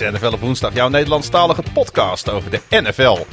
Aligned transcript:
NFL 0.00 0.32
op 0.32 0.40
woensdag, 0.40 0.74
jouw 0.74 0.88
Nederlandstalige 0.88 1.62
podcast 1.72 2.30
over 2.30 2.50
de 2.50 2.60
NFL, 2.70 3.26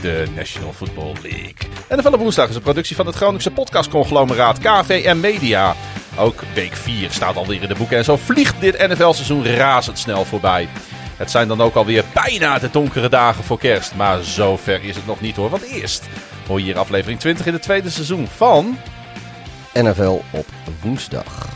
de 0.00 0.26
National 0.34 0.72
Football 0.72 1.12
League. 1.22 1.54
NFL 1.88 2.12
op 2.12 2.18
woensdag 2.18 2.48
is 2.48 2.54
een 2.54 2.62
productie 2.62 2.96
van 2.96 3.06
het 3.06 3.14
Groningse 3.14 3.50
podcastconglomeraat 3.50 4.58
KVM 4.58 5.20
Media. 5.20 5.74
Ook 6.18 6.42
week 6.54 6.76
4 6.76 7.10
staat 7.10 7.36
alweer 7.36 7.62
in 7.62 7.68
de 7.68 7.74
boeken 7.74 7.96
en 7.96 8.04
zo 8.04 8.16
vliegt 8.16 8.60
dit 8.60 8.88
NFL-seizoen 8.88 9.46
razendsnel 9.46 10.24
voorbij. 10.24 10.68
Het 11.16 11.30
zijn 11.30 11.48
dan 11.48 11.60
ook 11.60 11.74
alweer 11.74 12.04
bijna 12.14 12.58
de 12.58 12.70
donkere 12.70 13.08
dagen 13.08 13.44
voor 13.44 13.58
kerst, 13.58 13.94
maar 13.94 14.22
zover 14.22 14.84
is 14.84 14.96
het 14.96 15.06
nog 15.06 15.20
niet 15.20 15.36
hoor. 15.36 15.50
Want 15.50 15.62
eerst 15.62 16.04
hoor 16.46 16.58
je 16.58 16.64
hier 16.64 16.78
aflevering 16.78 17.20
20 17.20 17.46
in 17.46 17.52
het 17.52 17.62
tweede 17.62 17.90
seizoen 17.90 18.28
van... 18.36 18.78
NFL 19.72 20.20
op 20.30 20.46
woensdag. 20.82 21.48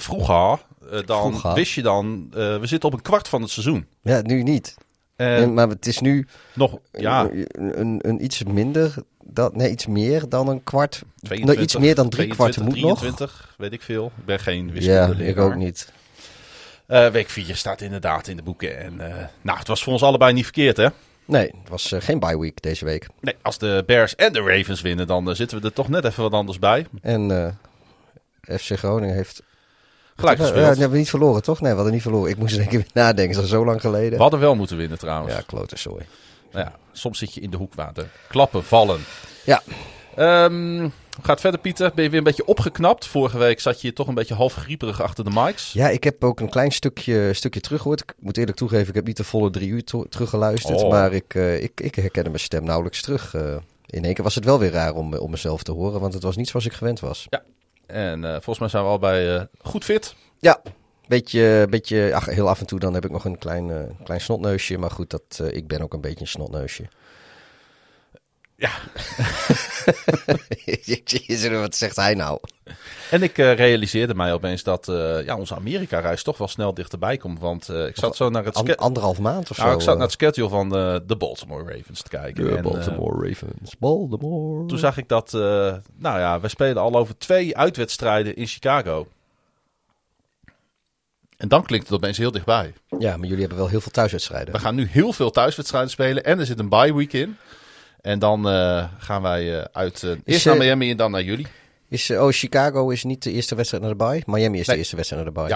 Vroeger, 0.00 0.58
eh, 0.90 1.06
dan 1.06 1.28
Vroeger. 1.30 1.54
wist 1.54 1.72
je 1.72 1.82
dan, 1.82 2.26
eh, 2.30 2.38
we 2.58 2.66
zitten 2.66 2.88
op 2.88 2.94
een 2.94 3.02
kwart 3.02 3.28
van 3.28 3.42
het 3.42 3.50
seizoen. 3.50 3.86
Ja, 4.02 4.20
nu 4.22 4.42
niet. 4.42 4.74
En 5.16 5.26
En- 5.36 5.54
maar 5.54 5.68
het 5.68 5.86
is 5.86 5.98
nu 6.00 6.26
nog, 6.54 6.78
ja, 6.92 7.28
een, 7.30 7.80
een, 7.80 7.98
een 8.02 8.24
iets 8.24 8.42
minder, 8.44 8.94
dat, 9.24 9.54
nee, 9.56 9.70
iets 9.70 9.86
meer 9.86 10.28
dan 10.28 10.48
een 10.48 10.64
kwart. 10.64 11.02
22, 11.20 11.44
nou, 11.54 11.60
iets 11.60 11.76
meer 11.76 11.94
dan 11.94 12.08
drie 12.08 12.28
kwart 12.28 12.56
moet 12.60 12.80
nog. 12.80 12.98
23, 12.98 13.54
weet 13.58 13.72
ik 13.72 13.82
veel. 13.82 14.12
Ik 14.18 14.24
ben 14.24 14.40
geen 14.40 14.66
Ja, 14.66 14.72
wiskunde 14.72 15.26
ik 15.26 15.38
ook 15.38 15.54
niet. 15.54 15.92
Eh, 16.86 17.08
week 17.08 17.28
4 17.28 17.56
staat 17.56 17.80
inderdaad 17.80 18.26
in 18.28 18.36
de 18.36 18.42
boeken. 18.42 18.78
En 18.78 19.00
eh, 19.00 19.24
nou, 19.42 19.58
het 19.58 19.68
was 19.68 19.82
voor 19.82 19.92
ons 19.92 20.02
allebei 20.02 20.32
niet 20.32 20.44
verkeerd, 20.44 20.76
hè? 20.76 20.88
Nee, 21.24 21.46
het 21.60 21.68
was 21.68 21.92
eh, 21.92 22.00
geen 22.00 22.18
bye 22.18 22.38
week 22.38 22.62
deze 22.62 22.84
week. 22.84 23.06
Nee, 23.20 23.34
als 23.42 23.58
de 23.58 23.82
Bears 23.86 24.14
en 24.16 24.32
de 24.32 24.40
Ravens 24.40 24.80
winnen, 24.80 25.06
dan 25.06 25.28
eh, 25.30 25.34
zitten 25.34 25.60
we 25.60 25.66
er 25.66 25.72
toch 25.72 25.88
net 25.88 26.04
even 26.04 26.22
wat 26.22 26.32
anders 26.32 26.58
bij. 26.58 26.86
En 27.02 27.30
eh, 28.40 28.58
FC 28.58 28.78
Groningen 28.78 29.14
heeft... 29.14 29.42
Gelijk 30.20 30.38
Ja, 30.38 30.44
gespeeld. 30.44 30.64
ja, 30.64 30.70
hebben 30.72 30.90
we 30.90 30.96
niet 30.98 31.10
verloren, 31.10 31.42
toch? 31.42 31.60
Nee, 31.60 31.70
we 31.70 31.74
hadden 31.76 31.94
niet 31.94 32.02
verloren. 32.02 32.30
Ik 32.30 32.36
moest 32.38 32.56
er 32.56 32.60
even 32.68 32.84
nadenken, 32.92 33.34
dat 33.34 33.44
is 33.44 33.50
zo 33.50 33.64
lang 33.64 33.80
geleden. 33.80 34.10
We 34.16 34.22
hadden 34.22 34.40
wel 34.40 34.54
moeten 34.54 34.76
winnen 34.76 34.98
trouwens. 34.98 35.34
Ja, 35.34 35.42
klote 35.46 35.76
sorry. 35.76 36.06
Nou 36.52 36.64
ja, 36.64 36.72
soms 36.92 37.18
zit 37.18 37.34
je 37.34 37.40
in 37.40 37.50
de 37.50 37.56
hoek 37.56 37.74
waar 37.74 37.92
de 37.94 38.06
klappen 38.28 38.64
vallen. 38.64 39.00
Ja, 39.44 39.62
Ehm, 40.16 40.88
gaat 41.22 41.40
verder, 41.40 41.60
Pieter. 41.60 41.92
Ben 41.94 42.04
je 42.04 42.10
weer 42.10 42.18
een 42.18 42.24
beetje 42.24 42.44
opgeknapt? 42.46 43.06
Vorige 43.06 43.38
week 43.38 43.60
zat 43.60 43.80
je 43.80 43.92
toch 43.92 44.06
een 44.08 44.14
beetje 44.14 44.34
half 44.34 44.54
grieperig 44.54 45.02
achter 45.02 45.24
de 45.24 45.30
mics. 45.34 45.72
ja, 45.72 45.88
ik 45.88 46.04
heb 46.04 46.24
ook 46.24 46.40
een 46.40 46.48
klein 46.50 46.70
stukje, 46.72 47.32
stukje 47.34 47.60
teruggehoord. 47.60 48.00
Ik 48.00 48.14
moet 48.18 48.36
eerlijk 48.36 48.56
toegeven, 48.56 48.88
ik 48.88 48.94
heb 48.94 49.06
niet 49.06 49.16
de 49.16 49.24
volle 49.24 49.50
drie 49.50 49.68
uur 49.68 49.84
teruggeluisterd. 50.08 50.82
Oh. 50.82 50.90
Maar 50.90 51.12
ik, 51.12 51.34
eh, 51.34 51.62
ik, 51.62 51.80
ik 51.80 51.94
herkende 51.94 52.28
mijn 52.28 52.40
stem 52.42 52.64
nauwelijks 52.64 53.02
terug. 53.02 53.34
eh. 53.34 53.56
in 53.86 54.04
één 54.04 54.14
keer 54.14 54.24
was 54.24 54.34
het 54.34 54.44
wel 54.44 54.58
weer 54.58 54.70
raar 54.72 54.94
om, 54.94 55.14
om 55.14 55.30
mezelf 55.30 55.62
te 55.62 55.72
horen, 55.72 56.00
want 56.00 56.14
het 56.14 56.22
was 56.22 56.36
niet 56.36 56.48
zoals 56.48 56.66
ik 56.66 56.72
gewend 56.72 57.00
was. 57.00 57.26
En 57.92 58.24
eh, 58.24 58.30
volgens 58.30 58.58
mij 58.58 58.68
zijn 58.68 58.82
we 58.82 58.88
allebei 58.88 59.36
eh, 59.36 59.42
goed 59.62 59.84
fit. 59.84 60.14
Ja, 60.38 60.62
beetje, 61.08 61.66
beetje 61.70 62.14
ach, 62.14 62.26
heel 62.26 62.48
af 62.48 62.60
en 62.60 62.66
toe 62.66 62.78
dan 62.78 62.94
heb 62.94 63.04
ik 63.04 63.10
nog 63.10 63.24
een 63.24 63.38
klein, 63.38 63.70
eh, 63.70 64.04
klein 64.04 64.20
snotneusje. 64.20 64.78
Maar 64.78 64.90
goed, 64.90 65.10
dat, 65.10 65.42
ik 65.50 65.66
ben 65.66 65.80
ook 65.80 65.92
een 65.92 66.00
beetje 66.00 66.20
een 66.20 66.26
snotneusje. 66.26 66.88
Ja. 68.60 68.70
Jezus, 70.84 71.48
wat 71.48 71.74
zegt 71.74 71.96
hij 71.96 72.14
nou? 72.14 72.38
En 73.10 73.22
ik 73.22 73.38
eh, 73.38 73.54
realiseerde 73.54 74.14
mij 74.14 74.32
opeens 74.32 74.62
dat 74.62 74.88
eh, 74.88 75.24
ja, 75.24 75.36
onze 75.36 75.54
Amerika-reis 75.54 76.22
toch 76.22 76.38
wel 76.38 76.48
snel 76.48 76.74
dichterbij 76.74 77.16
komt. 77.16 77.40
Want 77.40 77.68
eh, 77.68 77.86
ik 77.86 77.96
zat 77.96 78.16
zo 78.16 78.28
naar 78.30 78.44
het, 78.44 78.54
An- 78.54 78.76
anderhalf 78.76 79.18
maand 79.18 79.50
of 79.50 79.56
zo. 79.56 79.62
nou, 79.62 79.74
ik 79.74 79.80
zat 79.82 79.94
naar 79.94 80.02
het 80.02 80.12
schedule 80.12 80.48
van 80.48 80.68
de 80.68 81.16
Baltimore 81.18 81.74
Ravens 81.76 82.02
te 82.02 82.08
kijken. 82.08 82.44
De 82.44 82.56
En, 82.56 82.62
Baltimore 82.62 83.28
Ravens. 83.28 83.76
Baltimore. 83.78 84.66
toen 84.66 84.78
zag 84.78 84.96
ik 84.96 85.08
dat, 85.08 85.32
nou 85.32 86.18
ja, 86.18 86.40
we 86.40 86.48
spelen 86.48 86.82
al 86.82 86.96
over 86.96 87.18
twee 87.18 87.56
uitwedstrijden 87.56 88.36
in 88.36 88.46
Chicago. 88.46 89.06
En 91.36 91.48
dan 91.48 91.62
klinkt 91.64 91.86
het 91.86 91.96
opeens 91.96 92.18
heel 92.18 92.30
dichtbij. 92.30 92.72
Ja, 92.98 93.16
maar 93.16 93.26
jullie 93.26 93.40
hebben 93.40 93.58
wel 93.58 93.68
heel 93.68 93.80
veel 93.80 93.92
thuiswedstrijden. 93.92 94.54
We 94.54 94.60
gaan 94.60 94.74
nu 94.74 94.86
heel 94.90 95.12
veel 95.12 95.30
thuiswedstrijden 95.30 95.90
spelen 95.90 96.24
en 96.24 96.38
er 96.38 96.46
zit 96.46 96.58
een 96.58 96.68
bye 96.68 96.94
week 96.94 97.12
in. 97.12 97.36
En 98.00 98.18
dan 98.18 98.48
eh, 98.48 98.84
gaan 98.98 99.22
wij 99.22 99.58
eh, 99.58 99.64
uit 99.72 100.02
eh, 100.02 100.10
eerst 100.24 100.46
naar 100.46 100.56
Miami 100.56 100.90
en 100.90 100.96
dan 100.96 101.10
naar 101.10 101.22
jullie. 101.22 101.46
Is, 101.88 102.10
oh, 102.10 102.28
Chicago 102.30 102.88
is 102.88 103.04
niet 103.04 103.22
de 103.22 103.32
eerste 103.32 103.54
wedstrijd 103.54 103.82
naar 103.82 103.92
de 103.96 104.04
bye. 104.04 104.22
Miami 104.26 104.58
is 104.58 104.66
Nee. 104.66 104.76
de 104.76 104.82
eerste 104.82 104.96
wedstrijd 104.96 105.24
naar 105.24 105.32
de 105.34 105.40
bye. 105.40 105.48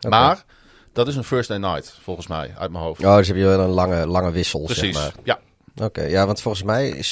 Ja. 0.00 0.08
Maar 0.08 0.44
dat 0.92 1.08
is 1.08 1.16
een 1.16 1.24
first 1.24 1.48
day 1.48 1.58
night, 1.58 1.98
volgens 2.02 2.26
mij, 2.26 2.54
uit 2.58 2.70
mijn 2.70 2.84
hoofd. 2.84 3.04
Oh, 3.04 3.16
dus 3.16 3.26
heb 3.26 3.36
je 3.36 3.44
wel 3.44 3.60
een 3.60 3.68
lange, 3.68 4.06
lange 4.06 4.30
wissel, 4.30 4.64
Precies, 4.64 4.82
zeg 4.82 4.94
maar. 4.94 5.12
ja. 5.24 5.38
Oké, 5.84 6.02
ja, 6.02 6.26
want 6.26 6.40
volgens 6.40 6.62
mij 6.64 7.02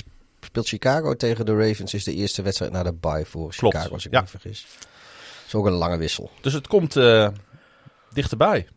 speelt 0.41 0.69
Chicago 0.69 1.15
tegen 1.15 1.47
de 1.47 1.57
Ravens 1.57 1.95
is 1.95 2.05
de 2.05 2.15
eerste 2.15 2.43
wedstrijd 2.43 2.73
naar 2.73 2.85
de 2.85 2.95
bye 2.95 3.25
voor 3.27 3.55
Klopt, 3.57 3.75
Chicago, 3.77 3.95
als 3.95 4.07
ik 4.07 4.11
ja. 4.13 4.19
me 4.19 4.23
niet 4.33 4.41
vergis. 4.41 4.67
Dat 4.79 5.47
is 5.47 5.55
ook 5.55 5.67
een 5.67 5.73
lange 5.73 5.97
wissel. 5.97 6.31
Dus 6.41 6.53
het 6.53 6.67
komt 6.67 6.97
eh, 6.97 7.29
dichterbij. 8.13 8.69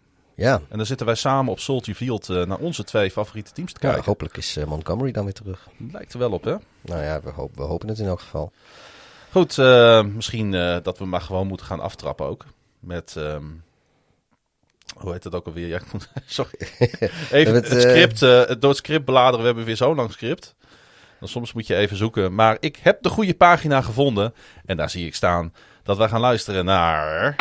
Ja, 0.42 0.62
En 0.70 0.78
dan 0.78 0.86
zitten 0.86 1.06
wij 1.06 1.16
samen 1.16 1.52
op 1.52 1.60
Salty 1.60 1.94
Field 1.94 2.30
eh, 2.30 2.46
naar 2.46 2.58
onze 2.58 2.84
twee 2.84 3.12
favoriete 3.12 3.52
teams 3.52 3.74
te 3.74 3.80
ja 3.82 3.88
kijken. 3.88 4.06
hopelijk 4.06 4.38
is 4.38 4.58
eh, 4.58 4.66
Montgomery 4.66 5.12
dan 5.12 5.24
weer 5.24 5.34
terug. 5.34 5.68
Lijkt 5.92 6.14
er 6.14 6.20
wel 6.20 6.32
op, 6.32 6.44
hè? 6.44 6.56
Nou 6.82 7.04
ja, 7.04 7.22
we, 7.22 7.30
hoop, 7.30 7.56
we 7.56 7.64
hopen 7.64 7.88
het 7.88 8.00
in 8.00 8.06
elk 8.06 8.20
geval. 8.20 8.52
Goed, 9.32 9.58
eh, 9.58 10.04
misschien 10.04 10.52
dat 10.84 10.98
we 10.98 11.06
maar 11.06 11.22
gewoon 11.22 11.48
moeten 11.48 11.66
gaan 11.66 11.80
aftrappen 11.80 12.26
ook. 12.26 12.46
Met, 12.80 13.14
ehm, 13.18 13.44
hoe 14.96 15.12
heet 15.12 15.24
het 15.24 15.36
ook 15.36 15.46
alweer? 15.46 15.68
Ja, 15.68 15.78
ik 15.78 15.94
moet, 15.94 16.10
sorry. 16.26 16.54
Even 17.32 17.54
het, 17.54 17.70
eh, 17.70 17.80
script, 17.80 18.20
het 18.20 18.62
door 18.62 18.70
het 18.70 18.80
script 18.80 19.06
bladeren. 19.06 19.40
We 19.40 19.46
hebben 19.46 19.66
weer 19.66 19.76
zo 19.76 19.96
lang 19.96 20.12
script. 20.12 20.56
Dan 21.20 21.30
soms 21.30 21.54
moet 21.54 21.68
je 21.68 21.76
even 21.76 21.98
zoeken. 21.98 22.36
Maar 22.36 22.58
ik 22.60 22.80
heb 22.82 23.02
de 23.04 23.10
goede 23.10 23.34
pagina 23.34 23.82
gevonden. 23.82 24.34
En 24.66 24.78
daar 24.78 24.90
zie 24.90 25.06
ik 25.06 25.16
staan 25.16 25.54
dat 25.84 25.98
wij 25.98 26.08
gaan 26.08 26.22
luisteren 26.22 26.66
naar... 26.66 27.36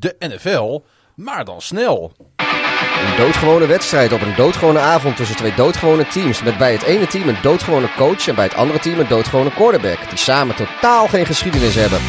De 0.00 0.16
NFL, 0.18 0.82
maar 1.14 1.44
dan 1.44 1.60
snel. 1.60 2.12
Een 2.36 3.16
doodgewone 3.16 3.66
wedstrijd 3.66 4.12
op 4.12 4.20
een 4.20 4.34
doodgewone 4.36 4.78
avond 4.78 5.16
tussen 5.16 5.36
twee 5.36 5.54
doodgewone 5.54 6.06
teams. 6.06 6.42
Met 6.42 6.58
bij 6.58 6.72
het 6.72 6.82
ene 6.82 7.06
team 7.06 7.28
een 7.28 7.42
doodgewone 7.42 7.88
coach 7.96 8.28
en 8.28 8.34
bij 8.34 8.44
het 8.44 8.54
andere 8.54 8.78
team 8.78 8.98
een 8.98 9.08
doodgewone 9.08 9.50
quarterback. 9.50 10.08
Die 10.08 10.18
samen 10.18 10.54
totaal 10.54 11.08
geen 11.08 11.26
geschiedenis 11.26 11.74
hebben. 11.74 12.00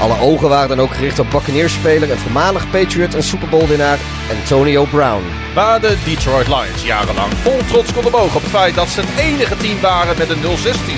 Alle 0.00 0.20
ogen 0.20 0.48
waren 0.48 0.68
dan 0.68 0.80
ook 0.80 0.94
gericht 0.94 1.18
op 1.18 1.30
Buccaneers-speler 1.30 2.10
en 2.10 2.18
voormalig 2.18 2.70
Patriot 2.70 3.14
en 3.14 3.22
Super 3.22 3.48
Bowl-winnaar 3.48 3.98
Antonio 4.38 4.84
Brown. 4.84 5.22
Waar 5.54 5.80
de 5.80 5.96
Detroit 6.04 6.46
Lions 6.46 6.84
jarenlang 6.84 7.32
vol 7.34 7.64
trots 7.64 7.92
konden 7.92 8.12
bogen 8.12 8.36
op 8.36 8.42
het 8.42 8.50
feit 8.50 8.74
dat 8.74 8.88
ze 8.88 9.00
het 9.00 9.18
enige 9.18 9.56
team 9.56 9.80
waren 9.80 10.18
met 10.18 10.30
een 10.30 10.42
0-16 10.42 10.46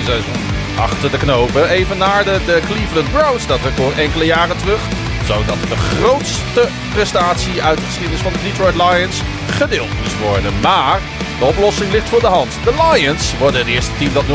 seizoen. 0.03 0.41
Achter 0.77 1.11
de 1.11 1.17
knopen 1.17 1.69
evenaarde 1.69 2.39
de 2.45 2.61
Cleveland 2.65 3.11
Browns 3.11 3.47
dat 3.47 3.59
record 3.61 3.97
enkele 3.97 4.25
jaren 4.25 4.57
terug. 4.57 5.10
Zodat 5.25 5.57
de 5.69 5.75
grootste 5.75 6.67
prestatie 6.93 7.61
uit 7.61 7.77
de 7.77 7.85
geschiedenis 7.85 8.21
van 8.21 8.33
de 8.33 8.39
Detroit 8.43 8.75
Lions 8.75 9.21
gedeeld 9.49 9.89
moest 10.01 10.19
worden. 10.19 10.53
Maar 10.61 10.99
de 11.39 11.45
oplossing 11.45 11.91
ligt 11.91 12.09
voor 12.09 12.19
de 12.19 12.27
hand. 12.27 12.51
De 12.63 12.73
Lions 12.91 13.37
worden 13.37 13.59
het 13.59 13.69
eerste 13.69 13.91
team 13.97 14.13
dat 14.13 14.23
0-17 14.23 14.27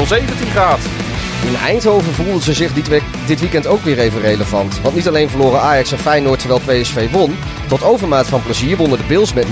gaat. 0.52 0.80
In 1.46 1.56
Eindhoven 1.56 2.12
voelden 2.12 2.42
ze 2.42 2.54
zich 2.54 2.72
dit, 2.72 2.88
week, 2.88 3.02
dit 3.26 3.40
weekend 3.40 3.66
ook 3.66 3.82
weer 3.82 3.98
even 3.98 4.20
relevant. 4.20 4.80
Want 4.80 4.94
niet 4.94 5.08
alleen 5.08 5.28
verloren 5.28 5.60
Ajax 5.60 5.92
en 5.92 5.98
Feyenoord 5.98 6.38
terwijl 6.38 6.60
PSV 6.60 7.10
won. 7.10 7.36
Tot 7.68 7.82
overmaat 7.82 8.26
van 8.26 8.42
plezier 8.42 8.76
wonnen 8.76 8.98
de 8.98 9.04
Bills 9.04 9.32
met 9.32 9.46
0-40. 9.46 9.50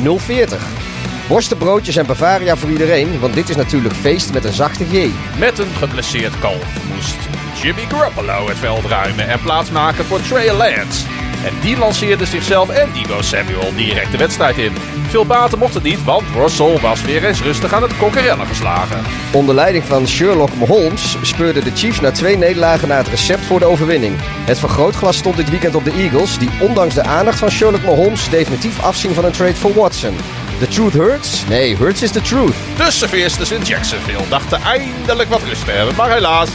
Worstenbroodjes 1.29 1.97
en 1.97 2.07
Bavaria 2.07 2.57
voor 2.57 2.71
iedereen, 2.71 3.21
want 3.21 3.35
dit 3.35 3.49
is 3.49 3.57
natuurlijk 3.57 3.95
feest 3.95 4.33
met 4.33 4.45
een 4.45 4.53
zachte 4.53 4.85
G. 4.85 5.09
Met 5.39 5.59
een 5.59 5.75
geblesseerd 5.79 6.39
kalf 6.39 6.95
moest 6.95 7.17
Jimmy 7.65 7.87
Garoppolo 7.89 8.49
het 8.49 8.59
veld 8.59 8.85
ruimen 8.85 9.29
en 9.29 9.41
plaatsmaken 9.41 10.05
voor 10.05 10.21
Trey 10.21 10.53
Lance. 10.53 11.07
En 11.45 11.53
die 11.61 11.79
lanceerde 11.79 12.27
zichzelf 12.27 12.69
en 12.69 12.93
Debo 12.93 13.23
Samuel 13.23 13.75
direct 13.77 14.11
de 14.11 14.17
wedstrijd 14.17 14.59
in. 14.59 14.73
Veel 15.09 15.27
baten 15.27 15.59
mocht 15.59 15.75
het 15.75 15.83
niet, 15.83 16.05
want 16.05 16.23
Russell 16.35 16.79
was 16.81 17.03
weer 17.03 17.25
eens 17.25 17.43
rustig 17.43 17.73
aan 17.73 17.83
het 17.83 17.97
kokkerellen 17.97 18.47
geslagen. 18.47 19.03
Onder 19.33 19.55
leiding 19.55 19.85
van 19.85 20.09
Sherlock 20.09 20.51
Holmes 20.59 21.17
speurden 21.23 21.65
de 21.65 21.71
Chiefs 21.75 22.01
na 22.01 22.11
twee 22.11 22.37
nederlagen 22.37 22.89
naar 22.89 22.99
het 22.99 23.09
recept 23.09 23.45
voor 23.45 23.59
de 23.59 23.65
overwinning. 23.65 24.15
Het 24.21 24.59
vergrootglas 24.59 25.17
stond 25.17 25.37
dit 25.37 25.51
weekend 25.51 25.75
op 25.75 25.85
de 25.85 25.93
Eagles, 25.93 26.39
die 26.39 26.51
ondanks 26.61 26.95
de 26.95 27.03
aandacht 27.03 27.39
van 27.39 27.51
Sherlock 27.51 27.85
Holmes 27.85 28.29
definitief 28.29 28.83
afzien 28.83 29.15
van 29.15 29.25
een 29.25 29.33
trade 29.33 29.55
voor 29.55 29.75
Watson. 29.75 30.17
The 30.59 30.69
truth 30.69 30.93
hurts? 30.93 31.45
Nee, 31.49 31.77
hurts 31.77 32.03
is 32.03 32.11
the 32.11 32.21
truth. 32.21 32.55
De 32.77 32.91
serveersters 32.91 33.51
in 33.51 33.63
Jacksonville 33.63 34.29
dachten 34.29 34.61
eindelijk 34.61 35.29
wat 35.29 35.43
rust 35.43 35.65
te 35.65 35.71
hebben, 35.71 35.95
maar 35.95 36.11
helaas. 36.11 36.49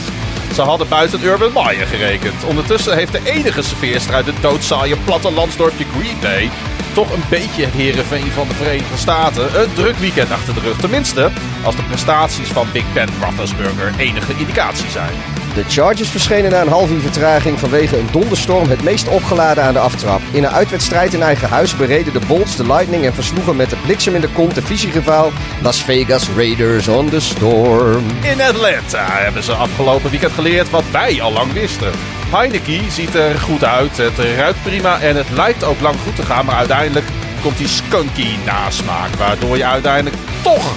Ze 0.54 0.62
hadden 0.62 0.88
buiten 0.88 1.24
Urban 1.24 1.52
Meyer 1.52 1.86
gerekend. 1.86 2.44
Ondertussen 2.44 2.96
heeft 2.96 3.12
de 3.12 3.20
enige 3.24 3.62
serveerster 3.62 4.14
uit 4.14 4.26
het 4.26 4.42
doodzaaie 4.42 4.96
plattelandsdorpje 4.96 5.84
Green 5.84 6.16
Bay 6.20 6.50
toch 6.92 7.12
een 7.12 7.22
beetje 7.28 7.64
het 7.64 7.74
herenveen 7.74 8.30
van 8.30 8.48
de 8.48 8.54
Verenigde 8.54 8.96
Staten 8.96 9.60
een 9.60 9.72
druk 9.72 9.96
weekend 9.96 10.30
achter 10.30 10.54
de 10.54 10.60
rug. 10.60 10.76
Tenminste, 10.76 11.30
als 11.64 11.76
de 11.76 11.82
prestaties 11.82 12.48
van 12.48 12.66
Big 12.72 12.92
Ben 12.92 13.08
Roethlisberger 13.20 13.92
enige 13.98 14.32
indicatie 14.38 14.90
zijn. 14.90 15.39
De 15.54 15.64
Chargers 15.68 16.08
verschenen 16.08 16.50
na 16.50 16.60
een 16.60 16.68
half 16.68 16.90
uur 16.90 17.00
vertraging 17.00 17.58
vanwege 17.58 17.98
een 17.98 18.08
donderstorm 18.10 18.68
het 18.68 18.82
meest 18.82 19.08
opgeladen 19.08 19.64
aan 19.64 19.72
de 19.72 19.78
aftrap. 19.78 20.20
In 20.32 20.44
een 20.44 20.50
uitwedstrijd 20.50 21.14
in 21.14 21.22
eigen 21.22 21.48
huis 21.48 21.76
bereden 21.76 22.12
de 22.12 22.20
Bolts 22.26 22.56
de 22.56 22.66
Lightning 22.66 23.04
en 23.04 23.14
versloegen 23.14 23.56
met 23.56 23.70
de 23.70 23.76
bliksem 23.76 24.14
in 24.14 24.20
de 24.20 24.28
kont 24.28 24.54
de 24.54 24.62
visierivaal 24.62 25.32
Las 25.62 25.82
Vegas 25.82 26.28
Raiders 26.36 26.88
on 26.88 27.08
the 27.08 27.20
Storm. 27.20 28.04
In 28.20 28.40
Atlanta 28.40 29.06
hebben 29.10 29.42
ze 29.42 29.52
afgelopen 29.52 30.10
weekend 30.10 30.32
geleerd 30.32 30.70
wat 30.70 30.84
wij 30.90 31.22
al 31.22 31.32
lang 31.32 31.52
wisten. 31.52 31.92
Heineken 32.30 32.90
ziet 32.90 33.14
er 33.14 33.38
goed 33.38 33.64
uit, 33.64 33.96
het 33.96 34.18
ruikt 34.36 34.62
prima 34.62 35.00
en 35.00 35.16
het 35.16 35.30
lijkt 35.30 35.64
ook 35.64 35.80
lang 35.80 35.96
goed 36.04 36.16
te 36.16 36.22
gaan, 36.22 36.44
maar 36.44 36.56
uiteindelijk 36.56 37.06
komt 37.42 37.58
die 37.58 37.68
skunky 37.68 38.36
nasmaak, 38.46 39.14
waardoor 39.14 39.56
je 39.56 39.64
uiteindelijk 39.64 40.16
toch 40.42 40.74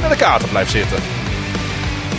met 0.00 0.10
de 0.10 0.16
kater 0.16 0.48
blijft 0.48 0.70
zitten. 0.70 1.19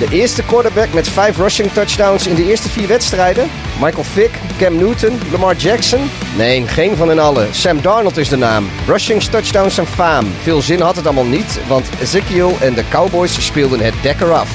De 0.01 0.07
eerste 0.09 0.43
quarterback 0.43 0.93
met 0.93 1.09
vijf 1.09 1.37
rushing 1.37 1.71
touchdowns 1.71 2.27
in 2.27 2.35
de 2.35 2.45
eerste 2.45 2.69
vier 2.69 2.87
wedstrijden. 2.87 3.49
Michael 3.81 4.03
Vick, 4.03 4.31
Cam 4.57 4.75
Newton, 4.75 5.19
Lamar 5.31 5.55
Jackson. 5.55 6.09
Nee, 6.37 6.67
geen 6.67 6.95
van 6.95 7.07
hen 7.07 7.19
allen. 7.19 7.53
Sam 7.53 7.81
Darnold 7.81 8.17
is 8.17 8.29
de 8.29 8.37
naam. 8.37 8.69
Rushing 8.87 9.23
touchdowns 9.23 9.77
en 9.77 9.87
faam. 9.87 10.25
Veel 10.41 10.61
zin 10.61 10.81
had 10.81 10.95
het 10.95 11.05
allemaal 11.05 11.25
niet, 11.25 11.59
want 11.67 11.89
Ezekiel 12.01 12.57
en 12.61 12.73
de 12.73 12.83
Cowboys 12.89 13.45
speelden 13.45 13.79
het 13.79 13.93
dekker 14.01 14.31
af. 14.31 14.49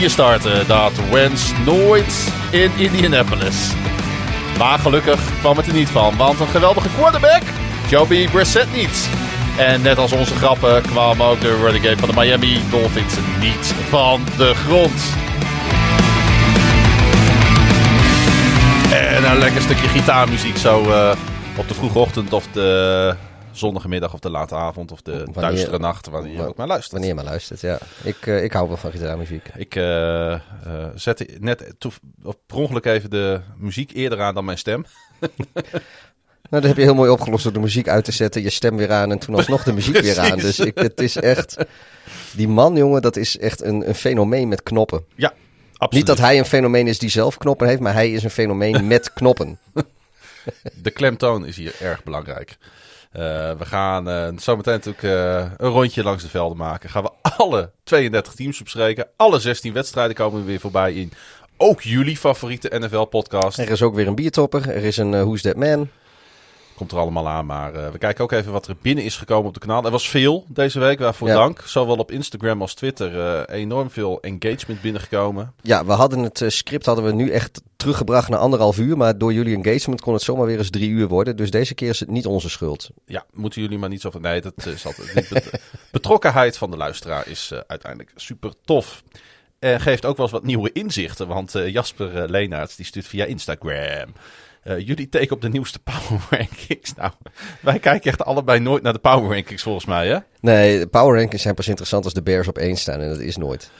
0-4 0.00 0.04
starten, 0.04 0.66
dat 0.66 0.92
Wentz 1.10 1.52
nooit 1.64 2.32
in 2.50 2.70
Indianapolis. 2.76 3.70
Maar 4.58 4.78
gelukkig 4.78 5.20
kwam 5.40 5.56
het 5.56 5.66
er 5.66 5.72
niet 5.72 5.88
van, 5.88 6.16
want 6.16 6.40
een 6.40 6.48
geweldige 6.48 6.88
quarterback, 6.96 7.42
Joby 7.88 8.28
Brissett 8.28 8.72
niet. 8.72 9.08
En 9.58 9.82
net 9.82 9.98
als 9.98 10.12
onze 10.12 10.34
grappen 10.34 10.82
kwam 10.82 11.22
ook 11.22 11.40
de 11.40 11.56
running 11.56 11.84
game 11.84 11.96
van 11.96 12.08
de 12.08 12.14
Miami 12.14 12.60
Dolphins 12.70 13.16
niet 13.40 13.66
van 13.66 14.24
de 14.36 14.54
grond. 14.54 15.02
En 18.92 19.30
een 19.30 19.38
lekker 19.38 19.60
stukje 19.60 19.88
gitaarmuziek 19.88 20.56
zo 20.56 20.82
uh, 20.82 21.16
op 21.58 21.68
de 21.68 21.74
vroege 21.74 21.98
ochtend 21.98 22.32
of 22.32 22.46
de 22.46 23.14
zonnige 23.50 23.88
middag 23.88 24.14
of 24.14 24.20
de 24.20 24.30
late 24.30 24.54
avond 24.54 24.92
of 24.92 25.02
de 25.02 25.12
wanneer, 25.12 25.34
duistere 25.40 25.78
nacht, 25.78 26.08
wanneer 26.08 26.32
je 26.32 26.46
ook 26.46 26.56
maar 26.56 26.66
luistert. 26.66 26.92
Wanneer 26.92 27.10
je 27.10 27.16
maar 27.16 27.24
luistert, 27.24 27.60
ja. 27.60 27.78
Ik, 28.02 28.26
uh, 28.26 28.42
ik 28.42 28.52
hou 28.52 28.68
wel 28.68 28.76
van 28.76 28.90
gitaarmuziek. 28.90 29.50
Ik 29.56 29.74
uh, 29.74 30.38
zette 30.94 31.28
net 31.40 31.74
per 32.46 32.56
ongeluk 32.56 32.84
even 32.84 33.10
de 33.10 33.40
muziek 33.56 33.92
eerder 33.92 34.20
aan 34.20 34.34
dan 34.34 34.44
mijn 34.44 34.58
stem. 34.58 34.84
Nou, 36.54 36.66
dat 36.66 36.76
heb 36.76 36.84
je 36.84 36.90
heel 36.90 37.00
mooi 37.00 37.10
opgelost 37.10 37.42
door 37.44 37.52
de 37.52 37.58
muziek 37.58 37.88
uit 37.88 38.04
te 38.04 38.12
zetten, 38.12 38.42
je 38.42 38.50
stem 38.50 38.76
weer 38.76 38.92
aan 38.92 39.10
en 39.10 39.18
toen 39.18 39.34
alsnog 39.34 39.62
de 39.62 39.72
muziek 39.72 39.98
weer 39.98 40.20
aan. 40.20 40.38
Dus 40.38 40.58
ik, 40.58 40.78
het 40.78 41.00
is 41.00 41.16
echt... 41.16 41.56
Die 42.36 42.48
man, 42.48 42.76
jongen, 42.76 43.02
dat 43.02 43.16
is 43.16 43.38
echt 43.38 43.62
een, 43.62 43.88
een 43.88 43.94
fenomeen 43.94 44.48
met 44.48 44.62
knoppen. 44.62 45.04
Ja, 45.14 45.32
absoluut. 45.72 45.92
Niet 45.92 46.06
dat 46.06 46.18
hij 46.18 46.38
een 46.38 46.44
fenomeen 46.44 46.86
is 46.86 46.98
die 46.98 47.08
zelf 47.08 47.38
knoppen 47.38 47.68
heeft, 47.68 47.80
maar 47.80 47.92
hij 47.92 48.12
is 48.12 48.22
een 48.22 48.30
fenomeen 48.30 48.86
met 48.92 49.12
knoppen. 49.12 49.58
De 50.82 50.90
klemtoon 50.90 51.46
is 51.46 51.56
hier 51.56 51.74
erg 51.80 52.04
belangrijk. 52.04 52.56
Uh, 53.12 53.20
we 53.58 53.64
gaan 53.64 54.08
uh, 54.08 54.28
zometeen 54.36 54.80
natuurlijk 54.84 55.02
uh, 55.02 55.50
een 55.56 55.70
rondje 55.70 56.02
langs 56.02 56.22
de 56.22 56.28
velden 56.28 56.56
maken. 56.56 56.90
Gaan 56.90 57.02
we 57.02 57.10
alle 57.36 57.70
32 57.84 58.34
teams 58.34 58.62
bespreken. 58.62 59.06
Alle 59.16 59.38
16 59.38 59.72
wedstrijden 59.72 60.16
komen 60.16 60.44
weer 60.44 60.60
voorbij 60.60 60.92
in 60.92 61.12
ook 61.56 61.82
jullie 61.82 62.16
favoriete 62.16 62.78
NFL-podcast. 62.78 63.58
Er 63.58 63.70
is 63.70 63.82
ook 63.82 63.94
weer 63.94 64.06
een 64.06 64.14
biertopper. 64.14 64.70
Er 64.70 64.84
is 64.84 64.96
een 64.96 65.10
Who's 65.10 65.42
That 65.42 65.56
Man. 65.56 65.88
Komt 66.74 66.92
er 66.92 66.98
allemaal 66.98 67.28
aan, 67.28 67.46
maar 67.46 67.74
uh, 67.74 67.90
we 67.90 67.98
kijken 67.98 68.24
ook 68.24 68.32
even 68.32 68.52
wat 68.52 68.66
er 68.66 68.76
binnen 68.82 69.04
is 69.04 69.16
gekomen 69.16 69.46
op 69.46 69.54
de 69.54 69.60
kanaal. 69.60 69.84
Er 69.84 69.90
was 69.90 70.08
veel 70.08 70.44
deze 70.48 70.78
week, 70.78 70.98
waarvoor 70.98 71.28
ja. 71.28 71.34
dank. 71.34 71.60
Zowel 71.64 71.96
op 71.96 72.10
Instagram 72.10 72.60
als 72.60 72.74
Twitter 72.74 73.14
uh, 73.14 73.56
enorm 73.56 73.90
veel 73.90 74.20
engagement 74.20 74.80
binnengekomen. 74.80 75.52
Ja, 75.62 75.84
we 75.84 75.92
hadden 75.92 76.18
het 76.18 76.40
uh, 76.40 76.48
script 76.48 76.86
hadden 76.86 77.04
we 77.04 77.12
nu 77.12 77.30
echt 77.30 77.62
teruggebracht 77.76 78.28
naar 78.28 78.38
anderhalf 78.38 78.78
uur. 78.78 78.96
Maar 78.96 79.18
door 79.18 79.32
jullie 79.32 79.56
engagement 79.56 80.00
kon 80.00 80.12
het 80.12 80.22
zomaar 80.22 80.46
weer 80.46 80.58
eens 80.58 80.70
drie 80.70 80.88
uur 80.88 81.08
worden. 81.08 81.36
Dus 81.36 81.50
deze 81.50 81.74
keer 81.74 81.88
is 81.88 82.00
het 82.00 82.10
niet 82.10 82.26
onze 82.26 82.50
schuld. 82.50 82.90
Ja, 83.06 83.24
moeten 83.32 83.62
jullie 83.62 83.78
maar 83.78 83.88
niet 83.88 84.00
zo 84.00 84.10
van... 84.10 84.20
Nee, 84.20 84.40
dat 84.40 84.66
is 84.66 84.86
altijd 84.86 85.14
niet. 85.14 85.28
Bet 85.28 85.60
betrokkenheid 85.90 86.56
van 86.56 86.70
de 86.70 86.76
luisteraar 86.76 87.28
is 87.28 87.52
uiteindelijk 87.66 88.12
super 88.14 88.52
tof. 88.64 89.02
En 89.58 89.80
geeft 89.80 90.04
ook 90.04 90.16
wel 90.16 90.26
eens 90.26 90.34
wat 90.34 90.44
nieuwe 90.44 90.72
inzichten. 90.72 91.28
Want 91.28 91.52
Jasper 91.52 92.30
Leenaerts 92.30 92.76
die 92.76 92.86
stuurt 92.86 93.06
via 93.06 93.24
Instagram... 93.24 94.12
Uh, 94.64 94.78
jullie 94.78 95.08
teken 95.08 95.34
op 95.34 95.40
de 95.40 95.48
nieuwste 95.48 95.78
Power 95.78 96.26
Rankings. 96.30 96.94
Nou, 96.94 97.12
wij 97.60 97.78
kijken 97.78 98.10
echt 98.10 98.24
allebei 98.24 98.60
nooit 98.60 98.82
naar 98.82 98.92
de 98.92 98.98
Power 98.98 99.30
Rankings 99.30 99.62
volgens 99.62 99.84
mij, 99.84 100.08
hè? 100.08 100.18
Nee, 100.40 100.78
de 100.78 100.86
Power 100.86 101.18
Rankings 101.18 101.42
zijn 101.42 101.54
pas 101.54 101.68
interessant 101.68 102.04
als 102.04 102.14
de 102.14 102.22
Bears 102.22 102.48
op 102.48 102.58
één 102.58 102.76
staan. 102.76 103.00
En 103.00 103.08
dat 103.08 103.20
is 103.20 103.36
nooit. 103.36 103.70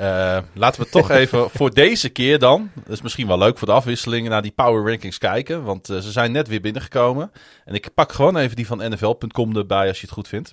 Uh, 0.00 0.38
laten 0.52 0.82
we 0.82 0.88
toch 0.88 1.10
even 1.10 1.50
voor 1.56 1.74
deze 1.74 2.08
keer 2.08 2.38
dan, 2.38 2.70
dat 2.74 2.92
is 2.92 3.02
misschien 3.02 3.26
wel 3.26 3.38
leuk 3.38 3.58
voor 3.58 3.68
de 3.68 3.74
afwisselingen, 3.74 4.30
naar 4.30 4.42
die 4.42 4.52
Power 4.54 4.90
Rankings 4.90 5.18
kijken. 5.18 5.62
Want 5.62 5.90
uh, 5.90 5.98
ze 5.98 6.10
zijn 6.10 6.32
net 6.32 6.48
weer 6.48 6.60
binnengekomen. 6.60 7.32
En 7.64 7.74
ik 7.74 7.94
pak 7.94 8.12
gewoon 8.12 8.36
even 8.36 8.56
die 8.56 8.66
van 8.66 8.90
NFL.com 8.90 9.56
erbij 9.56 9.88
als 9.88 10.00
je 10.00 10.06
het 10.06 10.14
goed 10.14 10.28
vindt. 10.28 10.52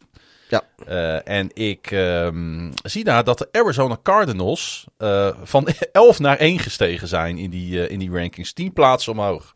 Ja. 0.49 0.63
Uh, 0.89 1.27
en 1.27 1.49
ik 1.53 1.91
um, 1.91 2.71
zie 2.83 3.03
daar 3.03 3.23
dat 3.23 3.38
de 3.38 3.47
Arizona 3.51 3.97
Cardinals 4.03 4.85
uh, 4.97 5.29
van 5.43 5.67
11 5.91 6.19
naar 6.19 6.38
1 6.38 6.59
gestegen 6.59 7.07
zijn 7.07 7.38
in 7.38 7.50
die, 7.50 7.71
uh, 7.71 7.89
in 7.89 8.00
die 8.00 8.12
rankings. 8.12 8.53
10 8.53 8.73
plaatsen 8.73 9.12
omhoog. 9.12 9.53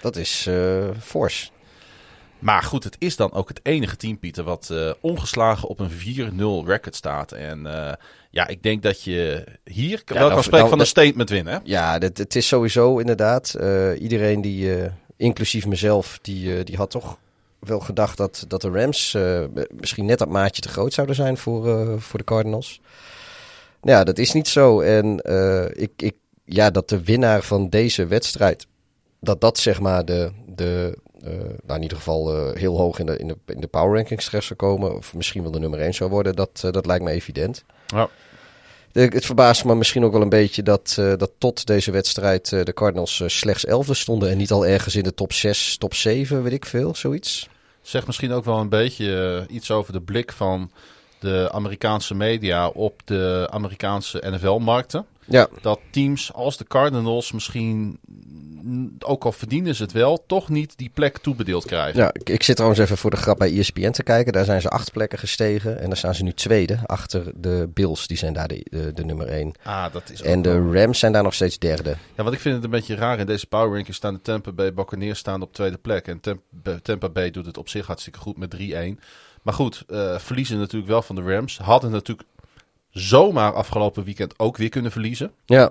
Dat 0.00 0.16
is 0.16 0.48
fors. 1.00 1.52
Maar 2.38 2.62
goed, 2.62 2.84
het 2.84 2.96
is 2.98 3.16
dan 3.16 3.32
ook 3.32 3.48
het 3.48 3.60
enige 3.62 3.96
team, 3.96 4.18
Pieter, 4.18 4.44
wat 4.44 4.72
ongeslagen 5.00 5.68
op 5.68 5.80
een 5.80 5.90
4-0 6.64 6.66
record 6.66 6.94
staat. 6.94 7.32
En 7.32 7.62
ja, 8.30 8.46
ik 8.46 8.62
denk 8.62 8.82
dat 8.82 9.02
je 9.02 9.44
hier 9.64 10.02
ja, 10.04 10.14
wel 10.14 10.28
kan 10.28 10.38
spreken 10.38 10.58
nou, 10.58 10.68
van 10.68 10.80
een 10.80 10.86
statement 10.86 11.30
winnen. 11.30 11.60
Ja, 11.64 11.98
het, 11.98 12.18
het 12.18 12.36
is 12.36 12.48
sowieso 12.48 12.98
inderdaad. 12.98 13.56
iedereen 13.98 14.40
die, 14.40 14.90
inclusief 15.16 15.66
mezelf, 15.66 16.18
die, 16.22 16.64
die 16.64 16.76
had 16.76 16.90
toch 16.90 17.18
wel 17.58 17.80
gedacht 17.80 18.16
dat, 18.16 18.44
dat 18.48 18.60
de 18.60 18.70
Rams 18.70 19.14
uh, 19.14 19.44
misschien 19.70 20.04
net 20.04 20.18
dat 20.18 20.28
maatje 20.28 20.62
te 20.62 20.68
groot 20.68 20.92
zouden 20.92 21.16
zijn 21.16 21.36
voor, 21.36 21.66
uh, 21.66 21.98
voor 21.98 22.18
de 22.18 22.24
Cardinals. 22.24 22.80
Nou 23.82 23.98
ja, 23.98 24.04
dat 24.04 24.18
is 24.18 24.32
niet 24.32 24.48
zo. 24.48 24.80
En 24.80 25.20
uh, 25.24 25.64
ik, 25.64 25.90
ik, 25.96 26.14
ja, 26.44 26.70
dat 26.70 26.88
de 26.88 27.04
winnaar 27.04 27.42
van 27.42 27.68
deze 27.68 28.06
wedstrijd, 28.06 28.66
dat 29.20 29.40
dat 29.40 29.58
zeg 29.58 29.80
maar 29.80 30.04
de, 30.04 30.32
de 30.46 30.98
nou 31.64 31.76
in 31.78 31.82
ieder 31.82 31.96
geval 31.96 32.52
heel 32.52 32.76
hoog 32.76 32.98
in 32.98 33.06
de, 33.06 33.16
in, 33.16 33.28
de, 33.28 33.36
in 33.46 33.60
de 33.60 33.66
power 33.66 33.94
rankings 33.94 34.24
terecht 34.24 34.46
zou 34.46 34.58
komen, 34.58 34.96
of 34.96 35.14
misschien 35.14 35.42
wel 35.42 35.50
de 35.50 35.58
nummer 35.58 35.80
1 35.80 35.94
zou 35.94 36.10
worden, 36.10 36.36
dat, 36.36 36.68
dat 36.70 36.86
lijkt 36.86 37.04
me 37.04 37.10
evident. 37.10 37.64
Ja. 37.86 38.08
Het 38.96 39.26
verbaast 39.26 39.64
me 39.64 39.74
misschien 39.74 40.04
ook 40.04 40.12
wel 40.12 40.22
een 40.22 40.28
beetje 40.28 40.62
dat, 40.62 40.96
uh, 40.98 41.12
dat 41.16 41.30
tot 41.38 41.66
deze 41.66 41.90
wedstrijd 41.90 42.52
uh, 42.52 42.62
de 42.62 42.72
Cardinals 42.72 43.20
uh, 43.20 43.28
slechts 43.28 43.64
elfde 43.64 43.94
stonden 43.94 44.30
en 44.30 44.36
niet 44.36 44.50
al 44.50 44.66
ergens 44.66 44.96
in 44.96 45.02
de 45.02 45.14
top 45.14 45.32
6, 45.32 45.76
top 45.76 45.94
7, 45.94 46.42
weet 46.42 46.52
ik 46.52 46.66
veel, 46.66 46.94
zoiets. 46.94 47.48
Zeg 47.82 48.06
misschien 48.06 48.32
ook 48.32 48.44
wel 48.44 48.58
een 48.58 48.68
beetje 48.68 49.44
iets 49.48 49.70
over 49.70 49.92
de 49.92 50.00
blik 50.00 50.32
van 50.32 50.70
de 51.18 51.48
Amerikaanse 51.52 52.14
media 52.14 52.68
op 52.68 53.00
de 53.04 53.48
Amerikaanse 53.50 54.22
NFL-markten. 54.26 55.06
Ja. 55.24 55.48
Dat 55.60 55.80
teams 55.90 56.32
als 56.32 56.56
de 56.56 56.64
Cardinals 56.64 57.32
misschien, 57.32 57.98
ook 58.98 59.24
al 59.24 59.32
verdienen 59.32 59.74
ze 59.74 59.82
het 59.82 59.92
wel, 59.92 60.24
toch 60.26 60.48
niet 60.48 60.78
die 60.78 60.90
plek 60.94 61.18
toebedeeld 61.18 61.64
krijgen. 61.64 62.00
Ja, 62.00 62.10
ik, 62.12 62.28
ik 62.28 62.42
zit 62.42 62.54
trouwens 62.54 62.82
even 62.82 62.96
voor 62.96 63.10
de 63.10 63.16
grap 63.16 63.38
bij 63.38 63.58
ESPN 63.58 63.90
te 63.90 64.02
kijken. 64.02 64.32
Daar 64.32 64.44
zijn 64.44 64.60
ze 64.60 64.68
acht 64.68 64.92
plekken 64.92 65.18
gestegen 65.18 65.80
en 65.80 65.86
daar 65.86 65.96
staan 65.96 66.14
ze 66.14 66.22
nu 66.22 66.32
tweede 66.32 66.78
achter 66.86 67.32
de 67.34 67.70
Bills. 67.74 68.06
Die 68.06 68.16
zijn 68.16 68.32
daar 68.32 68.48
de, 68.48 68.66
de, 68.70 68.92
de 68.92 69.04
nummer 69.04 69.28
één. 69.28 69.54
Ah, 69.62 69.92
dat 69.92 70.10
is 70.10 70.22
en 70.22 70.42
de 70.42 70.70
Rams 70.70 70.98
zijn 70.98 71.12
daar 71.12 71.22
nog 71.22 71.34
steeds 71.34 71.58
derde. 71.58 71.96
Ja, 72.16 72.24
wat 72.24 72.32
ik 72.32 72.40
vind 72.40 72.54
het 72.54 72.64
een 72.64 72.70
beetje 72.70 72.94
raar. 72.94 73.18
In 73.18 73.26
deze 73.26 73.46
power 73.46 73.74
rankings 73.74 73.96
staan 73.96 74.14
de 74.14 74.20
Tampa 74.20 74.52
Bay 74.52 74.74
Buccaneers 74.74 75.18
staan 75.18 75.42
op 75.42 75.52
tweede 75.52 75.78
plek. 75.78 76.06
En 76.06 76.20
Tampa, 76.20 76.78
Tampa 76.82 77.08
Bay 77.08 77.30
doet 77.30 77.46
het 77.46 77.58
op 77.58 77.68
zich 77.68 77.86
hartstikke 77.86 78.18
goed 78.18 78.36
met 78.36 78.56
3-1. 78.56 78.60
Maar 79.42 79.54
goed, 79.54 79.84
uh, 79.88 80.18
verliezen 80.18 80.58
natuurlijk 80.58 80.90
wel 80.90 81.02
van 81.02 81.16
de 81.16 81.22
Rams. 81.22 81.58
Hadden 81.58 81.90
natuurlijk 81.90 82.28
zomaar 82.90 83.52
afgelopen 83.52 84.04
weekend 84.04 84.38
ook 84.38 84.56
weer 84.56 84.68
kunnen 84.68 84.90
verliezen. 84.92 85.32
Ja. 85.44 85.70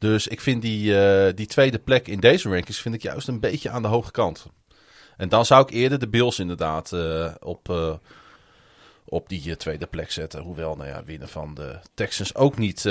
Dus 0.00 0.28
ik 0.28 0.40
vind 0.40 0.62
die, 0.62 0.98
eh, 0.98 1.32
die 1.34 1.46
tweede 1.46 1.78
plek 1.78 2.08
in 2.08 2.20
deze 2.20 2.48
rankings 2.48 2.80
vind 2.80 2.94
ik 2.94 3.02
juist 3.02 3.28
een 3.28 3.40
beetje 3.40 3.70
aan 3.70 3.82
de 3.82 3.88
hoge 3.88 4.10
kant. 4.10 4.46
En 5.16 5.28
dan 5.28 5.46
zou 5.46 5.62
ik 5.62 5.70
eerder 5.70 5.98
de 5.98 6.08
Bills 6.08 6.38
inderdaad 6.38 6.92
eh, 6.92 7.26
op, 7.40 7.70
eh, 7.70 7.94
op 9.04 9.28
die 9.28 9.56
tweede 9.56 9.86
plek 9.86 10.10
zetten. 10.10 10.40
Hoewel, 10.40 10.76
nou 10.76 10.88
ja, 10.88 11.02
winnen 11.04 11.28
van 11.28 11.54
de 11.54 11.78
Texans 11.94 12.34
ook 12.34 12.58
niet. 12.58 12.84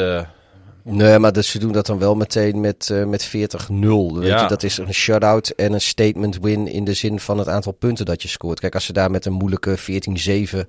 Nee, 0.84 1.20
maar 1.20 1.34
dus 1.34 1.50
ze 1.50 1.60
doen 1.60 1.72
dat 1.72 1.86
dan 1.86 2.00
wel 2.00 2.16
meteen 2.16 2.60
met, 2.60 2.90
met 3.06 3.28
40-0. 3.28 4.20
Weet 4.20 4.28
Ja. 4.28 4.48
dat 4.48 4.64
is 4.64 4.78
een 4.78 4.94
shutout 4.94 5.50
en 5.50 5.74
een 5.74 5.82
statement 5.82 6.38
win 6.40 6.68
in 6.68 6.84
de 6.84 6.94
zin 6.94 7.20
van 7.20 7.38
het 7.38 7.48
aantal 7.48 7.72
punten 7.72 8.06
dat 8.06 8.22
je 8.22 8.28
scoort. 8.28 8.60
Kijk, 8.60 8.74
als 8.74 8.86
ze 8.86 8.94
daar 8.94 9.12
met 9.12 9.26
een 9.26 9.34
moeilijke 9.34 9.78
14-7 9.78 10.68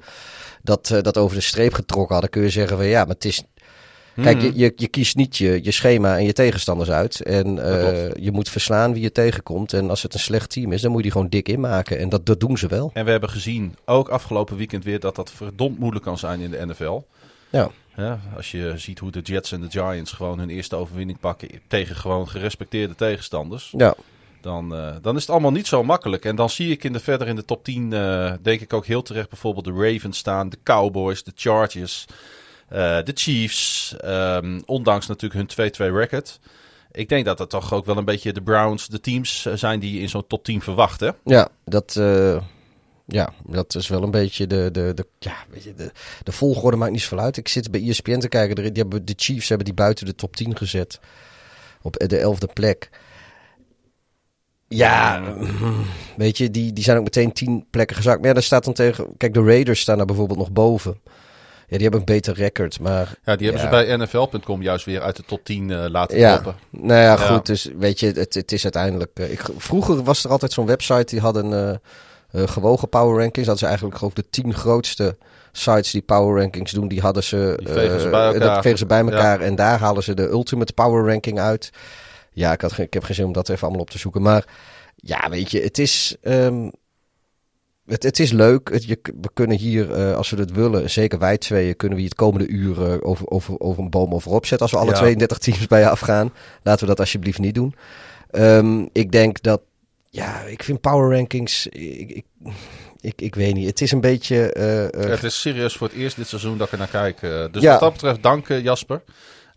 dat, 0.63 0.87
dat 1.03 1.17
over 1.17 1.37
de 1.37 1.43
streep 1.43 1.73
getrokken 1.73 2.13
hadden, 2.13 2.31
kun 2.31 2.43
je 2.43 2.51
zeggen 2.51 2.77
van 2.77 2.87
ja, 2.87 3.05
maar 3.05 3.15
het 3.15 3.25
is... 3.25 3.45
Kijk, 4.23 4.37
Mhm. 4.37 4.47
je, 4.47 4.53
je, 4.59 4.73
je 4.77 4.89
kiest 4.89 5.17
niet 5.17 5.37
je, 5.37 5.65
je 5.65 5.71
schema 5.71 6.17
en 6.17 6.25
je 6.25 6.33
tegenstanders 6.33 6.91
uit. 6.91 7.21
En 7.23 7.59
eh, 7.59 8.12
je 8.15 8.31
moet 8.33 8.49
verslaan 8.49 8.93
wie 8.93 9.03
je 9.03 9.12
tegenkomt. 9.12 9.73
En 9.73 9.91
als 9.91 10.03
het 10.03 10.15
een 10.15 10.21
slecht 10.21 10.50
team 10.50 10.73
is, 10.73 10.81
dan 10.81 10.91
moet 10.91 10.99
je 10.99 11.05
die 11.05 11.12
gewoon 11.12 11.29
dik 11.29 11.49
inmaken. 11.49 11.99
En 11.99 12.09
dat, 12.09 12.27
dat 12.27 12.41
doen 12.41 12.59
ze 12.59 12.67
wel. 12.67 12.91
En 12.95 13.05
we 13.05 13.11
hebben 13.11 13.31
gezien, 13.31 13.77
ook 13.85 14.09
afgelopen 14.09 14.57
weekend 14.57 14.85
weer, 14.85 15.00
dat 15.00 15.17
dat 15.17 15.31
verdomd 15.31 15.79
moeilijk 15.79 16.05
kan 16.05 16.19
zijn 16.19 16.41
in 16.41 16.50
de 16.50 16.67
NFL. 16.67 17.00
Ja. 17.50 17.71
Ja, 17.97 18.21
als 18.37 18.50
je 18.50 18.73
ziet 18.77 18.99
hoe 18.99 19.11
de 19.11 19.21
Jets 19.21 19.53
en 19.53 19.61
de 19.61 19.71
Giants 19.71 20.12
gewoon 20.12 20.39
hun 20.39 20.50
eerste 20.50 20.77
overwinning 20.77 21.19
pakken 21.21 21.49
tegen 21.69 21.97
gewoon 21.97 22.29
gerespecteerde 22.29 22.95
tegenstanders. 22.95 23.75
Ja, 23.77 23.95
Dan, 24.41 24.75
eh, 24.75 24.95
dan 25.03 25.15
is 25.17 25.21
het 25.21 25.31
allemaal 25.31 25.50
niet 25.50 25.67
zo 25.67 25.83
makkelijk. 25.83 26.25
En 26.25 26.37
dan 26.37 26.50
zie 26.50 26.71
ik 26.71 26.85
in 26.85 26.93
de, 26.93 27.00
verder 27.00 27.29
in 27.29 27.37
de 27.37 27.45
top 27.45 27.65
10, 27.65 27.93
eh, 27.93 28.33
denk 28.43 28.61
ik 28.61 28.73
ook 28.73 28.87
heel 28.87 29.03
terecht, 29.03 29.29
bijvoorbeeld 29.29 29.65
de 29.65 29.73
Ravens 29.93 30.19
staan, 30.19 30.49
de 30.49 30.59
Cowboys, 30.65 31.23
de 31.23 31.33
Chargers, 31.35 32.05
de 33.05 33.12
Chiefs. 33.15 33.95
ehm, 34.00 34.61
ondanks 34.67 35.07
natuurlijk 35.07 35.57
hun 35.57 35.71
2-2 35.93 35.95
record. 35.95 36.41
Ik 36.93 37.09
denk 37.09 37.25
dat 37.25 37.39
dat 37.39 37.50
toch 37.50 37.73
ook 37.73 37.85
wel 37.85 37.97
een 37.97 38.05
beetje 38.05 38.33
de 38.33 38.43
Browns, 38.43 38.89
de 38.89 39.00
teams 39.00 39.47
eh, 39.47 39.55
zijn 39.55 39.81
die 39.81 40.00
in 40.00 40.09
zo'n 40.09 40.27
top 40.27 40.45
10 40.45 40.61
verwachten. 40.61 41.17
Ja, 41.25 41.49
dat, 41.65 41.97
eh, 41.97 42.43
ja, 43.07 43.33
dat 43.47 43.75
is 43.75 43.89
wel 43.89 44.03
een 44.03 44.11
beetje 44.11 44.47
de, 44.47 44.69
de, 44.73 44.93
de, 44.95 45.07
ja, 45.19 45.37
weet 45.50 45.62
je, 45.62 45.75
de, 45.75 45.91
de 46.23 46.33
volgorde 46.33 46.77
maakt 46.77 46.93
niet 46.93 47.00
zoveel 47.00 47.21
uit. 47.21 47.37
Ik 47.37 47.49
zit 47.49 47.71
bij 47.71 47.89
ESPN 47.89 48.19
te 48.19 48.29
kijken. 48.29 48.57
Die 48.57 48.73
hebben, 48.73 49.05
de 49.05 49.15
Chiefs 49.17 49.49
hebben 49.49 49.67
die 49.67 49.75
buiten 49.75 50.07
de 50.07 50.15
top 50.15 50.37
10 50.37 50.57
gezet. 50.57 51.00
Op 51.83 51.97
de 51.97 52.19
elfde 52.19 52.49
plek. 52.53 52.91
Ja, 54.69 55.23
weet 56.17 56.39
je, 56.39 56.50
die, 56.50 56.73
die 56.73 56.85
zijn 56.85 56.99
ook 56.99 57.05
meteen 57.05 57.33
10 57.33 57.67
plekken 57.71 57.97
gezakt. 57.97 58.19
Maar 58.19 58.29
ja, 58.29 58.35
daar 58.35 58.43
staat 58.43 58.65
dan 58.65 58.75
tegen... 58.75 59.17
Kijk, 59.17 59.35
de 59.35 59.45
Raiders 59.45 59.81
staan 59.81 59.97
daar 59.97 60.07
bijvoorbeeld 60.07 60.39
nog 60.39 60.53
boven. 60.53 61.00
Ja, 61.71 61.77
die 61.77 61.81
hebben 61.83 62.00
een 62.00 62.15
beter 62.15 62.35
record, 62.35 62.81
maar... 62.81 63.15
Ja, 63.25 63.37
die 63.37 63.47
hebben 63.50 63.71
Ja. 63.71 63.79
ze 63.81 63.87
bij 63.87 63.97
NFL.com 63.97 64.62
juist 64.62 64.85
weer 64.85 65.00
uit 65.00 65.17
de 65.17 65.23
top 65.27 65.45
10 65.45 65.71
eh, 65.71 65.85
laten 65.89 66.19
Ja, 66.19 66.31
kloppen. 66.39 66.55
nou 66.71 67.00
ja, 67.00 67.17
goed. 67.17 67.47
Dus 67.47 67.69
weet 67.79 68.00
je, 68.00 68.07
het, 68.12 68.35
het 68.35 68.53
is 68.53 68.62
uiteindelijk. 68.62 69.11
eh, 69.15 69.33
ik, 69.33 69.43
vroeger 69.57 70.03
was 70.03 70.25
er 70.25 70.31
altijd 70.31 70.53
zo'n 70.53 70.67
website 70.67 71.05
die 71.05 71.21
hadden 71.21 71.53
eh 71.53 71.75
eh, 72.43 72.49
gewogen 72.49 72.89
power 72.89 73.19
rankings. 73.21 73.49
Dat 73.49 73.57
is 73.57 73.62
eigenlijk 73.62 73.97
geloof 73.97 74.17
ik 74.17 74.25
de 74.25 74.31
tien 74.31 74.55
grootste 74.55 75.17
sites 75.53 75.91
die 75.91 76.03
power 76.03 76.41
rankings 76.41 76.73
doen. 76.73 76.89
Die 76.89 77.00
hadden 77.00 77.23
ze. 77.23 77.55
Die 77.65 77.73
vegen 77.73 78.00
ze 78.00 78.09
bij 78.09 78.25
elkaar. 78.27 78.41
Dat 78.55 78.62
vegen 78.62 78.79
ze 78.79 78.87
bij 78.87 79.00
elkaar 79.00 79.41
en 79.41 79.55
daar 79.55 79.79
halen 79.79 80.03
ze 80.03 80.15
de 80.15 80.29
ultimate 80.29 80.73
power 80.73 81.07
ranking 81.07 81.41
uit. 81.41 81.71
Ja, 82.33 82.53
ik, 82.53 82.61
had 82.61 82.79
ik 82.79 82.93
heb 82.95 83.05
geen 83.05 83.15
zin 83.15 83.25
om 83.25 83.33
dat 83.33 83.49
even 83.49 83.62
allemaal 83.62 83.81
op 83.83 83.91
te 83.91 83.99
zoeken. 83.99 84.23
Maar 84.23 84.45
ja, 84.97 85.29
weet 85.31 85.50
je, 85.50 85.61
het 85.61 85.79
is. 85.79 86.17
ehm, 86.23 86.69
het, 87.91 88.03
het 88.03 88.19
is 88.19 88.33
leuk. 88.33 88.69
Het, 88.73 88.85
je, 88.85 88.99
we 89.03 89.31
kunnen 89.33 89.57
hier, 89.57 89.93
eh, 89.93 90.15
als 90.17 90.31
we 90.31 90.37
het 90.37 90.53
willen, 90.53 90.91
zeker 90.91 91.19
wij 91.19 91.39
tweeën, 91.39 91.77
kunnen 91.77 91.97
we 91.97 92.03
hier 92.03 92.11
het 92.11 92.21
komende 92.21 92.47
uur 92.49 92.85
eh, 92.93 92.97
over, 93.01 93.27
over, 93.29 93.61
over 93.61 93.83
een 93.83 93.91
boom 93.91 94.15
overop 94.15 94.47
zetten. 94.47 94.67
Als 94.67 94.71
we 94.77 94.83
alle 94.83 94.91
Ja. 94.95 94.99
32 94.99 95.39
teams 95.39 95.67
bij 95.67 95.81
je 95.81 95.89
afgaan. 95.89 96.33
Laten 96.63 96.81
we 96.81 96.87
dat 96.87 97.01
alsjeblieft 97.01 97.39
niet 97.39 97.55
doen. 97.55 97.75
Ehm, 98.31 98.87
ik 98.93 99.13
denk 99.13 99.43
dat, 99.43 99.61
ja, 100.11 100.41
ik 100.41 100.63
vind 100.63 100.81
power 100.81 101.17
rankings, 101.17 101.67
ik, 101.67 102.11
ik, 102.11 102.25
ik, 103.01 103.21
ik 103.21 103.35
weet 103.35 103.55
niet. 103.55 103.67
Het 103.67 103.81
is 103.81 103.93
een 103.93 104.01
beetje... 104.01 104.53
eh, 104.53 104.85
eh, 105.05 105.11
Het 105.11 105.25
is 105.25 105.41
serieus 105.41 105.77
voor 105.77 105.87
het 105.89 105.97
eerst 105.97 106.17
dit 106.17 106.27
seizoen 106.29 106.59
dat 106.59 106.67
ik 106.67 106.73
er 106.73 106.79
naar 106.79 106.89
kijk. 106.89 107.21
dus 107.53 107.63
Ja. 107.63 107.71
wat 107.71 107.81
dat 107.81 107.93
betreft, 107.93 108.23
dank 108.23 108.49
Jasper. 108.49 109.03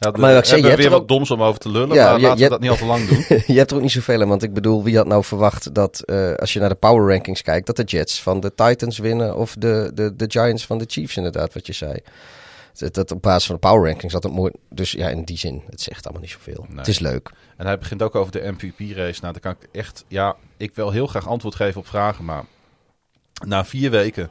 Ja, 0.04 0.12
de- 0.12 0.20
Maar 0.20 0.38
ik 0.38 0.46
zei, 0.46 0.62
je 0.62 0.66
hebt 0.68 0.78
weer 0.78 0.86
er 0.86 0.92
wat 0.92 1.02
ook- 1.02 1.08
doms 1.08 1.32
om 1.32 1.42
over 1.44 1.60
te 1.60 1.70
lullen, 1.70 1.96
Ja, 1.96 2.12
maar 2.12 2.20
je- 2.20 2.22
laten 2.22 2.38
je 2.38 2.44
we 2.44 2.50
dat 2.50 2.60
niet 2.60 2.70
al 2.70 2.76
te 2.76 2.86
lang 2.86 3.08
doen. 3.08 3.18
je 3.56 3.58
hebt 3.58 3.70
er 3.72 3.76
ook 3.78 3.82
niet 3.84 3.92
zoveel 3.92 4.22
aan, 4.22 4.28
want 4.28 4.44
ik 4.44 4.54
bedoel, 4.54 4.84
wie 4.84 4.98
had 4.98 5.08
nou 5.08 5.24
verwacht 5.24 5.74
dat 5.74 6.00
eh, 6.02 6.34
als 6.34 6.54
je 6.54 6.60
naar 6.60 6.70
de 6.70 6.76
power 6.76 7.10
rankings 7.10 7.42
kijkt, 7.42 7.66
dat 7.66 7.76
de 7.76 7.84
Jets 7.84 8.22
van 8.22 8.40
de 8.40 8.54
Titans 8.56 8.98
winnen 8.98 9.36
of 9.36 9.56
de, 9.60 9.92
de, 9.94 10.16
de 10.16 10.26
Giants 10.28 10.66
van 10.66 10.78
de 10.78 10.86
Chiefs 10.88 11.18
inderdaad, 11.18 11.54
wat 11.54 11.68
je 11.68 11.74
zei. 11.74 11.98
Dat, 12.74 12.94
dat 12.94 13.12
op 13.12 13.22
basis 13.22 13.46
van 13.46 13.56
de 13.56 13.62
power 13.68 13.86
rankings 13.90 14.14
dat 14.14 14.24
het 14.24 14.34
mooi... 14.34 14.52
Dus 14.70 14.92
ja, 14.92 15.10
in 15.10 15.24
die 15.24 15.38
zin, 15.38 15.62
het 15.70 15.82
zegt 15.82 16.04
allemaal 16.04 16.22
niet 16.22 16.32
zoveel. 16.32 16.66
Nee. 16.68 16.78
Het 16.78 16.88
is 16.88 17.00
leuk. 17.00 17.32
En 17.58 17.66
hij 17.66 17.78
begint 17.78 18.02
ook 18.02 18.16
over 18.16 18.32
de 18.32 18.52
MVP-race. 18.52 19.22
Nou, 19.22 19.34
dan 19.34 19.42
kan 19.42 19.52
ik 19.52 19.68
echt... 19.72 20.04
Ja, 20.08 20.36
ik 20.58 20.76
wil 20.76 20.92
heel 20.92 21.08
graag 21.08 21.28
antwoord 21.28 21.56
geven 21.56 21.80
op 21.82 21.88
vragen, 21.88 22.26
maar... 22.26 22.44
Na 23.46 23.66
vier 23.66 23.92
weken 23.92 24.30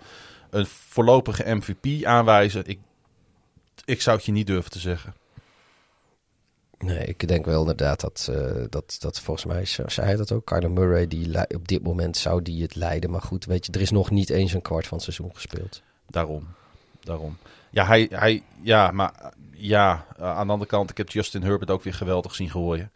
een 0.50 0.66
voorlopige 0.88 1.54
MVP 1.54 2.04
aanwijzen... 2.04 2.62
Ik, 2.66 2.78
ik 3.84 4.00
zou 4.00 4.16
het 4.16 4.26
je 4.26 4.32
niet 4.32 4.46
durven 4.46 4.70
te 4.70 4.78
zeggen. 4.78 5.14
Nee, 6.82 7.04
ik 7.04 7.28
denk 7.28 7.44
wel 7.44 7.60
inderdaad 7.60 8.00
dat, 8.00 8.28
eh, 8.30 8.64
dat, 8.70 8.96
dat 8.98 9.20
volgens 9.20 9.46
mij, 9.46 9.64
zei 9.64 10.06
hij 10.06 10.16
dat 10.16 10.32
ook, 10.32 10.44
Kyler 10.46 10.70
Murray, 10.70 11.08
die 11.08 11.54
op 11.54 11.68
dit 11.68 11.82
moment 11.82 12.16
zou 12.16 12.42
die 12.42 12.62
het 12.62 12.74
leiden. 12.74 13.10
Maar 13.10 13.22
goed, 13.22 13.44
weet 13.44 13.66
je, 13.66 13.72
er 13.72 13.80
is 13.80 13.90
nog 13.90 14.10
niet 14.10 14.30
eens 14.30 14.52
een 14.52 14.62
kwart 14.62 14.86
van 14.86 14.96
het 14.96 15.06
seizoen 15.06 15.30
gespeeld. 15.34 15.82
Daarom. 16.06 16.46
Daarom. 17.00 17.36
Ja, 17.70 17.86
hij, 17.86 18.08
hij, 18.10 18.42
ja, 18.62 18.90
maar 18.90 19.32
ja, 19.50 20.06
eh, 20.16 20.36
aan 20.36 20.46
de 20.46 20.52
andere 20.52 20.70
kant, 20.70 20.90
ik 20.90 20.96
heb 20.96 21.10
Justin 21.10 21.42
Herbert 21.42 21.70
ook 21.70 21.82
weer 21.82 21.94
geweldig 21.94 22.34
zien 22.34 22.50
gooien. 22.50 22.90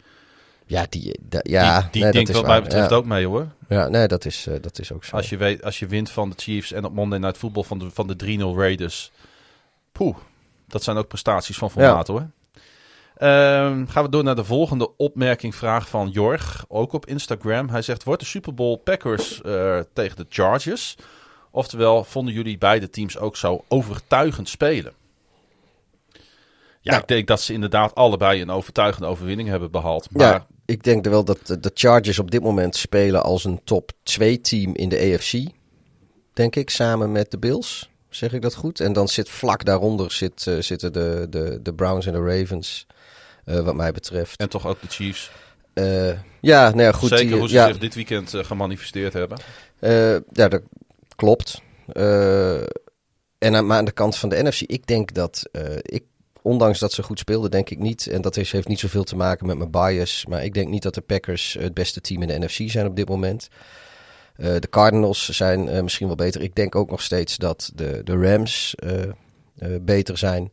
Ja, 0.66 0.86
die, 0.88 1.18
ja, 1.42 1.80
die 1.80 1.90
die 1.90 2.02
nee, 2.02 2.12
denkt 2.12 2.26
dat 2.26 2.28
is 2.28 2.42
wat 2.42 2.46
mij 2.46 2.62
betreft 2.62 2.90
ja. 2.90 2.96
ook 2.96 3.04
mee 3.04 3.26
hoor. 3.26 3.48
Ja, 3.68 3.88
nee, 3.88 4.08
dat 4.08 4.24
is, 4.24 4.46
eh, 4.46 4.54
dat 4.60 4.78
is 4.78 4.92
ook 4.92 5.04
zo. 5.04 5.16
Als 5.16 5.28
je, 5.28 5.36
weet, 5.36 5.64
als 5.64 5.78
je 5.78 5.86
wint 5.86 6.10
van 6.10 6.30
de 6.30 6.36
Chiefs 6.36 6.72
en 6.72 6.84
op 6.84 6.92
Monday 6.92 7.18
Night 7.18 7.36
Football 7.36 7.62
van 7.62 7.78
de, 7.78 7.90
van 7.90 8.06
de 8.06 8.38
3-0 8.38 8.58
Raiders. 8.58 9.12
Poeh, 9.92 10.16
dat 10.66 10.82
zijn 10.82 10.96
ook 10.96 11.08
prestaties 11.08 11.58
van 11.58 11.70
formaat 11.70 12.06
hoor. 12.06 12.30
Ehm, 13.16 13.86
gaan 13.86 14.04
we 14.04 14.08
door 14.10 14.24
naar 14.24 14.36
de 14.36 14.44
volgende 14.44 14.96
opmerking, 14.96 15.54
vraag 15.54 15.88
van 15.88 16.08
Jorg, 16.10 16.64
ook 16.68 16.92
op 16.92 17.06
Instagram. 17.06 17.68
Hij 17.68 17.82
zegt, 17.82 18.04
wordt 18.04 18.20
de 18.20 18.26
Super 18.26 18.54
Bowl 18.54 18.76
Packers 18.76 19.42
eh, 19.42 19.80
tegen 19.92 20.16
de 20.16 20.26
Chargers? 20.28 20.96
Oftewel, 21.50 22.04
vonden 22.04 22.34
jullie 22.34 22.58
beide 22.58 22.90
teams 22.90 23.18
ook 23.18 23.36
zo 23.36 23.64
overtuigend 23.68 24.48
spelen? 24.48 24.92
Ja, 26.80 26.92
Nou. 26.92 27.02
ik 27.02 27.08
denk 27.08 27.26
dat 27.26 27.40
ze 27.40 27.52
inderdaad 27.52 27.94
allebei 27.94 28.40
een 28.42 28.50
overtuigende 28.50 29.08
overwinning 29.08 29.48
hebben 29.48 29.70
behaald. 29.70 30.10
Maar 30.10 30.26
Ja, 30.26 30.46
ik 30.64 30.82
denk 30.82 31.04
wel 31.04 31.24
dat 31.24 31.46
de- 31.46 31.70
Chargers 31.74 32.18
op 32.18 32.30
dit 32.30 32.42
moment 32.42 32.76
spelen 32.76 33.22
als 33.22 33.44
een 33.44 33.60
top 33.64 33.92
2 34.02 34.40
team 34.40 34.74
in 34.74 34.88
de 34.88 34.98
AFC. 35.14 35.50
Denk 36.32 36.56
ik, 36.56 36.70
samen 36.70 37.12
met 37.12 37.30
de 37.30 37.38
Bills. 37.38 37.90
Zeg 38.08 38.32
ik 38.32 38.42
dat 38.42 38.54
goed? 38.54 38.80
En 38.80 38.92
dan 38.92 39.08
zit 39.08 39.28
vlak 39.28 39.64
daaronder 39.64 40.12
zit, 40.12 40.46
eh, 40.46 40.58
zitten 40.60 40.92
de, 40.92 41.26
de, 41.30 41.58
de 41.62 41.74
Browns 41.74 42.06
en 42.06 42.12
de 42.12 42.38
Ravens. 42.38 42.86
Eh, 43.46 43.60
wat 43.60 43.74
mij 43.74 43.92
betreft. 43.92 44.40
en 44.40 44.48
toch 44.48 44.66
ook 44.66 44.80
de 44.80 44.88
Chiefs. 44.88 45.30
Eh, 45.72 46.08
ja, 46.40 46.68
nou 46.68 46.82
ja, 46.82 46.92
goed. 46.92 47.08
Zeker 47.08 47.26
die, 47.26 47.36
hoe 47.38 47.48
ze 47.48 47.54
ja, 47.54 47.66
zich 47.66 47.78
dit 47.78 47.94
weekend 47.94 48.34
eh, 48.34 48.44
gemanifesteerd 48.44 49.12
hebben. 49.12 49.38
Ja, 50.32 50.48
dat 50.48 50.62
klopt. 51.16 51.62
En 53.38 53.66
maar 53.66 53.78
aan 53.78 53.84
de 53.84 53.92
kant 53.92 54.16
van 54.16 54.28
de 54.28 54.42
NFC, 54.42 54.60
ik 54.60 54.86
denk 54.86 55.14
dat 55.14 55.48
ik, 55.82 56.04
ondanks 56.42 56.78
dat 56.78 56.92
ze 56.92 57.02
goed 57.02 57.18
speelden, 57.18 57.50
denk 57.50 57.70
ik 57.70 57.78
niet. 57.78 58.06
En 58.06 58.20
dat 58.20 58.36
is, 58.36 58.52
heeft 58.52 58.68
niet 58.68 58.80
zoveel 58.80 59.04
te 59.04 59.16
maken 59.16 59.46
met 59.46 59.58
mijn 59.58 59.70
bias. 59.70 60.26
Maar 60.28 60.44
ik 60.44 60.54
denk 60.54 60.68
niet 60.68 60.82
dat 60.82 60.94
de 60.94 61.00
Packers 61.00 61.56
het 61.58 61.74
beste 61.74 62.00
team 62.00 62.22
in 62.22 62.28
de 62.28 62.46
NFC 62.46 62.70
zijn 62.70 62.86
op 62.86 62.96
dit 62.96 63.08
moment. 63.08 63.48
De 64.36 64.68
Cardinals 64.70 65.28
zijn 65.28 65.84
misschien 65.84 66.06
wel 66.06 66.16
beter. 66.16 66.42
Ik 66.42 66.54
denk 66.54 66.74
ook 66.74 66.90
nog 66.90 67.02
steeds 67.02 67.36
dat 67.36 67.70
de, 67.74 68.00
de 68.04 68.16
Rams 68.16 68.74
beter 69.80 70.18
zijn. 70.18 70.52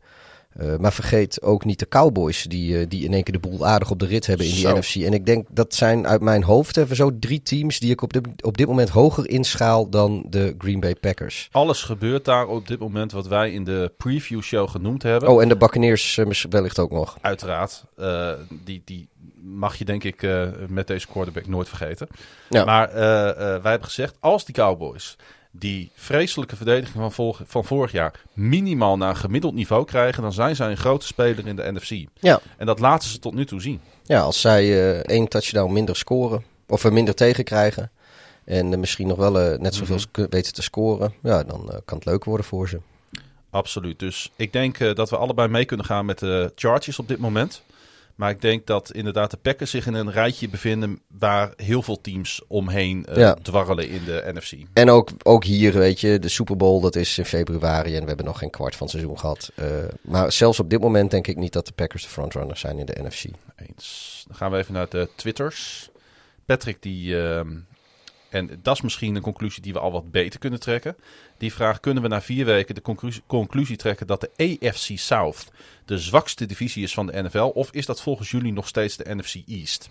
Eh, 0.54 0.76
maar 0.76 0.92
vergeet 0.92 1.42
ook 1.42 1.64
niet 1.64 1.78
de 1.78 1.88
Cowboys, 1.88 2.42
die, 2.42 2.78
eh, 2.78 2.86
die 2.88 3.04
in 3.04 3.12
één 3.12 3.22
keer 3.22 3.40
de 3.40 3.48
boel 3.48 3.66
aardig 3.66 3.90
op 3.90 3.98
de 3.98 4.06
rit 4.06 4.26
hebben 4.26 4.46
in 4.46 4.54
die. 4.54 4.68
NFC. 4.68 4.94
En 4.94 5.12
ik 5.12 5.26
denk 5.26 5.46
dat 5.50 5.74
zijn 5.74 6.06
uit 6.06 6.20
mijn 6.20 6.42
hoofd 6.42 6.76
even 6.76 6.96
zo 6.96 7.18
drie 7.18 7.42
teams 7.42 7.78
die 7.78 7.90
ik 7.90 8.02
op, 8.02 8.12
dit 8.12 8.42
op 8.42 8.56
dit 8.56 8.66
moment 8.66 8.88
hoger 8.88 9.28
inschaal 9.28 9.88
dan 9.88 10.24
de 10.28 10.54
Green 10.58 10.80
Bay 10.80 10.94
Packers. 10.94 11.48
Alles 11.52 11.82
gebeurt 11.82 12.24
daar 12.24 12.46
op 12.46 12.68
dit 12.68 12.78
moment 12.78 13.12
wat 13.12 13.26
wij 13.26 13.52
in 13.52 13.64
de 13.64 13.92
preview 13.96 14.42
show 14.42 14.68
genoemd 14.68 15.02
hebben. 15.02 15.28
Oh, 15.28 15.42
en 15.42 15.48
de 15.48 15.56
Buccaneers 15.56 16.20
misschien 16.26 16.50
wellicht 16.50 16.78
ook 16.78 16.90
nog. 16.90 17.16
Uiteraard. 17.20 17.84
die, 18.64 18.82
die 18.84 19.08
mag 19.42 19.76
je 19.76 19.84
denk 19.84 20.04
ik 20.04 20.26
met 20.68 20.86
deze 20.86 21.06
quarterback 21.06 21.46
nooit 21.46 21.68
vergeten. 21.68 22.06
Ja. 22.48 22.64
Maar 22.64 22.92
wij 23.62 23.70
hebben 23.70 23.84
gezegd, 23.84 24.16
als 24.20 24.44
die 24.44 24.54
Cowboys 24.54 25.16
die 25.58 25.90
vreselijke 25.94 26.56
verdediging 26.56 27.12
van, 27.12 27.34
van 27.46 27.64
vorig 27.64 27.92
jaar 27.92 28.20
minimaal 28.32 28.96
naar 28.96 29.16
gemiddeld 29.16 29.54
niveau 29.54 29.84
krijgen, 29.84 30.22
dan 30.22 30.32
zijn 30.32 30.56
zij 30.56 30.70
een 30.70 30.76
grote 30.76 31.06
speler 31.06 31.46
in 31.46 31.56
de 31.56 31.72
NFC. 31.72 32.06
Ja, 32.20 32.40
En 32.56 32.66
dat 32.66 32.78
laten 32.80 33.08
ze 33.08 33.18
tot 33.18 33.34
nu 33.34 33.44
toe 33.46 33.60
zien. 33.60 33.80
ja 34.02 34.20
als 34.20 34.40
zij 34.40 34.62
eh, 34.62 34.98
één 34.98 35.28
touchdown 35.28 35.72
minder 35.72 35.96
scoren, 35.96 36.44
of 36.66 36.84
er 36.84 36.92
minder 36.92 37.14
tegenkrijgen. 37.14 37.90
En 38.44 38.72
eh, 38.72 38.78
misschien 38.78 39.06
nog 39.06 39.16
wel 39.18 39.40
eh, 39.40 39.58
net 39.58 39.74
zoveel 39.74 39.98
sc- 39.98 40.26
weten 40.30 40.52
te 40.52 40.62
scoren. 40.62 41.14
Ja, 41.22 41.42
dan 41.42 41.70
eh, 41.72 41.78
kan 41.84 41.98
het 41.98 42.06
leuk 42.06 42.24
worden 42.24 42.46
voor 42.46 42.68
ze. 42.68 42.80
Absoluut. 43.50 43.98
Dus 43.98 44.30
ik 44.36 44.52
denk 44.52 44.96
dat 44.96 45.10
we 45.10 45.16
allebei 45.16 45.48
mee 45.48 45.64
kunnen 45.64 45.86
gaan 45.86 46.06
met 46.06 46.18
de 46.18 46.52
Chargers 46.54 46.98
op 46.98 47.08
dit 47.08 47.18
moment. 47.18 47.62
Maar 48.14 48.30
ik 48.30 48.40
denk 48.40 48.66
dat 48.66 48.92
inderdaad 48.92 49.30
de 49.30 49.36
Packers 49.36 49.70
zich 49.70 49.86
in 49.86 49.94
een 49.94 50.10
rijtje 50.10 50.48
bevinden 50.48 51.00
waar 51.18 51.52
heel 51.56 51.82
veel 51.82 52.00
teams 52.00 52.42
omheen 52.48 53.06
Ja. 53.14 53.34
dwarrelen 53.42 53.88
in 53.88 54.04
de 54.04 54.30
NFC. 54.34 54.52
En 54.72 54.90
ook, 54.90 55.10
ook 55.22 55.44
hier, 55.44 55.72
weet 55.72 56.00
je, 56.00 56.18
de 56.18 56.28
Super 56.28 56.56
Bowl, 56.56 56.80
dat 56.80 56.96
is 56.96 57.18
in 57.18 57.24
februari 57.24 57.94
en 57.94 58.00
we 58.02 58.06
hebben 58.08 58.26
nog 58.26 58.38
geen 58.38 58.50
kwart 58.50 58.76
van 58.76 58.86
het 58.86 58.96
seizoen 58.96 59.18
gehad. 59.18 59.50
Eh, 59.54 59.66
maar 60.00 60.32
zelfs 60.32 60.60
op 60.60 60.70
dit 60.70 60.80
moment 60.80 61.10
denk 61.10 61.26
ik 61.26 61.36
niet 61.36 61.52
dat 61.52 61.66
de 61.66 61.72
Packers 61.72 62.02
de 62.02 62.08
frontrunners 62.08 62.60
zijn 62.60 62.78
in 62.78 62.86
de 62.86 63.02
NFC. 63.02 63.24
Eens. 63.56 64.24
Dan 64.26 64.36
gaan 64.36 64.50
we 64.50 64.56
even 64.58 64.74
naar 64.74 64.88
de 64.88 65.08
Twitters. 65.16 65.90
Patrick 66.46 66.82
die, 66.82 67.22
ehm, 67.22 67.50
en 68.34 68.58
dat 68.62 68.74
is 68.74 68.80
misschien 68.80 69.14
een 69.14 69.22
conclusie 69.22 69.62
die 69.62 69.72
we 69.72 69.78
al 69.78 69.92
wat 69.92 70.10
beter 70.10 70.40
kunnen 70.40 70.60
trekken. 70.60 70.96
Die 71.38 71.52
vraagt, 71.52 71.80
kunnen 71.80 72.02
we 72.02 72.08
na 72.08 72.22
vier 72.22 72.44
weken 72.44 72.74
de 72.74 72.80
conclusie, 72.80 73.22
conclusie 73.26 73.76
trekken 73.76 74.06
dat 74.06 74.20
de 74.20 74.58
AFC 74.60 74.90
South 74.98 75.52
de 75.84 75.98
zwakste 75.98 76.46
divisie 76.46 76.82
is 76.82 76.94
van 76.94 77.06
de 77.06 77.22
NFL? 77.22 77.38
Of 77.54 77.72
is 77.72 77.86
dat 77.86 78.02
volgens 78.02 78.30
jullie 78.30 78.52
nog 78.52 78.68
steeds 78.68 78.96
de 78.96 79.14
NFC 79.14 79.34
East? 79.46 79.90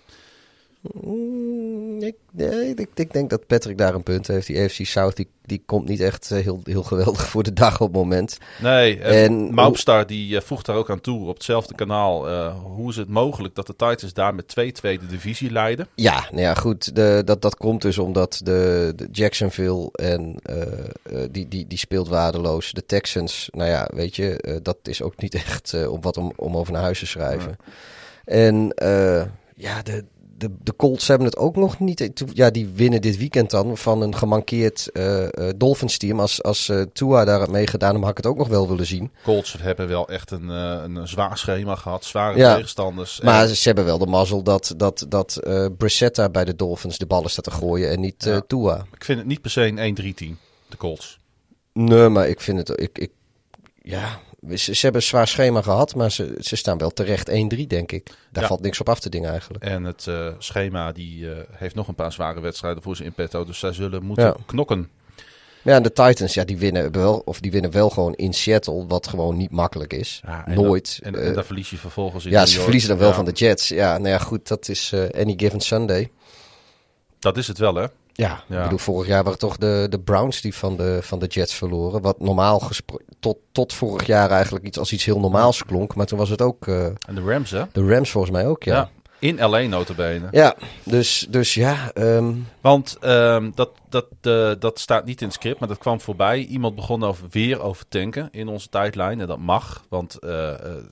Mm, 0.92 2.02
ik, 2.02 2.14
nee, 2.32 2.74
ik, 2.74 2.88
ik 2.94 3.12
denk 3.12 3.30
dat 3.30 3.46
Patrick 3.46 3.78
daar 3.78 3.94
een 3.94 4.02
punt 4.02 4.26
heeft. 4.26 4.46
Die 4.46 4.62
AFC 4.62 4.84
South, 4.84 5.16
die, 5.16 5.28
die 5.42 5.62
komt 5.66 5.88
niet 5.88 6.00
echt 6.00 6.30
eh, 6.30 6.42
heel, 6.42 6.60
heel 6.64 6.82
geweldig 6.82 7.28
voor 7.30 7.42
de 7.42 7.52
dag 7.52 7.80
op 7.80 7.86
het 7.86 7.96
moment. 7.96 8.38
Nee, 8.62 8.98
en, 9.00 9.12
En- 9.24 9.54
Maupstar 9.54 10.06
die 10.06 10.36
eh, 10.36 10.42
voegt 10.42 10.66
daar 10.66 10.76
ook 10.76 10.90
aan 10.90 11.00
toe 11.00 11.28
op 11.28 11.34
hetzelfde 11.34 11.74
kanaal. 11.74 12.28
eh, 12.28 12.54
hoe 12.62 12.90
is 12.90 12.96
het 12.96 13.08
mogelijk 13.08 13.54
dat 13.54 13.66
de 13.66 13.76
Titans 13.76 14.12
daar 14.12 14.34
met 14.34 14.54
2-2 14.60 14.80
de 14.82 15.06
divisie 15.08 15.50
leiden? 15.50 15.88
Ja, 15.94 16.28
nou 16.30 16.42
ja, 16.42 16.54
goed. 16.54 16.94
De, 16.94 17.22
dat, 17.24 17.42
dat 17.42 17.56
komt 17.56 17.82
dus 17.82 17.98
omdat 17.98 18.40
de, 18.44 18.92
de 18.96 19.08
Jacksonville 19.12 19.88
en 19.92 20.36
eh, 20.42 20.62
eh, 20.62 21.28
die, 21.30 21.48
die, 21.48 21.66
die 21.66 21.78
speelt 21.78 22.08
waardeloos. 22.08 22.72
De 22.72 22.86
Texans, 22.86 23.48
nou 23.52 23.70
ja, 23.70 23.88
weet 23.94 24.16
je, 24.16 24.36
eh, 24.40 24.56
dat 24.62 24.76
is 24.82 25.02
ook 25.02 25.20
niet 25.22 25.34
echt 25.44 25.72
eh, 25.74 25.92
om 25.92 26.00
wat 26.00 26.16
om, 26.16 26.32
om 26.36 26.56
over 26.56 26.72
naar 26.72 26.82
huis 26.82 26.98
te 26.98 27.06
schrijven. 27.06 27.56
En 28.24 28.72
eh, 28.74 29.24
ja, 29.56 29.82
de, 29.82 30.04
de, 30.44 30.56
de 30.62 30.76
Colts 30.76 31.08
hebben 31.08 31.26
het 31.26 31.36
ook 31.36 31.56
nog 31.56 31.78
niet. 31.78 32.10
Ja, 32.32 32.50
die 32.50 32.66
winnen 32.68 33.00
dit 33.00 33.16
weekend 33.16 33.50
dan 33.50 33.76
van 33.76 34.02
een 34.02 34.16
gemankeerd 34.16 34.90
eh, 34.92 35.26
Dolphins 35.56 35.98
team. 35.98 36.20
Als, 36.20 36.42
als 36.42 36.68
eh, 36.68 36.80
Tua 36.92 37.24
daar 37.24 37.38
had 37.38 37.50
meegedaan, 37.50 37.92
dan 37.92 38.00
had 38.02 38.10
ik 38.10 38.16
het 38.16 38.26
ook 38.26 38.36
nog 38.36 38.48
wel 38.48 38.68
willen 38.68 38.86
zien. 38.86 39.12
Colts 39.22 39.56
hebben 39.58 39.88
wel 39.88 40.08
echt 40.08 40.30
een, 40.30 40.48
een 40.48 41.08
zwaar 41.08 41.38
schema 41.38 41.74
gehad, 41.74 42.04
zware 42.04 42.38
Ja. 42.38 42.54
tegenstanders. 42.54 43.20
En- 43.20 43.26
Maar 43.26 43.46
ze 43.46 43.62
hebben 43.68 43.84
wel 43.84 43.98
de 43.98 44.06
mazzel 44.06 44.42
dat, 44.42 44.74
dat, 44.76 45.06
dat 45.08 45.40
Brissetta 45.76 46.28
bij 46.28 46.44
de 46.44 46.56
Dolphins 46.56 46.98
de 46.98 47.06
ballen 47.06 47.30
staat 47.30 47.44
te 47.44 47.50
gooien 47.50 47.90
en 47.90 48.00
niet 48.00 48.24
Ja. 48.24 48.40
Tua. 48.46 48.86
Ik 48.94 49.04
vind 49.04 49.18
het 49.18 49.28
niet 49.28 49.40
per 49.40 49.50
se 49.50 49.62
een 49.66 49.96
1-3 50.12 50.14
team, 50.14 50.38
de 50.68 50.76
Colts. 50.76 51.18
Nee, 51.72 52.08
maar 52.08 52.28
ik 52.28 52.40
vind 52.40 52.58
het. 52.68 52.80
Ik, 52.80 52.98
ik, 52.98 53.10
ja, 53.82 54.20
ze, 54.48 54.74
ze 54.74 54.80
hebben 54.80 55.00
een 55.00 55.06
zwaar 55.06 55.28
schema 55.28 55.62
gehad, 55.62 55.94
maar 55.94 56.10
ze, 56.10 56.36
ze 56.40 56.56
staan 56.56 56.78
wel 56.78 56.90
terecht 56.90 57.30
1-3, 57.30 57.32
denk 57.66 57.92
ik. 57.92 58.06
Daar 58.32 58.42
Ja. 58.42 58.48
valt 58.48 58.60
niks 58.60 58.80
op 58.80 58.88
af 58.88 59.00
te 59.00 59.08
dingen 59.08 59.30
eigenlijk. 59.30 59.64
En 59.64 59.84
het 59.84 60.06
eh, 60.06 60.28
schema 60.38 60.92
die, 60.92 61.30
eh, 61.30 61.36
heeft 61.50 61.74
nog 61.74 61.88
een 61.88 61.94
paar 61.94 62.12
zware 62.12 62.40
wedstrijden 62.40 62.82
voor 62.82 62.96
ze 62.96 63.04
in 63.04 63.12
petto. 63.12 63.44
Dus 63.44 63.58
zij 63.58 63.72
zullen 63.72 64.02
moeten 64.04 64.24
Ja. 64.24 64.36
knokken. 64.46 64.88
Ja, 65.62 65.74
en 65.74 65.82
de 65.82 65.92
Titans, 65.92 66.34
ja, 66.34 66.44
die 66.44 66.56
winnen 66.58 66.92
wel, 66.92 67.22
of 67.24 67.40
die 67.40 67.50
winnen 67.50 67.70
wel 67.70 67.90
gewoon 67.90 68.14
in 68.14 68.32
Seattle, 68.32 68.86
wat 68.86 69.06
gewoon 69.06 69.36
niet 69.36 69.50
makkelijk 69.50 69.92
is. 69.92 70.20
Ja, 70.26 70.46
en 70.46 70.54
Nooit. 70.54 70.98
en, 71.02 71.14
Eh, 71.14 71.26
en 71.26 71.34
daar 71.34 71.44
verlies 71.44 71.70
je 71.70 71.76
vervolgens 71.76 72.24
in 72.24 72.30
ja, 72.30 72.36
New 72.38 72.46
ze 72.46 72.52
York. 72.52 72.64
verliezen 72.64 72.90
dan 72.90 72.98
wel 72.98 73.12
van 73.12 73.24
de 73.24 73.32
Jets. 73.32 73.68
Ja, 73.68 73.96
nou 73.98 74.08
ja, 74.08 74.18
goed, 74.18 74.48
dat 74.48 74.68
is 74.68 74.94
any 75.14 75.34
given 75.36 75.60
Sunday. 75.60 76.10
Dat 77.18 77.36
is 77.36 77.46
het 77.46 77.58
wel, 77.58 77.74
hè? 77.74 77.86
Ja, 78.16 78.42
Ja. 78.48 78.56
ik 78.56 78.62
bedoel, 78.62 78.78
vorig 78.78 79.06
jaar 79.08 79.24
waren 79.24 79.38
toch 79.38 79.56
de, 79.56 79.86
de 79.90 80.00
Browns 80.00 80.40
die 80.40 80.54
van 80.54 80.76
de, 80.76 80.98
van 81.02 81.18
de 81.18 81.26
Jets 81.26 81.54
verloren. 81.54 82.02
Wat 82.02 82.20
normaal 82.20 82.60
gespro- 82.60 82.98
tot, 83.20 83.36
tot 83.52 83.72
vorig 83.72 84.06
jaar 84.06 84.30
eigenlijk 84.30 84.64
iets 84.64 84.78
als 84.78 84.92
iets 84.92 85.04
heel 85.04 85.20
normaals 85.20 85.64
klonk. 85.64 85.94
Maar 85.94 86.06
toen 86.06 86.18
was 86.18 86.28
het 86.28 86.42
ook 86.42 86.66
eh, 86.66 86.84
En 86.86 87.14
de 87.14 87.22
Rams, 87.22 87.50
hè? 87.50 87.62
de 87.72 87.86
Rams 87.86 88.10
volgens 88.10 88.32
mij 88.32 88.46
ook, 88.46 88.62
ja. 88.62 88.74
Ja. 88.74 88.90
In 89.18 89.36
LA 89.38 89.58
notabene. 89.60 90.28
Ja, 90.30 90.54
dus, 90.82 91.26
dus 91.30 91.54
ja, 91.54 91.90
ehm, 91.92 92.32
Want 92.60 92.96
ehm, 93.00 93.50
dat, 93.54 93.70
dat, 93.88 94.06
eh, 94.20 94.50
dat 94.58 94.78
staat 94.78 95.04
niet 95.04 95.20
in 95.20 95.26
het 95.26 95.36
script, 95.36 95.58
maar 95.60 95.68
dat 95.68 95.78
kwam 95.78 96.00
voorbij. 96.00 96.38
Iemand 96.44 96.74
begon 96.74 97.04
over, 97.04 97.26
weer 97.30 97.60
over 97.60 97.88
tanken 97.88 98.28
in 98.32 98.48
onze 98.48 98.68
tijdlijn. 98.68 99.20
En 99.20 99.26
dat 99.26 99.38
mag, 99.38 99.84
want 99.88 100.18
eh, 100.18 100.30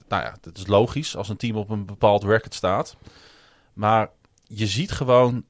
nou 0.08 0.22
ja, 0.22 0.36
het 0.42 0.58
is 0.58 0.66
logisch 0.66 1.16
als 1.16 1.28
een 1.28 1.36
team 1.36 1.56
op 1.56 1.70
een 1.70 1.86
bepaald 1.86 2.24
record 2.24 2.54
staat. 2.54 2.96
Maar 3.72 4.10
je 4.46 4.66
ziet 4.66 4.92
gewoon, 4.92 5.44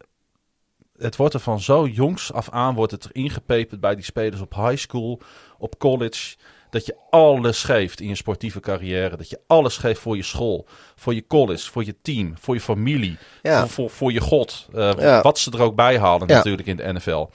het 1.03 1.17
wordt 1.17 1.35
er 1.35 1.41
van 1.41 1.61
zo 1.61 1.87
jongs 1.87 2.33
af 2.33 2.51
aan 2.51 2.75
wordt 2.75 2.93
het 2.93 3.05
er 3.05 3.11
ingepeperd 3.13 3.81
bij 3.81 3.95
die 3.95 4.05
spelers 4.05 4.41
op 4.41 4.55
high 4.55 4.77
school, 4.77 5.21
op 5.59 5.79
college. 5.79 6.37
Dat 6.71 6.87
je 6.87 6.97
alles 7.11 7.63
geeft 7.65 8.01
in 8.01 8.09
je 8.09 8.15
sportieve 8.15 8.61
carrière. 8.61 9.17
Dat 9.17 9.31
je 9.31 9.41
alles 9.47 9.77
geeft 9.77 10.01
voor 10.01 10.17
je 10.17 10.23
school, 10.23 10.67
voor 10.97 11.15
je 11.15 11.27
college, 11.27 11.71
voor 11.71 11.85
je 11.85 11.95
team, 12.03 12.35
voor 12.41 12.55
je 12.55 12.61
familie, 12.61 13.17
Ja. 13.43 13.61
voor, 13.61 13.69
voor, 13.69 13.91
voor 13.91 14.13
je 14.13 14.21
god. 14.21 14.69
Eh, 14.75 14.93
Ja. 14.99 15.23
Wat 15.23 15.39
ze 15.39 15.51
er 15.51 15.63
ook 15.63 15.75
bij 15.75 15.99
halen 15.99 16.29
Ja. 16.29 16.35
natuurlijk 16.37 16.69
in 16.69 16.77
de 16.77 16.93
NFL. 16.93 17.27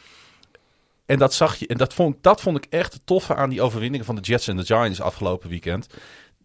En 1.06 1.18
dat 1.20 1.34
zag 1.34 1.56
je. 1.56 1.68
En 1.68 1.78
dat 1.78 1.94
vond, 1.94 2.16
dat 2.22 2.42
vond 2.42 2.58
ik 2.58 2.66
echt 2.70 3.00
toffe 3.04 3.36
aan 3.36 3.50
die 3.50 3.62
overwinningen 3.62 4.06
van 4.06 4.16
de 4.16 4.22
Jets 4.22 4.48
en 4.48 4.58
de 4.58 4.66
Giants 4.66 5.02
afgelopen 5.02 5.50
weekend. 5.50 5.88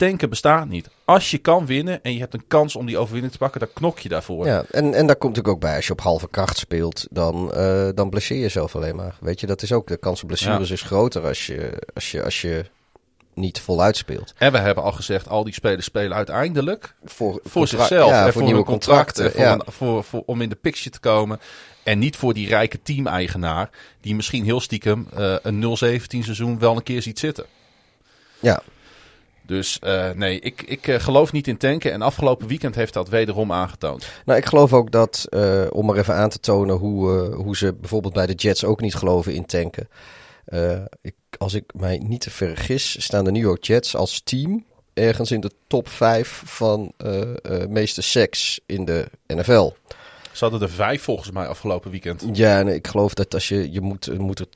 Tanken 0.09 0.29
bestaat 0.29 0.69
niet. 0.69 0.89
Als 1.05 1.31
je 1.31 1.39
kan 1.39 1.67
winnen 1.67 2.03
en 2.03 2.13
je 2.13 2.19
hebt 2.19 2.35
een 2.35 2.45
kans 2.49 2.77
om 2.77 2.87
die 2.87 2.99
overwinning 2.99 3.33
te 3.33 3.39
pakken, 3.39 3.61
dan 3.61 3.69
knok 3.73 3.99
je 3.99 4.09
daarvoor. 4.09 4.47
ja. 4.47 4.65
En, 4.71 4.85
en 4.95 5.07
daar 5.07 5.17
komt 5.17 5.37
natuurlijk 5.37 5.49
ook 5.55 5.61
bij, 5.61 5.77
als 5.77 5.87
je 5.87 5.93
op 5.93 6.01
halve 6.01 6.29
kracht 6.31 6.57
speelt, 6.57 7.07
dan, 7.11 7.53
eh, 7.55 7.89
dan 7.95 8.11
blesseer 8.11 8.37
je 8.37 8.43
jezelf 8.43 8.77
alleen 8.77 8.97
maar. 8.97 9.17
Weet 9.21 9.41
je, 9.41 9.47
dat 9.47 9.63
is 9.63 9.73
ook, 9.73 9.87
de 9.87 9.97
kans 9.97 10.23
op 10.23 10.29
blessures 10.29 10.71
is 10.71 10.83
groter 10.83 11.27
als 11.27 11.47
je, 11.47 11.83
als 11.95 12.11
je, 12.11 12.23
als 12.25 12.41
je 12.41 12.65
niet 13.35 13.61
voluit 13.61 13.97
speelt. 13.97 14.35
En 14.39 14.53
we 14.53 14.59
hebben 14.59 14.85
al 14.85 14.93
gezegd, 14.93 15.29
al 15.29 15.45
die 15.45 15.55
spelers 15.55 15.87
spelen 15.87 16.17
uiteindelijk 16.17 16.95
Voor, 17.05 17.41
voor 17.45 17.69
zichzelf. 17.69 18.11
ja, 18.11 18.27
en 18.27 18.33
voor, 18.33 18.43
nieuwe 18.43 18.65
contracten. 18.65 19.33
voor 19.33 19.45
een- 19.45 19.63
voor, 19.67 20.05
voor, 20.05 20.23
om 20.27 20.41
in 20.41 20.49
de 20.49 20.57
picture 20.57 20.91
te 20.91 21.01
komen. 21.01 21.41
En 21.83 21.99
niet 21.99 22.17
voor 22.17 22.35
die 22.35 22.49
rijke 22.49 22.83
team-eigenaar. 22.83 23.71
Die 24.01 24.15
misschien 24.15 24.45
heel 24.45 24.61
stiekem 24.61 25.07
eh, 25.17 25.35
een 25.43 25.61
0-17 25.61 26.25
seizoen 26.25 26.59
wel 26.59 26.77
een 26.77 26.83
keer 26.83 27.03
ziet 27.03 27.19
zitten. 27.19 27.45
ja. 28.41 28.63
Dus 29.47 29.79
eh, 29.79 30.11
nee, 30.11 30.41
ik, 30.41 30.63
ik 30.63 30.89
eh, 30.89 31.01
geloof 31.01 31.33
niet 31.33 31.49
in 31.49 31.57
tanken. 31.57 31.93
En 31.93 32.03
afgelopen 32.03 32.47
weekend 32.47 32.75
heeft 32.75 32.93
dat 32.93 33.09
wederom 33.09 33.53
aangetoond. 33.53 34.09
Nou, 34.25 34.39
ik 34.39 34.47
geloof 34.47 34.73
ook 34.73 34.91
dat, 34.91 35.27
eh, 35.29 35.65
om 35.71 35.87
maar 35.87 35.97
even 35.97 36.15
aan 36.15 36.29
te 36.29 36.41
tonen 36.41 36.77
hoe, 36.77 37.29
eh, 37.31 37.35
hoe 37.35 37.57
ze 37.57 37.73
bijvoorbeeld 37.73 38.15
bij 38.15 38.27
de 38.27 38.35
Jets 38.35 38.65
ook 38.65 38.81
niet 38.81 38.95
geloven 38.95 39.35
in 39.35 39.47
tanken. 39.47 39.89
Eh, 40.45 40.81
ik, 41.03 41.15
als 41.39 41.55
ik 41.55 41.65
mij 41.75 41.99
niet 41.99 42.21
te 42.21 42.31
vergis, 42.31 43.03
staan 43.03 43.25
de 43.25 43.31
New 43.31 43.43
York 43.43 43.65
Jets 43.65 43.97
als 43.97 44.21
team 44.25 44.65
ergens 44.95 45.31
in 45.31 45.41
de 45.41 45.51
top 45.67 45.89
5 45.89 46.43
van 46.45 46.93
eh 46.97 47.21
eh 47.21 47.69
meeste 47.69 48.03
seks 48.03 48.61
in 48.67 48.85
de 48.85 49.07
NFL. 49.27 49.73
Ze 50.33 50.45
hadden 50.45 50.63
er 50.63 50.71
vijf 50.71 51.03
volgens 51.03 51.31
mij 51.31 51.47
afgelopen 51.47 51.91
weekend. 51.91 52.25
Ja, 52.33 52.59
en 52.59 52.69
ik 52.69 52.87
geloof 52.87 53.15
dat 53.15 53.35
als 53.35 53.49
je, 53.49 53.73
je 53.73 53.81
moet, 53.81 54.19
moet 54.19 54.39
er 54.39 54.47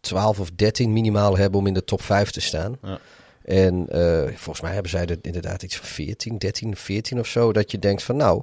12 0.00 0.40
of 0.40 0.50
13 0.50 0.92
minimaal 0.92 1.36
hebben 1.36 1.60
om 1.60 1.66
in 1.66 1.74
de 1.74 1.84
top 1.84 2.02
5 2.02 2.30
te 2.30 2.40
staan. 2.40 2.78
Ja. 2.82 2.98
En 3.46 3.88
eh, 3.88 4.22
volgens 4.22 4.60
mij 4.60 4.72
hebben 4.72 4.90
zij 4.90 5.06
er 5.06 5.18
inderdaad 5.22 5.62
iets 5.62 5.76
van 5.76 5.86
14, 5.86 6.38
13, 6.38 6.76
14 6.76 7.18
of 7.18 7.26
zo. 7.26 7.52
Dat 7.52 7.70
je 7.70 7.78
denkt 7.78 8.02
van 8.02 8.16
nou, 8.16 8.42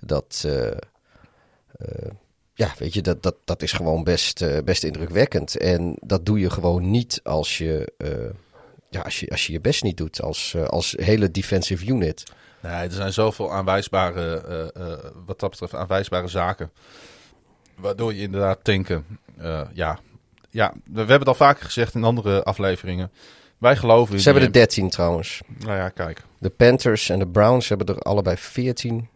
dat, 0.00 0.42
eh, 0.46 0.66
eh, 0.66 2.10
ja, 2.54 2.72
weet 2.78 2.94
je, 2.94 3.02
dat, 3.02 3.22
dat, 3.22 3.36
dat 3.44 3.62
is 3.62 3.72
gewoon 3.72 4.04
best, 4.04 4.64
best 4.64 4.84
indrukwekkend. 4.84 5.56
En 5.56 5.96
dat 6.00 6.26
doe 6.26 6.38
je 6.38 6.50
gewoon 6.50 6.90
niet 6.90 7.20
als 7.22 7.58
je, 7.58 7.92
ja, 8.88 9.00
als 9.00 9.20
je, 9.20 9.30
als 9.30 9.46
je 9.46 9.52
je 9.52 9.60
best 9.60 9.82
niet 9.82 9.96
doet 9.96 10.22
als, 10.22 10.56
als 10.56 10.94
hele 10.98 11.30
defensive 11.30 11.86
unit. 11.86 12.24
Nee, 12.62 12.72
er 12.72 12.92
zijn 12.92 13.12
zoveel 13.12 13.52
aanwijsbare, 13.52 14.72
wat 15.26 15.40
dat 15.40 15.50
betreft, 15.50 15.74
aanwijsbare 15.74 16.28
zaken. 16.28 16.70
Waardoor 17.76 18.14
je 18.14 18.22
inderdaad 18.22 18.64
tanken. 18.64 19.06
ja. 19.72 19.98
ja, 20.50 20.72
we 20.72 20.80
we 20.84 20.98
hebben 20.98 21.18
het 21.18 21.28
al 21.28 21.34
vaker 21.34 21.64
gezegd 21.64 21.94
in 21.94 22.04
andere 22.04 22.42
afleveringen. 22.42 23.10
Wij 23.66 23.76
geloven 23.76 24.14
in 24.14 24.20
Ze 24.20 24.24
hebben 24.24 24.46
er 24.46 24.52
die- 24.52 24.60
13 24.60 24.90
trouwens. 24.90 25.40
Nou 25.58 25.76
ja, 25.76 25.88
kijk. 25.88 26.22
De 26.38 26.50
Panthers 26.50 27.10
en 27.10 27.18
de 27.18 27.26
Browns 27.26 27.68
hebben 27.68 27.86
er 27.86 27.98
allebei 27.98 28.36
14. 28.36 29.08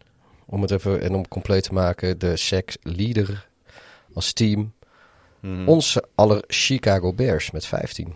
Om 0.46 0.62
het 0.62 0.70
even 0.70 1.00
en 1.02 1.14
om 1.14 1.28
compleet 1.28 1.62
te 1.62 1.72
maken, 1.72 2.18
de 2.18 2.36
sex 2.36 2.76
leader 2.82 3.48
als 4.14 4.32
team. 4.32 4.72
Mhm. 5.40 5.68
Onze 5.68 6.04
aller 6.14 6.44
Chicago 6.46 7.12
Bears 7.12 7.50
met 7.50 7.66
15. 7.66 8.14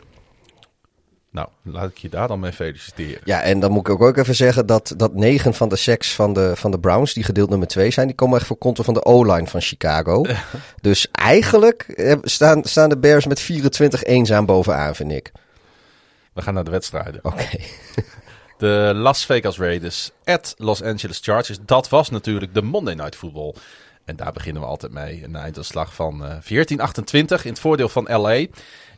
Nou, 1.30 1.48
laat 1.62 1.88
ik 1.90 1.98
je 1.98 2.08
daar 2.08 2.28
dan 2.28 2.40
mee 2.40 2.52
feliciteren. 2.52 3.20
Ja, 3.24 3.42
en 3.42 3.60
dan 3.60 3.70
moet 3.72 3.88
ik 3.88 3.94
ook, 3.94 4.02
ook 4.02 4.16
even 4.16 4.34
zeggen 4.34 4.66
dat, 4.66 4.94
dat 4.96 5.14
9 5.14 5.54
van 5.54 5.68
de 5.68 5.76
seks 5.76 6.14
van 6.14 6.32
de, 6.32 6.52
van 6.56 6.70
de 6.70 6.78
Browns, 6.80 7.14
die 7.14 7.24
gedeeld 7.24 7.50
nummer 7.50 7.68
2 7.68 7.90
zijn, 7.90 8.06
die 8.06 8.16
komen 8.16 8.38
echt 8.38 8.46
voor 8.46 8.56
konto 8.56 8.82
van 8.82 8.94
de 8.94 9.04
O-line 9.04 9.46
van 9.46 9.60
Chicago. 9.60 10.24
dus 10.80 11.08
eigenlijk 11.10 11.82
eh, 11.82 12.16
staan, 12.22 12.64
staan 12.64 12.88
de 12.88 12.98
Bears 12.98 13.26
met 13.26 13.40
24 13.40 14.02
eenzaam 14.02 14.46
bovenaan, 14.46 14.94
vind 14.94 15.12
ik. 15.12 15.32
We 16.34 16.42
gaan 16.42 16.54
naar 16.54 16.64
de 16.64 16.70
wedstrijden. 16.70 17.24
Oké. 17.24 17.48
De 18.58 18.92
Las 18.94 19.26
Vegas 19.26 19.58
Raiders 19.58 20.10
at 20.24 20.54
Los 20.58 20.82
Angeles 20.82 21.20
Chargers. 21.22 21.58
Dat 21.66 21.88
was 21.88 22.10
natuurlijk 22.10 22.54
de 22.54 22.62
Monday 22.62 22.94
Night 22.94 23.16
Football. 23.16 23.54
En 24.04 24.16
daar 24.16 24.32
beginnen 24.32 24.62
we 24.62 24.68
altijd 24.68 24.92
mee. 24.92 25.24
Een 25.24 25.36
einduitslag 25.36 25.94
van 25.94 26.24
eh 26.24 26.36
14-28 26.42 26.42
in 26.44 27.50
het 27.50 27.58
voordeel 27.58 27.88
van 27.88 28.20
LA. 28.20 28.46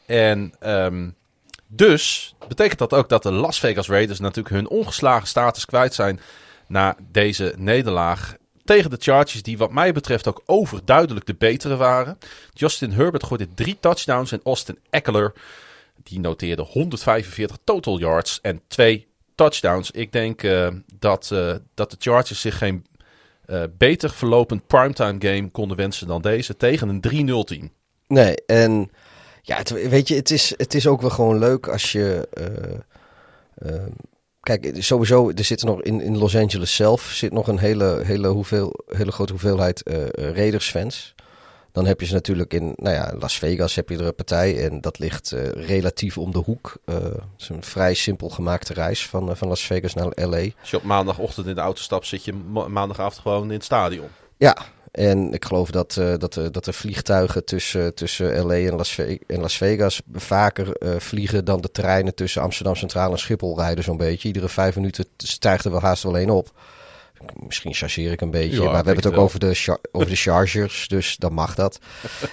En 0.07 0.55
ehm, 0.61 1.09
dus 1.67 2.35
betekent 2.49 2.79
dat 2.79 2.95
ook 2.95 3.09
dat 3.09 3.23
de 3.23 3.33
Las 3.33 3.59
Vegas 3.59 3.89
Raiders 3.89 4.19
natuurlijk 4.19 4.55
hun 4.55 4.69
ongeslagen 4.69 5.29
status 5.29 5.65
kwijt 5.65 5.95
zijn 5.95 6.21
na 6.67 6.97
deze 7.11 7.55
nederlaag 7.57 8.37
tegen 8.65 8.91
de 8.91 8.97
Chargers, 9.01 9.43
die 9.43 9.59
wat 9.59 9.73
mij 9.73 9.93
betreft 9.93 10.29
ook 10.29 10.43
overduidelijk 10.47 11.27
de 11.27 11.35
betere 11.35 11.77
waren. 11.77 12.19
Justin 12.53 12.93
Herbert 12.93 13.25
gooide 13.25 13.49
drie 13.55 13.77
touchdowns 13.81 14.33
en 14.33 14.41
Austin 14.45 14.79
Eckler, 14.91 15.33
die 16.07 16.21
noteerde 16.21 16.63
145 16.63 17.57
total 17.65 17.99
yards 17.99 18.39
en 18.43 18.61
twee 18.69 19.07
touchdowns. 19.35 19.91
Ik 19.91 20.13
denk 20.13 20.43
uh, 20.43 20.69
dat, 20.99 21.31
uh, 21.33 21.55
dat 21.75 21.91
de 21.91 21.97
Chargers 21.99 22.41
zich 22.41 22.59
geen 22.59 22.87
uh, 23.47 23.63
beter 23.79 24.11
verlopend 24.11 24.67
primetime 24.67 25.17
game 25.19 25.51
konden 25.51 25.77
wensen 25.77 26.07
dan 26.07 26.23
deze 26.23 26.57
tegen 26.57 26.89
een 26.89 27.29
3-0 27.45 27.45
team. 27.45 27.71
Nee, 28.07 28.35
en 28.47 28.91
ja, 29.43 29.57
het, 29.57 29.71
weet 29.71 30.09
je, 30.09 30.15
het 30.15 30.31
is, 30.31 30.55
het 30.57 30.75
is 30.75 30.87
ook 30.87 31.01
wel 31.01 31.11
gewoon 31.11 31.39
leuk 31.39 31.69
als 31.69 31.93
je. 31.93 32.29
Kijk, 34.41 34.75
sowieso, 34.79 35.31
er 35.31 35.45
zit 35.45 35.63
nog 35.63 35.83
in, 35.83 36.01
in 36.01 36.19
Los 36.19 36.37
Angeles 36.37 36.75
zelf 36.75 37.03
zit 37.03 37.33
nog 37.33 37.49
een 37.49 37.59
hele, 37.59 38.01
hele, 38.05 38.29
hoeveel, 38.29 38.85
hele 38.87 39.13
grote 39.13 39.33
hoeveelheid 39.33 39.83
Raiders 40.15 40.71
fans. 40.71 41.15
Dan 41.77 41.87
heb 41.87 42.01
je 42.01 42.07
ze 42.07 42.15
natuurlijk 42.15 42.55
in 42.55 42.73
nou 42.77 42.95
ja, 42.95 43.15
Las 43.19 43.39
Vegas 43.39 43.75
heb 43.75 43.89
je 43.89 43.99
er 43.99 44.07
een 44.07 44.15
partij 44.15 44.65
en 44.65 44.81
dat 44.81 44.99
ligt 44.99 45.33
uh, 45.33 45.49
relatief 45.49 46.19
om 46.19 46.33
de 46.33 46.39
hoek. 46.39 46.77
Uh, 46.85 46.95
het 46.95 47.23
is 47.39 47.49
een 47.49 47.63
vrij 47.63 47.95
simpel 47.95 48.29
gemaakte 48.29 48.73
reis 48.73 49.07
van, 49.07 49.31
uh, 49.31 49.35
van 49.35 49.49
Las 49.49 49.61
Vegas 49.61 49.95
naar 49.95 50.07
LA. 50.15 50.37
Als 50.61 50.71
je 50.71 50.77
op 50.77 50.83
maandagochtend 50.83 51.47
in 51.47 51.55
de 51.55 51.61
auto 51.61 51.81
stapt, 51.83 52.07
zit 52.07 52.25
je 52.25 52.33
ma 52.33 52.69
maandagavond 52.69 53.19
gewoon 53.19 53.45
in 53.45 53.51
het 53.51 53.65
stadion. 53.65 54.07
Ja, 54.37 54.57
en 54.91 55.33
ik 55.33 55.45
geloof 55.45 55.71
dat, 55.71 55.97
uh, 55.99 56.15
dat, 56.19 56.37
uh, 56.37 56.47
dat 56.51 56.65
de 56.65 56.73
vliegtuigen 56.73 57.45
tussen, 57.45 57.95
tussen 57.95 58.47
LA 58.47 58.55
en 58.55 58.77
Las, 58.77 58.93
Ve 58.93 59.21
en 59.27 59.41
Las 59.41 59.57
Vegas 59.57 60.03
vaker 60.13 60.77
uh, 60.79 60.97
vliegen 60.99 61.45
dan 61.45 61.61
de 61.61 61.71
treinen 61.71 62.15
tussen 62.15 62.43
Amsterdam 62.43 62.75
Centraal 62.75 63.11
en 63.11 63.19
Schiphol 63.19 63.59
rijden 63.59 63.85
zo'n 63.85 63.97
beetje. 63.97 64.29
Iedere 64.29 64.49
vijf 64.49 64.77
minuten 64.77 65.05
stijgt 65.17 65.65
er 65.65 65.71
wel 65.71 65.81
haast 65.81 66.03
wel 66.03 66.17
één 66.17 66.31
op. 66.31 66.53
Misschien 67.47 67.75
chargeer 67.75 68.13
ik 68.13 68.21
een 68.21 68.31
beetje, 68.31 68.57
ja, 68.57 68.63
maar 68.63 68.71
we 68.71 68.77
hebben 68.87 68.97
het 68.97 69.07
ook 69.07 69.21
over 69.21 69.39
de, 69.39 69.79
over 69.93 70.09
de 70.09 70.17
Chargers, 70.17 70.89
dus 70.89 71.17
dan 71.17 71.33
mag 71.33 71.55
dat. 71.55 71.79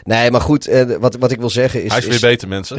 Nee, 0.03 0.31
maar 0.31 0.41
goed, 0.41 0.69
uh, 0.69 0.95
wat, 0.95 1.15
wat 1.15 1.31
ik 1.31 1.39
wil 1.39 1.49
zeggen 1.49 1.83
is... 1.83 1.89
Hij 1.89 1.99
is, 1.99 2.05
is 2.05 2.19
weer 2.19 2.29
beter, 2.29 2.47
mensen. 2.47 2.77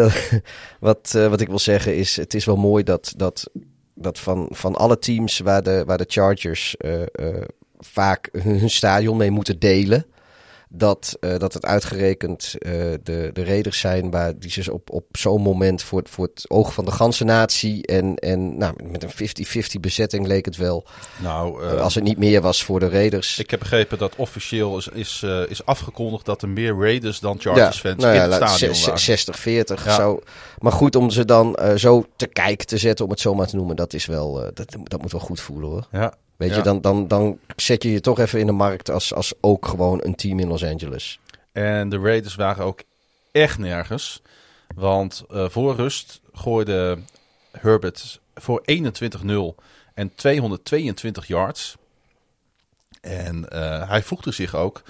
wat, 0.80 1.12
uh, 1.16 1.28
wat 1.28 1.40
ik 1.40 1.48
wil 1.48 1.58
zeggen 1.58 1.96
is, 1.96 2.16
het 2.16 2.34
is 2.34 2.44
wel 2.44 2.56
mooi 2.56 2.84
dat, 2.84 3.14
dat, 3.16 3.50
dat 3.94 4.18
van, 4.18 4.48
van 4.50 4.74
alle 4.74 4.98
teams 4.98 5.38
waar 5.38 5.62
de, 5.62 5.82
waar 5.86 5.98
de 5.98 6.04
Chargers 6.08 6.76
uh, 6.78 7.02
vaak 7.78 8.28
hun, 8.32 8.58
hun, 8.58 8.70
stadion 8.70 9.16
mee 9.16 9.30
moeten 9.30 9.58
delen... 9.58 10.06
Dat, 10.74 11.16
uh, 11.20 11.38
dat 11.38 11.52
het 11.52 11.66
uitgerekend 11.66 12.54
uh, 12.58 12.72
de, 13.02 13.30
de 13.32 13.42
reders 13.42 13.80
zijn 13.80 14.10
waar 14.10 14.38
die 14.38 14.50
ze 14.50 14.72
op, 14.72 14.90
op 14.90 15.04
zo'n 15.12 15.42
moment 15.42 15.82
voor, 15.82 16.02
voor 16.04 16.24
het 16.34 16.50
oog 16.50 16.74
van 16.74 16.84
de 16.84 16.90
ganse 16.90 17.24
natie 17.24 17.86
en, 17.86 18.16
en 18.16 18.58
nou, 18.58 18.74
met 18.82 19.02
een 19.02 19.44
50-50 19.76 19.80
bezetting 19.80 20.26
leek 20.26 20.44
het 20.44 20.56
wel. 20.56 20.86
Nou, 21.22 21.64
uh, 21.64 21.80
als 21.80 21.94
het 21.94 22.04
niet 22.04 22.18
meer 22.18 22.40
was 22.40 22.64
voor 22.64 22.80
de 22.80 22.88
Raiders. 22.88 23.38
Ik 23.38 23.50
heb 23.50 23.58
begrepen 23.58 23.98
dat 23.98 24.16
officieel 24.16 24.76
is, 24.76 24.88
is, 24.88 25.22
is 25.48 25.64
afgekondigd 25.64 26.24
dat 26.24 26.42
er 26.42 26.48
meer 26.48 26.76
Raiders 26.78 27.20
dan 27.20 27.40
Chargers 27.40 27.80
fans 27.80 28.02
nou 28.02 28.14
ja, 28.14 28.24
in 28.24 28.30
het 28.30 28.48
stadion 28.48 28.80
waren. 28.80 29.80
60-40 29.80 29.84
ja. 29.84 29.94
zo. 29.94 30.20
Maar 30.58 30.72
goed, 30.72 30.96
om 30.96 31.10
ze 31.10 31.24
dan 31.24 31.58
zo 31.76 32.06
te 32.16 32.26
kijken 32.26 32.66
te 32.66 32.78
zetten, 32.78 33.04
om 33.04 33.10
het 33.10 33.20
zo 33.20 33.34
maar 33.34 33.46
te 33.46 33.56
noemen, 33.56 33.76
dat 33.76 33.92
is 33.92 34.06
wel, 34.06 34.50
dat, 34.54 34.76
dat 34.84 35.02
moet 35.02 35.12
wel 35.12 35.20
goed 35.20 35.40
voelen 35.40 35.70
hoor. 35.70 35.86
Ja. 35.92 36.14
Weet 36.42 36.50
ja. 36.50 36.56
je, 36.56 36.62
dan, 36.62 36.80
dan, 36.80 37.08
dan 37.08 37.38
zet 37.56 37.82
je 37.82 37.90
je 37.90 38.00
toch 38.00 38.18
even 38.18 38.40
in 38.40 38.46
de 38.46 38.52
markt 38.52 38.90
als, 38.90 39.14
als 39.14 39.34
ook 39.40 39.66
gewoon 39.66 40.00
een 40.02 40.14
team 40.14 40.38
in 40.38 40.48
Los 40.48 40.64
Angeles. 40.64 41.20
En 41.52 41.88
de 41.88 41.98
Raiders 41.98 42.34
waren 42.34 42.64
ook 42.64 42.82
echt 43.32 43.58
nergens. 43.58 44.22
Want 44.74 45.24
uh, 45.30 45.48
voor 45.48 45.74
rust 45.74 46.20
gooide 46.32 46.98
Herbert 47.50 48.20
voor 48.34 48.62
21-0 48.70 49.62
en 49.94 50.14
222 50.14 51.26
yards. 51.26 51.76
En 53.00 53.46
uh, 53.52 53.88
hij 53.88 54.02
voegde 54.02 54.32
zich 54.32 54.54
ook 54.54 54.82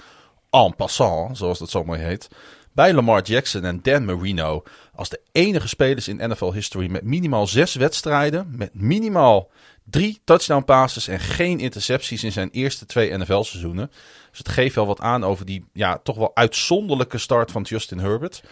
en 0.49 0.75
passant, 0.75 1.37
zoals 1.37 1.59
dat 1.59 1.69
zo 1.69 1.83
mooi 1.83 1.99
heet, 1.99 2.29
bij 2.71 2.93
Lamar 2.93 3.21
Jackson 3.21 3.63
en 3.63 3.79
Dan 3.81 4.05
Marino 4.05 4.63
als 4.95 5.09
de 5.09 5.19
enige 5.31 5.67
spelers 5.67 6.07
in 6.07 6.29
NFL 6.29 6.51
history 6.51 6.91
met 6.91 7.03
minimaal 7.03 7.47
zes 7.47 7.75
wedstrijden, 7.75 8.47
met 8.55 8.73
minimaal 8.73 9.49
Drie 9.83 10.21
touchdown 10.23 10.63
passes 10.63 11.07
en 11.07 11.19
geen 11.19 11.59
intercepties 11.59 12.23
in 12.23 12.31
zijn 12.31 12.49
eerste 12.49 12.85
twee 12.85 13.17
NFL-seizoenen. 13.17 13.91
Dus 14.29 14.37
het 14.37 14.49
geeft 14.49 14.75
wel 14.75 14.85
wat 14.85 14.99
aan 14.99 15.23
over 15.23 15.45
die 15.45 15.65
ja, 15.73 15.97
toch 15.97 16.17
wel 16.17 16.35
uitzonderlijke 16.35 17.17
start 17.17 17.51
van 17.51 17.61
Justin 17.61 17.99
Herbert. 17.99 18.43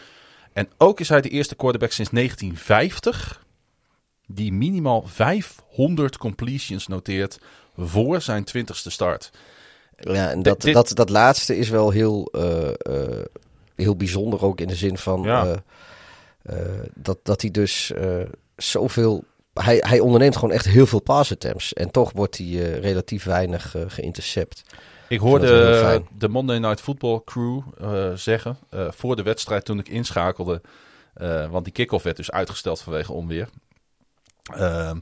En 0.54 0.70
ook 0.78 1.00
is 1.00 1.10
hij 1.10 1.22
de 1.22 1.30
eerste 1.30 1.56
quarterback 1.56 1.92
sinds 1.92 2.12
1950 2.12 3.46
die 4.28 4.54
minimaal 4.54 5.04
500 5.06 6.18
completions 6.18 6.88
noteert 6.88 7.40
voor 7.78 8.22
zijn 8.22 8.44
twintigste 8.44 8.90
start. 8.90 9.32
Ja, 9.98 10.30
en 10.30 10.42
dat, 10.42 10.62
dit... 10.62 10.74
dat, 10.74 10.92
dat 10.94 11.10
laatste 11.10 11.58
is 11.58 11.70
wel 11.70 11.90
heel, 11.90 12.30
uh, 12.36 12.70
uh, 12.90 13.24
heel 13.76 13.96
bijzonder 13.96 14.44
ook 14.44 14.60
in 14.60 14.68
de 14.68 14.76
zin 14.76 14.98
van 14.98 15.22
ja. 15.22 15.64
uh, 16.44 16.56
dat, 16.96 17.18
dat 17.24 17.42
hij 17.42 17.52
dus 17.52 17.92
zoveel 18.56 19.24
hij, 19.54 19.78
hij 19.88 20.00
onderneemt 20.00 20.36
gewoon 20.36 20.54
echt 20.54 20.66
heel 20.66 20.86
veel 20.86 21.02
pass 21.02 21.32
attempts. 21.32 21.74
En 21.74 21.92
toch 21.92 22.12
wordt 22.12 22.38
hij 22.38 22.48
uh, 22.48 22.80
relatief 22.80 23.24
weinig 23.24 23.76
uh, 23.76 23.84
geïntercept. 23.88 24.64
Ik 25.08 25.20
hoorde 25.20 26.04
de 26.18 26.28
Monday 26.28 26.58
Night 26.58 26.82
Football 26.82 27.22
crew 27.26 27.62
uh, 27.82 28.14
zeggen 28.14 28.58
voor 28.70 29.16
de 29.16 29.24
wedstrijd 29.24 29.66
toen 29.66 29.80
ik 29.80 29.90
inschakelde. 29.90 30.62
want 31.50 31.64
die 31.64 31.74
kick-off 31.74 32.04
werd 32.04 32.18
dus 32.18 32.32
uitgesteld 32.32 32.82
vanwege 32.82 33.14
onweer. 33.14 33.50
Ehm, 34.54 35.00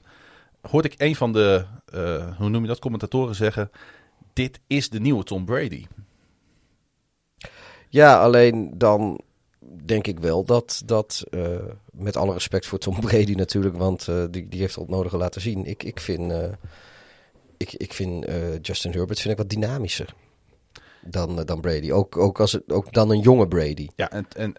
hoorde 0.61 0.89
ik 0.89 1.01
een 1.01 1.15
van 1.15 1.33
de, 1.33 1.65
hoe 2.37 2.49
noem 2.49 2.61
je 2.61 2.67
dat, 2.67 2.79
commentatoren 2.79 3.35
zeggen... 3.35 3.71
Dit 4.33 4.59
is 4.67 4.89
de 4.89 4.99
nieuwe 4.99 5.23
Tom 5.23 5.45
Brady. 5.45 5.85
Ja, 7.89 8.21
alleen 8.21 8.71
dan 8.77 9.21
denk 9.85 10.07
ik 10.07 10.19
wel 10.19 10.43
dat, 10.43 10.81
dat 10.85 11.23
uh, 11.31 11.57
met 11.91 12.17
alle 12.17 12.33
respect 12.33 12.65
voor 12.65 12.79
Tom 12.79 12.99
Brady 13.07 13.33
natuurlijk, 13.33 13.77
want 13.77 14.07
uh, 14.07 14.23
die, 14.31 14.47
die 14.47 14.59
heeft 14.59 14.75
al 14.75 14.81
het 14.81 14.91
nodige 14.91 15.17
laten 15.17 15.41
zien. 15.41 15.65
Ik, 15.65 15.83
ik 15.83 15.99
vind, 15.99 16.31
uh, 16.31 16.43
ik, 17.57 17.73
ik 17.73 17.93
vind 17.93 18.25
Justin 18.61 18.91
Herbert 18.91 19.19
vind 19.19 19.33
ik 19.33 19.39
wat 19.39 19.49
dynamischer 19.49 20.13
dan, 21.01 21.43
dan 21.45 21.61
Brady. 21.61 21.91
Ook, 21.91 22.17
ook, 22.17 22.39
als 22.39 22.51
het, 22.51 22.71
ook 22.71 22.93
dan 22.93 23.09
een 23.09 23.19
jonge 23.19 23.47
Brady. 23.47 23.87
Ja, 23.95 24.11
en, 24.11 24.25
en 24.35 24.53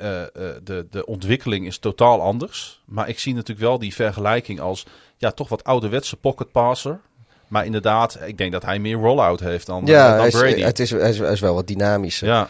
de, 0.65 0.87
de 0.91 1.07
ontwikkeling 1.07 1.67
is 1.67 1.79
totaal 1.79 2.21
anders. 2.21 2.83
Maar 2.87 3.09
ik 3.09 3.19
zie 3.19 3.35
natuurlijk 3.35 3.67
wel 3.67 3.79
die 3.79 3.95
vergelijking 3.95 4.61
als 4.61 4.87
ja, 5.17 5.31
toch 5.31 5.49
wat 5.49 5.65
ouderwetse 5.65 6.17
pocket 6.17 6.53
passer. 6.53 7.01
Maar 7.49 7.65
inderdaad, 7.65 8.19
ik 8.27 8.39
denk 8.39 8.53
dat 8.53 8.65
hij 8.65 8.79
meer 8.79 8.97
rollout 8.97 9.41
heeft 9.41 9.67
dan, 9.67 9.87
ja, 9.87 10.17
dan 10.17 10.31
Brady. 10.31 10.59
Ja, 10.59 10.67
het 10.67 10.79
is, 10.79 10.91
hij 10.91 11.11
is, 11.11 11.19
hij 11.19 11.33
is 11.33 11.41
wel 11.41 11.55
wat 11.55 11.67
dynamischer. 11.67 12.29
Ja. 12.29 12.49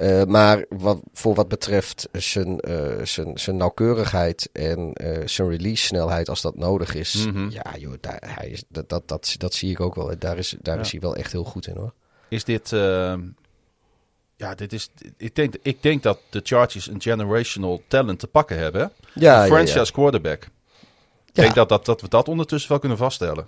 Uh, 0.00 0.24
maar 0.24 0.64
wat, 0.68 1.00
voor 1.12 1.34
wat 1.34 1.48
betreft 1.48 2.08
zijn, 2.12 2.58
uh, 2.68 3.04
zijn, 3.04 3.38
zijn 3.38 3.56
nauwkeurigheid 3.56 4.48
en 4.52 4.92
uh, 4.94 5.26
zijn 5.26 5.48
release 5.48 5.84
snelheid 5.84 6.28
als 6.28 6.40
dat 6.40 6.56
nodig 6.56 6.94
is. 6.94 7.26
Mhm. 7.26 7.50
Ja, 7.50 7.64
joh, 7.78 7.94
daar, 8.00 8.22
hij 8.36 8.48
is, 8.48 8.64
dat, 8.68 8.88
dat, 8.88 9.08
dat, 9.08 9.34
dat 9.38 9.54
zie 9.54 9.70
ik 9.70 9.80
ook 9.80 9.94
wel. 9.94 10.12
Daar, 10.18 10.38
is, 10.38 10.56
daar 10.60 10.74
Ja. 10.74 10.80
is 10.80 10.90
hij 10.90 11.00
wel 11.00 11.16
echt 11.16 11.32
heel 11.32 11.44
goed 11.44 11.66
in 11.66 11.76
hoor. 11.76 11.92
Is 12.28 12.44
dit. 12.44 12.72
ehm, 12.72 13.20
ja, 14.36 14.54
dit 14.54 14.72
is. 14.72 14.90
Ik 15.16 15.34
denk, 15.34 15.54
ik 15.62 15.82
denk 15.82 16.02
dat 16.02 16.18
de 16.30 16.40
Chargers 16.44 16.86
een 16.86 17.02
generational 17.02 17.82
talent 17.88 18.18
te 18.18 18.26
pakken 18.26 18.58
hebben. 18.58 18.92
Ja, 19.14 19.42
een 19.42 19.48
franchise 19.48 19.78
ja. 19.78 19.84
quarterback. 19.92 20.42
Ik 21.26 21.34
denk 21.34 21.54
dat, 21.54 21.68
dat, 21.68 21.84
dat 21.84 22.00
we 22.00 22.08
dat 22.08 22.28
ondertussen 22.28 22.70
wel 22.70 22.78
kunnen 22.78 22.98
vaststellen. 22.98 23.46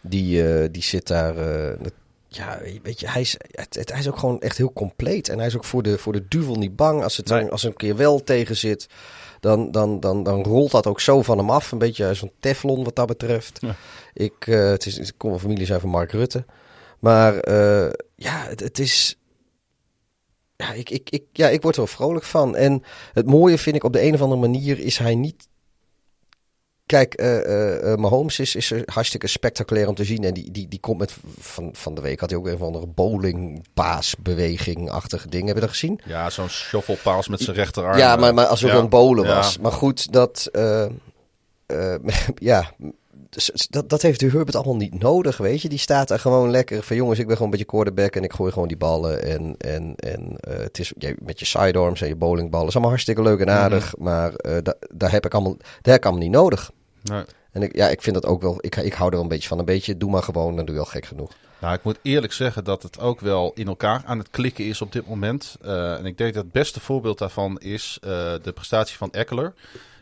Die, 0.00 0.48
eh, 0.48 0.68
die 0.70 0.82
zit 0.82 1.06
daar. 1.06 1.34
Ja, 2.36 2.58
weet 2.82 3.00
je, 3.00 3.08
hij 3.08 3.20
is, 3.20 3.36
het, 3.50 3.74
het- 3.74 3.90
hij 3.90 3.98
is 3.98 4.08
ook 4.08 4.18
gewoon 4.18 4.40
echt 4.40 4.56
heel 4.56 4.72
compleet. 4.72 5.28
En 5.28 5.38
hij 5.38 5.46
is 5.46 5.56
ook 5.56 5.64
voor 5.64 5.82
de, 5.82 5.98
voor 5.98 6.12
de 6.12 6.28
duvel 6.28 6.54
niet 6.54 6.76
bang. 6.76 7.02
Als 7.02 7.16
het 7.16 7.28
Nee. 7.28 7.40
dan, 7.40 7.50
als 7.50 7.62
een 7.62 7.76
keer 7.76 7.96
wel 7.96 8.22
tegen 8.24 8.56
zit, 8.56 8.86
dan, 9.40 9.70
dan, 9.70 10.00
dan, 10.00 10.22
dan 10.22 10.42
rolt 10.42 10.70
dat 10.70 10.86
ook 10.86 11.00
zo 11.00 11.22
van 11.22 11.38
hem 11.38 11.50
af. 11.50 11.72
Een 11.72 11.78
beetje 11.78 12.14
van 12.16 12.30
Teflon 12.40 12.84
wat 12.84 12.96
dat 12.96 13.06
betreft. 13.06 13.58
Ja. 13.60 13.76
Ik, 14.14 14.46
eh, 14.46 14.68
het 14.70 14.86
is, 14.86 14.98
ik 14.98 15.12
kom 15.16 15.30
van 15.30 15.40
familie 15.40 15.66
zijn 15.66 15.80
van 15.80 15.90
Mark 15.90 16.12
Rutte. 16.12 16.44
Maar 16.98 17.38
eh, 17.38 17.90
ja, 18.16 18.44
het, 18.44 18.60
het 18.60 18.78
is. 18.78 19.18
Ja 20.56 20.72
ik, 20.72 20.90
ik, 20.90 21.10
ik, 21.10 21.22
ja, 21.32 21.48
ik 21.48 21.62
word 21.62 21.74
er 21.74 21.80
wel 21.80 21.90
vrolijk 21.90 22.24
van. 22.24 22.56
En 22.56 22.82
het 23.12 23.26
mooie 23.26 23.58
vind 23.58 23.76
ik 23.76 23.84
op 23.84 23.92
de 23.92 24.02
een 24.02 24.14
of 24.14 24.20
andere 24.20 24.40
manier 24.40 24.78
is 24.78 24.98
hij 24.98 25.14
niet 25.14 25.48
Kijk, 26.90 27.14
eh, 27.14 27.92
eh, 27.92 27.98
Mahomes 27.98 28.38
is, 28.38 28.54
is 28.54 28.70
er 28.70 28.82
hartstikke 28.84 29.26
spectaculair 29.26 29.88
om 29.88 29.94
te 29.94 30.04
zien. 30.04 30.24
En 30.24 30.34
die, 30.34 30.50
die, 30.50 30.68
die 30.68 30.80
komt 30.80 30.98
met... 30.98 31.16
Van, 31.38 31.70
van 31.72 31.94
de 31.94 32.00
week 32.00 32.20
had 32.20 32.30
hij 32.30 32.38
ook 32.38 32.46
een 32.46 32.54
of 32.54 32.62
andere 32.62 32.86
bowlingpaasbeweging-achtige 32.86 35.28
dingen. 35.28 35.46
Heb 35.46 35.54
je 35.54 35.60
dat 35.60 35.70
gezien? 35.70 36.00
Ja, 36.04 36.30
zo'n 36.30 36.48
shufflepaas 36.48 37.28
met 37.28 37.40
zijn 37.40 37.56
rechterarm. 37.56 37.98
ja, 37.98 38.16
maar, 38.16 38.34
maar 38.34 38.46
alsof 38.46 38.68
Ja. 38.68 38.74
het 38.74 38.84
een 38.84 38.90
bowlen 38.90 39.24
Ja. 39.26 39.34
was. 39.34 39.58
Maar 39.58 39.72
goed, 39.72 40.12
dat... 40.12 40.48
ja... 42.34 42.70
dus 43.30 43.66
Dat, 43.70 43.88
dat 43.88 44.02
heeft 44.02 44.20
de 44.20 44.30
Herbert 44.30 44.56
allemaal 44.56 44.76
niet 44.76 45.00
nodig, 45.00 45.36
weet 45.36 45.62
je. 45.62 45.68
Die 45.68 45.78
staat 45.78 46.08
daar 46.08 46.18
gewoon 46.20 46.50
lekker 46.50 46.82
van... 46.82 46.96
Jongens, 46.96 47.18
ik 47.18 47.26
ben 47.26 47.36
gewoon 47.36 47.52
een 47.52 47.58
beetje 47.58 47.72
quarterback 47.72 48.16
en 48.16 48.24
ik 48.24 48.32
gooi 48.32 48.52
gewoon 48.52 48.68
die 48.68 48.76
ballen. 48.76 49.22
En, 49.22 49.54
en, 49.58 49.94
en 49.96 50.36
het 50.48 50.78
is 50.78 50.92
met 51.18 51.38
je 51.38 51.44
sidearms 51.44 52.00
en 52.00 52.08
je 52.08 52.16
bowlingballen. 52.16 52.66
is 52.66 52.72
allemaal 52.72 52.90
hartstikke 52.90 53.22
leuk 53.22 53.40
en 53.40 53.50
aardig. 53.50 53.94
Maar 53.98 54.32
da- 54.62 54.76
daar, 54.94 55.10
heb 55.12 55.24
ik 55.26 55.34
allemaal, 55.34 55.56
daar 55.56 55.66
heb 55.82 55.96
ik 55.96 56.04
allemaal 56.04 56.22
niet 56.22 56.32
nodig. 56.32 56.70
Nee. 57.02 57.24
En 57.52 57.62
ik, 57.62 57.76
ja, 57.76 57.88
ik 57.88 58.02
vind 58.02 58.14
dat 58.14 58.26
ook 58.26 58.42
wel, 58.42 58.58
ik, 58.60 58.76
ik 58.76 58.92
hou 58.92 59.08
er 59.08 59.14
wel 59.14 59.22
een 59.22 59.28
beetje 59.28 59.48
van. 59.48 59.58
Een 59.58 59.64
beetje, 59.64 59.96
doe 59.96 60.10
maar 60.10 60.22
gewoon, 60.22 60.56
dan 60.56 60.64
doe 60.64 60.74
je 60.74 60.80
al 60.80 60.86
gek 60.86 61.04
genoeg. 61.04 61.32
Nou, 61.60 61.74
ik 61.74 61.82
moet 61.82 61.98
eerlijk 62.02 62.32
zeggen 62.32 62.64
dat 62.64 62.82
het 62.82 62.98
ook 62.98 63.20
wel 63.20 63.52
in 63.54 63.66
elkaar 63.66 64.02
aan 64.04 64.18
het 64.18 64.30
klikken 64.30 64.64
is 64.64 64.80
op 64.80 64.92
dit 64.92 65.08
moment. 65.08 65.56
Uh, 65.64 65.98
en 65.98 66.06
ik 66.06 66.18
denk 66.18 66.34
dat 66.34 66.42
het 66.42 66.52
beste 66.52 66.80
voorbeeld 66.80 67.18
daarvan 67.18 67.58
is 67.58 67.98
uh, 68.04 68.10
de 68.42 68.52
prestatie 68.54 68.96
van 68.96 69.12
Eckler. 69.12 69.54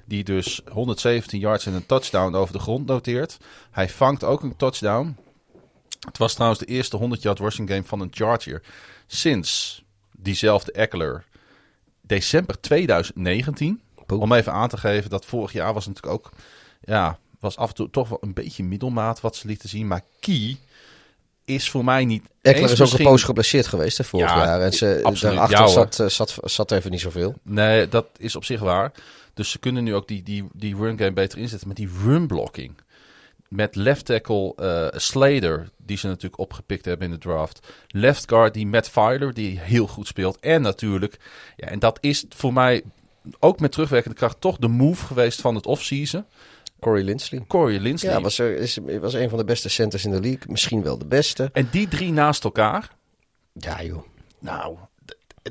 Die 0.05 0.25
dus 0.25 0.61
117 0.71 1.41
yards 1.41 1.67
en 1.67 1.73
een 1.73 1.87
touchdown 1.87 2.35
over 2.35 2.53
de 2.53 2.59
grond 2.59 2.87
noteert. 2.87 3.37
Hij 3.71 3.89
vangt 3.89 4.25
ook 4.25 4.43
een 4.43 4.57
touchdown. 4.57 5.17
Het 6.07 6.19
was 6.19 6.35
trouwens 6.35 6.61
de 6.61 6.67
eerste 6.67 6.97
100 6.97 7.23
yard 7.23 7.39
rushing 7.39 7.69
game 7.69 7.85
van 7.85 8.01
een 8.01 8.11
Charger. 8.13 8.63
Sinds 9.07 9.83
diezelfde 10.11 10.73
Eckler 10.73 11.25
december 12.01 12.61
2019. 12.61 13.81
Boom. 14.07 14.21
Om 14.21 14.33
even 14.33 14.53
aan 14.53 14.69
te 14.69 14.77
geven 14.77 15.11
dat 15.11 15.27
vorig 15.27 15.53
jaar 15.53 15.75
was 15.75 15.87
natuurlijk 15.87 16.15
ook... 16.15 16.31
Ja, 16.81 17.19
was 17.41 17.57
af 17.57 17.69
en 17.69 17.75
toe 17.75 17.91
toch 17.91 18.09
wel 18.09 18.19
een 18.21 18.35
beetje 18.35 18.65
middelmaat 18.65 19.21
wat 19.21 19.37
ze 19.37 19.47
lieten 19.47 19.69
zien. 19.69 19.87
Maar 19.87 20.03
Key 20.21 20.57
is 21.45 21.71
voor 21.71 21.85
mij 21.85 22.05
niet 22.05 22.23
Eckler 22.43 22.71
is 22.71 22.81
ook 22.81 22.99
een 22.99 23.05
poos 23.05 23.23
geblesseerd 23.23 23.67
geweest 23.67 23.99
hè, 23.99 24.05
vorig 24.05 24.29
Ja, 24.29 24.45
jaar. 24.45 24.61
En 24.61 24.73
ze, 24.73 25.01
absoluut. 25.03 25.35
daarachter 25.35 25.59
Ja, 25.59 25.65
hoor. 25.65 25.73
zat, 25.73 26.01
eh, 26.01 26.07
zat, 26.07 26.37
zat 26.43 26.73
even 26.73 26.91
niet 26.91 27.01
zoveel. 27.01 27.35
Nee, 27.43 27.89
dat 27.89 28.07
is 28.17 28.37
op 28.37 28.45
zich 28.45 28.61
waar. 28.61 28.93
Dus 29.35 29.51
ze 29.51 29.59
kunnen 29.59 29.85
nu 29.85 29.95
ook 29.95 30.09
die, 30.09 30.23
die, 30.23 30.49
die 30.53 30.77
run 30.77 30.99
game 30.99 31.13
beter 31.13 31.39
inzetten 31.39 31.69
met 31.69 31.77
die 31.77 31.91
run 32.05 32.27
blocking. 32.27 32.75
Met 33.49 33.75
left 33.75 34.05
tackle 34.05 34.55
eh, 34.57 34.99
Slater, 34.99 35.69
die 35.77 35.97
ze 35.97 36.07
natuurlijk 36.07 36.41
opgepikt 36.41 36.85
hebben 36.85 37.07
in 37.07 37.13
de 37.13 37.19
draft. 37.19 37.67
Left 37.89 38.29
guard, 38.29 38.55
die 38.55 38.67
Matt 38.67 38.89
Filer, 38.89 39.35
die 39.35 39.59
heel 39.59 39.87
goed 39.87 40.07
speelt. 40.07 40.39
En 40.41 40.63
natuurlijk, 40.63 41.19
ja, 41.57 41.67
en 41.67 41.79
dat 41.79 41.99
is 42.01 42.25
voor 42.29 42.53
mij 42.53 42.83
ook 43.39 43.61
met 43.61 43.73
terugwerkende 43.73 44.17
kracht 44.17 44.41
toch 44.41 44.57
de 44.57 44.69
move 44.69 45.07
geweest 45.07 45.41
van 45.41 45.55
het 45.55 45.67
offseason. 45.67 46.25
Corey 46.81 47.03
Linsley. 47.03 47.45
Corey 47.47 47.79
Linsley. 47.79 48.13
Ja, 48.13 48.21
was, 48.21 48.39
er, 48.39 48.57
is, 48.57 48.79
was 49.01 49.15
een 49.15 49.29
van 49.29 49.39
de 49.39 49.45
beste 49.45 49.69
centers 49.69 50.05
in 50.05 50.11
de 50.11 50.21
league. 50.21 50.43
Misschien 50.47 50.83
wel 50.83 50.99
de 50.99 51.07
beste. 51.07 51.51
En 51.53 51.69
die 51.71 51.89
drie 51.89 52.13
naast 52.13 52.45
elkaar, 52.45 52.97
Ja 53.53 53.83
joh. 53.83 54.03
Nou, 54.39 54.77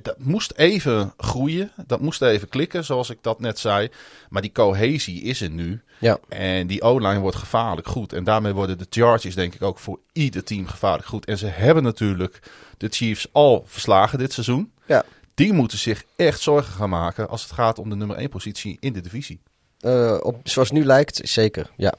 dat 0.02 0.20
moest 0.20 0.54
even 0.56 1.14
groeien. 1.18 1.72
Dat 1.88 2.02
moest 2.02 2.22
even 2.22 2.50
klikken, 2.50 2.86
zoals 2.86 3.10
ik 3.10 3.18
dat 3.22 3.40
net 3.40 3.60
zei. 3.60 3.90
Maar 4.30 4.42
die 4.42 4.52
cohesie 4.52 5.22
is 5.22 5.42
er 5.42 5.50
nu. 5.50 5.82
Ja. 6.00 6.18
En 6.30 6.68
die 6.68 6.82
O-line 6.82 7.20
wordt 7.20 7.38
gevaarlijk 7.38 7.88
goed. 7.88 8.14
En 8.14 8.24
daarmee 8.24 8.54
worden 8.54 8.78
de 8.78 8.88
Chargers 8.90 9.36
denk 9.36 9.54
ik 9.54 9.62
ook 9.62 9.80
voor 9.80 10.00
ieder 10.14 10.44
team 10.44 10.68
gevaarlijk 10.68 11.08
goed. 11.08 11.26
En 11.26 11.38
ze 11.38 11.46
hebben 11.46 11.84
natuurlijk 11.84 12.40
de 12.78 12.88
Chiefs 12.90 13.28
al 13.32 13.64
verslagen 13.68 14.20
dit 14.20 14.34
seizoen. 14.34 14.72
Ja. 14.86 15.04
Die 15.34 15.54
moeten 15.54 15.78
zich 15.78 16.04
echt 16.16 16.42
zorgen 16.42 16.74
gaan 16.74 16.90
maken 16.90 17.30
als 17.30 17.44
het 17.44 17.52
gaat 17.52 17.80
om 17.80 17.90
de 17.90 17.96
nummer 17.96 18.18
1 18.18 18.30
positie 18.30 18.78
in 18.80 18.94
de 18.94 19.02
divisie. 19.02 19.40
Eh, 19.80 20.18
op, 20.22 20.40
zoals 20.44 20.72
nu 20.72 20.86
lijkt, 20.86 21.20
zeker. 21.24 21.72
Ja. 21.76 21.94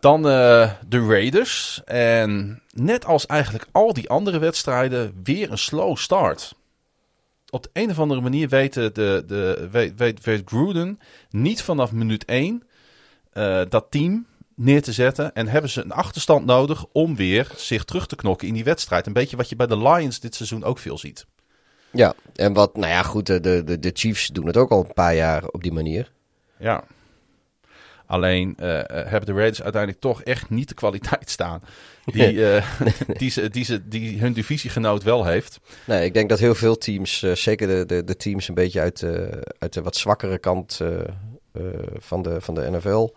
Dan 0.00 0.28
eh, 0.28 0.72
de 0.88 1.06
Raiders. 1.06 1.82
En 1.84 2.62
net 2.72 3.04
als 3.04 3.26
eigenlijk 3.26 3.66
al 3.72 3.92
die 3.92 4.08
andere 4.08 4.38
wedstrijden, 4.38 5.20
weer 5.22 5.50
een 5.50 5.58
slow 5.58 5.96
start. 5.96 6.54
Op 7.50 7.62
de 7.62 7.70
een 7.72 7.90
of 7.90 7.98
andere 7.98 8.20
manier 8.20 8.48
weten 8.48 8.94
de, 8.94 9.24
de, 9.26 9.68
weet, 9.70 9.92
weet, 9.96 10.24
weet 10.24 10.42
Gruden 10.44 11.00
niet 11.30 11.62
vanaf 11.62 11.92
minuut 11.92 12.24
1 12.24 12.62
eh, 13.32 13.60
dat 13.68 13.86
team 13.90 14.26
neer 14.54 14.82
te 14.82 14.92
zetten. 14.92 15.34
En 15.34 15.48
hebben 15.48 15.70
ze 15.70 15.82
een 15.82 15.92
achterstand 15.92 16.46
nodig 16.46 16.84
om 16.92 17.16
weer 17.16 17.50
zich 17.56 17.84
terug 17.84 18.06
te 18.06 18.16
knokken 18.16 18.48
in 18.48 18.54
die 18.54 18.64
wedstrijd. 18.64 19.06
Een 19.06 19.12
beetje 19.12 19.36
wat 19.36 19.48
je 19.48 19.56
bij 19.56 19.66
de 19.66 19.78
Lions 19.78 20.20
dit 20.20 20.34
seizoen 20.34 20.64
ook 20.64 20.78
veel 20.78 20.98
ziet. 20.98 21.26
ja. 21.90 22.14
En 22.34 22.52
wat, 22.52 22.76
nou 22.76 22.92
ja, 22.92 23.02
goed, 23.02 23.26
de, 23.26 23.40
de, 23.40 23.78
de 23.78 23.90
Chiefs 23.94 24.26
doen 24.26 24.46
het 24.46 24.56
ook 24.56 24.70
al 24.70 24.80
een 24.80 24.94
paar 24.94 25.14
jaar 25.14 25.46
op 25.46 25.62
die 25.62 25.72
manier. 25.72 26.12
Ja. 26.60 26.84
Alleen 28.10 28.54
eh, 28.56 28.78
eh, 28.78 28.86
hebben 28.86 29.26
de 29.26 29.32
Raiders 29.32 29.62
uiteindelijk 29.62 30.02
toch 30.02 30.22
echt 30.22 30.50
niet 30.50 30.68
de 30.68 30.74
kwaliteit 30.74 31.30
staan 31.30 31.62
die, 32.04 32.46
eh, 32.46 32.80
die, 33.18 33.30
ze, 33.30 33.50
die, 33.50 33.64
ze, 33.64 33.88
die 33.88 34.18
hun 34.18 34.32
divisiegenoot 34.32 35.02
wel 35.02 35.24
heeft. 35.24 35.60
Nee, 35.84 36.04
ik 36.04 36.14
denk 36.14 36.28
dat 36.28 36.38
heel 36.38 36.54
veel 36.54 36.78
teams, 36.78 37.18
zeker 37.18 37.66
de, 37.66 37.86
de, 37.86 38.04
de 38.04 38.16
teams 38.16 38.48
een 38.48 38.54
beetje 38.54 38.80
uit 38.80 39.00
de, 39.00 39.42
uit 39.58 39.72
de 39.72 39.82
wat 39.82 39.96
zwakkere 39.96 40.38
kant 40.38 40.80
van, 41.98 42.22
de, 42.22 42.40
van 42.40 42.54
de 42.54 42.70
NFL. 42.70 43.08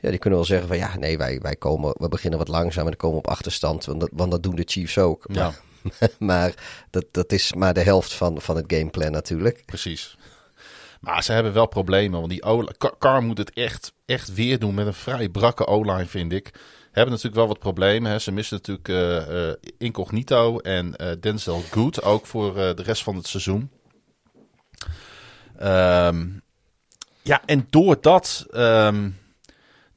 Ja, 0.00 0.10
die 0.10 0.18
kunnen 0.18 0.38
wel 0.38 0.48
zeggen 0.48 0.68
van 0.68 0.76
ja, 0.76 0.98
nee, 0.98 1.18
wij, 1.18 1.40
wij 1.40 1.56
komen, 1.56 1.94
we 1.96 2.08
beginnen 2.08 2.38
wat 2.38 2.48
langzaam 2.48 2.86
en 2.86 2.96
komen 2.96 3.18
op 3.18 3.26
achterstand. 3.26 3.84
Want 3.84 4.00
dat, 4.00 4.10
want 4.12 4.30
dat 4.30 4.42
doen 4.42 4.56
de 4.56 4.62
Chiefs 4.66 4.98
ook. 4.98 5.24
Ja. 5.32 5.42
Maar, 5.42 6.10
maar 6.18 6.54
dat, 6.90 7.04
dat 7.10 7.32
is 7.32 7.52
maar 7.52 7.74
de 7.74 7.82
helft 7.82 8.12
van, 8.12 8.40
van 8.40 8.56
het 8.56 8.64
gameplan 8.72 9.10
natuurlijk. 9.10 9.62
Precies. 9.66 10.17
Maar 11.00 11.22
ze 11.22 11.32
hebben 11.32 11.52
wel 11.52 11.66
problemen, 11.66 12.18
want 12.18 12.30
die 12.30 12.42
O- 12.42 12.66
Car- 12.98 13.22
moet 13.22 13.38
het 13.38 13.52
echt, 13.52 13.92
echt 14.06 14.34
weer 14.34 14.58
doen 14.58 14.74
met 14.74 14.86
een 14.86 14.94
vrij 14.94 15.28
brakke 15.28 15.66
O-line, 15.66 16.06
vind 16.06 16.32
ik. 16.32 16.52
Hebben 16.84 17.10
natuurlijk 17.10 17.34
wel 17.34 17.46
wat 17.46 17.58
problemen. 17.58 18.10
Hè. 18.10 18.18
Ze 18.18 18.32
missen 18.32 18.56
natuurlijk 18.56 18.88
eh, 19.28 19.70
Incognito 19.78 20.58
en 20.58 20.96
eh, 20.96 21.10
Denzel 21.20 21.62
Good, 21.70 22.02
ook 22.02 22.26
voor 22.26 22.54
de 22.54 22.82
rest 22.82 23.02
van 23.02 23.16
het 23.16 23.26
seizoen. 23.26 23.70
Ehm, 25.56 26.26
ja, 27.22 27.42
en 27.44 27.66
doordat, 27.70 28.46
ehm, 28.50 29.10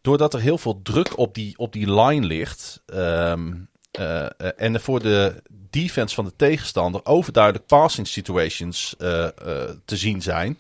doordat 0.02 0.34
er 0.34 0.40
heel 0.40 0.58
veel 0.58 0.82
druk 0.84 1.18
op 1.18 1.34
die, 1.34 1.58
op 1.58 1.74
die 1.74 1.94
line 2.02 2.26
ligt... 2.26 2.82
eh, 2.86 3.32
eh, 3.92 4.26
en 4.56 4.82
voor 4.82 5.02
de 5.02 5.42
defense 5.70 6.16
van 6.16 6.26
de 6.26 6.36
tegenstander 6.36 7.06
overduidelijk 7.06 7.66
passing 7.66 8.08
situations 8.08 8.96
te 9.86 9.98
zien 9.98 10.22
zijn... 10.22 10.58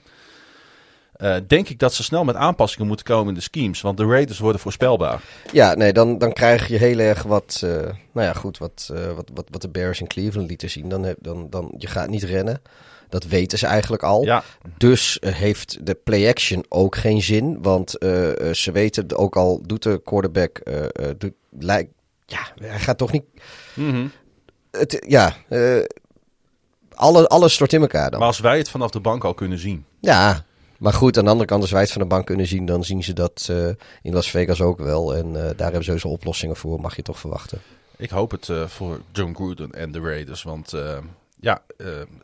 eh, 1.22 1.36
denk 1.48 1.70
ik 1.70 1.80
dat 1.80 1.94
ze 1.94 2.04
snel 2.04 2.24
met 2.24 2.36
aanpassingen 2.36 2.88
moeten 2.88 3.06
komen 3.06 3.28
in 3.28 3.34
de 3.34 3.42
schemes. 3.42 3.82
Want 3.82 3.98
de 3.98 4.06
Raiders 4.06 4.40
worden 4.40 4.62
voorspelbaar. 4.62 5.22
Ja, 5.52 5.74
nee, 5.74 5.94
dan, 5.94 6.18
dan 6.18 6.34
krijg 6.34 6.68
je 6.68 6.78
heel 6.78 7.00
erg 7.00 7.24
wat, 7.24 7.62
eh, 7.64 7.70
nou 8.12 8.28
ja, 8.28 8.34
goed, 8.34 8.58
wat, 8.58 8.90
eh, 8.94 9.14
wat, 9.14 9.30
wat, 9.34 9.48
wat 9.50 9.62
de 9.62 9.70
Bears 9.70 10.00
in 10.00 10.08
Cleveland 10.08 10.48
lieten 10.50 10.70
zien. 10.70 10.90
Dan, 10.90 11.04
heb, 11.04 11.18
dan, 11.20 11.50
dan, 11.50 11.74
je 11.78 11.88
gaat 11.88 12.10
niet 12.10 12.24
rennen. 12.24 12.62
Dat 13.10 13.24
weten 13.24 13.58
ze 13.58 13.68
eigenlijk 13.68 14.04
al. 14.04 14.24
Ja, 14.24 14.44
Dus 14.78 15.18
heeft 15.26 15.86
de 15.86 15.96
play-action 15.96 16.66
ook 16.70 16.96
geen 16.96 17.22
zin. 17.22 17.62
Want 17.62 17.92
ze 18.52 18.70
weten 18.74 19.18
ook 19.18 19.36
al, 19.36 19.62
doet 19.66 19.84
de 19.84 20.02
quarterback, 20.04 20.62
doet, 21.18 21.34
lijkt, 21.60 21.92
ja, 22.26 22.48
hij 22.56 22.80
gaat 22.80 22.98
toch 22.98 23.12
niet, 23.12 23.24
mhm. 23.74 24.08
het, 24.72 25.06
ja, 25.08 25.36
alle, 26.94 27.28
alles 27.28 27.54
stort 27.54 27.74
in 27.74 27.82
elkaar 27.82 28.12
dan. 28.12 28.20
maar 28.20 28.28
als 28.28 28.40
wij 28.40 28.58
het 28.58 28.70
vanaf 28.70 28.92
de 28.92 29.00
bank 29.00 29.24
al 29.24 29.34
kunnen 29.34 29.60
zien. 29.60 29.86
Ja, 30.00 30.46
maar 30.82 30.94
goed, 30.94 31.18
aan 31.18 31.24
de 31.24 31.30
andere 31.30 31.48
kant, 31.48 31.62
als 31.62 31.72
wij 31.72 31.82
het 31.82 31.92
van 31.92 32.02
de 32.02 32.08
bank 32.08 32.26
kunnen 32.26 32.48
zien, 32.48 32.66
dan 32.66 32.84
zien 32.84 33.04
ze 33.04 33.14
dat 33.14 33.48
eh, 33.50 33.68
in 34.02 34.14
Las 34.14 34.30
Vegas 34.30 34.62
ook 34.62 34.80
wel. 34.80 35.16
En 35.16 35.26
eh, 35.26 35.34
daar 35.34 35.56
hebben 35.58 35.76
ze 35.76 35.84
sowieso 35.84 36.08
oplossingen 36.08 36.56
voor, 36.56 36.82
mag 36.82 36.96
je 36.96 37.02
toch 37.02 37.20
verwachten. 37.20 37.62
Ik 37.98 38.10
hoop 38.10 38.32
het 38.32 38.50
eh, 38.50 38.68
voor 38.68 39.02
John 39.12 39.34
Gruden 39.34 39.72
en 39.72 39.92
de 39.92 40.00
Raiders. 40.00 40.44
Want 40.44 40.74
ja, 41.40 41.62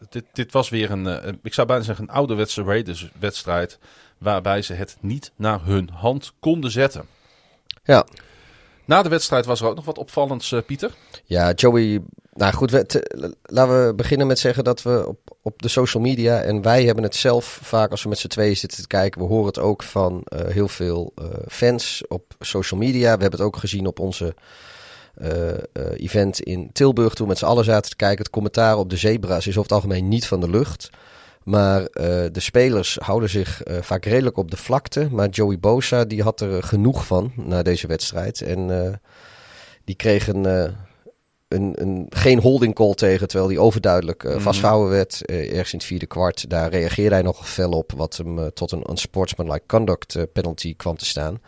dit, 0.09 0.23
dit 0.33 0.51
was 0.51 0.69
weer 0.69 0.91
een, 0.91 1.39
ik 1.43 1.53
zou 1.53 1.67
bijna 1.67 1.83
zeggen, 1.83 2.03
een 2.03 2.13
ouderwetse 2.15 2.63
Raiders-wedstrijd. 2.63 3.79
Waarbij 4.17 4.61
ze 4.61 4.73
het 4.73 4.97
niet 4.99 5.31
naar 5.35 5.65
hun 5.65 5.89
hand 5.93 6.33
konden 6.39 6.71
zetten. 6.71 7.05
Ja, 7.83 8.05
Na 8.85 9.01
de 9.01 9.09
wedstrijd 9.09 9.45
was 9.45 9.61
er 9.61 9.67
ook 9.67 9.75
nog 9.75 9.85
wat 9.85 9.97
opvallends, 9.97 10.55
Pieter. 10.65 10.91
ja 11.25 11.51
Joey. 11.51 12.01
Nou 12.37 12.53
goed, 12.53 12.71
laten 13.41 13.85
we 13.87 13.93
beginnen 13.95 14.27
met 14.27 14.39
zeggen 14.39 14.63
dat 14.63 14.81
we 14.81 15.07
op, 15.07 15.37
op 15.41 15.61
de 15.61 15.67
social 15.67 16.03
media. 16.03 16.41
En 16.41 16.61
wij 16.61 16.85
hebben 16.85 17.03
het 17.03 17.15
zelf 17.15 17.59
vaak 17.63 17.91
als 17.91 18.03
we 18.03 18.09
met 18.09 18.17
z'n 18.17 18.27
tweeën 18.27 18.57
zitten 18.57 18.81
te 18.81 18.87
kijken. 18.87 19.21
We 19.21 19.27
horen 19.27 19.45
het 19.45 19.59
ook 19.59 19.83
van 19.83 20.21
eh, 20.23 20.47
heel 20.47 20.67
veel 20.67 21.11
eh, 21.15 21.25
fans 21.47 22.03
op 22.07 22.35
social 22.39 22.79
media. 22.79 23.15
We 23.15 23.21
hebben 23.21 23.39
het 23.39 23.41
ook 23.41 23.57
gezien 23.57 23.87
op 23.87 23.99
onze 23.99 24.35
eh, 25.13 25.51
event 25.95 26.39
in 26.39 26.69
Tilburg. 26.71 27.13
Toen 27.13 27.25
we 27.25 27.31
met 27.31 27.37
z'n 27.37 27.45
allen 27.45 27.63
zaten 27.63 27.89
te 27.89 27.95
kijken. 27.95 28.17
Het 28.17 28.29
commentaar 28.29 28.77
op 28.77 28.89
de 28.89 28.97
zebra's 28.97 29.47
is 29.47 29.57
over 29.57 29.61
het 29.61 29.83
algemeen 29.83 30.07
niet 30.07 30.27
van 30.27 30.39
de 30.39 30.49
lucht. 30.49 30.89
Maar 31.43 31.81
de 32.31 32.39
spelers 32.39 32.97
houden 33.01 33.29
zich 33.29 33.61
vaak 33.81 34.05
redelijk 34.05 34.37
op 34.37 34.51
de 34.51 34.57
vlakte. 34.57 35.07
Maar 35.11 35.29
Joey 35.29 35.59
Bosa 35.59 36.05
die 36.05 36.23
had 36.23 36.41
er 36.41 36.63
genoeg 36.63 37.05
van 37.05 37.31
na 37.35 37.61
deze 37.61 37.87
wedstrijd. 37.87 38.41
En 38.41 38.99
die 39.85 39.95
kreeg 39.95 40.27
een, 40.27 40.75
een, 41.47 41.73
een, 41.75 42.05
geen 42.09 42.39
holding 42.39 42.73
call 42.75 42.93
tegen. 42.93 43.27
Terwijl 43.27 43.49
die 43.49 43.59
overduidelijk 43.59 44.23
Mhm. 44.23 44.39
vastgehouden 44.39 44.89
werd. 44.91 45.25
eh, 45.25 45.51
ergens 45.51 45.71
in 45.71 45.77
het 45.77 45.87
vierde 45.87 46.05
kwart. 46.05 46.49
Daar 46.49 46.69
reageerde 46.69 47.15
hij 47.15 47.23
nog 47.23 47.49
fel 47.49 47.71
op. 47.71 47.91
Wat 47.95 48.17
hem 48.17 48.39
eh, 48.39 48.45
tot 48.45 48.71
een 48.71 48.85
unsportsmanlike 48.89 49.65
conduct 49.67 50.17
penalty 50.33 50.75
kwam 50.75 50.97
te 50.97 51.05
staan. 51.05 51.41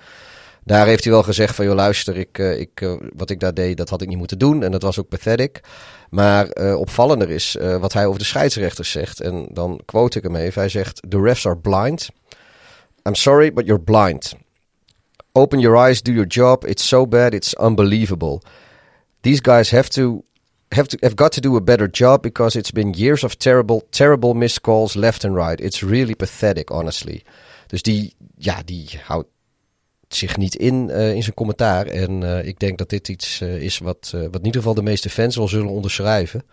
Daar 0.64 0.86
heeft 0.88 1.04
hij 1.04 1.14
wel 1.14 1.24
gezegd 1.24 1.56
van, 1.56 1.66
joh 1.66 1.76
luister, 1.76 2.18
ik, 2.18 2.38
ik, 2.38 2.98
wat 3.16 3.30
ik 3.30 3.40
daar 3.40 3.54
deed, 3.54 3.78
dat 3.78 3.90
had 3.90 4.02
ik 4.02 4.08
niet 4.08 4.18
moeten 4.18 4.38
doen. 4.38 4.64
En 4.64 4.72
dat 4.72 4.82
was 4.82 5.00
ook 5.00 5.08
pathetic. 5.08 5.60
Maar 6.10 6.48
opvallender 6.76 7.30
is 7.30 7.58
wat 7.80 7.94
hij 7.94 8.06
over 8.06 8.20
de 8.20 8.26
scheidsrechters 8.26 8.92
zegt. 8.92 9.22
En 9.22 9.48
dan 9.52 9.80
quote 9.86 10.18
ik 10.18 10.24
hem 10.24 10.36
even. 10.36 10.62
Hij 10.62 10.70
zegt, 10.70 11.02
the 11.10 11.22
refs 11.22 11.46
are 11.46 11.58
blind. 11.58 12.10
I'm 13.08 13.16
sorry, 13.16 13.54
but 13.54 13.66
you're 13.66 13.82
blind. 13.84 14.34
Open 15.32 15.60
your 15.60 15.78
eyes, 15.78 16.02
do 16.02 16.12
your 16.12 16.28
job. 16.28 16.66
It's 16.66 16.88
so 16.88 17.08
bad, 17.08 17.34
it's 17.34 17.56
unbelievable. 17.60 18.42
These 19.22 19.42
guys 19.42 19.72
have 19.72 19.90
to 19.90 20.24
have 20.72 20.88
to 20.88 20.98
have 21.02 21.16
got 21.16 21.32
to 21.32 21.42
do 21.42 21.56
a 21.56 21.62
better 21.62 21.90
job 21.92 22.22
because 22.22 22.60
it's 22.60 22.72
been 22.72 22.94
years 22.94 23.24
of 23.24 23.36
terrible, 23.36 23.82
terrible 23.90 24.34
missed 24.34 24.62
calls 24.62 24.96
left 24.96 25.26
and 25.26 25.36
right. 25.36 25.60
It's 25.60 25.82
really 25.84 26.16
pathetic, 26.16 26.70
honestly. 26.70 27.24
Dus 27.68 27.82
die, 27.82 28.16
ja, 28.38 28.62
die 28.66 29.00
houdt 29.04 29.28
zich 30.08 30.38
niet 30.38 30.56
in 30.56 30.90
eh, 30.90 31.14
in 31.14 31.24
zijn 31.24 31.36
commentaar. 31.36 31.86
En 31.86 32.24
eh, 32.24 32.48
ik 32.48 32.60
denk 32.60 32.78
dat 32.78 32.90
dit 32.90 33.08
iets 33.08 33.42
eh, 33.42 33.62
is 33.62 33.78
wat, 33.78 34.10
wat 34.12 34.40
in 34.40 34.46
ieder 34.46 34.62
geval 34.62 34.74
de 34.74 34.82
meeste 34.82 35.10
fans 35.10 35.36
wel 35.36 35.48
zullen 35.48 35.70
onderschrijven. 35.70 36.44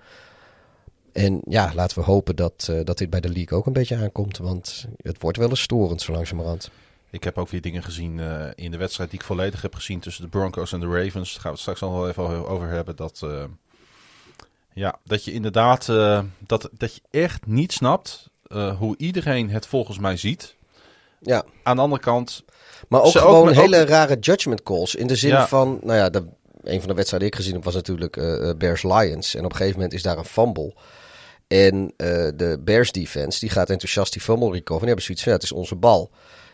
En 1.13 1.41
ja, 1.49 1.73
laten 1.75 1.99
we 1.99 2.05
hopen 2.05 2.37
dat, 2.37 2.73
dat 2.85 2.99
dit 2.99 3.11
bij 3.11 3.21
de 3.21 3.29
league 3.29 3.59
ook 3.59 3.67
een 3.67 3.73
beetje 3.73 3.97
aankomt. 3.97 4.39
Want 4.39 4.87
het 5.03 5.23
wordt 5.23 5.39
wel 5.39 5.49
eens 5.49 5.63
storend 5.63 6.03
zo 6.03 6.13
langzamerhand. 6.13 6.71
Ik 7.11 7.25
heb 7.25 7.39
ook 7.39 7.49
weer 7.49 7.61
dingen 7.61 7.83
gezien 7.83 8.21
eh, 8.21 8.47
in 8.55 8.71
de 8.71 8.77
wedstrijd 8.77 9.11
die 9.11 9.19
ik 9.19 9.25
volledig 9.27 9.63
heb 9.63 9.75
gezien 9.75 10.01
tussen 10.01 10.23
de 10.23 10.29
Broncos 10.29 10.73
en 10.73 10.81
de 10.81 10.87
Ravens. 10.87 11.33
Daar 11.33 11.41
gaan 11.41 11.43
we 11.43 11.49
het 11.49 11.59
straks 11.59 11.81
nog 11.81 11.93
wel 11.93 12.09
even 12.09 12.49
over 12.49 12.69
hebben. 12.69 12.97
Dat, 12.97 13.21
eh, 13.25 13.45
ja, 14.73 14.99
dat 15.05 15.25
je 15.25 15.33
inderdaad 15.33 15.89
eh, 15.89 16.23
dat, 16.39 16.69
dat 16.73 16.95
je 16.95 17.01
echt 17.11 17.47
niet 17.47 17.73
snapt 17.73 18.31
hoe 18.79 18.97
iedereen 18.97 19.51
het 19.51 19.67
volgens 19.67 19.99
mij 19.99 20.17
ziet. 20.17 20.55
Ja, 21.21 21.45
Aan 21.63 21.77
de 21.77 21.83
andere 21.83 22.03
kant, 22.03 22.45
maar 22.89 23.03
ook 23.03 23.13
gewoon 23.13 23.53
hele 23.53 23.85
rare 23.85 24.19
judgment 24.19 24.63
calls. 24.63 24.95
In 24.95 25.07
de 25.07 25.17
zin 25.17 25.31
Ja. 25.31 25.49
van, 25.49 25.79
nou 25.83 25.99
ja, 25.99 26.11
de, 26.11 26.27
een 26.63 26.79
van 26.81 26.89
de 26.89 26.95
wedstrijden 26.95 27.19
die 27.19 27.29
ik 27.29 27.35
gezien 27.35 27.55
heb 27.55 27.65
was 27.65 27.75
natuurlijk 27.75 28.17
eh, 28.17 28.51
Bears-Lions. 28.59 29.35
En 29.35 29.45
op 29.45 29.51
een 29.51 29.57
gegeven 29.57 29.77
moment 29.77 29.95
is 29.95 30.03
daar 30.03 30.19
een 30.19 30.25
fumble. 30.25 30.75
En 31.47 31.93
de 32.37 32.61
Bears 32.65 32.93
defense, 32.93 33.41
die 33.41 33.51
gaat 33.51 33.71
enthousiast 33.71 34.13
die 34.13 34.23
fumble 34.23 34.51
recover. 34.51 34.73
En 34.73 34.79
die 34.79 34.87
hebben 34.87 35.05
zoiets 35.05 35.23
van, 35.23 35.33
ja, 35.33 35.39
het 35.39 35.47
is 35.47 35.53
onze 35.53 35.75
bal. 35.75 36.11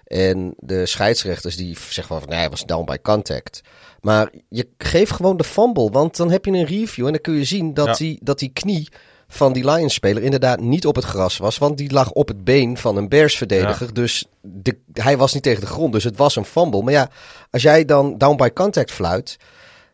En 0.07 0.55
de 0.59 0.87
scheidsrechters 0.87 1.57
die 1.57 1.77
zeggen 1.89 2.19
van, 2.21 2.29
nee, 2.29 2.39
hij 2.39 2.51
was 2.51 2.65
down 2.65 2.85
by 2.85 2.97
contact. 3.03 3.61
Maar 4.01 4.31
je 4.49 4.69
geeft 4.79 5.13
gewoon 5.13 5.37
de 5.37 5.45
fumble, 5.45 5.91
want 5.91 6.17
dan 6.17 6.31
heb 6.31 6.45
je 6.45 6.51
een 6.51 6.65
review 6.65 7.07
en 7.07 7.13
dan 7.13 7.21
kun 7.21 7.35
je 7.35 7.45
zien 7.45 7.75
dat, 7.75 7.87
Ja. 7.87 7.93
die, 7.93 8.19
dat 8.23 8.39
die 8.39 8.51
knie 8.53 8.89
van 9.29 9.53
die 9.53 9.71
Lions-speler 9.71 10.23
inderdaad 10.23 10.61
niet 10.61 10.87
op 10.87 10.95
het 10.95 11.05
gras 11.05 11.37
was. 11.37 11.59
Want 11.59 11.77
die 11.79 11.93
lag 11.93 12.11
op 12.11 12.29
het 12.29 12.45
been 12.45 12.77
van 12.77 12.97
een 12.97 13.09
Bears-verdediger. 13.09 13.95
Dus 13.95 14.25
de, 14.41 14.79
hij 14.93 15.17
was 15.17 15.35
niet 15.35 15.43
tegen 15.43 15.61
de 15.61 15.67
grond, 15.67 15.93
dus 15.93 16.05
het 16.05 16.17
was 16.17 16.37
een 16.37 16.45
fumble. 16.45 16.83
Maar 16.83 16.93
ja, 16.93 17.11
als 17.51 17.63
jij 17.63 17.85
dan 17.85 18.19
down 18.19 18.37
by 18.37 18.49
contact 18.55 18.91
fluit, 18.91 19.37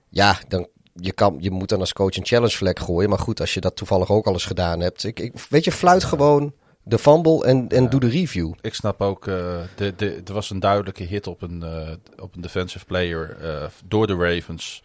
ja, 0.09 0.38
dan 0.49 0.68
je, 0.94 1.12
kan, 1.12 1.37
je 1.40 1.51
moet 1.51 1.68
dan 1.68 1.81
als 1.81 1.92
coach 1.92 2.16
een 2.16 2.27
challenge 2.27 2.57
flag 2.57 2.73
gooien. 2.75 3.09
Maar 3.09 3.18
goed, 3.18 3.40
als 3.40 3.55
je 3.55 3.61
dat 3.61 3.77
toevallig 3.77 4.11
ook 4.11 4.27
al 4.27 4.33
eens 4.33 4.44
gedaan 4.44 4.81
hebt. 4.81 5.05
Ik, 5.05 5.21
ik, 5.21 5.33
weet 5.49 5.64
je, 5.64 5.73
fluit 5.73 6.05
gewoon 6.05 6.53
de 6.88 6.98
fumble 6.98 7.44
en, 7.44 7.68
en 7.68 7.88
doe 7.88 8.01
de 8.01 8.09
review. 8.09 8.53
ik 8.61 8.74
snap 8.74 9.01
ook, 9.01 9.27
eh, 9.27 9.57
de, 9.77 9.94
de, 9.96 10.20
er 10.24 10.33
was 10.33 10.51
een 10.51 10.61
duidelijke 10.61 11.03
hit 11.03 11.27
op 11.27 11.42
een, 11.42 11.62
eh, 11.62 11.90
op 12.18 12.35
een 12.35 12.40
defensive 12.40 12.85
player 12.85 13.37
eh, 13.40 13.66
door 13.85 14.07
de 14.07 14.16
Ravens. 14.16 14.83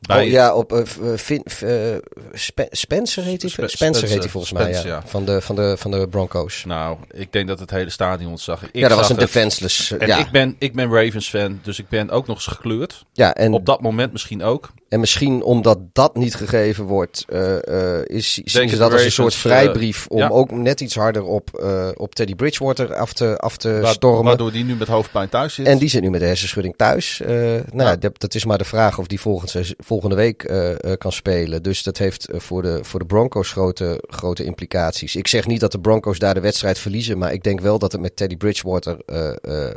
Bij 0.00 0.24
oh 0.24 0.30
ja, 0.30 0.54
op 0.54 0.72
eh, 0.72 1.92
eh, 1.92 1.98
Spe- 2.32 2.68
Spencer 2.70 3.22
heet 3.22 3.42
hij. 3.42 3.50
Spe- 3.50 3.68
Spencer 3.68 4.08
heet 4.08 4.18
hij 4.18 4.28
volgens 4.28 4.52
mij, 4.52 4.70
ja. 4.70 4.82
ja. 4.84 5.02
Van, 5.06 5.24
de, 5.24 5.40
van, 5.40 5.54
de, 5.54 5.74
van 5.78 5.90
de 5.90 6.06
Broncos. 6.10 6.64
Nou, 6.66 6.96
ik 7.10 7.32
denk 7.32 7.48
dat 7.48 7.58
het 7.58 7.70
hele 7.70 7.90
stadion 7.90 8.38
zag. 8.38 8.62
Ik 8.62 8.68
ja, 8.72 8.88
dat 8.88 8.96
was 8.98 9.08
een 9.10 9.16
het. 9.16 9.24
defenseless. 9.32 9.90
eh, 9.90 10.00
En 10.02 10.06
ja. 10.06 10.18
ik, 10.18 10.30
ben, 10.30 10.56
ik 10.58 10.74
ben 10.74 10.92
Ravens 10.92 11.28
fan, 11.28 11.60
dus 11.62 11.78
ik 11.78 11.88
ben 11.88 12.10
ook 12.10 12.26
nog 12.26 12.36
eens 12.36 12.46
gekleurd. 12.46 13.04
ja, 13.12 13.34
en, 13.34 13.52
Op 13.52 13.66
dat 13.66 13.80
moment 13.80 14.12
misschien 14.12 14.42
ook. 14.42 14.70
en 14.88 15.00
misschien 15.00 15.42
omdat 15.42 15.78
dat 15.92 16.16
niet 16.16 16.34
gegeven 16.34 16.84
wordt, 16.84 17.24
eh, 17.28 17.98
eh, 17.98 18.04
is, 18.06 18.34
zien 18.34 18.68
ze 18.68 18.76
dat 18.76 18.92
als 18.92 19.04
een 19.04 19.12
soort 19.12 19.32
eh, 19.32 19.38
vrijbrief 19.38 20.06
om 20.06 20.18
ja. 20.18 20.28
ook 20.28 20.50
net 20.50 20.80
iets 20.80 20.94
harder 20.94 21.22
op, 21.24 21.54
eh, 21.58 21.88
op 21.94 22.14
Teddy 22.14 22.34
Bridgewater 22.34 22.94
af 22.94 23.12
te, 23.12 23.38
af 23.38 23.56
te 23.56 23.78
Wa- 23.80 23.92
stormen. 23.92 24.24
Waardoor 24.24 24.52
die 24.52 24.64
nu 24.64 24.74
met 24.74 24.88
hoofdpijn 24.88 25.28
thuis 25.28 25.54
zit. 25.54 25.66
En 25.66 25.78
die 25.78 25.88
zit 25.88 26.02
nu 26.02 26.10
met 26.10 26.20
de 26.20 26.26
hersenschudding 26.26 26.74
thuis. 26.76 27.20
Eh, 27.20 27.28
nou, 27.72 27.88
Ja. 27.90 27.96
dat, 27.96 28.20
dat 28.20 28.34
is 28.34 28.44
maar 28.44 28.58
de 28.58 28.64
vraag 28.64 28.98
of 28.98 29.06
die 29.06 29.20
volgend, 29.20 29.54
volgende 29.90 30.16
week 30.16 30.42
eh, 30.42 30.70
eh, 30.70 30.98
kan 30.98 31.12
spelen. 31.12 31.62
Dus 31.62 31.82
dat 31.82 31.98
heeft 31.98 32.28
eh, 32.28 32.40
voor, 32.40 32.62
de, 32.62 32.78
voor 32.82 32.98
de 32.98 33.06
Broncos 33.06 33.52
grote, 33.52 34.04
grote 34.08 34.44
implicaties. 34.44 35.16
Ik 35.16 35.26
zeg 35.26 35.46
niet 35.46 35.60
dat 35.60 35.72
de 35.72 35.80
Broncos 35.80 36.18
daar 36.18 36.34
de 36.34 36.40
wedstrijd 36.40 36.78
verliezen. 36.78 37.18
Maar 37.18 37.32
ik 37.32 37.42
denk 37.42 37.60
wel 37.60 37.78
dat 37.78 37.92
het 37.92 38.00
met 38.00 38.16
Teddy 38.16 38.36
Bridgewater 38.36 38.96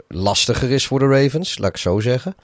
lastiger 0.08 0.72
is 0.72 0.88
voor 0.88 1.00
de 1.00 1.08
Ravens. 1.08 1.58
Laat 1.58 1.70
ik 1.70 1.78
zo 1.78 2.00
zeggen. 2.00 2.36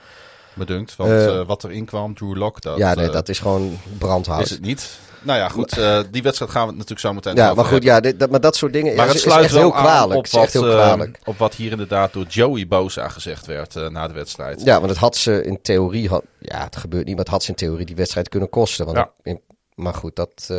Bedunkt, 0.54 0.96
want 0.96 1.48
wat 1.48 1.64
erin 1.64 1.86
kwam, 1.86 2.16
Drew 2.16 2.36
Lock, 2.36 2.62
dat, 2.62 2.78
ja, 2.78 2.94
nee, 2.94 3.10
dat 3.10 3.30
is 3.30 3.40
gewoon 3.40 3.80
brandhout. 3.98 4.42
is 4.42 4.50
het 4.50 4.62
niet. 4.62 5.00
Nou 5.22 5.40
ja, 5.40 5.50
goed, 5.50 5.78
eh, 5.78 6.00
die 6.12 6.22
wedstrijd 6.24 6.52
gaan 6.52 6.66
we 6.68 6.72
natuurlijk 6.74 7.00
zo 7.00 7.14
meteen 7.14 7.36
ja, 7.36 7.44
over 7.44 7.56
maar 7.56 7.66
goed, 7.66 7.74
hebben. 7.74 7.92
ja, 7.94 8.00
dit, 8.00 8.20
dat, 8.20 8.30
maar 8.30 8.42
dat 8.42 8.56
soort 8.56 8.74
dingen 8.74 8.96
Maar 8.96 9.06
ja, 9.06 9.12
het 9.12 9.16
is, 9.16 9.26
is 9.26 9.32
sluit 9.32 9.46
echt 9.46 9.54
heel 9.56 9.72
kwalijk. 9.72 10.18
op 10.20 10.26
is 10.26 10.34
echt 10.34 10.54
wat, 10.54 10.64
heel 10.64 10.72
kwalijk. 10.74 11.20
op 11.26 11.38
wat 11.38 11.56
hier 11.56 11.72
inderdaad 11.72 12.14
door 12.14 12.26
Joey 12.26 12.68
Bosa 12.68 13.10
gezegd 13.10 13.46
werd 13.46 13.76
eh, 13.76 13.88
na 13.90 14.08
de 14.08 14.14
wedstrijd. 14.14 14.62
Ja, 14.64 14.78
want 14.78 14.90
het 14.90 15.00
had 15.00 15.16
ze 15.18 15.44
in 15.44 15.62
theorie, 15.62 16.10
had, 16.10 16.24
ja, 16.40 16.64
het 16.64 16.76
gebeurt 16.76 17.06
niet, 17.06 17.16
maar 17.16 17.24
het 17.24 17.34
had 17.34 17.44
ze 17.44 17.50
in 17.50 17.56
theorie 17.56 17.86
die 17.86 17.96
wedstrijd 17.96 18.30
kunnen 18.30 18.50
kosten. 18.50 18.86
Want 18.86 18.98
Ja. 18.98 19.12
in- 19.24 19.42
maar 19.76 19.94
goed, 19.94 20.16
dat. 20.16 20.48
eh, 20.48 20.58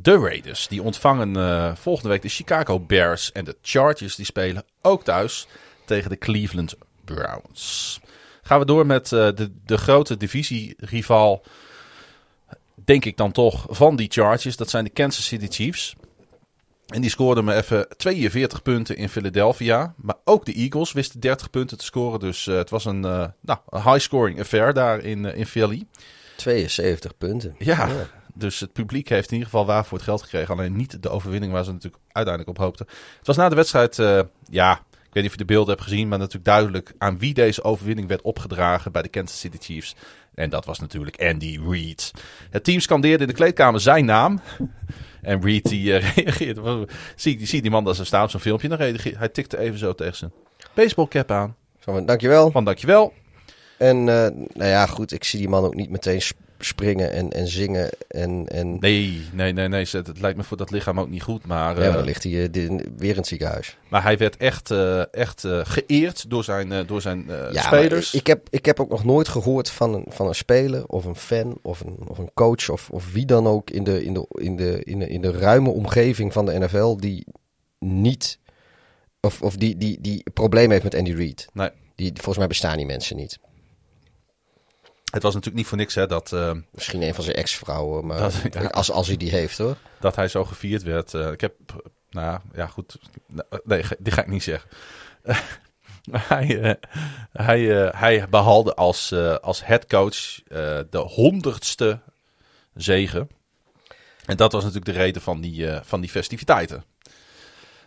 De 0.00 0.18
Raiders, 0.18 0.68
die 0.68 0.82
ontvangen 0.82 1.76
volgende 1.76 2.08
week 2.08 2.22
de 2.22 2.28
Chicago 2.28 2.80
Bears. 2.80 3.32
En 3.32 3.44
de 3.44 3.56
Chargers, 3.62 4.16
die 4.16 4.24
spelen 4.24 4.64
ook 4.82 5.04
thuis 5.04 5.46
tegen 5.84 6.10
de 6.10 6.18
Cleveland 6.18 6.74
Browns. 7.04 8.00
Gaan 8.42 8.58
we 8.58 8.64
door 8.66 8.86
met 8.86 9.08
de, 9.08 9.50
de 9.64 9.76
grote 9.76 10.16
divisierival, 10.16 11.42
denk 12.84 13.04
ik 13.04 13.16
dan 13.16 13.32
toch, 13.32 13.66
van 13.68 13.96
die 13.96 14.10
Chargers. 14.10 14.56
Dat 14.56 14.70
zijn 14.70 14.84
de 14.84 14.90
Kansas 14.90 15.26
City 15.26 15.46
Chiefs. 15.48 15.94
En 16.86 17.00
die 17.00 17.10
scoorden 17.10 17.44
me 17.44 17.54
even 17.54 17.86
42 17.96 18.62
punten 18.62 18.96
in 18.96 19.08
Philadelphia. 19.08 19.94
Maar 19.96 20.14
ook 20.24 20.44
de 20.44 20.52
Eagles 20.52 20.92
wisten 20.92 21.20
30 21.20 21.50
punten 21.50 21.78
te 21.78 21.84
scoren. 21.84 22.20
Dus 22.20 22.46
eh, 22.46 22.56
het 22.56 22.70
was 22.70 22.84
een, 22.84 23.04
eh, 23.04 23.26
nou, 23.40 23.58
high-scoring 23.70 24.40
affair 24.40 24.72
daar 24.72 25.00
in, 25.00 25.24
eh, 25.24 25.38
in 25.38 25.46
Philly. 25.46 25.86
72 26.36 27.16
punten. 27.18 27.54
Ja, 27.58 27.88
dus 28.34 28.60
het 28.60 28.72
publiek 28.72 29.08
heeft 29.08 29.26
in 29.26 29.32
ieder 29.32 29.50
geval 29.50 29.66
waar 29.66 29.84
voor 29.84 29.98
het 29.98 30.06
geld 30.06 30.22
gekregen. 30.22 30.54
Alleen 30.54 30.76
niet 30.76 31.02
de 31.02 31.08
overwinning 31.08 31.52
waar 31.52 31.64
ze 31.64 31.72
natuurlijk 31.72 32.02
uiteindelijk 32.12 32.58
op 32.58 32.64
hoopten. 32.64 32.86
Het 33.18 33.26
was 33.26 33.36
na 33.36 33.48
de 33.48 33.54
wedstrijd, 33.54 33.96
ja, 34.50 34.72
ik 35.14 35.22
weet 35.22 35.22
niet 35.22 35.32
of 35.32 35.38
je 35.38 35.46
de 35.46 35.52
beelden 35.52 35.74
hebt 35.74 35.88
gezien, 35.88 36.08
maar 36.08 36.18
natuurlijk 36.18 36.44
duidelijk 36.44 36.94
aan 36.98 37.18
wie 37.18 37.34
deze 37.34 37.62
overwinning 37.62 38.08
werd 38.08 38.22
opgedragen 38.22 38.92
bij 38.92 39.02
de 39.02 39.08
Kansas 39.08 39.40
City 39.40 39.58
Chiefs. 39.60 39.94
En 40.34 40.50
dat 40.50 40.64
was 40.64 40.78
natuurlijk 40.78 41.22
Andy 41.22 41.58
Reid. 41.68 42.10
Het 42.50 42.64
team 42.64 42.80
scandeerde 42.80 43.22
in 43.22 43.28
de 43.28 43.34
kleedkamer 43.34 43.80
zijn 43.80 44.04
naam. 44.04 44.40
En 45.22 45.42
Reid 45.42 45.68
die 45.68 45.96
reageerde. 46.14 46.88
Zie, 47.16 47.46
zie 47.46 47.62
die 47.62 47.70
man 47.70 47.84
daar 47.84 47.94
staan 47.94 48.24
op 48.24 48.30
zo'n 48.30 48.40
filmpje. 48.40 48.68
Dan 48.68 48.78
reageerde, 48.78 49.18
hij 49.18 49.28
tikte 49.28 49.58
even 49.58 49.78
zo 49.78 49.94
tegen 49.94 50.16
zijn 50.16 50.32
baseballcap 50.74 51.30
aan. 51.30 51.56
Van, 51.78 52.06
dankjewel. 52.06 52.50
Van 52.50 52.64
dankjewel. 52.64 53.12
En 53.78 53.96
eh, 53.96 54.30
nou 54.54 54.70
ja, 54.70 54.86
goed, 54.86 55.12
ik 55.12 55.24
zie 55.24 55.38
die 55.38 55.48
man 55.48 55.64
ook 55.64 55.74
niet 55.74 55.90
meteen 55.90 56.20
springen 56.64 57.12
en, 57.12 57.30
en 57.30 57.46
zingen. 57.46 57.90
En, 58.08 58.46
en 58.48 58.76
Nee, 58.80 59.22
nee, 59.32 59.52
nee, 59.52 59.68
nee. 59.68 59.86
Het 59.90 60.20
lijkt 60.20 60.36
me 60.36 60.44
voor 60.44 60.56
dat 60.56 60.70
lichaam 60.70 61.00
ook 61.00 61.08
niet 61.08 61.22
goed. 61.22 61.46
Maar, 61.46 61.68
ja, 61.68 61.78
maar 61.78 61.88
eh, 61.88 61.94
dan 61.94 62.04
ligt 62.04 62.22
hij 62.22 62.32
eh, 62.32 62.68
weer 62.96 63.10
in 63.10 63.16
het 63.16 63.26
ziekenhuis. 63.26 63.76
Maar 63.88 64.02
hij 64.02 64.16
werd 64.16 64.36
echt, 64.36 64.70
eh, 64.70 65.14
echt 65.14 65.46
geëerd 65.62 66.30
door 66.30 66.44
zijn, 66.44 66.86
door 66.86 67.00
zijn 67.00 67.24
Ja, 67.52 67.62
spelers. 67.62 68.14
Ik, 68.14 68.20
ik, 68.20 68.26
heb, 68.26 68.46
ik 68.50 68.64
heb 68.66 68.80
ook 68.80 68.90
nog 68.90 69.04
nooit 69.04 69.28
gehoord 69.28 69.70
van 69.70 69.94
een, 69.94 70.04
van 70.08 70.26
een 70.26 70.34
speler 70.34 70.86
of 70.86 71.04
een 71.04 71.16
fan 71.16 71.58
of 71.62 71.80
een, 71.80 71.96
of 72.06 72.18
een 72.18 72.30
coach 72.34 72.68
of, 72.68 72.90
of 72.90 73.12
wie 73.12 73.26
dan 73.26 73.46
ook 73.46 73.70
in 73.70 73.84
de, 73.84 74.04
in, 74.04 74.14
de, 74.14 74.26
in, 74.30 74.56
de, 74.56 74.84
in, 74.84 74.98
de, 74.98 75.08
in 75.08 75.20
de 75.20 75.32
ruime 75.32 75.70
omgeving 75.70 76.32
van 76.32 76.46
de 76.46 76.58
NFL 76.58 76.96
die 76.96 77.26
niet, 77.78 78.38
of, 79.20 79.42
of 79.42 79.56
die, 79.56 79.76
die, 79.76 80.00
die 80.00 80.22
problemen 80.32 80.70
heeft 80.70 80.84
met 80.84 80.94
Andy 80.94 81.12
Reid. 81.12 81.46
Nee, 81.52 81.70
Die, 81.94 82.10
volgens 82.14 82.38
mij 82.38 82.46
bestaan 82.46 82.76
die 82.76 82.86
mensen 82.86 83.16
niet. 83.16 83.38
Het 85.14 85.22
was 85.22 85.32
natuurlijk 85.34 85.56
niet 85.56 85.66
voor 85.66 85.78
niks 85.78 85.94
hè, 85.94 86.06
dat, 86.06 86.32
eh, 86.32 86.52
Misschien 86.70 87.02
een 87.02 87.14
van 87.14 87.24
zijn 87.24 87.36
ex-vrouwen, 87.36 88.06
maar 88.06 88.18
Dat- 88.18 88.42
ja. 88.52 88.64
als, 88.66 88.90
als 88.90 89.06
hij 89.06 89.16
die 89.16 89.30
heeft 89.30 89.58
hoor. 89.58 89.76
dat 90.00 90.16
hij 90.16 90.28
zo 90.28 90.44
gevierd 90.44 90.82
werd. 90.82 91.14
Eh, 91.14 91.30
ik 91.32 91.40
heb, 91.40 91.54
nou 92.10 92.40
ja, 92.54 92.66
goed. 92.66 92.96
Nee, 93.64 93.82
ge- 93.82 93.96
die 93.98 94.12
ga 94.12 94.20
ik 94.20 94.28
niet 94.28 94.42
zeggen. 94.42 94.70
Hij, 96.12 96.60
eh, 96.60 96.74
hij, 97.32 97.84
eh, 97.86 98.00
hij 98.00 98.28
behaalde 98.28 98.74
als, 98.74 99.12
eh, 99.12 99.34
als 99.34 99.64
headcoach 99.66 100.42
eh 100.48 100.78
de 100.90 100.98
honderdste 100.98 102.00
zegen. 102.74 103.28
En 104.26 104.36
dat 104.36 104.52
was 104.52 104.62
natuurlijk 104.64 104.92
de 104.96 105.02
reden 105.02 105.22
van 105.22 105.40
die, 105.40 105.70
eh, 105.70 105.80
van 105.84 106.00
die 106.00 106.10
festiviteiten. 106.10 106.84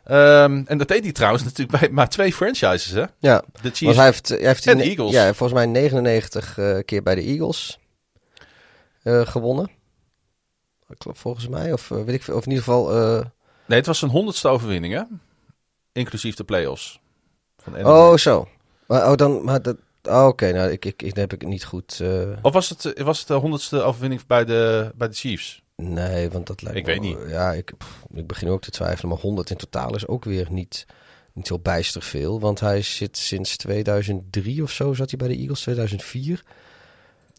Ehm, 0.07 0.63
en 0.65 0.77
dat 0.77 0.87
deed 0.87 1.03
hij 1.03 1.11
trouwens 1.11 1.43
natuurlijk 1.43 1.79
bij 1.79 1.89
maar 1.89 2.09
twee 2.09 2.33
franchises, 2.33 2.91
hè? 2.91 3.05
Ja, 3.19 3.43
De 3.61 3.69
Chiefs 3.73 3.95
hij 3.95 4.05
heeft, 4.05 4.29
hij 4.29 4.39
heeft 4.39 4.67
en 4.67 4.77
de 4.77 4.83
Eagles. 4.83 5.11
Ja, 5.11 5.33
volgens 5.33 5.53
mij 5.53 5.65
99 5.65 6.57
eh, 6.57 6.77
keer 6.85 7.03
bij 7.03 7.15
de 7.15 7.21
Eagles 7.21 7.79
eh, 9.03 9.27
gewonnen. 9.27 9.69
Klopt 10.97 11.19
volgens 11.19 11.47
mij, 11.47 11.73
of 11.73 11.91
eh, 11.91 12.03
weet 12.03 12.27
ik 12.27 12.35
of 12.35 12.45
in 12.45 12.51
ieder 12.51 12.63
geval. 12.63 12.89
Nee, 13.65 13.77
het 13.77 13.85
was 13.85 13.99
zijn 13.99 14.11
honderdste 14.11 14.47
overwinning, 14.47 14.93
hè? 14.93 15.01
Inclusief 15.91 16.35
de 16.35 16.43
play-offs. 16.43 16.99
Van 17.57 17.73
de 17.73 17.85
oh, 17.85 18.15
zo. 18.15 18.47
Maar, 18.85 19.11
oh, 19.11 19.15
dan, 19.15 19.43
maar 19.43 19.61
dat. 19.61 19.77
oh, 20.03 20.25
Oké, 20.25 20.51
nou, 20.51 20.71
ik, 20.71 20.85
ik, 20.85 21.01
ik, 21.01 21.15
heb 21.15 21.33
ik 21.33 21.41
het 21.41 21.49
niet 21.49 21.65
goed. 21.65 22.01
Of 22.41 22.53
was 22.53 22.69
het, 22.69 23.01
was 23.01 23.19
het 23.19 23.27
de 23.27 23.33
honderdste 23.33 23.81
overwinning 23.81 24.25
bij 24.25 24.45
de, 24.45 24.91
bij 24.95 25.07
de 25.07 25.15
Chiefs? 25.15 25.61
Nee, 25.81 26.29
want 26.29 26.47
dat 26.47 26.61
lijkt 26.61 26.77
Ik 26.77 26.85
me 26.85 26.99
weet 26.99 27.13
wel- 27.17 27.27
Ja, 27.27 27.53
ik, 27.53 27.71
pff, 27.77 28.05
ik 28.13 28.27
begin 28.27 28.47
ook 28.49 28.61
te 28.61 28.71
twijfelen. 28.71 29.09
Maar 29.11 29.19
100 29.21 29.49
in 29.49 29.57
totaal 29.57 29.95
is 29.95 30.07
ook 30.07 30.23
weer 30.25 30.47
niet, 30.51 30.85
niet 31.33 31.47
heel 31.47 31.59
bijster 31.59 32.01
veel. 32.01 32.39
Want 32.39 32.59
hij 32.59 32.81
zit 32.81 33.17
sinds 33.17 33.57
2003 33.57 34.63
of 34.63 34.71
zo, 34.71 34.93
zat 34.93 35.09
hij 35.09 35.19
bij 35.19 35.27
de 35.27 35.37
Eagles, 35.37 35.61
2004. 35.61 36.43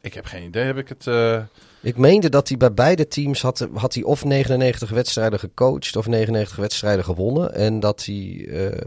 Ik 0.00 0.14
heb 0.14 0.24
geen 0.24 0.42
idee. 0.44 0.64
Heb 0.64 0.76
ik 0.78 0.88
het... 0.88 1.06
eh, 1.06 1.42
Ik 1.82 1.96
meende 1.96 2.28
dat 2.28 2.48
hij 2.48 2.56
bij 2.56 2.74
beide 2.74 3.08
teams 3.08 3.42
had, 3.42 3.68
had 3.74 3.94
hij 3.94 4.02
of 4.02 4.24
99 4.24 4.90
wedstrijden 4.90 5.38
gecoacht 5.38 5.96
of 5.96 6.06
99 6.06 6.56
wedstrijden 6.56 7.04
gewonnen. 7.04 7.54
En 7.54 7.80
dat 7.80 8.04
hij. 8.04 8.46
eh, 8.50 8.80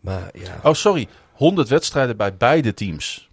maar 0.00 0.30
ja. 0.32 0.60
Oh, 0.62 0.74
sorry. 0.74 1.08
100 1.32 1.68
wedstrijden 1.68 2.16
bij 2.16 2.36
beide 2.36 2.74
teams. 2.74 3.30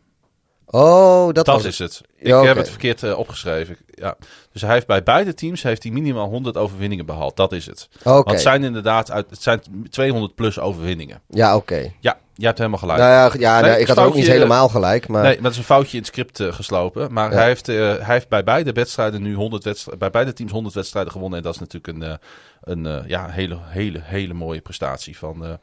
Oh, 0.74 1.26
dat, 1.26 1.36
Dat 1.36 1.46
was 1.46 1.66
is 1.66 1.80
het. 1.80 2.02
Ik 2.18 2.28
Ja, 2.28 2.44
heb 2.44 2.56
het 2.56 2.70
verkeerd 2.70 3.04
eh, 3.04 3.18
opgeschreven. 3.18 3.78
Ja. 3.88 4.16
Dus 4.52 4.62
hij 4.62 4.74
heeft 4.74 4.88
bij 4.88 5.04
beide 5.04 5.34
teams 5.34 5.64
heeft 5.64 5.84
hij 5.84 5.92
minimaal 5.92 6.28
100 6.28 6.58
overwinningen 6.58 7.06
behaald. 7.06 7.36
Dat 7.38 7.52
is 7.52 7.66
het. 7.66 7.90
Want 8.04 8.30
het 8.32 8.42
zijn 8.42 8.64
inderdaad 8.64 9.12
uit, 9.12 9.30
het 9.30 9.42
zijn 9.42 9.62
200 9.90 10.36
plus 10.36 10.60
overwinningen. 10.60 11.22
Ja, 11.28 11.56
oké. 11.56 11.92
Ja, 12.00 12.18
je 12.36 12.46
hebt 12.46 12.58
helemaal 12.58 12.80
gelijk. 12.80 13.00
Nou 13.00 13.12
ja, 13.12 13.32
ja 13.40 13.62
Nee, 13.62 13.72
nee, 13.72 13.80
ik 13.80 13.88
had 13.88 13.98
ook 13.98 14.14
niet 14.16 14.28
helemaal 14.28 14.70
gelijk, 14.70 15.08
maar... 15.08 15.24
Nee, 15.24 15.34
maar 15.34 15.44
dat 15.44 15.52
is 15.52 15.58
een 15.58 15.64
foutje 15.64 15.92
in 15.92 15.98
het 15.98 16.08
script 16.08 16.40
eh, 16.40 16.54
geslopen. 16.54 17.14
Maar 17.14 17.32
Ja. 17.32 17.38
hij, 17.38 17.46
heeft, 17.48 17.70
eh, 17.70 17.76
hij 17.78 18.14
heeft 18.14 18.30
bij 18.30 18.44
beide 18.44 18.72
wedstrijden 18.72 19.22
nu 19.22 19.34
100 19.36 19.64
wedstrijden, 19.64 20.00
bij 20.00 20.10
beide 20.10 20.34
teams 20.34 20.52
100 20.52 20.76
wedstrijden 20.76 21.12
gewonnen. 21.12 21.38
En 21.38 21.44
dat 21.44 21.54
is 21.54 21.60
natuurlijk 21.60 21.98
een, 21.98 22.18
een 22.62 23.04
ja, 23.08 23.28
hele, 23.30 23.58
hele, 23.62 24.00
hele 24.04 24.34
mooie 24.34 24.62
prestatie 24.62 25.18
van 25.18 25.58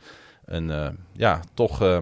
een, 0.45 0.97
ja, 1.13 1.41
toch, 1.55 2.01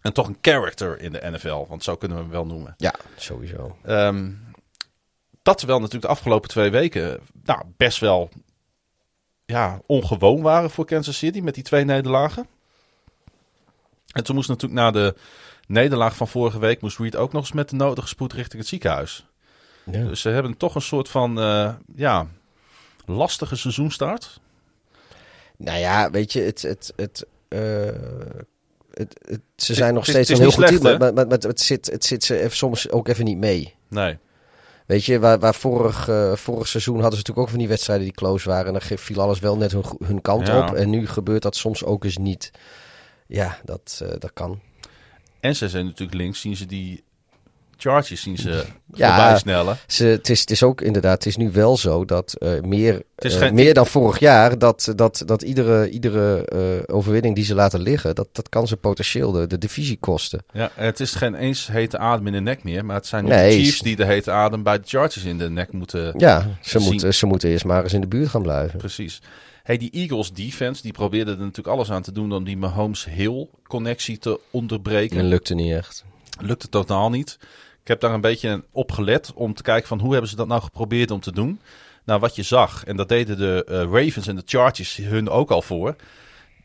en 0.00 0.12
toch 0.12 0.26
een 0.26 0.38
character 0.40 1.00
in 1.00 1.12
de 1.12 1.30
NFL. 1.30 1.66
Want 1.68 1.84
zo 1.84 1.96
kunnen 1.96 2.16
we 2.16 2.22
hem 2.22 2.32
wel 2.32 2.46
noemen. 2.46 2.74
Ja, 2.76 2.94
sowieso. 3.16 3.76
Ehm, 3.82 4.30
dat 5.42 5.58
terwijl 5.58 5.78
natuurlijk 5.78 6.06
de 6.06 6.12
afgelopen 6.12 6.48
twee 6.48 6.70
weken 6.70 7.20
nou, 7.44 7.62
best 7.76 7.98
wel 7.98 8.30
ja, 9.46 9.80
ongewoon 9.86 10.42
waren 10.42 10.70
voor 10.70 10.84
Kansas 10.84 11.18
City 11.18 11.40
met 11.40 11.54
die 11.54 11.64
twee 11.64 11.84
nederlagen. 11.84 12.46
En 14.12 14.24
toen 14.24 14.34
moest 14.34 14.48
natuurlijk 14.48 14.80
na 14.80 14.90
de 14.90 15.14
nederlaag 15.66 16.16
van 16.16 16.28
vorige 16.28 16.58
week 16.58 16.80
moest 16.80 16.98
Reed 16.98 17.16
ook 17.16 17.32
nog 17.32 17.42
eens 17.42 17.52
met 17.52 17.68
de 17.68 17.76
nodige 17.76 18.08
spoed 18.08 18.32
richting 18.32 18.60
het 18.60 18.70
ziekenhuis. 18.70 19.26
Ja. 19.84 20.04
Dus 20.04 20.20
ze 20.20 20.28
hebben 20.28 20.56
toch 20.56 20.74
een 20.74 20.82
soort 20.82 21.08
van 21.08 21.40
eh, 21.40 21.74
ja, 21.94 22.26
lastige 23.04 23.56
seizoenstart. 23.56 24.40
Nou 25.56 25.78
ja, 25.78 26.10
weet 26.10 26.32
je, 26.32 26.40
het... 26.40 26.62
het, 26.62 26.92
het, 26.96 27.26
eh, 27.48 27.88
het, 29.00 29.20
het- 29.28 29.40
ze 29.56 29.74
zijn 29.74 29.94
nog 29.94 30.06
steeds 30.06 30.28
een 30.28 30.36
heel 30.38 30.50
goed 30.50 30.66
team, 30.66 30.82
maar, 30.82 30.98
maar, 31.14 31.26
maar 31.26 31.38
het, 31.38 31.60
zit, 31.60 31.90
het 31.90 32.04
zit 32.04 32.24
ze 32.24 32.38
even, 32.40 32.56
soms 32.56 32.90
ook 32.90 33.08
even 33.08 33.24
niet 33.24 33.38
mee. 33.38 33.74
Nee. 33.88 34.18
Weet 34.86 35.04
je, 35.04 35.18
waar, 35.18 35.38
waar 35.38 35.54
vorig, 35.54 36.08
eh, 36.08 36.32
vorig 36.34 36.68
seizoen 36.68 36.94
hadden 37.00 37.10
ze 37.12 37.16
natuurlijk 37.18 37.46
ook 37.46 37.48
van 37.48 37.58
die 37.58 37.68
wedstrijden 37.68 38.04
die 38.04 38.14
close 38.14 38.48
waren. 38.48 38.66
En 38.74 38.80
dan 38.88 38.98
viel 38.98 39.20
alles 39.20 39.38
wel 39.38 39.56
net 39.56 39.72
hun, 39.72 39.84
hun 40.04 40.20
kant 40.20 40.46
Ja. 40.46 40.68
op. 40.68 40.74
En 40.74 40.90
nu 40.90 41.06
gebeurt 41.06 41.42
dat 41.42 41.56
soms 41.56 41.84
ook 41.84 42.04
eens 42.04 42.16
niet. 42.18 42.50
Ja, 43.26 43.58
dat, 43.64 44.00
eh, 44.02 44.08
dat 44.18 44.32
kan. 44.32 44.60
En 45.40 45.56
ze 45.56 45.68
zijn 45.68 45.84
natuurlijk 45.84 46.18
links, 46.18 46.40
zien 46.40 46.56
ze 46.56 46.66
die 46.66 47.04
Chargers 47.80 48.22
zien 48.22 48.36
ze 48.36 48.64
Ja. 48.94 49.16
voorbij 49.16 49.38
snellen. 49.38 49.76
Ze, 49.86 50.04
het, 50.04 50.30
is, 50.30 50.40
het 50.40 50.50
is 50.50 50.62
ook 50.62 50.80
inderdaad, 50.80 51.12
het 51.12 51.26
is 51.26 51.36
nu 51.36 51.50
wel 51.50 51.76
zo 51.76 52.04
dat 52.04 52.34
eh, 52.34 52.60
meer, 52.60 53.02
eh, 53.16 53.30
geen- 53.32 53.54
meer 53.54 53.74
dan 53.74 53.86
vorig 53.86 54.18
jaar, 54.18 54.58
dat, 54.58 54.92
dat, 54.96 55.22
dat 55.26 55.42
iedere, 55.42 55.90
iedere 55.90 56.44
eh, 56.44 56.94
overwinning 56.94 57.34
die 57.34 57.44
ze 57.44 57.54
laten 57.54 57.80
liggen, 57.80 58.14
dat, 58.14 58.28
dat 58.32 58.48
kan 58.48 58.66
ze 58.66 58.76
potentieel 58.76 59.32
de, 59.32 59.46
de 59.46 59.58
divisie 59.58 59.96
kosten. 60.00 60.44
Ja, 60.52 60.70
en 60.76 60.84
het 60.86 61.00
is 61.00 61.14
geen 61.14 61.34
eens 61.34 61.66
hete 61.66 61.98
adem 61.98 62.26
in 62.26 62.32
de 62.32 62.40
nek 62.40 62.64
meer. 62.64 62.84
Maar 62.84 62.96
het 62.96 63.06
zijn 63.06 63.24
nu 63.24 63.30
Nee, 63.30 63.56
de 63.56 63.62
Chiefs 63.64 63.80
die 63.80 63.96
de 63.96 64.04
hete 64.04 64.30
adem 64.30 64.62
bij 64.62 64.78
de 64.78 64.86
Chargers 64.86 65.24
in 65.24 65.38
de 65.38 65.50
nek 65.50 65.72
moeten. 65.72 66.14
Ja, 66.16 66.46
ze 66.60 66.78
Zien. 66.78 66.90
moeten, 66.90 67.14
ze 67.14 67.26
moeten 67.26 67.48
eerst 67.48 67.64
maar 67.64 67.82
eens 67.82 67.92
in 67.92 68.00
de 68.00 68.08
buurt 68.08 68.28
gaan 68.28 68.42
blijven. 68.42 68.78
Precies. 68.78 69.20
Hey, 69.62 69.76
die 69.78 69.90
Eagles 69.90 70.32
defense, 70.32 70.82
die 70.82 70.92
probeerde 70.92 71.30
er 71.30 71.38
natuurlijk 71.38 71.68
alles 71.68 71.90
aan 71.90 72.02
te 72.02 72.12
doen 72.12 72.32
om 72.32 72.44
die 72.44 72.56
Mahomes-Hill 72.56 73.48
connectie 73.66 74.18
te 74.18 74.40
onderbreken. 74.50 75.16
Dat 75.16 75.26
lukte 75.26 75.54
niet 75.54 75.72
echt. 75.72 76.04
Lukte 76.40 76.68
totaal 76.68 77.10
niet. 77.10 77.38
Ik 77.80 77.88
heb 77.88 78.00
daar 78.00 78.14
een 78.14 78.20
beetje 78.20 78.64
op 78.70 78.92
gelet 78.92 79.32
om 79.34 79.54
te 79.54 79.62
kijken 79.62 79.88
van 79.88 80.00
hoe 80.00 80.12
hebben 80.12 80.30
ze 80.30 80.36
dat 80.36 80.48
nou 80.48 80.62
geprobeerd 80.62 81.10
om 81.10 81.20
te 81.20 81.32
doen. 81.32 81.60
Nou, 82.04 82.20
wat 82.20 82.36
je 82.36 82.42
zag, 82.42 82.84
en 82.84 82.96
dat 82.96 83.08
deden 83.08 83.36
de 83.36 83.64
eh, 83.64 83.76
Ravens 83.76 84.26
en 84.26 84.36
de 84.36 84.42
Chargers 84.44 84.96
hun 84.96 85.28
ook 85.28 85.50
al 85.50 85.62
voor, 85.62 85.96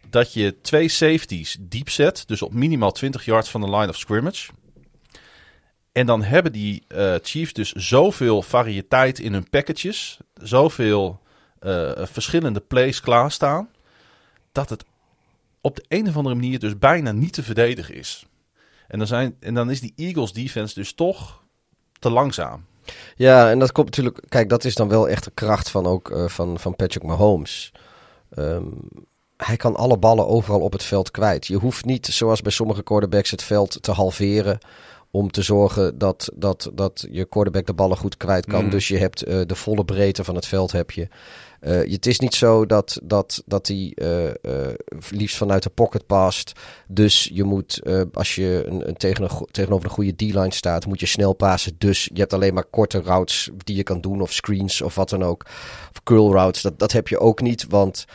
dat 0.09 0.33
je 0.33 0.61
twee 0.61 0.87
safeties 0.87 1.57
diep 1.59 1.89
zet, 1.89 2.27
dus 2.27 2.41
op 2.41 2.53
minimaal 2.53 2.91
20 2.91 3.25
yards 3.25 3.49
van 3.49 3.61
de 3.61 3.69
line 3.69 3.89
of 3.89 3.97
scrimmage. 3.97 4.51
En 5.91 6.05
dan 6.05 6.23
hebben 6.23 6.51
die 6.51 6.83
eh, 6.87 7.13
Chiefs 7.21 7.53
dus 7.53 7.71
zoveel 7.71 8.41
variëteit 8.41 9.19
in 9.19 9.33
hun 9.33 9.49
packages, 9.49 10.19
zoveel 10.33 11.21
eh, 11.59 11.91
verschillende 11.95 12.59
plays 12.59 13.01
klaarstaan, 13.01 13.69
dat 14.51 14.69
het 14.69 14.85
op 15.61 15.75
de 15.75 15.85
een 15.87 16.07
of 16.07 16.17
andere 16.17 16.35
manier 16.35 16.59
dus 16.59 16.77
bijna 16.77 17.11
niet 17.11 17.33
te 17.33 17.43
verdedigen 17.43 17.95
is. 17.95 18.25
En 18.87 18.97
dan, 18.97 19.07
zijn, 19.07 19.35
en 19.39 19.53
dan 19.53 19.69
is 19.69 19.81
die 19.81 19.93
Eagles 19.95 20.33
defense 20.33 20.73
dus 20.73 20.93
toch 20.93 21.43
te 21.99 22.09
langzaam. 22.09 22.65
Ja, 23.15 23.49
en 23.49 23.59
dat 23.59 23.71
komt 23.71 23.85
natuurlijk. 23.85 24.23
Kijk, 24.27 24.49
dat 24.49 24.63
is 24.63 24.75
dan 24.75 24.87
wel 24.87 25.09
echt 25.09 25.23
de 25.23 25.31
kracht 25.33 25.69
van 25.69 25.85
ook 25.85 26.11
eh, 26.11 26.27
van, 26.27 26.59
van 26.59 26.75
Patrick 26.75 27.03
Mahomes. 27.03 27.71
Ehm, 28.29 28.65
hij 29.37 29.57
kan 29.57 29.75
alle 29.75 29.97
ballen 29.97 30.27
overal 30.27 30.59
op 30.59 30.71
het 30.71 30.83
veld 30.83 31.11
kwijt. 31.11 31.47
Je 31.47 31.57
hoeft 31.57 31.85
niet, 31.85 32.05
zoals 32.05 32.41
bij 32.41 32.51
sommige 32.51 32.83
quarterbacks, 32.83 33.31
het 33.31 33.43
veld 33.43 33.83
te 33.83 33.91
halveren. 33.91 34.57
Om 35.15 35.31
te 35.31 35.41
zorgen 35.41 35.97
dat, 35.97 36.31
dat, 36.35 36.71
dat 36.73 37.07
je 37.11 37.25
quarterback 37.25 37.65
de 37.65 37.73
ballen 37.73 37.97
goed 37.97 38.17
kwijt 38.17 38.45
kan. 38.45 38.63
Mm. 38.63 38.69
Dus 38.69 38.87
je 38.87 38.97
hebt 38.97 39.23
eh, 39.23 39.41
de 39.45 39.55
volle 39.55 39.85
breedte 39.85 40.23
van 40.23 40.35
het 40.35 40.47
veld 40.47 40.71
heb 40.71 40.91
je. 40.91 41.07
Je- 41.61 41.85
het 41.89 42.05
is 42.05 42.19
niet 42.19 42.33
zo 42.35 42.65
dat, 42.65 42.99
dat, 43.03 43.43
dat 43.45 43.67
hij 43.67 43.91
eh, 43.95 44.73
liefst 45.09 45.37
vanuit 45.37 45.63
de 45.63 45.69
pocket 45.69 46.05
past. 46.05 46.51
Dus 46.87 47.29
je 47.33 47.43
moet, 47.43 47.81
als 48.13 48.35
je 48.35 48.63
een, 48.67 48.87
een 48.87 48.97
tegen 48.97 49.23
een, 49.23 49.47
tegenover 49.51 49.85
een 49.85 49.91
goede 49.95 50.15
D-line 50.15 50.53
staat, 50.53 50.85
moet 50.85 50.99
je 50.99 51.05
snel 51.05 51.33
passen. 51.33 51.75
Dus 51.77 52.09
je 52.13 52.19
hebt 52.19 52.33
alleen 52.33 52.53
maar 52.53 52.65
korte 52.65 53.01
routes 53.01 53.49
die 53.57 53.75
je 53.75 53.83
kan 53.83 54.01
doen, 54.01 54.21
of 54.21 54.33
screens 54.33 54.81
of 54.81 54.95
wat 54.95 55.09
dan 55.09 55.23
ook. 55.23 55.45
Of 55.91 56.03
curl 56.03 56.31
routes, 56.31 56.61
dat, 56.61 56.79
dat 56.79 56.91
heb 56.91 57.07
je 57.07 57.19
ook 57.19 57.41
niet, 57.41 57.65
want 57.69 58.05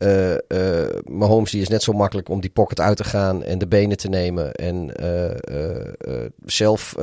eh 0.00 0.34
eh, 0.34 0.88
Mahomes 1.04 1.50
die 1.50 1.60
is 1.60 1.68
net 1.68 1.82
zo 1.82 1.92
makkelijk 1.92 2.28
om 2.28 2.40
die 2.40 2.50
pocket 2.50 2.80
uit 2.80 2.96
te 2.96 3.04
gaan 3.04 3.42
en 3.42 3.58
de 3.58 3.66
benen 3.66 3.96
te 3.96 4.08
nemen 4.08 4.54
en 4.54 4.96
eh, 4.96 6.26
zelf 6.44 6.94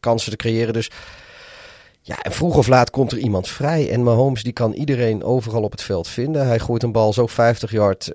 kansen 0.00 0.30
te 0.30 0.36
creëren. 0.36 0.72
Dus 0.72 0.90
ja, 2.00 2.22
en 2.22 2.32
vroeg 2.32 2.56
of 2.56 2.66
laat 2.66 2.90
komt 2.90 3.12
er 3.12 3.18
iemand 3.18 3.48
vrij. 3.48 3.90
En 3.90 4.02
Mahomes 4.02 4.42
die 4.42 4.52
kan 4.52 4.72
iedereen 4.72 5.22
overal 5.24 5.62
op 5.62 5.70
het 5.70 5.82
veld 5.82 6.08
vinden. 6.08 6.46
Hij 6.46 6.58
gooit 6.58 6.82
een 6.82 6.92
bal 6.92 7.12
zo 7.12 7.26
50 7.26 7.70
yard 7.70 8.10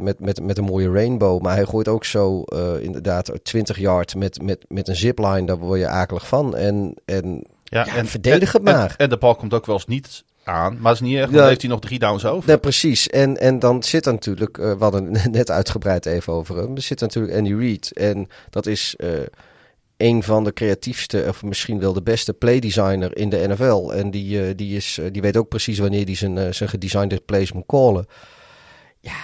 met, 0.00 0.20
met, 0.20 0.40
met 0.42 0.58
een 0.58 0.64
mooie 0.64 0.90
rainbow. 0.90 1.42
Maar 1.42 1.54
hij 1.54 1.64
gooit 1.64 1.88
ook 1.88 2.04
zo 2.04 2.42
inderdaad 2.80 3.32
20 3.42 3.78
yard 3.78 4.14
met, 4.14 4.42
met, 4.42 4.64
met 4.68 4.88
een 4.88 4.96
zipline. 4.96 5.44
Daar 5.46 5.58
word 5.58 5.80
je 5.80 5.88
akelig 5.88 6.26
van. 6.28 6.56
En, 6.56 6.94
en 7.04 7.44
Ja, 7.64 8.04
verdedig 8.04 8.52
het 8.52 8.66
en- 8.66 8.72
maar. 8.74 8.90
En, 8.90 8.96
en 8.96 9.08
de 9.08 9.16
bal 9.16 9.34
komt 9.34 9.54
ook 9.54 9.66
wel 9.66 9.74
eens 9.74 9.86
niet 9.86 10.24
aan. 10.48 10.72
Maar 10.72 10.92
dat 10.92 11.02
is 11.02 11.08
niet 11.08 11.16
erg, 11.16 11.30
Ja. 11.30 11.36
dan 11.36 11.46
heeft 11.46 11.60
hij 11.60 11.70
nog 11.70 11.80
drie 11.80 11.98
downs 11.98 12.24
over. 12.24 12.58
Precies. 12.58 13.08
En, 13.08 13.36
en 13.36 13.58
dan 13.58 13.82
zit 13.82 14.06
er 14.06 14.12
natuurlijk, 14.12 14.58
eh, 14.58 14.72
we 14.72 14.82
hadden 14.82 15.14
het 15.14 15.32
net 15.40 15.50
uitgebreid 15.50 16.06
even 16.06 16.32
over 16.32 16.56
hem, 16.56 16.76
er 16.76 16.82
zit 16.82 17.00
natuurlijk 17.00 17.36
Andy 17.36 17.54
Reid. 17.54 17.92
En 17.92 18.28
dat 18.50 18.66
is 18.66 18.94
eh, 18.96 19.08
een 19.96 20.22
van 20.22 20.44
de 20.44 20.52
creatiefste, 20.52 21.24
of 21.28 21.42
misschien 21.42 21.80
wel 21.80 21.92
de 21.92 22.02
beste 22.02 22.32
playdesigner 22.32 23.16
in 23.16 23.28
de 23.28 23.48
NFL. 23.48 23.90
En 23.92 24.10
die, 24.10 24.46
eh, 24.46 24.56
die, 24.56 24.76
is, 24.76 24.98
die 25.12 25.22
weet 25.22 25.36
ook 25.36 25.48
precies 25.48 25.78
wanneer 25.78 26.04
hij 26.04 26.14
zijn, 26.14 26.54
zijn 26.54 26.68
gedesignde 26.68 27.20
plays 27.26 27.52
moet 27.52 27.66
callen. 27.66 28.06
Ja, 29.00 29.16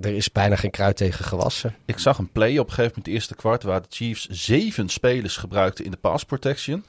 er 0.00 0.14
is 0.14 0.32
bijna 0.32 0.56
geen 0.56 0.70
kruid 0.70 0.96
tegen 0.96 1.24
gewassen. 1.24 1.74
Ik 1.84 1.98
zag 1.98 2.18
een 2.18 2.32
play 2.32 2.58
op 2.58 2.66
een 2.66 2.72
gegeven 2.72 2.82
moment, 2.88 3.06
het 3.06 3.14
eerste 3.14 3.34
kwart, 3.34 3.62
waar 3.62 3.80
de 3.80 3.86
Chiefs 3.90 4.26
zeven 4.30 4.88
spelers 4.88 5.36
gebruikten 5.36 5.84
in 5.84 5.90
de 5.90 5.96
pass 5.96 6.24
protection. 6.24 6.84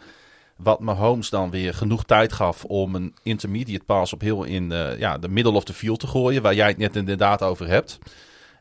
Wat 0.58 0.80
Mahomes 0.80 1.30
dan 1.30 1.50
weer 1.50 1.74
genoeg 1.74 2.04
tijd 2.04 2.34
gaf 2.34 2.64
om 2.64 2.96
een 2.96 3.16
intermediate 3.24 3.86
pass 3.86 4.14
op 4.14 4.22
heel 4.22 4.44
in 4.44 4.72
eh, 4.72 5.00
ja, 5.00 5.18
de 5.18 5.30
middle 5.30 5.54
of 5.54 5.64
the 5.64 5.74
field 5.74 6.00
te 6.00 6.08
gooien, 6.08 6.42
waar 6.42 6.56
jij 6.56 6.68
het 6.68 6.78
net 6.78 6.96
inderdaad 6.96 7.42
over 7.42 7.68
hebt. 7.68 8.00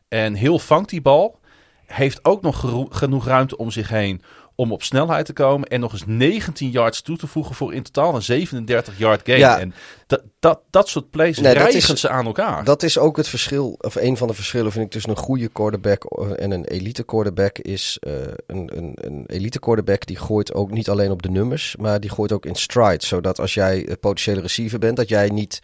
En 0.07 0.33
heel 0.33 0.59
vangt 0.59 0.89
die 0.89 1.01
bal, 1.01 1.39
heeft 1.85 2.25
ook 2.25 2.41
nog 2.41 2.87
genoeg 2.89 3.25
ruimte 3.25 3.57
om 3.57 3.71
zich 3.71 3.89
heen 3.89 4.21
om 4.55 4.71
op 4.71 4.83
snelheid 4.83 5.25
te 5.25 5.33
komen 5.33 5.67
en 5.67 5.79
nog 5.79 5.91
eens 5.91 6.03
19 6.05 6.69
yards 6.69 7.01
toe 7.01 7.17
te 7.17 7.27
voegen 7.27 7.55
voor 7.55 7.73
in 7.73 7.83
totaal 7.83 8.15
een 8.15 8.21
37 8.21 8.97
yard 8.97 9.21
gain. 9.23 9.39
Ja. 9.39 9.59
En 9.59 9.73
dat, 10.07 10.23
dat, 10.39 10.59
dat 10.69 10.89
soort 10.89 11.09
plays 11.09 11.37
Nee, 11.37 11.53
dat 11.53 11.61
rijgen 11.63 11.93
is- 11.93 11.99
ze 11.99 12.09
aan 12.09 12.25
elkaar. 12.25 12.63
Dat 12.63 12.83
is 12.83 12.97
ook 12.97 13.17
het 13.17 13.27
verschil, 13.27 13.75
of 13.79 13.95
een 13.95 14.17
van 14.17 14.27
de 14.27 14.33
verschillen 14.33 14.71
vind 14.71 14.85
ik 14.85 14.91
tussen 14.91 15.11
een 15.11 15.17
goede 15.17 15.47
quarterback 15.47 16.03
en 16.35 16.51
een 16.51 16.65
elite 16.65 17.03
quarterback. 17.03 17.57
Is 17.57 17.97
eh, 18.01 18.13
een, 18.47 18.71
een, 18.77 18.91
een 19.01 19.23
elite 19.27 19.59
quarterback 19.59 20.05
die 20.05 20.17
gooit 20.17 20.53
ook 20.53 20.71
niet 20.71 20.89
alleen 20.89 21.11
op 21.11 21.21
de 21.21 21.29
nummers, 21.29 21.75
maar 21.79 21.99
die 21.99 22.09
gooit 22.09 22.31
ook 22.31 22.45
in 22.45 22.55
stride. 22.55 23.05
Zodat 23.05 23.39
als 23.39 23.53
jij 23.53 23.97
potentiële 23.99 24.41
receiver 24.41 24.79
bent, 24.79 24.97
dat 24.97 25.09
jij 25.09 25.29
niet 25.29 25.61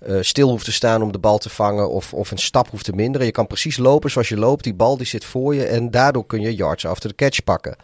eh, 0.00 0.16
stil 0.20 0.48
hoeft 0.48 0.64
te 0.64 0.72
staan 0.72 1.02
om 1.02 1.12
de 1.12 1.18
bal 1.18 1.38
te 1.38 1.50
vangen 1.50 1.90
of, 1.90 2.14
of 2.14 2.30
een 2.30 2.38
stap 2.38 2.68
hoeft 2.70 2.84
te 2.84 2.92
minderen. 2.92 3.26
Je 3.26 3.32
kan 3.32 3.46
precies 3.46 3.76
lopen 3.76 4.10
zoals 4.10 4.28
je 4.28 4.36
loopt. 4.36 4.64
Die 4.64 4.74
bal 4.74 4.96
die 4.96 5.06
zit 5.06 5.24
voor 5.24 5.54
je 5.54 5.64
en 5.64 5.90
daardoor 5.90 6.26
kun 6.26 6.40
je 6.40 6.54
yards 6.54 6.86
after 6.86 7.08
the 7.08 7.14
catch 7.16 7.44
pakken. 7.44 7.76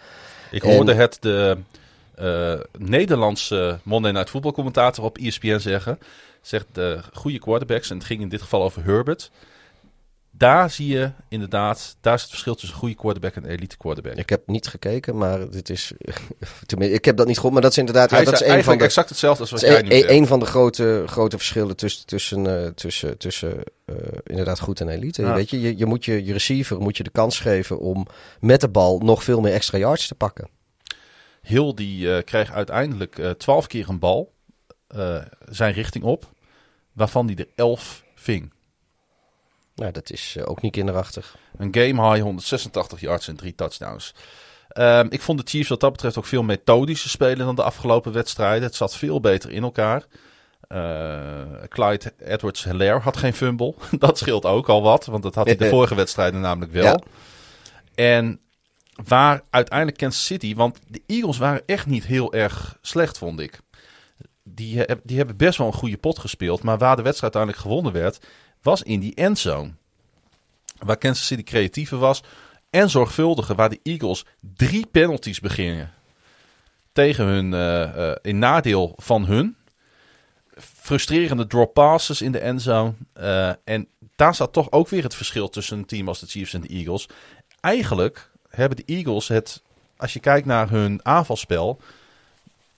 Ik 0.50 0.62
En- 0.64 0.74
hoorde 0.74 0.94
het 0.94 1.16
de 1.20 1.56
eh, 2.14 2.60
Nederlandse 2.78 3.78
Monday 3.82 4.12
Night 4.12 4.30
Football 4.30 4.52
commentator 4.52 5.04
op 5.04 5.18
ESPN 5.18 5.58
zeggen. 5.58 5.98
Zegt 6.42 6.66
de 6.72 6.98
goede 7.12 7.38
quarterbacks, 7.38 7.90
en 7.90 7.96
het 7.96 8.06
ging 8.06 8.20
in 8.20 8.28
dit 8.28 8.42
geval 8.42 8.62
over 8.62 8.84
Herbert. 8.84 9.30
Daar 10.40 10.70
zie 10.70 10.88
je 10.88 11.10
inderdaad, 11.28 11.96
daar 12.00 12.14
is 12.14 12.20
het 12.20 12.30
verschil 12.30 12.54
tussen 12.54 12.72
een 12.72 12.80
goede 12.80 12.94
quarterback 12.94 13.34
en 13.34 13.44
een 13.44 13.50
elite 13.50 13.76
quarterback. 13.76 14.14
Ik 14.14 14.28
heb 14.28 14.46
niet 14.46 14.66
gekeken, 14.66 15.16
maar 15.16 15.50
dit 15.50 15.68
is. 15.68 15.92
tenminste, 16.66 16.96
ik 16.96 17.04
heb 17.04 17.16
dat 17.16 17.26
niet 17.26 17.34
gehoord, 17.34 17.52
maar 17.52 17.62
dat 17.62 17.70
is 17.70 17.78
inderdaad. 17.78 18.10
Hij 18.10 18.18
Ja, 18.18 18.24
dat 18.24 18.40
is 18.40 18.46
een 18.46 18.64
van 18.64 18.78
de. 18.78 18.84
exact 18.84 19.08
hetzelfde 19.08 19.40
als 19.40 19.50
wat 19.50 19.60
jij 19.60 19.82
nu 19.82 20.08
een, 20.08 20.26
van 20.26 20.38
de 20.38 20.46
grote, 20.46 21.04
grote 21.06 21.36
verschillen 21.36 21.76
tussen, 21.76 22.06
tussen, 22.06 22.64
eh, 22.64 22.70
tussen, 22.70 23.18
tussen 23.18 23.62
eh, 23.84 23.94
inderdaad 24.24 24.60
goed 24.60 24.80
en 24.80 24.88
elite. 24.88 25.22
Ja. 25.22 25.34
Weet 25.34 25.50
je, 25.50 25.60
je, 25.60 25.78
je 25.78 25.86
moet 25.86 26.04
je, 26.04 26.24
je 26.24 26.32
receiver 26.32 26.80
moet 26.80 26.96
je 26.96 27.02
de 27.02 27.10
kans 27.10 27.40
geven 27.40 27.78
om 27.78 28.06
met 28.40 28.60
de 28.60 28.68
bal 28.68 28.98
nog 28.98 29.24
veel 29.24 29.40
meer 29.40 29.52
extra 29.52 29.78
yards 29.78 30.06
te 30.06 30.14
pakken. 30.14 30.48
Hill 31.42 31.74
die 31.74 32.14
eh, 32.14 32.24
kreeg 32.24 32.52
uiteindelijk 32.52 33.18
eh, 33.18 33.30
twaalf 33.30 33.66
keer 33.66 33.88
een 33.88 33.98
bal 33.98 34.32
eh, 34.86 35.22
zijn 35.48 35.72
richting 35.72 36.04
op, 36.04 36.32
waarvan 36.92 37.26
hij 37.26 37.36
er 37.36 37.48
elf 37.54 38.04
ving. 38.14 38.52
Nou, 39.80 39.92
dat 39.92 40.10
is 40.10 40.34
eh, 40.38 40.48
ook 40.48 40.62
niet 40.62 40.72
kinderachtig. 40.72 41.36
Een 41.56 41.74
game 41.74 42.10
high 42.10 42.22
186 42.22 43.00
yards 43.00 43.28
en 43.28 43.36
drie 43.36 43.54
touchdowns. 43.54 44.14
Ehm, 44.68 45.06
ik 45.10 45.20
vond 45.20 45.38
de 45.38 45.50
Chiefs 45.50 45.68
wat 45.68 45.80
dat 45.80 45.92
betreft 45.92 46.18
ook 46.18 46.26
veel 46.26 46.42
methodischer 46.42 47.10
spelen 47.10 47.46
dan 47.46 47.54
de 47.54 47.62
afgelopen 47.62 48.12
wedstrijden. 48.12 48.62
Het 48.62 48.74
zat 48.74 48.96
veel 48.96 49.20
beter 49.20 49.50
in 49.50 49.62
elkaar. 49.62 50.04
Eh, 50.68 51.68
Clyde 51.68 52.12
Edwards-Hilaire 52.18 53.00
had 53.00 53.16
geen 53.16 53.34
fumble. 53.34 53.74
dat 53.98 54.18
scheelt 54.18 54.44
ook 54.44 54.68
al 54.68 54.82
wat, 54.82 55.06
want 55.06 55.22
dat 55.22 55.34
had 55.34 55.46
hij 55.46 55.56
de 55.56 55.68
vorige 55.68 55.94
wedstrijden 55.94 56.40
namelijk 56.40 56.72
wel. 56.72 56.84
Ja. 56.84 57.00
En 57.94 58.40
waar 59.04 59.42
uiteindelijk 59.50 59.98
Kansas 59.98 60.24
City, 60.24 60.54
want 60.54 60.78
de 60.86 61.02
Eagles 61.06 61.38
waren 61.38 61.62
echt 61.66 61.86
niet 61.86 62.06
heel 62.06 62.32
erg 62.32 62.78
slecht, 62.80 63.18
vond 63.18 63.40
ik. 63.40 63.60
Die, 64.42 64.84
die 65.02 65.16
hebben 65.16 65.36
best 65.36 65.58
wel 65.58 65.66
een 65.66 65.72
goede 65.72 65.96
pot 65.96 66.18
gespeeld, 66.18 66.62
maar 66.62 66.78
waar 66.78 66.96
de 66.96 67.02
wedstrijd 67.02 67.34
uiteindelijk 67.34 67.62
gewonnen 67.62 68.02
werd, 68.02 68.18
was 68.62 68.82
in 68.82 69.00
die 69.00 69.14
endzone. 69.14 69.72
Waar 70.78 70.96
Kansas 70.96 71.26
City 71.26 71.42
creatiever 71.42 71.98
was 71.98 72.22
en 72.70 72.90
zorgvuldiger, 72.90 73.54
waar 73.54 73.68
de 73.68 73.80
Eagles 73.82 74.24
drie 74.40 74.86
penalties 74.86 75.40
beginnen 75.40 75.92
tegen 76.92 77.24
hun, 77.24 77.54
eh, 77.54 78.10
eh, 78.10 78.16
in 78.22 78.38
nadeel 78.38 78.92
van 78.96 79.24
hun. 79.24 79.56
Frustrerende 80.56 81.46
drop 81.46 81.74
passes 81.74 82.22
in 82.22 82.32
de 82.32 82.38
endzone. 82.38 82.92
Eh, 83.12 83.52
en 83.64 83.88
daar 84.16 84.34
zat 84.34 84.52
toch 84.52 84.70
ook 84.70 84.88
weer 84.88 85.02
het 85.02 85.14
verschil 85.14 85.48
tussen 85.48 85.78
een 85.78 85.86
team 85.86 86.08
als 86.08 86.20
de 86.20 86.26
Chiefs 86.26 86.54
en 86.54 86.60
de 86.60 86.68
Eagles. 86.68 87.08
Eigenlijk 87.60 88.30
hebben 88.48 88.76
de 88.76 88.94
Eagles 88.94 89.28
het, 89.28 89.62
als 89.96 90.12
je 90.12 90.20
kijkt 90.20 90.46
naar 90.46 90.70
hun 90.70 91.00
aanvalspel, 91.02 91.80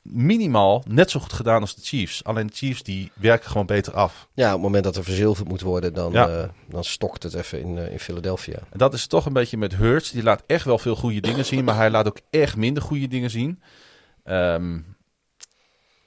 minimaal 0.03 0.83
net 0.89 1.11
zo 1.11 1.21
goed 1.21 1.33
gedaan 1.33 1.61
als 1.61 1.75
de 1.75 1.81
Chiefs. 1.83 2.25
Alleen 2.25 2.47
de 2.47 2.53
Chiefs 2.53 2.83
die 2.83 3.11
werken 3.15 3.51
gewoon 3.51 3.67
beter 3.67 3.93
af. 3.95 4.29
Ja, 4.35 4.47
op 4.47 4.53
het 4.53 4.63
moment 4.63 4.85
dat 4.85 4.97
er 4.97 5.05
verzilverd 5.05 5.49
moet 5.49 5.61
worden, 5.61 5.95
dan, 5.95 6.13
Ja. 6.13 6.29
eh, 6.29 6.49
dan 6.69 6.85
stokt 6.85 7.23
het 7.23 7.35
even 7.35 7.61
in, 7.61 7.79
eh, 7.79 7.93
in 7.93 7.99
Philadelphia. 7.99 8.59
En 8.71 8.79
dat 8.79 8.95
is 8.95 9.07
toch 9.07 9.27
een 9.27 9.33
beetje 9.33 9.57
met 9.57 9.77
Hurts. 9.77 10.11
Die 10.11 10.23
laat 10.23 10.43
echt 10.47 10.65
wel 10.65 10.79
veel 10.79 10.97
goede 10.97 11.21
dingen 11.21 11.45
zien, 11.45 11.65
maar 11.65 11.77
hij 11.77 11.91
laat 11.91 12.07
ook 12.07 12.21
echt 12.31 12.57
minder 12.57 12.83
goede 12.83 13.09
dingen 13.09 13.31
zien. 13.31 13.61
Ehm, 14.25 14.79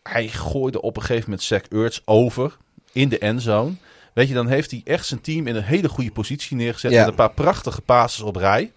hij 0.04 0.28
gooide 0.28 0.82
op 0.82 0.96
een 0.96 1.02
gegeven 1.02 1.24
moment 1.30 1.44
Zach 1.44 1.62
Ertz 1.62 2.00
over 2.06 2.58
in 2.92 3.10
de 3.10 3.18
endzone. 3.20 3.74
Weet 4.14 4.28
je, 4.28 4.34
dan 4.34 4.48
heeft 4.48 4.72
hij 4.72 4.82
echt 4.84 5.06
zijn 5.06 5.22
team 5.22 5.48
in 5.48 5.56
een 5.56 5.64
hele 5.64 5.90
goede 5.90 6.12
positie 6.12 6.56
neergezet. 6.58 6.92
Ja. 6.92 7.00
Met 7.00 7.08
een 7.10 7.16
paar 7.16 7.34
prachtige 7.34 7.82
passes 7.82 8.22
op 8.24 8.36
rij. 8.36 8.72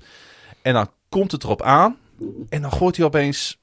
En 0.63 0.73
dan 0.75 0.91
komt 1.09 1.33
het 1.33 1.43
erop 1.45 1.63
aan. 1.63 1.97
En 2.49 2.63
dan 2.63 2.73
gooit 2.73 2.97
hij 2.97 3.07
opeens 3.07 3.58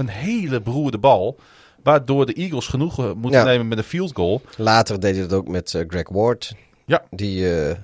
een 0.00 0.08
hele 0.08 0.60
beroerde 0.60 0.98
bal. 0.98 1.36
Waardoor 1.82 2.26
de 2.26 2.32
Eagles 2.32 2.66
genoegen 2.66 3.18
moeten 3.18 3.40
Ja. 3.40 3.46
nemen 3.46 3.68
met 3.68 3.78
een 3.78 3.84
field 3.84 4.12
goal. 4.14 4.42
Later 4.56 5.00
deed 5.00 5.16
hij 5.16 5.26
dat 5.26 5.38
ook 5.38 5.48
met 5.48 5.74
eh, 5.74 5.82
Greg 5.88 6.08
Ward. 6.08 6.52
Ja. 6.86 7.02
Die, 7.10 7.58
eh, 7.58 7.76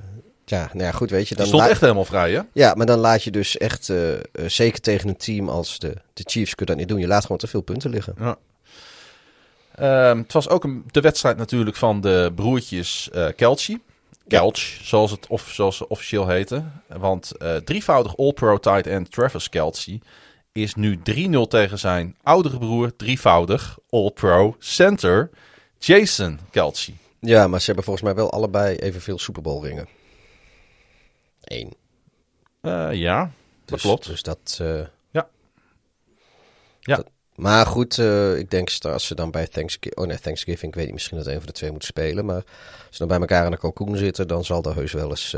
ja, 0.45 0.71
nou 0.73 0.85
ja, 0.85 0.91
goed, 0.93 1.11
weet 1.11 1.23
je. 1.23 1.29
Die 1.29 1.37
Dan 1.37 1.47
stond 1.47 1.63
la- 1.63 1.69
echt 1.69 1.81
helemaal 1.81 2.05
vrij, 2.05 2.33
hè? 2.33 2.41
Ja, 2.53 2.75
maar 2.75 2.87
dan 2.87 2.99
laat 2.99 3.23
je 3.23 3.31
dus 3.31 3.57
echt, 3.57 3.89
eh, 3.89 3.99
zeker 4.47 4.81
tegen 4.81 5.09
een 5.09 5.17
team 5.17 5.49
als 5.49 5.79
de, 5.79 5.95
de 6.13 6.23
Chiefs, 6.27 6.55
kun 6.55 6.67
je 6.67 6.73
dat 6.73 6.81
niet 6.81 6.89
doen. 6.89 6.99
Je 7.01 7.07
laat 7.07 7.23
gewoon 7.23 7.39
te 7.39 7.47
veel 7.47 7.61
punten 7.61 7.91
liggen. 7.91 8.15
Ja. 8.19 8.37
Ehm, 9.75 10.19
het 10.19 10.33
was 10.33 10.49
ook 10.49 10.65
een, 10.65 10.85
de 10.91 11.01
wedstrijd 11.01 11.37
natuurlijk 11.37 11.77
van 11.77 12.01
de 12.01 12.33
broertjes 12.35 13.11
Kelchi. 13.37 13.79
Kelch, 14.29 14.59
zoals, 14.83 15.11
het 15.11 15.27
of, 15.29 15.49
zoals 15.53 15.77
ze 15.77 15.89
officieel 15.89 16.29
heten. 16.29 16.83
Want 16.97 17.33
drievoudig 17.65 18.17
All-Pro 18.17 18.59
tight 18.59 18.87
end 18.87 19.11
Travis 19.13 19.49
Kelce 19.49 19.99
is 20.57 20.75
nu 20.75 20.99
3-0 21.11 21.49
tegen 21.49 21.79
zijn 21.79 22.17
oudere 22.23 22.59
broer, 22.59 22.97
drievoudig 22.97 23.79
All-Pro 23.91 24.57
center 24.59 25.31
Jason 25.79 26.39
Kelce. 26.51 26.93
Ja, 27.21 27.47
maar 27.49 27.59
ze 27.61 27.67
hebben 27.67 27.85
volgens 27.85 28.05
mij 28.05 28.15
wel 28.15 28.31
allebei 28.31 28.77
evenveel 28.77 29.19
Super 29.19 29.43
Bowl 29.43 29.63
ringen. 29.65 29.89
Eén. 31.41 31.73
Eh, 32.61 32.93
ja, 32.93 33.21
dat 33.21 33.31
Dus, 33.65 33.81
klopt. 33.83 34.07
Dus 34.07 34.23
dat... 34.23 34.59
eh, 34.61 34.81
Ja. 35.11 35.29
Ja. 36.81 36.97
dat- 36.97 37.11
maar 37.35 37.67
goed, 37.67 37.99
eh, 37.99 38.39
ik 38.39 38.51
denk 38.51 38.69
als 38.81 39.07
ze 39.07 39.15
dan 39.15 39.31
bij 39.31 39.47
Thanksgiving... 39.47 39.97
Oh 39.97 40.07
nee, 40.07 40.19
Thanksgiving, 40.19 40.71
ik 40.73 40.75
weet 40.75 40.85
niet, 40.85 40.95
misschien 40.95 41.17
dat 41.17 41.27
een 41.27 41.37
van 41.37 41.47
de 41.47 41.53
twee 41.53 41.71
moet 41.73 41.85
spelen. 41.85 42.25
Maar 42.25 42.35
als 42.37 42.45
ze 42.91 42.99
dan 42.99 43.09
bij 43.09 43.19
elkaar 43.19 43.45
in 43.45 43.51
de 43.51 43.57
kalkoen 43.57 43.97
zitten, 43.97 44.29
dan 44.29 44.45
zal 44.45 44.63
er 44.65 44.75
heus 44.75 44.93
wel 44.93 45.11
eens 45.11 45.35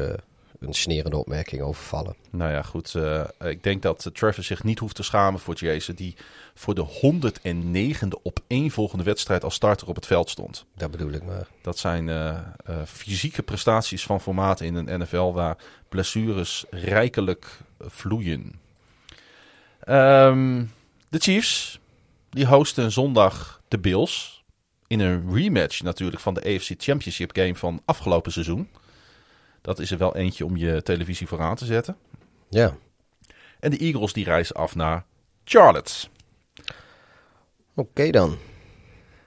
een 0.60 0.74
snerende 0.74 1.16
opmerking 1.16 1.62
over 1.62 1.82
vallen. 1.82 2.14
Nou 2.30 2.52
ja, 2.52 2.62
goed. 2.62 2.94
eh, 2.94 3.24
ik 3.38 3.62
denk 3.62 3.82
dat 3.82 4.06
eh, 4.06 4.12
Travis 4.12 4.46
zich 4.46 4.64
niet 4.64 4.78
hoeft 4.78 4.94
te 4.94 5.02
schamen 5.02 5.40
voor 5.40 5.54
Jason. 5.54 5.94
Die 5.94 6.16
voor 6.54 6.74
de 6.74 6.86
109e 6.86 8.22
op 8.22 8.40
één 8.46 8.70
volgende 8.70 9.04
wedstrijd 9.04 9.44
als 9.44 9.54
starter 9.54 9.88
op 9.88 9.94
het 9.94 10.06
veld 10.06 10.30
stond. 10.30 10.64
Dat 10.74 10.90
bedoel 10.90 11.12
ik 11.12 11.24
maar. 11.24 11.46
Dat 11.62 11.78
zijn 11.78 12.08
eh, 12.08 12.38
fysieke 12.86 13.42
prestaties 13.42 14.02
van 14.02 14.20
formaat 14.20 14.60
in 14.60 14.74
een 14.74 15.00
NFL 15.00 15.32
waar 15.32 15.56
blessures 15.88 16.64
rijkelijk 16.70 17.60
vloeien. 17.80 18.60
Ehm, 19.80 20.64
de 21.08 21.18
Chiefs, 21.18 21.78
die 22.30 22.46
hosten 22.46 22.92
zondag 22.92 23.60
de 23.68 23.78
Bills. 23.78 24.44
In 24.86 25.00
een 25.00 25.34
rematch 25.34 25.82
natuurlijk 25.82 26.22
van 26.22 26.34
de 26.34 26.40
AFC 26.40 26.70
Championship 26.76 27.30
game 27.36 27.54
van 27.54 27.82
afgelopen 27.84 28.32
seizoen. 28.32 28.68
Dat 29.60 29.78
is 29.78 29.90
er 29.90 29.98
wel 29.98 30.16
eentje 30.16 30.44
om 30.44 30.56
je 30.56 30.82
televisie 30.82 31.26
voor 31.26 31.40
aan 31.40 31.56
te 31.56 31.64
zetten. 31.64 31.96
Ja. 32.48 32.76
En 33.60 33.70
de 33.70 33.76
Eagles 33.76 34.12
die 34.12 34.24
reizen 34.24 34.54
af 34.56 34.74
naar 34.74 35.04
Charlotte. 35.44 35.92
Oké 37.74 38.10
dan. 38.10 38.36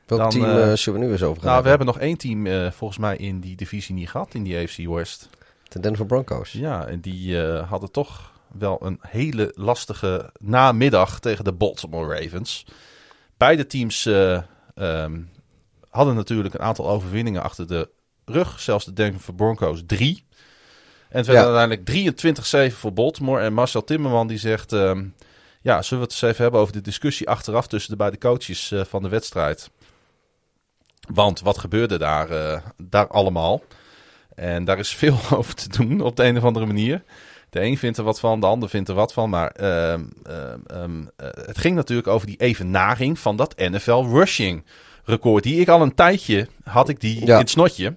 Welk 0.05 0.21
Dan, 0.21 0.29
team 0.29 0.45
eh, 0.45 0.73
zullen 0.73 0.99
we 0.99 1.05
nu 1.05 1.11
eens 1.11 1.23
over 1.23 1.41
gaan 1.41 1.51
Nou, 1.51 1.63
we 1.63 1.69
hebben? 1.69 1.87
nog 1.87 1.99
één 1.99 2.17
team 2.17 2.47
eh, 2.47 2.71
volgens 2.71 2.99
mij 2.99 3.17
in 3.17 3.39
die 3.39 3.55
divisie 3.55 3.95
niet 3.95 4.09
gehad, 4.09 4.33
in 4.33 4.43
die 4.43 4.57
AFC 4.57 4.77
West. 4.77 5.29
De 5.63 5.79
Denver 5.79 6.05
Broncos. 6.05 6.51
Ja, 6.51 6.85
en 6.87 6.99
die 6.99 7.37
hadden 7.39 7.91
toch 7.91 8.31
wel 8.51 8.85
een 8.85 8.99
hele 9.01 9.51
lastige 9.55 10.29
namiddag 10.39 11.19
tegen 11.19 11.43
de 11.43 11.53
Baltimore 11.53 12.19
Ravens. 12.19 12.65
Beide 13.37 13.67
teams 13.67 14.05
eh, 14.05 14.41
ehm, 14.75 15.21
hadden 15.89 16.15
natuurlijk 16.15 16.53
een 16.53 16.61
aantal 16.61 16.89
overwinningen 16.89 17.43
achter 17.43 17.67
de 17.67 17.89
rug. 18.25 18.59
Zelfs 18.59 18.85
de 18.85 18.93
Denver 18.93 19.33
Broncos 19.33 19.81
drie. 19.85 20.23
En 21.09 21.17
het 21.17 21.25
werd 21.27 21.39
Ja. 21.39 21.45
uiteindelijk 21.45 21.85
23-7 22.71 22.75
voor 22.77 22.93
Baltimore. 22.93 23.41
En 23.43 23.53
Marcel 23.53 23.83
Timmerman 23.83 24.27
die 24.27 24.37
zegt... 24.37 24.73
ehm, 24.73 25.03
ja, 25.61 25.81
zullen 25.81 26.03
we 26.03 26.09
het 26.11 26.21
eens 26.21 26.31
even 26.31 26.43
hebben 26.43 26.61
over 26.61 26.73
de 26.73 26.81
discussie 26.81 27.29
achteraf 27.29 27.67
tussen 27.67 27.91
de 27.91 27.97
beide 27.97 28.17
coaches 28.17 28.71
eh, 28.71 28.81
van 28.85 29.01
de 29.03 29.09
wedstrijd. 29.09 29.69
Want 31.13 31.39
wat 31.41 31.57
gebeurde 31.57 31.97
daar, 31.97 32.29
eh, 32.29 32.61
daar 32.77 33.07
allemaal? 33.07 33.61
En 34.35 34.65
daar 34.65 34.79
is 34.79 34.89
veel 34.95 35.17
over 35.37 35.55
te 35.55 35.69
doen 35.69 36.01
op 36.01 36.15
de 36.15 36.23
een 36.23 36.37
of 36.37 36.43
andere 36.43 36.65
manier. 36.65 37.03
De 37.49 37.61
een 37.61 37.77
vindt 37.77 37.97
er 37.97 38.03
wat 38.03 38.19
van, 38.19 38.39
de 38.39 38.45
ander 38.45 38.69
vindt 38.69 38.89
er 38.89 38.95
wat 38.95 39.13
van. 39.13 39.29
Maar 39.29 39.51
ehm, 39.51 40.03
ehm, 40.23 41.01
eh, 41.17 41.27
het 41.31 41.57
ging 41.57 41.75
natuurlijk 41.75 42.07
over 42.07 42.27
die 42.27 42.37
evenaring 42.37 43.19
van 43.19 43.35
dat 43.35 43.57
NFL 43.57 44.03
rushing 44.13 44.63
record. 45.03 45.43
Die 45.43 45.59
ik 45.59 45.67
al 45.67 45.81
een 45.81 45.95
tijdje 45.95 46.47
had 46.63 46.89
ik 46.89 46.99
die 46.99 47.25
Ja. 47.25 47.33
in 47.33 47.39
het 47.39 47.49
snotje. 47.49 47.95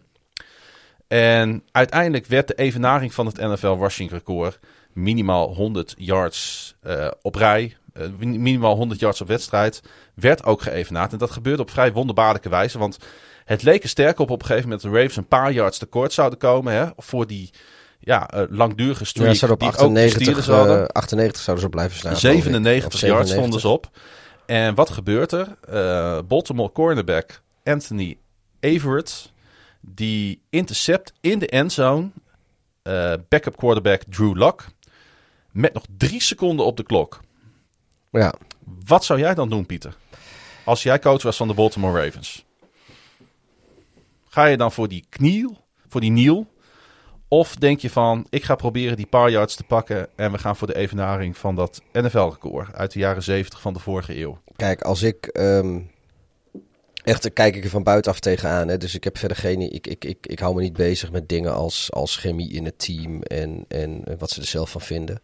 En 1.18 1.62
uiteindelijk 1.72 2.26
werd 2.26 2.48
de 2.48 2.54
evenaring 2.54 3.14
van 3.14 3.26
het 3.26 3.36
NFL 3.36 3.66
rushing 3.78 4.10
record 4.10 4.58
minimaal 4.92 5.54
100 5.54 5.94
yards 5.96 6.74
eh, 6.82 7.06
op 7.22 7.34
rij. 7.34 7.76
eh, 7.92 8.02
minimaal 8.18 8.76
100 8.76 9.00
yards 9.00 9.20
op 9.20 9.28
wedstrijd. 9.28 9.82
Werd 10.14 10.44
ook 10.44 10.62
geëvenaard. 10.62 11.12
En 11.12 11.18
dat 11.18 11.30
gebeurde 11.30 11.62
op 11.62 11.70
vrij 11.70 11.92
wonderbaarlijke 11.92 12.48
wijze. 12.48 12.78
Want 12.78 12.98
het 13.44 13.62
leek 13.62 13.82
er 13.82 13.88
sterk 13.88 14.18
op 14.18 14.30
op 14.30 14.40
een 14.40 14.46
gegeven 14.46 14.68
moment 14.68 14.86
de 14.86 14.92
Ravens 14.92 15.16
een 15.16 15.26
paar 15.28 15.52
yards 15.52 15.78
tekort 15.78 16.12
zouden 16.12 16.38
komen. 16.38 16.72
Hè, 16.72 16.86
voor 16.96 17.26
die 17.26 17.50
ja, 17.98 18.30
eh, 18.30 18.42
langdurige 18.50 19.04
streak 19.04 19.26
Ja, 19.28 19.34
ze 19.34 19.46
hadden 19.46 19.68
op 19.68 19.74
die 19.74 19.82
ook 19.84 19.94
de 19.94 20.00
98, 20.00 20.22
Steelers 20.22 20.46
hadden. 20.46 20.82
eh, 20.82 20.92
98 20.92 21.42
zouden 21.42 21.64
ze 21.64 21.70
blijven 21.70 21.96
staan. 21.98 22.16
geloof 22.16 22.34
ik. 22.36 22.42
97 22.42 22.94
Of 22.94 23.00
yards 23.00 23.30
97. 23.30 23.38
stonden 23.38 23.60
ze 23.60 23.68
op. 23.68 23.98
En 24.46 24.74
wat 24.74 24.90
gebeurt 24.90 25.32
er? 25.32 25.56
Baltimore 26.26 26.72
cornerback 26.72 27.42
Anthony 27.64 28.18
Everett, 28.60 29.32
die 29.86 30.42
intercept 30.50 31.12
in 31.20 31.38
de 31.38 31.48
endzone 31.48 32.10
eh, 32.82 33.12
backup 33.28 33.56
quarterback 33.56 34.02
Drew 34.08 34.36
Lock 34.36 34.64
met 35.50 35.72
nog 35.74 35.84
drie 35.96 36.22
seconden 36.22 36.66
op 36.66 36.76
de 36.76 36.82
klok. 36.82 37.20
Ja. 38.10 38.34
Wat 38.84 39.04
zou 39.04 39.18
jij 39.18 39.34
dan 39.34 39.48
doen, 39.48 39.66
Pieter? 39.66 39.96
Als 40.64 40.82
jij 40.82 40.98
coach 40.98 41.22
was 41.22 41.36
van 41.36 41.48
de 41.48 41.54
Baltimore 41.54 42.04
Ravens. 42.04 42.44
Ga 44.28 44.44
je 44.44 44.56
dan 44.56 44.72
voor 44.72 44.88
die 44.88 45.06
kniel, 45.08 45.64
voor 45.88 46.00
die 46.00 46.10
kniel? 46.10 46.52
Of 47.28 47.56
denk 47.56 47.80
je 47.80 47.90
van, 47.90 48.26
ik 48.30 48.44
ga 48.44 48.54
proberen 48.54 48.96
die 48.96 49.06
paar 49.06 49.30
yards 49.30 49.54
te 49.54 49.64
pakken 49.64 50.08
en 50.16 50.32
we 50.32 50.38
gaan 50.38 50.56
voor 50.56 50.66
de 50.66 50.76
evenaring 50.76 51.36
van 51.36 51.54
dat 51.54 51.82
NFL-record 51.92 52.74
uit 52.74 52.92
de 52.92 52.98
jaren 52.98 53.22
70 53.22 53.60
van 53.60 53.72
de 53.72 53.78
vorige 53.78 54.20
eeuw. 54.20 54.38
Kijk, 54.56 54.82
als 54.82 55.02
ik. 55.02 55.26
ehm, 55.26 55.80
echt, 57.04 57.22
daar 57.22 57.30
kijk 57.30 57.56
ik 57.56 57.64
er 57.64 57.70
van 57.70 57.82
buitenaf 57.82 58.20
tegenaan. 58.20 58.68
Hè? 58.68 58.76
Dus 58.76 58.94
ik 58.94 59.04
heb 59.04 59.18
verder 59.18 59.36
geen. 59.36 59.60
Ik, 59.60 59.86
ik, 59.86 60.04
ik, 60.04 60.26
ik 60.26 60.38
hou 60.38 60.54
me 60.54 60.60
niet 60.60 60.72
bezig 60.72 61.10
met 61.10 61.28
dingen 61.28 61.54
als, 61.54 61.92
als 61.92 62.16
chemie 62.16 62.52
in 62.52 62.64
het 62.64 62.78
team 62.78 63.22
en, 63.22 63.64
en 63.68 64.04
wat 64.18 64.30
ze 64.30 64.40
er 64.40 64.46
zelf 64.46 64.70
van 64.70 64.80
vinden. 64.80 65.20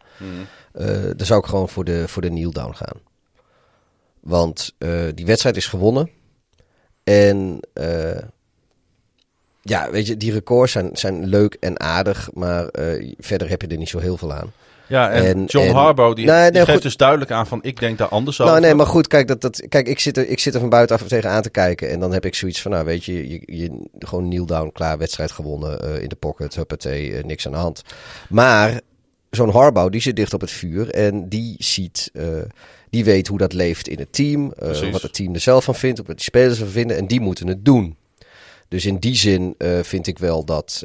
Eh, 0.73 1.03
dan 1.15 1.25
zou 1.25 1.39
ik 1.39 1.45
gewoon 1.45 1.69
voor 1.69 1.83
de, 1.83 2.07
voor 2.07 2.21
de 2.21 2.29
kneel 2.29 2.51
down 2.51 2.73
gaan. 2.73 2.99
Want 4.19 4.73
eh, 4.77 5.07
die 5.15 5.25
wedstrijd 5.25 5.57
is 5.57 5.65
gewonnen. 5.65 6.09
En 7.03 7.59
eh, 7.73 8.21
ja, 9.61 9.91
weet 9.91 10.07
je, 10.07 10.17
die 10.17 10.31
records 10.31 10.71
zijn, 10.71 10.89
zijn 10.93 11.25
leuk 11.25 11.57
en 11.59 11.79
aardig. 11.79 12.29
Maar 12.33 12.69
verder 13.17 13.49
heb 13.49 13.61
je 13.61 13.67
er 13.67 13.77
niet 13.77 13.89
zo 13.89 13.99
heel 13.99 14.17
veel 14.17 14.33
aan. 14.33 14.51
Ja, 14.91 15.09
en, 15.11 15.25
En- 15.25 15.45
John 15.45 15.67
en- 15.67 15.73
Harbaugh 15.73 16.15
die, 16.15 16.25
Nee, 16.25 16.35
nee, 16.35 16.51
die 16.51 16.59
geeft 16.59 16.71
goed. 16.71 16.81
dus 16.81 16.97
duidelijk 16.97 17.31
aan 17.31 17.47
van, 17.47 17.59
ik 17.63 17.79
denk 17.79 17.97
daar 17.97 18.07
anders 18.07 18.41
over. 18.41 18.51
Nou, 18.53 18.65
nee, 18.65 18.75
maar 18.75 18.85
goed, 18.85 19.07
kijk, 19.07 19.27
dat, 19.27 19.41
dat, 19.41 19.67
kijk 19.69 19.87
ik, 19.87 19.99
zit 19.99 20.17
er, 20.17 20.27
ik 20.27 20.39
zit 20.39 20.53
er 20.53 20.59
van 20.59 20.69
buitenaf 20.69 21.07
tegenaan 21.07 21.41
te 21.41 21.49
kijken. 21.49 21.89
En 21.89 21.99
dan 21.99 22.13
heb 22.13 22.25
ik 22.25 22.35
zoiets 22.35 22.61
van, 22.61 22.71
nou 22.71 22.85
weet 22.85 23.05
je, 23.05 23.29
je, 23.29 23.41
je 23.45 23.87
gewoon 23.99 24.29
kneel 24.29 24.45
down, 24.45 24.69
klaar, 24.73 24.97
wedstrijd 24.97 25.31
gewonnen, 25.31 25.81
eh, 25.81 26.01
in 26.01 26.09
de 26.09 26.15
pocket, 26.15 26.55
huppatee, 26.55 27.13
eh, 27.13 27.23
niks 27.23 27.45
aan 27.45 27.51
de 27.51 27.57
hand. 27.57 27.81
Maar 28.29 28.81
zo'n 29.29 29.49
Harbaugh, 29.51 29.91
die 29.91 30.01
zit 30.01 30.15
dicht 30.15 30.33
op 30.33 30.41
het 30.41 30.51
vuur 30.51 30.89
en 30.89 31.29
die 31.29 31.55
ziet, 31.57 32.09
eh, 32.13 32.25
die 32.89 33.03
weet 33.03 33.27
hoe 33.27 33.37
dat 33.37 33.53
leeft 33.53 33.87
in 33.87 33.99
het 33.99 34.13
team. 34.13 34.53
wat 34.91 35.01
het 35.01 35.13
team 35.13 35.33
er 35.33 35.39
zelf 35.39 35.63
van 35.63 35.75
vindt, 35.75 35.97
wat 35.97 36.07
die 36.07 36.21
spelers 36.21 36.57
ervan 36.59 36.73
vinden. 36.73 36.97
En 36.97 37.07
die 37.07 37.19
moeten 37.21 37.47
het 37.47 37.65
doen. 37.65 37.95
Dus 38.67 38.85
in 38.85 38.97
die 38.97 39.15
zin 39.15 39.55
vind 39.81 40.07
ik 40.07 40.19
wel 40.19 40.45
dat... 40.45 40.83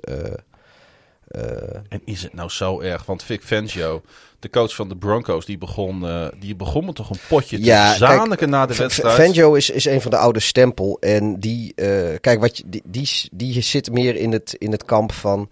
eh, 1.27 1.43
En 1.89 2.01
is 2.05 2.23
het 2.23 2.35
nou 2.35 2.51
zo 2.51 2.81
erg? 2.81 3.05
Want 3.05 3.23
Vic 3.23 3.43
Fangio, 3.43 4.03
de 4.39 4.51
coach 4.51 4.75
van 4.75 4.89
de 4.89 4.97
Broncos, 4.97 5.47
die 5.47 5.59
begon, 5.59 6.07
eh, 6.07 6.27
die 6.39 6.57
begon 6.57 6.85
me 6.85 6.93
toch 6.93 7.11
een 7.11 7.19
potje 7.29 7.57
te 7.57 7.65
Ja, 7.65 7.95
zaniken 7.95 8.51
na 8.51 8.67
de 8.67 8.75
wedstrijd. 8.75 9.15
Fangio 9.15 9.55
is, 9.55 9.71
is 9.71 9.85
een 9.85 10.01
van 10.01 10.11
de 10.11 10.17
oude 10.17 10.41
stempel. 10.41 10.97
En 11.01 11.41
die, 11.41 11.75
eh, 11.75 12.19
kijk, 12.21 12.41
wat 12.41 12.63
die, 12.67 12.83
die, 12.85 13.09
die 13.33 13.61
zit 13.61 13.91
meer 13.91 14.17
in 14.17 14.33
het, 14.33 14.55
in 14.59 14.73
het 14.73 14.85
kamp 14.85 15.13
van. 15.13 15.49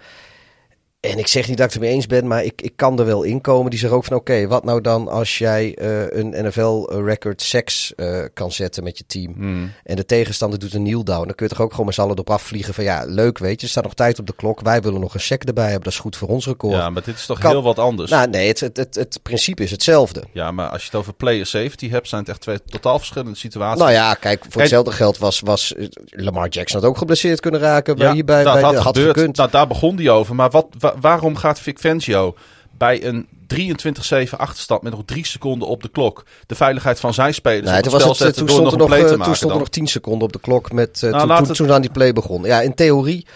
En 1.11 1.18
ik 1.18 1.26
zeg 1.26 1.48
niet 1.48 1.57
dat 1.57 1.66
ik 1.66 1.72
het 1.72 1.82
ermee 1.82 1.94
eens 1.96 2.07
ben, 2.07 2.26
maar 2.26 2.44
ik, 2.44 2.62
ik 2.62 2.72
kan 2.76 2.98
er 2.98 3.05
wel 3.07 3.22
in 3.22 3.40
komen. 3.40 3.70
Die 3.70 3.78
zegt 3.78 3.92
ook 3.92 4.05
van 4.05 4.16
oké, 4.16 4.46
wat 4.46 4.64
nou 4.64 4.80
dan 4.80 5.09
als 5.09 5.38
jij 5.38 5.74
eh, 5.74 6.18
een 6.18 6.34
NFL-record 6.46 7.42
seks 7.42 7.92
eh, 7.94 8.18
kan 8.34 8.52
zetten 8.52 8.84
met 8.84 8.98
je 8.98 9.05
team. 9.07 9.32
Hmm. 9.34 9.72
En 9.84 9.96
de 9.96 10.05
tegenstander 10.07 10.59
doet 10.59 10.74
een 10.74 10.82
kneel 10.84 11.05
down. 11.05 11.26
Dan 11.26 11.34
kun 11.34 11.46
je 11.46 11.52
toch 11.55 11.62
ook 11.62 11.70
gewoon 11.70 11.86
met 11.86 11.94
z'n 11.94 12.00
allen 12.00 12.12
erop 12.12 12.30
afvliegen 12.30 12.74
van 12.74 12.84
ja, 12.84 13.05
leuk 13.07 13.38
weet 13.38 13.61
je. 13.61 13.66
Er 13.66 13.72
staat 13.72 13.84
nog 13.84 13.94
tijd 13.94 14.18
op 14.18 14.26
de 14.26 14.34
klok. 14.36 14.61
Wij 14.61 14.80
willen 14.82 15.00
nog 15.00 15.14
een 15.14 15.20
sec 15.20 15.42
erbij 15.42 15.64
hebben. 15.64 15.82
Dat 15.84 15.92
is 15.92 15.98
goed 15.98 16.16
voor 16.16 16.28
ons 16.28 16.46
record. 16.46 16.74
Ja, 16.74 16.90
maar 16.90 17.02
dit 17.02 17.14
is 17.14 17.26
toch 17.26 17.38
Kan- 17.38 17.50
heel 17.50 17.62
wat 17.62 17.78
anders. 17.78 18.11
nou 18.11 18.28
nee, 18.28 18.48
het, 18.48 18.61
het, 18.61 18.76
het, 18.76 18.94
het 18.94 19.18
principe 19.22 19.62
is 19.62 19.70
hetzelfde. 19.70 20.22
ja, 20.32 20.50
maar 20.50 20.68
als 20.68 20.80
je 20.80 20.86
het 20.86 20.96
over 20.96 21.12
player 21.12 21.46
safety 21.46 21.90
hebt, 21.90 22.09
zijn 22.09 22.20
het 22.20 22.30
echt 22.30 22.40
twee 22.40 22.59
totaal 22.66 22.98
verschillende 22.98 23.36
situaties. 23.36 23.80
Nou 23.80 23.92
ja, 23.92 24.14
kijk, 24.14 24.44
voor 24.48 24.61
hetzelfde 24.61 24.92
geld 24.92 25.18
was, 25.18 25.40
was 25.40 25.74
eh, 25.74 25.86
Lamar 26.07 26.48
Jackson 26.48 26.80
had 26.80 26.88
ook 26.88 26.98
geblesseerd 26.98 27.40
kunnen 27.40 27.61
raken. 27.61 27.96
Bij, 27.96 28.07
Ja, 28.07 28.12
hierbij, 28.12 28.42
dat 28.44 28.52
bij, 28.52 28.62
had, 28.62 28.74
de- 28.74 28.80
had 28.80 28.98
gekund. 28.98 29.36
Nou, 29.36 29.50
daar 29.50 29.66
begon 29.66 29.96
hij 29.96 30.11
over. 30.11 30.34
Maar 30.34 30.50
wat, 30.50 30.66
wa- 30.95 31.01
waarom 31.01 31.36
gaat 31.36 31.61
Vic 31.61 31.78
Fangio 31.78 32.34
bij 32.78 33.05
een 33.05 33.28
23-7 33.47 34.38
achterstand 34.38 34.82
met 34.82 34.92
nog 34.92 35.03
drie 35.05 35.26
seconden 35.26 35.68
op 35.68 35.82
de 35.82 35.88
klok 35.88 36.24
de 36.47 36.55
veiligheid 36.55 37.01
van 37.01 37.14
zijn 37.14 37.34
spelers 37.34 37.70
Nee, 37.70 37.82
toen, 37.82 37.92
het 37.92 37.92
was 37.92 38.03
het, 38.03 38.11
eh, 38.20 38.24
zetten 38.26 38.47
toen 38.47 38.49
stond 38.55 38.72
er 38.72 38.78
nog 38.78 38.88
toen 39.26 39.34
stond 39.36 39.40
er 39.40 39.49
dan? 39.49 39.59
nog 39.59 39.68
10 39.68 39.86
seconden 39.86 40.22
op 40.26 40.32
de 40.32 40.40
klok 40.40 40.72
met, 40.72 41.03
eh, 41.03 41.03
Nou, 41.03 41.18
toen, 41.18 41.28
laat 41.28 41.38
toen, 41.38 41.47
het- 41.49 41.57
toen 41.57 41.72
aan 41.72 41.80
die 41.80 41.90
play 41.90 42.12
begon. 42.12 42.42
Ja, 42.42 42.61
in 42.61 42.74
theorie, 42.74 43.26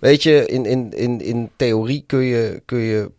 weet 0.00 0.22
je, 0.22 0.46
in, 0.46 0.64
in, 0.66 0.90
in, 0.92 1.20
in 1.20 1.50
theorie 1.56 2.04
kun 2.06 2.20
je, 2.22 2.62
kun 2.64 2.78
je, 2.78 3.10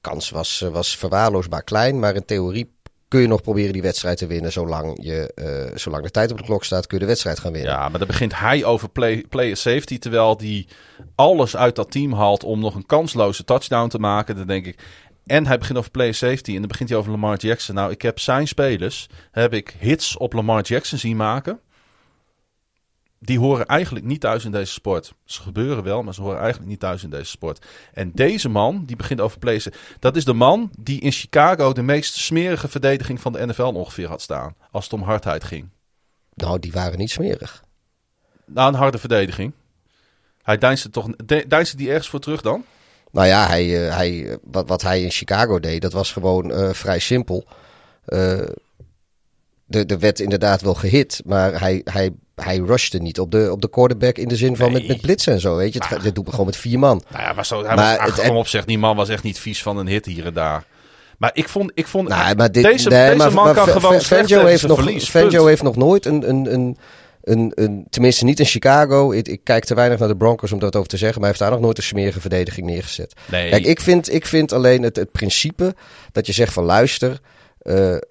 kans 0.00 0.30
was, 0.30 0.62
eh, 0.62 0.68
was 0.68 0.96
verwaarloosbaar 0.96 1.62
klein, 1.62 1.98
maar 1.98 2.14
in 2.14 2.24
theorie 2.24 2.72
kun 3.12 3.20
je 3.20 3.26
nog 3.26 3.42
proberen 3.42 3.72
die 3.72 3.82
wedstrijd 3.82 4.18
te 4.18 4.26
winnen. 4.26 4.52
Zolang, 4.52 4.98
je, 5.02 5.32
eh, 5.34 5.76
zolang 5.76 6.02
de 6.04 6.10
tijd 6.10 6.30
op 6.30 6.38
de 6.38 6.44
klok 6.44 6.64
staat, 6.64 6.86
kun 6.86 6.96
je 6.96 7.02
de 7.02 7.08
wedstrijd 7.08 7.38
gaan 7.38 7.52
winnen. 7.52 7.72
Ja, 7.72 7.88
maar 7.88 7.98
dan 7.98 8.08
begint 8.08 8.38
hij 8.38 8.64
over 8.64 8.88
play, 9.28 9.54
safety, 9.54 9.98
terwijl 9.98 10.36
hij 10.38 10.66
alles 11.14 11.56
uit 11.56 11.76
dat 11.76 11.90
team 11.90 12.12
haalt 12.12 12.44
om 12.44 12.60
nog 12.60 12.74
een 12.74 12.86
kansloze 12.86 13.44
touchdown 13.44 13.88
te 13.88 13.98
maken. 13.98 14.36
Dan 14.36 14.46
denk 14.46 14.66
ik. 14.66 14.78
En 15.26 15.46
hij 15.46 15.58
begint 15.58 15.78
over 15.78 15.90
player 15.90 16.14
safety 16.14 16.50
en 16.54 16.58
dan 16.58 16.68
begint 16.68 16.88
hij 16.88 16.98
over 16.98 17.10
Lamar 17.10 17.36
Jackson. 17.36 17.74
Nou, 17.74 17.90
ik 17.90 18.02
heb 18.02 18.18
zijn 18.18 18.48
spelers, 18.48 19.08
heb 19.30 19.54
ik 19.54 19.76
hits 19.78 20.16
op 20.16 20.32
Lamar 20.32 20.62
Jackson 20.62 20.98
zien 20.98 21.16
maken. 21.16 21.60
Die 23.24 23.38
horen 23.38 23.66
eigenlijk 23.66 24.04
niet 24.04 24.20
thuis 24.20 24.44
in 24.44 24.50
deze 24.50 24.72
sport. 24.72 25.14
Ze 25.24 25.42
gebeuren 25.42 25.84
wel, 25.84 26.02
maar 26.02 26.14
ze 26.14 26.22
horen 26.22 26.38
eigenlijk 26.38 26.70
niet 26.70 26.80
thuis 26.80 27.02
in 27.02 27.10
deze 27.10 27.30
sport. 27.30 27.66
En 27.92 28.10
deze 28.14 28.48
man, 28.48 28.84
die 28.86 28.96
begint 28.96 29.20
over 29.20 29.38
safety. 29.42 29.78
Dat 29.98 30.16
is 30.16 30.24
de 30.24 30.32
man 30.32 30.70
die 30.78 31.00
in 31.00 31.12
Chicago 31.12 31.72
de 31.72 31.82
meest 31.82 32.14
smerige 32.14 32.68
verdediging 32.68 33.20
van 33.20 33.32
de 33.32 33.46
NFL 33.46 33.62
ongeveer 33.62 34.08
had 34.08 34.22
staan. 34.22 34.54
Als 34.70 34.84
het 34.84 34.92
om 34.92 35.02
hardheid 35.02 35.44
ging. 35.44 35.68
Nou, 36.34 36.58
die 36.58 36.72
waren 36.72 36.98
niet 36.98 37.10
smerig. 37.10 37.64
Nou, 38.46 38.68
een 38.68 38.78
harde 38.78 38.98
verdediging. 38.98 39.52
Hij 40.42 40.58
deinsde 40.58 40.90
toch. 40.90 41.08
de- 41.24 41.44
Deinsde 41.48 41.76
die 41.76 41.88
ergens 41.88 42.08
voor 42.08 42.20
terug 42.20 42.40
dan? 42.42 42.64
Nou 43.10 43.26
ja, 43.26 43.46
hij, 43.46 43.86
eh, 43.88 43.96
hij, 43.96 44.28
eh, 44.28 44.36
wat, 44.42 44.68
wat 44.68 44.82
hij 44.82 45.02
in 45.02 45.10
Chicago 45.10 45.60
deed, 45.60 45.82
dat 45.82 45.92
was 45.92 46.12
gewoon 46.12 46.52
eh, 46.52 46.72
vrij 46.72 46.98
simpel. 46.98 47.46
Eh 48.04 48.40
de, 49.64 49.86
de 49.86 49.98
werd 49.98 50.20
inderdaad 50.20 50.60
wel 50.60 50.74
gehit, 50.74 51.22
maar 51.24 51.60
hij, 51.60 51.80
hij, 51.84 52.10
hij 52.34 52.56
rushte 52.58 52.98
niet 52.98 53.20
op 53.20 53.30
de, 53.30 53.48
op 53.52 53.60
de 53.62 53.70
quarterback 53.70 54.16
in 54.18 54.28
de 54.28 54.36
zin 54.36 54.56
van 54.56 54.72
met, 54.72 54.80
Nee. 54.80 54.88
met 54.90 55.00
blitsen 55.00 55.32
en 55.32 55.40
zo. 55.40 55.56
Weet 55.56 55.72
je, 55.72 55.80
het, 55.88 56.02
dit 56.02 56.14
doet 56.14 56.30
gewoon 56.30 56.46
met 56.46 56.56
vier 56.56 56.78
man. 56.78 57.02
Nou 57.10 57.22
ja, 57.22 57.32
maar 57.32 57.46
zo, 57.46 57.64
hij 57.64 57.74
Maar 57.74 57.98
was, 58.06 58.22
het- 58.22 58.30
op 58.30 58.46
zeg, 58.46 58.64
die 58.64 58.78
man 58.78 58.96
was 58.96 59.08
echt 59.08 59.22
niet 59.22 59.38
vies 59.38 59.62
van 59.62 59.76
een 59.78 59.86
hit 59.86 60.06
hier 60.06 60.26
en 60.26 60.34
daar. 60.34 60.64
Maar 61.18 61.30
ik 61.34 61.48
vond, 61.48 61.70
ik 61.74 61.86
vond 61.86 62.08
Nou, 62.08 62.34
maar 62.36 62.52
dit, 62.52 62.62
deze, 62.64 62.88
nee, 62.88 63.04
deze 63.04 63.16
maar, 63.16 63.32
man 63.32 63.44
maar 63.44 63.54
kan 63.54 63.68
gewoon 63.68 64.00
Fangio 64.00 64.44
heeft 64.46 64.66
nog, 64.66 64.82
verlies. 64.82 65.08
Fangio 65.08 65.46
heeft 65.46 65.62
nog 65.62 65.76
nooit 65.76 66.06
een, 66.06 66.28
een, 66.28 66.52
een, 66.54 66.76
een, 67.22 67.52
een, 67.54 67.86
tenminste 67.90 68.24
niet 68.24 68.38
in 68.40 68.44
Chicago. 68.46 69.12
Ik, 69.12 69.28
ik 69.28 69.40
kijk 69.44 69.64
te 69.64 69.74
weinig 69.74 69.98
naar 69.98 70.08
de 70.08 70.16
Broncos 70.16 70.52
om 70.52 70.58
dat 70.58 70.76
over 70.76 70.88
te 70.88 70.96
zeggen, 70.96 71.20
maar 71.20 71.28
hij 71.30 71.38
heeft 71.38 71.50
daar 71.50 71.50
nog 71.58 71.66
nooit 71.66 71.78
een 71.78 71.82
smerige 71.84 72.20
verdediging 72.20 72.66
neergezet. 72.66 73.14
Nee, 73.30 73.50
Kijk, 73.50 73.64
ik 73.64 73.80
vind, 73.80 74.12
ik 74.12 74.26
vind 74.26 74.52
alleen 74.52 74.82
het, 74.82 74.96
het 74.96 75.12
principe 75.12 75.74
dat 76.12 76.26
je 76.26 76.32
zegt 76.32 76.52
van 76.52 76.64
luister, 76.64 77.20
er, 77.62 78.02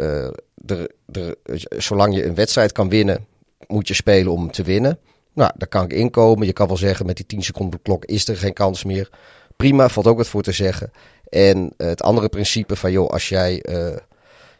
er, 1.11 1.36
zolang 1.78 2.15
je 2.15 2.26
een 2.26 2.36
wedstrijd 2.36 2.72
kan 2.72 2.89
winnen, 2.89 3.26
moet 3.68 3.88
je 3.88 3.93
spelen 3.93 4.32
om 4.32 4.51
te 4.51 4.64
winnen. 4.64 4.99
Nou, 5.34 5.51
daar 5.57 5.68
kan 5.68 5.84
ik 5.84 5.93
inkomen. 5.93 6.45
Je 6.45 6.53
kan 6.53 6.68
wel 6.68 6.78
zeggen 6.78 7.05
met 7.05 7.16
die 7.16 7.26
10 7.26 7.43
seconden 7.43 7.82
klok 7.82 8.05
is 8.05 8.28
er 8.28 8.38
geen 8.38 8.53
kans 8.53 8.84
meer. 8.84 9.09
Prima, 9.55 9.89
valt 9.89 10.07
ook 10.07 10.18
wat 10.18 10.28
voor 10.28 10.43
te 10.43 10.51
zeggen. 10.51 10.91
En 11.30 11.74
eh, 11.78 11.88
het 11.88 12.01
andere 12.01 12.30
principe 12.30 12.76
van 12.76 12.91
joh, 12.91 13.09
als 13.09 13.30
jij 13.30 13.62
eh, 13.62 13.97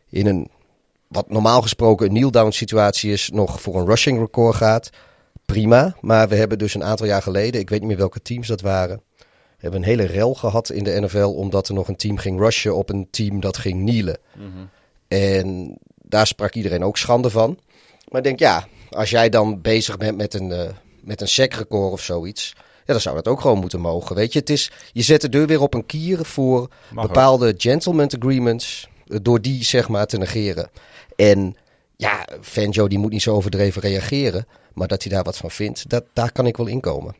in 0.10 0.26
een 0.26 0.50
wat 1.08 1.30
normaal 1.30 1.62
gesproken 1.62 2.06
een 2.06 2.14
kneel-down 2.14 2.52
situatie 2.52 3.12
is, 3.12 3.30
nog 3.34 3.62
voor 3.62 3.76
een 3.76 3.86
rushing 3.86 4.20
record 4.20 4.56
gaat, 4.56 4.90
prima. 5.46 5.96
Maar 6.02 6.30
we 6.30 6.36
hebben 6.36 6.58
dus 6.58 6.74
een 6.74 6.84
aantal 6.84 7.06
jaar 7.06 7.22
geleden, 7.22 7.62
ik 7.62 7.70
weet 7.70 7.80
niet 7.80 7.88
meer 7.88 7.98
welke 7.98 8.22
teams 8.22 8.48
dat 8.48 8.62
waren, 8.62 9.02
hebben 9.58 9.80
een 9.80 9.88
hele 9.88 10.06
rel 10.06 10.34
gehad 10.34 10.70
in 10.70 10.84
de 10.84 11.02
NFL 11.02 11.18
omdat 11.18 11.68
er 11.68 11.74
nog 11.74 11.88
een 11.88 11.96
team 11.96 12.18
ging 12.18 12.40
rushen 12.40 12.76
op 12.76 12.90
een 12.90 13.08
team 13.10 13.40
dat 13.40 13.58
ging 13.58 13.82
kneelen. 13.82 14.18
En 15.08 15.78
daar 15.96 16.28
sprak 16.28 16.54
iedereen 16.54 16.84
ook 16.84 16.98
schande 16.98 17.30
van. 17.30 17.60
Maar 18.12 18.22
ik 18.22 18.28
denk, 18.28 18.40
ja, 18.40 18.68
als 18.90 19.10
jij 19.10 19.30
dan 19.30 19.62
bezig 19.62 19.98
bent 19.98 20.18
met 20.18 20.34
een, 20.34 20.52
eh 20.52 20.70
met 21.02 21.22
een 21.22 21.28
sec-record 21.28 21.92
of 21.92 22.02
zoiets, 22.02 22.54
ja, 22.58 22.94
dan 22.94 23.02
zou 23.02 23.16
dat 23.16 23.28
ook 23.28 23.42
gewoon 23.42 23.60
moeten 23.60 23.80
mogen. 23.80 24.16
Weet 24.16 24.34
je, 24.34 24.40
het 24.40 24.50
is, 24.50 24.72
je 24.94 25.02
zet 25.02 25.22
de 25.22 25.30
deur 25.30 25.48
weer 25.48 25.62
op 25.62 25.74
een 25.74 25.86
kier 25.86 26.26
voor 26.26 26.70
Mag 26.92 27.08
bepaalde 27.08 27.54
gentleman 27.58 28.10
agreements, 28.20 28.90
eh, 29.08 29.18
door 29.22 29.42
die 29.42 29.64
zeg 29.64 29.90
maar 29.90 30.06
te 30.06 30.18
negeren. 30.18 30.70
En 31.16 31.56
ja, 31.96 32.28
Fangio 32.42 32.88
die 32.88 33.00
moet 33.00 33.12
niet 33.12 33.22
zo 33.22 33.36
overdreven 33.36 33.82
reageren, 33.82 34.48
maar 34.74 34.88
dat 34.88 35.04
hij 35.04 35.12
daar 35.12 35.24
wat 35.24 35.38
van 35.38 35.52
vindt, 35.52 35.90
dat, 35.90 36.04
daar 36.14 36.32
kan 36.32 36.48
ik 36.48 36.58
wel 36.58 36.68
inkomen. 36.68 37.16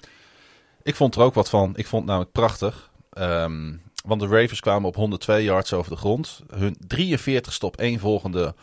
Ik 0.84 0.96
vond 0.96 1.16
er 1.16 1.22
ook 1.22 1.34
wat 1.34 1.50
van. 1.50 1.74
Ik 1.76 1.88
vond 1.88 2.02
het 2.02 2.12
namelijk 2.12 2.32
prachtig. 2.32 2.92
Ehm, 3.10 3.74
want 4.06 4.22
de 4.22 4.28
Ravens 4.28 4.60
kwamen 4.60 4.88
op 4.88 4.96
102 4.96 5.44
yards 5.44 5.74
over 5.74 5.92
de 5.92 5.98
grond. 5.98 6.42
Hun 6.54 6.78
43ste 6.88 7.66
op 7.66 7.78
één 7.78 8.00
volgende 8.00 8.56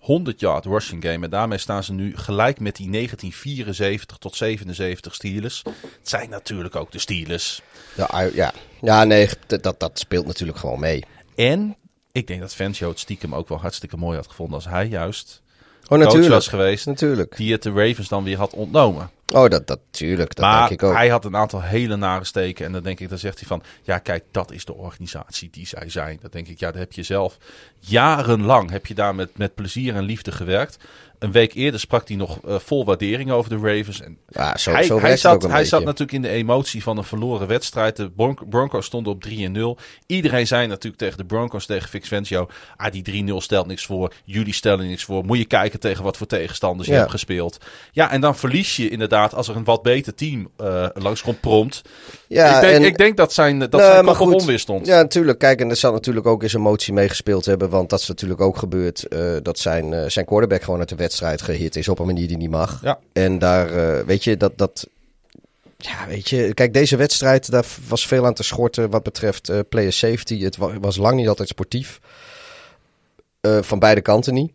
100 0.00 0.40
yard 0.40 0.64
rushing 0.64 1.04
game. 1.04 1.24
En 1.24 1.30
daarmee 1.30 1.58
staan 1.58 1.84
ze 1.84 1.92
nu 1.92 2.16
gelijk 2.16 2.60
met 2.60 2.76
die 2.76 2.90
1974 2.90 4.16
tot 4.16 4.36
77 4.36 5.14
Steelers. 5.14 5.62
Het 5.98 6.08
zijn 6.08 6.30
natuurlijk 6.30 6.76
ook 6.76 6.92
de 6.92 6.98
Steelers. 6.98 7.62
Ja, 7.96 8.20
ja. 8.34 8.52
ja 8.80 9.04
nee, 9.04 9.28
dat, 9.46 9.80
dat, 9.80 9.98
speelt 9.98 10.26
natuurlijk 10.26 10.58
gewoon 10.58 10.80
mee. 10.80 11.04
En 11.34 11.76
ik 12.12 12.26
denk 12.26 12.40
dat 12.40 12.54
Fangio 12.54 12.88
het 12.88 12.98
stiekem 12.98 13.34
ook 13.34 13.48
wel 13.48 13.58
hartstikke 13.58 13.96
mooi 13.96 14.16
had 14.16 14.28
gevonden 14.28 14.54
als 14.54 14.64
hij 14.64 14.86
juist 14.86 15.42
Oh, 15.90 15.98
coach 15.98 16.06
natuurlijk. 16.06 16.32
was 16.32 16.48
geweest. 16.48 16.86
Natuurlijk. 16.86 17.36
Die 17.36 17.52
het 17.52 17.62
de 17.62 17.72
Ravens 17.72 18.08
dan 18.08 18.24
weer 18.24 18.36
had 18.36 18.52
ontnomen. 18.52 19.10
Oh, 19.34 19.48
dat, 19.48 19.66
dat 19.66 19.80
tuurlijk. 19.90 20.34
Dat 20.34 20.44
maar 20.44 20.68
denk 20.68 20.80
ik 20.80 20.88
ook. 20.88 20.94
hij 20.94 21.08
had 21.08 21.24
een 21.24 21.36
aantal 21.36 21.62
hele 21.62 21.96
nare 21.96 22.24
steken. 22.24 22.66
En 22.66 22.72
dan 22.72 22.82
denk 22.82 23.00
ik, 23.00 23.08
dan 23.08 23.18
zegt 23.18 23.38
hij 23.38 23.48
van... 23.48 23.62
Ja, 23.82 23.98
kijk, 23.98 24.24
dat 24.30 24.52
is 24.52 24.64
de 24.64 24.74
organisatie 24.74 25.48
die 25.50 25.66
zij 25.66 25.88
zijn. 25.88 26.18
Dan 26.20 26.30
denk 26.30 26.48
ik, 26.48 26.58
ja, 26.58 26.70
dat 26.70 26.80
heb 26.80 26.92
je 26.92 27.02
zelf 27.02 27.38
jarenlang... 27.78 28.70
heb 28.70 28.86
je 28.86 28.94
daar 28.94 29.14
met, 29.14 29.38
met 29.38 29.54
plezier 29.54 29.94
en 29.94 30.02
liefde 30.02 30.32
gewerkt. 30.32 30.78
Een 31.20 31.32
week 31.32 31.54
eerder 31.54 31.80
sprak 31.80 32.08
hij 32.08 32.16
nog 32.16 32.38
eh, 32.46 32.54
vol 32.58 32.84
waardering 32.84 33.30
over 33.30 33.50
de 33.50 33.56
Ravens. 33.76 34.00
En 34.00 34.18
Ja, 34.28 34.56
zo, 34.56 34.70
hij, 34.72 34.82
zo 34.82 35.00
hij, 35.00 35.16
zat, 35.16 35.42
hij 35.42 35.64
zat 35.64 35.84
natuurlijk 35.84 36.12
in 36.12 36.22
de 36.22 36.28
emotie 36.28 36.82
van 36.82 36.98
een 36.98 37.04
verloren 37.04 37.46
wedstrijd. 37.48 37.96
De 37.96 38.10
Bron- 38.10 38.38
Broncos 38.48 38.86
stonden 38.86 39.12
op 39.12 39.24
3-0. 39.78 39.82
Iedereen 40.06 40.46
zei 40.46 40.66
natuurlijk 40.66 40.96
tegen 41.02 41.18
de 41.18 41.24
Broncos, 41.24 41.66
tegen 41.66 42.02
Fangio... 42.02 42.48
Ah, 42.76 42.92
die 42.92 43.24
3-0 43.32 43.34
stelt 43.36 43.66
niks 43.66 43.84
voor. 43.86 44.12
Jullie 44.24 44.52
stellen 44.54 44.86
niks 44.88 45.04
voor. 45.04 45.24
Moet 45.24 45.38
je 45.38 45.44
kijken 45.44 45.80
tegen 45.80 46.04
wat 46.04 46.16
voor 46.16 46.26
tegenstanders 46.26 46.88
je 46.88 46.94
hebt 46.94 47.10
gespeeld. 47.10 47.58
Ja, 47.92 48.10
en 48.10 48.20
dan 48.20 48.36
verlies 48.36 48.76
je 48.76 48.88
inderdaad 48.88 49.34
als 49.34 49.48
er 49.48 49.56
een 49.56 49.64
wat 49.64 49.82
beter 49.82 50.14
team 50.14 50.50
eh 50.56 50.86
langskomt 50.94 51.40
prompt. 51.40 51.82
Ja, 52.28 52.54
ik, 52.54 52.60
denk, 52.60 52.74
en- 52.74 52.84
ik 52.84 52.98
denk 52.98 53.16
dat 53.16 53.32
zijn, 53.32 53.58
dat 53.58 53.72
Nee, 53.72 53.80
zijn 53.80 54.04
maar 54.04 54.14
goed. 54.14 54.34
onweer 54.34 54.58
stond. 54.58 54.86
Ja, 54.86 54.96
natuurlijk. 54.96 55.38
Kijk, 55.38 55.60
en 55.60 55.70
er 55.70 55.76
zal 55.76 55.92
natuurlijk 55.92 56.26
ook 56.26 56.42
eens 56.42 56.54
emotie 56.54 56.92
meegespeeld 56.92 57.44
hebben. 57.44 57.68
Want 57.70 57.90
dat 57.90 58.00
is 58.00 58.08
natuurlijk 58.08 58.40
ook 58.40 58.56
gebeurd. 58.56 59.08
eh, 59.08 59.36
dat 59.42 59.58
zijn, 59.58 60.10
zijn 60.10 60.26
quarterback 60.26 60.62
gewoon 60.62 60.78
uit 60.78 60.88
de 60.88 60.94
wedstrijd 60.94 61.08
gehit 61.18 61.76
is 61.76 61.88
op 61.88 61.98
een 61.98 62.06
manier 62.06 62.28
die 62.28 62.36
niet 62.36 62.50
mag. 62.50 62.80
Ja. 62.82 62.98
En 63.12 63.38
daar, 63.38 63.98
eh, 63.98 64.04
weet 64.06 64.24
je, 64.24 64.36
dat, 64.36 64.58
dat... 64.58 64.86
Ja, 65.76 66.06
weet 66.06 66.28
je, 66.28 66.54
kijk, 66.54 66.72
deze 66.72 66.96
wedstrijd, 66.96 67.50
daar 67.50 67.64
was 67.88 68.06
veel 68.06 68.26
aan 68.26 68.34
te 68.34 68.42
schorten 68.42 68.90
wat 68.90 69.02
betreft 69.02 69.48
eh 69.48 69.58
player 69.68 69.92
safety. 69.92 70.42
Het 70.42 70.56
wa- 70.56 70.78
was 70.80 70.96
lang 70.96 71.16
niet 71.16 71.28
altijd 71.28 71.48
sportief. 71.48 72.00
Eh, 73.40 73.58
van 73.62 73.78
beide 73.78 74.00
kanten 74.00 74.34
niet. 74.34 74.52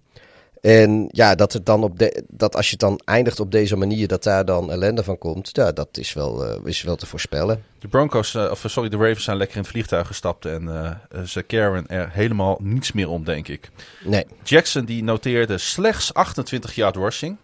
En 0.65 1.07
ja, 1.11 1.35
dat, 1.35 1.53
het 1.53 1.65
dan 1.65 1.83
op 1.83 1.99
de, 1.99 2.23
dat 2.27 2.55
als 2.55 2.65
je 2.65 2.71
het 2.71 2.79
dan 2.79 3.01
eindigt 3.03 3.39
op 3.39 3.51
deze 3.51 3.75
manier, 3.75 4.07
dat 4.07 4.23
daar 4.23 4.45
dan 4.45 4.71
ellende 4.71 5.03
van 5.03 5.17
komt. 5.17 5.49
Ja, 5.51 5.71
dat 5.71 5.97
is 5.97 6.13
wel, 6.13 6.45
eh, 6.45 6.65
is 6.65 6.81
wel 6.81 6.95
te 6.95 7.05
voorspellen. 7.05 7.63
De 7.79 7.87
Broncos, 7.87 8.35
eh, 8.35 8.51
of 8.51 8.63
sorry, 8.67 8.89
de 8.89 8.97
Ravens 8.97 9.23
zijn 9.23 9.37
lekker 9.37 9.55
in 9.55 9.61
het 9.61 9.71
vliegtuig 9.71 10.07
gestapt. 10.07 10.45
En 10.45 10.67
eh, 11.09 11.21
ze 11.23 11.45
caren 11.45 11.87
er 11.87 12.09
helemaal 12.11 12.57
niets 12.61 12.91
meer 12.91 13.09
om, 13.09 13.23
denk 13.23 13.47
ik. 13.47 13.69
Nee. 14.03 14.25
Jackson 14.43 14.85
die 14.85 15.03
noteerde 15.03 15.57
slechts 15.57 16.13
28 16.13 16.75
yard 16.75 16.95
rushing. 16.95 17.37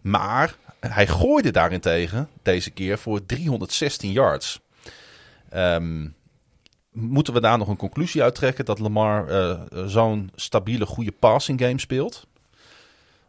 Maar 0.00 0.54
hij 0.80 1.06
gooide 1.06 1.50
daarentegen 1.50 2.28
deze 2.42 2.70
keer 2.70 2.98
voor 2.98 3.26
316 3.26 4.12
yards. 4.12 4.60
Ehm, 5.50 6.08
moeten 6.90 7.32
we 7.32 7.40
daar 7.40 7.58
nog 7.58 7.68
een 7.68 7.76
conclusie 7.76 8.22
uit 8.22 8.34
trekken 8.34 8.64
dat 8.64 8.78
Lamar 8.78 9.28
zo'n 9.86 10.30
stabiele, 10.34 10.86
goede 10.86 11.12
passing 11.12 11.60
game 11.60 11.80
speelt? 11.80 12.28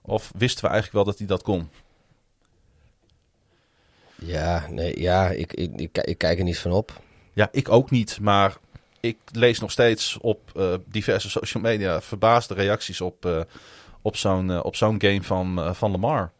Of 0.02 0.32
wisten 0.38 0.64
we 0.64 0.70
eigenlijk 0.70 0.96
wel 0.96 1.06
dat 1.06 1.18
hij 1.18 1.28
dat 1.28 1.44
kon? 1.44 1.70
Ja, 4.16 4.68
nee, 4.70 5.02
ja 5.02 5.30
ik, 5.30 5.54
ik, 5.54 5.72
ik, 5.76 5.98
ik 5.98 6.18
kijk 6.18 6.38
er 6.38 6.44
niet 6.44 6.60
van 6.60 6.72
op. 6.72 7.02
Ja, 7.34 7.50
ik 7.52 7.70
ook 7.70 7.90
niet, 7.90 8.20
maar 8.20 8.58
ik 9.02 9.18
lees 9.32 9.60
nog 9.60 9.72
steeds 9.72 10.18
op 10.22 10.52
eh, 10.56 10.74
diverse 10.86 11.30
social 11.30 11.64
media 11.64 12.02
verbaasde 12.02 12.54
reacties 12.54 13.02
op, 13.02 13.26
eh, 13.26 13.42
op 14.02 14.16
zo'n 14.16 14.52
eh, 14.52 14.60
op 14.64 14.76
zo'n 14.76 15.02
game 15.02 15.24
van, 15.24 15.76
van 15.76 15.92
Lamar. 15.92 16.32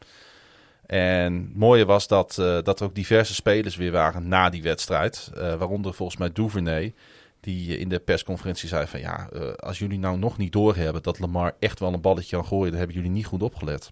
En 0.86 1.34
het 1.34 1.58
mooie 1.58 1.86
was 1.86 2.08
dat, 2.08 2.34
dat 2.64 2.80
er 2.80 2.86
ook 2.86 2.96
diverse 2.96 3.34
spelers 3.34 3.76
weer 3.76 3.92
waren 3.92 4.28
na 4.28 4.50
die 4.50 4.62
wedstrijd. 4.62 5.32
waaronder 5.34 5.94
volgens 5.94 6.18
mij 6.18 6.32
Duvernay, 6.32 6.94
die 7.42 7.78
in 7.78 7.90
de 7.90 8.00
persconferentie 8.00 8.68
zei 8.68 8.88
van... 8.88 9.00
ja, 9.00 9.30
eh, 9.34 9.54
als 9.54 9.80
jullie 9.80 10.00
nou 10.00 10.18
nog 10.18 10.38
niet 10.38 10.52
doorhebben 10.52 11.04
dat 11.04 11.20
Lamar 11.20 11.56
echt 11.60 11.80
wel 11.80 11.94
een 11.94 12.02
balletje 12.02 12.36
kan 12.36 12.46
gooien... 12.46 12.70
dan 12.70 12.78
hebben 12.78 12.96
jullie 12.96 13.12
niet 13.12 13.26
goed 13.26 13.44
opgelet. 13.44 13.90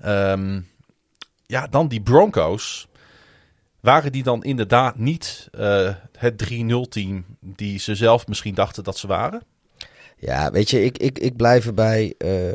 Ehm, 0.00 0.60
ja, 1.46 1.66
dan 1.66 1.88
die 1.88 2.00
Broncos. 2.00 2.88
Waren 3.80 4.12
die 4.12 4.22
dan 4.22 4.42
inderdaad 4.42 4.96
niet 4.98 5.48
eh, 5.52 5.94
het 6.18 6.44
3-0-team 6.52 7.24
die 7.40 7.78
ze 7.78 7.94
zelf 7.94 8.26
misschien 8.26 8.54
dachten 8.54 8.84
dat 8.84 8.96
ze 8.98 9.06
waren? 9.06 9.42
Ja, 10.16 10.50
weet 10.50 10.70
je, 10.70 10.84
ik, 10.84 10.98
ik, 10.98 11.18
ik 11.18 11.36
blijf 11.36 11.66
erbij. 11.66 12.14
eh 12.18 12.54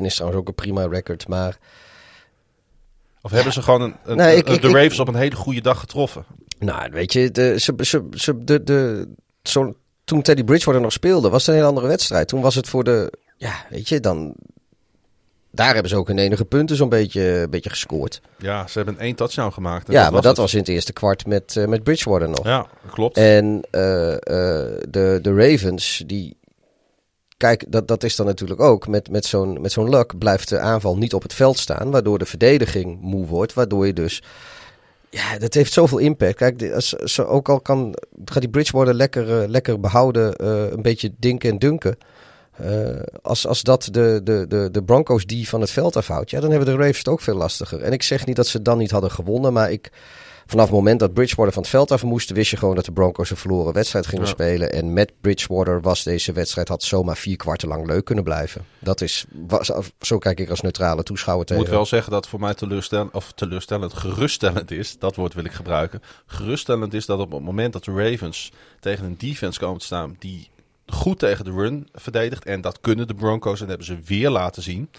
3-1 0.00 0.04
is 0.04 0.14
trouwens 0.14 0.40
ook 0.40 0.48
een 0.48 0.54
prima 0.54 0.86
record. 0.86 1.28
Maar 1.28 1.58
Of 3.22 3.30
hebben 3.30 3.52
ze 3.52 3.62
gewoon 3.62 3.80
een, 3.80 3.96
een- 4.04 4.16
Nee, 4.16 4.36
ik- 4.36 4.48
een- 4.48 4.54
ik- 4.54 4.60
de 4.62 4.68
Ravens 4.68 4.98
op 5.00 5.08
een 5.08 5.14
hele 5.14 5.36
goede 5.36 5.60
dag 5.60 5.78
getroffen? 5.80 6.24
Nou, 6.62 6.90
weet 6.90 7.12
je, 7.12 7.30
de, 7.30 7.60
ze, 7.60 7.74
ze, 7.78 8.08
ze, 8.10 8.44
de, 8.44 8.62
de, 8.62 9.08
zo, 9.42 9.74
toen 10.04 10.22
Teddy 10.22 10.44
Bridgewater 10.44 10.82
nog 10.82 10.92
speelde, 10.92 11.28
was 11.28 11.40
het 11.40 11.48
een 11.48 11.54
hele 11.54 11.68
andere 11.68 11.86
wedstrijd. 11.86 12.28
Toen 12.28 12.40
was 12.40 12.54
het 12.54 12.68
voor 12.68 12.84
de, 12.84 13.12
ja, 13.36 13.54
weet 13.70 13.88
je, 13.88 14.00
dan... 14.00 14.34
Daar 15.54 15.72
hebben 15.72 15.90
ze 15.90 15.96
ook 15.96 16.08
in 16.08 16.18
enige 16.18 16.44
punten 16.44 16.76
zo'n 16.76 16.88
beetje, 16.88 17.46
beetje 17.50 17.70
gescoord. 17.70 18.20
Ja, 18.38 18.66
ze 18.66 18.78
hebben 18.78 18.98
één 18.98 19.14
touchdown 19.14 19.52
gemaakt. 19.52 19.88
en 19.88 19.92
ja, 19.92 20.02
maar 20.02 20.12
dat 20.12 20.24
het. 20.24 20.36
was 20.36 20.52
in 20.52 20.58
het 20.58 20.68
eerste 20.68 20.92
kwart 20.92 21.26
met, 21.26 21.56
eh, 21.56 21.66
met 21.66 21.82
Bridgewater 21.82 22.28
nog. 22.28 22.44
Ja, 22.44 22.66
klopt. 22.90 23.16
En 23.16 23.62
eh, 23.70 24.12
eh, 24.12 24.18
de, 24.88 25.18
de 25.22 25.34
Ravens, 25.34 26.02
die. 26.06 26.36
Kijk, 27.36 27.64
dat, 27.68 27.88
dat 27.88 28.04
is 28.04 28.16
dan 28.16 28.26
natuurlijk 28.26 28.60
ook. 28.60 28.88
Met, 28.88 29.10
met 29.10 29.24
zo'n 29.24 29.60
met 29.60 29.72
zo'n 29.72 29.88
luck 29.88 30.18
blijft 30.18 30.48
de 30.48 30.58
aanval 30.58 30.96
niet 30.96 31.14
op 31.14 31.22
het 31.22 31.34
veld 31.34 31.58
staan. 31.58 31.90
Waardoor 31.90 32.18
de 32.18 32.26
verdediging 32.26 33.00
moe 33.00 33.26
wordt. 33.26 33.52
Waardoor 33.52 33.86
je 33.86 33.92
dus. 33.92 34.22
Ja, 35.14 35.38
dat 35.38 35.54
heeft 35.54 35.72
zoveel 35.72 35.98
impact. 35.98 36.36
Kijk, 36.36 36.72
als, 36.72 36.88
zo 36.88 37.22
ook 37.22 37.48
al 37.48 37.60
kan. 37.60 37.94
Gaat 38.24 38.40
die 38.40 38.50
Bridgewater 38.50 38.94
lekker, 38.94 39.42
eh, 39.42 39.48
lekker 39.48 39.80
behouden. 39.80 40.36
eh, 40.36 40.70
een 40.70 40.82
beetje 40.82 41.12
dinken 41.18 41.50
en 41.50 41.58
dunken. 41.58 41.98
Eh, 42.52 43.00
als, 43.22 43.46
als 43.46 43.62
dat 43.62 43.88
de, 43.90 44.20
de, 44.24 44.44
de, 44.48 44.68
de 44.70 44.82
Broncos 44.82 45.26
die 45.26 45.48
van 45.48 45.60
het 45.60 45.70
veld 45.70 45.96
afhoudt. 45.96 46.30
Ja, 46.30 46.40
dan 46.40 46.50
hebben 46.50 46.68
de 46.68 46.76
Ravens 46.76 46.98
het 46.98 47.08
ook 47.08 47.20
veel 47.20 47.36
lastiger. 47.36 47.80
En 47.80 47.92
ik 47.92 48.02
zeg 48.02 48.26
niet 48.26 48.36
dat 48.36 48.46
ze 48.46 48.62
dan 48.62 48.78
niet 48.78 48.90
hadden 48.90 49.10
gewonnen. 49.10 49.52
Maar 49.52 49.70
ik. 49.72 49.90
Vanaf 50.46 50.64
het 50.66 50.74
moment 50.74 51.00
dat 51.00 51.12
Bridgewater 51.14 51.52
van 51.52 51.62
het 51.62 51.70
veld 51.70 51.90
af 51.90 52.02
moest, 52.02 52.30
wist 52.30 52.50
je 52.50 52.56
gewoon 52.56 52.74
dat 52.74 52.84
de 52.84 52.92
Broncos 52.92 53.30
een 53.30 53.36
verloren 53.36 53.72
wedstrijd 53.72 54.06
gingen 54.06 54.24
Ja. 54.24 54.30
spelen. 54.30 54.72
En 54.72 54.92
met 54.92 55.12
Bridgewater 55.20 55.80
was 55.80 56.02
deze 56.02 56.32
wedstrijd 56.32 56.68
had 56.68 56.82
zomaar 56.82 57.16
vier 57.16 57.36
kwarten 57.36 57.68
lang 57.68 57.86
leuk 57.86 58.04
kunnen 58.04 58.24
blijven. 58.24 58.64
Dat 58.78 59.00
is, 59.00 59.24
was, 59.46 59.70
zo 60.00 60.18
kijk 60.18 60.40
ik 60.40 60.50
als 60.50 60.60
neutrale 60.60 61.02
toeschouwer 61.02 61.42
Ik 61.42 61.48
tegen. 61.48 61.62
moet 61.62 61.72
wel 61.76 61.86
zeggen 61.86 62.12
dat 62.12 62.28
voor 62.28 62.40
mij 62.40 62.54
teleurstellend, 62.54 63.14
of 63.14 63.32
teleurstellend, 63.32 63.92
geruststellend 63.92 64.70
is. 64.70 64.98
Dat 64.98 65.16
woord 65.16 65.34
wil 65.34 65.44
ik 65.44 65.52
gebruiken. 65.52 66.02
Geruststellend 66.26 66.94
is 66.94 67.06
dat 67.06 67.18
op 67.18 67.32
het 67.32 67.42
moment 67.42 67.72
dat 67.72 67.84
de 67.84 67.92
Ravens 68.10 68.52
tegen 68.80 69.04
een 69.04 69.18
defense 69.18 69.58
komen 69.60 69.78
te 69.78 69.84
staan 69.86 70.16
die 70.18 70.50
goed 70.86 71.18
tegen 71.18 71.44
de 71.44 71.50
run 71.50 71.88
verdedigt. 71.92 72.44
En 72.44 72.60
dat 72.60 72.80
kunnen 72.80 73.06
de 73.06 73.14
Broncos 73.14 73.60
en 73.60 73.68
hebben 73.68 73.86
ze 73.86 73.98
weer 74.04 74.30
laten 74.30 74.62
zien. 74.62 74.90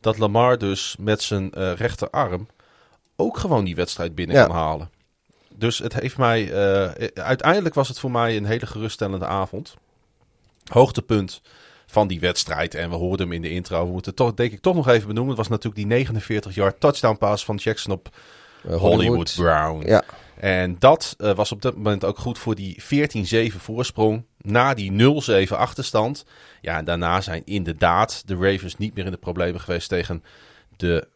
Dat 0.00 0.18
Lamar 0.18 0.58
dus 0.58 0.96
met 0.98 1.22
zijn 1.22 1.52
eh, 1.52 1.72
rechterarm 1.72 2.46
ook 3.20 3.38
gewoon 3.38 3.64
die 3.64 3.74
wedstrijd 3.74 4.14
binnen 4.14 4.36
Ja. 4.36 4.46
kan 4.46 4.54
halen. 4.56 4.90
Dus 5.54 5.78
het 5.78 5.92
heeft 5.94 6.16
mij, 6.16 6.52
eh, 6.52 7.08
uiteindelijk 7.24 7.74
was 7.74 7.88
het 7.88 7.98
voor 7.98 8.10
mij 8.10 8.36
een 8.36 8.44
hele 8.44 8.66
geruststellende 8.66 9.26
avond. 9.26 9.76
Hoogtepunt 10.72 11.40
van 11.86 12.08
die 12.08 12.20
wedstrijd. 12.20 12.74
En 12.74 12.90
we 12.90 12.96
hoorden 12.96 13.26
hem 13.26 13.34
in 13.34 13.42
de 13.42 13.50
intro. 13.50 13.84
We 13.86 13.92
moeten 13.92 14.14
toch, 14.14 14.34
denk 14.34 14.52
ik, 14.52 14.60
toch 14.60 14.74
nog 14.74 14.88
even 14.88 15.06
benoemen. 15.06 15.28
Het 15.28 15.38
was 15.38 15.48
natuurlijk 15.48 15.76
die 15.76 15.86
49 15.86 16.54
yard 16.54 16.80
touchdown 16.80 17.16
pass 17.18 17.44
van 17.44 17.56
Jackson 17.56 17.92
op 17.92 18.08
Eh, 18.68 18.76
Hollywood, 18.76 19.32
Brown. 19.36 19.86
Ja, 19.86 20.02
En 20.36 20.76
dat 20.78 21.14
eh, 21.18 21.34
was 21.34 21.52
op 21.52 21.62
dat 21.62 21.76
moment 21.76 22.04
ook 22.04 22.18
goed 22.18 22.38
voor 22.38 22.54
die 22.54 22.82
14-7 22.82 23.60
voorsprong. 23.60 24.24
Na 24.42 24.74
die 24.74 24.90
0-7 24.92 25.56
achterstand. 25.58 26.24
Ja, 26.60 26.76
en 26.78 26.84
daarna 26.84 27.20
zijn 27.20 27.42
inderdaad 27.44 28.22
de 28.26 28.34
Ravens 28.40 28.76
niet 28.76 28.94
meer 28.94 29.04
in 29.04 29.10
de 29.10 29.16
problemen 29.16 29.60
geweest 29.60 29.88
tegen 29.88 30.24
de 30.76 31.08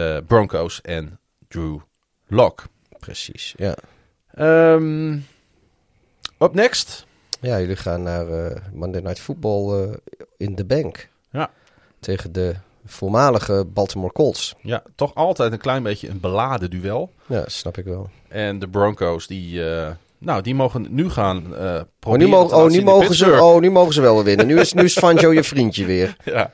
eh, 0.00 0.22
Broncos 0.26 0.80
en 0.80 1.18
Drew 1.48 1.78
Lock. 2.26 2.64
precies. 2.98 3.54
Ja. 3.56 3.76
Ehm 4.34 5.18
up 6.38 6.54
next. 6.54 7.06
ja, 7.40 7.60
jullie 7.60 7.76
gaan 7.76 8.02
naar 8.02 8.28
eh, 8.28 8.56
Monday 8.72 9.00
Night 9.00 9.20
Football 9.20 9.82
eh, 9.82 9.96
in 10.36 10.54
de 10.54 10.64
bank. 10.64 11.08
Ja. 11.30 11.50
Tegen 12.00 12.32
de 12.32 12.54
voormalige 12.84 13.66
Baltimore 13.72 14.12
Colts. 14.12 14.54
Ja, 14.62 14.82
toch 14.94 15.14
altijd 15.14 15.52
een 15.52 15.58
klein 15.58 15.82
beetje 15.82 16.08
een 16.08 16.20
beladen 16.20 16.70
duel. 16.70 17.12
Ja, 17.26 17.48
snap 17.48 17.78
ik 17.78 17.84
wel. 17.84 18.10
En 18.28 18.58
de 18.58 18.68
Broncos, 18.68 19.26
die, 19.26 19.62
nou, 20.20 20.42
die 20.42 20.54
mogen 20.54 20.86
nu 20.90 21.10
gaan 21.10 21.56
eh 21.56 21.74
Oh, 21.74 21.80
proberen 21.98 22.26
nu, 22.26 22.32
mogen, 22.34 22.56
oh, 22.56 22.70
nu 22.70 22.82
mogen 22.82 23.14
ze, 23.14 23.32
oh, 23.42 23.60
nu 23.60 23.70
mogen 23.70 23.94
ze 23.94 24.00
wel 24.00 24.14
weer 24.14 24.24
winnen. 24.24 24.46
Nu 24.46 24.60
is, 24.60 24.72
nu 24.72 24.84
is 24.84 24.98
Fanjo 24.98 25.32
je 25.32 25.44
vriendje 25.44 25.84
weer. 25.84 26.16
Ja. 26.24 26.50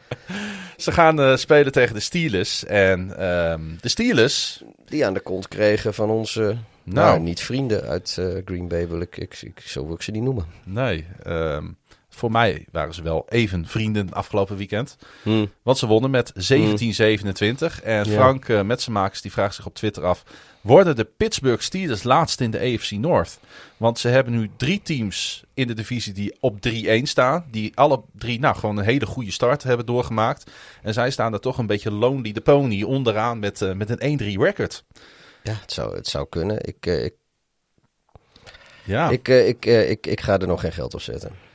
Ze 0.77 0.93
gaan 0.93 1.21
eh, 1.21 1.37
spelen 1.37 1.73
tegen 1.73 1.95
de 1.95 2.01
Steelers. 2.01 2.64
En 2.64 3.19
ehm, 3.19 3.61
de 3.81 3.89
Steelers, 3.89 4.62
Die 4.85 5.07
aan 5.07 5.14
de 5.14 5.21
kont 5.21 5.49
kregen 5.49 5.95
van 5.95 6.11
onze, 6.11 6.41
nou, 6.41 6.57
Nou. 6.85 7.21
niet 7.21 7.41
vrienden 7.41 7.83
uit 7.83 8.17
eh, 8.19 8.27
Green 8.45 8.69
Bay, 8.69 8.89
wil 8.89 9.01
ik, 9.01 9.17
ik, 9.17 9.39
ik, 9.43 9.61
zo 9.64 9.85
wil 9.87 9.95
ik 9.95 10.03
ze 10.03 10.11
niet 10.11 10.23
noemen. 10.23 10.45
nee, 10.64 11.07
ehm, 11.23 11.64
voor 12.09 12.31
mij 12.31 12.67
waren 12.73 12.95
ze 12.95 13.03
wel 13.03 13.27
even 13.29 13.67
vrienden 13.67 14.12
afgelopen 14.12 14.57
weekend. 14.57 14.97
Hmm. 15.23 15.51
Want 15.62 15.79
ze 15.79 15.87
wonnen 15.87 16.11
met 16.11 16.33
17-27. 16.35 17.83
En 17.85 18.05
Ja. 18.05 18.05
Frank 18.05 18.62
Metsenmakers 18.62 19.21
die 19.21 19.33
vraagt 19.33 19.55
zich 19.55 19.67
op 19.67 19.75
Twitter 19.75 20.05
af... 20.05 20.25
Worden 20.67 20.97
de 20.97 21.05
Pittsburgh 21.05 21.62
Steelers 21.62 22.03
laatst 22.03 22.41
in 22.41 22.51
de 22.51 22.59
AFC 22.59 22.91
North? 22.91 23.39
Want 23.77 23.99
ze 23.99 24.09
hebben 24.09 24.33
nu 24.33 24.51
drie 24.57 24.83
teams 24.83 25.45
in 25.55 25.67
de 25.67 25.75
divisie 25.75 26.12
die 26.12 26.37
op 26.41 26.59
3-1 26.69 27.03
staan. 27.03 27.45
Die 27.51 27.77
alle 27.77 28.03
drie 28.12 28.39
nou, 28.39 28.57
gewoon 28.57 28.77
een 28.77 28.85
hele 28.85 29.07
goede 29.07 29.31
start 29.31 29.62
hebben 29.62 29.87
doorgemaakt. 29.87 30.51
En 30.83 30.93
zij 30.93 31.11
staan 31.11 31.33
er 31.33 31.41
toch 31.41 31.59
een 31.59 31.67
beetje 31.67 31.91
lonely 31.91 32.33
the 32.33 32.41
pony 32.41 32.83
onderaan 32.83 33.39
met, 33.39 33.61
uh, 33.61 33.73
met 33.73 34.01
een 34.01 34.19
1-3 34.21 34.41
record. 34.41 34.85
Ja, 35.43 35.53
het 35.61 35.73
zou, 35.73 35.97
het 35.97 36.07
zou 36.07 36.27
kunnen. 36.29 36.59
Ik, 36.61 36.87
uh, 36.87 37.05
ik, 37.05 37.14
ja. 38.85 39.11
ik, 39.11 39.29
uh, 39.29 39.49
ik, 39.49 39.67
uh, 39.67 39.91
ik, 39.91 40.07
ik 40.07 40.21
ga 40.21 40.39
er 40.39 40.47
nog 40.47 40.61
geen 40.61 40.73
geld 40.73 40.95
op 40.95 41.01
zetten. 41.01 41.45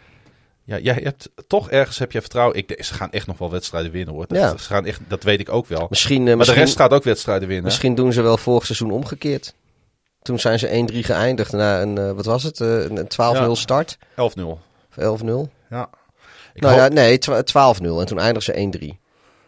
Ja, 0.64 0.78
jij 0.80 1.00
hebt 1.04 1.30
toch 1.48 1.70
ergens 1.70 2.00
heb 2.00 2.12
je 2.12 2.22
vertrouwen. 2.22 2.58
Ik, 2.58 2.84
ze 2.84 2.94
gaan 2.94 3.12
echt 3.12 3.28
nog 3.28 3.38
wel 3.38 3.52
wedstrijden 3.52 3.92
winnen 3.92 4.14
hoor. 4.14 4.28
Dat, 4.28 4.38
Ja. 4.38 4.58
ze 4.58 4.64
gaan 4.64 4.86
echt, 4.86 5.00
dat 5.08 5.24
weet 5.24 5.40
ik 5.40 5.50
ook 5.50 5.68
wel. 5.68 5.88
Misschien, 5.90 6.22
uh, 6.22 6.28
maar 6.28 6.38
misschien, 6.38 6.58
de 6.60 6.64
rest 6.66 6.78
gaat 6.78 6.92
ook 6.92 7.04
wedstrijden 7.04 7.48
winnen. 7.48 7.66
Misschien 7.66 7.96
doen 7.96 8.14
ze 8.14 8.22
wel 8.22 8.38
vorig 8.38 8.66
seizoen 8.66 8.92
omgekeerd. 8.92 9.54
Toen 10.22 10.40
zijn 10.40 10.60
ze 10.60 10.68
1-3 10.94 11.04
geëindigd 11.04 11.52
na 11.52 11.82
een, 11.82 11.98
uh, 11.98 12.12
wat 12.12 12.26
was 12.26 12.44
het, 12.44 12.60
uh, 12.60 12.84
een 12.84 13.08
12-0 13.08 13.50
Ja. 13.50 13.56
start. 13.56 13.98
11-0. 14.16 14.60
Of 14.90 14.98
11-0. 14.98 15.50
Ja. 15.70 15.90
Ik, 16.54 16.62
Nou 16.62 16.74
hoop, 16.74 16.84
ja, 16.84 16.88
nee, 16.88 17.18
12-0 17.44 18.00
en 18.00 18.06
toen 18.06 18.20
eindigden 18.20 18.42
ze 18.42 18.54
1-3. 18.54 19.00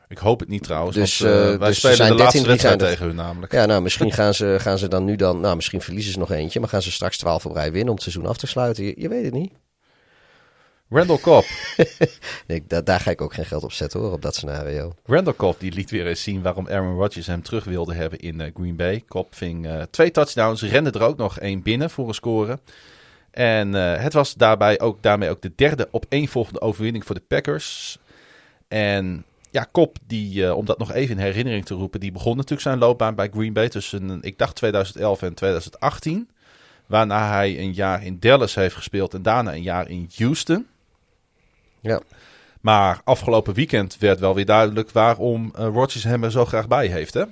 ik 0.07 0.17
hoop 0.17 0.39
het 0.39 0.49
niet 0.49 0.63
trouwens. 0.63 0.95
Dus, 0.95 1.19
want, 1.19 1.33
uh, 1.33 1.53
eh, 1.53 1.59
wij 1.59 1.67
dus 1.67 1.77
spelen 1.77 1.95
zijn 1.95 2.11
de 2.11 2.17
laatste 2.17 2.37
13-3 2.37 2.47
wedstrijd 2.47 2.79
tegen 2.79 3.05
hun 3.05 3.15
namelijk. 3.15 3.51
Ja, 3.51 3.65
nou, 3.65 3.81
misschien 3.81 4.11
gaan 4.19 4.33
ze, 4.33 4.55
gaan 4.59 4.77
ze 4.77 4.87
dan 4.87 5.05
nu 5.05 5.15
dan, 5.15 5.39
nou, 5.39 5.55
misschien 5.55 5.81
verliezen 5.81 6.11
ze 6.11 6.19
nog 6.19 6.31
eentje, 6.31 6.59
maar 6.59 6.69
gaan 6.69 6.81
ze 6.81 6.91
straks 6.91 7.17
12 7.17 7.45
op 7.45 7.53
rij 7.53 7.71
winnen 7.71 7.87
om 7.89 7.93
het 7.93 8.01
seizoen 8.03 8.25
af 8.25 8.37
te 8.37 8.47
sluiten. 8.47 8.83
Je, 8.83 8.93
je 8.97 9.07
weet 9.09 9.23
het 9.23 9.33
niet. 9.33 9.51
Randall 10.89 11.17
Cobb. 11.19 11.45
Nee, 12.47 12.63
da- 12.67 12.81
daar 12.81 12.99
ga 12.99 13.11
ik 13.11 13.21
ook 13.21 13.33
geen 13.33 13.45
geld 13.45 13.63
op 13.63 13.71
zetten 13.71 13.99
hoor, 13.99 14.11
op 14.11 14.21
dat 14.21 14.35
scenario. 14.35 14.93
Randall 15.05 15.33
Cobb 15.33 15.59
die 15.59 15.71
liet 15.71 15.91
weer 15.91 16.07
eens 16.07 16.23
zien 16.23 16.41
waarom 16.41 16.67
Aaron 16.67 16.95
Rodgers 16.95 17.27
hem 17.27 17.41
terug 17.41 17.63
wilde 17.63 17.93
hebben 17.93 18.19
in 18.19 18.41
eh, 18.41 18.51
Green 18.53 18.75
Bay. 18.75 19.03
Cobb 19.07 19.35
ving 19.35 19.65
eh, 19.67 19.81
twee 19.81 20.11
touchdowns, 20.11 20.61
rende 20.61 20.91
er 20.91 21.01
ook 21.03 21.17
nog 21.17 21.39
één 21.39 21.61
binnen 21.61 21.89
voor 21.89 22.07
een 22.07 22.13
score. 22.13 22.59
En 23.31 23.75
eh, 23.75 24.01
het 24.01 24.13
was 24.13 24.33
daarbij 24.33 24.79
ook, 24.79 25.01
daarmee 25.03 25.29
ook 25.29 25.41
de 25.41 25.51
derde 25.55 25.87
opeenvolgende 25.91 26.61
overwinning 26.61 27.05
voor 27.05 27.15
de 27.15 27.23
Packers. 27.27 27.97
En 28.67 29.25
ja, 29.51 29.67
Cobb, 29.71 29.97
die, 30.07 30.55
om 30.55 30.65
dat 30.65 30.77
nog 30.77 30.91
even 30.91 31.15
in 31.17 31.23
herinnering 31.23 31.65
te 31.65 31.73
roepen, 31.73 31.99
die 31.99 32.11
begon 32.11 32.35
natuurlijk 32.35 32.61
zijn 32.61 32.79
loopbaan 32.79 33.15
bij 33.15 33.29
Green 33.33 33.53
Bay 33.53 33.69
tussen, 33.69 34.21
ik 34.21 34.37
dacht 34.37 34.55
2011 34.55 35.21
en 35.21 35.33
2018. 35.33 36.29
Waarna 36.85 37.29
hij 37.29 37.59
een 37.59 37.73
jaar 37.73 38.03
in 38.05 38.19
Dallas 38.19 38.55
heeft 38.55 38.75
gespeeld 38.75 39.13
en 39.13 39.21
daarna 39.21 39.53
een 39.53 39.61
jaar 39.61 39.89
in 39.89 40.09
Houston. 40.15 40.67
Ja. 41.83 42.01
Maar 42.61 43.01
afgelopen 43.03 43.53
weekend 43.53 43.97
werd 43.97 44.19
wel 44.19 44.35
weer 44.35 44.45
duidelijk 44.45 44.91
waarom 44.91 45.53
uh, 45.59 45.65
Rodgers 45.65 46.03
hem 46.03 46.23
er 46.23 46.31
zo 46.31 46.45
graag 46.45 46.67
bij 46.67 46.87
heeft, 46.87 47.13
hè? 47.13 47.23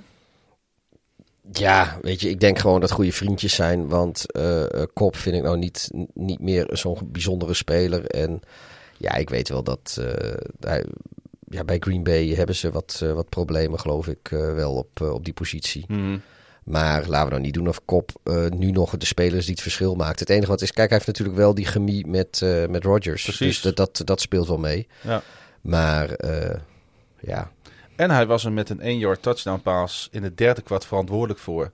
Ja, 1.52 1.98
weet 2.02 2.20
je, 2.20 2.28
ik 2.28 2.40
denk 2.40 2.58
gewoon 2.58 2.80
dat 2.80 2.90
goede 2.90 3.12
vriendjes 3.12 3.54
zijn. 3.54 3.88
Want 3.88 4.24
uh, 4.36 4.64
Kop 4.92 5.16
vind 5.16 5.36
ik 5.36 5.42
nou 5.42 5.58
niet, 5.58 5.90
niet 6.14 6.40
meer 6.40 6.68
zo'n 6.70 6.98
bijzondere 7.02 7.54
speler. 7.54 8.06
En 8.06 8.40
ja, 8.98 9.14
ik 9.14 9.30
weet 9.30 9.48
wel 9.48 9.62
dat 9.62 9.96
uh, 10.00 10.06
hij, 10.60 10.84
ja, 11.48 11.64
bij 11.64 11.76
Green 11.80 12.02
Bay 12.02 12.28
hebben 12.28 12.54
ze 12.54 12.70
wat, 12.70 13.04
wat 13.14 13.28
problemen, 13.28 13.80
geloof 13.80 14.08
ik, 14.08 14.28
wel 14.30 14.74
op, 14.74 15.00
op 15.00 15.24
die 15.24 15.34
positie. 15.34 15.84
Mm. 15.88 16.22
Maar 16.64 17.06
laten 17.06 17.24
we 17.24 17.30
nou 17.30 17.40
niet 17.40 17.54
doen 17.54 17.68
of 17.68 17.84
Kop 17.84 18.10
nu 18.48 18.70
nog 18.70 18.96
de 18.96 19.06
spelers 19.06 19.44
die 19.44 19.54
het 19.54 19.62
verschil 19.62 19.94
maakt. 19.94 20.20
Het 20.20 20.30
enige 20.30 20.50
wat 20.50 20.62
is, 20.62 20.72
kijk, 20.72 20.88
hij 20.88 20.96
heeft 20.96 21.06
natuurlijk 21.06 21.36
wel 21.36 21.54
die 21.54 21.66
chemie 21.66 22.06
met, 22.06 22.40
met 22.68 22.84
Rodgers. 22.84 23.22
Precies. 23.22 23.60
Dus 23.60 23.74
dat, 23.74 23.76
dat, 23.76 24.06
dat 24.06 24.20
speelt 24.20 24.48
wel 24.48 24.58
mee. 24.58 24.86
Ja. 25.00 25.22
Maar 25.60 26.16
ja, 27.20 27.50
en 27.96 28.10
hij 28.10 28.26
was 28.26 28.44
er 28.44 28.52
met 28.52 28.70
een 28.70 29.00
1-yard 29.00 29.22
touchdown 29.22 29.60
pass 29.60 30.08
in 30.10 30.22
het 30.22 30.38
derde 30.38 30.62
kwart 30.62 30.86
verantwoordelijk 30.86 31.40
voor. 31.40 31.72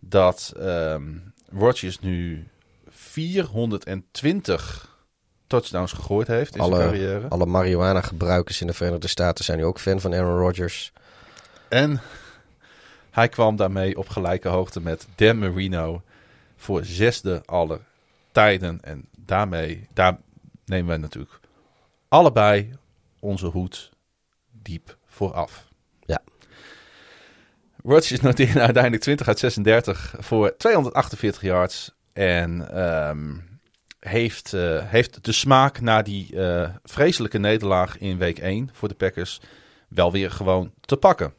Dat 0.00 0.52
um, 0.58 1.32
Rodgers 1.52 2.00
nu 2.00 2.48
420 2.88 4.98
touchdowns 5.46 5.92
gegooid 5.92 6.26
heeft 6.26 6.54
in 6.54 6.60
alle, 6.60 6.76
zijn 6.76 6.88
carrière. 6.88 7.28
Alle 7.28 7.46
marihuana 7.46 8.00
gebruikers 8.00 8.60
in 8.60 8.66
de 8.66 8.72
Verenigde 8.72 9.08
Staten 9.08 9.44
zijn 9.44 9.58
nu 9.58 9.64
ook 9.64 9.80
fan 9.80 10.00
van 10.00 10.14
Aaron 10.14 10.38
Rodgers. 10.38 10.92
En 11.68 12.00
hij 13.14 13.28
kwam 13.28 13.56
daarmee 13.56 13.98
op 13.98 14.08
gelijke 14.08 14.48
hoogte 14.48 14.80
met 14.80 15.06
Dan 15.14 15.38
Marino 15.38 16.02
voor 16.56 16.84
zesde 16.84 17.42
aller 17.44 17.80
tijden. 18.32 18.78
En 18.82 19.08
daarmee, 19.18 19.86
daar 19.92 20.18
nemen 20.64 20.88
wij 20.88 20.96
natuurlijk 20.96 21.40
allebei 22.08 22.76
onze 23.20 23.46
hoed 23.46 23.90
diep 24.50 24.96
vooraf. 25.06 25.68
Ja. 26.00 26.22
Rodgers 27.82 28.20
noteerde 28.20 28.60
uiteindelijk 28.60 29.02
20 29.02 29.28
uit 29.28 29.38
36 29.38 30.14
voor 30.18 30.56
248 30.56 31.42
yards. 31.42 31.90
En 32.12 32.82
um, 32.84 33.58
heeft, 34.00 34.52
uh, 34.52 34.82
heeft 34.84 35.24
de 35.24 35.32
smaak 35.32 35.80
na 35.80 36.02
die 36.02 36.32
uh, 36.32 36.68
vreselijke 36.84 37.38
nederlaag 37.38 37.98
in 37.98 38.18
week 38.18 38.38
1 38.38 38.70
voor 38.72 38.88
de 38.88 38.94
Packers 38.94 39.40
wel 39.88 40.12
weer 40.12 40.30
gewoon 40.30 40.72
te 40.80 40.96
pakken. 40.96 41.34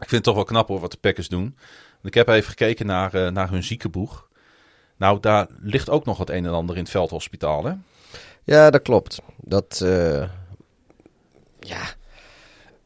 Ik 0.00 0.08
vind 0.08 0.10
het 0.10 0.22
toch 0.22 0.34
wel 0.34 0.44
knap 0.44 0.68
hoor 0.68 0.80
wat 0.80 0.90
de 0.90 0.98
Packers 1.00 1.28
doen. 1.28 1.56
Ik 2.02 2.14
heb 2.14 2.28
even 2.28 2.48
gekeken 2.48 2.86
naar, 2.86 3.14
uh, 3.14 3.28
naar 3.28 3.50
hun 3.50 3.64
ziekenboeg. 3.64 4.28
Nou, 4.96 5.20
daar 5.20 5.46
ligt 5.60 5.90
ook 5.90 6.04
nog 6.04 6.18
het 6.18 6.30
een 6.30 6.44
en 6.44 6.52
ander 6.52 6.76
in 6.76 6.82
het 6.82 6.90
veldhospitaal, 6.90 7.64
hè? 7.64 7.72
Ja, 8.44 8.70
dat 8.70 8.82
klopt. 8.82 9.20
Dat, 9.36 9.80
uh, 9.84 10.24
ja... 11.60 11.82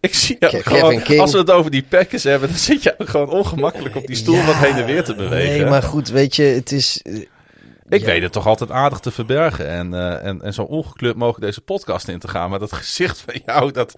Ik 0.01 0.15
zie 0.15 0.37
jou 0.39 0.63
gewoon, 0.63 1.03
King. 1.03 1.21
als 1.21 1.33
we 1.33 1.39
het 1.39 1.51
over 1.51 1.71
die 1.71 1.83
Packers 1.83 2.23
hebben, 2.23 2.49
dan 2.49 2.59
zit 2.59 2.83
je 2.83 2.95
gewoon 2.99 3.29
ongemakkelijk 3.29 3.95
op 3.97 4.07
die 4.07 4.17
stoel 4.17 4.35
Ja, 4.35 4.45
wat 4.45 4.55
heen 4.55 4.75
en 4.75 4.85
weer 4.85 5.05
te 5.05 5.15
bewegen. 5.15 5.61
Nee, 5.61 5.71
maar 5.71 5.83
goed, 5.83 6.09
weet 6.09 6.37
je, 6.37 6.43
het 6.43 6.73
is... 6.73 7.01
uh, 7.03 7.27
Ik 7.89 8.01
ja. 8.01 8.07
weet 8.07 8.23
het 8.23 8.33
toch 8.33 8.47
altijd 8.47 8.71
aardig 8.71 8.99
te 8.99 9.11
verbergen 9.11 9.69
en, 9.69 9.93
uh, 9.93 10.25
en, 10.25 10.43
en 10.43 10.55
zo 10.55 10.63
ongekleurd 10.63 11.17
mogelijk 11.17 11.45
deze 11.45 11.61
podcast 11.61 12.09
in 12.09 12.19
te 12.19 12.29
gaan. 12.29 12.51
Maar 12.51 12.59
dat 12.59 12.73
gezicht 12.73 13.21
van 13.21 13.41
jou, 13.47 13.73
dat... 13.73 13.95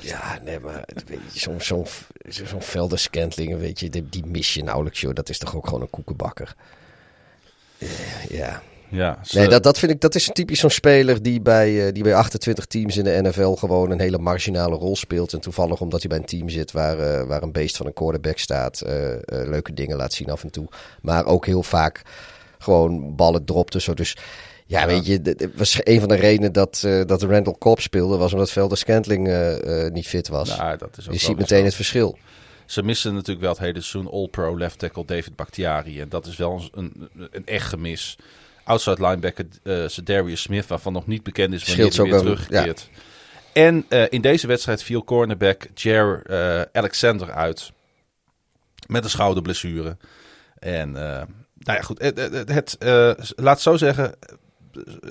Ja, 0.00 0.38
nee, 0.44 0.60
maar 0.60 0.84
zo'n 1.32 1.60
zo'n 1.60 1.86
zo'n 2.28 2.62
Velder 2.62 2.98
Scantlingen, 2.98 3.58
weet 3.58 3.80
je, 3.80 3.90
die, 3.90 4.08
die 4.08 4.26
mis 4.26 4.54
je 4.54 4.62
nauwelijks, 4.62 5.00
joh. 5.00 5.14
Dat 5.14 5.28
is 5.28 5.38
toch 5.38 5.56
ook 5.56 5.66
gewoon 5.66 5.80
een 5.80 5.90
koekenbakker. 5.90 6.54
Uh, 7.78 7.88
ja. 8.28 8.62
Ja, 8.90 9.18
ze- 9.22 9.38
Nee, 9.38 9.48
dat, 9.48 9.62
dat 9.62 9.78
vind 9.78 9.92
ik, 9.92 10.00
dat 10.00 10.14
is 10.14 10.30
typisch 10.32 10.60
zo'n 10.60 10.70
speler 10.70 11.22
die 11.22 11.40
bij, 11.40 11.86
eh, 11.86 11.92
die 11.92 12.02
bij 12.02 12.14
28 12.14 12.66
teams 12.66 12.96
in 12.96 13.04
de 13.04 13.18
NFL 13.22 13.52
gewoon 13.52 13.90
een 13.90 14.00
hele 14.00 14.18
marginale 14.18 14.76
rol 14.76 14.96
speelt. 14.96 15.32
En 15.32 15.40
toevallig 15.40 15.80
omdat 15.80 16.00
hij 16.00 16.08
bij 16.08 16.18
een 16.18 16.24
team 16.24 16.48
zit 16.48 16.72
waar, 16.72 16.98
eh, 16.98 17.26
waar 17.26 17.42
een 17.42 17.52
beest 17.52 17.76
van 17.76 17.86
een 17.86 17.92
quarterback 17.92 18.38
staat, 18.38 18.80
eh, 18.80 19.12
eh, 19.14 19.20
leuke 19.26 19.74
dingen 19.74 19.96
laat 19.96 20.12
zien 20.12 20.30
af 20.30 20.42
en 20.42 20.50
toe. 20.50 20.68
Maar 21.02 21.26
ook 21.26 21.46
heel 21.46 21.62
vaak 21.62 22.02
gewoon 22.58 23.14
ballen 23.16 23.44
dropte. 23.44 23.80
Zo. 23.80 23.94
Dus 23.94 24.16
ja, 24.68 24.86
weet 24.86 25.06
je, 25.06 25.22
d- 25.22 25.56
was 25.56 25.80
een 25.82 26.00
van 26.00 26.08
de 26.08 26.14
redenen 26.14 26.52
dat, 26.52 26.82
eh 26.84 27.04
dat 27.06 27.22
Randall 27.22 27.56
Cobb 27.58 27.80
speelde, 27.80 28.16
was 28.16 28.32
omdat 28.32 28.50
Velder 28.50 28.78
Scantling 28.78 29.28
eh, 29.28 29.86
eh, 29.86 29.92
niet 29.92 30.06
fit 30.06 30.28
was. 30.28 30.56
Nou, 30.56 30.78
dat 30.78 30.96
is 30.98 31.06
ook 31.06 31.12
je 31.12 31.18
ziet 31.18 31.36
meteen 31.36 31.64
het 31.64 31.74
verschil. 31.74 32.18
Ze 32.66 32.82
missen 32.82 33.14
natuurlijk 33.14 33.40
wel 33.40 33.50
het 33.50 33.58
hele 33.58 33.80
seizoen 33.80 34.12
All-Pro 34.12 34.58
left 34.58 34.78
tackle 34.78 35.04
David 35.04 35.36
Bakhtiari. 35.36 36.00
En 36.00 36.08
dat 36.08 36.26
is 36.26 36.36
wel 36.36 36.70
een, 36.74 37.08
een, 37.14 37.28
een 37.30 37.46
echt 37.46 37.66
gemis. 37.66 38.18
Outside 38.64 39.06
linebacker 39.06 39.46
uh, 39.62 39.86
Darius 40.04 40.40
Smith, 40.40 40.66
waarvan 40.66 40.92
nog 40.92 41.06
niet 41.06 41.22
bekend 41.22 41.54
is 41.54 41.66
wanneer 41.66 41.94
hij 41.94 42.04
weer 42.04 42.14
ook 42.14 42.20
terugkeert. 42.20 42.88
En 43.52 43.86
uh, 43.88 44.04
in 44.08 44.20
deze 44.20 44.46
wedstrijd 44.46 44.82
viel 44.82 45.04
cornerback 45.04 45.66
Jer 45.74 46.22
uh, 46.26 46.62
Alexander 46.72 47.32
uit. 47.32 47.72
Met 48.86 49.04
een 49.04 49.10
schouderblessure. 49.10 49.96
En 50.58 50.88
uh, 50.88 50.94
nou 50.94 51.26
ja, 51.64 51.80
goed. 51.80 52.02
Het, 52.02 52.18
het, 52.18 52.48
het 52.48 52.76
uh, 52.78 53.12
laat 53.36 53.60
zo 53.60 53.76
zeggen. 53.76 54.14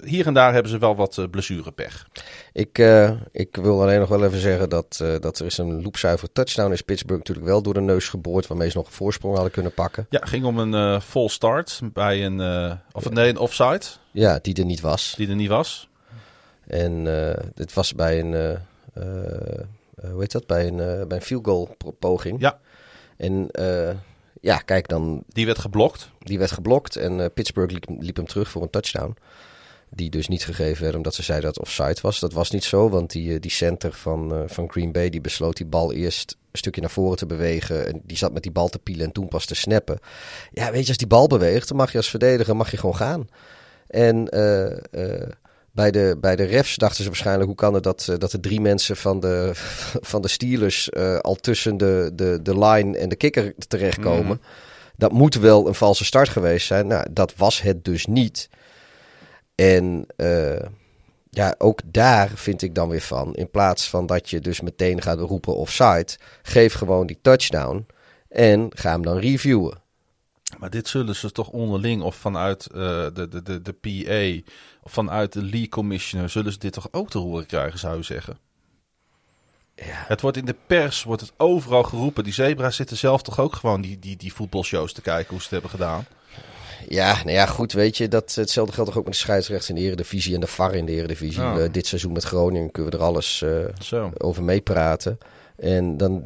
Hier 0.04 0.28
en 0.28 0.34
daar 0.34 0.54
hebben 0.54 0.72
ze 0.72 0.78
wel 0.78 0.96
wat 0.96 1.18
uh, 1.18 1.26
blessurepech. 1.30 2.08
Ik, 2.54 2.78
uh, 2.78 3.12
ik 3.32 3.56
wil 3.56 3.82
alleen 3.82 4.00
nog 4.00 4.10
wel 4.10 4.24
even 4.24 4.40
zeggen 4.40 4.70
dat, 4.70 5.00
uh, 5.02 5.20
dat 5.20 5.40
er 5.40 5.46
is 5.46 5.58
een 5.58 5.82
loopzuiver 5.82 6.32
touchdown 6.32 6.72
is 6.72 6.82
Pittsburgh 6.82 7.20
natuurlijk 7.20 7.48
wel 7.48 7.62
door 7.62 7.74
de 7.74 7.82
neus 7.82 8.10
geboord, 8.10 8.48
waarmee 8.48 8.70
ze 8.70 8.78
nog 8.78 8.86
een 8.86 8.92
voorsprong 8.92 9.34
hadden 9.34 9.54
kunnen 9.54 9.74
pakken. 9.74 10.06
Ja, 10.10 10.22
ging 10.24 10.46
om 10.46 10.58
een 10.58 11.02
full 11.02 11.28
start 11.28 11.80
bij 11.94 12.26
een, 12.26 12.42
of 12.92 13.04
ja. 13.04 13.10
nee, 13.10 13.30
een 13.30 13.38
offside. 13.38 13.82
Ja, 14.12 14.40
die 14.42 14.56
er 14.56 14.66
niet 14.66 14.82
was. 14.82 15.14
Die 15.18 15.30
er 15.30 15.36
niet 15.36 15.50
was. 15.50 15.90
En 16.68 17.04
dit 17.54 17.74
was 17.74 17.94
bij 17.94 18.20
een, 18.20 18.62
uh, 20.04 20.12
hoe 20.12 20.20
heet 20.20 20.32
dat, 20.32 20.48
bij 20.48 20.68
een, 20.68 20.78
uh, 20.78 21.08
bij 21.08 21.18
een 21.18 21.24
field 21.24 21.46
goal 21.46 21.76
poging. 22.00 22.40
Ja. 22.40 22.60
En 23.18 23.50
uh, 23.60 23.90
ja, 24.42 24.58
kijk 24.58 24.88
dan. 24.88 25.24
Die 25.28 25.46
werd 25.46 25.60
geblokt. 25.60 26.10
Die 26.20 26.40
werd 26.40 26.52
geblokt 26.52 26.96
en 26.96 27.34
Pittsburgh 27.34 27.74
liep, 27.74 27.86
liep 28.00 28.16
hem 28.16 28.28
terug 28.28 28.50
voor 28.50 28.62
een 28.62 28.70
touchdown. 28.70 29.16
Die 29.90 30.10
dus 30.10 30.28
niet 30.28 30.46
gegeven 30.46 30.84
werd 30.84 30.96
omdat 30.96 31.16
ze 31.16 31.24
zeiden 31.24 31.48
dat 31.48 31.56
het 31.56 31.66
offside 31.66 32.02
was. 32.02 32.20
Dat 32.20 32.34
was 32.34 32.52
niet 32.52 32.64
zo, 32.64 32.90
want 32.90 33.12
die, 33.12 33.40
die 33.40 33.52
center 33.52 33.94
van, 33.94 34.34
uh, 34.34 34.42
van 34.46 34.72
Green 34.72 34.92
Bay 34.92 35.10
die 35.10 35.22
besloot 35.22 35.58
die 35.58 35.66
bal 35.66 35.94
eerst 35.94 36.36
een 36.52 36.58
stukje 36.58 36.82
naar 36.82 36.90
voren 36.90 37.18
te 37.18 37.26
bewegen. 37.26 37.88
En 37.88 38.02
die 38.04 38.18
zat 38.18 38.34
met 38.34 38.44
die 38.44 38.52
bal 38.52 38.68
te 38.70 38.80
pielen 38.80 39.06
en 39.06 39.12
toen 39.12 39.28
pas 39.28 39.46
te 39.46 39.56
snappen. 39.56 40.00
Ja, 40.52 40.72
weet 40.72 40.82
je, 40.82 40.88
als 40.88 40.98
die 40.98 41.08
bal 41.08 41.28
beweegt, 41.28 41.68
dan 41.68 41.78
mag 41.78 41.92
je 41.92 41.98
als 41.98 42.10
verdediger 42.10 42.56
mag 42.56 42.72
je 42.72 42.78
gewoon 42.78 42.96
gaan. 42.96 43.28
En 43.88 44.28
uh, 44.36 45.28
bij 45.78 45.92
de, 45.92 46.18
bij 46.22 46.36
de 46.36 46.44
refs 46.44 46.76
dachten 46.76 47.04
ze 47.04 47.10
waarschijnlijk... 47.10 47.48
hoe 47.48 47.56
kan 47.56 47.74
het 47.74 47.84
dat, 47.84 48.08
eh, 48.10 48.18
dat 48.18 48.32
de 48.32 48.40
drie 48.40 48.62
mensen 48.62 48.98
van 48.98 49.20
de, 49.20 49.52
van 50.12 50.22
de 50.22 50.28
Steelers... 50.28 50.90
eh, 50.90 51.18
al 51.18 51.36
tussen 51.36 51.78
de, 51.78 52.12
de, 52.14 52.40
de 52.42 52.60
line 52.60 52.98
en 52.98 53.10
de 53.10 53.16
kikker 53.16 53.54
terechtkomen. 53.68 54.42
Dat 54.96 55.12
moet 55.12 55.36
wel 55.36 55.68
een 55.68 55.76
valse 55.76 56.06
start 56.06 56.30
geweest 56.30 56.68
zijn. 56.68 56.88
Nou, 56.88 57.08
dat 57.12 57.34
was 57.36 57.62
het 57.62 57.86
dus 57.86 58.06
niet. 58.06 58.50
En 59.58 60.06
eh, 60.16 60.68
ja, 61.30 61.56
ook 61.58 61.82
daar 61.86 62.30
vind 62.30 62.62
ik 62.62 62.76
dan 62.76 62.90
weer 62.90 63.02
van... 63.02 63.36
in 63.36 63.50
plaats 63.50 63.90
van 63.90 64.06
dat 64.06 64.30
je 64.30 64.40
dus 64.40 64.62
meteen 64.62 65.02
gaat 65.02 65.20
roepen 65.20 65.56
offside... 65.56 66.08
geef 66.42 66.74
gewoon 66.74 67.08
die 67.08 67.20
touchdown 67.22 67.86
en 68.30 68.72
ga 68.76 68.92
hem 68.92 69.02
dan 69.02 69.18
reviewen. 69.18 69.82
Maar 70.58 70.70
dit 70.70 70.88
zullen 70.88 71.16
ze 71.16 71.32
toch 71.32 71.50
onderling 71.50 72.02
of 72.02 72.16
vanuit 72.16 72.68
eh, 72.68 72.78
de, 73.14 73.28
de, 73.30 73.44
de, 73.44 73.62
de 73.62 73.74
PA 73.74 74.50
of 74.82 74.92
vanuit 74.92 75.34
de 75.34 75.42
League 75.42 75.70
Commissioner 75.70 76.30
zullen 76.30 76.52
ze 76.52 76.60
dit 76.60 76.74
toch 76.74 76.88
ook 76.92 77.10
te 77.10 77.18
horen 77.18 77.46
krijgen, 77.46 77.80
zou 77.80 77.98
je 77.98 78.04
zeggen? 78.04 78.38
Ja. 79.76 80.04
Het 80.08 80.22
wordt 80.22 80.38
in 80.38 80.46
de 80.46 80.56
pers, 80.68 81.04
wordt 81.04 81.22
het 81.22 81.34
overal 81.38 81.84
geroepen. 81.84 82.24
Die 82.24 82.34
zebra's 82.34 82.76
zitten 82.76 82.98
zelf 82.98 83.22
toch 83.22 83.40
ook 83.40 83.56
gewoon 83.56 83.82
die, 83.82 84.00
die, 84.00 84.18
die 84.18 84.34
voetbalshows 84.34 84.94
te 84.94 85.02
kijken 85.02 85.30
hoe 85.30 85.38
ze 85.38 85.44
het 85.44 85.52
hebben 85.52 85.70
gedaan. 85.70 86.06
Ja, 86.90 87.14
nou 87.24 87.32
ja, 87.32 87.46
goed, 87.46 87.74
weet 87.74 87.98
je, 87.98 88.08
dat, 88.08 88.36
hetzelfde 88.36 88.74
geldt 88.74 88.90
toch 88.90 89.00
ook 89.00 89.06
met 89.06 89.14
de 89.14 89.20
scheidsrechts 89.20 89.70
in 89.70 89.76
de 89.76 89.82
Eredivisie 89.82 90.34
en 90.34 90.40
de 90.40 90.48
VAR 90.48 90.76
in 90.76 90.86
de 90.86 90.92
Eredivisie. 90.92 91.42
Ja. 91.42 91.68
Dit 91.68 91.88
seizoen 91.88 92.12
met 92.12 92.24
Groningen 92.24 92.72
kunnen 92.72 92.92
we 92.92 92.98
er 92.98 93.04
alles 93.04 93.42
eh, 93.42 93.50
over 94.18 94.44
meepraten. 94.44 95.18
En 95.56 95.98
dan, 95.98 96.24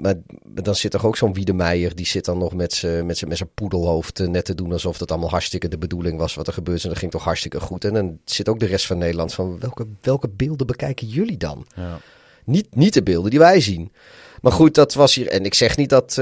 maar, 0.00 0.14
dan 0.48 0.74
zit 0.74 0.94
er 0.94 1.06
ook 1.06 1.16
zo'n 1.16 1.34
Wiedemeijer, 1.34 1.94
die 1.94 2.06
zit 2.06 2.24
dan 2.24 2.38
nog 2.38 2.54
met 2.54 2.72
zijn 2.72 3.06
met 3.06 3.18
z'n- 3.18 3.28
met 3.28 3.36
zijn 3.36 3.50
poedelhoofd 3.54 4.20
eh, 4.20 4.26
net 4.26 4.44
te 4.44 4.54
doen 4.54 4.72
alsof 4.72 4.98
dat 4.98 5.10
allemaal 5.10 5.30
hartstikke 5.30 5.68
de 5.68 5.78
bedoeling 5.78 6.18
was 6.18 6.34
wat 6.34 6.46
er 6.46 6.52
gebeurt. 6.52 6.82
En 6.82 6.88
dat 6.88 6.98
ging 6.98 7.10
toch 7.10 7.24
hartstikke 7.24 7.60
goed. 7.60 7.84
En 7.84 7.94
dan 7.94 8.18
zit 8.24 8.48
ook 8.48 8.60
de 8.60 8.66
rest 8.66 8.86
van 8.86 8.98
Nederland 8.98 9.34
van, 9.34 9.58
welke, 9.60 9.86
welke 10.00 10.28
beelden 10.28 10.66
bekijken 10.66 11.06
jullie 11.06 11.36
dan? 11.36 11.66
Ja. 11.76 12.00
Niet, 12.44 12.74
niet 12.74 12.94
de 12.94 13.02
beelden 13.02 13.30
die 13.30 13.38
wij 13.38 13.60
zien. 13.60 13.92
Maar 14.40 14.52
goed, 14.52 14.74
dat 14.74 14.94
was 14.94 15.14
hier. 15.14 15.28
En 15.28 15.44
ik 15.44 15.54
zeg 15.54 15.76
niet 15.76 15.88
dat, 15.88 16.18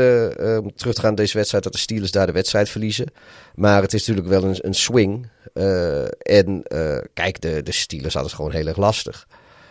om 0.63 0.75
terug 0.75 0.95
te 0.95 1.01
gaan 1.01 1.03
naar 1.03 1.15
deze 1.15 1.37
wedstrijd, 1.37 1.65
dat 1.65 1.73
de 1.73 1.79
Steelers 1.79 2.11
daar 2.11 2.27
de 2.27 2.33
wedstrijd 2.33 2.69
verliezen. 2.69 3.07
Maar 3.55 3.83
het 3.83 3.93
is 3.93 4.07
natuurlijk 4.07 4.29
wel 4.29 4.51
een, 4.51 4.59
een 4.61 4.75
swing. 4.75 5.29
Eh, 5.53 6.05
en 6.19 6.63
kijk, 7.13 7.41
de, 7.41 7.63
de 7.63 7.73
Steelers 7.73 8.15
hadden 8.15 8.33
het 8.33 8.41
gewoon 8.41 8.57
heel 8.57 8.67
erg 8.67 8.77
lastig. 8.77 9.27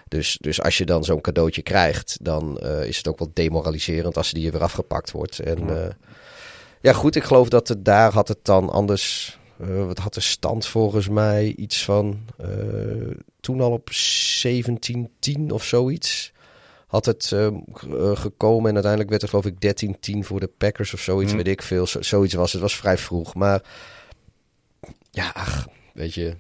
Dus, 0.08 0.38
dus 0.42 0.62
als 0.62 0.78
je 0.78 0.86
dan 0.86 1.04
zo'n 1.04 1.22
cadeautje 1.22 1.62
krijgt, 1.62 2.18
dan 2.22 2.60
is 2.62 2.98
het 2.98 3.08
ook 3.08 3.20
wel 3.20 3.32
demoraliserend 3.34 4.18
als 4.18 4.32
die 4.32 4.44
je 4.44 4.52
weer 4.52 4.64
afgepakt 4.64 5.12
wordt. 5.12 5.40
En 5.40 5.68
ja, 5.68 5.98
ja 6.82 6.94
goed, 6.94 7.16
ik 7.16 7.24
geloof 7.24 7.50
dat 7.50 7.68
het 7.68 7.86
daar 7.86 8.14
had 8.14 8.28
het 8.28 8.40
dan 8.42 8.70
anders. 8.70 9.38
wat 9.58 9.98
had 9.98 10.14
de 10.14 10.22
stand 10.22 10.66
volgens 10.66 11.10
mij? 11.10 11.54
Iets 11.58 11.84
van 11.84 12.26
toen 13.40 13.62
al 13.62 13.72
op 13.72 13.90
17-10 13.92 15.42
of 15.48 15.64
zoiets 15.64 16.34
had 16.96 17.06
het 17.06 17.26
g- 17.26 17.32
eh, 17.32 18.16
gekomen. 18.16 18.68
En 18.68 18.74
uiteindelijk 18.74 19.10
werd 19.10 19.22
er 19.22 19.30
geloof 19.30 19.46
ik 19.46 19.60
13-10 19.60 20.24
voor 20.24 20.40
de 20.40 20.50
Packers 20.58 20.94
of 20.94 21.00
zoiets, 21.00 21.32
Hmm. 21.32 21.44
weet 21.44 21.52
ik 21.54 21.62
veel. 21.62 21.88
Zo- 21.88 22.02
zoiets 22.02 22.34
was 22.34 22.52
het. 22.52 22.62
was 22.62 22.76
vrij 22.76 22.98
vroeg. 22.98 23.34
Maar 23.36 23.62
ja, 25.12 25.30
ach, 25.34 25.68
weet 25.94 26.14
je, 26.14 26.36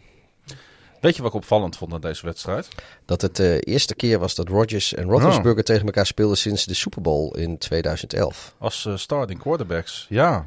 Weet 1.01 1.15
je 1.15 1.21
wat 1.21 1.31
ik 1.31 1.37
opvallend 1.37 1.77
vond 1.77 1.93
aan 1.93 2.01
deze 2.01 2.25
wedstrijd? 2.25 2.67
dat 3.05 3.21
het 3.21 3.35
de 3.35 3.59
eerste 3.59 3.95
keer 3.95 4.19
was 4.19 4.35
dat 4.35 4.47
Rodgers 4.49 4.93
en 4.93 5.03
Roethlisberger 5.03 5.63
tegen 5.63 5.85
elkaar 5.85 6.05
speelden 6.05 6.37
sinds 6.37 6.65
de 6.65 6.73
Super 6.73 7.01
Bowl 7.01 7.35
in 7.37 7.57
2011. 7.57 8.55
Als 8.57 8.85
eh, 8.85 8.97
starting 8.97 9.39
quarterbacks, 9.39 10.05
ja. 10.09 10.45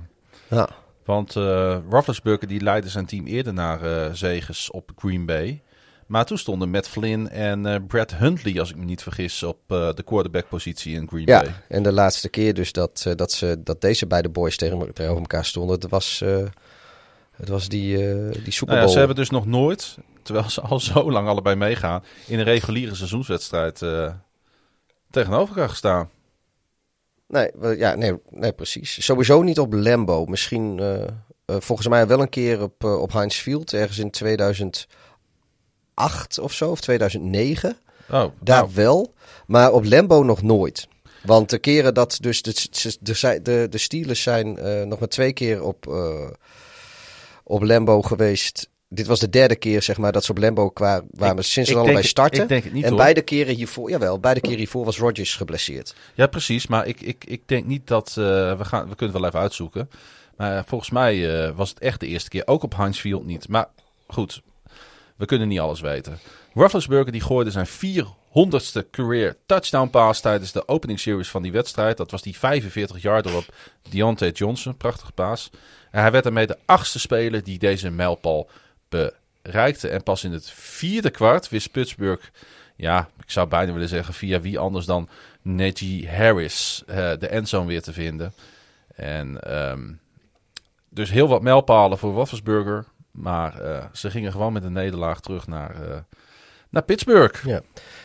Ja, 0.48 0.68
Want 1.04 1.36
eh 1.36 1.76
Roethlisberger 1.90 2.48
die 2.48 2.60
leidde 2.60 2.88
zijn 2.90 3.06
team 3.06 3.26
eerder 3.26 3.52
naar 3.52 3.82
eh 3.82 4.12
zegens 4.14 4.70
op 4.70 4.90
Green 4.96 5.26
Bay. 5.26 5.62
Maar 6.08 6.24
toen 6.24 6.38
stonden 6.38 6.70
Matt 6.70 6.88
Flynn 6.88 7.28
en 7.28 7.66
eh, 7.66 7.76
Brad 7.86 8.14
Huntley, 8.14 8.60
als 8.60 8.70
ik 8.70 8.76
me 8.76 8.84
niet 8.84 9.02
vergis, 9.02 9.42
op 9.42 9.58
eh, 9.66 9.94
de 9.94 10.02
quarterback-positie 10.02 10.94
in 10.94 11.08
Green 11.08 11.26
ja. 11.26 11.40
Bay. 11.40 11.52
en 11.68 11.82
de 11.82 11.92
laatste 11.92 12.28
keer 12.28 12.54
dus 12.54 12.72
dat, 12.72 13.04
eh, 13.06 13.14
dat, 13.14 13.32
ze, 13.32 13.62
dat 13.62 13.80
deze 13.80 14.06
beide 14.06 14.28
boys 14.28 14.56
tegen, 14.56 14.78
tegenover 14.78 15.20
elkaar 15.20 15.44
stonden, 15.44 15.80
dat 15.80 15.90
was, 15.90 16.22
het 17.30 17.48
was 17.48 17.68
die, 17.68 17.96
die 18.30 18.52
Super 18.52 18.74
Nou 18.74 18.78
Bowl. 18.78 18.80
ja, 18.80 18.88
ze 18.88 18.98
hebben 18.98 19.16
dus 19.16 19.30
nog 19.30 19.46
nooit, 19.46 19.98
terwijl 20.22 20.50
ze 20.50 20.60
al 20.60 20.80
zo 20.80 21.10
lang 21.10 21.28
allebei 21.28 21.56
meegaan, 21.56 22.04
in 22.26 22.38
een 22.38 22.44
reguliere 22.44 22.94
seizoenswedstrijd 22.94 23.82
tegenover 25.10 25.48
elkaar 25.48 25.68
gestaan. 25.68 26.10
Nee, 27.26 27.50
ja, 27.76 27.94
nee, 27.94 28.14
nee, 28.30 28.52
precies. 28.52 29.04
Sowieso 29.04 29.42
niet 29.42 29.58
op 29.58 29.72
Lambo. 29.72 30.24
Misschien 30.24 30.80
volgens 31.46 31.88
mij 31.88 32.06
wel 32.06 32.20
een 32.20 32.28
keer 32.28 32.62
op, 32.62 32.84
op 32.84 33.12
Heinz 33.12 33.40
Field, 33.40 33.72
ergens 33.72 33.98
in 33.98 34.10
2008 35.98 36.38
of 36.38 36.52
zo, 36.52 36.70
of 36.70 36.80
2009. 36.80 37.76
Oh, 38.10 38.24
Daar 38.40 38.62
nou, 38.62 38.70
wel, 38.74 39.14
maar 39.46 39.72
op 39.72 39.84
Lambo 39.84 40.22
nog 40.22 40.42
nooit. 40.42 40.88
Want 41.22 41.50
de 41.50 41.58
keren 41.58 41.94
dat 41.94 42.18
dus 42.20 42.42
de, 42.42 42.54
de, 43.00 43.40
de, 43.42 43.66
de 43.70 43.78
Steelers 43.78 44.22
zijn 44.22 44.58
eh, 44.58 44.82
nog 44.82 44.98
maar 44.98 45.08
twee 45.08 45.32
keer 45.32 45.62
op, 45.62 45.86
eh, 45.88 46.26
op 47.44 47.62
Lambo 47.62 48.02
geweest. 48.02 48.68
Dit 48.88 49.06
was 49.06 49.20
de 49.20 49.28
derde 49.30 49.56
keer 49.56 49.82
zeg 49.82 49.96
maar 49.98 50.12
dat 50.12 50.24
ze 50.24 50.30
op 50.30 50.38
Lambo 50.38 50.70
kwamen 50.70 51.04
Ik- 51.36 51.42
sinds 51.42 51.56
ik 51.56 51.64
ze 51.66 51.74
allebei 51.74 51.94
denk- 51.94 52.06
starten. 52.06 52.42
ik 52.42 52.48
denk 52.48 52.64
het 52.64 52.72
niet, 52.72 52.82
en 52.84 52.88
hoor. 52.90 52.98
beide 52.98 53.22
keren 53.22 53.54
hiervoor, 53.54 53.90
jawel, 53.90 54.18
beide 54.20 54.40
keren 54.40 54.58
hiervoor 54.58 54.84
was 54.84 54.98
Rodgers 54.98 55.34
geblesseerd. 55.34 55.94
Ja, 56.14 56.26
precies. 56.26 56.66
Maar 56.66 56.86
ik, 56.86 57.00
ik, 57.00 57.24
ik 57.24 57.42
denk 57.46 57.66
niet 57.66 57.86
dat... 57.86 58.08
eh, 58.08 58.14
we, 58.58 58.64
gaan, 58.64 58.88
we 58.88 58.94
kunnen 58.94 59.14
het 59.14 59.18
wel 59.22 59.24
even 59.26 59.40
uitzoeken. 59.40 59.90
Maar 60.36 60.64
volgens 60.66 60.90
mij 60.90 61.52
was 61.54 61.68
het 61.68 61.78
echt 61.78 62.00
de 62.00 62.06
eerste 62.06 62.28
keer. 62.28 62.42
Ook 62.46 62.62
op 62.62 62.76
Heinz 62.76 63.00
Field 63.00 63.26
niet. 63.26 63.48
Maar 63.48 63.66
goed, 64.06 64.42
we 65.18 65.26
kunnen 65.26 65.48
niet 65.48 65.60
alles 65.60 65.80
weten. 65.80 66.18
Roethlisberger 66.54 67.12
die 67.12 67.20
gooide 67.20 67.50
zijn 67.50 67.66
400ste 67.66 68.90
career 68.90 69.36
touchdown 69.46 69.90
pass 69.90 70.20
tijdens 70.20 70.52
de 70.52 70.68
opening 70.68 71.00
series 71.00 71.28
van 71.28 71.42
die 71.42 71.52
wedstrijd. 71.52 71.96
Dat 71.96 72.10
was 72.10 72.22
die 72.22 72.38
45 72.38 73.02
yarder 73.02 73.36
op 73.36 73.44
Deontay 73.90 74.30
Johnson. 74.30 74.76
Prachtige 74.76 75.12
paas. 75.12 75.50
En 75.90 76.00
hij 76.00 76.10
werd 76.10 76.24
daarmee 76.24 76.46
de 76.46 76.58
achtste 76.64 76.98
speler 76.98 77.44
die 77.44 77.58
deze 77.58 77.90
mijlpaal 77.90 78.48
bereikte. 78.88 79.88
En 79.88 80.02
pas 80.02 80.24
in 80.24 80.32
het 80.32 80.50
vierde 80.50 81.10
kwart 81.10 81.48
wist 81.48 81.70
Pittsburgh... 81.70 82.24
Ja, 82.76 83.08
ik 83.22 83.30
zou 83.30 83.48
bijna 83.48 83.72
willen 83.72 83.88
zeggen 83.88 84.14
via 84.14 84.40
wie 84.40 84.58
anders 84.58 84.86
dan 84.86 85.08
Najee 85.42 86.08
Harris 86.08 86.82
eh, 86.86 86.96
de 87.18 87.28
endzone 87.28 87.66
weer 87.66 87.82
te 87.82 87.92
vinden. 87.92 88.32
En 88.94 89.40
ehm, 89.40 89.92
dus 90.88 91.10
heel 91.10 91.28
wat 91.28 91.42
mijlpalen 91.42 91.98
voor 91.98 92.12
Roethlisberger. 92.12 92.84
Maar 93.20 93.60
eh, 93.60 93.84
ze 93.92 94.10
gingen 94.10 94.32
gewoon 94.32 94.52
met 94.52 94.64
een 94.64 94.72
nederlaag 94.72 95.20
terug 95.20 95.46
naar, 95.46 95.82
eh, 95.82 95.96
naar 96.70 96.82
Pittsburgh. 96.82 97.44
Ja. 97.44 97.60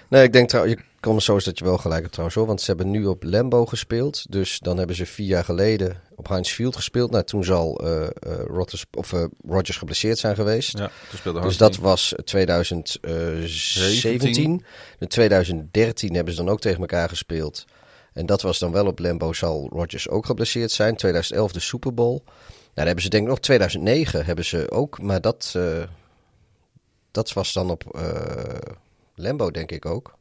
Nee, 0.08 0.24
ik 0.24 0.34
denk 0.34 0.50
trouwens, 0.50 0.76
je 0.76 0.82
kon 1.00 1.22
zo 1.22 1.36
is 1.36 1.44
dat 1.44 1.58
je 1.58 1.66
wel 1.66 1.78
gelijk 1.78 2.02
hebt 2.02 2.12
trouwens 2.12 2.38
hoor. 2.38 2.48
Want 2.48 2.62
ze 2.62 2.68
hebben 2.68 2.92
nu 2.92 3.06
op 3.06 3.24
Lambo 3.24 3.66
gespeeld. 3.66 4.32
Dus 4.32 4.60
dan 4.60 4.78
hebben 4.78 4.96
ze 4.96 5.06
vier 5.06 5.28
jaar 5.28 5.44
geleden 5.44 6.02
op 6.16 6.28
Heinz 6.28 6.52
Field 6.52 6.76
gespeeld. 6.76 7.12
Nou, 7.12 7.24
toen 7.24 7.44
zal 7.44 7.80
eh 7.80 8.04
eh, 8.04 8.10
Rodgers, 8.48 8.86
of, 8.92 9.14
Rodgers 9.48 9.78
geblesseerd 9.78 10.18
zijn 10.18 10.36
geweest. 10.36 10.78
Ja, 10.78 10.90
toen 11.24 11.42
Dus 11.42 11.58
dat 11.58 11.76
was 11.76 12.14
2017. 12.24 14.66
In 15.00 15.08
2013 15.08 16.16
hebben 16.16 16.34
ze 16.34 16.44
dan 16.44 16.52
ook 16.52 16.62
tegen 16.62 16.80
elkaar 16.80 17.10
gespeeld. 17.10 17.66
En 18.14 18.26
dat 18.26 18.42
was 18.42 18.60
dan 18.60 18.72
wel 18.72 18.86
op 18.86 19.00
Lambo, 19.00 19.34
zal 19.34 19.70
Rodgers 19.74 20.10
ook 20.10 20.26
geblesseerd 20.26 20.72
zijn. 20.72 20.96
2011 20.96 21.52
de 21.52 21.60
Super 21.60 21.94
Bowl. 21.94 22.24
Nou, 22.74 22.86
daar 22.86 22.94
hebben 22.96 23.04
ze 23.04 23.10
denk 23.10 23.24
ik 23.24 23.30
nog 23.30 23.40
2009 23.40 24.26
hebben 24.26 24.46
ze 24.46 24.72
ook. 24.72 25.02
Maar 25.02 25.22
dat, 25.22 25.54
eh, 25.56 25.84
dat 27.12 27.34
was 27.34 27.54
dan 27.54 27.70
op 27.70 27.96
eh, 27.96 28.72
Lambo 29.16 29.52
denk 29.52 29.72
ik 29.72 29.86
ook. 29.86 30.18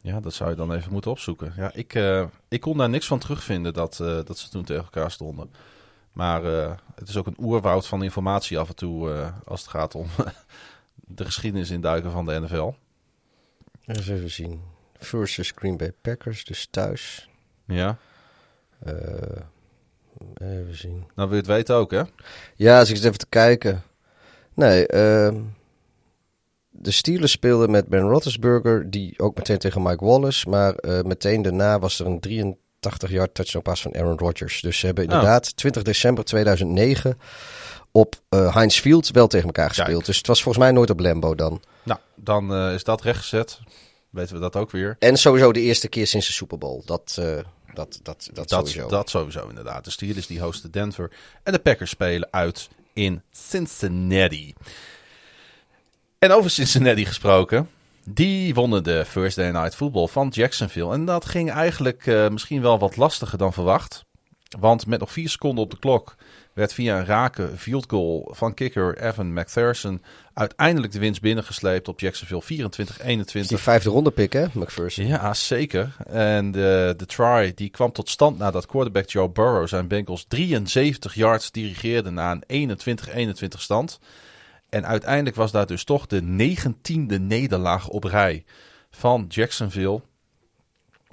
Ja, 0.00 0.20
dat 0.20 0.34
zou 0.34 0.50
je 0.50 0.56
dan 0.56 0.72
even 0.72 0.92
moeten 0.92 1.10
opzoeken. 1.10 1.52
Ja, 1.56 1.72
ik, 1.74 1.94
eh, 1.94 2.26
ik 2.48 2.60
kon 2.60 2.76
daar 2.76 2.88
niks 2.88 3.06
van 3.06 3.18
terugvinden 3.18 3.72
dat, 3.72 3.96
dat 3.96 4.38
ze 4.38 4.48
toen 4.48 4.64
tegen 4.64 4.84
elkaar 4.84 5.10
stonden. 5.10 5.50
Maar 6.12 6.42
het 6.94 7.08
is 7.08 7.16
ook 7.16 7.26
een 7.26 7.36
oerwoud 7.40 7.86
van 7.86 8.02
informatie 8.02 8.58
af 8.58 8.68
en 8.68 8.76
toe 8.76 9.32
als 9.44 9.60
het 9.60 9.70
gaat 9.70 9.94
om 9.94 10.06
de 10.94 11.24
geschiedenis 11.24 11.70
induiken 11.70 12.10
van 12.10 12.26
de 12.26 12.40
NFL. 12.40 12.72
Eens 13.86 14.08
even 14.08 14.30
zien. 14.30 14.62
Versus 14.98 15.52
Green 15.54 15.76
Bay 15.76 15.92
Packers, 15.92 16.44
dus 16.44 16.66
thuis. 16.70 17.28
Ja, 17.64 17.98
even 20.42 20.76
zien. 20.76 21.04
nou 21.14 21.28
wil 21.28 21.36
je 21.38 21.42
het 21.42 21.46
weten 21.46 21.74
ook, 21.74 21.90
hè? 21.90 22.02
Ja, 22.56 22.78
als 22.78 22.88
ik 22.88 22.96
eens 22.96 23.04
even 23.04 23.18
te 23.18 23.26
kijken. 23.28 23.82
Nee, 24.54 24.86
ehm, 24.86 25.36
de 26.70 26.90
Steelers 26.90 27.32
speelden 27.32 27.70
met 27.70 27.86
Ben 27.88 28.00
Roethlisberger, 28.00 28.90
die 28.90 29.14
ook 29.18 29.36
meteen 29.36 29.58
tegen 29.58 29.82
Mike 29.82 30.04
Wallace. 30.04 30.48
Maar 30.48 30.74
eh, 30.74 31.02
meteen 31.02 31.42
daarna 31.42 31.78
was 31.78 32.00
er 32.00 32.06
een 32.06 32.20
83 32.20 33.10
yard 33.10 33.34
touchdown 33.34 33.64
pass 33.64 33.82
van 33.82 33.94
Aaron 33.94 34.18
Rodgers. 34.18 34.60
Dus 34.60 34.78
ze 34.78 34.86
hebben 34.86 35.04
Oh. 35.06 35.10
inderdaad 35.12 35.56
20 35.56 35.82
december 35.82 36.24
2009 36.24 37.18
op 37.92 38.14
eh 38.28 38.54
Heinz 38.54 38.80
Field 38.80 39.10
wel 39.10 39.26
tegen 39.26 39.46
elkaar 39.46 39.68
gespeeld. 39.68 39.88
Kijk. 39.94 40.04
Dus 40.06 40.16
het 40.18 40.26
was 40.26 40.42
volgens 40.42 40.64
mij 40.64 40.72
nooit 40.72 40.90
op 40.90 41.00
Lambo 41.00 41.34
dan. 41.34 41.62
Nou, 41.82 42.00
dan 42.14 42.54
eh, 42.54 42.74
is 42.74 42.84
dat 42.84 43.02
rechtgezet. 43.02 43.58
Weten 44.10 44.34
we 44.34 44.40
dat 44.40 44.56
ook 44.56 44.70
weer. 44.70 44.96
En 44.98 45.16
sowieso 45.16 45.52
de 45.52 45.60
eerste 45.60 45.88
keer 45.88 46.06
sinds 46.06 46.26
de 46.26 46.32
Super 46.32 46.58
Bowl. 46.58 46.82
Dat, 46.84 47.16
dat, 47.80 48.00
dat, 48.02 48.30
dat, 48.32 48.48
Dat 48.48 48.68
sowieso. 48.68 48.88
dat 48.88 49.10
sowieso 49.10 49.48
inderdaad. 49.48 49.84
De 49.84 49.90
Steelers 49.90 50.26
die 50.26 50.40
hosten 50.40 50.70
Denver. 50.70 51.10
En 51.42 51.52
de 51.52 51.58
Packers 51.58 51.90
spelen 51.90 52.28
uit 52.30 52.68
in 52.92 53.22
Cincinnati. 53.30 54.54
En 56.18 56.32
over 56.32 56.50
Cincinnati 56.50 57.04
gesproken. 57.04 57.70
Die 58.04 58.54
wonnen 58.54 58.84
de 58.84 59.04
First 59.04 59.36
Day 59.36 59.50
Night 59.50 59.74
Football 59.74 60.06
van 60.06 60.28
Jacksonville. 60.28 60.92
En 60.92 61.04
dat 61.04 61.24
ging 61.24 61.50
eigenlijk 61.50 62.06
uh, 62.06 62.28
misschien 62.28 62.62
wel 62.62 62.78
wat 62.78 62.96
lastiger 62.96 63.38
dan 63.38 63.52
verwacht. 63.52 64.04
Want 64.58 64.86
met 64.86 65.00
nog 65.00 65.12
vier 65.12 65.28
seconden 65.28 65.64
op 65.64 65.70
de 65.70 65.78
klok 65.78 66.14
werd 66.52 66.72
via 66.72 66.98
een 66.98 67.04
rake 67.04 67.50
field 67.56 67.84
goal 67.88 68.28
van 68.34 68.54
kicker 68.54 68.98
Evan 68.98 69.32
McPherson 69.32 70.02
uiteindelijk 70.34 70.92
de 70.92 70.98
winst 70.98 71.20
binnengesleept 71.20 71.88
op 71.88 72.00
Jacksonville 72.00 72.68
24-21. 73.44 73.46
Die 73.46 73.56
vijfde 73.56 73.90
ronde 73.90 74.10
pick 74.10 74.32
hè, 74.32 74.46
McPherson? 74.52 75.06
Ja, 75.06 75.34
zeker. 75.34 75.96
En 76.06 76.50
de, 76.50 76.94
de 76.96 77.06
try 77.06 77.52
die 77.54 77.70
kwam 77.70 77.92
tot 77.92 78.08
stand 78.08 78.38
nadat 78.38 78.66
quarterback 78.66 79.08
Joe 79.08 79.30
Burrow 79.30 79.68
zijn 79.68 79.88
Bengals 79.88 80.24
73 80.28 81.14
yards 81.14 81.50
dirigeerde 81.50 82.10
na 82.10 82.38
een 82.46 82.78
21-21 82.78 83.42
stand. 83.48 83.98
En 84.68 84.86
uiteindelijk 84.86 85.36
was 85.36 85.50
dat 85.50 85.68
dus 85.68 85.84
toch 85.84 86.06
de 86.06 86.22
negentiende 86.22 87.18
nederlaag 87.18 87.88
op 87.88 88.04
rij 88.04 88.44
van 88.90 89.24
Jacksonville. 89.28 90.00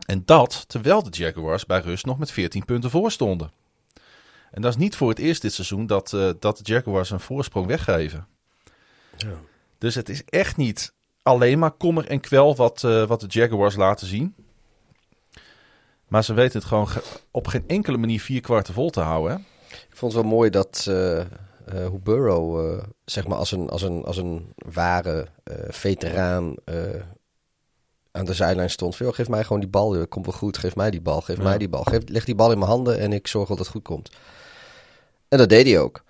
En 0.06 0.22
dat 0.26 0.64
terwijl 0.68 1.04
de 1.04 1.18
Jaguars 1.18 1.66
bij 1.66 1.80
rust 1.80 2.06
nog 2.06 2.18
met 2.18 2.32
14 2.32 2.66
punten 2.66 2.90
voor 2.90 3.12
stonden. 3.12 3.52
En 4.58 4.64
dat 4.64 4.72
is 4.72 4.78
niet 4.78 4.96
voor 4.96 5.10
het 5.10 5.20
eerst 5.20 5.42
dit 5.42 5.54
seizoen 5.54 5.88
dat, 5.88 6.12
uh, 6.12 6.30
dat 6.40 6.58
de 6.58 6.64
Jaguars 6.64 7.10
een 7.10 7.20
voorsprong 7.20 7.68
weggeven. 7.68 8.28
Ja. 9.18 9.34
Dus 9.78 9.96
het 9.96 10.10
is 10.10 10.24
echt 10.26 10.58
niet 10.58 10.94
alleen 11.22 11.60
maar 11.60 11.72
kommer 11.72 12.08
en 12.08 12.20
kwel 12.20 12.56
wat, 12.56 12.84
uh, 12.84 13.04
wat 13.04 13.20
de 13.20 13.28
Jaguars 13.28 13.76
laten 13.76 14.08
zien. 14.08 14.36
Maar 16.08 16.24
ze 16.24 16.34
weten 16.34 16.60
het 16.60 16.68
gewoon 16.68 16.88
op 17.32 17.48
geen 17.48 17.64
enkele 17.68 17.98
manier 17.98 18.22
vier 18.22 18.42
kwarten 18.42 18.74
vol 18.74 18.90
te 18.90 19.00
houden. 19.00 19.32
Hè? 19.32 19.38
Ik 19.90 19.96
vond 19.96 20.14
het 20.14 20.22
wel 20.22 20.32
mooi 20.32 20.50
dat 20.50 20.86
uh, 20.90 21.22
hoe 21.88 22.00
Burrow 22.00 22.80
zeg 23.06 23.28
maar 23.28 23.38
als 23.38 23.52
een, 23.52 23.70
als 23.70 23.82
een, 23.82 24.04
als 24.04 24.18
een 24.18 24.54
ware 24.56 25.28
veteraan 25.68 26.56
aan 28.12 28.26
de 28.26 28.34
zijlijn 28.34 28.70
stond. 28.70 28.96
Veel, 28.96 29.12
geef 29.12 29.30
mij 29.30 29.44
gewoon 29.44 29.60
die 29.60 29.70
bal, 29.70 30.08
komt 30.08 30.26
wel 30.26 30.36
goed. 30.36 30.58
Geef 30.58 30.76
mij 30.76 30.92
die 30.92 31.02
bal, 31.02 31.22
geef 31.22 31.38
mij 31.38 31.58
die 31.58 31.70
bal. 31.70 31.84
Geef, 31.84 32.02
leg 32.06 32.26
die 32.26 32.36
bal 32.36 32.52
in 32.52 32.58
mijn 32.58 32.72
handen 32.72 33.00
en 33.00 33.14
ik 33.14 33.28
zorg 33.28 33.48
dat 33.48 33.60
het 33.60 33.68
goed 33.68 33.84
komt. 33.84 34.10
En 35.30 35.38
dat 35.38 35.50
deed 35.50 35.66
hij 35.66 35.80
ook. 35.80 36.04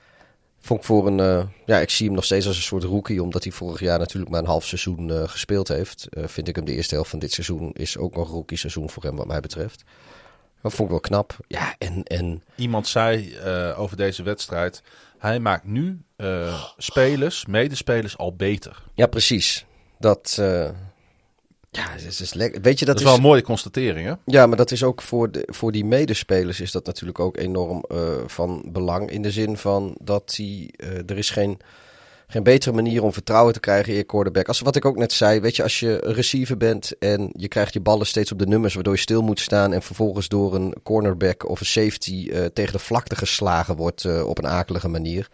Vond 0.59 0.79
ik 0.79 0.85
voor 0.85 1.07
een. 1.07 1.17
Uh, 1.19 1.43
ja, 1.65 1.79
ik 1.79 1.89
zie 1.89 2.05
hem 2.05 2.15
nog 2.15 2.25
steeds 2.25 2.47
als 2.47 2.55
een 2.55 2.61
soort 2.61 2.83
rookie. 2.83 3.23
Omdat 3.23 3.43
hij 3.43 3.51
vorig 3.51 3.79
jaar 3.79 3.99
natuurlijk 3.99 4.31
maar 4.31 4.39
een 4.39 4.47
half 4.47 4.65
seizoen 4.65 5.09
uh, 5.09 5.27
gespeeld 5.27 5.67
heeft. 5.67 6.07
Uh, 6.09 6.27
vind 6.27 6.47
ik 6.47 6.55
hem 6.55 6.65
de 6.65 6.75
eerste 6.75 6.95
helft 6.95 7.09
van 7.09 7.19
dit 7.19 7.31
seizoen. 7.31 7.71
Is 7.73 7.97
ook 7.97 8.15
nog 8.15 8.29
rookie 8.29 8.57
seizoen 8.57 8.89
voor 8.89 9.03
hem, 9.03 9.15
wat 9.15 9.27
mij 9.27 9.39
betreft. 9.39 9.83
Dat 10.61 10.73
vond 10.73 10.83
ik 10.83 10.89
wel 10.89 10.99
knap. 10.99 11.37
Ja, 11.47 11.75
en. 11.77 12.03
en... 12.03 12.43
Iemand 12.55 12.87
zei 12.87 13.39
over 13.77 13.97
deze 13.97 14.23
wedstrijd. 14.23 14.81
Hij 15.17 15.39
maakt 15.39 15.63
nu 15.63 16.01
spelers, 16.77 17.45
medespelers 17.45 18.17
al 18.17 18.35
beter. 18.35 18.83
Ja, 18.93 19.07
precies. 19.07 19.65
Dat. 19.99 20.41
Ja, 21.77 21.89
het 21.91 22.19
is 22.19 22.33
lekker. 22.33 22.61
Weet 22.61 22.79
je, 22.79 22.85
dat, 22.85 22.93
dat 22.95 23.03
is, 23.03 23.09
wel 23.09 23.17
een 23.17 23.27
mooie 23.27 23.41
constatering, 23.41 24.07
hè? 24.07 24.13
Ja, 24.25 24.45
maar 24.47 24.57
dat 24.57 24.71
is 24.71 24.83
ook 24.83 25.01
voor, 25.01 25.31
de, 25.31 25.47
voor 25.51 25.71
die 25.71 25.85
medespelers 25.85 26.59
is 26.59 26.71
dat 26.71 26.85
natuurlijk 26.85 27.19
ook 27.19 27.37
enorm 27.37 27.85
uh, 27.91 27.99
van 28.25 28.63
belang. 28.65 29.09
In 29.09 29.21
de 29.21 29.31
zin 29.31 29.57
van 29.57 29.97
dat 30.01 30.33
die, 30.35 30.73
uh, 30.77 30.89
er 30.89 31.17
is 31.17 31.29
geen, 31.29 31.59
geen 32.27 32.43
betere 32.43 32.75
manier 32.75 33.03
om 33.03 33.13
vertrouwen 33.13 33.53
te 33.53 33.59
krijgen 33.59 33.91
in 33.91 33.97
je 33.97 34.03
quarterback. 34.03 34.47
Als 34.47 34.59
wat 34.59 34.75
ik 34.75 34.85
ook 34.85 34.97
net 34.97 35.13
zei, 35.13 35.39
weet 35.39 35.55
je, 35.55 35.63
als 35.63 35.79
je 35.79 36.05
een 36.05 36.13
receiver 36.13 36.57
bent 36.57 36.97
en 36.97 37.29
je 37.31 37.47
krijgt 37.47 37.73
je 37.73 37.79
ballen 37.79 38.05
steeds 38.05 38.31
op 38.31 38.39
de 38.39 38.47
nummers, 38.47 38.73
waardoor 38.73 38.93
je 38.93 38.99
stil 38.99 39.21
moet 39.21 39.39
staan 39.39 39.73
en 39.73 39.81
vervolgens 39.81 40.27
door 40.27 40.55
een 40.55 40.75
cornerback 40.83 41.49
of 41.49 41.59
een 41.59 41.65
safety 41.65 42.29
uh, 42.29 42.45
tegen 42.45 42.73
de 42.73 42.79
vlakte 42.79 43.15
geslagen 43.15 43.75
wordt 43.75 44.23
op 44.23 44.37
een 44.37 44.47
akelige 44.47 44.87
manier. 44.87 45.29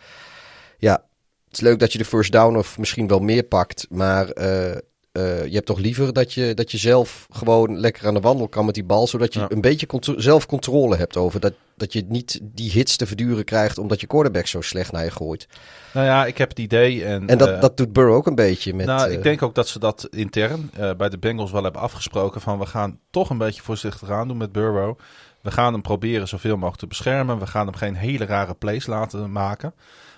Ja, 0.77 1.03
het 1.45 1.53
is 1.53 1.61
leuk 1.61 1.79
dat 1.79 1.91
je 1.91 1.97
de 1.97 2.05
first 2.05 2.31
down 2.31 2.57
of 2.57 2.77
misschien 2.77 3.07
wel 3.07 3.19
meer 3.19 3.43
pakt, 3.43 3.85
maar 3.89 4.37
uh, 4.37 4.75
je 5.21 5.49
hebt 5.51 5.65
toch 5.65 5.79
liever 5.79 6.13
dat 6.13 6.33
je, 6.33 6.53
dat 6.53 6.71
je 6.71 6.77
zelf 6.77 7.27
gewoon 7.29 7.79
lekker 7.79 8.07
aan 8.07 8.13
de 8.13 8.19
wandel 8.19 8.47
kan 8.47 8.65
met 8.65 8.73
die 8.73 8.83
bal. 8.83 9.07
Zodat 9.07 9.33
je 9.33 9.45
een 9.47 9.61
beetje 9.61 9.87
zelf 10.15 10.45
controle 10.45 10.95
hebt 10.95 11.17
over. 11.17 11.39
Dat, 11.39 11.53
dat 11.75 11.93
je 11.93 12.05
niet 12.07 12.39
die 12.41 12.71
hits 12.71 12.97
te 12.97 13.05
verduren 13.05 13.43
krijgt 13.43 13.77
omdat 13.77 14.01
je 14.01 14.07
quarterback 14.07 14.47
zo 14.47 14.61
slecht 14.61 14.91
naar 14.91 15.03
je 15.03 15.11
gooit. 15.11 15.47
Nou 15.93 16.05
ja, 16.05 16.25
ik 16.25 16.37
heb 16.37 16.49
het 16.49 16.59
idee. 16.59 17.05
En, 17.05 17.27
en 17.27 17.37
dat, 17.37 17.49
uh, 17.49 17.61
dat 17.61 17.77
doet 17.77 17.93
Burrow 17.93 18.15
ook 18.15 18.27
een 18.27 18.35
beetje. 18.35 18.73
Met, 18.73 18.85
nou, 18.85 19.11
ik 19.11 19.23
denk 19.23 19.41
ook 19.41 19.55
dat 19.55 19.67
ze 19.67 19.79
dat 19.79 20.07
intern 20.11 20.71
bij 20.97 21.09
de 21.09 21.17
Bengals 21.17 21.51
wel 21.51 21.63
hebben 21.63 21.81
afgesproken. 21.81 22.41
Van 22.41 22.59
we 22.59 22.65
gaan 22.65 22.99
toch 23.09 23.29
een 23.29 23.37
beetje 23.37 23.61
voorzichtig 23.61 24.09
aan 24.09 24.27
doen 24.27 24.37
met 24.37 24.51
Burrow. 24.51 24.97
We 25.41 25.51
gaan 25.51 25.73
hem 25.73 25.81
proberen 25.81 26.27
zoveel 26.27 26.55
mogelijk 26.55 26.79
te 26.79 26.87
beschermen. 26.87 27.39
We 27.39 27.47
gaan 27.47 27.65
hem 27.65 27.75
geen 27.75 27.95
hele 27.95 28.25
rare 28.25 28.53
plays 28.53 28.85
laten 28.85 29.31
maken. 29.31 29.73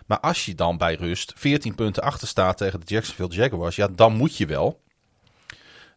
Maar 0.05 0.19
als 0.19 0.45
je 0.45 0.55
dan 0.55 0.77
bij 0.77 0.95
rust 0.95 1.33
14 1.35 1.75
punten 1.75 2.03
achter 2.03 2.27
staat 2.27 2.57
tegen 2.57 2.79
de 2.79 2.85
Jacksonville 2.85 3.29
Jaguars, 3.29 3.75
ja, 3.75 3.87
dan 3.87 4.15
moet 4.15 4.37
je 4.37 4.45
wel. 4.45 4.83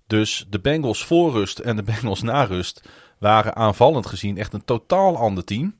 Dus 0.09 0.47
de 0.49 0.61
Bengals 0.61 1.05
voor 1.05 1.33
rust 1.33 1.59
en 1.59 1.77
de 1.77 1.83
Bengals 1.83 2.23
na 2.23 2.45
rust 2.45 2.89
waren 3.19 3.57
aanvallend 3.57 4.07
gezien 4.07 4.39
echt 4.39 4.53
een 4.53 4.65
totaal 4.65 5.17
ander 5.17 5.45
team. 5.45 5.77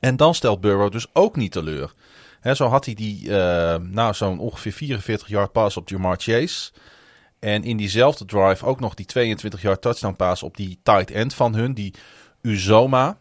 En 0.00 0.16
dan 0.16 0.34
stelt 0.34 0.60
Burrow 0.60 0.92
dus 0.92 1.06
ook 1.12 1.36
niet 1.36 1.52
teleur. 1.52 1.94
Zo 2.54 2.66
had 2.66 2.84
hij 2.84 2.94
die, 2.94 3.28
uh, 3.28 3.76
nou, 3.76 4.14
zo'n 4.14 4.38
ongeveer 4.38 4.72
44 4.72 5.28
yard 5.28 5.52
pass 5.52 5.76
op 5.76 5.88
Jamar 5.88 6.16
Chase. 6.18 6.72
En 7.38 7.64
in 7.64 7.76
diezelfde 7.76 8.24
drive 8.24 8.64
ook 8.66 8.80
nog 8.80 8.94
die 8.94 9.06
22 9.06 9.62
yard 9.62 9.80
touchdown 9.80 10.14
pass 10.14 10.42
op 10.42 10.56
die 10.56 10.78
tight 10.82 11.10
end 11.10 11.34
van 11.34 11.54
hun, 11.54 11.74
die 11.74 11.94
Uzoma. 12.42 13.18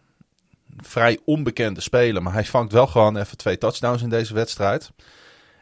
Vrij 0.78 1.20
onbekende 1.26 1.82
speler, 1.82 2.24
maar 2.24 2.34
hij 2.34 2.45
vangt 2.45 2.72
wel 2.72 2.88
gewoon 2.88 3.18
even 3.18 3.38
twee 3.38 3.58
touchdowns 3.58 4.02
in 4.02 4.10
deze 4.10 4.34
wedstrijd. 4.34 4.91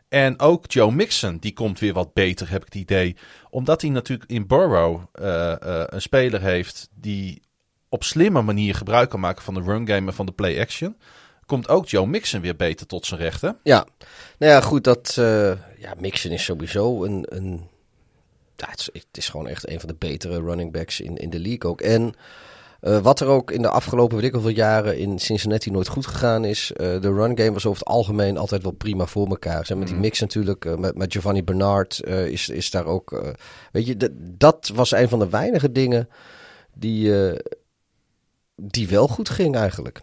En 0.10 0.40
ook 0.40 0.72
Joe 0.72 0.92
Mixon, 0.92 1.38
die 1.38 1.54
komt 1.54 1.80
weer 1.80 1.94
wat 1.94 2.14
beter, 2.14 2.50
heb 2.50 2.62
ik 2.62 2.74
het 2.74 2.82
idee. 2.82 3.16
Omdat 3.50 3.82
hij 3.82 3.90
natuurlijk 3.90 4.30
in 4.30 4.48
Burrow 4.48 5.02
uh, 5.22 5.26
uh, 5.64 5.84
een 5.86 6.02
speler 6.02 6.42
heeft 6.42 6.90
die 6.96 7.42
op 7.90 8.04
slimme 8.04 8.42
manier 8.42 8.76
gebruik 8.76 9.10
kan 9.10 9.20
maken 9.20 9.44
van 9.44 9.54
de 9.54 9.62
run 9.62 9.88
game 9.88 10.08
en 10.08 10.14
van 10.14 10.26
de 10.26 10.32
play 10.32 10.60
action. 10.60 10.98
Komt 11.46 11.70
ook 11.70 11.88
Joe 11.88 12.08
Mixon 12.08 12.42
weer 12.42 12.56
beter 12.56 12.86
tot 12.86 13.06
zijn 13.06 13.20
rechten. 13.20 13.58
Ja, 13.64 13.86
nou 14.38 14.52
ja, 14.52 14.62
goed, 14.62 14.84
dat, 14.84 15.16
uh, 15.20 15.52
ja, 15.78 15.94
Mixon 15.98 16.32
is 16.32 16.44
sowieso 16.44 17.04
een, 17.04 17.26
een 17.30 17.68
ja, 18.56 18.70
het, 18.70 18.80
is, 18.80 18.90
het 18.94 19.18
is 19.18 19.30
gewoon 19.30 19.48
echt 19.48 19.70
een 19.70 19.80
van 19.80 19.90
de 19.90 19.96
betere 19.96 20.42
running 20.42 20.72
backs 20.72 21.00
in, 21.00 21.18
in 21.18 21.30
de 21.30 21.40
league 21.40 21.72
ook. 21.72 21.82
En 21.82 22.14
uh, 22.82 23.00
wat 23.00 23.20
er 23.20 23.28
ook 23.28 23.52
in 23.52 23.62
de 23.62 23.70
afgelopen 23.70 24.16
weet 24.18 24.26
ik 24.26 24.34
hoeveel 24.34 24.52
jaren 24.52 24.98
in 24.98 25.20
Cincinnati 25.20 25.72
nooit 25.72 25.88
goed 25.88 26.08
gegaan 26.08 26.46
is. 26.46 26.72
Uh, 26.72 26.78
de 26.78 27.14
run 27.14 27.38
game 27.38 27.52
was 27.52 27.66
over 27.66 27.80
het 27.80 27.88
algemeen 27.88 28.38
altijd 28.38 28.64
wel 28.64 28.72
prima 28.72 29.06
voor 29.06 29.28
elkaar. 29.28 29.66
Zeg, 29.66 29.78
met 29.78 29.88
die 29.88 29.98
mix 29.98 30.20
natuurlijk, 30.20 30.66
uh, 30.66 30.76
met, 30.76 30.98
met 30.98 31.14
Giovanni 31.14 31.44
Bernard 31.44 32.04
is, 32.06 32.50
is 32.50 32.72
daar 32.72 32.86
ook... 32.86 33.36
weet 33.72 33.86
je, 33.86 33.98
dat 34.38 34.72
was 34.74 34.92
een 34.92 35.10
van 35.10 35.20
de 35.20 35.30
weinige 35.30 35.72
dingen 35.72 36.10
die, 36.74 37.14
die 38.56 38.88
wel 38.88 39.08
goed 39.08 39.30
ging 39.30 39.56
eigenlijk. 39.56 40.02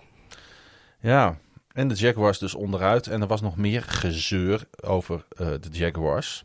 Ja, 1.01 1.39
en 1.72 1.89
de 1.89 1.95
Jaguars 1.95 2.39
dus 2.39 2.55
onderuit. 2.55 3.07
En 3.07 3.20
er 3.20 3.27
was 3.27 3.41
nog 3.41 3.57
meer 3.57 3.83
gezeur 3.83 4.68
over 4.81 5.27
de 5.37 5.68
Jaguars. 5.70 6.45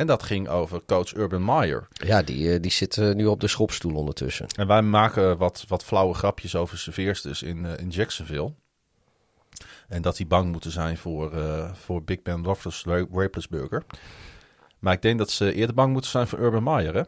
En 0.00 0.06
dat 0.06 0.22
ging 0.22 0.48
over 0.48 0.82
coach 0.86 1.14
Urban 1.14 1.44
Meyer. 1.44 1.88
Ja, 1.92 2.22
die, 2.22 2.60
die 2.60 2.70
zit 2.70 2.96
nu 2.96 3.26
op 3.26 3.40
de 3.40 3.48
schopstoel 3.48 3.94
ondertussen. 3.94 4.46
En 4.56 4.66
wij 4.66 4.82
maken 4.82 5.38
wat, 5.38 5.64
wat 5.68 5.84
flauwe 5.84 6.14
grapjes 6.14 6.56
over 6.56 6.78
serveersters 6.78 7.42
in, 7.42 7.64
uh, 7.64 7.78
in 7.78 7.88
Jacksonville. 7.88 8.52
En 9.88 10.02
dat 10.02 10.16
die 10.16 10.26
bang 10.26 10.52
moeten 10.52 10.70
zijn 10.70 10.96
voor, 10.96 11.34
uh, 11.34 11.74
voor 11.74 12.02
Big 12.02 12.22
Ben 12.22 12.44
Roethlisberger. 12.44 13.84
Maar 14.78 14.92
ik 14.92 15.02
denk 15.02 15.18
dat 15.18 15.30
ze 15.30 15.52
eerder 15.52 15.74
bang 15.74 15.92
moeten 15.92 16.10
zijn 16.10 16.26
voor 16.26 16.38
Urban 16.38 16.62
Meyer, 16.62 16.94
hè? 16.94 17.02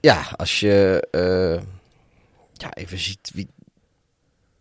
Ja, 0.00 0.22
als 0.36 0.60
je 0.60 1.08
uh, 1.10 1.62
ja, 2.52 2.72
even 2.74 2.98
ziet 2.98 3.30
wie... 3.34 3.48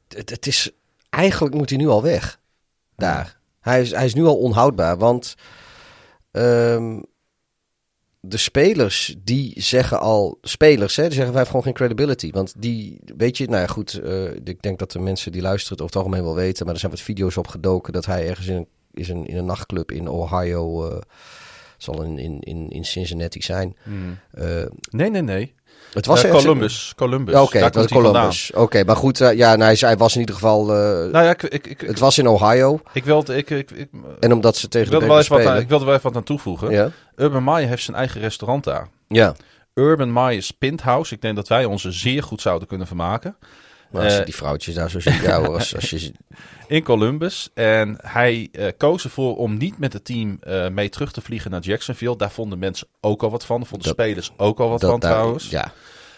Het, 0.08 0.30
het, 0.30 0.48
is... 0.48 0.72
Eigenlijk 1.10 1.56
moet 1.56 1.70
hij 1.70 1.78
nu 1.80 1.88
al 1.88 2.04
weg. 2.04 2.40
Daar. 2.96 3.40
Hij, 3.60 3.82
is, 3.82 3.92
hij 3.92 4.06
is 4.06 4.14
nu 4.14 4.26
al 4.26 4.38
onhoudbaar, 4.38 4.98
want... 4.98 5.36
Um, 6.32 7.06
de 8.22 8.38
spelers 8.38 9.16
die 9.24 9.62
zeggen 9.62 10.00
al, 10.00 10.38
spelers, 10.42 10.96
hè, 10.96 11.04
die 11.04 11.14
zeggen 11.14 11.34
wij 11.34 11.44
hebben 11.44 11.62
gewoon 11.62 11.64
geen 11.64 11.74
credibility. 11.74 12.32
Want 12.32 12.54
die, 12.58 13.00
weet 13.18 13.38
je, 13.38 13.48
nou 13.48 13.62
ja, 13.62 13.68
goed, 13.68 14.00
uh, 14.04 14.36
ik 14.44 14.62
denk 14.62 14.80
dat 14.80 14.92
de 14.92 15.00
mensen 15.00 15.32
die 15.32 15.42
luisteren 15.42 15.78
het 15.78 15.82
over 15.82 15.96
het 15.96 16.06
algemeen 16.06 16.28
wel 16.28 16.44
weten, 16.44 16.66
maar 16.66 16.74
er 16.74 16.80
zijn 16.80 16.92
wat 16.92 17.02
video's 17.02 17.38
opgedoken 17.38 17.94
dat 17.94 18.06
hij 18.06 18.28
ergens 18.28 18.48
in 18.48 18.56
een, 18.56 18.68
is 18.92 19.10
een, 19.10 19.26
in 19.26 19.38
een 19.38 19.46
nachtclub 19.46 19.92
in 19.92 20.10
Ohio, 20.10 20.92
uh, 20.92 20.98
zal 21.78 22.04
in, 22.04 22.40
in, 22.40 22.70
in 22.70 22.86
Cincinnati 22.86 23.42
zijn. 23.42 23.76
Hmm. 23.84 24.18
Uh, 24.34 24.66
nee, 24.90 25.10
nee, 25.10 25.22
nee. 25.22 25.54
Het 25.94 26.06
was 26.06 26.26
uh, 26.26 26.32
Columbus. 26.32 26.94
Columbus. 26.96 27.36
Oké, 27.36 27.44
okay, 27.44 27.70
was 27.70 27.88
Columbus. 27.88 28.52
Oké, 28.52 28.62
okay, 28.62 28.84
maar 28.84 28.96
goed, 28.96 29.22
uh, 29.22 29.34
ja, 29.34 29.56
nou, 29.56 29.76
hij, 29.80 29.98
was 29.98 30.14
in 30.14 30.20
ieder 30.20 30.36
geval. 30.36 30.62
Uh, 30.62 31.12
nou 31.12 31.26
ja, 31.26 31.30
ik, 31.30 31.44
ik, 31.44 31.68
ik, 31.68 31.82
het 31.82 32.00
was 32.00 32.18
in 32.18 32.28
Ohio. 32.28 32.82
Ik 32.94 33.04
wilde, 33.06 33.38
ik, 33.38 33.50
ik, 33.50 33.72
ik, 33.72 33.90
en 34.20 34.34
omdat 34.34 34.58
ze 34.58 34.68
tegen 34.68 34.94
ik 34.94 35.00
de 35.00 35.06
wat 35.06 35.46
aan, 35.46 35.58
Ik 35.58 35.70
wilde 35.70 35.86
wel 35.86 35.94
even 35.94 36.08
wat 36.08 36.16
aan 36.16 36.24
toevoegen. 36.24 36.72
Ja. 36.72 36.92
Urban 37.16 37.44
Meyer 37.44 37.68
heeft 37.68 37.84
zijn 37.84 37.98
eigen 37.98 38.22
restaurant 38.22 38.64
daar. 38.64 38.88
Ja. 39.08 39.36
Urban 39.74 40.14
Meyer's 40.14 40.52
Pinthouse. 40.52 41.14
Ik 41.14 41.22
denk 41.22 41.36
dat 41.36 41.48
wij 41.48 41.66
onze 41.66 41.92
zeer 41.92 42.24
goed 42.24 42.42
zouden 42.42 42.68
kunnen 42.68 42.88
vermaken. 42.88 43.36
Maar 43.92 44.04
als 44.04 44.14
je 44.14 44.20
Eh, 44.20 44.26
die 44.26 44.36
vrouwtjes 44.36 44.76
daar 44.76 44.90
zo 44.90 45.00
ziet, 45.00 45.22
ja, 45.22 45.38
hoor, 45.40 45.54
als, 45.54 45.76
als 45.76 45.90
je... 45.90 46.12
in 46.68 46.84
Columbus. 46.84 47.50
En 47.54 47.98
hij 48.02 48.50
eh, 48.52 48.68
koos 48.78 49.04
ervoor 49.04 49.38
om 49.38 49.58
niet 49.58 49.78
met 49.78 49.94
het 49.94 50.06
team 50.06 50.38
eh, 50.42 50.70
mee 50.70 50.90
terug 50.90 51.12
te 51.12 51.22
vliegen 51.22 51.52
naar 51.52 51.62
Jacksonville. 51.62 52.16
Daar 52.18 52.32
vonden 52.32 52.60
mensen 52.60 52.88
ook 53.02 53.24
al 53.24 53.30
wat 53.30 53.46
van. 53.46 53.66
Vonden 53.66 53.88
Dat- 53.88 53.98
spelers 54.00 54.32
ook 54.38 54.60
al 54.60 54.70
wat 54.70 54.82
dat 54.82 54.90
van 54.90 55.00
daar- 55.00 55.12
trouwens. 55.12 55.50
Ja, 55.50 55.72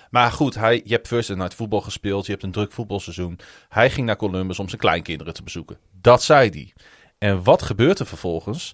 Maar 0.10 0.32
goed, 0.32 0.56
hij, 0.56 0.82
je 0.86 0.94
hebt 0.94 1.08
First 1.08 1.30
Night 1.36 1.54
voetbal 1.54 1.82
gespeeld. 1.82 2.26
Je 2.26 2.32
hebt 2.32 2.44
een 2.44 2.52
druk 2.52 2.72
voetbalseizoen. 2.72 3.40
Hij 3.70 3.90
ging 3.90 4.06
naar 4.08 4.16
Columbus 4.16 4.60
om 4.60 4.68
zijn 4.70 4.82
kleinkinderen 4.82 5.34
te 5.34 5.44
bezoeken. 5.44 5.78
Dat 6.02 6.24
zei 6.24 6.50
hij. 6.50 6.74
En 7.18 7.44
wat 7.44 7.62
gebeurt 7.62 8.00
er 8.00 8.06
vervolgens? 8.06 8.74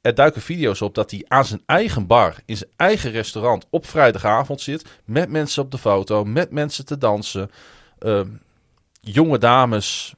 Er 0.00 0.14
duiken 0.14 0.42
video's 0.42 0.80
op 0.80 0.94
dat 0.94 1.10
hij 1.10 1.24
aan 1.28 1.44
zijn 1.44 1.62
eigen 1.66 2.06
bar, 2.06 2.34
in 2.44 2.56
zijn 2.56 2.70
eigen 2.76 3.10
restaurant, 3.10 3.66
op 3.70 3.86
vrijdagavond 3.86 4.60
zit. 4.60 4.84
Met 5.04 5.30
mensen 5.30 5.62
op 5.62 5.70
de 5.70 5.78
foto, 5.78 6.24
met 6.24 6.50
mensen 6.50 6.84
te 6.84 6.98
dansen. 6.98 7.50
Ehm, 7.98 8.28
jonge 9.00 9.38
dames 9.38 10.14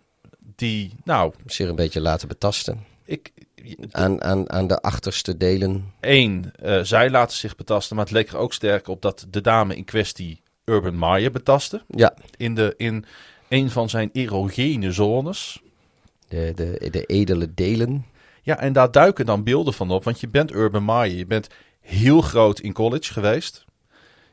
die, 0.57 0.93
nou, 1.05 1.33
zich 1.47 1.69
een 1.69 1.75
beetje 1.75 2.01
laten 2.01 2.29
betasten. 2.29 2.85
ik, 3.05 3.33
Aan, 3.91 4.23
aan, 4.23 4.51
aan 4.51 4.67
de 4.67 4.81
achterste 4.81 5.37
delen. 5.37 5.93
Eén, 6.01 6.53
eh, 6.55 6.81
zij 6.83 7.11
laten 7.11 7.37
zich 7.37 7.57
betasten, 7.57 7.97
maar 7.97 8.05
het 8.05 8.15
leek 8.15 8.29
er 8.29 8.37
ook 8.37 8.53
sterk 8.53 8.89
op 8.89 9.03
dat 9.03 9.27
de 9.31 9.41
dame 9.41 9.77
in 9.77 9.85
kwestie 9.85 10.41
Urban 10.65 10.99
Meyer 10.99 11.31
betastte. 11.31 11.83
Ja, 11.89 12.15
In, 12.37 12.55
de, 12.55 12.75
in 12.77 13.05
een 13.49 13.71
van 13.71 13.89
zijn 13.89 14.11
erogene 14.13 14.93
zones. 14.93 15.63
de, 16.29 16.53
de, 16.55 16.89
de 16.91 17.05
edele 17.05 17.55
delen. 17.55 18.07
Ja, 18.43 18.59
en 18.59 18.73
daar 18.73 18.91
duiken 18.91 19.27
dan 19.27 19.45
beelden 19.45 19.75
van 19.75 19.91
op, 19.91 20.05
want 20.05 20.21
je 20.21 20.29
bent 20.29 20.53
Urban 20.53 20.85
Meyer. 20.85 21.17
Je 21.17 21.27
bent 21.27 21.49
heel 21.81 22.21
groot 22.21 22.61
in 22.61 22.73
college 22.73 23.13
geweest. 23.13 23.65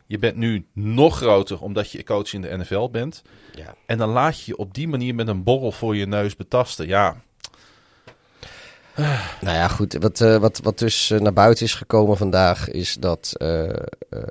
Je 0.05 0.17
bent 0.17 0.35
nu 0.35 0.65
nog 0.73 1.17
groter 1.17 1.61
omdat 1.61 1.91
je 1.91 2.03
coach 2.03 2.33
in 2.33 2.41
de 2.41 2.57
NFL 2.57 2.89
bent. 2.89 3.21
Ja. 3.55 3.75
En 3.85 3.97
dan 3.97 4.09
laat 4.09 4.39
je 4.39 4.43
je 4.45 4.57
op 4.57 4.73
die 4.73 4.87
manier 4.87 5.15
met 5.15 5.27
een 5.27 5.43
borrel 5.43 5.71
voor 5.71 5.95
je 5.95 6.05
neus 6.05 6.35
betasten. 6.35 6.87
Ja, 6.87 7.15
Nou 9.41 9.55
ja, 9.55 9.67
goed. 9.67 9.93
Wat, 9.93 10.21
eh, 10.21 10.37
wat, 10.37 10.59
wat 10.63 10.79
dus 10.79 11.11
eh, 11.11 11.19
naar 11.19 11.33
buiten 11.33 11.65
is 11.65 11.73
gekomen 11.73 12.17
vandaag 12.17 12.69
is 12.69 12.93
dat 12.99 13.33
eh, 13.37 13.73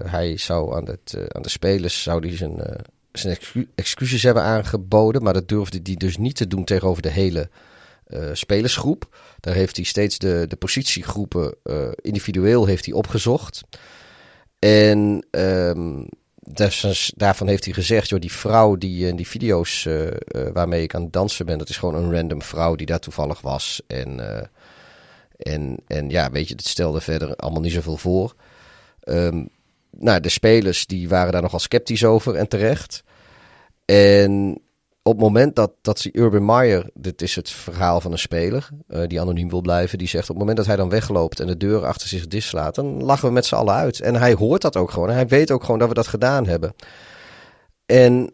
hij 0.04 0.36
zou 0.36 0.76
aan, 0.76 0.86
het, 0.86 1.16
aan 1.28 1.42
de 1.42 1.48
spelers 1.48 2.02
zou 2.02 2.20
die 2.20 2.36
zijn, 2.36 2.84
zijn 3.12 3.34
excu- 3.34 3.68
excuses 3.74 4.22
hebben 4.22 4.42
aangeboden. 4.42 5.22
Maar 5.22 5.32
dat 5.32 5.48
durfde 5.48 5.80
hij 5.82 5.94
dus 5.94 6.16
niet 6.16 6.36
te 6.36 6.46
doen 6.46 6.64
tegenover 6.64 7.02
de 7.02 7.10
hele 7.10 7.48
spelersgroep. 8.32 9.16
Daar 9.40 9.54
heeft 9.54 9.76
hij 9.76 9.84
steeds 9.84 10.18
de, 10.18 10.44
de 10.48 10.56
positiegroepen 10.56 11.54
individueel 12.02 12.66
heeft 12.66 12.84
hij 12.84 12.94
opgezocht. 12.94 13.62
En 14.64 15.26
ehm, 15.30 16.02
dus- 16.34 17.12
daarvan 17.16 17.48
heeft 17.48 17.64
hij 17.64 17.74
gezegd, 17.74 18.08
joh, 18.08 18.20
die 18.20 18.32
vrouw 18.32 18.76
die 18.76 19.06
in 19.06 19.16
die 19.16 19.26
video's 19.26 19.86
eh, 19.86 20.06
eh, 20.06 20.16
waarmee 20.52 20.82
ik 20.82 20.94
aan 20.94 21.02
het 21.02 21.12
dansen 21.12 21.46
ben, 21.46 21.58
dat 21.58 21.68
is 21.68 21.76
gewoon 21.76 21.94
een 21.94 22.14
random 22.14 22.42
vrouw 22.42 22.74
die 22.74 22.86
daar 22.86 22.98
toevallig 22.98 23.40
was. 23.40 23.82
En, 23.86 24.20
eh, 24.20 24.46
en, 25.36 25.76
en 25.86 26.10
ja, 26.10 26.30
weet 26.30 26.48
je, 26.48 26.54
het 26.54 26.66
stelde 26.66 27.00
verder 27.00 27.36
allemaal 27.36 27.60
niet 27.60 27.72
zoveel 27.72 27.96
voor. 27.96 28.34
Ehm, 29.00 29.44
nou, 29.90 30.20
de 30.20 30.28
spelers 30.28 30.86
die 30.86 31.08
waren 31.08 31.32
daar 31.32 31.42
nogal 31.42 31.58
sceptisch 31.58 32.04
over 32.04 32.34
en 32.34 32.48
terecht. 32.48 33.02
En 33.84 34.60
op 35.06 35.12
het 35.12 35.20
moment 35.20 35.56
dat, 35.56 35.72
dat 35.82 35.98
ze 35.98 36.08
Urban 36.12 36.44
Meyer, 36.44 36.90
dit 36.94 37.22
is 37.22 37.34
het 37.34 37.50
verhaal 37.50 38.00
van 38.00 38.12
een 38.12 38.18
speler 38.18 38.68
eh, 38.88 39.06
die 39.06 39.20
anoniem 39.20 39.48
wil 39.48 39.60
blijven, 39.60 39.98
die 39.98 40.08
zegt 40.08 40.22
op 40.22 40.28
het 40.28 40.38
moment 40.38 40.56
dat 40.56 40.66
hij 40.66 40.76
dan 40.76 40.88
wegloopt 40.88 41.40
en 41.40 41.46
de 41.46 41.56
deur 41.56 41.84
achter 41.86 42.08
zich 42.08 42.26
dichtslaat, 42.26 42.74
dan 42.74 43.02
lachen 43.04 43.28
we 43.28 43.34
met 43.34 43.46
z'n 43.46 43.54
allen 43.54 43.74
uit. 43.74 44.00
En 44.00 44.14
hij 44.14 44.32
hoort 44.34 44.62
dat 44.62 44.76
ook 44.76 44.90
gewoon. 44.90 45.08
En 45.08 45.14
hij 45.14 45.26
weet 45.26 45.50
ook 45.50 45.64
gewoon 45.64 45.78
dat 45.78 45.88
we 45.88 45.94
dat 45.94 46.06
gedaan 46.06 46.46
hebben. 46.46 46.74
En 47.86 48.32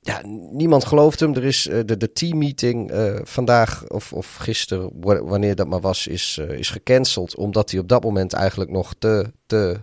ja, 0.00 0.20
niemand 0.50 0.84
gelooft 0.84 1.20
hem. 1.20 1.34
Er 1.34 1.44
is 1.44 1.66
eh, 1.68 1.80
de, 1.84 1.96
de 1.96 2.12
teammeeting 2.12 2.90
eh 2.90 3.14
vandaag 3.22 3.84
of, 3.88 4.12
of 4.12 4.34
gisteren, 4.36 4.90
wa- 5.00 5.22
wanneer 5.22 5.54
dat 5.54 5.66
maar 5.66 5.80
was, 5.80 6.06
is, 6.06 6.38
is 6.38 6.70
gecanceld. 6.70 7.36
Omdat 7.36 7.70
hij 7.70 7.80
op 7.80 7.88
dat 7.88 8.02
moment 8.04 8.32
eigenlijk 8.32 8.70
nog 8.70 8.94
te. 8.98 9.32
te 9.46 9.80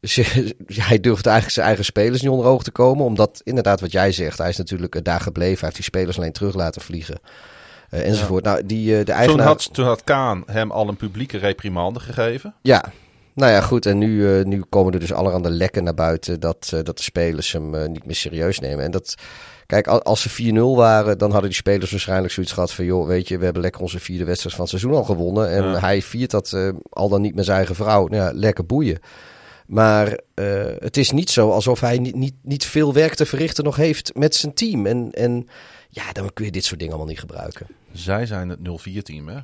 hij 0.90 1.00
durfde 1.00 1.28
eigenlijk 1.28 1.50
zijn 1.50 1.66
eigen 1.66 1.84
spelers 1.84 2.20
niet 2.22 2.30
onder 2.30 2.46
ogen 2.46 2.64
te 2.64 2.70
komen. 2.70 3.04
Omdat, 3.04 3.40
inderdaad, 3.44 3.80
wat 3.80 3.92
jij 3.92 4.12
zegt, 4.12 4.38
hij 4.38 4.48
is 4.48 4.56
natuurlijk 4.56 4.94
eh, 4.94 5.02
daar 5.02 5.20
gebleven. 5.20 5.54
Hij 5.54 5.60
heeft 5.62 5.74
die 5.74 5.84
spelers 5.84 6.16
alleen 6.18 6.32
terug 6.32 6.54
laten 6.54 6.80
vliegen. 6.82 7.18
eh, 7.90 8.06
enzovoort. 8.06 8.44
Nou, 8.44 8.66
die, 8.66 8.92
eh, 8.92 8.98
de 8.98 9.04
toen 9.04 9.14
eigenaar... 9.14 9.46
had, 9.46 9.68
toen 9.74 9.84
had 9.84 10.04
Kaan 10.04 10.42
hem 10.46 10.70
al 10.70 10.88
een 10.88 10.96
publieke 10.96 11.38
reprimande 11.38 12.00
gegeven. 12.00 12.54
Ja, 12.62 12.84
nou 13.34 13.52
ja, 13.52 13.60
goed. 13.60 13.86
En 13.86 13.98
nu, 13.98 14.44
nu 14.44 14.62
komen 14.68 14.92
er 14.92 15.00
dus 15.00 15.12
allerhande 15.12 15.50
lekken 15.50 15.84
naar 15.84 15.94
buiten 15.94 16.40
dat, 16.40 16.68
dat 16.82 16.96
de 16.96 17.02
spelers 17.02 17.52
hem 17.52 17.90
niet 17.92 18.06
meer 18.06 18.14
serieus 18.16 18.58
nemen. 18.58 18.84
En 18.84 18.90
dat, 18.90 19.14
kijk, 19.66 19.86
al- 19.86 20.02
als 20.02 20.20
ze 20.22 20.52
4-0 20.52 20.76
waren, 20.76 21.18
dan 21.18 21.30
hadden 21.30 21.48
die 21.50 21.58
spelers 21.58 21.90
waarschijnlijk 21.90 22.32
zoiets 22.32 22.52
gehad 22.52 22.72
van, 22.72 22.84
joh, 22.84 23.06
weet 23.06 23.28
je, 23.28 23.38
we 23.38 23.44
hebben 23.44 23.62
lekker 23.62 23.80
onze 23.80 23.98
vierde 23.98 24.24
wedstrijd 24.24 24.54
van 24.56 24.64
het 24.64 24.78
seizoen 24.78 24.94
al 24.98 25.04
gewonnen. 25.04 25.50
En 25.50 25.64
Ja. 25.64 25.78
hij 25.80 26.02
viert 26.02 26.30
dat 26.30 26.56
al 26.90 27.08
dan 27.08 27.20
niet 27.20 27.34
met 27.34 27.44
zijn 27.44 27.56
eigen 27.56 27.74
vrouw. 27.74 28.06
Nou 28.06 28.22
ja, 28.22 28.30
lekker 28.34 28.66
boeien. 28.66 28.98
Maar 29.70 30.18
eh, 30.34 30.64
het 30.78 30.96
is 30.96 31.10
niet 31.10 31.30
zo 31.30 31.50
alsof 31.50 31.80
hij 31.80 31.98
niet, 31.98 32.14
niet, 32.14 32.34
niet 32.42 32.64
veel 32.64 32.92
werk 32.92 33.14
te 33.14 33.26
verrichten 33.26 33.64
nog 33.64 33.76
heeft 33.76 34.14
met 34.14 34.34
zijn 34.34 34.54
team. 34.54 34.86
En, 34.86 35.10
en 35.12 35.48
ja, 35.88 36.12
dan 36.12 36.32
kun 36.32 36.44
je 36.44 36.50
dit 36.50 36.64
soort 36.64 36.78
dingen 36.78 36.94
allemaal 36.94 37.12
niet 37.12 37.20
gebruiken. 37.20 37.66
Zij 37.92 38.26
zijn 38.26 38.48
het 38.48 38.58
0-4-team, 38.58 39.28
hè? 39.28 39.38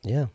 Ja. 0.00 0.30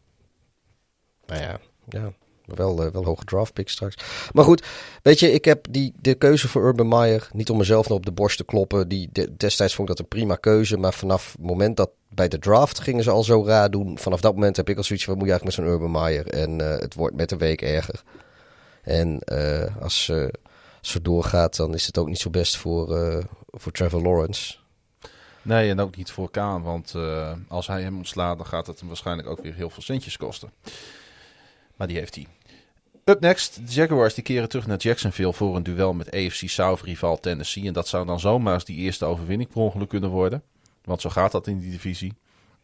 Nou 1.25 1.41
ja, 1.41 1.59
ja. 1.89 2.13
Wel, 2.45 2.83
eh, 2.85 2.91
wel 2.91 3.05
hoge 3.05 3.25
draft 3.25 3.53
pick 3.53 3.69
straks. 3.69 3.95
Maar 4.33 4.43
goed, 4.43 4.65
weet 5.01 5.19
je, 5.19 5.31
ik 5.31 5.45
heb 5.45 5.65
die, 5.69 5.93
de 6.01 6.15
keuze 6.15 6.47
voor 6.47 6.65
Urban 6.67 6.87
Meyer, 6.87 7.29
niet 7.33 7.49
om 7.49 7.57
mezelf 7.57 7.87
nog 7.89 7.97
op 7.97 8.05
de 8.05 8.11
borst 8.11 8.37
te 8.37 8.45
kloppen. 8.45 8.87
Die, 8.87 9.09
de- 9.11 9.35
destijds 9.37 9.75
vond 9.75 9.89
ik 9.89 9.95
dat 9.95 10.05
een 10.05 10.17
prima 10.17 10.35
keuze. 10.35 10.77
Maar 10.77 10.93
vanaf 10.93 11.31
het 11.31 11.41
moment 11.45 11.77
dat 11.77 11.89
bij 12.09 12.27
de 12.27 12.39
draft 12.39 12.79
gingen 12.79 13.03
ze 13.03 13.09
al 13.09 13.23
zo 13.23 13.45
raar 13.45 13.71
doen. 13.71 13.97
Vanaf 13.99 14.21
dat 14.21 14.33
moment 14.33 14.55
heb 14.57 14.69
ik 14.69 14.77
al 14.77 14.83
zoiets 14.83 15.05
van, 15.05 15.13
wat 15.13 15.23
moet 15.23 15.31
je 15.33 15.39
eigenlijk 15.39 15.67
met 15.67 15.79
zo'n 15.79 15.89
Urban 15.89 16.01
Meyer? 16.01 16.27
En 16.27 16.61
eh, 16.73 16.79
het 16.79 16.93
wordt 16.93 17.15
met 17.15 17.29
de 17.29 17.37
week 17.37 17.61
erger. 17.61 18.03
En 18.83 19.19
eh, 19.19 19.81
als, 19.81 20.09
eh, 20.09 20.27
als 20.79 20.93
het 20.93 21.05
doorgaat, 21.05 21.55
dan 21.55 21.73
is 21.73 21.85
het 21.85 21.97
ook 21.97 22.07
niet 22.07 22.19
zo 22.19 22.29
best 22.29 22.57
voor, 22.57 22.97
eh, 22.97 23.23
voor 23.47 23.71
Trevor 23.71 24.01
Lawrence. 24.01 24.57
Nee, 25.41 25.69
en 25.69 25.79
ook 25.79 25.95
niet 25.95 26.11
voor 26.11 26.31
Kaan, 26.31 26.61
want 26.61 26.95
eh, 26.95 27.31
als 27.47 27.67
hij 27.67 27.81
hem 27.81 27.97
ontslaat, 27.97 28.37
dan 28.37 28.45
gaat 28.45 28.67
het 28.67 28.79
hem 28.79 28.87
waarschijnlijk 28.87 29.27
ook 29.27 29.41
weer 29.41 29.53
heel 29.53 29.69
veel 29.69 29.83
centjes 29.83 30.17
kosten. 30.17 30.51
Maar 31.75 31.87
die 31.87 31.97
heeft 31.97 32.15
hij. 32.15 32.27
Up 33.05 33.19
next, 33.19 33.67
de 33.67 33.73
Jaguars 33.73 34.13
die 34.13 34.23
keren 34.23 34.49
terug 34.49 34.67
naar 34.67 34.77
Jacksonville 34.77 35.33
voor 35.33 35.55
een 35.55 35.63
duel 35.63 35.93
met 35.93 36.11
AFC 36.11 36.49
South 36.49 36.81
rival 36.81 37.19
Tennessee. 37.19 37.67
En 37.67 37.73
dat 37.73 37.87
zou 37.87 38.05
dan 38.05 38.19
zomaar 38.19 38.53
eens 38.53 38.65
die 38.65 38.77
eerste 38.77 39.05
overwinning 39.05 39.49
per 39.49 39.61
ongeluk 39.61 39.89
kunnen 39.89 40.09
worden. 40.09 40.43
Want 40.83 41.01
zo 41.01 41.09
gaat 41.09 41.31
dat 41.31 41.47
in 41.47 41.59
die 41.59 41.71
divisie. 41.71 42.13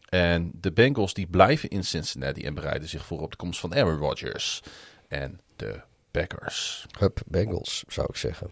En 0.10 0.52
de 0.62 0.72
Bengals 0.72 1.14
die 1.14 1.28
blijven 1.28 1.70
in 1.70 1.84
Cincinnati 1.84 2.44
en 2.44 2.54
bereiden 2.54 2.90
zich 2.90 3.06
voor 3.06 3.22
op 3.22 3.32
de 3.32 3.38
komst 3.38 3.60
van 3.60 3.76
Aaron 3.76 3.98
Rodgers 3.98 4.64
en 5.08 5.40
de 5.56 5.82
Packers. 6.20 6.86
Hup, 7.00 7.22
Bengals, 7.26 7.84
zou 7.88 8.08
ik 8.10 8.16
zeggen. 8.16 8.52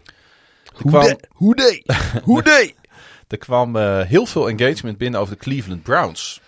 Hoe 0.74 1.54
nee? 1.54 1.82
Hoe 2.22 2.42
nee? 2.42 2.74
er 3.28 3.38
kwam 3.38 3.76
eh, 3.76 4.00
heel 4.00 4.26
veel 4.26 4.48
engagement 4.48 4.98
binnen 4.98 5.20
over 5.20 5.34
de 5.34 5.40
Cleveland 5.40 5.82
Browns. 5.82 6.40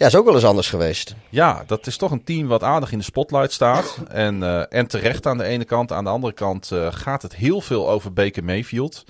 Ja, 0.00 0.06
is 0.06 0.16
ook 0.16 0.24
wel 0.24 0.34
eens 0.34 0.44
anders 0.44 0.68
geweest. 0.68 1.14
Ja, 1.28 1.64
dat 1.66 1.86
is 1.86 1.96
toch 1.96 2.10
een 2.10 2.24
team 2.24 2.46
wat 2.46 2.62
aardig 2.62 2.92
in 2.92 2.98
de 2.98 3.04
spotlight 3.04 3.52
staat. 3.52 3.98
En, 4.08 4.42
eh, 4.42 4.62
en 4.68 4.86
terecht 4.86 5.26
aan 5.26 5.38
de 5.38 5.44
ene 5.44 5.64
kant. 5.64 5.92
Aan 5.92 6.04
de 6.04 6.10
andere 6.10 6.32
kant 6.32 6.70
eh, 6.72 6.92
gaat 6.92 7.22
het 7.22 7.34
heel 7.34 7.60
veel 7.60 7.90
over 7.90 8.12
Baker 8.12 8.44
Mayfield. 8.44 9.04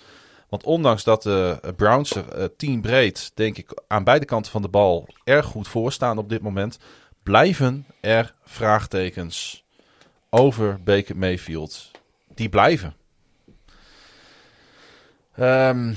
Want 0.48 0.64
ondanks 0.64 1.04
dat 1.04 1.22
de 1.22 1.72
Browns 1.76 2.14
er 2.14 2.28
eh, 2.28 2.44
team 2.56 2.80
breed, 2.80 3.30
denk 3.34 3.56
ik, 3.56 3.82
aan 3.86 4.04
beide 4.04 4.24
kanten 4.24 4.52
van 4.52 4.62
de 4.62 4.68
bal 4.68 5.08
erg 5.24 5.46
goed 5.46 5.68
voor 5.68 5.92
staan 5.92 6.18
op 6.18 6.28
dit 6.28 6.42
moment, 6.42 6.78
blijven 7.22 7.86
er 8.00 8.34
vraagtekens 8.44 9.64
over 10.30 10.82
Baker 10.82 11.16
Mayfield. 11.16 11.90
Die 12.34 12.48
blijven. 12.48 12.94
Ehm 15.36 15.92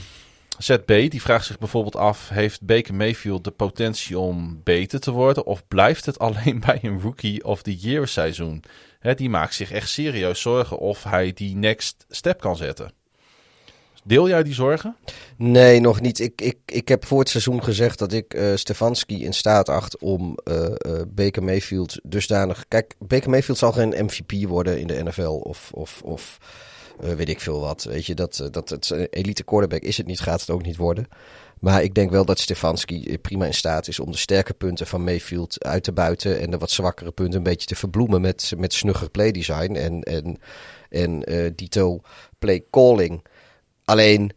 ZB 0.58 1.10
die 1.10 1.22
vraagt 1.22 1.46
zich 1.46 1.58
bijvoorbeeld 1.58 1.96
af: 1.96 2.30
heeft 2.30 2.66
Baker 2.66 2.94
Mayfield 2.94 3.44
de 3.44 3.52
potentie 3.52 4.20
om 4.20 4.62
beter 4.64 5.00
te 5.00 5.12
worden? 5.12 5.46
Of 5.46 5.68
blijft 5.68 6.06
het 6.06 6.20
alleen 6.26 6.60
bij 6.60 6.80
een 6.82 7.02
rookie 7.02 7.44
of 7.44 7.62
the 7.62 7.76
year 7.76 8.08
seizoen? 8.08 8.64
Hè, 9.00 9.14
die 9.14 9.30
maakt 9.30 9.54
zich 9.54 9.72
echt 9.72 9.90
serieus 9.90 10.42
zorgen 10.42 10.78
of 10.78 11.04
hij 11.04 11.34
die 11.34 11.56
next 11.56 12.06
step 12.10 12.40
kan 12.40 12.56
zetten. 12.56 12.92
Deel 14.04 14.28
jij 14.28 14.44
die 14.44 14.54
zorgen? 14.54 14.96
Nee, 15.38 15.80
nog 15.80 16.02
niet. 16.02 16.20
Ik, 16.20 16.42
ik, 16.42 16.58
ik 16.66 16.88
heb 16.88 17.06
voor 17.06 17.20
het 17.20 17.30
seizoen 17.30 17.64
gezegd 17.64 18.00
dat 18.00 18.14
ik 18.14 18.34
eh 18.34 18.56
Stefanski 18.56 19.24
in 19.24 19.34
staat 19.34 19.70
acht 19.70 19.98
om 19.98 20.38
eh 20.44 20.66
eh 20.66 21.02
Baker 21.08 21.44
Mayfield 21.44 22.00
dusdanig... 22.04 22.66
Kijk, 22.68 22.96
Baker 23.00 23.30
Mayfield 23.30 23.58
zal 23.58 23.72
geen 23.72 24.06
MVP 24.06 24.48
worden 24.48 24.80
in 24.80 24.88
de 24.88 25.04
NFL 25.04 25.22
of, 25.22 25.72
of, 25.74 26.02
of 26.04 26.38
weet 26.98 27.30
ik 27.30 27.40
veel 27.40 27.60
wat. 27.60 27.84
Weet 27.84 28.06
je, 28.06 28.16
dat, 28.16 28.48
dat 28.52 28.70
het 28.70 28.92
elite 29.10 29.44
quarterback 29.44 29.82
is 29.82 29.98
het 29.98 30.06
niet, 30.06 30.20
gaat 30.20 30.42
het 30.42 30.50
ook 30.50 30.66
niet 30.66 30.78
worden. 30.78 31.08
Maar 31.60 31.84
ik 31.84 31.94
denk 31.94 32.12
wel 32.12 32.26
dat 32.26 32.40
Stefanski 32.40 33.18
prima 33.22 33.46
in 33.46 33.54
staat 33.54 33.88
is 33.88 34.00
om 34.00 34.12
de 34.12 34.18
sterke 34.18 34.54
punten 34.54 34.88
van 34.88 35.04
Mayfield 35.04 35.64
uit 35.64 35.84
te 35.84 35.92
buiten. 35.92 36.40
En 36.40 36.52
de 36.52 36.58
wat 36.58 36.72
zwakkere 36.72 37.12
punten 37.12 37.38
een 37.38 37.44
beetje 37.44 37.68
te 37.68 37.76
verbloemen 37.76 38.22
met, 38.22 38.54
met 38.58 38.74
snugger 38.74 39.10
playdesign 39.10 39.76
en, 39.76 40.02
en, 40.02 40.38
en 40.90 41.24
eh 41.24 41.52
dito 41.56 42.02
play 42.40 42.64
calling. 42.72 43.24
Alleen, 43.86 44.32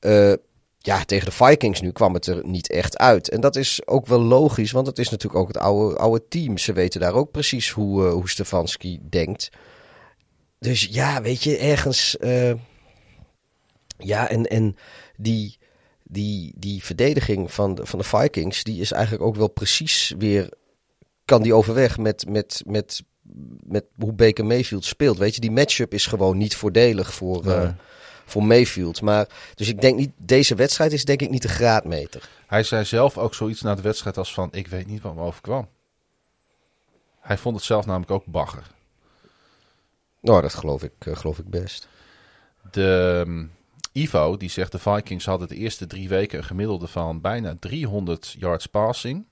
eh, 0.00 0.32
ja, 0.78 1.04
tegen 1.04 1.26
de 1.26 1.32
Vikings 1.32 1.80
nu 1.80 1.92
kwam 1.92 2.14
het 2.14 2.26
er 2.26 2.46
niet 2.46 2.70
echt 2.70 2.98
uit. 2.98 3.28
En 3.28 3.40
dat 3.40 3.56
is 3.56 3.86
ook 3.86 4.06
wel 4.06 4.20
logisch, 4.20 4.72
want 4.72 4.86
het 4.86 4.98
is 4.98 5.08
natuurlijk 5.08 5.40
ook 5.40 5.48
het 5.48 5.56
oude, 5.56 5.96
oude 5.96 6.24
team. 6.28 6.58
Ze 6.58 6.72
weten 6.72 7.00
daar 7.00 7.14
ook 7.14 7.30
precies 7.30 7.70
hoe, 7.70 8.04
uh, 8.04 8.12
hoe 8.12 8.28
Stefanski 8.28 9.00
denkt. 9.02 9.50
Dus 10.58 10.88
ja, 10.90 11.22
weet 11.22 11.42
je, 11.42 11.56
ergens. 11.56 12.16
Uh, 12.20 12.52
ja, 13.98 14.28
en, 14.28 14.46
en 14.46 14.76
die, 15.16 15.58
die, 16.02 16.52
die 16.56 16.84
verdediging 16.84 17.52
van 17.52 17.74
de, 17.74 17.86
van 17.86 17.98
de 17.98 18.04
Vikings, 18.04 18.64
die 18.64 18.80
is 18.80 18.92
eigenlijk 18.92 19.24
ook 19.24 19.36
wel 19.36 19.50
precies 19.50 20.14
weer. 20.18 20.48
Kan 21.24 21.42
die 21.42 21.54
overweg 21.54 21.98
met, 21.98 22.28
met, 22.28 22.62
met, 22.66 23.02
met 23.66 23.84
hoe 23.98 24.12
Baker 24.12 24.44
Mayfield 24.44 24.84
speelt. 24.84 25.18
Weet 25.18 25.34
je, 25.34 25.40
die 25.40 25.50
matchup 25.50 25.94
is 25.94 26.06
gewoon 26.06 26.36
niet 26.36 26.56
voordelig 26.56 27.14
voor. 27.14 27.74
Voor 28.24 28.44
Mayfield. 28.44 29.00
Maar, 29.00 29.26
dus 29.54 29.68
ik 29.68 29.80
denk 29.80 29.96
niet, 29.96 30.10
deze 30.16 30.54
wedstrijd 30.54 30.92
is 30.92 31.04
denk 31.04 31.20
ik 31.20 31.30
niet 31.30 31.42
de 31.42 31.48
graadmeter. 31.48 32.28
Hij 32.46 32.62
zei 32.62 32.84
zelf 32.84 33.18
ook 33.18 33.34
zoiets 33.34 33.62
na 33.62 33.74
de 33.74 33.82
wedstrijd 33.82 34.18
als 34.18 34.34
van, 34.34 34.48
ik 34.52 34.66
weet 34.66 34.86
niet 34.86 35.02
wat 35.02 35.14
me 35.14 35.20
overkwam. 35.20 35.68
Hij 37.20 37.38
vond 37.38 37.56
het 37.56 37.64
zelf 37.64 37.86
namelijk 37.86 38.10
ook 38.10 38.26
bagger. 38.26 38.62
Nou, 40.20 40.42
dat 40.42 40.54
geloof 40.54 40.82
ik, 40.82 40.92
uh, 41.04 41.16
geloof 41.16 41.38
ik 41.38 41.48
best. 41.50 41.88
De 42.70 43.22
um, 43.26 43.52
Ivo, 43.92 44.36
die 44.36 44.50
zegt 44.50 44.72
de 44.72 44.78
Vikings 44.78 45.24
hadden 45.24 45.48
de 45.48 45.56
eerste 45.56 45.86
drie 45.86 46.08
weken 46.08 46.38
een 46.38 46.44
gemiddelde 46.44 46.86
van 46.86 47.20
bijna 47.20 47.54
300 47.58 48.34
yards 48.38 48.66
passing. 48.66 49.26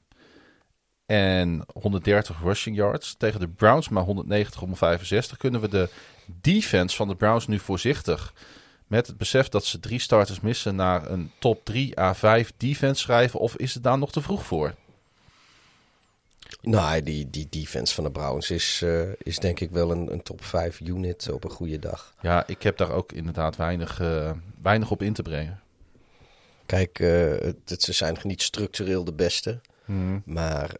En 1.06 1.64
130 1.72 2.40
rushing 2.42 2.76
yards. 2.76 3.14
Tegen 3.18 3.40
de 3.40 3.48
Browns 3.48 3.88
maar 3.88 4.02
190 4.02 4.62
om 4.62 4.76
65. 4.76 5.36
Kunnen 5.36 5.60
we 5.60 5.68
de 5.68 5.88
defense 6.26 6.96
van 6.96 7.08
de 7.08 7.16
Browns 7.16 7.46
nu 7.46 7.58
voorzichtig 7.58 8.34
met 8.92 9.06
het 9.06 9.16
besef 9.16 9.48
dat 9.48 9.64
ze 9.64 9.80
drie 9.80 9.98
starters 9.98 10.40
missen 10.40 10.74
naar 10.74 11.10
een 11.10 11.30
top 11.38 11.64
3 11.64 11.94
A5 12.00 12.56
defense 12.56 13.02
schrijven? 13.02 13.40
Of 13.40 13.56
is 13.56 13.74
het 13.74 13.82
daar 13.82 13.98
nog 13.98 14.12
te 14.12 14.22
vroeg 14.22 14.46
voor? 14.46 14.74
Nou, 16.60 17.02
die, 17.02 17.30
die 17.30 17.46
defense 17.50 17.94
van 17.94 18.04
de 18.04 18.10
Browns 18.10 18.50
is, 18.50 18.80
uh, 18.84 19.08
is 19.18 19.38
denk 19.38 19.60
ik 19.60 19.70
wel 19.70 19.90
een, 19.90 20.12
een 20.12 20.22
top 20.22 20.44
5 20.44 20.80
unit 20.80 21.30
op 21.30 21.44
een 21.44 21.50
goede 21.50 21.78
dag. 21.78 22.14
Ja, 22.20 22.46
ik 22.46 22.62
heb 22.62 22.76
daar 22.76 22.90
ook 22.90 23.12
inderdaad 23.12 23.56
weinig, 23.56 24.00
uh, 24.00 24.30
weinig 24.62 24.90
op 24.90 25.02
in 25.02 25.12
te 25.12 25.22
brengen. 25.22 25.60
Kijk, 26.66 26.98
uh, 26.98 27.30
het, 27.64 27.82
ze 27.82 27.92
zijn 27.92 28.18
niet 28.22 28.42
structureel 28.42 29.04
de 29.04 29.12
beste. 29.12 29.60
Hmm. 29.84 30.22
Maar 30.24 30.76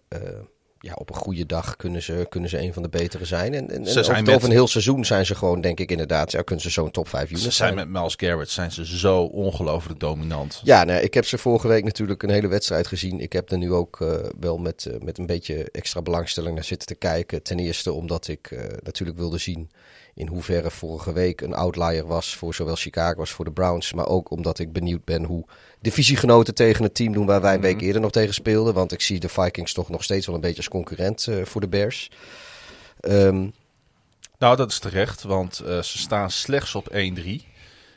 ja, 0.85 0.93
op 0.95 1.09
een 1.11 1.17
goede 1.17 1.47
dag 1.47 1.77
kunnen 1.77 2.03
ze, 2.03 2.27
kunnen 2.29 2.51
ze 2.51 2.59
een 2.61 2.73
van 2.73 2.83
de 2.83 2.89
betere 2.89 3.25
zijn. 3.25 3.55
En, 3.55 3.71
en, 3.71 3.87
Ze 3.87 3.99
en 3.99 4.05
zijn 4.05 4.17
over, 4.17 4.23
met- 4.23 4.35
over 4.35 4.49
een 4.49 4.55
heel 4.55 4.67
seizoen 4.67 5.05
zijn 5.05 5.27
ze 5.27 5.35
gewoon, 5.35 5.61
denk 5.61 5.81
ik 5.81 5.91
inderdaad, 5.91 6.33
ja, 6.33 6.43
kunnen 6.43 6.65
ze 6.65 6.71
zo'n 6.71 6.91
top 6.91 7.09
5 7.09 7.31
unit 7.31 7.43
Ze 7.43 7.51
zijn. 7.51 7.75
met 7.75 7.89
Miles 7.89 8.15
Garrett 8.17 8.51
zijn 8.51 8.73
ze 8.73 8.99
zo 8.99 9.23
ongelooflijk 9.23 10.01
dominant. 10.01 10.61
Ja, 10.65 10.85
nee, 10.85 11.03
ik 11.03 11.15
heb 11.15 11.25
ze 11.27 11.39
vorige 11.39 11.69
week 11.69 11.85
natuurlijk 11.85 12.23
een 12.23 12.31
hele 12.31 12.49
wedstrijd 12.49 12.87
gezien. 12.87 13.21
Ik 13.21 13.33
heb 13.33 13.51
er 13.51 13.59
nu 13.59 13.73
ook 13.73 14.01
eh, 14.01 14.15
wel 14.41 14.59
met, 14.59 14.87
eh, 14.87 15.01
met 15.01 15.19
een 15.19 15.27
beetje 15.27 15.69
extra 15.71 16.03
belangstelling 16.03 16.55
naar 16.55 16.65
zitten 16.65 16.87
te 16.89 16.95
kijken. 16.95 17.43
Ten 17.43 17.59
eerste 17.59 17.93
omdat 17.93 18.29
ik 18.29 18.51
eh, 18.51 18.61
natuurlijk 18.83 19.19
wilde 19.19 19.39
zien 19.39 19.71
in 20.15 20.27
hoeverre 20.29 20.71
vorige 20.71 21.13
week 21.13 21.41
een 21.41 21.55
outlier 21.55 22.07
was 22.07 22.37
voor 22.37 22.55
zowel 22.55 22.75
Chicago 22.77 23.21
als 23.21 23.31
voor 23.31 23.45
de 23.45 23.53
Browns. 23.53 23.93
Maar 23.93 24.07
ook 24.07 24.31
omdat 24.31 24.59
ik 24.59 24.73
benieuwd 24.73 25.05
ben 25.05 25.25
hoe 25.25 25.45
divisiegenoten 25.83 26.55
tegen 26.55 26.83
het 26.85 26.95
team 26.95 27.13
doen 27.13 27.27
waar 27.27 27.41
wij 27.41 27.55
een 27.55 27.61
week 27.61 27.81
eerder 27.81 28.01
nog 28.03 28.11
tegen 28.11 28.35
speelden. 28.35 28.75
Want 28.75 28.93
ik 28.93 29.01
zie 29.01 29.21
de 29.21 29.29
Vikings 29.29 29.73
toch 29.73 29.89
nog 29.89 30.03
steeds 30.05 30.27
wel 30.27 30.35
een 30.35 30.41
beetje 30.41 30.57
als 30.57 30.69
concurrent 30.69 31.27
eh, 31.27 31.37
voor 31.45 31.61
de 31.61 31.69
Bears. 31.69 32.11
Ehm, 33.01 33.47
Nou, 34.39 34.57
dat 34.57 34.71
is 34.71 34.79
terecht, 34.79 35.23
want 35.23 35.59
eh, 35.59 35.83
ze 35.83 35.99
staan 35.99 36.31
slechts 36.31 36.75
op 36.75 36.89
1-3. 36.93 37.45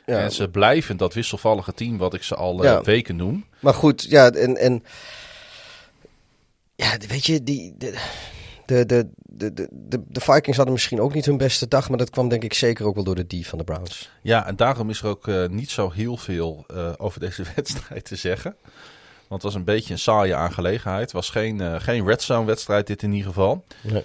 ja, 0.06 0.18
En 0.18 0.32
ze 0.32 0.48
blijven 0.48 0.96
dat 0.96 1.14
wisselvallige 1.14 1.74
team 1.74 1.98
wat 1.98 2.14
ik 2.14 2.22
ze 2.22 2.34
al 2.34 2.58
eh, 2.58 2.64
Ja. 2.70 2.82
weken 2.82 3.16
noem. 3.16 3.44
Maar 3.60 3.74
goed, 3.74 4.02
ja, 4.08 4.30
en, 4.30 4.56
en 4.56 4.84
ja, 6.74 6.96
weet 7.08 7.26
je, 7.26 7.42
die, 7.42 7.74
de, 7.78 7.98
de, 8.66 8.86
de, 8.86 9.08
de, 9.14 9.52
de, 9.70 10.02
de, 10.08 10.20
Vikings 10.20 10.56
hadden 10.56 10.74
misschien 10.74 11.00
ook 11.00 11.14
niet 11.14 11.26
hun 11.26 11.36
beste 11.36 11.68
dag, 11.68 11.88
maar 11.88 11.98
dat 11.98 12.10
kwam 12.10 12.28
denk 12.28 12.44
ik 12.44 12.54
zeker 12.54 12.86
ook 12.86 12.94
wel 12.94 13.04
door 13.04 13.14
de 13.14 13.40
D 13.40 13.46
van 13.46 13.58
de 13.58 13.64
Browns. 13.64 14.10
Ja, 14.22 14.46
en 14.46 14.56
daarom 14.56 14.90
is 14.90 15.00
er 15.00 15.08
ook 15.08 15.28
eh, 15.28 15.46
niet 15.46 15.70
zo 15.70 15.90
heel 15.90 16.16
veel 16.16 16.64
eh, 16.66 16.92
over 16.96 17.20
deze 17.20 17.42
wedstrijd 17.56 18.04
te 18.04 18.16
zeggen. 18.16 18.56
Want 19.28 19.42
het 19.42 19.52
was 19.52 19.54
een 19.54 19.64
beetje 19.64 19.92
een 19.92 19.98
saaie 19.98 20.34
aangelegenheid. 20.34 21.02
Het 21.02 21.12
was 21.12 21.30
geen, 21.30 21.60
eh, 21.60 21.74
geen 21.80 22.06
red 22.06 22.22
zone 22.22 22.46
wedstrijd 22.46 22.86
dit 22.86 23.02
in 23.02 23.12
ieder 23.12 23.28
geval. 23.28 23.64
Nee. 23.82 24.04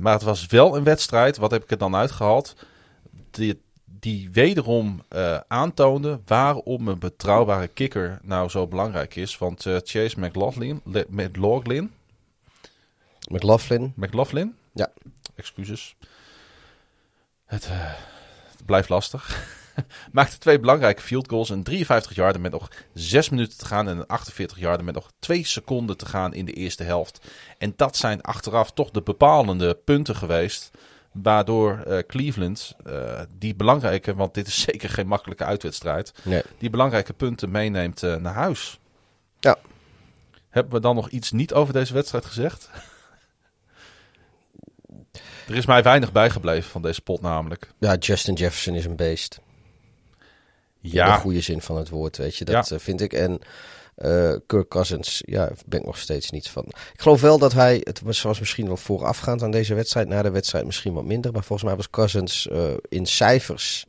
Maar 0.00 0.12
het 0.12 0.22
was 0.22 0.46
wel 0.46 0.76
een 0.76 0.84
wedstrijd, 0.84 1.36
wat 1.36 1.50
heb 1.50 1.62
ik 1.62 1.70
er 1.70 1.78
dan 1.78 1.96
uitgehaald? 1.96 2.54
Die, 3.30 3.60
die 3.84 4.28
wederom 4.32 5.02
aantoonde 5.48 6.20
waarom 6.26 6.88
een 6.88 6.98
betrouwbare 6.98 7.68
kikker 7.68 8.18
nou 8.22 8.48
zo 8.48 8.66
belangrijk 8.66 9.16
is. 9.16 9.38
Want 9.38 9.60
Chase 9.62 10.20
McLaughlin, 10.20 10.80
McLaughlin, 11.08 11.90
McLaughlin, 13.30 13.92
McLaughlin? 13.96 14.56
Ja. 14.72 14.92
Excuses. 15.34 15.96
Het, 17.44 17.64
eh, 17.64 17.92
het 18.50 18.64
blijft 18.64 18.88
lastig. 18.88 19.46
Maakte 20.12 20.38
twee 20.38 20.60
belangrijke 20.60 21.02
field 21.02 21.28
goals. 21.28 21.50
Een 21.50 21.62
53 21.62 22.14
yarder 22.14 22.40
met 22.40 22.52
nog 22.52 22.70
6 22.94 23.28
minuten 23.28 23.58
te 23.58 23.64
gaan. 23.66 23.88
En 23.88 23.98
een 23.98 24.06
48 24.06 24.58
yarder 24.58 24.84
met 24.84 24.94
nog 24.94 25.10
2 25.18 25.44
seconden 25.46 25.96
te 25.96 26.06
gaan 26.06 26.34
in 26.34 26.44
de 26.44 26.52
eerste 26.52 26.82
helft. 26.82 27.20
En 27.58 27.72
dat 27.76 27.96
zijn 27.96 28.20
achteraf 28.20 28.72
toch 28.72 28.90
de 28.90 29.02
bepalende 29.02 29.74
punten 29.74 30.16
geweest. 30.16 30.70
Waardoor 31.12 31.78
eh, 31.78 31.98
Cleveland 32.06 32.74
eh, 32.84 33.20
die 33.38 33.54
belangrijke, 33.54 34.14
want 34.14 34.34
dit 34.34 34.46
is 34.46 34.60
zeker 34.70 34.88
geen 34.88 35.06
makkelijke 35.06 35.44
uitwedstrijd. 35.44 36.12
nee. 36.22 36.42
Die 36.58 36.70
belangrijke 36.70 37.12
punten 37.12 37.50
meeneemt 37.50 38.00
naar 38.00 38.34
huis. 38.34 38.78
Ja. 39.40 39.56
Hebben 40.48 40.72
we 40.72 40.80
dan 40.80 40.94
nog 40.94 41.08
iets 41.08 41.30
niet 41.30 41.52
over 41.52 41.72
deze 41.72 41.94
wedstrijd 41.94 42.24
gezegd? 42.24 42.70
er 45.48 45.54
is 45.54 45.66
mij 45.66 45.82
weinig 45.82 46.12
bijgebleven 46.12 46.70
van 46.70 46.82
deze 46.82 47.00
pot 47.00 47.20
namelijk. 47.20 47.70
ja, 47.78 47.94
Justin 47.96 48.34
Jefferson 48.34 48.74
is 48.74 48.84
een 48.84 48.96
beest. 48.96 49.40
In 50.82 50.90
de 50.90 50.96
Ja, 50.96 51.16
goede 51.16 51.40
zin 51.40 51.60
van 51.60 51.76
het 51.76 51.88
woord, 51.88 52.16
weet 52.16 52.36
je, 52.36 52.44
dat 52.44 52.68
Ja. 52.68 52.74
eh, 52.76 52.82
vind 52.82 53.00
ik. 53.00 53.12
En 53.12 53.38
eh 53.94 54.34
Kirk 54.46 54.68
Cousins, 54.68 55.22
ja, 55.26 55.50
ben 55.66 55.80
ik 55.80 55.86
nog 55.86 55.98
steeds 55.98 56.30
niet 56.30 56.48
van. 56.48 56.64
Ik 56.66 57.00
geloof 57.00 57.20
wel 57.20 57.38
dat 57.38 57.52
hij, 57.52 57.80
het 57.84 58.00
was, 58.00 58.22
was 58.22 58.40
misschien 58.40 58.66
wel 58.66 58.76
voorafgaand 58.76 59.42
aan 59.42 59.50
deze 59.50 59.74
wedstrijd, 59.74 60.08
na 60.08 60.22
de 60.22 60.30
wedstrijd 60.30 60.64
misschien 60.64 60.92
wat 60.94 61.04
minder, 61.04 61.32
maar 61.32 61.44
volgens 61.44 61.68
mij 61.68 61.76
was 61.76 61.90
Cousins 61.90 62.48
eh, 62.48 62.72
in 62.88 63.06
cijfers 63.06 63.86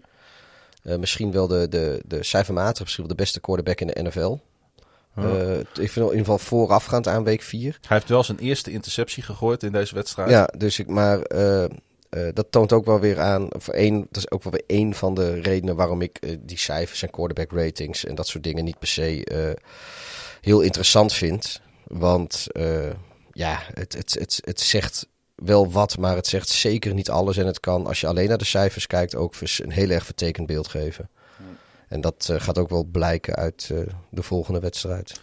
misschien 0.84 1.32
wel 1.32 1.48
de, 1.48 1.68
de, 1.68 2.02
de 2.06 2.24
cijfermatig, 2.24 2.80
misschien 2.82 3.06
wel 3.06 3.16
de 3.16 3.22
beste 3.22 3.40
quarterback 3.40 3.80
in 3.82 3.88
de 3.88 4.02
NFL. 4.04 4.38
Eh, 5.16 5.60
ik 5.60 5.66
vind 5.74 5.96
in 5.96 6.02
ieder 6.02 6.18
geval 6.18 6.38
voorafgaand 6.38 7.08
aan 7.08 7.24
week 7.24 7.42
4. 7.42 7.78
hij 7.82 7.98
heeft 7.98 8.10
wel 8.10 8.24
zijn 8.24 8.38
eerste 8.38 8.72
interceptie 8.72 9.24
gegooid 9.24 9.64
in 9.64 9.72
deze 9.72 9.96
wedstrijd. 9.96 10.30
Ja, 10.30 10.50
dus 10.58 10.80
ik, 10.80 10.88
maar 10.88 11.22
eh, 11.22 11.64
eh, 11.64 11.70
dat 12.34 12.48
toont 12.50 12.74
ook 12.74 12.86
wel 12.86 13.00
weer 13.00 13.20
aan, 13.20 13.54
of 13.54 13.68
één, 13.68 14.00
dat 14.00 14.18
is 14.18 14.32
ook 14.32 14.44
wel 14.44 14.52
weer 14.52 14.64
één 14.68 14.94
van 14.94 15.14
de 15.14 15.42
redenen 15.42 15.76
waarom 15.76 16.02
ik 16.02 16.38
die 16.40 16.58
cijfers 16.58 17.02
en 17.02 17.10
quarterback 17.10 17.52
ratings 17.52 18.06
en 18.06 18.16
dat 18.16 18.28
soort 18.28 18.44
dingen 18.44 18.64
niet 18.64 18.80
per 18.80 18.88
se 18.88 19.58
heel 20.42 20.62
interessant 20.62 21.14
vind. 21.14 21.62
Want 21.84 22.48
ja, 23.32 23.60
het, 23.74 23.94
het, 23.94 24.14
het, 24.20 24.42
het 24.44 24.62
zegt 24.62 25.08
wel 25.36 25.72
wat, 25.72 25.98
maar 25.98 26.16
het 26.16 26.28
zegt 26.28 26.50
zeker 26.50 26.94
niet 26.94 27.10
alles. 27.10 27.38
En 27.38 27.46
het 27.46 27.60
kan, 27.60 27.88
als 27.88 28.00
je 28.00 28.08
alleen 28.08 28.28
naar 28.28 28.38
de 28.38 28.46
cijfers 28.46 28.88
kijkt, 28.88 29.16
ook 29.16 29.36
een 29.58 29.72
heel 29.72 29.90
erg 29.90 30.06
vertekend 30.06 30.48
beeld 30.48 30.68
geven. 30.68 31.10
En 31.96 32.02
dat 32.02 32.28
eh, 32.32 32.40
gaat 32.40 32.58
ook 32.58 32.70
wel 32.70 32.84
blijken 32.84 33.36
uit 33.36 33.70
eh, 33.72 33.80
de 34.10 34.24
volgende 34.24 34.60
wedstrijd. 34.60 35.22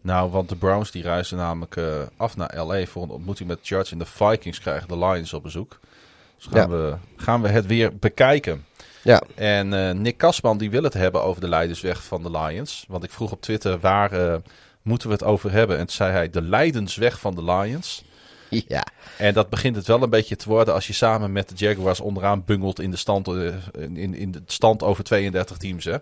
Nou, 0.00 0.30
want 0.30 0.48
de 0.48 0.56
Browns 0.56 0.90
die 0.90 1.02
reizen 1.02 1.36
namelijk 1.36 1.76
eh, 1.76 1.84
af 2.16 2.36
naar 2.36 2.64
LA 2.64 2.86
voor 2.86 3.02
een 3.02 3.10
ontmoeting 3.10 3.48
met 3.48 3.58
Chargers. 3.62 3.92
En 3.92 3.98
de 3.98 4.06
Vikings 4.06 4.60
krijgen 4.60 4.88
de 4.88 4.98
Lions 4.98 5.32
op 5.32 5.42
bezoek. 5.42 5.80
Dus 6.36 6.46
gaan, 6.46 6.70
we, 6.70 6.94
gaan 7.16 7.42
we 7.42 7.48
het 7.48 7.66
weer 7.66 7.96
bekijken. 7.96 8.64
Ja, 9.02 9.22
En 9.34 10.02
Nick 10.02 10.16
Kasman 10.16 10.58
die 10.58 10.70
wil 10.70 10.82
het 10.82 10.94
hebben 10.94 11.22
over 11.22 11.40
de 11.40 11.48
Leidensweg 11.48 12.04
van 12.04 12.22
de 12.22 12.30
Lions. 12.30 12.84
Want 12.88 13.04
ik 13.04 13.10
vroeg 13.10 13.32
op 13.32 13.40
Twitter 13.40 13.78
waar 13.78 14.40
moeten 14.82 15.08
we 15.08 15.14
het 15.14 15.24
over 15.24 15.50
hebben. 15.50 15.78
En 15.78 15.86
toen 15.86 15.94
zei 15.94 16.12
hij 16.12 16.30
de 16.30 16.42
Leidensweg 16.42 17.20
van 17.20 17.34
de 17.34 17.44
Lions. 17.44 18.04
ja. 18.68 18.86
En 19.18 19.34
dat 19.34 19.48
begint 19.48 19.76
het 19.76 19.86
wel 19.86 20.02
een 20.02 20.10
beetje 20.10 20.36
te 20.36 20.48
worden 20.48 20.74
als 20.74 20.86
je 20.86 20.92
samen 20.92 21.32
met 21.32 21.48
de 21.48 21.54
Jaguars 21.56 22.00
onderaan 22.00 22.42
bungelt 22.46 22.80
in 22.80 22.90
de 22.90 22.96
stand, 22.96 23.28
eh, 23.28 23.34
in, 23.78 24.14
in 24.14 24.32
de 24.32 24.42
stand 24.46 24.82
over 24.82 25.04
32 25.04 25.56
teams. 25.56 25.84
Hè? 25.84 25.96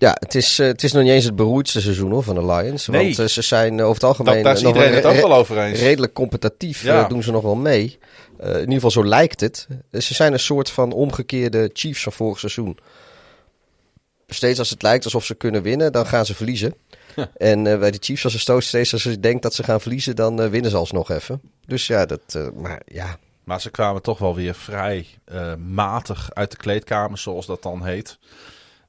Ja, 0.00 0.16
het 0.20 0.34
is, 0.34 0.58
eh, 0.58 0.66
het 0.66 0.82
is 0.82 0.92
nog 0.92 1.02
niet 1.02 1.12
eens 1.12 1.24
het 1.24 1.36
beroerdste 1.36 1.80
seizoen 1.80 2.10
hoor, 2.10 2.22
van 2.22 2.34
de 2.34 2.46
Lions. 2.46 2.86
Nee. 2.86 3.04
Want 3.04 3.18
eh, 3.18 3.26
ze 3.26 3.42
zijn 3.42 3.80
over 3.80 3.94
het 3.94 4.04
algemeen 4.04 4.34
Dat, 4.34 4.44
daar 4.44 4.52
is 4.52 4.58
eh, 4.58 4.64
nog 4.64 4.74
iedereen 4.74 4.96
het 4.96 5.06
ook 5.06 5.28
wel 5.28 5.34
over 5.34 5.58
eens. 5.58 5.78
redelijk 5.80 6.12
competitief. 6.12 6.82
Ja. 6.82 7.08
doen 7.08 7.22
ze 7.22 7.30
nog 7.30 7.42
wel 7.42 7.54
mee. 7.54 7.98
In 8.38 8.58
ieder 8.58 8.74
geval 8.74 8.90
zo 8.90 9.04
lijkt 9.04 9.40
het. 9.40 9.66
Ze 9.92 10.14
zijn 10.14 10.32
een 10.32 10.38
soort 10.38 10.70
van 10.70 10.92
omgekeerde 10.92 11.70
Chiefs 11.72 12.02
van 12.02 12.12
vorig 12.12 12.38
seizoen. 12.38 12.78
Steeds 14.34 14.58
als 14.58 14.70
het 14.70 14.82
lijkt 14.82 15.04
alsof 15.04 15.24
ze 15.24 15.34
kunnen 15.34 15.62
winnen, 15.62 15.92
dan 15.92 16.06
gaan 16.06 16.26
ze 16.26 16.34
verliezen. 16.34 16.74
En 17.36 17.66
eh, 17.66 17.78
bij 17.78 17.90
de 17.90 17.98
Chiefs 18.00 18.22
was 18.22 18.32
het 18.32 18.42
zo 18.42 18.60
steeds 18.60 18.92
als 18.92 19.02
ze 19.02 19.20
denkt 19.20 19.42
dat 19.42 19.54
ze 19.54 19.62
gaan 19.62 19.80
verliezen, 19.80 20.16
dan 20.16 20.40
eh, 20.42 20.48
winnen 20.48 20.70
ze 20.70 20.76
alsnog 20.76 21.10
even. 21.10 21.40
Dus 21.66 21.86
ja, 21.86 22.06
dat, 22.06 22.20
eh, 22.26 22.48
maar 22.54 22.80
ja, 22.86 23.16
Maar 23.44 23.60
ze 23.60 23.70
kwamen 23.70 24.02
toch 24.02 24.18
wel 24.18 24.34
weer 24.34 24.54
vrij 24.54 25.06
matig 25.58 26.30
uit 26.32 26.50
de 26.50 26.56
kleedkamer, 26.56 27.18
zoals 27.18 27.46
dat 27.46 27.62
dan 27.62 27.84
heet. 27.84 28.18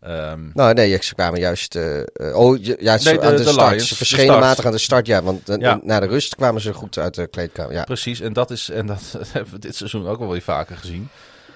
Ehm, 0.01 0.39
Nou, 0.53 0.73
nee, 0.73 0.97
ze 1.01 1.15
kwamen 1.15 1.39
juist... 1.39 1.75
oh, 2.15 2.63
ju- 2.63 2.75
juist 2.79 3.05
Nee, 3.05 3.13
de- 3.19 3.21
aan 3.21 3.35
de, 3.35 3.43
de 3.43 3.49
start. 3.49 3.69
Lions, 3.71 3.87
ze 3.87 3.95
verschenen 3.95 4.39
matig 4.39 4.65
aan 4.65 4.71
de 4.71 4.77
start, 4.77 5.05
ja. 5.07 5.21
Want 5.23 5.41
Ja. 5.59 5.79
na 5.83 5.99
de 5.99 6.05
rust 6.05 6.35
kwamen 6.35 6.61
ze 6.61 6.73
goed 6.73 6.97
uit 6.97 7.13
de 7.15 7.27
kleedkamer. 7.27 7.73
Ja. 7.73 7.83
Precies, 7.83 8.19
en 8.21 8.33
dat, 8.33 8.51
is, 8.51 8.69
en 8.69 8.85
dat 8.85 9.01
hebben 9.33 9.53
we 9.53 9.59
dit 9.59 9.75
seizoen 9.75 10.07
ook 10.07 10.19
wel 10.19 10.29
weer 10.29 10.41
vaker 10.41 10.77
gezien. 10.77 11.09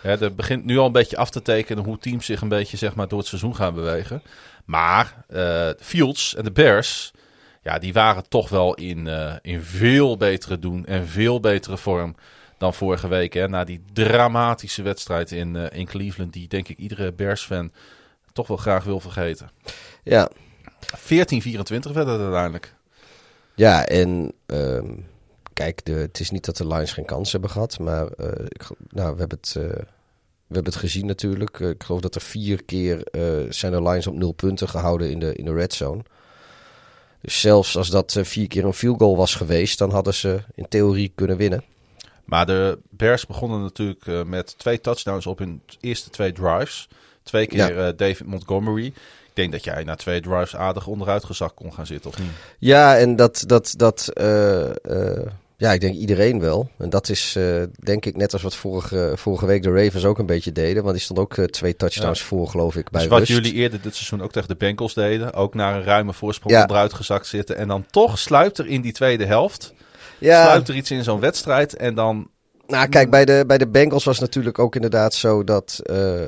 Hè, 0.06 0.22
er 0.22 0.36
begint 0.36 0.66
nu 0.66 0.78
al 0.78 0.86
een 0.86 0.92
beetje 0.92 1.18
af 1.18 1.30
te 1.30 1.42
tekenen 1.42 1.84
hoe 1.84 1.98
teams 1.98 2.26
zich 2.26 2.42
een 2.42 2.50
beetje 2.50 2.78
zeg 2.78 2.96
maar, 2.96 3.08
door 3.08 3.20
het 3.20 3.28
seizoen 3.28 3.56
gaan 3.56 3.74
bewegen. 3.74 4.22
Maar 4.66 5.24
eh 5.28 5.70
Fields 5.80 6.36
en 6.36 6.44
de 6.44 6.52
Bears, 6.52 7.12
ja, 7.62 7.80
die 7.80 7.94
waren 7.94 8.30
toch 8.30 8.50
wel 8.50 8.74
in, 8.74 9.08
eh, 9.08 9.34
in 9.42 9.62
veel 9.62 10.18
betere 10.18 10.60
doen 10.60 10.86
en 10.86 11.08
veel 11.08 11.40
betere 11.40 11.78
vorm 11.78 12.16
dan 12.58 12.74
vorige 12.74 13.08
week. 13.08 13.34
Hè, 13.34 13.48
na 13.48 13.64
die 13.64 13.84
dramatische 13.94 14.82
wedstrijd 14.82 15.32
in, 15.32 15.56
eh, 15.56 15.80
in 15.80 15.86
Cleveland, 15.86 16.34
die 16.34 16.48
denk 16.48 16.68
ik 16.68 16.78
iedere 16.78 17.12
Bears-fan 17.12 17.72
toch 18.34 18.48
wel 18.48 18.58
graag 18.58 18.84
wil 18.84 19.00
vergeten. 19.00 19.50
ja. 20.04 20.30
14-24 20.98 21.94
werd 21.94 22.08
het 22.08 22.20
uiteindelijk. 22.20 22.74
Ja, 23.56 23.86
en 23.86 24.32
ehm, 24.46 24.92
kijk, 25.54 25.86
de, 25.86 25.92
het 25.92 26.20
is 26.20 26.32
niet 26.32 26.46
dat 26.46 26.58
de 26.58 26.68
Lions 26.68 26.92
geen 26.92 27.06
kans 27.06 27.32
hebben 27.32 27.50
gehad, 27.50 27.80
maar 27.80 28.06
ik, 28.48 28.68
nou, 28.90 29.14
we, 29.14 29.20
hebben 29.20 29.38
het, 29.42 29.56
hebben 30.56 30.74
het 30.74 30.82
gezien 30.82 31.06
natuurlijk. 31.06 31.60
Eh, 31.60 31.70
ik 31.70 31.84
geloof 31.84 32.02
dat 32.02 32.16
er 32.16 32.22
vier 32.22 32.64
keer 32.64 33.04
eh, 33.04 33.22
zijn 33.50 33.72
de 33.72 33.82
Lions 33.82 34.08
op 34.08 34.16
nul 34.16 34.32
punten 34.32 34.70
gehouden 34.70 35.12
in 35.12 35.20
de, 35.20 35.36
in 35.36 35.46
de 35.46 35.54
red 35.54 35.74
zone. 35.74 36.02
Dus 37.22 37.40
zelfs 37.40 37.78
als 37.78 37.90
dat 37.90 38.16
eh, 38.16 38.24
vier 38.24 38.48
keer 38.48 38.66
een 38.66 38.74
field 38.74 39.00
goal 39.00 39.18
was 39.18 39.36
geweest, 39.36 39.78
dan 39.78 39.92
hadden 39.92 40.14
ze 40.14 40.40
in 40.56 40.68
theorie 40.68 41.12
kunnen 41.16 41.38
winnen. 41.38 41.64
Maar 42.26 42.46
de 42.46 42.80
Bears 42.90 43.26
begonnen 43.26 43.62
natuurlijk 43.62 44.28
met 44.28 44.58
twee 44.58 44.82
touchdowns 44.82 45.26
op 45.26 45.40
hun 45.40 45.62
eerste 45.80 46.10
twee 46.10 46.32
drives. 46.32 46.88
Twee 47.24 47.48
keer 47.48 47.96
David 47.96 48.26
Montgomery. 48.26 48.86
Ik 48.86 49.32
denk 49.34 49.52
dat 49.52 49.64
jij 49.64 49.84
na 49.84 49.96
twee 49.96 50.22
drives 50.22 50.56
aardig 50.56 50.88
onderuit 50.88 51.24
gezakt 51.24 51.54
kon 51.54 51.74
gaan 51.74 51.86
zitten, 51.86 52.10
of 52.10 52.20
niet? 52.20 52.32
Ja, 52.60 52.98
en 52.98 53.16
dat, 53.16 53.44
dat, 53.48 53.74
dat 53.78 54.12
ja, 55.58 55.72
ik 55.74 55.82
denk 55.82 55.96
iedereen 55.96 56.40
wel. 56.40 56.70
En 56.78 56.90
dat 56.90 57.10
is 57.10 57.36
eh, 57.36 57.64
denk 57.80 58.06
ik 58.06 58.16
net 58.18 58.34
als 58.34 58.42
wat 58.42 58.56
vorige, 58.56 59.14
vorige 59.16 59.46
week 59.46 59.64
de 59.64 59.72
Ravens 59.84 60.06
ook 60.06 60.20
een 60.20 60.26
beetje 60.26 60.52
deden. 60.52 60.82
Want 60.84 60.96
die 60.96 61.04
stond 61.04 61.20
ook 61.20 61.38
eh, 61.38 61.46
twee 61.46 61.76
touchdowns 61.76 62.22
voor, 62.22 62.48
geloof 62.48 62.76
ik, 62.76 62.90
bij 62.90 63.02
Dus 63.02 63.10
wat 63.10 63.20
rust. 63.20 63.32
jullie 63.32 63.54
eerder 63.54 63.82
dit 63.82 63.96
seizoen 63.96 64.22
ook 64.22 64.32
tegen 64.32 64.48
de 64.48 64.56
Bengals 64.56 64.94
deden. 64.94 65.34
Ook 65.34 65.54
naar 65.54 65.76
een 65.76 65.84
ruime 65.84 66.14
voorsprong 66.14 66.54
Ja. 66.56 66.62
onderuit 66.62 66.94
gezakt 66.94 67.28
zitten. 67.28 67.58
En 67.58 67.68
dan 67.68 67.86
toch 67.92 68.18
sluipt 68.20 68.58
er 68.58 68.68
in 68.68 68.82
die 68.82 68.94
tweede 68.94 69.26
helft. 69.26 69.74
Ja, 70.18 70.44
Sluipt 70.46 70.68
er 70.68 70.76
iets 70.76 70.92
in 70.92 71.04
zo'n 71.04 71.20
wedstrijd. 71.20 71.76
En 71.76 71.96
dan... 71.96 72.30
nou 72.68 72.88
kijk, 72.90 73.10
bij 73.10 73.26
de, 73.26 73.44
bij 73.48 73.58
de 73.58 73.68
Bengals 73.68 74.04
was 74.04 74.18
het 74.18 74.26
natuurlijk 74.26 74.60
ook 74.60 74.76
inderdaad 74.76 75.14
zo 75.14 75.44
dat... 75.44 75.80
eh, 75.84 76.22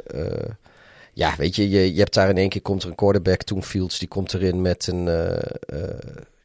ja, 1.13 1.33
weet 1.37 1.55
je, 1.55 1.69
je, 1.69 1.93
je 1.93 1.99
hebt 1.99 2.13
daar 2.13 2.29
in 2.29 2.37
één 2.37 2.49
keer 2.49 2.61
komt 2.61 2.83
er 2.83 2.89
een 2.89 2.95
quarterback, 2.95 3.41
toen 3.43 3.63
Fields, 3.63 3.99
die 3.99 4.07
komt 4.07 4.33
erin 4.33 4.61
met 4.61 4.87
een... 4.87 5.07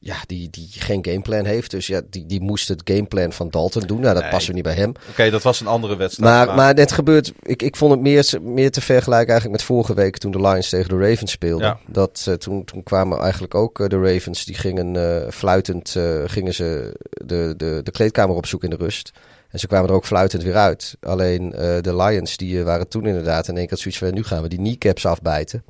ja, 0.04 0.16
die, 0.26 0.50
die 0.50 0.68
geen 0.70 1.04
gameplan 1.04 1.44
heeft. 1.44 1.70
Dus 1.70 1.86
ja, 1.86 2.00
die, 2.10 2.26
die 2.26 2.40
moest 2.40 2.68
het 2.68 2.80
gameplan 2.84 3.32
van 3.32 3.50
Dalton 3.50 3.82
doen. 3.82 4.00
Nou, 4.00 4.14
dat 4.14 4.22
Nee. 4.22 4.30
past 4.30 4.46
weer 4.46 4.54
niet 4.54 4.64
bij 4.64 4.74
hem. 4.74 4.92
Oké, 5.10 5.30
dat 5.30 5.42
was 5.42 5.60
een 5.60 5.66
andere 5.66 5.96
wedstrijd. 5.96 6.46
Maar, 6.46 6.56
maar 6.56 6.74
het 6.74 6.92
gebeurt, 6.92 7.32
ik, 7.42 7.62
ik 7.62 7.76
vond 7.76 7.92
het 7.92 8.00
meer, 8.00 8.28
meer 8.40 8.70
te 8.70 8.80
vergelijken 8.80 9.30
eigenlijk 9.30 9.60
met 9.60 9.66
vorige 9.66 9.94
week 9.94 10.18
toen 10.18 10.30
de 10.30 10.40
Lions 10.40 10.68
tegen 10.68 10.88
de 10.88 11.08
Ravens 11.08 11.30
speelden. 11.30 11.66
Ja. 11.66 11.78
Dat, 11.86 12.24
eh, 12.28 12.34
toen, 12.34 12.64
toen 12.64 12.82
kwamen 12.82 13.20
eigenlijk 13.20 13.54
ook 13.54 13.80
eh, 13.80 13.86
de 13.86 14.00
Ravens, 14.00 14.44
die 14.44 14.54
gingen 14.54 14.96
eh, 14.96 15.30
fluitend, 15.30 15.96
gingen 16.26 16.54
ze 16.54 16.96
de, 17.12 17.54
de, 17.56 17.80
de 17.82 17.90
kleedkamer 17.90 18.36
opzoeken 18.36 18.70
in 18.70 18.76
de 18.76 18.84
rust. 18.84 19.12
En 19.50 19.58
ze 19.58 19.66
kwamen 19.66 19.88
er 19.88 19.94
ook 19.94 20.06
fluitend 20.06 20.42
weer 20.42 20.56
uit. 20.56 20.96
Alleen 21.00 21.50
de 21.80 21.96
Lions, 21.96 22.36
die 22.36 22.64
waren 22.64 22.88
toen 22.88 23.06
inderdaad 23.06 23.48
in 23.48 23.56
één 23.56 23.66
keer 23.66 23.78
zoiets 23.78 24.00
van, 24.00 24.14
nu 24.14 24.22
gaan 24.22 24.42
we 24.42 24.48
die 24.48 24.58
kneecaps 24.58 25.06
afbijten. 25.06 25.64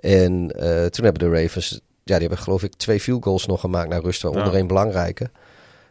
En 0.00 0.48
toen 0.90 1.04
hebben 1.04 1.30
de 1.30 1.42
Ravens, 1.42 1.80
ja, 2.04 2.18
die 2.18 2.26
hebben 2.28 2.38
geloof 2.44 2.62
ik 2.62 2.74
twee 2.74 3.00
field 3.00 3.24
goals 3.24 3.46
nog 3.46 3.60
gemaakt 3.60 3.88
naar 3.88 4.00
rust, 4.02 4.22
waaronder 4.22 4.52
Ja. 4.52 4.58
één 4.58 4.66
belangrijke, 4.66 5.30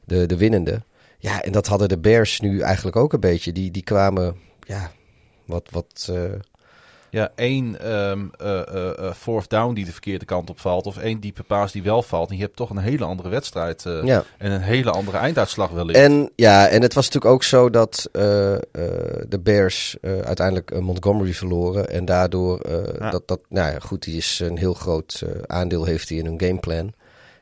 de, 0.06 0.26
de 0.26 0.38
winnende. 0.38 0.82
Ja, 1.18 1.42
en 1.44 1.52
dat 1.52 1.68
hadden 1.68 1.90
de 1.90 1.98
Bears 1.98 2.40
nu 2.40 2.60
eigenlijk 2.60 2.96
ook 2.96 3.14
een 3.14 3.20
beetje. 3.20 3.52
Die, 3.52 3.72
die 3.72 3.84
kwamen, 3.84 4.36
ja, 4.68 4.92
wat, 5.46 5.68
wat, 5.72 6.08
eh, 6.12 6.24
Ja, 7.12 7.32
één 7.36 7.80
ehm, 7.80 8.26
eh, 8.38 8.60
eh, 8.68 8.98
eh, 9.08 9.14
fourth 9.14 9.50
down 9.50 9.74
die 9.74 9.86
de 9.86 9.92
verkeerde 9.92 10.26
kant 10.26 10.50
op 10.50 10.60
valt. 10.60 10.86
Of 10.86 10.98
één 10.98 11.20
diepe 11.20 11.44
paas 11.44 11.72
die 11.72 11.84
wel 11.84 12.02
valt. 12.02 12.30
En 12.30 12.36
je 12.36 12.42
hebt 12.42 12.56
toch 12.56 12.70
een 12.70 12.78
hele 12.78 13.06
andere 13.06 13.30
wedstrijd. 13.30 13.86
eh, 13.86 14.04
ja. 14.04 14.24
En 14.38 14.52
een 14.52 14.62
hele 14.62 14.92
andere 14.92 15.18
einduitslag 15.18 15.70
wellicht. 15.70 16.00
En 16.00 16.32
ja, 16.36 16.68
en 16.68 16.82
het 16.82 16.94
was 16.94 17.06
natuurlijk 17.06 17.34
ook 17.34 17.44
zo 17.44 17.70
dat 17.70 18.10
eh, 18.12 18.54
eh, 18.54 18.60
de 19.28 19.40
Bears 19.44 19.98
eh, 20.02 20.20
uiteindelijk 20.20 20.80
Montgomery 20.80 21.34
verloren. 21.34 21.90
En 21.90 22.06
daardoor, 22.06 22.60
eh, 22.60 23.00
Ja. 23.00 23.10
dat, 23.12 23.28
dat, 23.28 23.40
nou 23.50 23.72
ja, 23.72 23.80
goed, 23.80 24.04
die 24.04 24.18
is 24.18 24.40
een 24.40 24.58
heel 24.58 24.74
groot 24.74 25.22
eh, 25.26 25.42
aandeel 25.46 25.86
heeft 25.86 26.10
hij 26.10 26.18
in 26.18 26.26
hun 26.26 26.40
gameplan. 26.42 26.94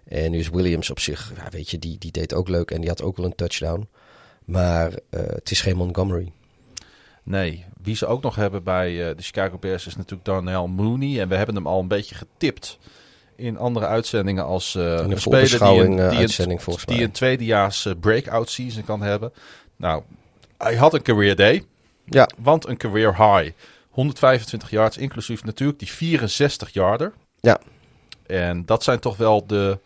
En 0.07 0.31
nu 0.31 0.37
is 0.39 0.49
Williams 0.49 0.89
op 0.89 0.99
zich, 0.99 1.31
ja, 1.35 1.47
weet 1.51 1.69
je, 1.69 1.79
die, 1.79 1.97
die 1.97 2.11
deed 2.11 2.33
ook 2.33 2.47
leuk 2.47 2.71
en 2.71 2.79
die 2.79 2.89
had 2.89 3.01
ook 3.01 3.17
wel 3.17 3.25
een 3.25 3.35
touchdown. 3.35 3.87
Maar 4.45 4.91
eh, 5.09 5.19
het 5.25 5.51
is 5.51 5.61
geen 5.61 5.75
Montgomery. 5.77 6.31
Nee, 7.23 7.65
wie 7.89 7.97
ze 7.97 8.05
ook 8.05 8.21
nog 8.21 8.35
hebben 8.35 8.63
bij 8.63 9.09
eh, 9.09 9.15
de 9.15 9.23
Chicago 9.23 9.57
Bears 9.57 9.87
is 9.87 9.95
natuurlijk 9.95 10.25
Darnell 10.25 10.67
Mooney. 10.67 11.21
En 11.21 11.27
we 11.27 11.35
hebben 11.35 11.55
hem 11.55 11.67
al 11.67 11.79
een 11.79 11.87
beetje 11.87 12.15
getipt 12.15 12.79
in 13.35 13.57
andere 13.57 13.85
uitzendingen 13.85 14.45
als 14.45 14.75
eh, 14.75 14.83
een 14.83 15.19
speler 15.19 15.59
die 15.59 15.83
een, 15.83 15.99
eh, 15.99 16.09
die 16.09 16.19
uitzending 16.19 16.57
een, 16.57 16.63
volgens 16.63 16.85
die 16.85 16.95
mij. 16.95 17.05
een 17.05 17.11
tweedejaars 17.11 17.87
breakout 17.99 18.49
season 18.49 18.83
kan 18.83 19.01
hebben. 19.01 19.33
Nou, 19.75 20.03
hij 20.57 20.75
had 20.75 20.93
een 20.93 21.01
career 21.01 21.35
day, 21.35 21.63
Ja, 22.05 22.29
want 22.37 22.67
een 22.67 22.77
career 22.77 23.15
high. 23.15 23.51
125 23.89 24.69
yards, 24.69 24.97
inclusief 24.97 25.43
natuurlijk 25.43 25.79
die 25.79 25.91
64 25.91 26.69
yarder. 26.69 27.13
ja. 27.39 27.59
En 28.25 28.65
dat 28.65 28.83
zijn 28.83 28.99
toch 28.99 29.17
wel 29.17 29.47
de... 29.47 29.79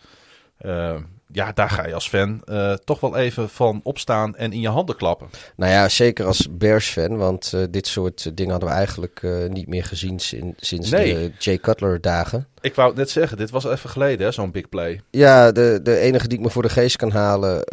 ja, 1.34 1.51
daar 1.51 1.69
ga 1.69 1.88
je 1.88 1.93
als 1.93 2.10
fan 2.10 2.41
eh, 2.45 2.73
toch 2.73 2.99
wel 2.99 3.18
even 3.18 3.49
van 3.49 3.80
opstaan 3.84 4.35
en 4.35 4.51
in 4.53 4.60
je 4.61 4.69
handen 4.69 4.95
klappen. 4.95 5.30
Nou 5.55 5.72
ja, 5.72 5.89
zeker 5.89 6.26
als 6.26 6.47
Bears-fan, 6.51 7.18
want 7.18 7.51
eh, 7.53 7.61
dit 7.69 7.88
soort 7.88 8.31
dingen 8.38 8.51
hadden 8.51 8.69
we 8.69 8.76
eigenlijk 8.76 9.19
eh, 9.23 9.31
niet 9.49 9.68
meer 9.68 9.84
gezien 9.84 10.19
sin- 10.19 10.53
sinds 10.57 10.89
Nee. 10.89 11.14
de 11.14 11.31
Jay 11.39 11.57
Cutler-dagen. 11.57 12.47
Ik 12.61 12.76
wou 12.76 12.88
het 12.89 12.97
net 12.97 13.10
zeggen, 13.10 13.38
dit 13.38 13.49
was 13.49 13.65
even 13.65 13.89
geleden, 13.89 14.26
hè, 14.26 14.31
zo'n 14.31 14.51
big 14.51 14.69
play. 14.69 15.01
Ja, 15.10 15.51
de, 15.51 15.80
de 15.84 15.97
enige 15.97 16.27
die 16.27 16.38
ik 16.38 16.43
me 16.43 16.49
voor 16.49 16.61
de 16.61 16.69
geest 16.69 16.95
kan 16.95 17.11
halen 17.11 17.64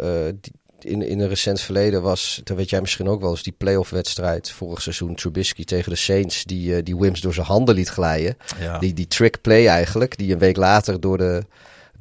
die, 0.41 0.51
in, 0.91 1.01
in 1.01 1.19
een 1.19 1.27
recent 1.27 1.61
verleden 1.61 2.01
was, 2.01 2.41
dat 2.43 2.57
weet 2.57 2.69
jij 2.69 2.81
misschien 2.81 3.09
ook 3.09 3.21
wel 3.21 3.29
eens, 3.29 3.43
die 3.43 3.55
playoff-wedstrijd 3.57 4.51
vorig 4.51 4.81
seizoen 4.81 5.15
Trubisky 5.15 5.63
tegen 5.63 5.91
de 5.91 5.97
Saints, 5.97 6.43
die, 6.43 6.83
die 6.83 6.97
Wims 6.97 7.21
door 7.21 7.33
zijn 7.33 7.45
handen 7.45 7.75
liet 7.75 7.89
glijden. 7.89 8.37
Ja. 8.59 8.79
Die, 8.79 8.93
die 8.93 9.07
trick 9.07 9.41
play 9.41 9.67
eigenlijk, 9.67 10.17
die 10.17 10.33
een 10.33 10.39
week 10.39 10.55
later 10.57 10.99
door 10.99 11.17
de, 11.17 11.43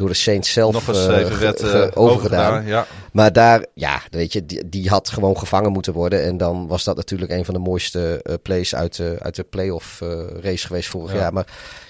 door 0.00 0.08
de 0.08 0.14
Saints 0.14 0.52
zelf 0.52 0.72
Nog 0.72 0.88
eens 0.88 1.06
eh, 1.06 1.18
even 1.18 1.40
werd 1.40 1.60
eh, 1.60 1.66
overgedaan. 1.66 1.92
overgedaan. 1.94 2.66
Ja. 2.66 2.86
Maar 3.12 3.32
daar, 3.32 3.66
ja, 3.74 4.00
weet 4.10 4.32
je, 4.32 4.46
die, 4.46 4.68
die 4.68 4.88
had 4.88 5.08
gewoon 5.10 5.38
gevangen 5.38 5.72
moeten 5.72 5.92
worden. 5.92 6.22
En 6.22 6.36
dan 6.36 6.66
was 6.66 6.84
dat 6.84 6.96
natuurlijk 6.96 7.30
een 7.30 7.44
van 7.44 7.54
de 7.54 7.60
mooiste 7.60 8.20
eh, 8.22 8.34
plays 8.42 8.74
uit 8.74 8.96
de, 8.96 9.16
uit 9.18 9.34
de 9.36 9.42
playoff 9.42 10.00
race 10.40 10.66
geweest 10.66 10.88
vorig 10.88 11.12
Ja. 11.12 11.18
jaar. 11.18 11.32
Maar 11.32 11.46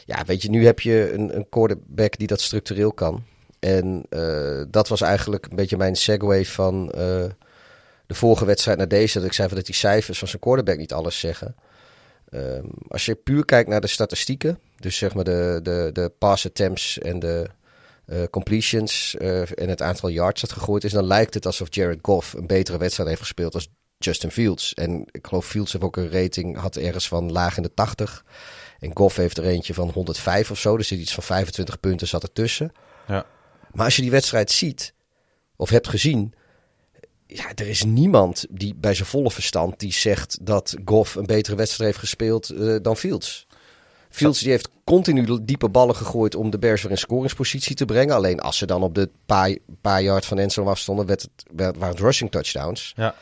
ja, 0.07 0.24
weet 0.27 0.43
je, 0.43 0.51
nu 0.51 0.65
heb 0.65 0.81
je 0.81 1.12
een, 1.12 1.37
een 1.37 1.47
quarterback 1.49 2.19
die 2.19 2.27
dat 2.27 2.41
structureel 2.41 2.93
kan. 2.93 3.23
En 3.59 4.05
dat 4.70 4.89
was 4.89 5.01
eigenlijk 5.01 5.47
een 5.51 5.57
beetje 5.57 5.77
mijn 5.77 5.97
segue 5.97 6.49
van 6.49 6.87
de 8.07 8.15
vorige 8.15 8.45
wedstrijd 8.45 8.78
naar 8.78 8.89
deze. 8.89 9.19
Dat 9.19 9.27
ik 9.27 9.32
zei 9.32 9.49
van 9.49 9.57
dat 9.57 9.66
die 9.66 9.74
cijfers 9.74 10.19
van 10.19 10.28
zijn 10.28 10.41
quarterback 10.41 10.77
niet 10.78 10.93
alles 10.93 11.19
zeggen. 11.20 11.55
Ehm, 12.31 12.65
als 12.89 13.05
je 13.05 13.15
puur 13.15 13.45
kijkt 13.45 13.69
naar 13.69 13.81
de 13.81 13.87
statistieken, 13.87 14.59
dus 14.78 14.97
zeg 14.97 15.15
maar 15.15 15.24
de, 15.24 15.61
de, 15.62 15.91
de 15.93 16.12
pass 16.19 16.47
attempts 16.47 16.99
en 16.99 17.19
de 17.19 17.47
eh, 18.11 18.23
completions 18.31 19.16
eh, 19.16 19.41
en 19.41 19.69
het 19.69 19.82
aantal 19.82 20.09
yards 20.09 20.41
dat 20.41 20.53
gegooid 20.53 20.85
is, 20.85 20.93
dan 20.93 21.05
lijkt 21.05 21.35
het 21.35 21.47
alsof 21.47 21.74
Jared 21.74 21.99
Goff 22.03 22.32
een 22.32 22.47
betere 22.47 22.78
wedstrijd 22.78 23.09
heeft 23.09 23.20
gespeeld 23.20 23.55
als 23.55 23.69
Justin 23.99 24.31
Fields. 24.31 24.74
En 24.74 25.05
ik 25.11 25.27
geloof 25.27 25.47
Fields 25.47 25.73
heeft 25.73 25.85
ook 25.85 25.97
een 25.97 26.11
rating, 26.11 26.57
had 26.57 26.77
ergens 26.77 27.09
van 27.09 27.32
laag 27.32 27.57
in 27.57 27.62
de 27.62 27.74
80. 27.74 28.24
En 28.78 28.97
Goff 28.97 29.16
heeft 29.16 29.39
er 29.39 29.45
eentje 29.45 29.74
van 29.74 29.91
105 29.91 30.51
of 30.51 30.59
zo, 30.59 30.77
dus 30.77 30.91
er 30.91 30.97
zit 30.97 31.05
iets 31.05 31.15
van 31.15 31.23
25 31.23 31.81
punten 31.81 32.09
zat 32.09 32.23
ertussen. 32.23 32.73
Ja. 33.07 33.27
Maar 33.73 33.85
als 33.85 33.97
je 33.97 34.03
die 34.03 34.11
wedstrijd 34.11 34.51
ziet, 34.51 34.95
of 35.57 35.70
hebt 35.70 35.89
gezien, 35.89 36.35
ja, 37.27 37.55
er 37.55 37.69
is 37.69 37.85
niemand 37.85 38.47
die 38.51 38.74
bij 38.74 38.95
zijn 38.95 39.09
volle 39.09 39.31
verstand 39.31 39.78
die 39.78 39.93
zegt 39.93 40.39
dat 40.47 40.77
Goff 40.85 41.15
een 41.15 41.27
betere 41.27 41.57
wedstrijd 41.57 41.91
heeft 41.91 42.03
gespeeld 42.03 42.51
eh, 42.51 42.77
dan 42.82 42.97
Fields. 42.97 43.47
Fields 44.11 44.41
die 44.41 44.51
heeft 44.51 44.70
continu 44.85 45.39
diepe 45.43 45.69
ballen 45.69 45.97
gegooid 45.97 46.35
om 46.35 46.51
de 46.51 46.59
Bears 46.59 46.82
weer 46.82 46.91
in 46.91 46.99
scoringspositie 46.99 47.77
te 47.77 47.85
brengen. 47.85 48.15
Alleen 48.15 48.41
als 48.41 48.59
ze 48.59 48.66
dan 48.66 48.82
op 48.82 48.95
de 48.95 49.11
paar, 49.27 49.57
paar 49.81 50.03
yard 50.03 50.27
van 50.27 50.39
Enzo 50.39 50.65
afstonden, 50.65 51.07
werd 51.07 51.23
het, 51.23 51.31
werd, 51.55 51.77
waren 51.77 51.95
het 51.95 52.05
rushing 52.05 52.31
touchdowns. 52.31 52.93
Ja. 52.97 53.15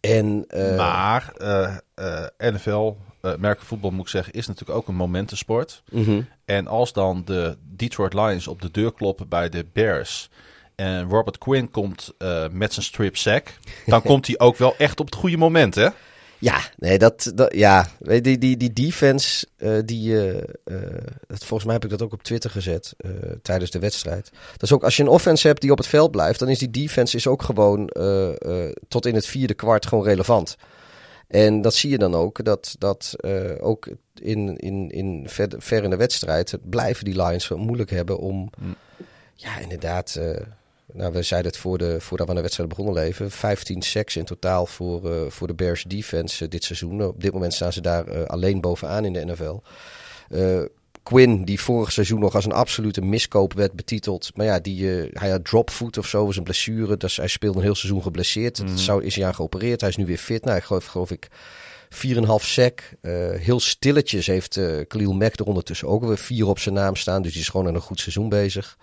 En, 0.00 0.44
eh, 0.48 0.76
Maar 0.76 1.32
eh, 1.36 1.76
eh, 1.94 2.24
NFL, 2.38 2.96
eh 3.20 3.32
merken 3.38 3.66
voetbal 3.66 3.90
moet 3.90 4.04
ik 4.04 4.08
zeggen, 4.08 4.32
is 4.32 4.46
natuurlijk 4.46 4.78
ook 4.78 4.88
een 4.88 4.94
momentensport. 4.94 5.82
mhm. 5.90 6.20
En 6.44 6.66
als 6.66 6.92
dan 6.92 7.22
de 7.24 7.56
Detroit 7.62 8.14
Lions 8.14 8.48
op 8.48 8.62
de 8.62 8.70
deur 8.70 8.92
kloppen 8.92 9.28
bij 9.28 9.48
de 9.48 9.66
Bears... 9.72 10.30
en 10.74 11.08
Robert 11.08 11.38
Quinn 11.38 11.70
komt 11.70 12.14
met 12.50 12.72
zijn 12.72 12.84
strip 12.84 13.16
sack... 13.16 13.58
dan 13.86 14.02
komt 14.10 14.26
hij 14.26 14.38
ook 14.38 14.56
wel 14.56 14.74
echt 14.78 15.00
op 15.00 15.06
het 15.06 15.14
goede 15.14 15.36
moment, 15.36 15.74
hè? 15.74 15.88
Ja, 16.38 16.60
nee, 16.76 16.98
dat, 16.98 17.32
dat 17.34 17.54
ja, 17.54 17.88
die, 17.98 18.38
die, 18.38 18.56
die 18.56 18.72
defense, 18.72 19.46
eh, 19.56 19.78
die, 19.84 20.32
dat, 21.26 21.44
volgens 21.44 21.64
mij 21.64 21.74
heb 21.74 21.84
ik 21.84 21.90
dat 21.90 22.02
ook 22.02 22.12
op 22.12 22.22
Twitter 22.22 22.50
gezet 22.50 22.94
tijdens 23.42 23.70
de 23.70 23.78
wedstrijd. 23.78 24.30
Dat 24.52 24.62
is 24.62 24.72
ook, 24.72 24.84
als 24.84 24.96
je 24.96 25.02
een 25.02 25.08
offense 25.08 25.46
hebt 25.46 25.60
die 25.60 25.70
op 25.70 25.78
het 25.78 25.86
veld 25.86 26.10
blijft, 26.10 26.38
dan 26.38 26.48
is 26.48 26.58
die 26.58 26.70
defense 26.70 27.16
is 27.16 27.26
ook 27.26 27.42
gewoon 27.42 27.90
tot 28.88 29.06
in 29.06 29.14
het 29.14 29.26
vierde 29.26 29.54
kwart 29.54 29.86
gewoon 29.86 30.04
relevant. 30.04 30.56
En 31.28 31.60
dat 31.60 31.74
zie 31.74 31.90
je 31.90 31.98
dan 31.98 32.14
ook, 32.14 32.44
dat, 32.44 32.74
dat 32.78 33.16
ook 33.60 33.88
in, 34.14 34.56
in, 34.56 34.90
in 34.90 35.24
ver, 35.28 35.48
ver 35.58 35.84
in 35.84 35.90
de 35.90 35.96
wedstrijd 35.96 36.58
blijven 36.62 37.04
die 37.04 37.22
Lions 37.22 37.48
moeilijk 37.48 37.90
hebben 37.90 38.18
om, 38.18 38.50
ja, 39.34 39.58
inderdaad, 39.58 40.20
nou, 40.98 41.12
we 41.12 41.22
zeiden 41.22 41.50
het 41.50 41.60
voor 41.60 41.78
de, 41.78 42.00
voordat 42.00 42.26
we 42.26 42.32
aan 42.32 42.36
de 42.36 42.42
wedstrijd 42.42 42.68
begonnen 42.68 42.94
leven, 42.94 43.30
15 43.30 43.82
sacks 43.82 44.16
in 44.16 44.24
totaal 44.24 44.66
voor, 44.66 45.12
eh, 45.12 45.30
voor 45.30 45.46
de 45.46 45.54
Bears 45.54 45.82
defense 45.82 46.44
eh, 46.44 46.50
dit 46.50 46.64
seizoen. 46.64 47.04
Op 47.04 47.20
dit 47.20 47.32
moment 47.32 47.54
staan 47.54 47.72
ze 47.72 47.80
daar 47.80 48.06
eh, 48.06 48.24
alleen 48.24 48.60
bovenaan 48.60 49.04
in 49.04 49.12
de 49.12 49.24
NFL. 49.24 49.60
Quinn, 51.02 51.44
die 51.44 51.60
vorig 51.60 51.92
seizoen 51.92 52.20
nog 52.20 52.34
als 52.34 52.44
een 52.44 52.52
absolute 52.52 53.00
miskoop 53.00 53.52
werd 53.52 53.72
betiteld. 53.72 54.30
Maar 54.34 54.46
ja, 54.46 54.58
die, 54.58 54.86
hij 55.12 55.30
had 55.30 55.44
dropfoot 55.44 55.98
of 55.98 56.06
zo, 56.06 56.26
was 56.26 56.36
een 56.36 56.42
blessure. 56.42 56.96
Dus 56.96 57.16
hij 57.16 57.28
speelde 57.28 57.58
een 57.58 57.64
heel 57.64 57.74
seizoen 57.74 58.02
geblesseerd. 58.02 58.58
Mhm. 58.58 58.68
Dat 58.68 58.78
zou, 58.78 59.04
is 59.04 59.14
hij 59.14 59.26
aan 59.26 59.34
geopereerd. 59.34 59.80
Hij 59.80 59.90
is 59.90 59.96
nu 59.96 60.06
weer 60.06 60.18
fit. 60.18 60.44
Nou, 60.44 60.56
ik 60.56 60.62
geloof, 60.62 60.86
geloof 60.86 61.10
ik 61.10 61.28
4,5 61.90 62.44
sack. 62.44 62.82
Eh, 63.00 63.12
heel 63.30 63.60
stilletjes 63.60 64.26
heeft 64.26 64.56
eh 64.56 64.78
Khalil 64.88 65.12
Mack 65.12 65.38
er 65.38 65.44
ondertussen 65.44 65.88
ook 65.88 66.04
weer 66.04 66.18
vier 66.18 66.46
op 66.46 66.58
zijn 66.58 66.74
naam 66.74 66.96
staan. 66.96 67.22
Dus 67.22 67.32
die 67.32 67.40
is 67.40 67.48
gewoon 67.48 67.66
aan 67.66 67.74
een 67.74 67.80
goed 67.80 68.00
seizoen 68.00 68.28
bezig. 68.28 68.76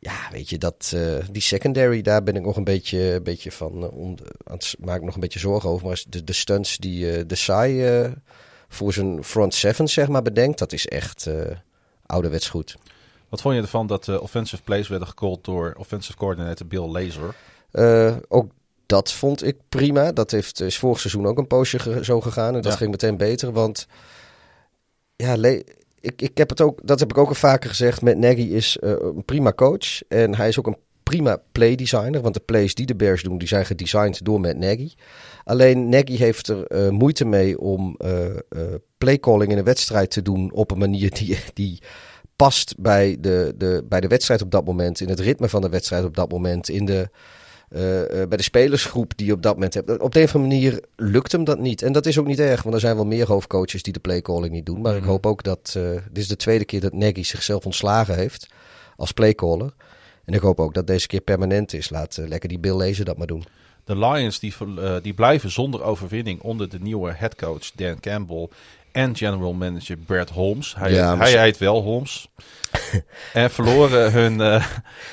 Ja, 0.00 0.28
weet 0.30 0.48
je, 0.50 0.58
dat, 0.58 0.92
eh, 0.94 1.14
die 1.30 1.42
secondary, 1.42 2.02
daar 2.02 2.22
ben 2.22 2.36
ik 2.36 2.42
nog 2.42 2.56
een 2.56 2.64
beetje, 2.64 2.98
een 2.98 3.22
beetje 3.22 3.52
van, 3.52 3.82
eh, 3.82 3.92
om, 3.92 4.14
aan 4.44 4.54
het, 4.56 4.74
maak 4.78 4.96
ik 4.96 5.02
nog 5.04 5.14
een 5.14 5.20
beetje 5.20 5.38
zorgen 5.38 5.70
over. 5.70 5.86
Maar 5.86 6.02
de, 6.08 6.24
de 6.24 6.32
stunts 6.32 6.76
die 6.76 7.12
eh, 7.12 7.24
de 7.26 7.34
Sai 7.34 7.84
eh, 7.86 8.10
voor 8.68 8.92
zijn 8.92 9.24
front 9.24 9.54
seven, 9.54 9.88
zeg 9.88 10.08
maar, 10.08 10.22
bedenkt, 10.22 10.58
dat 10.58 10.72
is 10.72 10.86
echt 10.86 11.26
eh, 11.26 11.56
ouderwets 12.06 12.48
goed. 12.48 12.76
Wat 13.28 13.40
vond 13.40 13.54
je 13.54 13.60
ervan 13.60 13.86
dat 13.86 14.04
de 14.04 14.20
offensive 14.20 14.62
plays 14.62 14.88
werden 14.88 15.08
gecalled 15.08 15.44
door 15.44 15.74
offensive 15.78 16.16
coordinator 16.18 16.66
Bill 16.66 16.86
Lazor? 16.86 17.34
Eh, 17.70 18.16
ook 18.28 18.50
dat 18.86 19.12
vond 19.12 19.44
ik 19.44 19.56
prima. 19.68 20.12
Dat 20.12 20.30
heeft, 20.30 20.60
is 20.60 20.78
vorig 20.78 21.00
seizoen 21.00 21.26
ook 21.26 21.38
een 21.38 21.46
poosje 21.46 21.78
ge- 21.78 22.04
zo 22.04 22.20
gegaan. 22.20 22.54
En 22.54 22.62
dat 22.62 22.72
Ja. 22.72 22.78
ging 22.78 22.90
meteen 22.90 23.16
beter. 23.16 23.52
Want 23.52 23.86
ja, 25.16 25.36
ik, 26.00 26.22
ik 26.22 26.38
heb 26.38 26.48
het 26.48 26.60
ook, 26.60 26.80
dat 26.82 27.00
heb 27.00 27.10
ik 27.10 27.18
ook 27.18 27.28
al 27.28 27.34
vaker 27.34 27.68
gezegd. 27.68 28.02
Met 28.02 28.18
Nagy 28.18 28.42
is 28.42 28.78
eh, 28.78 28.90
een 28.98 29.24
prima 29.24 29.52
coach. 29.52 30.02
En 30.08 30.34
hij 30.34 30.48
is 30.48 30.58
ook 30.58 30.66
een 30.66 30.78
prima 31.02 31.42
play 31.52 31.74
designer. 31.74 32.20
Want 32.20 32.34
de 32.34 32.40
plays 32.40 32.74
die 32.74 32.86
de 32.86 32.96
Bears 32.96 33.22
doen, 33.22 33.38
die 33.38 33.48
zijn 33.48 33.66
gedesigned 33.66 34.24
door 34.24 34.40
Matt 34.40 34.58
Nagy. 34.58 34.92
Alleen 35.44 35.88
Nagy 35.88 36.16
heeft 36.16 36.48
er 36.48 36.66
eh, 36.66 36.88
moeite 36.88 37.24
mee 37.24 37.58
om 37.58 37.94
eh 37.98 38.26
eh 38.26 38.38
playcalling 38.98 39.52
in 39.52 39.58
een 39.58 39.64
wedstrijd 39.64 40.10
te 40.10 40.22
doen 40.22 40.52
op 40.52 40.70
een 40.70 40.78
manier 40.78 41.10
die, 41.10 41.38
die 41.54 41.82
past 42.36 42.74
bij 42.78 43.16
de, 43.20 43.54
de, 43.56 43.84
bij 43.88 44.00
de 44.00 44.08
wedstrijd 44.08 44.42
op 44.42 44.50
dat 44.50 44.64
moment. 44.64 45.00
In 45.00 45.08
het 45.08 45.20
ritme 45.20 45.48
van 45.48 45.60
de 45.60 45.68
wedstrijd 45.68 46.04
op 46.04 46.16
dat 46.16 46.30
moment. 46.30 46.68
In 46.68 46.84
de, 46.84 47.10
eh, 47.68 48.22
eh, 48.22 48.28
bij 48.28 48.36
de 48.36 48.42
spelersgroep 48.42 49.12
die 49.16 49.26
je 49.26 49.32
op 49.32 49.42
dat 49.42 49.54
moment 49.54 49.74
hebt. 49.74 49.98
Op 49.98 50.12
de 50.12 50.18
een 50.18 50.24
of 50.24 50.34
andere 50.34 50.54
manier 50.54 50.82
lukt 50.96 51.32
hem 51.32 51.44
dat 51.44 51.58
niet. 51.58 51.82
En 51.82 51.92
dat 51.92 52.06
is 52.06 52.18
ook 52.18 52.26
niet 52.26 52.38
erg, 52.40 52.62
want 52.62 52.74
er 52.74 52.80
zijn 52.80 52.96
wel 52.96 53.06
meer 53.06 53.26
hoofdcoaches 53.26 53.82
die 53.82 53.92
de 53.92 53.98
playcalling 53.98 54.52
niet 54.52 54.66
doen. 54.66 54.80
Maar 54.80 54.96
ik 54.96 55.02
hoop 55.02 55.26
ook 55.26 55.42
dat. 55.42 55.74
eh, 55.76 55.82
dit 55.90 56.18
is 56.18 56.28
de 56.28 56.36
tweede 56.36 56.64
keer 56.64 56.80
dat 56.80 56.92
Nagy 56.92 57.22
zichzelf 57.22 57.64
ontslagen 57.64 58.14
heeft 58.14 58.48
als 58.96 59.12
playcaller. 59.12 59.72
En 60.24 60.34
ik 60.34 60.40
hoop 60.40 60.60
ook 60.60 60.74
dat 60.74 60.86
deze 60.86 61.06
keer 61.06 61.20
permanent 61.20 61.72
is. 61.72 61.90
Laat 61.90 62.18
lekker 62.26 62.48
die 62.48 62.58
Bill 62.58 62.76
lezen 62.76 63.04
dat 63.04 63.16
maar 63.16 63.26
doen. 63.26 63.44
De 63.84 63.98
Lions 63.98 64.38
die, 64.38 64.54
die 65.02 65.14
blijven 65.14 65.50
zonder 65.50 65.82
overwinning 65.82 66.40
onder 66.40 66.68
de 66.68 66.78
nieuwe 66.80 67.12
headcoach 67.12 67.70
Dan 67.70 68.00
Campbell 68.00 68.48
en 68.92 69.16
general 69.16 69.52
manager 69.52 69.96
Brad 69.96 70.30
Holmes. 70.30 70.74
Hij, 70.78 70.92
Ja, 70.92 71.16
hij 71.16 71.40
heet 71.40 71.58
wel 71.58 71.82
Holmes. 71.82 72.28
en 73.32 73.50
verloren 73.50 74.12
hun 74.12 74.62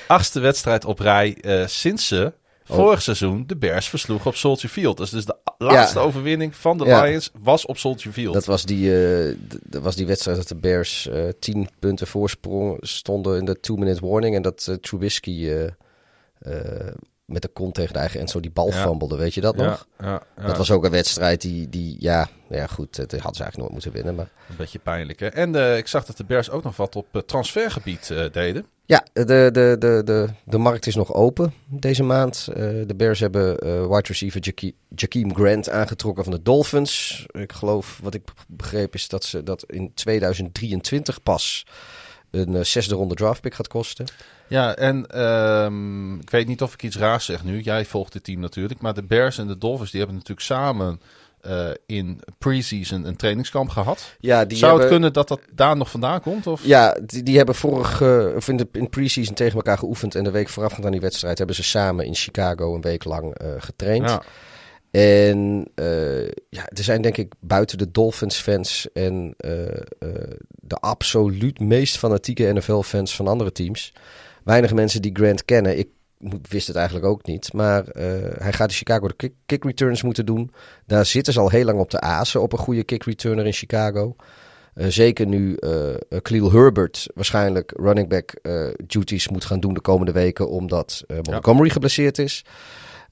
achtste 0.07 0.40
wedstrijd 0.40 0.86
op 0.86 0.99
rij 0.99 1.38
sinds 1.65 2.07
ze 2.07 2.34
vorig 2.73 3.01
seizoen 3.01 3.43
de 3.47 3.55
Bears 3.55 3.89
versloegen 3.89 4.27
op 4.27 4.35
Soldier 4.35 4.69
Field. 4.69 4.97
Dus, 4.97 5.09
dus 5.09 5.25
de 5.25 5.37
laatste 5.57 5.99
overwinning 5.99 6.55
van 6.55 6.77
de 6.77 6.85
Ja. 6.85 7.01
Lions 7.01 7.31
was 7.39 7.65
op 7.65 7.77
Soldier 7.77 8.11
Field. 8.11 8.33
Dat 8.33 8.45
was 8.45 8.65
die, 8.65 9.07
eh, 9.25 9.35
dat 9.63 9.81
was 9.83 9.95
die 9.95 10.05
wedstrijd 10.05 10.37
dat 10.37 10.47
de 10.47 10.55
Bears 10.55 11.07
eh 11.07 11.27
tien 11.39 11.69
punten 11.79 12.07
voorsprong 12.07 12.77
stonden 12.81 13.37
in 13.37 13.45
de 13.45 13.59
two-minute 13.59 14.07
warning. 14.07 14.35
En 14.35 14.41
dat 14.41 14.67
eh, 14.69 14.75
Trubisky 14.75 15.49
met 17.26 17.41
de 17.41 17.47
kont 17.47 17.73
tegen 17.73 17.93
de 17.93 17.99
eigen 17.99 18.19
en 18.19 18.27
zo 18.27 18.39
die 18.39 18.52
bal 18.52 18.69
Ja. 18.72 18.97
Weet 18.97 19.34
je 19.34 19.41
dat 19.41 19.56
nog? 19.56 19.88
ja, 19.99 20.22
ja. 20.38 20.45
Dat 20.47 20.57
was 20.57 20.72
ook 20.72 20.84
een 20.85 20.91
wedstrijd 20.91 21.41
die, 21.41 21.69
die 21.69 21.95
ja, 21.99 22.30
ja 22.49 22.68
goed, 22.68 22.97
het 22.97 23.11
hadden 23.11 23.35
ze 23.35 23.43
eigenlijk 23.43 23.57
nooit 23.57 23.72
moeten 23.72 23.91
winnen. 23.91 24.15
Maar 24.15 24.30
een 24.49 24.56
beetje 24.56 24.80
pijnlijk. 24.80 25.19
Hè? 25.19 25.27
En 25.27 25.56
eh, 25.56 25.77
ik 25.77 25.88
zag 25.88 26.06
dat 26.06 26.18
de 26.18 26.23
Bears 26.23 26.49
ook 26.49 26.64
nog 26.64 26.76
wat 26.76 26.95
op 26.95 27.07
eh, 27.11 27.22
transfergebied 27.22 28.10
eh, 28.11 28.26
deden. 28.31 28.65
ja, 28.85 29.06
de, 29.14 29.23
de, 29.26 29.76
de, 29.80 30.02
de, 30.06 30.27
de 30.43 30.57
markt 30.57 30.88
is 30.88 30.95
nog 30.95 31.14
open 31.14 31.53
deze 31.68 32.03
maand. 32.03 32.45
De 32.56 32.93
Bears 32.95 33.19
hebben 33.19 33.56
wide 33.89 34.07
receiver 34.07 34.41
Jake- 34.41 34.73
Jakeem 34.95 35.35
Grant 35.35 35.69
aangetrokken 35.69 36.23
van 36.23 36.34
de 36.34 36.41
Dolphins. 36.41 37.26
Ik 37.31 37.53
geloof, 37.53 37.99
wat 38.03 38.14
ik 38.14 38.22
begreep 38.47 38.93
is 38.93 39.07
dat 39.07 39.23
ze 39.23 39.43
dat 39.43 39.64
in 39.68 39.91
2023 39.93 41.23
pas 41.23 41.65
een 42.35 42.55
eh, 42.55 42.63
zesde 42.63 42.95
ronde 42.95 43.15
draftpick 43.15 43.53
gaat 43.53 43.67
kosten. 43.67 44.05
Ja, 44.47 44.75
en 44.75 45.07
ehm, 45.07 46.19
ik 46.19 46.29
weet 46.29 46.47
niet 46.47 46.61
of 46.61 46.73
ik 46.73 46.83
iets 46.83 46.97
raars 46.97 47.25
zeg 47.25 47.43
nu. 47.43 47.61
Jij 47.61 47.85
volgt 47.85 48.13
het 48.13 48.23
team 48.23 48.39
natuurlijk. 48.39 48.81
Maar 48.81 48.93
de 48.93 49.03
Bears 49.03 49.37
en 49.37 49.47
de 49.47 49.57
Dolphins 49.57 49.91
die 49.91 49.99
hebben 49.99 50.17
natuurlijk 50.17 50.47
samen 50.47 51.01
eh, 51.41 51.69
in 51.85 52.19
pre-season 52.37 53.07
een 53.07 53.15
trainingskamp 53.15 53.69
gehad. 53.69 54.15
Ja, 54.19 54.45
die 54.45 54.57
Zou 54.57 54.79
het 54.79 54.89
kunnen 54.89 55.13
dat 55.13 55.27
dat 55.27 55.39
daar 55.53 55.77
nog 55.77 55.91
vandaan 55.91 56.21
komt? 56.21 56.47
Of? 56.47 56.65
Ja, 56.65 56.97
die, 57.05 57.23
die 57.23 57.37
hebben 57.37 57.55
vorig, 57.55 58.01
of 58.35 58.47
in 58.47 58.57
de 58.57 58.67
in 58.71 58.89
pre-season 58.89 59.35
tegen 59.35 59.55
elkaar 59.55 59.77
geoefend. 59.77 60.15
En 60.15 60.23
de 60.23 60.31
week 60.31 60.49
voorafgaand 60.49 60.85
aan 60.85 60.91
die 60.91 61.01
wedstrijd 61.01 61.37
hebben 61.37 61.55
ze 61.55 61.63
samen 61.63 62.05
in 62.05 62.15
Chicago 62.15 62.75
een 62.75 62.81
week 62.81 63.03
lang 63.03 63.33
eh, 63.33 63.47
getraind. 63.57 64.09
Ja. 64.09 64.21
En 64.95 65.67
eh, 65.76 66.26
ja, 66.49 66.67
er 66.67 66.84
zijn 66.84 67.01
denk 67.01 67.17
ik 67.17 67.34
buiten 67.39 67.77
de 67.77 67.91
Dolphins-fans 67.91 68.88
en 68.93 69.34
eh, 69.38 69.67
eh, 69.67 69.77
de 70.49 70.76
absoluut 70.76 71.59
meest 71.59 71.97
fanatieke 71.97 72.53
NFL-fans 72.53 73.15
van 73.15 73.27
andere 73.27 73.51
teams. 73.51 73.93
Weinig 74.43 74.73
mensen 74.73 75.01
die 75.01 75.15
Grant 75.15 75.45
kennen. 75.45 75.77
Ik 75.77 75.88
wist 76.49 76.67
het 76.67 76.76
eigenlijk 76.76 77.05
ook 77.05 77.26
niet. 77.26 77.53
Maar 77.53 77.84
hij 78.38 78.53
gaat 78.53 78.69
in 78.69 78.76
Chicago 78.76 79.07
de 79.07 79.13
kick, 79.13 79.34
kick 79.45 79.63
returns 79.63 80.03
moeten 80.03 80.26
doen. 80.26 80.51
Daar 80.85 81.05
zitten 81.05 81.34
ze 81.34 81.39
al 81.39 81.49
heel 81.49 81.65
lang 81.65 81.80
op 81.80 81.91
de 81.91 81.99
azen 81.99 82.41
op 82.41 82.51
een 82.51 82.57
goede 82.57 82.84
kick 82.84 83.03
returner 83.03 83.45
in 83.45 83.53
Chicago. 83.53 84.15
Zeker 84.76 85.27
nu 85.27 85.57
Khalil 86.22 86.51
Herbert 86.51 87.07
waarschijnlijk 87.15 87.73
running 87.77 88.09
back 88.09 88.34
duties 88.88 89.30
moet 89.30 89.45
gaan 89.45 89.59
doen 89.59 89.73
de 89.73 89.81
komende 89.81 90.11
weken. 90.11 90.49
Omdat 90.49 91.03
Montgomery 91.22 91.69
geblesseerd 91.69 92.19
is. 92.19 92.45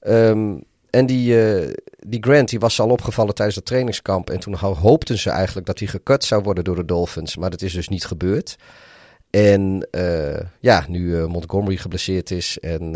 Ehm, 0.00 0.56
en 0.94 1.06
die, 1.06 1.42
eh, 1.44 1.74
die 1.98 2.22
Grant 2.22 2.48
die 2.48 2.58
was 2.58 2.80
al 2.80 2.88
opgevallen 2.90 3.34
tijdens 3.34 3.56
het 3.56 3.64
trainingskamp. 3.66 4.30
En 4.30 4.40
toen 4.40 4.54
ho- 4.54 4.74
hoopten 4.74 5.18
ze 5.18 5.30
eigenlijk 5.30 5.66
dat 5.66 5.78
hij 5.78 5.88
gekut 5.88 6.24
zou 6.24 6.42
worden 6.42 6.64
door 6.64 6.76
de 6.76 6.84
Dolphins. 6.84 7.36
Maar 7.36 7.50
dat 7.50 7.62
is 7.62 7.72
dus 7.72 7.88
niet 7.88 8.04
gebeurd. 8.06 8.56
En 9.30 9.88
eh, 9.90 10.40
ja, 10.60 10.84
nu 10.88 11.18
eh, 11.18 11.26
Montgomery 11.26 11.76
geblesseerd 11.76 12.30
is 12.30 12.58
en 12.60 12.92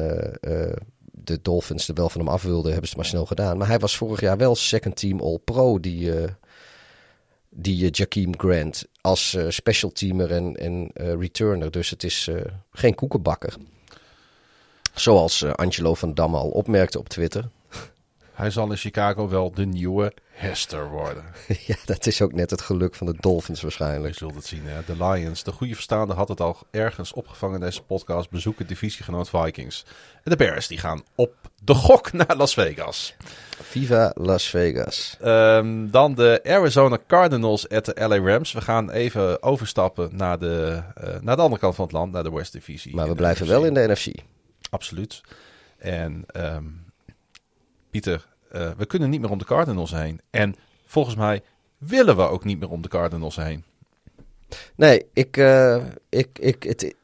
de 1.00 1.38
Dolphins 1.42 1.88
er 1.88 1.94
wel 1.94 2.08
van 2.08 2.20
hem 2.20 2.30
af 2.30 2.42
wilden, 2.42 2.72
hebben 2.72 2.88
ze 2.88 2.94
het 2.94 2.96
maar 2.96 3.10
snel 3.10 3.26
gedaan. 3.26 3.58
Maar 3.58 3.68
hij 3.68 3.78
was 3.78 3.96
vorig 3.96 4.20
jaar 4.20 4.36
wel 4.36 4.54
second 4.56 4.96
team 4.96 5.20
All-Pro, 5.20 5.80
die, 5.80 6.12
die 7.48 7.90
Jakeem 7.90 8.38
Grant, 8.38 8.84
als 9.00 9.36
special 9.48 9.90
teamer 9.90 10.30
en, 10.32 10.54
en 10.56 10.90
returner. 10.94 11.70
Dus 11.70 11.90
het 11.90 12.04
is 12.04 12.30
geen 12.72 12.94
koekenbakker. 12.94 13.54
Zoals 14.94 15.44
Angelo 15.44 15.94
van 15.94 16.14
Damme 16.14 16.36
al 16.36 16.48
opmerkte 16.48 16.98
op 16.98 17.08
Twitter. 17.08 17.48
Hij 18.38 18.50
zal 18.50 18.70
in 18.70 18.76
Chicago 18.76 19.28
wel 19.28 19.50
de 19.50 19.66
nieuwe 19.66 20.12
Hester 20.30 20.88
worden. 20.88 21.24
ja, 21.66 21.76
dat 21.84 22.06
is 22.06 22.22
ook 22.22 22.32
net 22.32 22.50
het 22.50 22.60
geluk 22.60 22.94
van 22.94 23.06
de 23.06 23.14
Dolphins 23.20 23.58
Je 23.58 23.66
waarschijnlijk. 23.66 24.14
zult 24.14 24.34
het 24.34 24.46
zien. 24.46 24.62
Hè? 24.64 24.80
De 24.86 25.04
Lions, 25.04 25.42
de 25.42 25.52
goede 25.52 25.74
verstaande, 25.74 26.14
had 26.14 26.28
het 26.28 26.40
al 26.40 26.56
ergens 26.70 27.12
opgevangen 27.12 27.54
in 27.54 27.64
deze 27.64 27.82
podcast. 27.82 28.30
Bezoeken 28.30 28.66
divisiegenoot 28.66 29.28
Vikings. 29.30 29.84
En 30.24 30.30
de 30.30 30.36
Bears 30.36 30.66
die 30.66 30.78
gaan 30.78 31.02
op 31.14 31.34
de 31.64 31.74
gok 31.74 32.12
naar 32.12 32.36
Las 32.36 32.54
Vegas. 32.54 33.14
Viva 33.62 34.12
Las 34.14 34.44
Vegas. 34.46 35.16
Ehm, 35.20 35.90
dan 35.90 36.14
de 36.14 36.40
Arizona 36.44 36.98
Cardinals 37.06 37.68
at 37.68 37.84
de 37.84 38.06
LA 38.08 38.18
Rams. 38.18 38.52
We 38.52 38.60
gaan 38.60 38.90
even 38.90 39.42
overstappen 39.42 40.16
naar 40.16 40.38
de, 40.38 40.82
eh, 40.94 41.20
naar 41.20 41.36
de 41.36 41.42
andere 41.42 41.60
kant 41.60 41.74
van 41.74 41.84
het 41.84 41.94
land, 41.94 42.12
naar 42.12 42.22
de 42.22 42.32
West 42.32 42.52
Divisie. 42.52 42.94
Maar 42.94 43.08
we 43.08 43.14
blijven 43.14 43.44
NFC. 43.46 43.50
wel 43.52 43.64
in 43.64 43.74
de 43.74 43.86
NFC. 43.88 44.06
Absoluut. 44.70 45.20
En 45.78 46.24
ehm, 46.26 46.64
Pieter, 47.90 48.26
eh, 48.50 48.70
we 48.76 48.86
kunnen 48.86 49.10
niet 49.10 49.20
meer 49.20 49.30
om 49.30 49.38
de 49.38 49.44
Cardinals 49.44 49.90
heen. 49.90 50.20
En 50.30 50.56
volgens 50.86 51.16
mij 51.16 51.42
willen 51.78 52.16
we 52.16 52.22
ook 52.22 52.44
niet 52.44 52.58
meer 52.58 52.70
om 52.70 52.82
de 52.82 52.88
Cardinals 52.88 53.36
heen. 53.36 53.64
Nee, 54.74 55.06
ik, 55.12 55.36
uh, 55.36 55.84
ik, 56.08 56.28
ik, 56.38 56.62
het, 56.62 56.94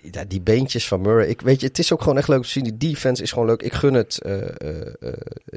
ja, 0.00 0.24
die 0.24 0.40
beentjes 0.40 0.88
van 0.88 1.00
Murray. 1.00 1.26
Ik 1.26 1.40
weet 1.40 1.60
je, 1.60 1.66
het 1.66 1.78
is 1.78 1.92
ook 1.92 2.02
gewoon 2.02 2.18
echt 2.18 2.28
leuk 2.28 2.42
te 2.42 2.48
zien. 2.48 2.64
Die 2.64 2.76
defense 2.76 3.22
is 3.22 3.32
gewoon 3.32 3.48
leuk. 3.48 3.62
Ik 3.62 3.72
gun 3.72 3.94
het 3.94 4.20
uh, 4.26 4.40
uh, 4.62 4.82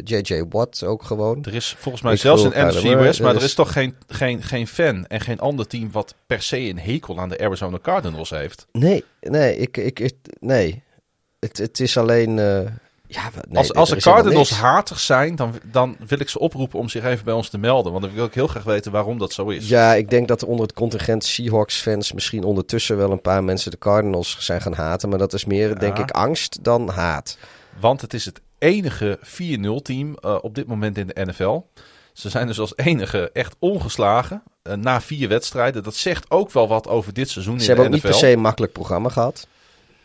JJ 0.04 0.44
Watt 0.50 0.84
ook 0.84 1.04
gewoon. 1.04 1.44
Er 1.44 1.54
is 1.54 1.76
volgens 1.80 2.04
mij 2.04 2.14
ik 2.14 2.20
zelfs 2.20 2.44
een 2.44 2.68
NFC 2.68 2.84
West, 2.84 3.22
maar 3.22 3.36
er 3.36 3.44
is 3.44 3.54
toch 3.54 3.74
geen, 3.74 3.96
geen, 4.08 4.44
geen 4.44 4.68
fan 4.68 5.06
en 5.08 5.20
geen 5.20 5.40
ander 5.40 5.68
team 5.68 5.92
wat 5.92 6.16
per 6.26 6.42
se 6.42 6.60
een 6.60 6.80
hekel 6.80 7.20
aan 7.20 7.30
de 7.30 7.40
Arizona 7.40 7.80
Cardinals 7.82 8.30
heeft. 8.30 8.68
Nee, 8.72 9.04
nee, 9.22 9.58
ik, 9.58 9.78
ik, 9.78 10.00
ik 10.00 10.16
nee. 10.40 10.84
Het, 11.40 11.58
het 11.58 11.80
is 11.80 11.98
alleen. 11.98 12.40
Ja, 13.14 13.30
nee, 13.48 13.58
als 13.58 13.74
als 13.74 13.90
de 13.90 13.96
Cardinals 13.96 14.50
hatig 14.50 15.00
zijn, 15.00 15.36
dan, 15.36 15.54
dan 15.72 15.96
wil 16.08 16.20
ik 16.20 16.30
ze 16.30 16.40
oproepen 16.40 16.80
om 16.80 16.90
zich 16.90 17.04
even 17.04 17.26
bij 17.26 17.34
ons 17.34 17.50
te 17.50 17.58
melden. 17.58 17.92
Want 17.92 18.04
dan 18.04 18.14
wil 18.14 18.26
ik 18.26 18.34
heel 18.34 18.48
graag 18.48 18.64
weten 18.64 18.92
waarom 18.92 19.18
dat 19.18 19.34
zo 19.34 19.50
is. 19.50 19.70
Ja, 19.70 19.94
ik 19.94 20.10
denk 20.10 20.28
dat 20.28 20.42
er 20.42 20.48
onder 20.48 20.66
het 20.66 20.76
contingent 20.76 21.24
Seahawks-fans 21.24 22.12
misschien 22.12 22.44
ondertussen 22.44 22.98
wel 22.98 23.12
een 23.12 23.22
paar 23.22 23.44
mensen 23.44 23.72
de 23.72 23.78
Cardinals 23.78 24.36
zijn 24.40 24.62
gaan 24.62 24.74
haten. 24.74 25.10
Maar 25.10 25.18
dat 25.18 25.34
is 25.34 25.46
meer, 25.46 25.80
denk 25.80 25.98
ik, 25.98 26.12
angst 26.12 26.64
dan 26.64 26.90
haat. 26.90 27.38
Want 27.80 28.02
het 28.02 28.14
is 28.14 28.26
het 28.26 28.42
enige 28.58 29.20
4-0-team 29.20 30.16
uh, 30.26 30.38
op 30.42 30.56
dit 30.56 30.68
moment 30.68 30.98
in 30.98 31.08
de 31.08 31.26
NFL. 31.26 31.62
Ze 32.14 32.30
zijn 32.30 32.48
dus 32.48 32.60
als 32.60 32.74
enige 32.76 33.30
echt 33.34 33.56
ongeslagen 33.60 34.44
uh, 34.64 34.74
na 34.74 35.02
vier 35.02 35.28
wedstrijden. 35.28 35.84
Dat 35.84 35.96
zegt 35.96 36.32
ook 36.32 36.52
wel 36.52 36.68
wat 36.68 36.88
over 36.88 37.14
dit 37.14 37.30
seizoen 37.30 37.60
Ze 37.60 37.62
in 37.62 37.68
hebben 37.68 37.86
de 37.92 37.98
ook 37.98 38.04
niet 38.04 38.12
per 38.12 38.20
se 38.20 38.32
een 38.32 38.42
makkelijk 38.42 38.74
programma 38.74 39.10
gehad. 39.10 39.48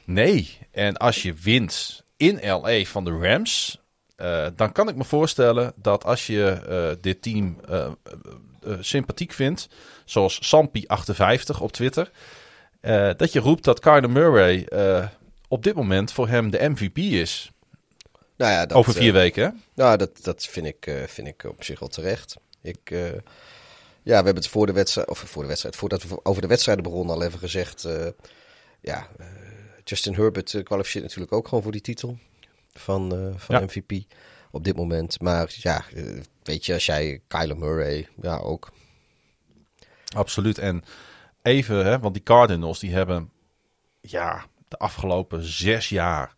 Nee, 0.05 0.59
en 0.71 0.97
als 0.97 1.23
je 1.23 1.35
wint 1.43 2.05
in 2.17 2.41
LA 2.43 2.85
van 2.85 3.05
de 3.05 3.19
Rams, 3.19 3.81
uh, 4.17 4.47
dan 4.57 4.73
kan 4.73 4.89
ik 4.89 4.97
me 4.97 5.05
voorstellen 5.05 5.73
dat 5.77 6.05
als 6.05 6.27
je 6.27 6.61
uh, 6.69 7.03
dit 7.03 7.23
team 7.23 7.61
uh, 7.71 7.89
sympathiek 8.81 9.33
vindt, 9.33 9.69
zoals 10.05 10.57
Sampi58 10.57 11.61
op 11.61 11.73
Twitter, 11.73 12.11
dat 13.17 13.33
je 13.33 13.41
roept 13.41 13.65
dat 13.65 13.81
Kyler 13.81 14.11
Murray 14.11 14.69
op 15.49 15.63
dit 15.63 15.75
moment 15.75 16.13
voor 16.13 16.29
hem 16.29 16.51
de 16.51 16.69
MVP 16.69 16.99
is. 16.99 17.51
Nou 18.37 18.53
ja, 18.53 18.67
dat, 18.67 18.77
Over 18.77 18.93
vier 18.93 19.13
weken, 19.13 19.45
hè? 19.45 19.51
Nou, 19.75 19.97
dat, 19.97 20.11
dat 20.23 20.47
vind, 20.47 20.67
ik, 20.67 20.91
vind 21.07 21.27
ik 21.29 21.45
op 21.45 21.65
zich 21.65 21.79
wel 21.79 21.89
terecht. 21.89 22.37
Ik, 22.63 22.91
ja, 22.91 23.21
we 24.03 24.13
hebben 24.13 24.35
het 24.35 24.49
voor 24.49 24.67
de 24.67 24.73
wedstrijd, 24.73 25.09
of 25.09 25.19
voor 25.19 25.43
de 25.43 25.49
wedstrijd, 25.49 25.77
voordat 25.77 26.03
we 26.03 26.25
over 26.25 26.43
de 26.43 26.49
wedstrijden 26.49 26.85
begonnen 26.85 27.15
al 27.15 27.23
even 27.23 27.39
gezegd. 27.39 27.89
ja, 28.81 29.09
Justin 29.89 30.15
Herbert 30.15 30.53
uh, 30.53 30.63
kwalificeert 30.63 31.05
natuurlijk 31.05 31.33
ook 31.33 31.49
gewoon 31.49 31.63
voor 31.63 31.73
die 31.73 31.81
titel 31.81 32.19
van, 32.73 33.15
uh, 33.15 33.35
van 33.37 33.55
ja. 33.55 33.61
MVP 33.61 34.13
op 34.51 34.65
dit 34.65 34.77
moment. 34.77 35.21
Maar 35.21 35.55
ja, 35.57 35.85
uh, 35.95 36.23
weet 36.43 36.67
je, 36.67 36.73
als 36.73 36.87
jij 36.87 37.21
Kyler 37.27 37.59
Murray, 37.59 38.09
ja 38.23 38.37
ook. 38.37 38.73
Absoluut. 40.15 40.59
En 40.59 40.85
even, 41.43 41.85
hè, 41.85 41.99
want 41.99 42.15
die 42.15 42.23
Cardinals 42.23 42.79
die 42.79 42.93
hebben 42.93 43.31
ja, 44.01 44.47
de 44.69 44.79
afgelopen 44.79 45.43
zes 45.45 45.89
jaar 45.89 46.35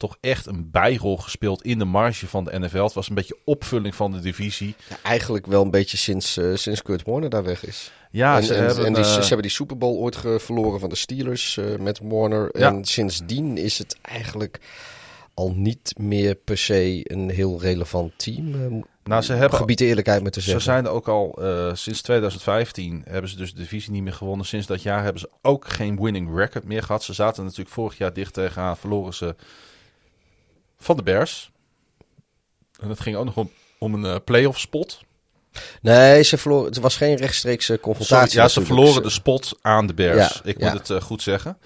toch 0.00 0.16
echt 0.20 0.46
een 0.46 0.70
bijrol 0.70 1.16
gespeeld 1.16 1.62
in 1.62 1.78
de 1.78 1.84
marge 1.84 2.26
van 2.26 2.44
de 2.44 2.58
NFL. 2.58 2.82
Het 2.82 2.92
was 2.92 3.08
een 3.08 3.14
beetje 3.14 3.38
opvulling 3.44 3.94
van 3.94 4.12
de 4.12 4.20
divisie. 4.20 4.74
Ja, 4.88 4.96
eigenlijk 5.02 5.46
wel 5.46 5.62
een 5.62 5.70
beetje 5.70 5.96
sinds, 5.96 6.38
uh, 6.38 6.56
sinds 6.56 6.82
Kurt 6.82 7.02
Warner 7.02 7.30
daar 7.30 7.44
weg 7.44 7.66
is. 7.66 7.92
Ja, 8.10 8.36
en, 8.36 8.42
ze, 8.42 8.54
en, 8.54 8.64
hebben, 8.64 8.86
en 8.86 8.92
die, 8.92 9.04
uh, 9.04 9.10
ze 9.10 9.20
hebben 9.20 9.42
die 9.42 9.50
Super 9.50 9.78
Bowl 9.78 9.98
ooit 9.98 10.16
verloren 10.16 10.80
van 10.80 10.88
de 10.88 10.96
Steelers 10.96 11.56
uh, 11.56 11.76
met 11.76 12.00
Warner. 12.02 12.48
Ja. 12.58 12.68
En 12.68 12.84
sindsdien 12.84 13.58
is 13.58 13.78
het 13.78 13.96
eigenlijk 14.02 14.60
al 15.34 15.52
niet 15.54 15.94
meer 15.98 16.34
per 16.34 16.58
se 16.58 17.00
een 17.02 17.30
heel 17.30 17.60
relevant 17.60 18.12
team. 18.16 18.50
nou, 19.04 19.22
ze 19.22 19.32
hebben 19.32 19.58
gebied 19.58 19.78
de 19.78 19.84
eerlijkheid 19.84 20.22
met 20.22 20.32
te 20.32 20.40
zeggen. 20.40 20.62
Ze 20.62 20.70
zijn 20.70 20.88
ook 20.88 21.08
al 21.08 21.38
uh, 21.38 21.74
sinds 21.74 22.02
2015 22.02 23.02
hebben 23.08 23.30
ze 23.30 23.36
dus 23.36 23.54
de 23.54 23.60
divisie 23.60 23.92
niet 23.92 24.02
meer 24.02 24.12
gewonnen. 24.12 24.46
Sinds 24.46 24.66
dat 24.66 24.82
jaar 24.82 25.02
hebben 25.02 25.20
ze 25.20 25.30
ook 25.42 25.68
geen 25.68 26.00
winning 26.00 26.36
record 26.36 26.64
meer 26.64 26.82
gehad. 26.82 27.02
Ze 27.02 27.12
zaten 27.12 27.44
natuurlijk 27.44 27.70
vorig 27.70 27.98
jaar 27.98 28.12
dicht 28.12 28.34
tegenaan. 28.34 28.76
Verloren 28.76 29.14
ze 29.14 29.34
van 30.80 30.96
de 30.96 31.02
Bears. 31.02 31.50
En 32.80 32.88
het 32.88 33.00
ging 33.00 33.16
ook 33.16 33.24
nog 33.24 33.36
om, 33.36 33.50
om 33.78 33.94
een 33.94 34.14
uh, 34.14 34.16
playoff 34.24 34.60
spot. 34.60 35.00
Nee, 35.82 36.22
ze 36.22 36.38
verloren, 36.38 36.66
het 36.66 36.78
was 36.78 36.96
geen 36.96 37.16
rechtstreekse 37.16 37.80
confrontatie. 37.80 38.30
Sorry, 38.30 38.42
ja, 38.42 38.48
ze 38.48 38.64
verloren 38.64 39.02
de 39.02 39.10
spot 39.10 39.58
aan 39.60 39.86
de 39.86 39.94
Bears. 39.94 40.34
Ja, 40.34 40.50
Ik 40.50 40.58
ja. 40.58 40.70
moet 40.70 40.78
het 40.78 40.88
uh, 40.88 41.00
goed 41.00 41.22
zeggen. 41.22 41.58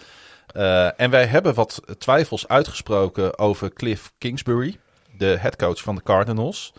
Uh, 0.56 1.00
en 1.00 1.10
wij 1.10 1.26
hebben 1.26 1.54
wat 1.54 1.80
twijfels 1.98 2.48
uitgesproken 2.48 3.38
over 3.38 3.72
Cliff 3.72 4.12
Kingsbury, 4.18 4.78
de 5.18 5.36
headcoach 5.38 5.80
van 5.80 5.94
de 5.94 6.02
Cardinals. 6.02 6.72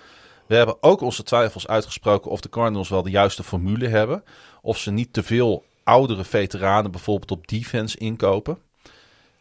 We 0.47 0.55
hebben 0.55 0.83
ook 0.83 1.01
onze 1.01 1.23
twijfels 1.23 1.67
uitgesproken 1.67 2.31
of 2.31 2.41
de 2.41 2.49
Cardinals 2.49 2.89
wel 2.89 3.03
de 3.03 3.09
juiste 3.09 3.43
formule 3.43 3.87
hebben. 3.87 4.23
Of 4.61 4.77
ze 4.77 4.91
niet 4.91 5.13
te 5.13 5.23
veel 5.23 5.65
oudere 5.83 6.23
veteranen 6.23 6.91
bijvoorbeeld 6.91 7.31
op 7.31 7.47
defense 7.47 7.97
inkopen. 7.97 8.57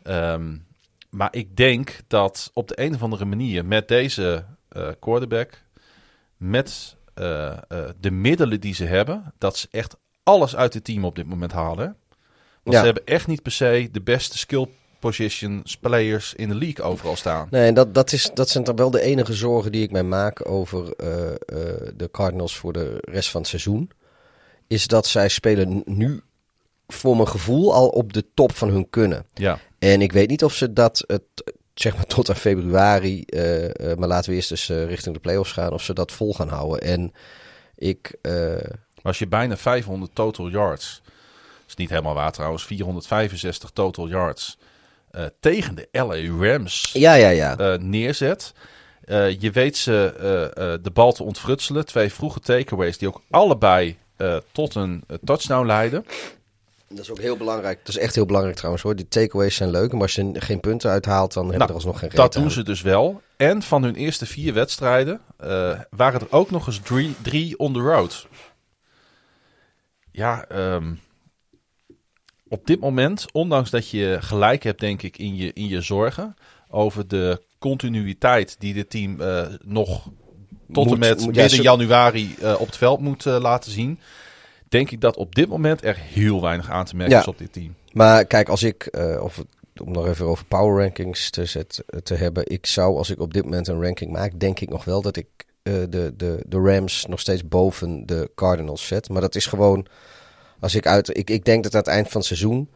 Um, 0.04 0.66
maar 1.14 1.28
ik 1.30 1.56
denk 1.56 2.00
dat 2.06 2.50
op 2.54 2.68
de 2.68 2.80
een 2.80 2.94
of 2.94 3.02
andere 3.02 3.24
manier 3.24 3.64
met 3.64 3.88
deze 3.88 4.44
uh, 4.76 4.88
quarterback, 5.00 5.62
met 6.36 6.96
uh, 7.14 7.56
uh, 7.68 7.84
de 8.00 8.10
middelen 8.10 8.60
die 8.60 8.74
ze 8.74 8.84
hebben, 8.84 9.32
dat 9.38 9.56
ze 9.56 9.68
echt 9.70 9.96
alles 10.22 10.56
uit 10.56 10.74
het 10.74 10.84
team 10.84 11.04
op 11.04 11.16
dit 11.16 11.26
moment 11.26 11.52
halen. 11.52 11.96
Want 12.62 12.76
Ja. 12.76 12.78
ze 12.78 12.84
hebben 12.84 13.06
echt 13.06 13.26
niet 13.26 13.42
per 13.42 13.52
se 13.52 13.88
de 13.92 14.00
beste 14.00 14.38
skill 14.38 14.68
position 14.98 15.64
players 15.80 16.34
in 16.34 16.48
de 16.48 16.54
league 16.54 16.84
overal 16.84 17.16
staan. 17.16 17.48
Nee, 17.50 17.72
dat, 17.72 17.94
dat, 17.94 18.12
is, 18.12 18.30
dat 18.34 18.48
zijn 18.48 18.64
dan 18.64 18.76
wel 18.76 18.90
de 18.90 19.00
enige 19.00 19.32
zorgen 19.32 19.72
die 19.72 19.82
ik 19.82 19.90
mij 19.90 20.02
maak 20.02 20.48
over 20.48 20.92
eh, 20.92 21.30
eh, 21.30 21.36
de 21.96 22.08
Cardinals 22.10 22.56
voor 22.56 22.72
de 22.72 22.98
rest 23.00 23.30
van 23.30 23.40
het 23.40 23.50
seizoen. 23.50 23.90
Is 24.66 24.86
dat 24.86 25.06
zij 25.06 25.28
spelen 25.28 25.82
nu 25.84 26.22
voor 26.88 27.16
mijn 27.16 27.28
gevoel 27.28 27.74
al 27.74 27.88
op 27.88 28.12
de 28.12 28.24
top 28.34 28.54
van 28.54 28.68
hun 28.68 28.90
kunnen. 28.90 29.26
Ja, 29.34 29.58
En 29.78 30.02
ik 30.02 30.12
weet 30.12 30.28
niet 30.28 30.44
of 30.44 30.54
ze 30.54 30.72
dat 30.72 31.04
het, 31.06 31.22
zeg 31.74 31.96
maar 31.96 32.06
tot 32.14 32.28
aan 32.28 32.36
februari, 32.36 33.24
eh, 33.24 33.64
eh, 33.64 33.98
maar 33.98 34.08
laten 34.08 34.30
we 34.30 34.36
eerst 34.36 34.50
eens 34.50 34.68
eh, 34.68 34.86
richting 34.86 35.14
de 35.14 35.20
playoffs 35.20 35.52
gaan, 35.52 35.72
of 35.72 35.82
ze 35.82 35.92
dat 35.92 36.12
vol 36.12 36.34
gaan 36.34 36.48
houden. 36.48 36.80
En 36.80 37.12
ik, 37.76 38.18
als 39.02 39.18
je 39.18 39.26
bijna 39.26 39.56
500 39.56 40.14
total 40.14 40.48
yards, 40.48 41.02
is 41.68 41.74
niet 41.74 41.90
helemaal 41.90 42.14
waar 42.14 42.32
trouwens, 42.32 42.64
465 42.64 43.70
total 43.70 44.08
yards 44.08 44.58
tegen 45.40 45.74
de 45.74 45.88
LA 45.92 46.46
Rams 46.46 46.90
ja, 46.92 47.14
ja, 47.14 47.28
ja. 47.28 47.76
neerzet. 47.80 48.52
Je 49.38 49.50
weet 49.52 49.76
ze 49.76 50.78
de 50.82 50.90
bal 50.90 51.12
te 51.12 51.22
ontfrutselen. 51.22 51.86
Twee 51.86 52.12
vroege 52.12 52.40
takeaways 52.40 52.98
die 52.98 53.08
ook 53.08 53.22
allebei 53.30 53.98
tot 54.52 54.74
een 54.74 55.04
touchdown 55.24 55.66
leiden. 55.66 56.04
Dat 56.94 57.04
is 57.04 57.10
ook 57.10 57.18
heel 57.18 57.36
belangrijk. 57.36 57.78
Dat 57.78 57.88
is 57.88 57.98
echt 57.98 58.14
heel 58.14 58.26
belangrijk 58.26 58.56
trouwens 58.56 58.84
hoor. 58.84 58.96
Die 58.96 59.08
takeaways 59.08 59.54
zijn 59.54 59.70
leuk, 59.70 59.92
maar 59.92 60.02
als 60.02 60.14
je 60.14 60.30
geen 60.34 60.60
punten 60.60 60.90
uithaalt, 60.90 61.32
dan 61.32 61.42
hebben 61.42 61.58
Nou, 61.58 61.70
er 61.70 61.76
alsnog 61.76 61.98
geen 61.98 62.08
reet 62.08 62.18
Dat 62.18 62.32
doen 62.32 62.50
ze 62.50 62.62
dus 62.62 62.82
wel. 62.82 63.22
En 63.36 63.62
van 63.62 63.82
hun 63.82 63.94
eerste 63.94 64.26
vier 64.26 64.54
wedstrijden 64.54 65.20
eh, 65.36 65.80
waren 65.90 66.20
er 66.20 66.26
ook 66.30 66.50
nog 66.50 66.66
eens 66.66 66.80
drie, 66.82 67.14
drie 67.22 67.58
on 67.58 67.72
the 67.72 67.78
road. 67.78 68.26
Ja, 70.10 70.44
ehm, 70.48 70.94
op 72.48 72.66
dit 72.66 72.80
moment, 72.80 73.32
ondanks 73.32 73.70
dat 73.70 73.88
je 73.88 74.16
gelijk 74.20 74.62
hebt, 74.62 74.80
denk 74.80 75.02
ik, 75.02 75.16
in 75.16 75.36
je, 75.36 75.52
in 75.52 75.68
je 75.68 75.80
zorgen 75.80 76.34
over 76.68 77.08
de 77.08 77.42
continuïteit 77.58 78.56
die 78.58 78.74
dit 78.74 78.90
team 78.90 79.20
eh, 79.20 79.46
nog 79.64 80.10
tot 80.72 80.84
Moet- 80.84 80.92
en 80.92 80.98
met 80.98 81.26
midden 81.26 81.62
januari 81.62 82.34
eh, 82.40 82.60
op 82.60 82.66
het 82.66 82.76
veld 82.76 83.00
moet 83.00 83.24
laten 83.24 83.70
zien. 83.70 84.00
Denk 84.74 84.90
ik 84.90 85.00
dat 85.00 85.16
op 85.16 85.34
dit 85.34 85.48
moment 85.48 85.84
er 85.84 85.96
heel 85.98 86.40
weinig 86.42 86.70
aan 86.70 86.84
te 86.84 86.96
merken 86.96 87.14
Ja. 87.14 87.20
is 87.20 87.26
op 87.28 87.38
dit 87.38 87.52
team. 87.52 87.74
Maar 87.92 88.24
kijk, 88.24 88.48
als 88.48 88.62
ik, 88.62 88.86
eh, 88.86 89.22
of 89.22 89.44
om 89.82 89.92
nog 89.92 90.06
even 90.06 90.26
over 90.26 90.44
power 90.44 90.82
rankings 90.82 91.30
te, 91.30 91.44
zet, 91.44 91.84
te 92.02 92.14
hebben. 92.14 92.42
Ik 92.46 92.66
zou, 92.66 92.96
als 92.96 93.10
ik 93.10 93.20
op 93.20 93.34
dit 93.34 93.44
moment 93.44 93.68
een 93.68 93.82
ranking 93.82 94.12
maak, 94.12 94.40
denk 94.40 94.60
ik 94.60 94.68
nog 94.68 94.84
wel 94.84 95.02
dat 95.02 95.16
ik 95.16 95.26
eh, 95.62 95.72
de, 95.88 96.12
de, 96.16 96.44
de 96.46 96.58
Rams 96.58 97.06
nog 97.06 97.20
steeds 97.20 97.48
boven 97.48 98.06
de 98.06 98.30
Cardinals 98.34 98.86
zet. 98.86 99.08
Maar 99.08 99.20
dat 99.20 99.34
is 99.34 99.46
gewoon, 99.46 99.86
als 100.60 100.74
ik 100.74 100.86
uit, 100.86 101.16
ik, 101.16 101.30
ik 101.30 101.44
denk 101.44 101.62
dat 101.62 101.74
aan 101.74 101.80
het 101.80 101.88
eind 101.88 102.08
van 102.08 102.16
het 102.16 102.26
seizoen 102.26 102.68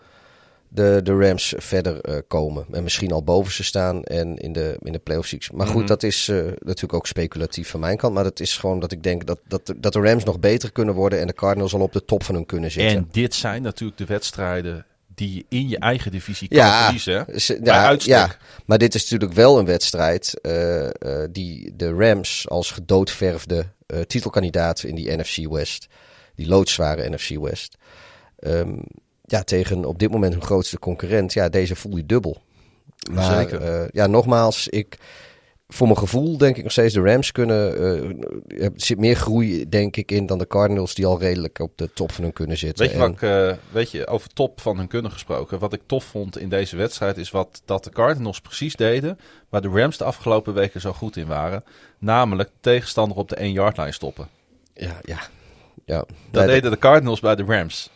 de, 0.69 1.01
de 1.03 1.17
Rams 1.17 1.55
verder 1.57 2.01
eh, 2.01 2.17
komen. 2.29 2.67
En 2.73 2.83
misschien 2.83 3.13
al 3.13 3.23
boven 3.23 3.53
ze 3.53 3.65
staan 3.65 4.05
en 4.05 4.37
in 4.37 4.53
de, 4.53 4.77
in 4.83 4.93
de 4.93 4.99
playoffs. 4.99 5.51
Maar 5.51 5.67
goed, 5.67 5.77
Mhm. 5.77 5.87
dat 5.87 6.03
is 6.03 6.29
eh, 6.29 6.37
natuurlijk 6.59 6.93
ook 6.93 7.07
speculatief 7.07 7.69
van 7.71 7.81
mijn 7.81 7.97
kant. 7.97 8.15
Maar 8.15 8.25
dat 8.25 8.41
is 8.41 8.57
gewoon 8.57 8.81
dat 8.81 8.93
ik 8.93 9.03
denk 9.03 9.27
dat, 9.27 9.39
dat, 9.49 9.75
dat 9.77 9.93
de 9.93 10.01
Rams 10.01 10.25
nog 10.25 10.41
beter 10.41 10.73
kunnen 10.73 10.95
worden 10.95 11.21
en 11.21 11.27
de 11.27 11.33
Cardinals 11.35 11.75
al 11.75 11.81
op 11.81 11.93
de 11.93 12.05
top 12.05 12.23
van 12.23 12.35
hun 12.35 12.47
kunnen 12.47 12.71
zitten. 12.71 12.97
En 12.97 13.09
dit 13.11 13.35
zijn 13.35 13.63
natuurlijk 13.63 13.99
de 13.99 14.05
wedstrijden 14.05 14.87
die 15.15 15.35
je 15.35 15.45
in 15.49 15.69
je 15.69 15.79
eigen 15.79 16.11
divisie 16.11 16.49
kan 16.49 16.59
Ja, 16.59 16.83
verliezen. 16.83 17.27
uitstek. 17.65 18.01
ja, 18.15 18.37
maar 18.65 18.79
dit 18.79 18.95
is 18.95 19.03
natuurlijk 19.03 19.33
wel 19.33 19.59
een 19.59 19.65
wedstrijd 19.67 20.41
eh, 20.41 20.89
die 21.31 21.77
de 21.77 21.93
Rams 21.95 22.49
als 22.49 22.71
gedoodverfde 22.71 23.67
titelkandidaat 24.07 24.83
in 24.83 24.95
die 24.95 25.17
NFC 25.17 25.49
West, 25.51 25.87
die 26.35 26.47
loodzware 26.49 27.09
NFC 27.11 27.29
West, 27.41 27.77
ehm, 28.39 28.79
ja, 29.31 29.43
tegen 29.43 29.85
op 29.85 29.99
dit 29.99 30.11
moment 30.11 30.33
hun 30.33 30.43
grootste 30.43 30.79
concurrent, 30.79 31.33
ja, 31.33 31.49
deze 31.49 31.77
voel 31.77 31.97
je 31.97 32.07
dubbel. 32.07 32.43
Maar 33.13 33.37
Zeker. 33.39 33.61
eh, 33.63 33.89
ja, 33.93 34.07
nogmaals, 34.07 34.69
ik, 34.69 34.99
voor 35.69 35.87
mijn 35.87 35.99
gevoel 35.99 36.39
denk 36.39 36.57
ik 36.57 36.63
nog 36.63 36.73
steeds 36.73 36.95
de 36.95 37.01
Rams 37.01 37.33
kunnen. 37.33 37.77
eh, 37.77 38.65
er 38.65 38.71
zit 38.77 38.99
meer 38.99 39.17
groei, 39.17 39.69
denk 39.69 39.97
ik, 39.97 40.11
in 40.11 40.27
dan 40.27 40.39
de 40.39 40.47
Cardinals, 40.47 40.95
die 40.95 41.07
al 41.07 41.19
redelijk 41.21 41.59
op 41.59 41.73
de 41.79 41.91
top 41.95 42.13
van 42.13 42.25
hun 42.25 42.33
kunnen 42.33 42.57
zitten. 42.59 42.85
Weet 42.87 42.95
je, 42.95 43.03
En- 43.03 43.11
wat 43.11 43.23
ik, 43.23 43.23
eh, 43.23 43.53
weet 43.73 43.91
je, 43.91 44.07
over 44.07 44.29
top 44.33 44.61
van 44.61 44.77
hun 44.77 44.89
kunnen 44.89 45.11
gesproken. 45.11 45.59
Wat 45.59 45.73
ik 45.73 45.81
tof 45.87 46.05
vond 46.05 46.39
in 46.39 46.49
deze 46.49 46.77
wedstrijd 46.77 47.17
is 47.17 47.31
wat 47.31 47.63
dat 47.65 47.85
de 47.85 47.91
Cardinals 47.91 48.41
precies 48.41 48.77
deden. 48.77 49.19
Waar 49.49 49.61
de 49.63 49.69
Rams 49.69 49.97
de 49.97 50.05
afgelopen 50.05 50.55
weken 50.55 50.81
zo 50.81 50.93
goed 50.93 51.17
in 51.17 51.27
waren. 51.27 51.65
Namelijk 51.99 52.51
tegenstander 52.61 53.17
op 53.17 53.29
de 53.29 53.37
1 53.37 53.53
yard 53.53 53.77
line 53.77 53.93
stoppen. 53.93 54.29
ja, 54.75 54.99
ja. 55.03 55.19
ja. 55.85 56.05
Dat 56.31 56.47
deden 56.47 56.71
de 56.71 56.79
Cardinals 56.79 57.21
bij 57.21 57.35
de 57.37 57.45
Rams. 57.45 57.91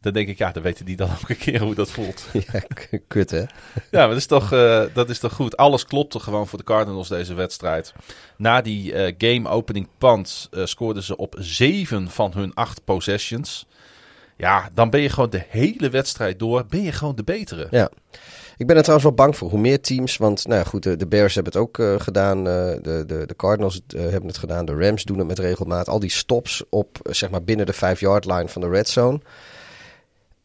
Dan 0.00 0.12
denk 0.12 0.28
ik, 0.28 0.38
ja, 0.38 0.52
dan 0.52 0.62
weten 0.62 0.84
die 0.84 0.96
dan 0.96 1.10
ook 1.10 1.28
een 1.28 1.36
keer 1.36 1.62
hoe 1.62 1.74
dat 1.74 1.90
voelt. 1.90 2.26
ja, 2.52 2.60
kut 3.08 3.30
hè. 3.30 3.38
Ja, 3.90 3.98
maar 3.98 4.08
dat 4.08 4.16
is 4.16 4.26
toch, 4.26 4.52
eh, 4.52 4.82
dat 4.94 5.08
is 5.10 5.18
toch 5.18 5.32
goed. 5.32 5.56
Alles 5.56 5.84
klopte 5.84 6.18
gewoon 6.18 6.46
voor 6.46 6.58
de 6.58 6.64
Cardinals 6.64 7.08
deze 7.08 7.34
wedstrijd. 7.34 7.92
Na 8.36 8.60
die 8.60 8.92
eh, 8.92 9.14
game 9.18 9.48
opening 9.48 9.88
punt 9.98 10.48
eh, 10.50 10.64
scoorden 10.64 11.02
ze 11.02 11.16
op 11.16 11.36
zeven 11.38 12.10
van 12.10 12.32
hun 12.34 12.54
acht 12.54 12.84
possessions. 12.84 13.66
Ja, 14.36 14.68
dan 14.74 14.90
ben 14.90 15.00
je 15.00 15.08
gewoon 15.08 15.30
de 15.30 15.44
hele 15.48 15.90
wedstrijd 15.90 16.38
door, 16.38 16.66
ben 16.68 16.82
je 16.82 16.92
gewoon 16.92 17.16
de 17.16 17.24
betere. 17.24 17.66
Ja. 17.70 17.90
Ik 18.56 18.66
ben 18.66 18.76
er 18.76 18.82
trouwens 18.82 19.08
wel 19.08 19.26
bang 19.26 19.36
voor. 19.36 19.50
Hoe 19.50 19.60
meer 19.60 19.80
teams, 19.80 20.16
want 20.16 20.46
nou 20.46 20.58
ja, 20.58 20.64
goed, 20.64 20.82
de, 20.82 20.96
de 20.96 21.06
Bears 21.06 21.34
hebben 21.34 21.52
het 21.52 21.62
ook 21.62 22.02
gedaan. 22.02 22.44
de, 22.44 23.04
de, 23.06 23.26
de 23.26 23.36
Cardinals 23.36 23.82
hebben 23.96 24.26
het 24.26 24.38
gedaan. 24.38 24.64
De 24.64 24.74
Rams 24.74 25.04
doen 25.04 25.18
het 25.18 25.26
met 25.26 25.38
regelmaat. 25.38 25.88
Al 25.88 25.98
die 25.98 26.10
stops 26.10 26.62
op, 26.68 26.98
zeg 27.02 27.30
maar, 27.30 27.42
binnen 27.42 27.66
de 27.66 27.74
5-yard 27.74 28.24
line 28.24 28.48
van 28.48 28.60
de 28.60 28.68
red 28.68 28.88
zone. 28.88 29.20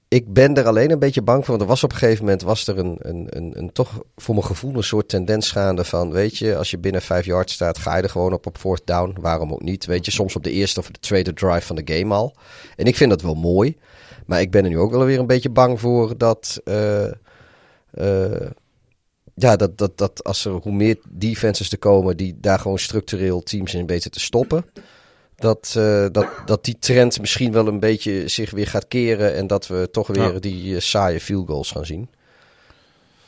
Ik 0.07 0.33
ben 0.33 0.55
er 0.55 0.65
alleen 0.67 0.91
een 0.91 0.99
beetje 0.99 1.21
bang 1.21 1.39
voor. 1.39 1.49
Want 1.49 1.61
er 1.61 1.67
was 1.67 1.83
op 1.83 1.91
een 1.91 1.97
gegeven 1.97 2.23
moment 2.23 2.41
was 2.41 2.67
er 2.67 2.77
een, 2.77 2.97
een, 2.99 3.27
een, 3.29 3.57
een 3.57 3.71
toch 3.71 4.03
voor 4.15 4.35
mijn 4.35 4.47
gevoel 4.47 4.75
een 4.75 4.83
soort 4.83 5.09
tendens 5.09 5.51
gaande 5.51 5.83
van... 5.83 6.11
Weet 6.11 6.37
je, 6.37 6.55
als 6.55 6.71
je 6.71 6.77
binnen 6.77 7.01
5 7.01 7.25
yard 7.25 7.51
staat, 7.51 7.77
ga 7.77 7.95
je 7.95 8.03
er 8.03 8.09
gewoon 8.09 8.33
op 8.33 8.45
op 8.45 8.57
fourth 8.57 8.87
down. 8.87 9.15
Waarom 9.21 9.53
ook 9.53 9.61
niet? 9.63 9.85
Weet 9.85 10.05
je, 10.05 10.11
soms 10.11 10.35
op 10.35 10.43
de 10.43 10.51
eerste 10.51 10.79
of 10.79 10.87
de 10.87 10.99
tweede 10.99 11.33
drive 11.33 11.61
van 11.61 11.75
de 11.75 11.93
game 11.93 12.13
al. 12.13 12.35
En 12.75 12.85
ik 12.85 12.95
vind 12.95 13.09
dat 13.09 13.21
wel 13.21 13.35
mooi. 13.35 13.77
Maar 14.25 14.41
ik 14.41 14.51
ben 14.51 14.63
er 14.63 14.69
nu 14.69 14.79
ook 14.79 14.91
wel 14.91 15.05
weer 15.05 15.19
een 15.19 15.27
beetje 15.27 15.49
bang 15.49 15.79
voor 15.79 16.17
dat... 16.17 16.61
eh, 16.63 17.05
eh, 17.91 18.49
ja, 19.35 19.55
dat, 19.55 19.77
dat, 19.77 19.97
dat 19.97 20.23
als 20.23 20.45
er 20.45 20.51
hoe 20.51 20.71
meer 20.71 20.97
defenses 21.09 21.71
er 21.71 21.77
komen 21.77 22.17
die 22.17 22.37
daar 22.39 22.59
gewoon 22.59 22.79
structureel 22.79 23.41
teams 23.43 23.73
in 23.73 23.85
weten 23.85 24.11
te 24.11 24.19
stoppen. 24.19 24.65
Dat, 25.35 25.73
eh, 25.77 26.05
dat, 26.11 26.27
dat 26.45 26.63
die 26.65 26.77
trend 26.79 27.19
misschien 27.19 27.51
wel 27.51 27.67
een 27.67 27.79
beetje 27.79 28.27
zich 28.27 28.51
weer 28.51 28.67
gaat 28.67 28.87
keren. 28.87 29.35
En 29.35 29.47
dat 29.47 29.67
we 29.67 29.89
toch 29.91 30.07
weer 30.07 30.33
Ja. 30.33 30.39
die 30.39 30.75
eh, 30.75 30.81
saaie 30.81 31.19
field 31.21 31.47
goals 31.47 31.71
gaan 31.71 31.85
zien. 31.85 32.09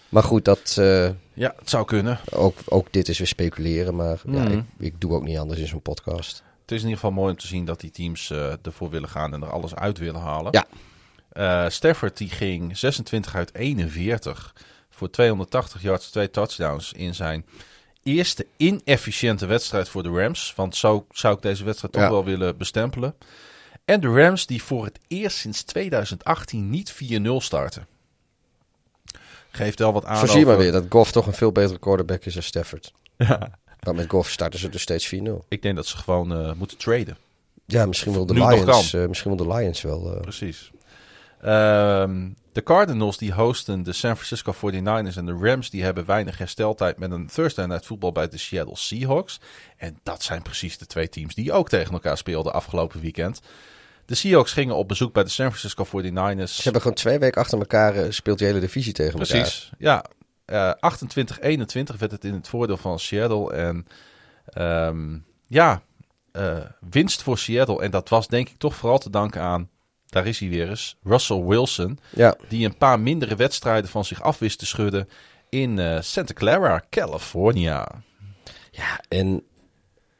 Maar 0.09 0.23
goed, 0.23 0.45
dat, 0.45 0.75
eh, 0.79 1.09
Ja, 1.34 1.53
het 1.59 1.69
zou 1.69 1.85
kunnen. 1.85 2.19
ook, 2.31 2.57
ook 2.65 2.88
dit 2.93 3.07
is 3.09 3.17
weer 3.17 3.27
speculeren. 3.27 3.95
Maar 3.95 4.19
ja, 4.31 4.43
Mhm. 4.43 4.51
ik, 4.57 4.63
ik 4.79 5.01
doe 5.01 5.13
ook 5.13 5.23
niet 5.23 5.38
anders 5.38 5.59
in 5.59 5.67
zo'n 5.67 5.81
podcast. 5.81 6.43
Het 6.61 6.71
is 6.71 6.81
in 6.84 6.88
ieder 6.89 6.99
geval 6.99 7.11
mooi 7.15 7.31
om 7.31 7.38
te 7.38 7.47
zien 7.47 7.65
dat 7.65 7.79
die 7.79 7.91
teams 7.91 8.31
ervoor 8.61 8.89
willen 8.89 9.09
gaan 9.09 9.34
en 9.34 9.41
er 9.41 9.51
alles 9.51 9.75
uit 9.75 9.97
willen 9.97 10.21
halen. 10.21 10.51
Ja. 10.51 11.69
Stafford 11.69 12.17
die 12.17 12.29
ging 12.29 12.77
26 12.77 13.35
uit 13.35 13.55
41 13.55 14.53
voor 14.89 15.09
280 15.09 15.81
yards, 15.81 16.09
twee 16.09 16.29
touchdowns 16.31 16.93
in 16.93 17.15
zijn 17.15 17.45
eerste 18.07 18.45
inefficiënte 18.57 19.45
wedstrijd 19.45 19.89
voor 19.89 20.03
de 20.03 20.09
Rams. 20.09 20.53
Want 20.55 20.75
zo 20.75 21.05
zou 21.11 21.35
ik 21.35 21.41
deze 21.41 21.63
wedstrijd 21.63 21.93
toch 21.93 22.01
Ja. 22.03 22.09
wel 22.09 22.23
willen 22.25 22.57
bestempelen. 22.57 23.15
En 23.85 23.99
de 24.01 24.07
Rams 24.07 24.45
die 24.45 24.63
voor 24.63 24.85
het 24.85 24.99
eerst 25.07 25.38
sinds 25.38 25.63
2018 25.63 26.69
niet 26.69 26.91
4-0 26.93 27.41
starten. 27.41 27.88
Geeft 29.49 29.79
wel 29.79 29.93
wat 29.93 30.05
aan 30.05 30.17
Zo 30.17 30.25
zie 30.25 30.39
je 30.39 30.45
maar 30.45 30.57
weer 30.57 30.71
dat 30.71 30.85
Goff 30.89 31.11
toch 31.11 31.27
een 31.27 31.34
veel 31.34 31.51
betere 31.51 31.79
quarterback 31.79 32.25
is 32.25 32.34
dan 32.34 32.43
Stafford. 32.43 32.93
Ja. 33.17 33.51
Maar 33.84 33.95
met 33.95 34.09
Goff 34.09 34.29
starten 34.31 34.59
ze 34.59 34.69
dus 34.69 34.81
steeds 34.81 35.15
4-0. 35.15 35.19
Ik 35.47 35.61
denk 35.61 35.75
dat 35.75 35.85
ze 35.88 35.97
gewoon 35.97 36.34
eh, 36.34 36.53
moeten 36.53 36.77
traden. 36.77 37.17
Ja, 37.65 37.85
misschien 37.85 38.11
wil 38.13 38.25
de 38.25 38.34
Lions, 38.34 38.93
eh, 38.93 39.05
misschien 39.07 39.35
wil 39.35 39.47
de 39.47 39.53
Lions 39.55 39.81
wel. 39.81 40.13
eh, 40.15 40.21
Precies. 40.21 40.71
Ehm, 41.41 42.30
de 42.51 42.64
Cardinals 42.64 43.18
die 43.18 43.34
hosten 43.34 43.84
de 43.84 43.93
San 43.93 44.15
Francisco 44.15 44.53
49ers 44.53 45.18
en 45.18 45.26
de 45.26 45.38
Rams 45.41 45.69
die 45.69 45.84
hebben 45.84 46.05
weinig 46.05 46.38
hersteltijd 46.38 46.97
met 46.97 47.11
een 47.11 47.27
Thursday 47.27 47.65
Night 47.65 47.85
voetbal 47.85 48.11
bij 48.11 48.27
de 48.27 48.38
Seattle 48.38 48.77
Seahawks. 48.77 49.39
En 49.77 49.99
dat 50.03 50.23
zijn 50.23 50.41
precies 50.41 50.77
de 50.77 50.85
twee 50.85 51.09
teams 51.09 51.35
die 51.35 51.51
ook 51.51 51.69
tegen 51.69 51.93
elkaar 51.93 52.18
speelden 52.18 52.53
afgelopen 52.53 53.01
weekend. 53.01 53.41
De 54.05 54.15
Seahawks 54.15 54.53
gingen 54.53 54.76
op 54.76 54.88
bezoek 54.88 55.14
bij 55.14 55.23
de 55.23 55.30
San 55.30 55.53
Francisco 55.53 55.85
49ers. 55.85 56.53
Ze 56.53 56.64
hebben 56.64 56.81
gewoon 56.81 56.97
twee 56.97 57.19
weken 57.19 57.41
achter 57.41 57.59
elkaar 57.59 57.95
eh, 57.95 58.11
speelt 58.11 58.38
die 58.38 58.47
hele 58.47 58.59
divisie 58.59 58.93
tegen 58.93 59.19
elkaar. 59.19 59.41
Precies, 59.41 59.72
ja. 59.77 60.05
Eh 60.45 60.72
28-21 60.72 61.97
werd 61.97 62.11
het 62.11 62.26
in 62.26 62.34
het 62.34 62.47
voordeel 62.47 62.77
van 62.77 62.99
Seattle. 62.99 63.53
En 63.53 63.88
ehm, 64.45 65.18
ja, 65.47 65.81
eh, 66.31 66.57
winst 66.89 67.22
voor 67.22 67.38
Seattle. 67.38 67.81
En 67.81 67.91
dat 67.91 68.09
was 68.09 68.27
denk 68.27 68.49
ik 68.49 68.57
toch 68.57 68.76
vooral 68.76 68.97
te 68.97 69.09
danken 69.09 69.41
aan, 69.41 69.69
daar 70.09 70.27
is 70.27 70.39
hij 70.39 70.49
weer 70.49 70.69
eens, 70.69 70.95
Russell 71.03 71.43
Wilson. 71.43 71.99
Ja, 72.09 72.35
Die 72.47 72.65
een 72.65 72.77
paar 72.77 72.99
mindere 72.99 73.35
wedstrijden 73.35 73.89
van 73.89 74.05
zich 74.05 74.21
af 74.21 74.39
wist 74.39 74.59
te 74.59 74.65
schudden 74.65 75.09
in 75.49 75.79
eh, 75.79 76.01
Santa 76.01 76.34
Clara, 76.34 76.84
California. 76.89 78.03
ja 78.71 79.01
en 79.07 79.43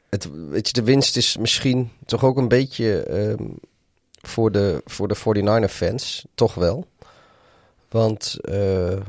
het, 0.08 0.28
weet 0.48 0.66
je, 0.66 0.72
de 0.72 0.82
winst 0.82 1.16
is 1.16 1.36
misschien 1.36 1.90
toch 2.06 2.24
ook 2.24 2.36
een 2.36 2.48
beetje 2.48 3.02
ehm, 3.02 3.44
voor, 4.20 4.52
de, 4.52 4.82
voor 4.84 5.08
de 5.08 5.40
49er 5.66 5.70
fans, 5.70 6.26
toch 6.34 6.54
wel. 6.54 6.86
Want 7.88 8.38
eh, 8.40 9.00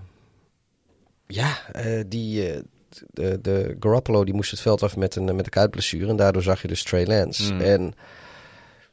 ja, 1.28 1.72
eh, 1.72 2.04
die, 2.08 2.62
de, 3.14 3.42
de 3.42 3.76
Garoppolo 3.80 4.24
die 4.24 4.34
moest 4.34 4.52
het 4.52 4.60
veld 4.60 4.84
af 4.84 4.98
met 4.98 5.16
een, 5.16 5.36
met 5.36 5.46
een 5.46 5.52
kuitblessure. 5.52 6.08
En 6.08 6.16
daardoor 6.16 6.44
zag 6.44 6.62
je 6.62 6.68
dus 6.68 6.84
Trey 6.84 7.06
Lance. 7.06 7.54
Mm. 7.54 7.62
En 7.62 7.94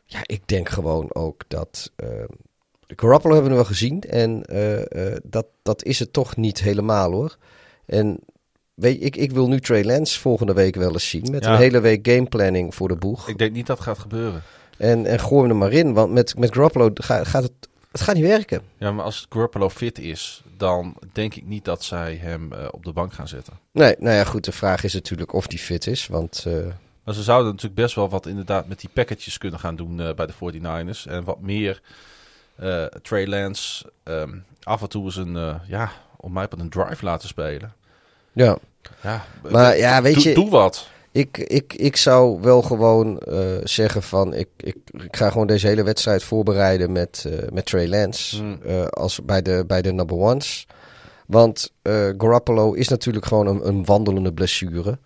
ja, 0.06 0.18
ik 0.22 0.42
denk 0.48 0.68
gewoon 0.68 1.14
ook 1.14 1.42
dat... 1.48 1.90
Garoppolo 2.96 3.32
hebben 3.34 3.50
we 3.50 3.56
wel 3.56 3.66
gezien. 3.66 4.00
En 4.00 4.42
eh, 4.44 5.12
eh, 5.12 5.16
dat, 5.22 5.46
dat 5.62 5.84
is 5.84 5.98
het 5.98 6.12
toch 6.12 6.36
niet 6.36 6.60
helemaal 6.62 7.12
hoor. 7.12 7.36
En 7.86 8.18
weet 8.74 8.98
je, 8.98 9.04
ik, 9.04 9.16
ik 9.16 9.30
wil 9.32 9.48
nu 9.48 9.60
Trey 9.60 9.84
Lance 9.84 10.20
volgende 10.20 10.52
week 10.52 10.74
wel 10.74 10.92
eens 10.92 11.08
zien. 11.08 11.30
Met 11.30 11.44
Ja. 11.44 11.50
een 11.52 11.58
hele 11.58 11.80
week 11.80 12.08
gameplanning 12.08 12.74
voor 12.74 12.88
de 12.88 12.96
boeg. 12.96 13.28
Ik 13.28 13.38
denk 13.38 13.52
niet 13.52 13.66
dat 13.66 13.80
gaat 13.80 13.98
gebeuren. 13.98 14.42
En, 14.78 15.06
en 15.06 15.20
gooi 15.20 15.40
hem 15.40 15.50
er 15.50 15.56
maar 15.56 15.72
in. 15.72 15.92
Want 15.92 16.12
met, 16.12 16.38
met 16.38 16.52
Garoppolo 16.54 16.90
ga- 16.94 17.24
gaat 17.24 17.42
het... 17.42 17.52
Het 17.92 18.00
gaat 18.00 18.14
niet 18.14 18.24
werken. 18.24 18.60
Ja, 18.76 18.92
maar 18.92 19.04
als 19.04 19.26
Garoppolo 19.28 19.68
fit 19.68 19.98
is, 19.98 20.42
dan 20.56 20.96
denk 21.12 21.34
ik 21.34 21.46
niet 21.46 21.64
dat 21.64 21.84
zij 21.84 22.14
hem 22.20 22.50
op 22.70 22.84
de 22.84 22.92
bank 22.92 23.12
gaan 23.12 23.28
zetten. 23.28 23.52
Nee, 23.72 23.94
nou 23.98 24.14
ja, 24.16 24.24
goed. 24.24 24.44
De 24.44 24.52
vraag 24.52 24.84
is 24.84 24.94
natuurlijk 24.94 25.32
of 25.32 25.46
die 25.46 25.58
fit 25.58 25.86
is. 25.86 26.06
Want 26.06 26.44
eh, 26.46 26.52
Maar 27.06 27.14
ze 27.14 27.22
zouden 27.22 27.46
natuurlijk 27.50 27.80
best 27.80 27.94
wel 27.94 28.08
wat 28.08 28.26
inderdaad 28.26 28.68
met 28.68 28.80
die 28.80 28.90
packages 28.92 29.38
kunnen 29.38 29.60
gaan 29.60 29.76
doen 29.76 30.00
eh, 30.00 30.14
bij 30.14 30.26
de 30.26 30.32
49ers. 30.32 31.10
En 31.10 31.24
wat 31.24 31.40
meer 31.40 31.80
eh 32.56 32.84
Trey 32.84 33.26
Lance 33.26 33.92
ehm, 34.02 34.30
af 34.62 34.82
en 34.82 34.88
toe 34.88 35.04
eens 35.04 35.16
een, 35.16 35.36
eh, 35.36 35.54
ja, 35.66 35.90
om 36.16 36.32
mij 36.32 36.44
op 36.44 36.58
een 36.58 36.68
drive 36.70 37.04
laten 37.04 37.28
spelen. 37.28 37.72
ja, 38.32 38.58
Ja, 39.02 39.24
Maar 39.50 39.76
ja, 39.76 40.02
weet 40.02 40.22
je- 40.22 40.34
Doe 40.34 40.50
wat. 40.50 40.88
ik, 41.12 41.38
ik, 41.38 41.72
ik 41.74 41.96
zou 41.96 42.40
wel 42.40 42.62
gewoon 42.62 43.20
zeggen 43.62 44.02
van... 44.02 44.34
Ik, 44.34 44.48
ik, 44.56 44.76
ik 44.92 45.16
ga 45.16 45.30
gewoon 45.30 45.46
deze 45.46 45.66
hele 45.66 45.82
wedstrijd 45.82 46.22
voorbereiden 46.24 46.92
met, 46.92 47.26
met 47.52 47.66
Trey 47.66 47.88
Lance. 47.88 48.36
Hmm. 48.36 48.58
als 48.90 49.24
bij 49.24 49.42
de, 49.42 49.64
bij 49.66 49.82
de 49.82 49.92
number 49.92 50.16
ones. 50.16 50.66
Want 51.26 51.72
Garoppolo 52.18 52.72
is 52.72 52.88
natuurlijk 52.88 53.26
gewoon 53.26 53.46
een, 53.46 53.66
een 53.68 53.84
wandelende 53.84 54.32
blessure. 54.32 54.98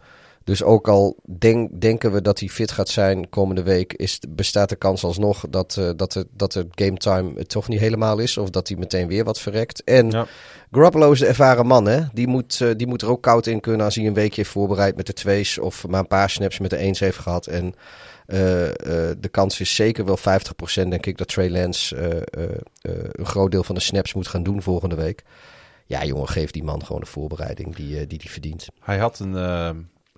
Dus 0.51 0.63
ook 0.63 0.89
al 0.89 1.17
denk, 1.39 1.81
denken 1.81 2.13
we 2.13 2.23
dat 2.23 2.41
hij 2.41 2.49
fit 2.49 2.71
gaat 2.71 2.89
zijn 2.89 3.29
komende 3.29 3.63
week, 3.63 3.93
is, 3.93 4.21
bestaat 4.29 4.69
de 4.69 4.77
kans 4.77 5.05
alsnog 5.05 5.45
dat, 5.51 5.77
eh, 5.77 5.91
dat, 5.97 6.15
het, 6.15 6.27
dat 6.33 6.55
het 6.55 6.67
game 6.71 6.97
time 6.97 7.33
het 7.37 7.49
toch 7.49 7.69
niet 7.69 7.81
helemaal 7.81 8.19
is. 8.19 8.37
Of 8.39 8.51
dat 8.51 8.69
hij 8.69 8.77
meteen 8.77 9.09
weer 9.09 9.25
wat 9.25 9.41
verrekt. 9.41 9.85
En 9.85 10.11
Ja. 10.11 10.27
Garoppolo 10.73 11.13
is 11.13 11.19
de 11.19 11.27
ervaren 11.27 11.67
man, 11.67 11.87
hè? 11.87 12.01
Die 12.13 12.27
moet, 12.27 12.61
eh, 12.61 12.69
die 12.77 12.87
moet 12.87 13.03
er 13.03 13.11
ook 13.11 13.23
koud 13.23 13.47
in 13.47 13.61
kunnen 13.61 13.85
als 13.85 13.95
hij 13.95 14.07
een 14.07 14.15
weekje 14.15 14.37
heeft 14.37 14.51
voorbereid 14.51 14.97
met 14.97 15.07
de 15.07 15.13
twees. 15.13 15.59
Of 15.59 15.87
maar 15.87 16.01
een 16.01 16.07
paar 16.07 16.31
snaps 16.31 16.59
met 16.59 16.71
de 16.71 16.77
eens 16.77 17.01
heeft 17.01 17.19
gehad. 17.19 17.47
En 17.47 17.75
eh, 18.27 18.69
eh, 18.69 19.17
de 19.19 19.29
kans 19.31 19.61
is 19.61 19.75
zeker 19.75 20.05
wel 20.05 20.17
50% 20.17 20.91
denk 20.91 21.07
ik 21.07 21.19
dat 21.19 21.29
Trey 21.29 21.51
Lance 21.51 21.97
eh, 21.97 22.11
eh, 22.11 22.51
eh, 22.81 23.09
een 23.13 23.27
groot 23.27 23.51
deel 23.51 23.65
van 23.65 23.75
de 23.75 23.81
snaps 23.81 24.15
moet 24.15 24.29
gaan 24.29 24.43
doen 24.43 24.63
volgende 24.63 24.95
week. 24.95 25.23
Ja, 25.87 26.05
jongen, 26.05 26.29
geef 26.29 26.51
die 26.51 26.65
man 26.65 26.85
gewoon 26.85 27.01
de 27.01 27.07
voorbereiding 27.07 27.77
die 27.77 27.97
hij 27.97 28.07
die, 28.07 28.19
die 28.19 28.31
verdient. 28.31 28.67
Hij 28.81 28.99
had 28.99 29.19
een 29.19 29.35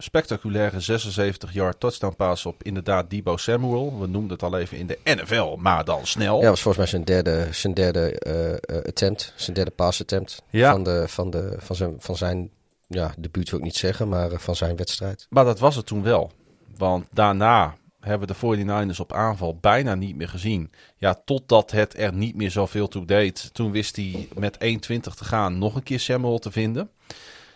spectaculaire 0.03 0.81
76-yard 0.81 1.81
touchdown 1.81 2.15
pass 2.17 2.47
op 2.47 2.63
inderdaad 2.63 3.11
Debo 3.11 3.37
Samuel. 3.37 4.01
We 4.01 4.07
noemden 4.07 4.31
het 4.31 4.43
al 4.43 4.59
even 4.59 4.79
in 4.79 4.87
de 4.87 4.99
NFL, 5.05 5.57
maar 5.59 5.85
dan 5.85 6.07
snel. 6.07 6.41
Ja, 6.41 6.49
was 6.49 6.61
volgens 6.61 6.77
mij 6.77 6.87
zijn 6.87 7.05
derde, 7.05 7.53
zijn 7.53 7.75
derde 7.75 8.19
eh, 8.19 8.53
eh, 8.53 8.85
attempt. 8.87 9.33
Zijn 9.37 9.57
derde 9.57 9.71
pass 9.71 10.01
attempt. 10.01 10.43
Ja. 10.51 10.71
Van, 10.71 10.83
de, 10.83 11.05
van, 11.09 11.31
de, 11.31 11.55
van 11.59 11.77
zijn, 11.77 11.95
van 11.99 12.17
zijn 12.17 12.51
ja, 12.87 13.15
debuut 13.19 13.51
wil 13.51 13.59
ik 13.59 13.65
niet 13.65 13.77
zeggen, 13.77 14.09
maar 14.09 14.33
eh, 14.33 14.39
van 14.39 14.57
zijn 14.57 14.77
wedstrijd. 14.77 15.27
Maar 15.31 15.45
dat 15.45 15.59
was 15.59 15.77
het 15.77 15.87
toen 15.87 16.03
wel. 16.03 16.31
Want 16.77 17.07
daarna 17.11 17.77
hebben 18.01 18.29
de 18.29 18.95
49ers 18.95 19.01
op 19.01 19.13
aanval 19.13 19.57
bijna 19.57 19.95
niet 19.95 20.17
meer 20.17 20.29
gezien. 20.29 20.71
Ja, 20.97 21.21
totdat 21.25 21.71
het 21.71 21.99
er 21.99 22.15
niet 22.15 22.37
meer 22.37 22.51
zoveel 22.51 22.89
toe 22.89 23.05
deed. 23.05 23.51
Toen 23.53 23.71
wist 23.71 23.97
hij 23.97 24.29
met 24.35 24.55
1.20 24.55 24.99
te 24.99 25.25
gaan 25.25 25.59
nog 25.59 25.75
een 25.75 25.83
keer 25.83 26.01
Samuel 26.01 26.39
te 26.39 26.51
vinden. 26.51 26.91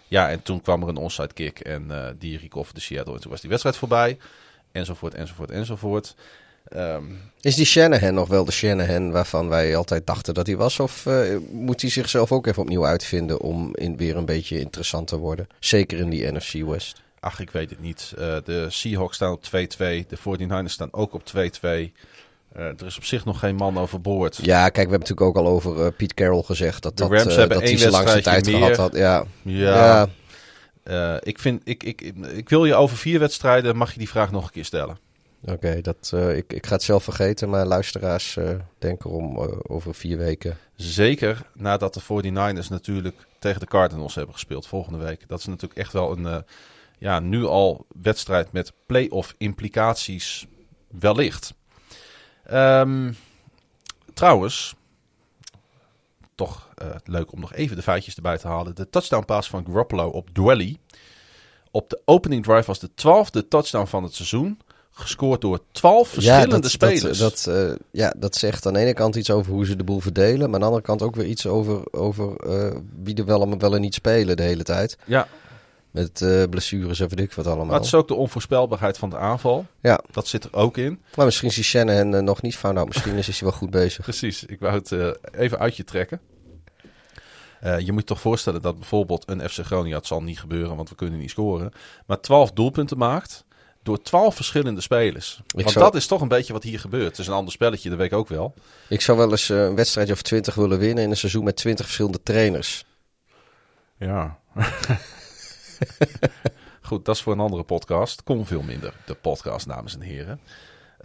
Ja, 0.09 0.31
en 0.31 0.43
toen 0.43 0.61
kwam 0.61 0.83
er 0.83 0.89
een 0.89 0.97
onside 0.97 1.33
kick 1.33 1.61
en 1.61 1.87
uh, 1.91 2.07
die 2.19 2.39
recoverde 2.39 2.81
Seattle. 2.81 3.15
En 3.15 3.21
toen 3.21 3.31
was 3.31 3.41
die 3.41 3.51
wedstrijd 3.51 3.77
voorbij. 3.77 4.19
Enzovoort, 4.73 5.15
enzovoort, 5.15 5.51
enzovoort. 5.51 6.15
Um, 6.75 7.21
is 7.41 7.55
die 7.55 7.65
Shanahan 7.65 8.15
nog 8.15 8.29
wel 8.29 8.45
de 8.45 8.53
Shanahan 8.53 9.11
waarvan 9.11 9.49
wij 9.49 9.77
altijd 9.77 10.07
dachten 10.07 10.35
dat 10.35 10.47
hij 10.47 10.57
was? 10.57 10.81
Of 10.81 11.07
uh, 11.07 11.37
moet 11.51 11.81
hij 11.81 11.91
zichzelf 11.91 12.33
ook 12.33 12.47
even 12.47 12.63
opnieuw 12.63 12.87
uitvinden 12.87 13.41
om 13.41 13.71
in, 13.75 13.97
weer 13.97 14.17
een 14.17 14.25
beetje 14.25 14.61
interessant 14.61 15.09
te 15.09 15.17
worden? 15.17 15.47
Zeker 15.59 15.99
in 15.99 16.11
die 16.11 16.33
NFC 16.33 16.53
West. 16.53 17.03
Ach, 17.21 17.41
ik 17.41 17.51
weet 17.51 17.71
het 17.71 17.81
niet. 17.81 18.13
Uh, 18.19 18.37
de 18.45 18.67
Seahawks 18.69 19.17
staan 19.17 19.33
op 19.33 19.45
2-2. 19.45 19.49
De 19.79 20.19
49ers 20.19 20.73
staan 20.73 20.93
ook 20.93 21.15
op 21.15 21.23
2-2. 21.37 21.93
Uh, 22.57 22.65
er 22.65 22.87
is 22.87 22.97
op 22.97 23.05
zich 23.05 23.25
nog 23.25 23.39
geen 23.39 23.55
man 23.55 23.79
overboord. 23.79 24.39
Ja, 24.43 24.63
kijk, 24.63 24.75
we 24.75 24.81
hebben 24.81 24.99
natuurlijk 24.99 25.27
ook 25.27 25.37
al 25.37 25.53
over 25.53 25.77
uh, 25.77 25.87
Pete 25.97 26.15
Carroll 26.15 26.43
gezegd. 26.43 26.83
Dat, 26.83 26.97
de 26.97 27.03
dat, 27.03 27.13
Rams 27.13 27.37
hebben 27.37 27.59
dat 27.59 27.69
hij 27.69 27.79
zijn 27.79 27.91
langste 27.91 28.21
tijd 28.21 28.47
meer. 28.47 28.57
gehad 28.57 28.77
had. 28.77 28.97
Ja, 28.97 29.25
ja. 29.43 30.09
ja. 30.85 31.21
ik, 31.23 31.39
vind, 31.39 31.61
ik, 31.65 31.83
ik, 31.83 32.01
ik 32.35 32.49
wil 32.49 32.65
je 32.65 32.75
over 32.75 32.97
vier 32.97 33.19
wedstrijden, 33.19 33.77
mag 33.77 33.93
je 33.93 33.99
die 33.99 34.09
vraag 34.09 34.31
nog 34.31 34.45
een 34.45 34.53
keer 34.53 34.65
stellen. 34.65 34.99
Oké, 35.43 35.53
okay, 35.53 35.81
dat 35.81 36.11
uh, 36.15 36.37
ik, 36.37 36.53
ik 36.53 36.67
ga 36.67 36.73
het 36.73 36.83
zelf 36.83 37.05
vergeten, 37.05 37.49
maar 37.49 37.67
luisteraars 37.67 38.37
uh, 38.37 38.51
denken 38.79 39.11
om 39.11 39.39
uh, 39.39 39.45
over 39.63 39.95
vier 39.95 40.19
weken. 40.19 40.59
Zeker 40.75 41.43
nadat 41.55 41.95
de 41.95 42.03
49ers 42.03 42.69
natuurlijk 42.69 43.27
tegen 43.39 43.61
de 43.61 43.67
Cardinals 43.67 44.15
hebben 44.15 44.35
gespeeld 44.35 44.67
volgende 44.67 44.99
week. 44.99 45.25
Dat 45.29 45.39
is 45.39 45.47
natuurlijk 45.47 45.81
echt 45.81 45.93
wel 45.93 46.19
een, 46.19 46.45
ja, 46.99 47.21
nu 47.21 47.45
al 47.45 47.87
wedstrijd 48.03 48.53
met 48.53 48.73
playoff 48.87 49.35
implicaties 49.39 50.47
wellicht. 50.99 51.55
Um, 52.53 53.17
trouwens, 54.15 54.75
toch 56.35 56.69
leuk 57.05 57.33
om 57.33 57.41
nog 57.41 57.55
even 57.55 57.77
de 57.77 57.83
feitjes 57.83 58.17
erbij 58.17 58.39
te 58.39 58.49
halen. 58.49 58.75
De 58.75 58.91
touchdown 58.91 59.25
pass 59.25 59.49
van 59.49 59.65
Garoppolo 59.67 60.09
op 60.09 60.31
Dwelly. 60.31 60.79
Op 61.71 61.91
de 61.91 62.01
opening 62.05 62.45
drive 62.45 62.67
was 62.67 62.79
de 62.79 62.91
twaalfde 62.95 63.49
touchdown 63.49 63.87
van 63.87 64.03
het 64.03 64.15
seizoen 64.15 64.59
gescoord 64.99 65.41
door 65.41 65.61
twaalf 65.71 66.09
verschillende 66.09 66.55
ja, 66.55 66.61
dat, 66.61 66.71
spelers. 66.71 67.19
Dat, 67.19 67.43
dat, 67.45 67.55
uh, 67.55 67.75
ja, 67.91 68.15
dat 68.17 68.37
zegt 68.37 68.67
aan 68.67 68.73
de 68.73 68.79
ene 68.79 68.93
kant 68.93 69.17
iets 69.17 69.31
over 69.31 69.53
hoe 69.53 69.67
ze 69.67 69.77
de 69.77 69.85
boel 69.85 70.01
verdelen. 70.01 70.51
Maar 70.51 70.55
aan 70.55 70.61
de 70.61 70.67
andere 70.67 70.83
kant 70.83 71.03
ook 71.03 71.15
weer 71.15 71.27
iets 71.27 71.47
over, 71.47 71.93
over 71.93 72.47
uh, 72.47 72.77
wie 73.03 73.15
er 73.15 73.25
wel 73.25 73.43
en 73.43 73.59
wel 73.59 73.75
en 73.75 73.81
niet 73.81 73.95
spelen 73.95 74.37
de 74.37 74.43
hele 74.43 74.63
tijd. 74.63 74.99
Ja. 75.05 75.29
Met 75.97 76.21
uh, 76.21 76.45
blessures 76.51 77.01
en 77.01 77.09
weet 77.09 77.21
ik 77.21 77.33
wat 77.33 77.47
allemaal. 77.47 77.65
Maar 77.65 77.75
het 77.75 77.85
is 77.85 77.95
ook 77.95 78.09
de 78.09 78.15
onvoorspelbaarheid 78.15 78.99
van 78.99 79.11
de 79.11 79.17
aanval. 79.17 79.67
Ja. 79.81 80.01
Dat 80.11 80.27
zit 80.27 80.45
er 80.45 80.55
ook 80.55 80.77
in. 80.77 81.03
Maar 81.15 81.25
misschien 81.25 81.49
is 81.49 81.55
die 81.55 81.65
Shannon 81.65 82.25
nog 82.25 82.43
niet 82.43 82.57
fout. 82.57 82.75
Nou, 82.75 82.87
misschien 82.87 83.17
is 83.17 83.27
hij 83.27 83.37
wel 83.41 83.53
goed 83.53 83.71
bezig. 83.71 84.05
Precies. 84.11 84.45
Ik 84.45 84.61
wou 84.61 84.75
het 84.75 85.17
even 85.33 85.59
uit 85.59 85.77
je 85.77 85.85
trekken. 85.85 86.21
Uh, 87.65 87.79
je 87.79 87.93
moet 87.93 88.01
je 88.01 88.07
toch 88.07 88.21
voorstellen 88.21 88.63
dat 88.63 88.79
bijvoorbeeld 88.79 89.31
een 89.31 89.49
FC 89.49 89.59
Groningen, 89.65 89.97
het 89.97 90.07
zal 90.07 90.23
niet 90.23 90.41
gebeuren, 90.41 90.77
want 90.77 90.89
we 90.89 90.95
kunnen 90.95 91.19
niet 91.19 91.31
scoren, 91.31 91.73
maar 92.07 92.21
12 92.21 92.53
doelpunten 92.53 92.99
maakt 92.99 93.45
door 93.83 94.03
twaalf 94.03 94.35
verschillende 94.35 94.81
spelers. 94.81 95.41
Ik 95.47 95.55
Want 95.55 95.71
zou... 95.71 95.85
dat 95.85 95.95
is 95.95 96.07
toch 96.07 96.21
een 96.21 96.29
beetje 96.29 96.53
wat 96.53 96.63
hier 96.63 96.81
gebeurt. 96.81 97.11
Het 97.11 97.19
is 97.19 97.27
een 97.27 97.33
ander 97.33 97.53
spelletje, 97.53 97.89
dat 97.89 97.99
weet 97.99 98.13
ik 98.13 98.19
ook 98.19 98.29
wel. 98.29 98.55
Ik 98.89 99.01
zou 99.01 99.19
wel 99.19 99.31
eens 99.31 99.51
uh, 99.51 99.65
een 99.65 99.75
wedstrijdje 99.75 100.13
of 100.13 100.23
twintig 100.23 100.55
willen 100.55 100.79
winnen 100.79 101.05
in 101.05 101.11
een 101.11 101.17
seizoen 101.17 101.45
met 101.45 101.57
twintig 101.57 101.85
verschillende 101.85 102.23
trainers. 102.23 102.85
Ja. 103.99 104.39
Goed, 106.83 107.05
dat 107.05 107.15
is 107.15 107.23
voor 107.23 107.33
een 107.33 107.41
andere 107.41 107.63
podcast. 107.63 108.23
Kom 108.23 108.47
veel 108.47 108.63
minder, 108.63 108.95
de 109.07 109.15
podcast, 109.15 109.69
dames 109.69 109.95
en 109.95 110.01
heren. 110.01 110.41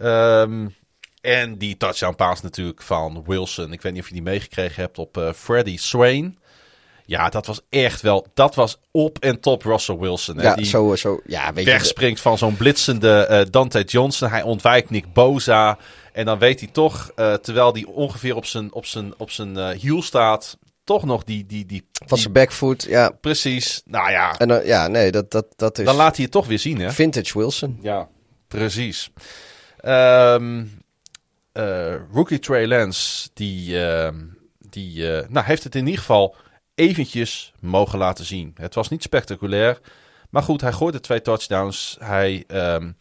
Um, 0.02 0.74
en 1.20 1.58
die 1.58 1.76
touchdown 1.76 2.14
pass 2.14 2.42
natuurlijk 2.42 2.82
van 2.82 3.22
Wilson. 3.26 3.72
Ik 3.72 3.82
weet 3.82 3.92
niet 3.92 4.02
of 4.02 4.08
je 4.08 4.14
die 4.14 4.22
meegekregen 4.22 4.82
hebt 4.82 4.98
op 4.98 5.16
uh, 5.16 5.32
Freddie 5.32 5.78
Swain. 5.78 6.38
Ja, 7.06 7.28
dat 7.28 7.46
was 7.46 7.60
echt 7.68 8.00
wel. 8.00 8.26
Dat 8.34 8.54
was 8.54 8.78
op 8.90 9.18
en 9.18 9.40
top 9.40 9.62
Russell 9.62 9.96
Wilson. 9.96 10.36
Hè, 10.36 10.42
ja, 10.42 10.54
die 10.54 10.64
zo, 10.64 10.96
zo. 10.96 11.20
Ja, 11.26 11.52
weet 11.52 11.64
wegspringt 11.64 12.20
van 12.20 12.38
zo'n 12.38 12.56
blitsende 12.56 13.26
uh, 13.30 13.40
Dante 13.50 13.82
Johnson. 13.82 14.28
Hij 14.28 14.42
ontwijkt 14.42 14.90
Nick 14.90 15.12
Boza. 15.12 15.78
En 16.12 16.24
dan 16.24 16.38
weet 16.38 16.60
hij 16.60 16.68
toch, 16.72 17.10
uh, 17.16 17.34
terwijl 17.34 17.72
hij 17.72 17.84
ongeveer 17.84 18.36
op 18.36 18.44
zijn, 18.44 18.72
op 18.72 18.86
zijn, 18.86 19.14
op 19.16 19.30
zijn 19.30 19.56
uh, 19.56 19.68
hiel 19.68 20.02
staat. 20.02 20.58
Toch 20.84 21.04
nog 21.04 21.24
die. 21.24 21.46
die, 21.46 21.66
die 21.66 21.86
van 22.06 22.18
zijn 22.18 22.32
backfoot, 22.32 22.82
ja. 22.82 23.10
Precies. 23.10 23.82
Nou 23.84 24.10
ja. 24.10 24.38
En 24.38 24.48
dan, 24.48 24.64
ja, 24.64 24.88
nee, 24.88 25.10
dat, 25.10 25.30
dat, 25.30 25.46
dat 25.56 25.78
is. 25.78 25.84
Dan 25.84 25.96
laat 25.96 26.14
hij 26.14 26.24
het 26.24 26.32
toch 26.32 26.46
weer 26.46 26.58
zien, 26.58 26.80
hè? 26.80 26.90
Vintage 26.90 27.38
Wilson. 27.38 27.78
Ja, 27.82 28.08
precies. 28.48 29.10
Um, 29.84 30.80
rookie 32.12 32.38
Trey 32.38 32.66
Lance, 32.66 33.28
die, 33.34 33.74
uh, 33.74 34.08
die 34.58 35.02
nou, 35.28 35.46
heeft 35.46 35.64
het 35.64 35.74
in 35.74 35.84
ieder 35.84 36.00
geval 36.00 36.36
eventjes 36.74 37.52
mogen 37.60 37.98
laten 37.98 38.24
zien. 38.24 38.54
Het 38.56 38.74
was 38.74 38.88
niet 38.88 39.02
spectaculair. 39.02 39.80
Maar 40.30 40.42
goed, 40.42 40.60
hij 40.60 40.72
gooide 40.72 41.00
twee 41.00 41.22
touchdowns. 41.22 41.96
Hij 42.00 42.44
um, 42.48 42.96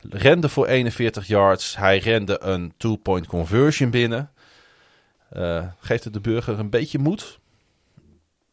rende 0.00 0.48
voor 0.48 0.66
41 0.66 1.26
yards. 1.26 1.76
Hij 1.76 1.98
rende 1.98 2.42
een 2.42 2.72
two-point 2.76 3.26
conversion 3.26 3.90
binnen. 3.90 4.30
Uh, 5.36 5.64
geeft 5.78 6.04
het 6.04 6.12
de 6.12 6.20
burger 6.20 6.58
een 6.58 6.70
beetje 6.70 6.98
moed? 6.98 7.40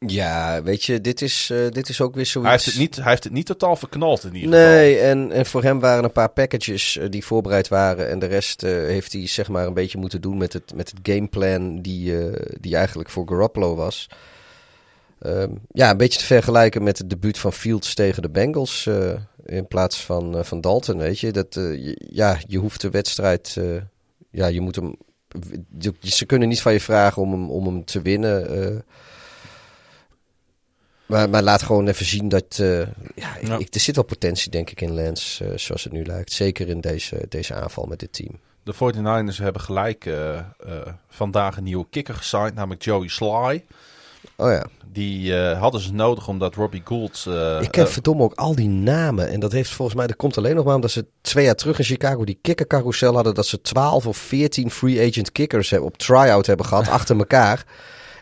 Ja, 0.05 0.63
weet 0.63 0.83
je, 0.83 1.01
dit 1.01 1.21
is, 1.21 1.49
uh, 1.51 1.69
dit 1.69 1.89
is 1.89 2.01
ook 2.01 2.15
weer 2.15 2.25
zoiets... 2.25 2.51
Hij 2.51 2.59
heeft, 2.59 2.65
het 2.65 2.77
niet, 2.77 2.95
hij 2.95 3.09
heeft 3.09 3.23
het 3.23 3.33
niet 3.33 3.45
totaal 3.45 3.75
verknald 3.75 4.23
in 4.23 4.35
ieder 4.35 4.49
nee, 4.49 4.93
geval. 4.93 5.15
Nee, 5.15 5.25
en, 5.25 5.31
en 5.31 5.45
voor 5.45 5.63
hem 5.63 5.79
waren 5.79 6.03
een 6.03 6.11
paar 6.11 6.29
packages 6.29 6.97
uh, 6.97 7.09
die 7.09 7.25
voorbereid 7.25 7.67
waren. 7.67 8.09
En 8.09 8.19
de 8.19 8.25
rest 8.25 8.63
uh, 8.63 8.71
heeft 8.71 9.13
hij 9.13 9.27
zeg 9.27 9.47
maar 9.47 9.67
een 9.67 9.73
beetje 9.73 9.97
moeten 9.97 10.21
doen 10.21 10.37
met 10.37 10.53
het, 10.53 10.73
met 10.75 10.89
het 10.89 10.99
gameplan 11.03 11.81
die, 11.81 12.15
die 12.59 12.75
eigenlijk 12.75 13.09
voor 13.09 13.27
Garoppolo 13.27 13.75
was. 13.75 14.09
Um, 15.21 15.59
ja, 15.71 15.89
een 15.89 15.97
beetje 15.97 16.19
te 16.19 16.25
vergelijken 16.25 16.83
met 16.83 16.97
het 16.97 17.09
debuut 17.09 17.37
van 17.37 17.53
Fields 17.53 17.93
tegen 17.93 18.21
de 18.21 18.29
Bengals 18.29 18.89
in 19.45 19.67
plaats 19.67 20.05
van, 20.05 20.45
van 20.45 20.61
Dalton, 20.61 20.97
weet 20.97 21.19
je. 21.19 21.31
Dat, 21.31 21.59
ja, 22.09 22.37
je 22.47 22.57
hoeft 22.57 22.81
de 22.81 22.89
wedstrijd, 22.89 23.57
ja, 24.31 24.47
je 24.47 24.61
moet 24.61 24.75
hem, 24.75 24.95
ze 26.01 26.25
kunnen 26.25 26.47
niet 26.47 26.61
van 26.61 26.73
je 26.73 26.79
vragen 26.79 27.21
om 27.21 27.31
hem, 27.31 27.49
om 27.49 27.65
hem 27.65 27.85
te 27.85 28.01
winnen. 28.01 28.83
maar, 31.05 31.29
maar 31.29 31.43
laat 31.43 31.61
gewoon 31.61 31.87
even 31.87 32.05
zien 32.05 32.29
dat, 32.29 32.55
ja, 33.15 33.37
ja. 33.41 33.57
Ik, 33.57 33.73
er 33.73 33.79
zit 33.79 33.95
wel 33.95 34.03
potentie 34.03 34.51
denk 34.51 34.69
ik 34.69 34.81
in 34.81 34.93
Lance, 34.93 35.53
zoals 35.55 35.83
het 35.83 35.93
nu 35.93 36.05
lijkt. 36.05 36.31
Zeker 36.31 36.67
in 36.67 36.81
deze, 36.81 37.25
deze 37.29 37.53
aanval 37.53 37.85
met 37.85 37.99
dit 37.99 38.13
team. 38.13 38.39
De 38.63 38.73
49ers 38.73 39.41
hebben 39.43 39.61
gelijk 39.61 40.09
vandaag 41.09 41.57
een 41.57 41.63
nieuwe 41.63 41.87
kikker 41.89 42.15
gesigned, 42.15 42.55
namelijk 42.55 42.83
Joey 42.83 43.07
Sly. 43.07 43.63
Oh 44.39 44.51
ja. 44.51 44.65
Die 44.91 45.31
uh, 45.31 45.59
hadden 45.59 45.81
ze 45.81 45.93
nodig 45.93 46.27
omdat 46.27 46.55
Robbie 46.55 46.81
Gould... 46.83 47.25
Uh, 47.27 47.61
ik 47.61 47.71
ken 47.71 47.85
uh, 47.85 47.89
verdomme 47.89 48.23
ook 48.23 48.33
al 48.33 48.55
die 48.55 48.69
namen. 48.69 49.29
En 49.29 49.39
dat 49.39 49.51
heeft 49.51 49.69
volgens 49.69 49.97
mij... 49.97 50.07
Dat 50.07 50.15
komt 50.15 50.37
alleen 50.37 50.55
nog 50.55 50.65
maar 50.65 50.75
omdat 50.75 50.91
ze 50.91 51.05
twee 51.21 51.45
jaar 51.45 51.55
terug 51.55 51.79
in 51.79 51.85
Chicago 51.85 52.23
die 52.23 52.39
kikkercarousel 52.41 53.13
hadden. 53.13 53.33
Dat 53.33 53.45
ze 53.45 53.61
12 53.61 54.07
of 54.07 54.17
14 54.17 54.71
free 54.71 55.07
agent 55.07 55.31
kickers 55.31 55.73
op 55.73 55.97
try-out 55.97 56.45
hebben 56.45 56.65
gehad 56.65 56.87
achter 56.97 57.17
elkaar. 57.17 57.65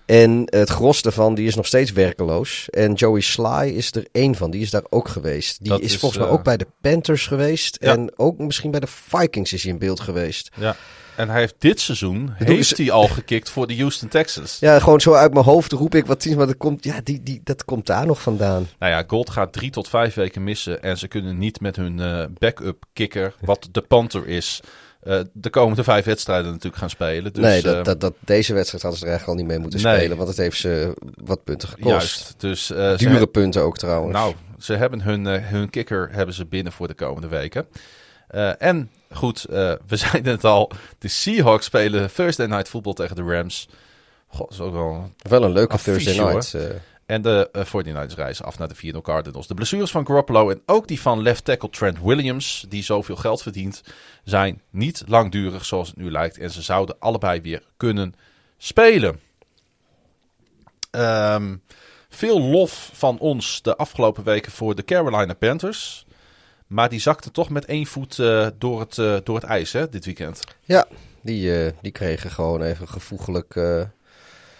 En 0.05 0.43
het 0.45 0.69
gros 0.69 1.01
daarvan 1.01 1.35
die 1.35 1.47
is 1.47 1.55
nog 1.55 1.65
steeds 1.65 1.91
werkeloos. 1.91 2.69
En 2.69 2.93
Joey 2.93 3.21
Sly 3.21 3.73
is 3.75 3.91
er 3.91 4.07
één 4.11 4.35
van. 4.35 4.51
Die 4.51 4.61
is 4.61 4.69
daar 4.69 4.85
ook 4.89 5.09
geweest. 5.09 5.63
Die 5.63 5.73
is, 5.73 5.79
is, 5.79 5.97
volgens 5.97 6.21
mij 6.21 6.29
ook 6.29 6.43
bij 6.43 6.57
de 6.57 6.67
Panthers 6.81 7.27
geweest. 7.27 7.77
Ja. 7.81 7.93
En 7.93 8.11
ook 8.15 8.37
misschien 8.37 8.71
bij 8.71 8.79
de 8.79 8.87
Vikings 8.87 9.53
is 9.53 9.63
hij 9.63 9.71
in 9.71 9.77
beeld 9.77 9.99
geweest. 9.99 10.49
Ja. 10.55 10.75
En 11.17 11.29
hij 11.29 11.39
heeft 11.39 11.55
dit 11.57 11.79
seizoen 11.79 12.31
heeft 12.33 12.77
hij 12.77 12.91
al 12.91 13.07
gekikt 13.07 13.49
voor 13.49 13.67
de 13.67 13.77
Houston 13.77 14.09
Texans. 14.09 14.57
Ja, 14.59 14.79
gewoon 14.79 15.01
zo 15.01 15.13
uit 15.13 15.33
mijn 15.33 15.45
hoofd 15.45 15.71
roep 15.71 15.95
ik 15.95 16.05
wat 16.05 16.19
teams, 16.19 16.37
maar 16.37 16.47
dat 16.47 16.57
komt, 16.57 16.83
ja, 16.83 16.99
die, 17.03 17.23
die, 17.23 17.41
dat 17.43 17.65
komt 17.65 17.85
daar 17.85 18.05
nog 18.05 18.21
vandaan. 18.21 18.67
Nou 18.79 18.91
ja, 18.91 19.03
Gold 19.07 19.29
gaat 19.29 19.53
drie 19.53 19.71
tot 19.71 19.89
vijf 19.89 20.13
weken 20.13 20.43
missen 20.43 20.83
en 20.83 20.97
ze 20.97 21.07
kunnen 21.07 21.37
niet 21.37 21.61
met 21.61 21.75
hun 21.75 21.97
uh, 21.99 22.25
backup 22.39 22.85
kicker, 22.93 23.33
wat 23.39 23.69
de 23.71 23.81
Panther 23.81 24.27
is, 24.27 24.59
uh, 25.03 25.19
de 25.33 25.49
komende 25.49 25.83
vijf 25.83 26.05
wedstrijden 26.05 26.45
natuurlijk 26.45 26.77
gaan 26.77 26.89
spelen. 26.89 27.33
Dus, 27.33 27.43
nee, 27.43 27.61
dat, 27.61 27.85
dat, 27.85 28.01
dat, 28.01 28.13
deze 28.19 28.53
wedstrijd 28.53 28.83
hadden 28.83 28.99
ze 28.99 29.05
er 29.05 29.11
eigenlijk 29.11 29.39
al 29.39 29.45
niet 29.45 29.53
mee 29.53 29.63
moeten 29.63 29.87
nee. 29.87 29.97
spelen, 29.97 30.17
want 30.17 30.29
het 30.29 30.37
heeft 30.37 30.57
ze 30.57 30.93
wat 31.23 31.43
punten 31.43 31.69
gekost. 31.69 31.89
Juist, 31.89 32.33
dus, 32.37 32.71
uh, 32.71 32.97
Dure 32.97 33.27
punten 33.27 33.61
ook 33.61 33.77
trouwens. 33.77 34.13
Nou, 34.13 34.33
ze 34.59 34.73
hebben 34.73 35.01
hun, 35.01 35.25
hun 35.25 35.69
kicker 35.69 36.09
hebben 36.11 36.35
ze 36.35 36.45
binnen 36.45 36.73
voor 36.73 36.87
de 36.87 36.93
komende 36.93 37.27
weken. 37.27 37.65
En 38.57 38.89
Goed, 39.11 39.45
uh, 39.49 39.55
we 39.87 39.95
zeiden 40.05 40.31
het 40.31 40.43
al. 40.43 40.71
De 40.99 41.07
Seahawks 41.07 41.65
spelen 41.65 42.13
Thursday 42.13 42.45
Night 42.45 42.69
Football 42.69 42.93
tegen 42.93 43.15
de 43.15 43.23
Rams. 43.23 43.69
God, 44.27 44.51
is 44.51 44.59
ook 44.59 44.73
wel, 44.73 45.11
wel 45.17 45.43
een 45.43 45.51
leuke 45.51 45.73
affiche, 45.73 46.03
Thursday 46.03 46.33
Night. 46.33 46.53
Uh. 46.53 46.61
En 47.05 47.21
de 47.21 47.49
uh, 47.53 47.65
49ers 47.65 48.15
reizen 48.15 48.45
af 48.45 48.57
naar 48.57 48.67
de 48.67 48.75
Vierde 48.75 49.01
Cardinals. 49.01 49.47
De 49.47 49.53
blessures 49.53 49.91
van 49.91 50.05
Garoppolo 50.05 50.49
en 50.49 50.61
ook 50.65 50.87
die 50.87 51.01
van 51.01 51.21
left 51.21 51.45
tackle 51.45 51.69
Trent 51.69 52.01
Williams, 52.01 52.65
die 52.69 52.83
zoveel 52.83 53.15
geld 53.15 53.41
verdient, 53.41 53.83
zijn 54.23 54.61
niet 54.69 55.03
langdurig 55.05 55.65
zoals 55.65 55.87
het 55.87 55.97
nu 55.97 56.11
lijkt. 56.11 56.37
En 56.37 56.51
ze 56.51 56.61
zouden 56.61 56.95
allebei 56.99 57.41
weer 57.41 57.63
kunnen 57.77 58.15
spelen. 58.57 59.19
Um, 60.91 61.61
veel 62.09 62.41
lof 62.41 62.89
van 62.93 63.19
ons 63.19 63.61
de 63.61 63.75
afgelopen 63.75 64.23
weken 64.23 64.51
voor 64.51 64.75
de 64.75 64.83
Carolina 64.83 65.33
Panthers. 65.33 66.06
Maar 66.67 66.89
die 66.89 66.99
zakte 66.99 67.31
toch 67.31 67.49
met 67.49 67.65
één 67.65 67.85
voet 67.85 68.17
uh, 68.17 68.47
door, 68.57 68.79
het, 68.79 68.97
uh, 68.97 69.17
door 69.23 69.35
het 69.35 69.43
ijs 69.43 69.71
hè, 69.71 69.89
dit 69.89 70.05
weekend. 70.05 70.41
Ja, 70.61 70.85
die, 71.21 71.65
uh, 71.65 71.71
die 71.81 71.91
kregen 71.91 72.31
gewoon 72.31 72.61
even 72.61 72.87
gevoeglijk 72.87 73.55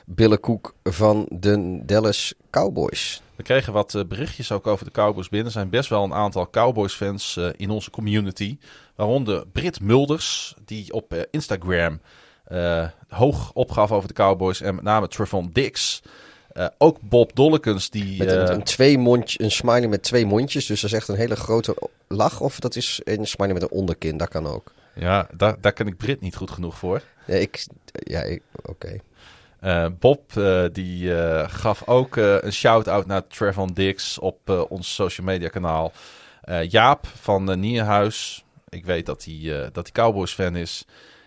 billenkoek 0.05 0.75
van 0.83 1.25
de 1.29 1.79
Dallas 1.85 2.33
Cowboys. 2.49 3.21
We 3.35 3.43
kregen 3.43 3.73
wat 3.73 3.95
eh, 3.95 4.03
berichtjes 4.07 4.51
ook 4.51 4.67
over 4.67 4.85
de 4.85 4.91
Cowboys 4.91 5.29
binnen. 5.29 5.47
Er 5.47 5.53
zijn 5.53 5.69
best 5.69 5.89
wel 5.89 6.03
een 6.03 6.13
aantal 6.13 6.49
Cowboys-fans 6.49 7.37
eh, 7.37 7.49
in 7.55 7.69
onze 7.69 7.89
community. 7.89 8.57
Waaronder 8.95 9.47
Brit 9.47 9.81
Mulders, 9.81 10.55
die 10.65 10.93
op 10.93 11.13
eh, 11.13 11.21
Instagram 11.31 11.99
eh, 12.43 12.87
hoog 13.07 13.51
opgaf 13.53 13.91
over 13.91 14.07
de 14.07 14.13
Cowboys. 14.13 14.61
En 14.61 14.75
met 14.75 14.83
name 14.83 15.07
Trevon 15.07 15.49
Dix. 15.53 16.01
Eh, 16.57 16.67
ook 16.77 17.01
Bob 17.01 17.35
Dollekens, 17.35 17.89
die... 17.89 18.17
Met 18.17 18.31
een, 18.31 18.47
eh, 18.47 18.55
een, 18.55 18.63
twee 18.63 18.97
mondje, 18.97 19.43
een 19.43 19.51
smiley 19.51 19.87
met 19.87 20.03
twee 20.03 20.25
mondjes. 20.25 20.65
Dus 20.65 20.81
dat 20.81 20.89
is 20.89 20.95
echt 20.95 21.07
een 21.07 21.15
hele 21.15 21.35
grote 21.35 21.89
lach. 22.07 22.39
Of 22.39 22.59
dat 22.59 22.75
is 22.75 23.01
een 23.03 23.27
smiley 23.27 23.53
met 23.53 23.61
een 23.61 23.69
onderkin. 23.69 24.17
Dat 24.17 24.29
kan 24.29 24.47
ook. 24.47 24.71
ja, 24.95 25.27
daar, 25.35 25.61
daar 25.61 25.73
ken 25.73 25.87
ik 25.87 25.97
Brit 25.97 26.21
niet 26.21 26.35
goed 26.35 26.51
genoeg 26.51 26.77
voor. 26.77 27.01
Ja, 27.25 27.35
ik, 27.35 27.67
ja, 27.91 28.37
oké. 28.63 28.99
Eh, 29.59 29.87
Bob 29.99 30.21
die 30.71 31.13
gaf 31.47 31.87
ook 31.87 32.15
een 32.15 32.53
shout-out 32.53 33.05
naar 33.05 33.27
Trevon 33.27 33.73
Dix 33.73 34.19
op 34.19 34.65
ons 34.69 34.93
social 34.93 35.27
media 35.27 35.47
kanaal. 35.47 35.91
Jaap 36.69 37.07
van 37.07 37.59
Nierhuis, 37.59 38.45
ik 38.69 38.85
weet 38.85 39.05
dat 39.05 39.23
hij, 39.23 39.69
dat 39.71 39.83
hij 39.83 40.03
Cowboys 40.03 40.33
fan 40.33 40.55
is. 40.55 40.85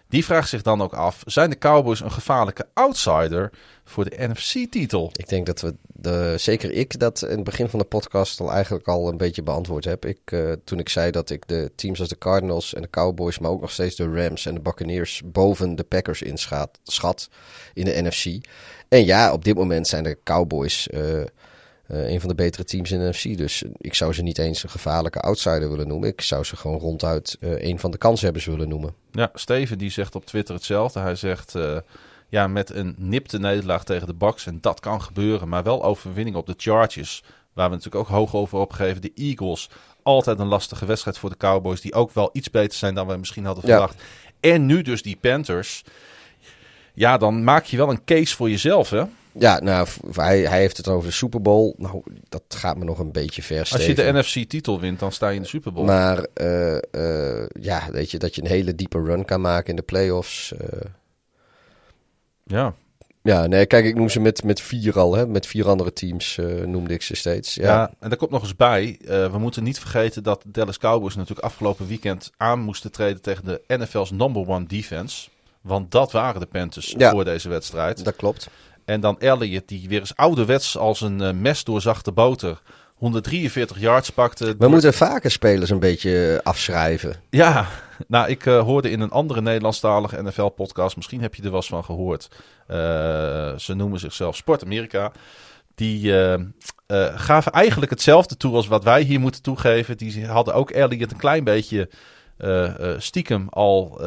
Die 0.09 0.25
vraagt 0.25 0.49
zich 0.49 0.63
dan 0.63 0.83
ook 0.83 0.93
af, 0.93 1.23
zijn 1.27 1.51
de 1.51 1.59
Cowboys 1.59 2.01
een 2.01 2.13
gevaarlijke 2.13 2.67
outsider 2.75 3.51
voor 3.91 4.11
de 4.11 4.29
NFC-titel? 4.29 5.11
Ik 5.13 5.29
denk 5.29 5.47
dat 5.47 5.61
we, 5.61 5.75
de, 5.87 6.35
zeker 6.39 6.73
ik, 6.73 6.99
dat 6.99 7.23
in 7.23 7.29
het 7.29 7.45
begin 7.45 7.69
van 7.69 7.79
de 7.79 7.85
podcast 7.85 8.41
al 8.41 8.53
eigenlijk 8.53 8.89
al 8.89 9.09
een 9.09 9.17
beetje 9.17 9.43
beantwoord 9.43 9.85
heb. 9.85 10.05
Ik, 10.05 10.19
eh, 10.25 10.53
toen 10.65 10.79
ik 10.79 10.89
zei 10.89 11.11
dat 11.11 11.31
ik 11.31 11.49
de 11.49 11.73
teams 11.75 12.01
als 12.01 12.09
de 12.09 12.19
Cardinals 12.19 12.75
en 12.75 12.83
de 12.83 12.91
Cowboys, 12.91 13.39
maar 13.39 13.51
ook 13.51 13.61
nog 13.61 13.71
steeds 13.71 13.97
de 13.97 14.11
Rams 14.11 14.47
en 14.47 14.55
de 14.55 14.61
Buccaneers 14.61 15.23
boven 15.25 15.75
de 15.75 15.83
Packers 15.83 16.23
inschat 16.23 16.79
schat 16.83 17.29
in 17.75 17.85
de 17.85 18.03
NFC. 18.03 18.47
En 18.89 19.05
ja, 19.05 19.33
op 19.33 19.45
dit 19.45 19.55
moment 19.55 19.89
zijn 19.89 20.05
de 20.05 20.19
Cowboys 20.25 20.89
eh, 20.89 21.21
eh, 21.21 21.27
een 21.87 22.21
van 22.21 22.29
de 22.29 22.35
betere 22.35 22.65
teams 22.65 22.91
in 22.91 22.99
de 22.99 23.09
NFC. 23.09 23.37
Dus 23.37 23.65
ik 23.77 23.95
zou 23.95 24.13
ze 24.13 24.23
niet 24.23 24.39
eens 24.39 24.63
een 24.63 24.71
gevaarlijke 24.71 25.21
outsider 25.21 25.71
willen 25.71 25.89
noemen. 25.89 26.09
Ik 26.09 26.21
zou 26.21 26.45
ze 26.45 26.57
gewoon 26.57 26.79
ronduit 26.79 27.37
een 27.41 27.79
van 27.79 27.91
de 27.91 27.99
kanshebbers 27.99 28.45
willen 28.45 28.69
noemen. 28.69 28.95
Ja, 29.13 29.31
Steven 29.35 29.79
die 29.79 29.91
zegt 29.91 30.15
op 30.15 30.27
Twitter 30.27 30.55
hetzelfde. 30.55 31.01
Hij 31.01 31.15
zegt, 31.15 31.55
ja, 32.31 32.47
met 32.47 32.71
een 32.75 32.95
nipte 32.99 33.39
nederlaag 33.39 33.85
tegen 33.85 34.07
de 34.07 34.15
Bucks 34.15 34.47
en 34.47 34.59
dat 34.61 34.81
kan 34.81 35.03
gebeuren, 35.03 35.49
maar 35.49 35.63
wel 35.63 35.85
overwinning 35.85 36.37
op 36.37 36.47
de 36.47 36.55
Chargers, 36.57 37.23
waar 37.53 37.69
we 37.71 37.75
natuurlijk 37.77 38.05
ook 38.05 38.17
hoog 38.17 38.35
over 38.35 38.59
opgeven. 38.59 39.01
De 39.03 39.13
Eagles, 39.15 39.71
altijd 40.03 40.39
een 40.39 40.47
lastige 40.47 40.87
wedstrijd 40.87 41.19
voor 41.19 41.31
de 41.31 41.37
Cowboys, 41.37 41.81
die 41.81 41.95
ook 41.95 42.13
wel 42.13 42.31
iets 42.33 42.51
beter 42.51 42.79
zijn 42.79 42.95
dan 42.95 43.07
we 43.07 43.17
misschien 43.17 43.45
hadden 43.45 43.67
Ja. 43.67 43.71
verwacht. 43.71 44.03
En 44.41 44.67
nu 44.67 44.83
dus 44.83 45.03
die 45.03 45.17
Panthers. 45.21 45.85
Ja, 46.95 47.19
dan 47.19 47.45
maak 47.45 47.65
je 47.65 47.77
wel 47.77 47.91
een 47.91 48.05
case 48.05 48.37
voor 48.37 48.51
jezelf, 48.51 48.91
hè? 48.91 49.03
Ja, 49.33 49.61
nou, 49.61 49.89
hij, 50.13 50.41
hij 50.41 50.59
heeft 50.61 50.77
het 50.77 50.89
over 50.89 51.09
de 51.09 51.15
Super 51.15 51.43
Bowl. 51.43 51.75
Nou, 51.77 52.03
dat 52.29 52.43
gaat 52.49 52.77
me 52.77 52.85
nog 52.85 52.99
een 52.99 53.13
beetje 53.13 53.43
ver. 53.43 53.69
Als 53.73 53.87
je 53.87 53.95
de 53.95 54.13
NFC-titel 54.13 54.81
wint, 54.81 54.99
dan 54.99 55.13
sta 55.13 55.29
je 55.29 55.37
in 55.37 55.43
de 55.43 55.49
Super 55.49 55.73
Bowl. 55.73 55.87
Maar 55.87 56.27
eh, 56.35 56.77
eh, 57.41 57.47
ja, 57.61 57.89
weet 57.91 58.11
je, 58.11 58.19
dat 58.19 58.35
je 58.35 58.41
een 58.43 58.49
hele 58.49 58.75
diepe 58.75 59.03
run 59.03 59.25
kan 59.25 59.41
maken 59.41 59.71
in 59.71 59.77
de 59.77 59.83
playoffs. 59.83 60.53
eh 60.53 60.67
ja. 62.51 62.75
ja, 63.23 63.47
nee, 63.47 63.67
kijk, 63.67 63.85
ik 63.85 63.95
noem 63.95 64.09
ze 64.09 64.21
met, 64.21 64.45
met 64.45 64.61
vier 64.61 64.99
al, 64.99 65.15
hè. 65.15 65.27
Met 65.27 65.47
vier 65.47 65.69
andere 65.69 65.93
teams 65.93 66.39
eh, 66.39 66.47
noemde 66.47 66.95
ik 66.95 67.03
ze 67.03 67.15
steeds. 67.17 67.55
Ja, 67.55 67.63
Ja. 67.65 67.91
en 68.01 68.09
daar 68.09 68.19
komt 68.19 68.31
nog 68.31 68.43
eens 68.43 68.57
bij. 68.57 68.99
eh, 69.07 69.31
we 69.33 69.39
moeten 69.39 69.63
niet 69.63 69.79
vergeten 69.81 70.23
dat 70.23 70.43
de 70.43 70.51
Dallas 70.51 70.79
Cowboys 70.79 71.15
natuurlijk 71.15 71.47
afgelopen 71.47 71.87
weekend 71.87 72.31
aan 72.37 72.61
moesten 72.61 72.93
treden 72.93 73.23
tegen 73.23 73.45
de 73.45 73.63
NFL's 73.67 74.11
number 74.11 74.49
one 74.49 74.67
defense. 74.67 75.29
Want 75.61 75.91
dat 75.91 76.13
waren 76.13 76.41
de 76.41 76.47
Panthers 76.47 76.95
Ja. 76.99 77.11
voor 77.11 77.25
deze 77.25 77.49
wedstrijd. 77.49 78.05
dat 78.05 78.17
klopt. 78.17 78.49
En 78.85 79.01
dan 79.01 79.19
Elliott, 79.21 79.69
die 79.69 79.89
weer 79.89 80.01
eens 80.01 80.17
ouderwets 80.17 80.77
als 80.79 81.01
een 81.01 81.21
eh, 81.21 81.33
mes 81.33 81.65
door 81.65 81.81
zachte 81.81 82.13
boter 82.13 82.63
143 83.01 83.79
yards 83.81 84.11
pakte. 84.11 84.45
We 84.45 84.57
Door- 84.57 84.71
moeten 84.71 84.95
vaker 84.95 85.31
spelers 85.31 85.71
een 85.71 85.79
beetje 85.79 86.41
afschrijven. 86.43 87.17
Ja, 87.31 87.67
nou, 88.09 88.29
ik 88.29 88.47
eh, 88.47 88.61
hoorde 88.63 88.91
in 88.91 89.01
een 89.01 89.11
andere 89.11 89.41
Nederlandstalige 89.41 90.23
NFL-podcast, 90.23 90.97
misschien 90.97 91.21
heb 91.21 91.35
je 91.35 91.43
er 91.43 91.49
wel 91.49 91.57
eens 91.57 91.69
van 91.69 91.85
gehoord. 91.85 92.29
Eh, 92.67 92.77
ze 93.57 93.75
noemen 93.75 93.99
zichzelf 93.99 94.37
Sport 94.37 94.65
Amerika. 94.65 95.13
Die 95.75 96.19
eh, 96.27 96.41
gaven 97.15 97.53
eigenlijk 97.53 97.91
hetzelfde 97.91 98.37
toe 98.37 98.55
als 98.55 98.67
wat 98.67 98.85
wij 98.85 99.03
hier 99.03 99.21
moeten 99.21 99.43
toegeven. 99.43 99.97
Die 99.97 100.27
hadden 100.27 100.55
ook 100.55 100.71
Elliot 100.71 101.11
een 101.11 101.17
klein 101.17 101.45
beetje 101.45 101.89
stiekem 102.99 103.47
al 103.49 104.01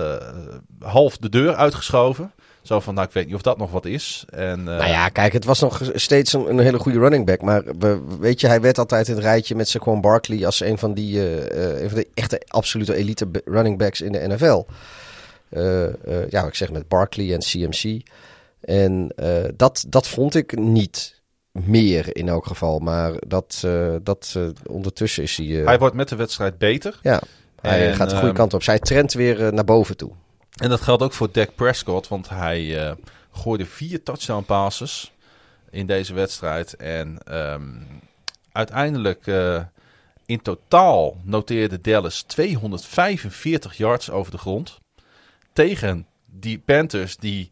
half 0.79 1.17
de 1.17 1.29
deur 1.29 1.55
uitgeschoven. 1.55 2.31
Zo 2.63 2.79
van, 2.79 2.93
nou, 2.93 3.07
ik 3.07 3.13
weet 3.13 3.25
niet 3.25 3.35
of 3.35 3.41
dat 3.41 3.57
nog 3.57 3.71
wat 3.71 3.85
is. 3.85 4.25
En, 4.29 4.59
eh, 4.59 4.65
nou 4.65 4.87
ja, 4.87 5.09
kijk, 5.09 5.33
het 5.33 5.45
was 5.45 5.59
nog 5.59 5.81
steeds 5.93 6.33
een, 6.33 6.49
een 6.49 6.59
hele 6.59 6.79
goede 6.79 6.99
running 6.99 7.25
back. 7.25 7.41
Maar 7.41 7.63
we, 7.79 8.01
weet 8.19 8.41
je, 8.41 8.47
hij 8.47 8.61
werd 8.61 8.77
altijd 8.77 9.07
in 9.07 9.13
het 9.13 9.23
rijtje 9.23 9.55
met 9.55 9.69
Saquon 9.69 10.01
Barkley 10.01 10.45
als 10.45 10.59
een 10.59 10.77
van 10.77 10.93
die 10.93 11.19
eh, 11.19 11.73
eh, 11.73 11.81
een 11.81 11.89
van 11.89 11.97
de 11.97 12.07
echte 12.13 12.41
absolute 12.47 12.95
elite 12.95 13.27
running 13.45 13.77
backs 13.77 14.01
in 14.01 14.11
de 14.11 14.27
NFL. 14.27 14.65
Ja, 16.29 16.45
ik 16.45 16.55
zeg 16.55 16.71
met 16.71 16.87
Barkley 16.87 17.33
en 17.33 17.39
CMC. 17.39 18.01
En 18.61 19.11
dat, 19.55 19.85
dat 19.87 20.07
vond 20.07 20.35
ik 20.35 20.57
niet 20.57 21.21
meer 21.51 22.15
in 22.15 22.29
elk 22.29 22.45
geval. 22.45 22.79
Maar 22.79 23.13
dat, 23.27 23.67
dat 24.03 24.39
ondertussen 24.67 25.23
is 25.23 25.37
hij. 25.37 25.45
Hij 25.45 25.79
wordt 25.79 25.95
met 25.95 26.09
de 26.09 26.15
wedstrijd 26.15 26.57
beter. 26.57 26.99
ja, 27.01 27.21
hij 27.61 27.87
En, 27.87 27.95
gaat 27.95 28.09
de 28.09 28.15
goede 28.15 28.27
ehm, 28.27 28.37
kant 28.37 28.53
op. 28.53 28.63
Zij 28.63 28.79
trendt 28.79 29.13
weer 29.13 29.53
naar 29.53 29.65
boven 29.65 29.97
toe. 29.97 30.11
En 30.55 30.69
dat 30.69 30.81
geldt 30.81 31.03
ook 31.03 31.13
voor 31.13 31.31
Dak 31.31 31.55
Prescott, 31.55 32.07
want 32.07 32.29
hij 32.29 32.87
eh, 32.87 32.95
gooide 33.31 33.65
vier 33.65 34.03
touchdown 34.03 34.43
passes 34.43 35.11
in 35.69 35.85
deze 35.85 36.13
wedstrijd. 36.13 36.75
En 36.75 37.17
ehm, 37.23 37.81
uiteindelijk 38.51 39.27
eh, 39.27 39.61
in 40.25 40.41
totaal 40.41 41.17
noteerde 41.23 41.81
Dallas 41.81 42.21
245 42.21 43.77
yards 43.77 44.09
over 44.09 44.31
de 44.31 44.37
grond. 44.37 44.79
Tegen 45.53 46.07
die 46.25 46.59
Panthers 46.59 47.17
die 47.17 47.51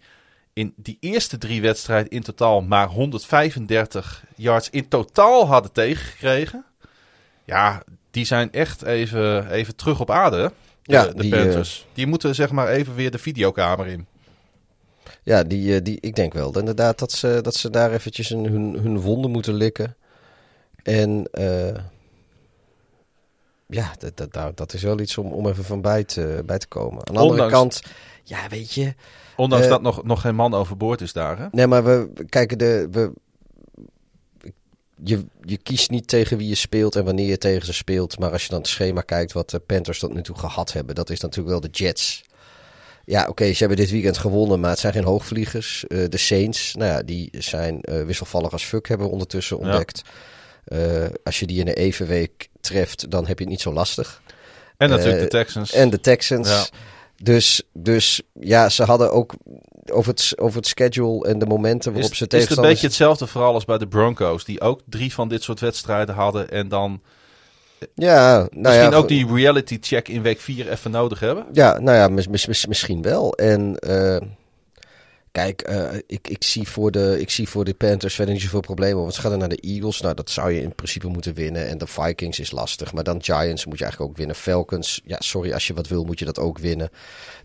in 0.53 0.73
die 0.75 0.97
eerste 0.99 1.37
drie 1.37 1.61
wedstrijden 1.61 2.11
in 2.11 2.21
totaal 2.21 2.61
maar 2.61 2.87
135 2.87 4.23
yards 4.35 4.69
in 4.69 4.87
totaal 4.87 5.47
hadden 5.47 5.71
tegengekregen. 5.71 6.65
Ja, 7.45 7.83
die 8.11 8.25
zijn 8.25 8.51
echt 8.51 8.81
even, 8.81 9.51
even 9.51 9.75
terug 9.75 9.99
op 9.99 10.11
aarde. 10.11 10.51
Ja, 10.83 11.05
de, 11.05 11.13
de 11.13 11.21
die, 11.21 11.35
eh, 11.35 11.41
Panthers. 11.41 11.87
die 11.93 12.07
moeten 12.07 12.35
zeg 12.35 12.51
maar 12.51 12.67
even 12.67 12.95
weer 12.95 13.11
de 13.11 13.17
videokamer 13.17 13.87
in. 13.87 14.07
Ja, 15.23 15.43
die, 15.43 15.75
eh, 15.75 15.83
die, 15.83 15.97
ik 15.99 16.15
denk 16.15 16.33
wel 16.33 16.59
inderdaad 16.59 16.99
dat 16.99 17.11
ze, 17.11 17.39
dat 17.41 17.55
ze 17.55 17.69
daar 17.69 17.91
eventjes 17.91 18.29
hun, 18.29 18.77
hun 18.81 18.99
wonden 18.99 19.31
moeten 19.31 19.53
likken. 19.53 19.95
En 20.83 21.27
eh, 21.31 21.75
ja, 23.65 23.91
dat, 23.97 24.17
dat, 24.17 24.33
dat, 24.33 24.57
dat 24.57 24.73
is 24.73 24.83
wel 24.83 24.99
iets 24.99 25.17
om, 25.17 25.31
om 25.31 25.47
even 25.47 25.63
van 25.63 25.81
bij 25.81 26.03
te, 26.03 26.43
bij 26.45 26.57
te 26.57 26.67
komen. 26.67 27.07
Aan 27.07 27.13
de 27.13 27.19
andere 27.19 27.49
kant, 27.49 27.81
ja, 28.23 28.47
weet 28.49 28.73
je. 28.73 28.93
Ondanks 29.35 29.67
dat 29.67 29.81
nog, 29.81 30.03
nog 30.03 30.21
geen 30.21 30.35
man 30.35 30.53
overboord 30.53 31.01
is 31.01 31.13
daar. 31.13 31.37
Hè? 31.39 31.47
Nee, 31.51 31.67
maar 31.67 31.83
we 31.83 32.25
kijken 32.29 32.57
de. 32.57 32.87
We, 32.91 33.11
je, 35.03 35.25
je 35.41 35.57
kiest 35.57 35.89
niet 35.89 36.07
tegen 36.07 36.37
wie 36.37 36.47
je 36.47 36.55
speelt 36.55 36.95
en 36.95 37.05
wanneer 37.05 37.27
je 37.27 37.37
tegen 37.37 37.65
ze 37.65 37.73
speelt. 37.73 38.19
Maar 38.19 38.31
als 38.31 38.43
je 38.43 38.49
dan 38.49 38.59
het 38.59 38.67
schema 38.67 39.01
kijkt 39.01 39.31
wat 39.31 39.49
de 39.49 39.59
Panthers 39.59 39.99
tot 39.99 40.13
nu 40.13 40.21
toe 40.21 40.37
gehad 40.37 40.73
hebben, 40.73 40.95
dat 40.95 41.09
is 41.09 41.19
natuurlijk 41.19 41.49
wel 41.49 41.71
de 41.71 41.77
Jets. 41.77 42.23
Ja, 43.05 43.27
oké, 43.27 43.53
ze 43.53 43.59
hebben 43.59 43.77
dit 43.77 43.91
weekend 43.91 44.17
gewonnen, 44.17 44.59
maar 44.59 44.69
het 44.69 44.79
zijn 44.79 44.93
geen 44.93 45.03
hoogvliegers. 45.03 45.87
Eh, 45.87 46.09
de 46.09 46.17
Saints, 46.17 46.75
nou 46.75 46.91
ja, 46.91 47.03
die 47.03 47.29
zijn 47.37 47.81
eh, 47.81 48.03
wisselvallig 48.03 48.51
als 48.51 48.63
fuck, 48.63 48.87
hebben 48.87 49.07
we 49.07 49.13
ondertussen 49.13 49.57
Ja. 49.57 49.63
ontdekt. 49.63 50.01
Eh, 50.63 51.05
als 51.23 51.39
je 51.39 51.45
die 51.45 51.59
in 51.59 51.65
de 51.65 51.73
evenweek 51.73 52.49
treft, 52.59 53.11
dan 53.11 53.27
heb 53.27 53.37
je 53.37 53.43
het 53.43 53.53
niet 53.53 53.61
zo 53.61 53.73
lastig. 53.73 54.21
En 54.77 54.89
natuurlijk 54.89 55.21
de 55.21 55.27
Texans. 55.27 55.73
En 55.73 55.89
de 55.89 55.99
Texans. 55.99 56.49
Ja. 56.49 56.65
Dus, 57.23 57.61
dus 57.73 58.21
ja, 58.33 58.69
ze 58.69 58.83
hadden 58.83 59.11
ook 59.11 59.33
over 59.91 60.11
het, 60.11 60.33
over 60.35 60.57
het 60.57 60.67
schedule 60.67 61.27
en 61.27 61.39
de 61.39 61.45
momenten 61.45 61.93
waarop 61.93 62.11
is, 62.11 62.17
ze 62.17 62.23
is 62.23 62.31
het 62.31 62.33
een 62.33 62.39
tegenstanders... 62.39 62.73
beetje 62.73 62.87
hetzelfde 62.87 63.27
verhaal 63.27 63.53
als 63.53 63.65
bij 63.65 63.77
de 63.77 63.87
Broncos. 63.87 64.45
Die 64.45 64.61
ook 64.61 64.81
drie 64.85 65.13
van 65.13 65.27
dit 65.27 65.43
soort 65.43 65.59
wedstrijden 65.59 66.15
hadden. 66.15 66.49
En 66.49 66.67
dan 66.67 67.01
Ja, 67.95 68.37
nou 68.37 68.49
misschien 68.51 68.91
ja, 68.91 68.97
ook 68.97 69.07
die 69.07 69.33
reality 69.33 69.77
check 69.81 70.07
in 70.07 70.21
week 70.21 70.39
4 70.39 70.71
even 70.71 70.91
nodig 70.91 71.19
hebben. 71.19 71.45
Ja, 71.51 71.79
nou 71.79 71.97
ja, 71.97 72.07
mis, 72.07 72.27
mis- 72.27 72.45
mis- 72.45 72.65
misschien 72.65 73.01
wel. 73.01 73.33
En 73.33 73.75
eh, 73.79 74.21
kijk, 75.31 75.61
eh, 75.61 75.93
ik, 76.07 76.27
ik, 76.27 76.43
zie 76.43 76.67
voor 76.67 76.91
de, 76.91 77.17
ik 77.19 77.29
zie 77.29 77.49
voor 77.49 77.65
de 77.65 77.73
Panthers 77.73 78.15
verder 78.15 78.33
niet 78.33 78.43
zoveel 78.43 78.59
problemen. 78.59 79.01
Want 79.01 79.13
ze 79.13 79.21
gaan 79.21 79.37
naar 79.37 79.49
de 79.49 79.55
Eagles. 79.55 80.01
Nou, 80.01 80.15
dat 80.15 80.29
zou 80.29 80.51
je 80.51 80.61
in 80.61 80.75
principe 80.75 81.07
moeten 81.07 81.33
winnen. 81.33 81.67
En 81.67 81.77
de 81.77 81.87
Vikings 81.87 82.39
is 82.39 82.51
lastig. 82.51 82.93
Maar 82.93 83.03
dan 83.03 83.23
Giants 83.23 83.65
moet 83.65 83.77
je 83.77 83.83
eigenlijk 83.83 84.11
ook 84.11 84.17
winnen. 84.17 84.35
Falcons, 84.35 85.01
ja, 85.05 85.17
sorry, 85.19 85.53
als 85.53 85.67
je 85.67 85.73
wat 85.73 85.87
wil 85.87 86.03
moet 86.03 86.19
je 86.19 86.25
dat 86.25 86.39
ook 86.39 86.57
winnen. 86.57 86.89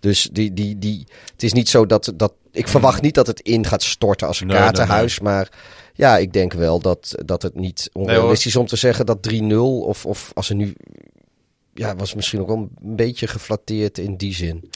Dus 0.00 0.28
die, 0.32 0.52
die, 0.52 0.78
die, 0.78 1.06
het 1.32 1.42
is 1.42 1.52
niet 1.52 1.68
zo 1.68 1.86
dat, 1.86 2.12
dat... 2.14 2.32
Ik 2.50 2.68
verwacht 2.68 3.02
niet 3.02 3.14
dat 3.14 3.26
het 3.26 3.40
in 3.40 3.66
gaat 3.66 3.82
storten 3.82 4.26
als 4.26 4.40
een 4.40 4.46
Nee, 4.46 4.56
nee, 4.56 4.64
kaartenhuis. 4.64 5.20
Maar 5.20 5.48
ja, 5.94 6.16
ik 6.16 6.32
denk 6.32 6.52
wel 6.52 6.78
dat, 6.80 7.14
dat 7.24 7.42
het 7.42 7.54
niet 7.54 7.90
onrealistisch 7.92 8.46
is 8.46 8.56
om 8.56 8.66
te 8.66 8.76
zeggen 8.76 9.06
dat 9.06 9.32
3-0... 9.32 9.56
Of, 9.56 10.06
of 10.06 10.30
als 10.34 10.48
er 10.48 10.54
nu... 10.54 10.74
Ja, 11.74 11.96
was 11.96 12.14
misschien 12.14 12.40
ook 12.40 12.46
wel 12.46 12.56
een 12.56 12.96
beetje 12.96 13.26
geflatteerd 13.26 13.98
in 13.98 14.16
die 14.16 14.34
zin. 14.34 14.70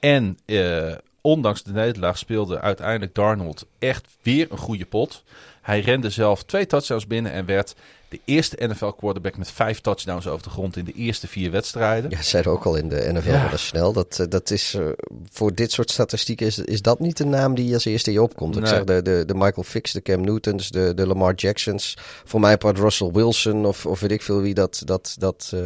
En 0.00 0.38
eh, 0.44 0.94
ondanks 1.20 1.62
de 1.62 1.72
nederlaag 1.72 2.18
speelde 2.18 2.60
uiteindelijk 2.60 3.14
Darnold 3.14 3.66
echt 3.78 4.06
weer 4.22 4.46
een 4.50 4.58
goede 4.58 4.86
pot. 4.86 5.22
Hij 5.62 5.80
rende 5.80 6.10
zelf 6.10 6.44
twee 6.44 6.66
touchdowns 6.66 7.06
binnen 7.06 7.32
en 7.32 7.46
werd 7.46 7.74
de 8.08 8.20
eerste 8.24 8.56
NFL-quarterback 8.66 9.36
met 9.36 9.50
vijf 9.50 9.80
touchdowns 9.80 10.26
over 10.26 10.42
de 10.42 10.50
grond 10.50 10.76
in 10.76 10.84
de 10.84 10.92
eerste 10.92 11.26
vier 11.26 11.50
wedstrijden. 11.50 12.10
Ja, 12.10 12.22
zeiden 12.22 12.52
ook 12.52 12.64
al 12.64 12.76
in 12.76 12.88
de 12.88 13.10
NFL 13.12 13.30
Ja. 13.30 13.48
wel 13.48 13.58
snel. 13.58 13.92
Dat, 13.92 14.18
eh, 14.18 14.26
dat 14.28 14.50
is, 14.50 14.74
eh, 14.74 14.86
voor 15.30 15.54
dit 15.54 15.72
soort 15.72 15.90
statistieken 15.90 16.46
is, 16.46 16.58
is 16.58 16.82
dat 16.82 16.98
niet 17.00 17.16
de 17.16 17.24
naam 17.26 17.54
die 17.54 17.74
als 17.74 17.84
eerste 17.84 18.10
in 18.10 18.16
je 18.16 18.22
opkomt. 18.22 18.56
Ik 18.56 18.66
zeg 18.66 18.84
de, 18.84 19.02
de, 19.02 19.24
de 19.26 19.34
Michael 19.34 19.62
Fix, 19.62 19.92
de 19.92 20.02
Cam 20.02 20.20
Newtons, 20.20 20.68
de, 20.70 20.94
de 20.94 21.06
Lamar 21.06 21.34
Jacksons. 21.34 21.96
Voor 22.24 22.40
mij 22.40 22.58
part 22.58 22.78
Russell 22.78 23.10
Wilson 23.12 23.66
of, 23.66 23.86
of 23.86 24.00
weet 24.00 24.10
ik 24.10 24.22
veel 24.22 24.40
wie 24.40 24.54
dat... 24.54 24.82
dat, 24.84 25.16
dat 25.18 25.50
eh, 25.54 25.60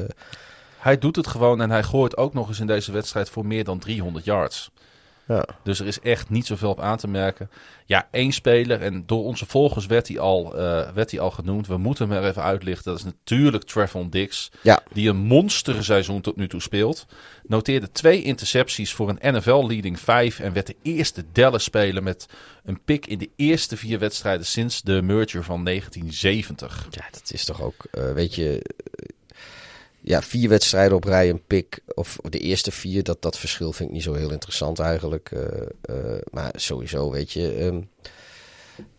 Hij 0.79 0.99
doet 0.99 1.17
het 1.17 1.27
gewoon 1.27 1.61
en 1.61 1.71
hij 1.71 1.83
gooit 1.83 2.17
ook 2.17 2.35
nog 2.35 2.49
eens 2.49 2.61
in 2.61 2.67
deze 2.67 2.93
wedstrijd 2.93 3.31
voor 3.31 3.47
meer 3.47 3.65
dan 3.65 3.79
300 3.79 4.25
yards. 4.25 4.71
Ja. 5.29 5.45
Dus 5.63 5.81
er 5.81 5.87
is 5.87 6.01
echt 6.01 6.31
niet 6.31 6.47
zoveel 6.47 6.71
op 6.71 6.81
aan 6.81 6.97
te 6.97 7.09
merken. 7.09 7.51
Ja, 7.87 8.09
één 8.11 8.33
speler. 8.33 8.83
En 8.83 9.03
door 9.07 9.25
onze 9.25 9.47
volgers 9.47 9.87
werd 9.87 10.09
hij 10.09 10.19
al, 10.19 10.57
eh, 10.57 10.91
werd 10.91 11.11
hij 11.11 11.21
al 11.21 11.31
genoemd. 11.31 11.67
We 11.67 11.77
moeten 11.77 12.09
hem 12.09 12.23
er 12.23 12.29
even 12.29 12.43
uitlichten. 12.43 12.91
Dat 12.91 13.01
is 13.01 13.05
natuurlijk 13.05 13.65
Trevon 13.65 14.11
Dix. 14.11 14.51
Ja. 14.63 14.83
Die 14.93 15.09
een 15.09 15.17
monsterseizoen 15.17 16.21
tot 16.21 16.37
nu 16.37 16.49
toe 16.49 16.61
speelt. 16.61 17.07
Noteerde 17.43 17.91
twee 17.91 18.23
intercepties 18.23 18.93
voor 18.93 19.09
een 19.09 19.35
NFL-leading 19.35 20.01
5. 20.01 20.41
En 20.41 20.53
werd 20.53 20.67
de 20.67 20.77
eerste 20.83 21.25
Dallas-speler 21.33 22.03
met 22.03 22.27
een 22.65 22.81
pick 22.85 23.07
in 23.07 23.19
de 23.19 23.31
eerste 23.37 23.77
vier 23.77 23.99
wedstrijden 23.99 24.47
sinds 24.47 24.83
de 24.83 25.03
merger 25.03 25.45
van 25.45 25.65
1970. 25.65 26.87
Ja, 26.91 27.05
dat 27.11 27.31
is 27.33 27.45
toch 27.45 27.63
ook, 27.63 27.85
eh, 27.91 28.13
weet 28.13 28.35
je, 28.35 28.63
ja, 30.03 30.23
vier 30.23 30.49
wedstrijden 30.49 30.97
op 30.97 31.05
rij 31.05 31.31
een 31.31 31.47
pick, 31.47 31.81
of 31.95 32.19
de 32.23 32.39
eerste 32.39 32.73
vier, 32.73 33.03
dat, 33.03 33.23
dat 33.23 33.39
verschil 33.39 33.73
vind 33.73 33.89
ik 33.89 33.95
niet 33.95 34.05
zo 34.05 34.15
heel 34.15 34.33
interessant 34.33 34.79
eigenlijk. 34.79 35.31
eh, 35.31 35.63
eh, 35.83 36.21
maar 36.31 36.53
sowieso, 36.55 37.11
weet 37.11 37.33
je, 37.33 37.53
ehm, 37.53 37.81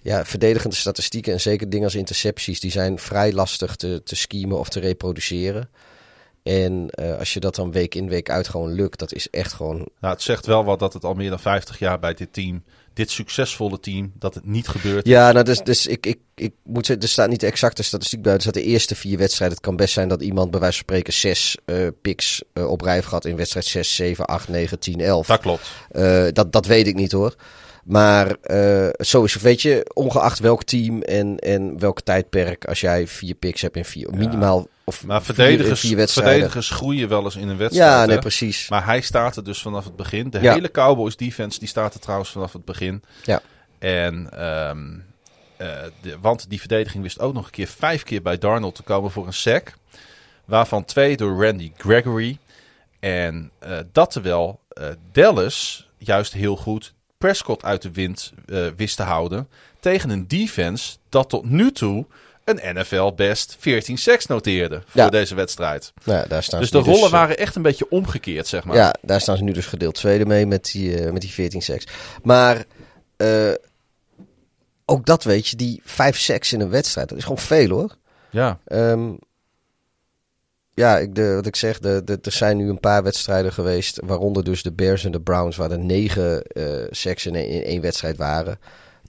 ja, 0.02 0.26
verdedigende 0.26 0.76
statistieken 0.76 1.34
en 1.34 1.42
zeker 1.42 1.70
dingen 1.70 1.86
als 1.86 1.96
intercepties, 1.96 2.60
die 2.60 2.72
zijn 2.72 3.00
vrij 3.00 3.34
lastig 3.34 3.76
te, 3.76 4.02
te 4.04 4.16
schemen 4.16 4.60
of 4.60 4.70
te 4.70 4.80
reproduceren. 4.80 5.70
En 6.44 6.90
eh, 6.90 7.18
als 7.18 7.34
je 7.34 7.40
dat 7.40 7.56
dan 7.56 7.72
week 7.72 7.96
in, 7.96 8.10
week 8.10 8.30
uit 8.30 8.48
gewoon 8.48 8.74
lukt, 8.74 9.00
dat 9.00 9.14
is 9.14 9.30
echt 9.30 9.54
gewoon 9.54 9.88
Nou, 10.00 10.14
het 10.14 10.22
zegt 10.22 10.46
wel 10.46 10.64
wat 10.64 10.80
dat 10.80 10.94
het 10.94 11.04
al 11.04 11.14
meer 11.14 11.30
dan 11.30 11.40
50 11.40 11.80
jaar 11.80 12.00
bij 12.00 12.14
dit 12.14 12.34
team, 12.34 12.64
dit 12.94 13.11
succesvolle 13.11 13.80
team, 13.80 14.11
dat 14.20 14.34
het 14.34 14.45
niet 14.45 14.68
gebeurt. 14.68 15.07
Ja, 15.07 15.32
nou, 15.32 15.45
dus, 15.45 15.60
dus 15.60 15.88
ik, 15.88 16.06
ik, 16.06 16.20
ik 16.36 16.53
moet 16.64 16.86
zeggen, 16.86 17.06
er 17.06 17.11
staat 17.11 17.30
niet 17.30 17.40
de 17.40 17.45
exacte 17.45 17.84
statistiek 17.84 18.22
bij. 18.22 18.34
Er 18.34 18.41
staat 18.41 18.53
de 18.53 18.64
eerste 18.64 18.95
vier 18.95 19.18
wedstrijden. 19.18 19.57
Het 19.57 19.65
kan 19.65 19.76
best 19.76 19.94
zijn 19.94 20.07
dat 20.07 20.22
iemand 20.22 20.52
bij 20.52 20.60
wijze 20.60 20.76
van 20.76 20.86
spreken 20.86 21.14
zes 21.14 21.57
eh 21.65 21.88
picks 22.02 22.41
eh, 22.53 22.70
op 22.70 22.82
rij 22.82 23.02
gehad 23.02 23.26
in 23.26 23.36
wedstrijd 23.36 23.65
6, 23.65 23.95
7, 23.95 24.26
8, 24.26 24.48
9, 24.48 24.80
10, 24.80 24.99
11. 24.99 25.28
Dat 25.28 25.40
klopt. 25.40 25.72
Eh, 25.91 26.28
dat, 26.32 26.52
dat 26.52 26.65
weet 26.65 26.88
ik 26.88 26.95
niet 26.95 27.11
hoor. 27.11 27.36
Maar 27.84 28.32
eh 28.42 28.90
sowieso, 28.98 29.40
weet 29.40 29.62
je, 29.62 29.92
ongeacht 29.94 30.40
welk 30.40 30.64
team 30.64 31.02
en, 31.02 31.38
en 31.38 31.80
welk 31.80 32.02
tijdperk, 32.02 32.66
als 32.66 32.82
jij 32.82 33.08
vier 33.08 33.36
picks 33.36 33.62
hebt 33.62 33.76
in 33.76 33.86
vier, 33.86 34.10
minimaal 34.16 34.68
of 34.84 35.06
Maar 35.06 35.24
verdedigers, 35.24 35.80
vier 35.80 36.08
verdedigers 36.08 36.70
groeien 36.70 37.10
wel 37.10 37.24
eens 37.24 37.36
in 37.36 37.48
een 37.48 37.58
wedstrijd. 37.58 37.92
ja, 37.92 38.06
nee, 38.06 38.16
hè? 38.16 38.22
precies. 38.22 38.70
Maar 38.70 38.86
hij 38.86 39.02
staat 39.02 39.36
er 39.36 39.44
dus 39.44 39.62
vanaf 39.62 39.84
het 39.84 39.96
begin. 39.96 40.30
De 40.30 40.42
Ja. 40.42 40.54
hele 40.54 40.72
Cowboys 40.72 41.16
defense 41.16 41.60
die 41.60 41.68
staat 41.68 41.94
er 41.94 42.00
trouwens 42.00 42.30
vanaf 42.30 42.54
het 42.54 42.66
begin. 42.66 43.04
Ja. 43.24 43.42
En, 43.80 44.30
ehm, 44.32 44.88
eh, 45.58 45.68
de, 46.02 46.18
want 46.22 46.50
die 46.50 46.60
verdediging 46.60 47.04
wist 47.04 47.20
ook 47.20 47.34
nog 47.34 47.46
een 47.46 47.52
keer 47.52 47.68
vijf 47.68 48.04
keer 48.04 48.22
bij 48.22 48.38
Darnold 48.38 48.76
te 48.76 48.84
komen 48.84 49.12
voor 49.12 49.28
een 49.28 49.34
sack. 49.34 49.74
Waarvan 50.46 50.86
twee 50.86 51.18
door 51.18 51.46
Randy 51.46 51.72
Gregory. 51.78 52.38
En 53.00 53.52
eh, 53.60 53.78
dat 53.92 54.12
terwijl 54.12 54.60
Dallas 55.12 55.90
juist 55.98 56.34
heel 56.34 56.56
goed 56.56 56.94
Prescott 57.24 57.64
uit 57.64 57.82
de 57.82 57.91
wind 57.91 58.32
eh, 58.45 58.66
wist 58.76 58.95
te 58.95 59.04
houden. 59.04 59.48
Tegen 59.80 60.10
een 60.10 60.28
defense 60.28 60.98
dat 61.10 61.30
tot 61.30 61.45
nu 61.50 61.72
toe 61.72 62.06
een 62.44 62.60
NFL 62.80 63.12
best 63.16 63.56
14 63.60 63.98
sacks 63.98 64.26
noteerde 64.26 64.82
voor 64.88 65.02
Ja. 65.02 65.10
deze 65.10 65.36
wedstrijd. 65.36 65.94
Nou, 66.04 66.20
ja, 66.20 66.26
daar 66.28 66.44
staan 66.44 66.60
Dus 66.60 66.72
de 66.72 66.78
nu 66.78 66.84
rollen 66.84 67.06
eh, 67.06 67.12
waren 67.12 67.38
echt 67.38 67.56
een 67.56 67.62
beetje 67.62 67.90
omgekeerd, 67.90 68.48
zeg 68.48 68.64
maar. 68.64 68.76
Ja, 68.76 68.94
daar 69.02 69.22
staan 69.22 69.38
ze 69.38 69.44
nu 69.44 69.52
dus 69.52 69.66
gedeeld 69.66 69.95
tweede 69.95 70.26
mee 70.26 70.45
met 70.45 70.72
die, 70.72 71.00
eh, 71.00 71.12
met 71.12 71.22
die 71.22 71.32
14 71.32 71.62
seks. 71.62 71.86
Maar 72.24 72.64
ook 74.86 75.06
dat 75.06 75.24
weet 75.24 75.48
je, 75.48 75.56
die 75.56 75.82
vijf 75.84 76.18
seks 76.20 76.54
in 76.54 76.60
een 76.60 76.70
wedstrijd, 76.70 77.10
dat 77.10 77.18
is 77.18 77.24
gewoon 77.24 77.38
veel 77.40 77.70
hoor. 77.70 77.95
ja. 78.30 78.60
Ehm, 78.66 79.10
ja, 80.74 80.98
ik, 80.98 81.16
de, 81.16 81.34
wat 81.36 81.45
ik 81.45 81.56
zeg, 81.56 81.80
de, 81.80 82.02
de, 82.06 82.20
er 82.22 82.32
zijn 82.32 82.58
nu 82.58 82.70
een 82.70 82.80
paar 82.80 83.04
wedstrijden 83.04 83.54
geweest, 83.54 84.00
waaronder 84.06 84.44
dus 84.44 84.64
de 84.64 84.72
Bears 84.72 85.06
en 85.06 85.12
de 85.12 85.22
Browns, 85.22 85.56
waar 85.56 85.72
er 85.72 85.80
negen 85.80 86.44
eh 86.44 86.88
seks 86.90 87.26
in, 87.26 87.36
één- 87.36 87.50
in 87.50 87.64
één 87.64 87.82
wedstrijd 87.82 88.18
waren. 88.18 88.60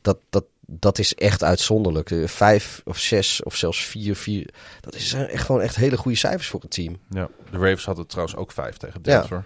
Dat, 0.03 0.19
dat, 0.31 0.45
dat 0.67 0.99
is 0.99 1.15
echt 1.15 1.43
uitzonderlijk. 1.43 2.15
Vijf 2.25 2.81
of 2.85 2.99
zes 2.99 3.43
of 3.43 3.57
zelfs 3.57 3.85
vier, 3.85 4.17
vier. 4.17 4.49
Dat 4.81 4.95
is 4.95 5.13
eh, 5.13 5.33
echt 5.33 5.45
gewoon 5.45 5.61
echt 5.61 5.77
hele 5.77 5.97
goede 5.97 6.19
cijfers 6.19 6.49
voor 6.49 6.63
een 6.63 6.69
team. 6.69 6.97
Ja, 7.11 7.29
de 7.51 7.57
Ravens 7.59 7.85
hadden 7.85 8.07
trouwens 8.07 8.37
ook 8.37 8.53
vijf 8.53 8.77
tegen 8.77 9.01
Ja. 9.03 9.19
Denver. 9.19 9.45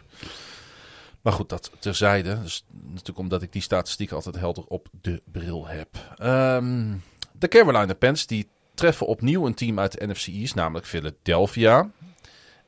Maar 1.20 1.32
goed, 1.32 1.48
dat 1.48 1.70
terzijde. 1.78 2.42
Dus 2.42 2.64
natuurlijk 2.88 3.18
omdat 3.18 3.42
ik 3.42 3.52
die 3.52 3.62
statistiek 3.62 4.10
altijd 4.12 4.36
helder 4.38 4.64
op 4.68 4.88
de 5.00 5.22
bril 5.32 5.66
heb. 5.66 5.88
Ehm, 6.16 6.84
de 7.32 7.48
Carolina 7.48 7.94
Panthers 7.94 8.26
die 8.26 8.48
treffen 8.78 9.06
opnieuw 9.06 9.46
een 9.46 9.54
team 9.54 9.78
uit 9.78 9.98
de 9.98 10.06
NFC 10.06 10.26
East, 10.26 10.54
namelijk 10.54 10.86
Philadelphia. 10.86 11.90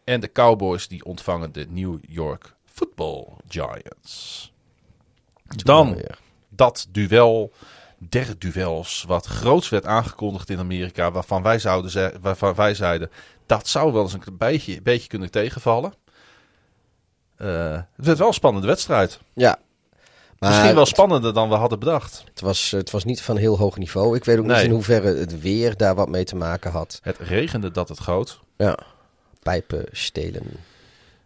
En 0.05 0.21
de 0.21 0.33
Cowboys 0.33 0.89
die 0.89 1.05
ontvangen 1.05 1.53
de 1.53 1.67
New 1.69 1.99
York 2.09 2.55
Football 2.65 3.27
Giants. 3.49 4.53
Dan 5.45 6.01
dat 6.49 6.87
duel 6.91 7.53
der 7.99 8.39
duels, 8.39 9.05
wat 9.07 9.27
groots 9.27 9.69
werd 9.69 9.87
aangekondigd 9.87 10.51
in 10.51 10.59
Amerika, 10.59 11.11
waarvan 11.11 11.43
wij, 11.43 11.59
zouden 11.59 11.91
ze- 11.91 12.15
waarvan 12.21 12.55
wij 12.55 12.75
zeiden, 12.75 13.11
dat 13.47 13.69
zou 13.69 13.93
wel 13.93 14.03
eens 14.03 14.13
een 14.13 14.37
beetje, 14.39 14.83
beetje 14.83 15.09
kunnen 15.09 15.31
tegenvallen. 15.31 15.95
Eh, 17.37 17.73
het 17.97 18.07
werd 18.07 18.19
wel 18.19 18.27
een 18.29 18.35
spannende 18.35 18.67
wedstrijd. 18.67 19.21
Ja. 19.35 19.59
Maar 20.41 20.51
Misschien 20.51 20.75
wel 20.75 20.87
spannender 20.87 21.35
dan 21.35 21.49
we 21.49 21.55
hadden 21.55 21.79
bedacht. 21.79 22.25
Het 22.29 22.41
was, 22.41 22.71
het 22.71 22.91
was 22.91 23.05
niet 23.05 23.23
van 23.23 23.37
heel 23.37 23.59
hoog 23.59 23.79
niveau. 23.79 24.17
Ik 24.17 24.25
weet 24.25 24.39
ook 24.39 24.45
Nee. 24.45 24.57
niet 24.57 24.65
in 24.65 24.71
hoeverre 24.71 25.15
het 25.15 25.41
weer 25.41 25.77
daar 25.77 25.95
wat 25.95 26.09
mee 26.09 26.25
te 26.25 26.37
maken 26.37 26.71
had. 26.71 27.01
Het 27.03 27.19
regende 27.19 27.71
dat 27.71 27.89
het 27.89 28.01
goot. 28.01 28.41
Ja. 28.57 28.79
Pijpen 29.43 29.85
stelen. 29.91 30.43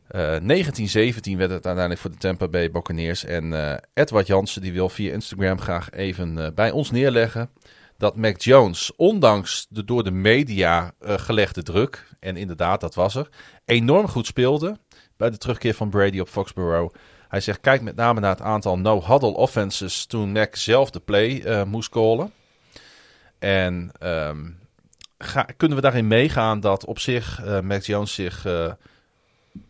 Eh 0.09 0.21
1917 0.21 1.37
werd 1.39 1.51
het 1.51 1.67
uiteindelijk 1.67 2.01
voor 2.01 2.11
de 2.11 2.17
Tampa 2.17 2.49
Bay 2.49 2.71
Buccaneers. 2.71 3.25
En 3.25 3.53
eh, 3.71 3.77
Edward 3.95 4.27
Jansen 4.27 4.63
die 4.63 4.73
wil 4.73 4.89
via 4.89 5.13
Instagram 5.13 5.61
graag 5.61 5.91
even 5.91 6.39
eh, 6.39 6.53
bij 6.55 6.71
ons 6.71 6.91
neerleggen 6.91 7.51
dat 7.99 8.17
Mac 8.17 8.41
Jones, 8.41 8.93
ondanks 8.97 9.67
de 9.69 9.85
door 9.85 10.05
de 10.05 10.11
media 10.11 10.93
eh, 11.01 11.15
gelegde 11.19 11.63
druk, 11.63 12.07
en 12.21 12.37
inderdaad 12.37 12.81
dat 12.81 12.95
was 12.95 13.15
er, 13.15 13.29
enorm 13.65 14.09
goed 14.09 14.27
speelde 14.27 14.77
bij 15.17 15.31
de 15.31 15.39
terugkeer 15.39 15.75
van 15.75 15.91
Brady 15.91 16.21
op 16.21 16.29
Foxborough. 16.29 16.95
Hij 17.35 17.43
zegt, 17.43 17.61
kijk 17.61 17.83
met 17.83 17.97
name 17.97 18.21
naar 18.21 18.31
het 18.31 18.41
aantal 18.41 18.79
no-huddle 18.79 19.35
offenses 19.35 20.07
toen 20.07 20.33
Mac 20.33 20.57
zelf 20.57 20.91
de 20.91 21.01
play 21.01 21.43
eh, 21.43 21.65
moest 21.65 21.89
callen. 21.89 22.33
En 23.39 23.91
ehm, 23.99 24.51
ga, 25.19 25.43
kunnen 25.57 25.77
we 25.77 25.83
daarin 25.83 26.09
meegaan 26.09 26.61
dat 26.61 26.85
op 26.85 26.99
zich 26.99 27.45
eh, 27.45 27.61
Mac 27.61 27.83
Jones 27.83 28.15
zich 28.15 28.47
eh, 28.47 28.73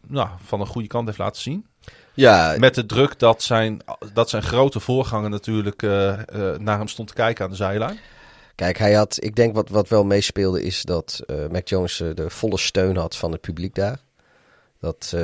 nou, 0.07 0.29
van 0.45 0.61
een 0.61 0.67
goede 0.67 0.89
kant 0.89 1.07
heeft 1.07 1.19
laten 1.19 1.43
zien? 1.43 1.67
Ja, 2.15 2.57
Met 2.59 2.75
de 2.75 2.87
druk 2.87 3.19
dat 3.19 3.43
zijn, 3.43 3.81
dat 4.13 4.31
zijn 4.31 4.43
grote 4.43 4.81
voorganger 4.81 5.31
natuurlijk 5.31 5.83
naar 6.59 6.79
hem 6.79 6.89
stond 6.89 7.09
te 7.09 7.15
kijken 7.15 7.45
aan 7.45 7.51
de 7.51 7.57
zijlijn. 7.57 7.99
kijk, 8.55 8.79
hij 8.79 8.93
had, 8.93 9.17
ik 9.21 9.37
denk 9.37 9.55
wat, 9.55 9.69
wat 9.69 9.89
wel 9.89 10.05
meespeelde 10.05 10.63
is 10.63 10.83
dat 10.83 11.21
Mac 11.51 11.69
Jones 11.69 11.97
de 11.97 12.31
volle 12.31 12.59
steun 12.59 12.97
had 12.97 13.17
van 13.17 13.33
het 13.33 13.41
publiek 13.41 13.75
daar. 13.75 13.99
Dat 14.81 15.15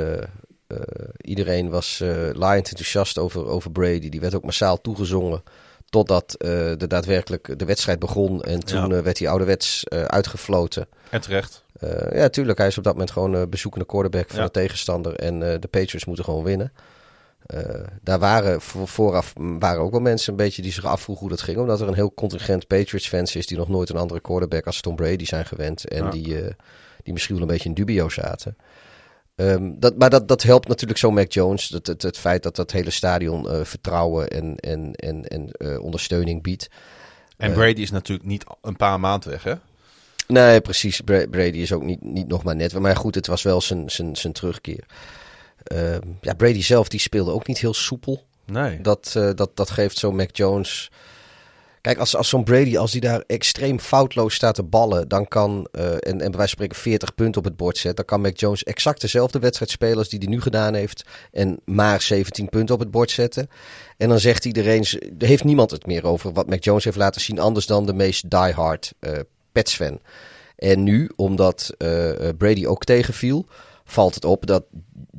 iedereen 1.21 1.69
was 1.69 1.99
uh, 2.03 2.29
laaiend 2.33 2.67
enthousiast 2.69 3.17
over, 3.17 3.45
over 3.45 3.71
Brady. 3.71 4.09
Die 4.09 4.19
werd 4.19 4.35
ook 4.35 4.43
massaal 4.43 4.81
toegezongen 4.81 5.43
totdat 5.89 6.33
eh, 6.33 6.49
de 6.77 6.87
daadwerkelijk 6.87 7.59
de 7.59 7.65
wedstrijd 7.65 7.99
begon. 7.99 8.43
En 8.43 8.59
toen 8.65 8.89
Ja. 8.89 8.95
eh, 8.97 9.03
werd 9.03 9.19
hij 9.19 9.27
ouderwets 9.29 9.83
eh, 9.83 10.03
uitgefloten. 10.03 10.87
En 11.09 11.21
terecht. 11.21 11.63
Eh, 11.79 12.17
ja, 12.19 12.29
tuurlijk. 12.29 12.57
Hij 12.57 12.67
is 12.67 12.77
op 12.77 12.83
dat 12.83 12.93
moment 12.93 13.11
gewoon 13.11 13.35
eh 13.35 13.41
bezoekende 13.49 13.85
quarterback 13.85 14.29
van 14.29 14.39
Ja. 14.39 14.45
de 14.45 14.51
tegenstander. 14.51 15.15
En 15.15 15.51
eh, 15.53 15.59
de 15.59 15.67
Patriots 15.67 16.05
moeten 16.05 16.25
gewoon 16.25 16.43
winnen. 16.43 16.71
Eh, 17.45 17.59
daar 18.01 18.19
waren 18.19 18.61
voor, 18.61 18.87
vooraf 18.87 19.33
waren 19.35 19.81
ook 19.81 19.91
wel 19.91 19.99
mensen 19.99 20.31
een 20.31 20.37
beetje 20.37 20.61
die 20.61 20.71
zich 20.71 20.85
afvroegen 20.85 21.25
hoe 21.27 21.35
dat 21.35 21.45
ging. 21.45 21.57
Omdat 21.57 21.81
er 21.81 21.87
een 21.87 21.93
heel 21.93 22.13
contingent 22.13 22.67
Patriots-fans 22.67 23.35
is 23.35 23.47
die 23.47 23.57
nog 23.57 23.67
nooit 23.69 23.89
een 23.89 23.97
andere 23.97 24.19
quarterback 24.21 24.65
als 24.65 24.81
Tom 24.81 24.95
Brady 24.95 25.25
zijn 25.25 25.45
gewend. 25.45 25.87
En 25.87 26.03
Ja. 26.03 26.09
die, 26.09 26.41
eh, 26.41 26.53
die 27.03 27.13
misschien 27.13 27.35
wel 27.35 27.43
een 27.43 27.51
beetje 27.51 27.69
in 27.69 27.75
dubio 27.75 28.09
zaten. 28.09 28.57
Ehm, 29.41 29.71
dat, 29.75 29.97
maar 29.97 30.09
dat, 30.09 30.27
dat 30.27 30.43
helpt 30.43 30.67
natuurlijk 30.67 30.99
zo 30.99 31.11
Mac 31.11 31.31
Jones. 31.31 31.67
Dat, 31.67 31.87
het, 31.87 32.01
het 32.01 32.17
feit 32.17 32.43
dat 32.43 32.55
dat 32.55 32.71
hele 32.71 32.89
stadion 32.89 33.49
eh, 33.49 33.59
vertrouwen 33.63 34.27
en, 34.27 34.55
en, 34.55 34.93
en, 34.95 35.27
en 35.27 35.51
eh, 35.51 35.83
ondersteuning 35.83 36.41
biedt. 36.43 36.69
En 37.37 37.49
Eh. 37.49 37.55
Brady 37.57 37.81
is 37.81 37.91
natuurlijk 37.91 38.27
niet 38.27 38.43
een 38.61 38.75
paar 38.75 38.99
maanden 38.99 39.29
weg, 39.29 39.43
hè? 39.43 39.53
Nee, 40.27 40.61
precies. 40.61 41.01
Bra- 41.01 41.27
Brady 41.29 41.57
is 41.57 41.71
ook 41.71 41.83
niet, 41.83 42.01
niet 42.01 42.27
nog 42.27 42.43
maar 42.43 42.55
net. 42.55 42.79
Maar 42.79 42.95
goed, 42.95 43.15
het 43.15 43.27
was 43.27 43.41
wel 43.41 43.61
zijn, 43.61 43.89
zijn, 43.91 44.15
zijn 44.15 44.33
terugkeer. 44.33 44.85
Ehm, 45.63 46.01
ja, 46.21 46.33
Brady 46.33 46.61
zelf 46.61 46.87
die 46.87 46.99
speelde 46.99 47.31
ook 47.31 47.47
niet 47.47 47.59
heel 47.59 47.73
soepel. 47.73 48.23
Nee. 48.45 48.81
Dat, 48.81 49.11
dat, 49.35 49.49
dat 49.53 49.69
geeft 49.69 49.97
zo 49.97 50.11
Mac 50.11 50.35
Jones. 50.35 50.91
Kijk, 51.81 51.97
als, 51.97 52.15
als 52.15 52.29
zo'n 52.29 52.43
Brady, 52.43 52.77
als 52.77 52.91
die 52.91 53.01
daar 53.01 53.23
extreem 53.27 53.79
foutloos 53.79 54.33
staat 54.33 54.55
te 54.55 54.63
ballen, 54.63 55.07
dan 55.07 55.27
kan, 55.27 55.67
eh, 55.71 55.91
en, 55.91 55.99
en 55.99 56.17
bij 56.17 56.17
wijze 56.17 56.35
van 56.37 56.47
spreken 56.47 56.77
40 56.77 57.15
punten 57.15 57.41
op 57.41 57.47
het 57.47 57.57
bord 57.57 57.77
zet, 57.77 57.95
dan 57.95 58.05
kan 58.05 58.21
Mac 58.21 58.37
Jones 58.37 58.63
exact 58.63 59.01
dezelfde 59.01 59.39
wedstrijd 59.39 59.71
spelen 59.71 59.97
als 59.97 60.09
die 60.09 60.19
hij 60.19 60.27
nu 60.27 60.41
gedaan 60.41 60.73
heeft. 60.73 61.03
En 61.31 61.59
maar 61.65 62.01
17 62.01 62.49
punten 62.49 62.75
op 62.75 62.81
het 62.81 62.91
bord 62.91 63.11
zetten. 63.11 63.49
En 63.97 64.09
dan 64.09 64.19
zegt 64.19 64.45
iedereen, 64.45 64.85
er 65.19 65.27
heeft 65.27 65.43
niemand 65.43 65.71
het 65.71 65.85
meer 65.85 66.05
over 66.05 66.33
wat 66.33 66.49
Mac 66.49 66.63
Jones 66.63 66.83
heeft 66.83 66.97
laten 66.97 67.21
zien, 67.21 67.39
anders 67.39 67.65
dan 67.65 67.85
de 67.85 67.93
meest 67.93 68.29
diehard 68.29 68.93
uh, 68.99 69.11
Pets 69.51 69.75
fan. 69.75 69.99
En 70.55 70.83
nu, 70.83 71.09
omdat 71.15 71.73
uh, 71.77 72.09
Brady 72.37 72.65
ook 72.65 72.83
tegenviel, 72.83 73.45
valt 73.91 74.15
het 74.15 74.25
op 74.25 74.45
dat 74.45 74.63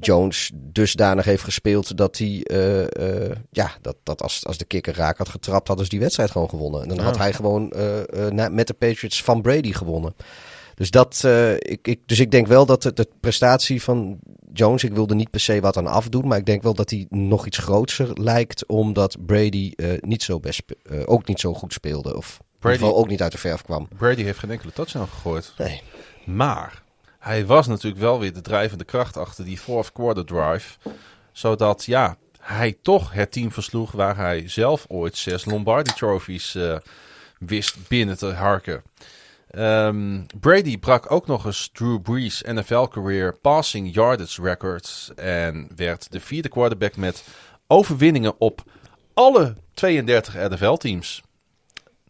Jones 0.00 0.50
dusdanig 0.54 1.24
heeft 1.24 1.42
gespeeld 1.42 1.96
dat 1.96 2.18
hij, 2.18 2.46
uh, 2.52 2.80
uh, 2.80 3.30
ja, 3.50 3.70
dat, 3.80 3.96
dat 4.02 4.22
als, 4.22 4.46
als 4.46 4.58
de 4.58 4.64
kikker 4.64 4.94
raak 4.94 5.18
had 5.18 5.28
getrapt, 5.28 5.66
hadden 5.66 5.84
ze 5.84 5.90
die 5.90 6.00
wedstrijd 6.00 6.30
gewoon 6.30 6.48
gewonnen. 6.48 6.82
En 6.82 6.88
dan 6.88 6.98
had 6.98 7.18
hij 7.18 7.32
gewoon 7.32 7.72
uh, 7.76 8.48
met 8.48 8.66
de 8.66 8.74
Patriots 8.74 9.22
van 9.22 9.42
Brady 9.42 9.72
gewonnen. 9.72 10.14
Dus, 10.74 10.90
dat, 10.90 11.24
ik, 11.58 11.86
ik, 11.88 12.00
dus 12.06 12.18
ik 12.18 12.30
denk 12.30 12.46
wel 12.46 12.66
dat 12.66 12.82
de, 12.82 12.92
de, 12.92 13.08
prestatie 13.20 13.82
van 13.82 14.18
Jones, 14.52 14.84
ik 14.84 14.92
wilde 14.92 15.14
niet 15.14 15.30
per 15.30 15.40
se 15.40 15.60
wat 15.60 15.76
aan 15.76 15.86
afdoen, 15.86 16.28
maar 16.28 16.38
ik 16.38 16.46
denk 16.46 16.62
wel 16.62 16.74
dat 16.74 16.90
hij 16.90 17.06
nog 17.10 17.46
iets 17.46 17.58
groter 17.58 18.10
lijkt, 18.20 18.66
omdat 18.66 19.16
Brady 19.26 19.72
niet 20.00 20.22
zo 20.22 20.40
best, 20.40 20.62
ook 21.04 21.26
niet 21.26 21.40
zo 21.40 21.54
goed 21.54 21.72
speelde. 21.72 22.16
Of 22.16 22.40
Brady, 22.58 22.84
ook 22.84 23.08
niet 23.08 23.22
uit 23.22 23.32
de 23.32 23.38
verf 23.38 23.62
kwam. 23.62 23.88
Brady 23.96 24.22
heeft 24.22 24.38
geen 24.38 24.50
enkele 24.50 24.72
touchdown 24.72 25.08
gegooid. 25.08 25.52
Nee. 25.58 25.82
Maar 26.24 26.81
hij 27.22 27.46
was 27.46 27.66
natuurlijk 27.66 28.02
wel 28.02 28.18
weer 28.18 28.32
de 28.32 28.40
drijvende 28.40 28.84
kracht 28.84 29.16
achter 29.16 29.44
die 29.44 29.58
fourth 29.58 29.92
quarter 29.92 30.24
drive. 30.24 30.78
Zodat 31.32 31.84
ja, 31.84 32.16
hij 32.40 32.78
toch 32.82 33.12
het 33.12 33.32
team 33.32 33.52
versloeg 33.52 33.92
waar 33.92 34.16
hij 34.16 34.48
zelf 34.48 34.84
ooit 34.88 35.16
zes 35.16 35.44
Lombardi 35.44 35.92
trophies 35.92 36.54
uh, 36.54 36.76
wist 37.38 37.88
binnen 37.88 38.18
te 38.18 38.26
harken. 38.26 38.82
Um, 39.56 40.26
Brady 40.40 40.78
brak 40.78 41.10
ook 41.10 41.26
nog 41.26 41.44
eens 41.44 41.70
Drew 41.72 42.00
Brees 42.00 42.42
NFL 42.42 42.84
career 42.84 43.36
passing 43.36 43.94
yardage 43.94 44.42
records 44.42 45.12
en 45.14 45.68
werd 45.76 46.12
de 46.12 46.20
vierde 46.20 46.48
quarterback 46.48 46.96
met 46.96 47.24
overwinningen 47.66 48.40
op 48.40 48.62
alle 49.14 49.54
32 49.74 50.34
NFL 50.34 50.74
teams. 50.74 51.22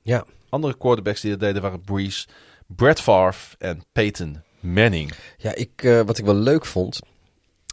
Ja. 0.03 0.25
Andere 0.49 0.77
quarterbacks 0.77 1.21
die 1.21 1.31
dat 1.31 1.41
deden 1.41 1.63
waren 1.63 1.81
Brees, 1.81 2.29
Brett 2.67 3.01
Favre 3.01 3.57
en 3.59 3.85
Peyton 3.93 4.43
Manning. 4.63 5.13
Ja, 5.37 5.55
ik, 5.55 5.83
uh, 5.83 6.01
wat 6.01 6.19
ik 6.19 6.25
wel 6.25 6.35
leuk 6.35 6.67
vond, 6.67 7.01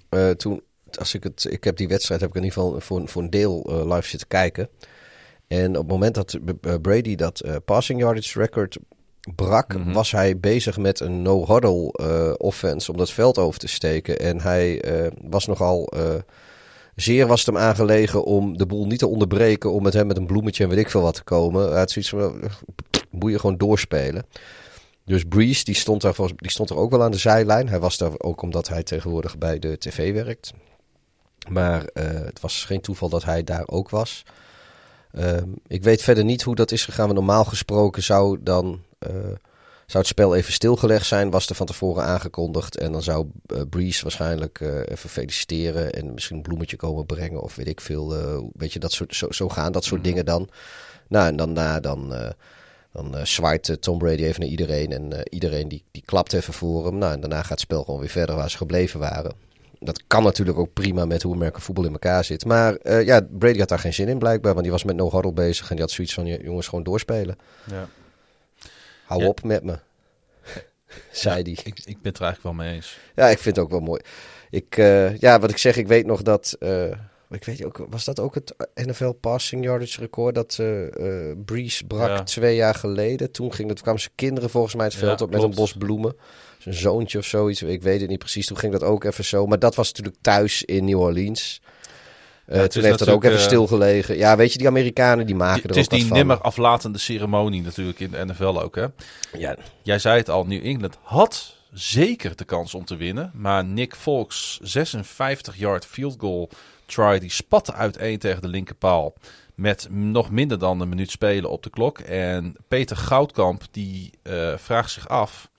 uh, 0.10 0.30
toen, 0.30 0.62
als 1.00 1.14
ik 1.14 1.24
het, 1.24 1.48
ik 1.50 1.64
heb 1.64 1.78
die 1.78 1.88
wedstrijd 1.88 2.22
heb 2.22 2.30
ik 2.30 2.36
in 2.36 2.44
ieder 2.44 2.60
geval 2.60 2.80
voor, 2.80 3.08
voor 3.08 3.22
een 3.22 3.30
deel 3.30 3.70
uh, 3.70 3.96
live 3.96 4.08
zitten 4.08 4.28
kijken. 4.28 4.70
En 5.48 5.70
op 5.70 5.84
het 5.84 5.88
moment 5.88 6.16
dat 6.16 6.40
Brady 6.82 7.16
dat 7.16 7.44
passing 7.66 8.00
yardage 8.00 8.40
record 8.40 8.78
brak, 9.36 9.74
mm 9.74 9.84
-hmm. 9.84 9.94
was 9.94 10.12
hij 10.12 10.40
bezig 10.40 10.78
met 10.78 11.00
een 11.00 11.22
no-huddle 11.22 12.38
offense 12.38 12.92
om 12.92 12.98
dat 12.98 13.12
veld 13.12 13.38
over 13.38 13.60
te 13.60 13.68
steken. 13.68 14.20
En 14.20 14.42
hij 14.42 14.82
was 15.22 15.46
nogal 15.46 15.94
zeer 16.96 17.28
was 17.28 17.46
het 17.46 17.56
hem 17.56 17.64
aangelegen 17.64 18.24
om 18.24 18.58
de 18.58 18.66
boel 18.66 18.86
niet 18.86 19.00
te 19.00 19.08
onderbreken. 19.08 19.72
Om 19.72 19.84
met 19.84 19.94
hem 19.94 20.08
met 20.08 20.18
een 20.18 20.26
bloemetje 20.26 20.64
en 20.64 20.70
weet 20.70 20.80
ik 20.80 20.90
veel 20.90 21.02
wat 21.02 21.14
te 21.14 21.24
komen. 21.24 21.70
Hij 21.70 21.80
had 21.80 21.92
zoiets 21.92 22.12
van, 22.12 22.42
moet 23.10 23.32
je 23.32 23.40
gewoon 23.40 23.58
doorspelen. 23.58 24.26
Dus 25.10 25.24
Breeze, 25.24 25.64
die 25.64 25.76
stond, 25.76 26.02
daar, 26.02 26.16
die 26.36 26.52
stond 26.52 26.70
er 26.70 26.78
ook 26.78 26.92
wel 26.92 27.04
aan 27.04 27.12
de 27.12 27.18
zijlijn. 27.18 27.70
Hij 27.70 27.80
was 27.80 27.98
daar 27.98 28.12
ook 28.18 28.42
omdat 28.42 28.68
hij 28.68 28.84
tegenwoordig 28.84 29.38
bij 29.38 29.60
de 29.60 29.78
tv 29.78 30.14
werkt. 30.14 30.54
Maar 31.48 31.82
uh, 31.82 32.04
het 32.04 32.40
was 32.40 32.66
geen 32.66 32.82
toeval 32.82 33.10
dat 33.10 33.24
hij 33.24 33.44
daar 33.44 33.68
ook 33.68 33.90
was. 33.90 34.24
Uh, 35.12 35.38
ik 35.68 35.84
weet 35.84 36.02
verder 36.02 36.24
niet 36.24 36.42
hoe 36.42 36.56
dat 36.56 36.72
is 36.72 36.86
gegaan. 36.86 37.14
normaal 37.14 37.46
gesproken 37.46 38.04
zou 38.04 38.38
dan... 38.42 38.82
Uh, 39.00 39.12
zou 39.86 40.04
het 40.04 40.08
spel 40.08 40.36
even 40.36 40.54
stilgelegd 40.54 41.06
zijn, 41.06 41.30
was 41.30 41.50
er 41.50 41.56
van 41.56 41.66
tevoren 41.66 42.04
aangekondigd. 42.04 42.78
En 42.78 42.92
dan 42.92 43.04
zou 43.04 43.28
uh, 43.48 43.62
Breeze 43.70 44.02
waarschijnlijk 44.02 44.60
even 44.86 45.10
feliciteren 45.10 45.92
en 45.92 46.14
misschien 46.14 46.36
een 46.36 46.42
bloemetje 46.42 46.76
komen 46.76 47.06
brengen 47.06 47.42
of 47.42 47.56
weet 47.56 47.68
ik 47.68 47.82
veel. 47.82 48.10
Weet 48.54 48.74
je, 48.74 48.80
dat 48.80 48.92
soort, 48.92 49.16
zo, 49.16 49.32
zo 49.32 49.50
gaan 49.50 49.72
dat 49.72 49.84
soort 49.84 50.02
mm 50.02 50.06
-hmm. 50.06 50.10
dingen 50.10 50.26
dan. 50.26 50.50
Nou, 51.08 51.28
en 51.28 51.36
dan, 51.36 51.54
na 51.54 51.80
dan, 51.80 52.14
dan 52.94 53.28
zwaait 53.28 53.78
Tom 53.82 53.98
Brady 53.98 54.24
even 54.24 54.40
naar 54.42 54.50
iedereen 54.50 54.92
en 54.92 55.30
iedereen 55.30 55.68
die, 55.68 55.84
die 55.92 56.04
klapt 56.06 56.34
even 56.34 56.54
voor 56.54 56.86
hem. 56.86 56.98
Nou, 56.98 57.14
en 57.14 57.20
daarna 57.20 57.42
gaat 57.42 57.50
het 57.50 57.60
spel 57.60 57.84
gewoon 57.84 58.00
weer 58.00 58.10
verder 58.10 58.36
waar 58.36 58.50
ze 58.50 58.58
gebleven 58.58 59.00
waren. 59.00 59.34
Dat 59.80 60.04
kan 60.08 60.24
natuurlijk 60.24 60.58
ook 60.58 60.74
prima 60.74 61.06
met 61.06 61.22
hoe 61.22 61.34
Amerika 61.36 61.60
voetbal 61.60 61.86
in 61.86 61.92
elkaar 61.92 62.24
zit. 62.24 62.46
Maar 62.46 63.04
ja, 63.06 63.22
Brady 63.32 63.60
had 63.60 63.70
daar 63.70 63.80
geen 63.80 63.94
zin 63.94 64.08
in 64.08 64.20
blijkbaar, 64.20 64.52
want 64.52 64.64
die 64.64 64.72
was 64.72 64.84
met 64.84 64.96
no 64.96 65.12
huddle 65.12 65.32
bezig 65.34 65.70
en 65.70 65.76
die 65.76 65.84
had 65.86 65.94
zoiets 65.94 66.14
van, 66.14 66.26
jongens, 66.26 66.68
gewoon 66.68 66.84
doorspelen. 66.84 67.38
Ja. 67.72 67.90
Hou 69.06 69.22
Ja. 69.22 69.28
op 69.28 69.44
met 69.44 69.64
me. 69.64 69.80
zei 71.12 71.42
hij. 71.42 71.52
Ik, 71.52 71.80
ik 71.86 72.02
ben 72.02 72.12
het 72.12 72.18
er 72.20 72.24
eigenlijk 72.26 72.42
wel 72.44 72.54
mee 72.54 72.74
eens. 72.76 72.98
Ja, 73.16 73.28
ik 73.28 73.40
vind 73.40 73.56
het 73.56 73.66
ook 73.66 73.72
wel 73.72 73.80
mooi. 73.80 74.02
Ik, 74.50 74.78
eh, 74.78 75.18
ja, 75.18 75.40
wat 75.40 75.50
ik 75.50 75.58
zeg, 75.58 75.76
ik 75.78 75.88
weet 75.88 76.06
nog 76.06 76.22
dat. 76.22 76.56
eh, 76.60 76.92
ik 77.30 77.44
weet 77.44 77.64
ook, 77.66 77.86
was 77.90 78.06
dat 78.06 78.20
ook 78.20 78.36
het 78.36 78.56
NFL 78.74 79.10
passing 79.10 79.64
yardage 79.64 80.00
record 80.00 80.36
dat 80.36 80.58
eh 80.60 81.30
eh, 81.30 81.38
Breeze 81.46 81.84
brak 81.86 82.08
Ja. 82.08 82.24
twee 82.24 82.56
jaar 82.56 82.76
geleden? 82.76 83.32
Toen 83.32 83.54
ging 83.54 83.68
dat, 83.68 83.82
kwamen 83.82 84.02
zijn 84.02 84.14
kinderen 84.16 84.50
volgens 84.50 84.76
mij 84.76 84.86
het 84.86 84.94
Ja, 84.94 85.00
veld 85.00 85.22
op 85.22 85.30
met 85.30 85.40
klopt. 85.40 85.54
een 85.56 85.60
bos 85.62 85.74
bloemen. 85.74 86.16
Zijn 86.58 86.76
zoontje 86.76 87.18
of 87.18 87.26
zoiets, 87.26 87.62
ik 87.62 87.82
weet 87.82 88.00
het 88.02 88.10
niet 88.10 88.20
precies. 88.20 88.48
Toen 88.48 88.58
ging 88.58 88.72
dat 88.72 88.84
ook 88.84 89.04
even 89.04 89.26
zo. 89.26 89.46
Maar 89.46 89.60
dat 89.60 89.76
was 89.76 89.88
natuurlijk 89.88 90.18
thuis 90.22 90.64
in 90.64 90.86
New 90.86 91.00
Orleans. 91.00 91.62
Eh, 92.46 92.56
Ja, 92.56 92.62
het 92.62 92.72
toen 92.72 92.82
is 92.82 92.88
heeft 92.88 93.00
dat 93.00 93.10
ook 93.10 93.24
even 93.24 93.40
stilgelegen. 93.40 94.18
Ja, 94.18 94.36
weet 94.38 94.52
je, 94.52 94.58
die 94.58 94.68
Amerikanen 94.68 95.26
die 95.26 95.36
maken 95.36 95.62
Het 95.62 95.72
er 95.72 95.78
is 95.78 95.84
ook 95.84 95.90
wat 95.90 96.00
die 96.00 96.08
van. 96.08 96.18
nimmer 96.18 96.42
aflatende 96.42 96.98
ceremonie 96.98 97.62
natuurlijk 97.62 98.00
in 98.00 98.12
de 98.12 98.26
NFL 98.26 98.44
ook. 98.62 98.76
Hè? 98.76 98.86
Ja, 99.38 99.56
Jij 99.82 100.00
zei 100.00 100.18
het 100.18 100.30
al, 100.30 100.46
New 100.46 100.66
England 100.66 100.98
had 101.02 101.56
zeker 101.74 102.36
de 102.36 102.44
kans 102.46 102.74
om 102.74 102.86
te 102.86 102.96
winnen. 102.96 103.32
Maar 103.34 103.66
Nick 103.66 103.96
Volks 103.96 104.60
56-yard 104.64 105.86
field 105.86 106.16
goal 106.20 106.50
try, 106.90 107.20
die 107.20 107.32
spatte 107.32 107.74
uiteen 107.74 108.20
tegen 108.20 108.42
de 108.42 108.48
linkerpaal. 108.48 109.14
Met 109.56 109.88
nog 109.90 110.32
minder 110.32 110.60
dan 110.60 110.80
een 110.80 110.90
minuut 110.90 111.12
spelen 111.12 111.50
op 111.50 111.64
de 111.64 111.70
klok. 111.70 112.00
En 112.00 112.56
Peter 112.68 112.98
Goudkamp 112.98 113.64
die 113.72 114.12
eh, 114.24 114.58
vraagt 114.58 114.92
zich 114.92 115.08
af. 115.08 115.50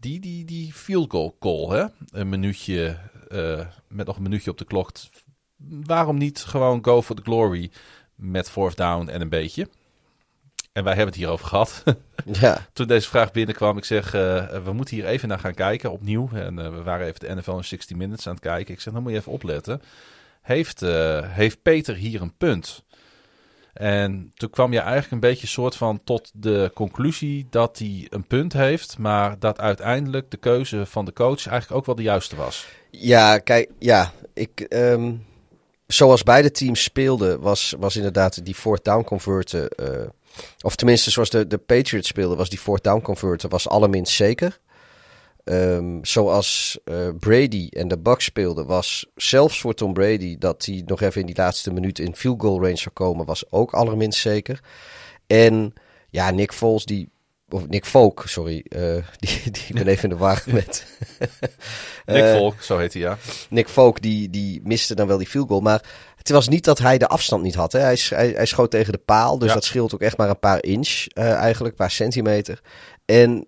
Die, 0.00 0.20
die, 0.20 0.44
die 0.44 0.72
field 0.72 1.10
goal 1.10 1.36
call, 1.40 1.78
hè? 1.78 1.84
een 2.10 2.28
minuutje, 2.28 2.98
eh, 3.28 3.66
met 3.88 4.06
nog 4.06 4.16
een 4.16 4.22
minuutje 4.22 4.50
op 4.50 4.58
de 4.58 4.64
klok. 4.64 4.90
Waarom 5.84 6.16
niet 6.16 6.44
gewoon 6.44 6.84
go 6.84 7.02
for 7.02 7.16
the 7.16 7.22
glory 7.22 7.70
met 8.14 8.50
fourth 8.50 8.76
down 8.76 9.08
en 9.08 9.20
een 9.20 9.28
beetje? 9.28 9.68
En 10.72 10.84
wij 10.84 10.94
hebben 10.94 11.12
het 11.12 11.22
hierover 11.22 11.46
gehad. 11.46 11.82
ja. 12.40 12.66
Toen 12.72 12.86
deze 12.86 13.08
vraag 13.08 13.32
binnenkwam, 13.32 13.76
ik 13.76 13.84
zeg, 13.84 14.14
eh, 14.14 14.46
we 14.64 14.72
moeten 14.72 14.96
hier 14.96 15.06
even 15.06 15.28
naar 15.28 15.38
gaan 15.38 15.54
kijken, 15.54 15.92
opnieuw. 15.92 16.28
En 16.32 16.56
we 16.56 16.82
waren 16.82 17.06
even 17.06 17.20
de 17.20 17.34
NFL 17.34 17.56
in 17.56 17.64
60 17.64 17.96
Minutes 17.96 18.26
aan 18.26 18.32
het 18.34 18.42
kijken. 18.42 18.74
Ik 18.74 18.80
zeg, 18.80 18.92
dan 18.92 19.02
moet 19.02 19.12
je 19.12 19.18
even 19.18 19.32
opletten. 19.32 19.82
Heeft, 20.48 20.82
eh, 20.82 21.20
heeft 21.22 21.62
Peter 21.62 21.94
hier 21.94 22.22
een 22.22 22.36
punt? 22.36 22.84
En 23.72 24.32
toen 24.34 24.50
kwam 24.50 24.72
je 24.72 24.78
eigenlijk 24.78 25.12
een 25.12 25.20
beetje 25.20 25.46
soort 25.46 25.76
van 25.76 26.00
tot 26.04 26.30
de 26.34 26.70
conclusie 26.74 27.46
dat 27.50 27.78
hij 27.78 28.06
een 28.08 28.26
punt 28.26 28.52
heeft, 28.52 28.98
maar 28.98 29.38
dat 29.38 29.60
uiteindelijk 29.60 30.30
de 30.30 30.36
keuze 30.36 30.86
van 30.86 31.04
de 31.04 31.12
coach 31.12 31.46
eigenlijk 31.46 31.80
ook 31.80 31.86
wel 31.86 31.94
de 31.94 32.02
juiste 32.02 32.36
was. 32.36 32.66
Ja, 32.90 33.38
kijk, 33.38 33.70
ja, 33.78 34.12
ik, 34.34 34.60
ehm, 34.60 35.14
zoals 35.86 36.22
beide 36.22 36.50
teams 36.50 36.82
speelden, 36.82 37.40
was, 37.40 37.74
was 37.78 37.96
inderdaad 37.96 38.44
die 38.44 38.54
fourth 38.54 38.84
down 38.84 39.04
converter, 39.04 39.68
eh, 39.68 40.08
of 40.60 40.76
tenminste 40.76 41.10
zoals 41.10 41.30
de, 41.30 41.46
de 41.46 41.58
Patriots 41.58 42.08
speelden, 42.08 42.36
was 42.36 42.48
die 42.48 42.58
fourth 42.58 42.84
down 42.84 43.02
converter 43.02 43.48
was 43.48 43.68
allerminst 43.68 44.14
zeker. 44.14 44.58
Ehm, 45.48 45.98
zoals 46.02 46.78
eh, 46.84 47.08
Brady 47.18 47.68
en 47.70 47.88
de 47.88 47.98
Bucks 47.98 48.24
speelden, 48.24 48.66
was 48.66 49.06
zelfs 49.14 49.60
voor 49.60 49.74
Tom 49.74 49.92
Brady 49.92 50.38
dat 50.38 50.64
hij 50.64 50.82
nog 50.86 51.00
even 51.00 51.20
in 51.20 51.26
die 51.26 51.36
laatste 51.36 51.72
minuut 51.72 51.98
in 51.98 52.14
field 52.16 52.40
goal 52.40 52.62
range 52.62 52.76
zou 52.76 52.90
komen, 52.94 53.26
was 53.26 53.44
ook 53.50 53.72
allerminst 53.72 54.20
zeker. 54.20 54.60
En 55.26 55.72
ja, 56.10 56.30
Nick 56.30 56.52
Foles, 56.52 56.84
die, 56.84 57.10
of 57.48 57.68
Nick 57.68 57.84
Folk, 57.86 58.22
sorry, 58.26 58.64
eh, 58.68 58.80
die, 59.20 59.50
die 59.50 59.62
ik 59.68 59.74
ben 59.74 59.86
even 59.86 60.02
in 60.02 60.08
de 60.08 60.16
war 60.16 60.42
met. 60.46 60.86
Nick 62.06 62.36
Volk, 62.36 62.62
zo 62.62 62.78
heet 62.78 62.92
hij 62.92 63.02
ja. 63.02 63.18
Nick 63.50 63.68
Folk 63.68 64.02
die, 64.02 64.30
die 64.30 64.60
miste 64.64 64.94
dan 64.94 65.06
wel 65.06 65.18
die 65.18 65.26
field 65.26 65.48
goal. 65.48 65.60
Maar 65.60 65.82
het 66.16 66.30
was 66.30 66.48
niet 66.48 66.64
dat 66.64 66.78
hij 66.78 66.98
de 66.98 67.06
afstand 67.08 67.42
niet 67.42 67.54
had. 67.54 67.72
Hè. 67.72 67.80
Hij, 67.80 67.98
hij, 68.08 68.28
hij 68.28 68.46
schoot 68.46 68.70
tegen 68.70 68.92
de 68.92 68.98
paal. 69.04 69.38
Dus 69.38 69.48
Ja. 69.48 69.54
dat 69.54 69.64
scheelt 69.64 69.94
ook 69.94 70.02
echt 70.02 70.16
maar 70.16 70.28
een 70.28 70.38
paar 70.38 70.62
inch 70.62 71.06
eigenlijk. 71.14 71.70
Een 71.70 71.84
paar 71.84 71.90
centimeter. 71.90 72.60
En 73.04 73.46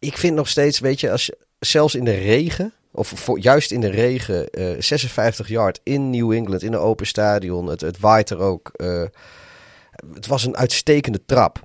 ik 0.00 0.16
vind 0.16 0.34
nog 0.34 0.48
steeds, 0.48 0.78
weet 0.78 1.00
je, 1.00 1.10
als 1.10 1.26
je, 1.26 1.38
zelfs 1.58 1.94
in 1.94 2.04
de 2.04 2.14
regen... 2.14 2.72
Of 2.92 3.28
juist 3.34 3.70
in 3.70 3.80
de 3.80 3.90
regen, 3.90 4.50
eh, 4.50 4.74
56 4.78 5.48
yard 5.48 5.80
in 5.82 6.10
New 6.10 6.32
England, 6.32 6.62
in 6.62 6.72
een 6.72 6.78
open 6.78 7.06
stadion. 7.06 7.66
Het, 7.66 7.80
het 7.80 7.98
waait 7.98 8.30
er 8.30 8.38
ook. 8.38 8.70
eh, 8.74 9.04
het 10.14 10.26
was 10.26 10.44
een 10.44 10.56
uitstekende 10.56 11.24
trap. 11.26 11.62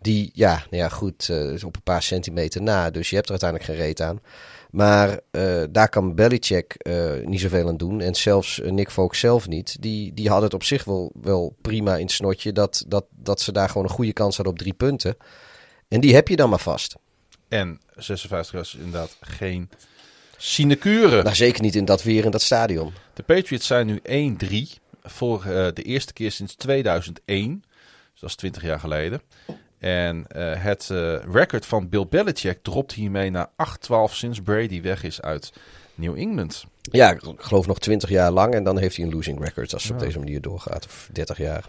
Die, 0.00 0.30
ja, 0.32 0.52
nou 0.70 0.82
ja 0.82 0.88
goed, 0.88 1.28
eh, 1.28 1.64
op 1.64 1.76
een 1.76 1.82
paar 1.82 2.02
centimeter 2.02 2.62
na. 2.62 2.90
Dus 2.90 3.10
je 3.10 3.14
hebt 3.14 3.26
er 3.28 3.40
uiteindelijk 3.40 3.70
geen 3.70 3.86
reet 3.86 4.00
aan. 4.00 4.20
Maar 4.70 5.20
daar 5.70 5.88
kan 5.88 6.14
Belichick 6.14 6.76
niet 7.24 7.40
zoveel 7.40 7.68
aan 7.68 7.76
doen. 7.76 8.00
En 8.00 8.14
zelfs 8.14 8.60
Nick 8.64 8.90
Folk 8.90 9.14
zelf 9.14 9.48
niet. 9.48 9.76
Die, 9.80 10.14
die 10.14 10.28
had 10.28 10.42
het 10.42 10.54
op 10.54 10.62
zich 10.62 10.84
wel, 10.84 11.12
wel 11.20 11.56
prima 11.60 11.96
in 11.96 12.02
het 12.02 12.12
snotje. 12.12 12.52
Dat, 12.52 12.84
dat, 12.88 13.04
dat 13.10 13.40
ze 13.40 13.52
daar 13.52 13.68
gewoon 13.68 13.84
een 13.84 13.94
goede 13.94 14.12
kans 14.12 14.36
hadden 14.36 14.54
op 14.54 14.60
drie 14.60 14.74
punten. 14.74 15.16
En 15.88 16.00
die 16.00 16.14
heb 16.14 16.28
je 16.28 16.36
dan 16.36 16.50
maar 16.50 16.58
vast. 16.58 16.96
En 17.48 17.80
56 17.96 18.52
was 18.52 18.74
inderdaad 18.74 19.16
geen 19.20 19.70
sinecure. 20.36 21.22
Nou, 21.22 21.34
zeker 21.34 21.62
niet 21.62 21.74
in 21.74 21.84
dat 21.84 22.02
weer 22.02 22.24
in 22.24 22.30
dat 22.30 22.42
stadion. 22.42 22.92
De 23.14 23.22
Patriots 23.22 23.66
zijn 23.66 23.86
nu 23.86 24.36
1-3 24.76 24.80
voor 25.02 25.44
eh, 25.44 25.66
de 25.74 25.82
eerste 25.82 26.12
keer 26.12 26.32
sinds 26.32 26.54
2001. 26.54 27.64
Dus 28.12 28.20
dat 28.20 28.30
is 28.30 28.36
20 28.36 28.62
jaar 28.62 28.80
geleden. 28.80 29.22
En 29.78 30.26
eh, 30.28 30.62
het 30.62 30.90
eh, 30.90 31.16
record 31.32 31.66
van 31.66 31.88
Bill 31.88 32.06
Belichick 32.10 32.58
dropt 32.62 32.92
hiermee 32.92 33.30
naar 33.30 33.48
8-12 34.10 34.12
sinds 34.12 34.40
Brady 34.40 34.82
weg 34.82 35.02
is 35.02 35.20
uit 35.20 35.52
New 35.94 36.18
England. 36.18 36.64
Ja, 36.80 37.10
ik 37.10 37.20
geloof 37.36 37.66
nog 37.66 37.78
20 37.78 38.08
jaar 38.08 38.30
lang. 38.30 38.54
En 38.54 38.64
dan 38.64 38.78
heeft 38.78 38.96
hij 38.96 39.04
een 39.04 39.12
losing 39.12 39.44
record 39.44 39.72
als 39.72 39.82
het 39.82 39.92
op 39.92 39.98
deze 39.98 40.18
manier 40.18 40.40
doorgaat. 40.40 40.84
Of 40.84 41.08
30 41.12 41.38
jaar. 41.38 41.64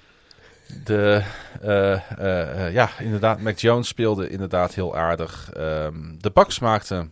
De, 0.83 1.23
eh, 1.61 1.93
eh, 1.93 2.65
eh, 2.65 2.73
ja, 2.73 2.89
inderdaad, 2.99 3.39
Mac 3.39 3.59
Jones 3.59 3.87
speelde 3.87 4.29
inderdaad 4.29 4.73
heel 4.73 4.95
aardig. 4.95 5.49
Ehm, 5.53 6.17
de 6.19 6.31
Bucks 6.31 6.59
maakten, 6.59 7.11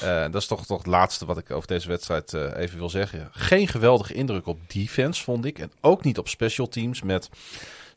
dat 0.00 0.34
is 0.34 0.46
toch, 0.46 0.66
toch 0.66 0.78
het 0.78 0.86
laatste 0.86 1.26
wat 1.26 1.38
ik 1.38 1.50
over 1.50 1.68
deze 1.68 1.88
wedstrijd 1.88 2.32
even 2.32 2.78
wil 2.78 2.90
zeggen. 2.90 3.28
Geen 3.32 3.68
geweldige 3.68 4.14
indruk 4.14 4.46
op 4.46 4.58
defense, 4.66 5.22
vond 5.22 5.44
ik. 5.44 5.58
En 5.58 5.72
ook 5.80 6.04
niet 6.04 6.18
op 6.18 6.28
special 6.28 6.68
teams 6.68 7.02
met 7.02 7.28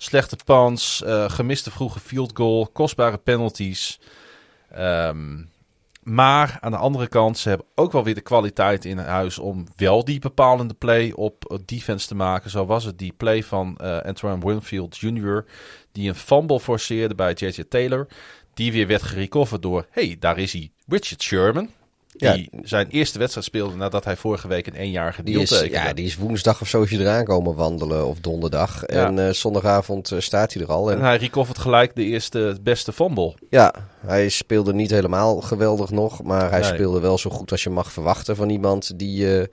slechte 0.01 0.35
punts, 0.45 1.03
eh, 1.03 1.29
gemiste 1.29 1.71
vroege 1.71 1.99
field 1.99 2.31
goal, 2.33 2.67
kostbare 2.73 3.17
penalties. 3.17 3.99
Ehm, 4.71 5.37
maar 6.01 6.57
aan 6.59 6.71
de 6.71 6.77
andere 6.77 7.07
kant, 7.07 7.37
ze 7.37 7.49
hebben 7.49 7.67
ook 7.75 7.91
wel 7.91 8.03
weer 8.03 8.15
de 8.15 8.21
kwaliteit 8.21 8.85
in 8.85 8.97
huis 8.97 9.39
om 9.39 9.65
wel 9.75 10.05
die 10.05 10.19
bepalende 10.19 10.73
play 10.73 11.11
op 11.11 11.45
eh, 11.45 11.57
defense 11.65 12.07
te 12.07 12.15
maken. 12.15 12.49
Zo 12.49 12.65
was 12.65 12.83
het 12.83 12.97
die 12.97 13.13
play 13.17 13.43
van 13.43 13.77
eh 13.77 13.97
Antoine 13.97 14.45
Winfield 14.45 14.97
Jr. 14.97 15.45
die 15.91 16.09
een 16.09 16.15
fumble 16.15 16.59
forceerde 16.59 17.15
bij 17.15 17.33
J.J. 17.33 17.63
Taylor. 17.63 18.07
Die 18.53 18.71
weer 18.71 18.87
werd 18.87 19.01
gerecoverd 19.01 19.61
door, 19.61 19.85
hey, 19.89 20.15
daar 20.19 20.37
is 20.37 20.53
hij, 20.53 20.71
Richard 20.87 21.21
Sherman. 21.21 21.69
Die 22.17 22.49
zijn 22.63 22.87
eerste 22.89 23.19
wedstrijd 23.19 23.45
speelde 23.45 23.75
nadat 23.75 24.03
hij 24.05 24.15
vorige 24.15 24.47
week 24.47 24.67
een 24.67 24.73
eenjarige 24.73 25.23
deal 25.23 25.43
tekende. 25.43 25.69
ja, 25.75 25.93
die 25.93 26.05
is 26.05 26.15
woensdag 26.15 26.61
of 26.61 26.67
zo 26.67 26.81
is 26.81 26.91
hij 26.91 26.99
eraan 26.99 27.25
komen 27.25 27.55
wandelen. 27.55 28.07
Of 28.07 28.19
donderdag. 28.19 28.83
En 28.83 29.27
eh, 29.27 29.33
zondagavond 29.33 30.11
eh, 30.11 30.19
staat 30.19 30.53
hij 30.53 30.63
er 30.63 30.69
al. 30.71 30.91
En 30.91 30.97
En, 30.97 31.03
hij 31.03 31.17
recovert 31.17 31.57
gelijk 31.57 31.95
de 31.95 32.03
eerste 32.03 32.39
het 32.39 32.63
beste 32.63 32.91
fumble. 32.93 33.33
ja, 33.49 33.73
hij 33.99 34.29
speelde 34.29 34.73
niet 34.73 34.89
helemaal 34.89 35.41
geweldig 35.41 35.89
nog. 35.91 36.23
Maar 36.23 36.49
hij 36.49 36.59
Nee. 36.59 36.73
speelde 36.73 36.99
wel 36.99 37.17
zo 37.17 37.29
goed 37.29 37.51
als 37.51 37.63
je 37.63 37.69
mag 37.69 37.91
verwachten 37.91 38.35
van 38.35 38.49
iemand 38.49 38.99
die, 38.99 39.39
eh, 39.39 39.47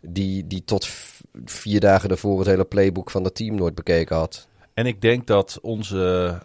die, 0.00 0.46
die 0.46 0.64
tot 0.64 0.88
vier 1.44 1.80
dagen 1.80 2.08
daarvoor 2.08 2.38
het 2.38 2.48
hele 2.48 2.64
playbook 2.64 3.10
van 3.10 3.24
het 3.24 3.34
team 3.34 3.54
nooit 3.54 3.74
bekeken 3.74 4.16
had. 4.16 4.48
En 4.74 4.86
ik 4.86 5.00
denk 5.00 5.26
dat 5.26 5.58
onze, 5.62 6.38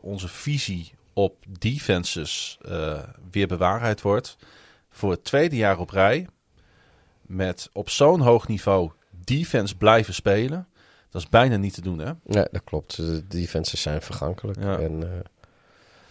onze 0.00 0.28
visie 0.28 0.92
op 1.14 1.36
defenses 1.58 2.58
eh, 2.68 2.98
weer 3.30 3.46
bewaarheid 3.46 4.00
wordt. 4.02 4.36
Voor 4.90 5.10
het 5.10 5.24
tweede 5.24 5.56
jaar 5.56 5.78
op 5.78 5.90
rij. 5.90 6.26
Met 7.22 7.68
op 7.72 7.90
zo'n 7.90 8.20
hoog 8.20 8.48
niveau 8.48 8.90
defense 9.24 9.76
blijven 9.76 10.14
spelen. 10.14 10.66
Dat 11.10 11.22
is 11.22 11.28
bijna 11.28 11.56
niet 11.56 11.74
te 11.74 11.80
doen, 11.80 11.98
hè? 11.98 12.12
Ja, 12.26 12.46
dat 12.50 12.64
klopt. 12.64 12.96
De 12.96 13.26
defenses 13.26 13.80
zijn 13.82 14.02
vergankelijk. 14.02 14.62
Ja. 14.62 14.78
En, 14.78 15.02
eh, 15.02 15.18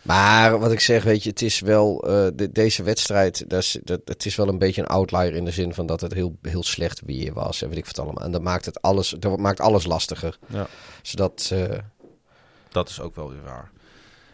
maar 0.01 0.59
wat 0.59 0.71
ik 0.71 0.79
zeg, 0.79 1.03
weet 1.03 1.23
je, 1.23 1.29
het 1.29 1.41
is 1.41 1.59
wel 1.59 2.03
eh, 2.07 2.27
de- 2.33 2.51
deze 2.51 2.83
wedstrijd. 2.83 3.49
Dat 3.49 3.59
is, 3.61 3.79
dat, 3.83 4.01
het 4.05 4.25
is 4.25 4.35
wel 4.35 4.47
een 4.47 4.57
beetje 4.57 4.81
een 4.81 4.87
outlier 4.87 5.35
in 5.35 5.45
de 5.45 5.51
zin 5.51 5.73
van 5.73 5.85
dat 5.85 6.01
het 6.01 6.13
heel, 6.13 6.37
heel 6.41 6.63
slecht 6.63 7.01
weer 7.05 7.33
was. 7.33 7.61
En 7.61 7.69
weet 7.69 7.77
ik 7.77 7.85
wat 7.85 7.99
allemaal. 7.99 8.23
En 8.23 8.31
dat 8.31 8.41
maakt 8.41 8.65
het 8.65 8.81
alles, 8.81 9.09
dat 9.19 9.39
maakt 9.39 9.59
alles 9.59 9.85
lastiger. 9.85 10.37
Ja. 10.47 10.67
Zodat, 11.01 11.53
Dat 12.69 12.89
is 12.89 12.99
ook 12.99 13.15
wel 13.15 13.29
weer 13.29 13.43
waar. 13.43 13.71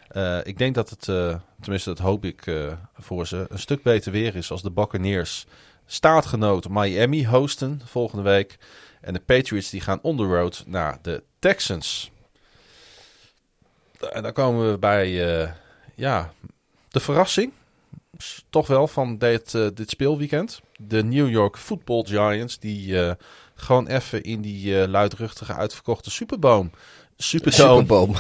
Eh, 0.10 0.38
ik 0.44 0.58
denk 0.58 0.76
dat 0.76 0.90
het, 0.90 1.08
eh, 1.08 1.36
tenminste 1.62 1.90
dat 1.90 2.00
hoop 2.00 2.26
ik 2.26 2.48
eh, 2.48 2.72
voor 2.94 3.28
ze, 3.28 3.46
een 3.50 3.60
stuk 3.60 3.84
beter 3.84 4.12
weer 4.12 4.36
is 4.36 4.52
als 4.52 4.62
de 4.62 4.72
Buccaneers 4.72 5.46
staatgenoot 5.86 6.70
Miami 6.70 7.28
hosten 7.28 7.82
volgende 7.86 8.24
week. 8.24 8.58
En 9.02 9.14
de 9.14 9.20
Patriots 9.20 9.70
die 9.70 9.82
gaan 9.82 10.00
on 10.02 10.18
the 10.18 10.24
road 10.24 10.64
naar 10.68 10.98
de 11.02 11.24
Texans. 11.40 12.12
En 14.12 14.24
dan 14.24 14.34
komen 14.34 14.72
we 14.72 14.78
bij 14.78 15.12
ja, 15.96 16.34
de 16.90 17.00
verrassing, 17.00 17.52
toch 18.50 18.68
wel, 18.68 18.88
van 18.88 19.18
dit, 19.18 19.52
dit 19.52 19.90
speelweekend. 19.90 20.62
De 20.78 21.04
New 21.04 21.30
York 21.30 21.58
Football 21.58 22.04
Giants 22.04 22.60
die 22.60 23.16
gewoon 23.56 23.88
even 23.88 24.24
in 24.24 24.42
die 24.42 24.88
luidruchtige 24.88 25.54
uitverkochte 25.54 26.12
Superboom... 26.12 26.72
Superboom. 27.18 28.16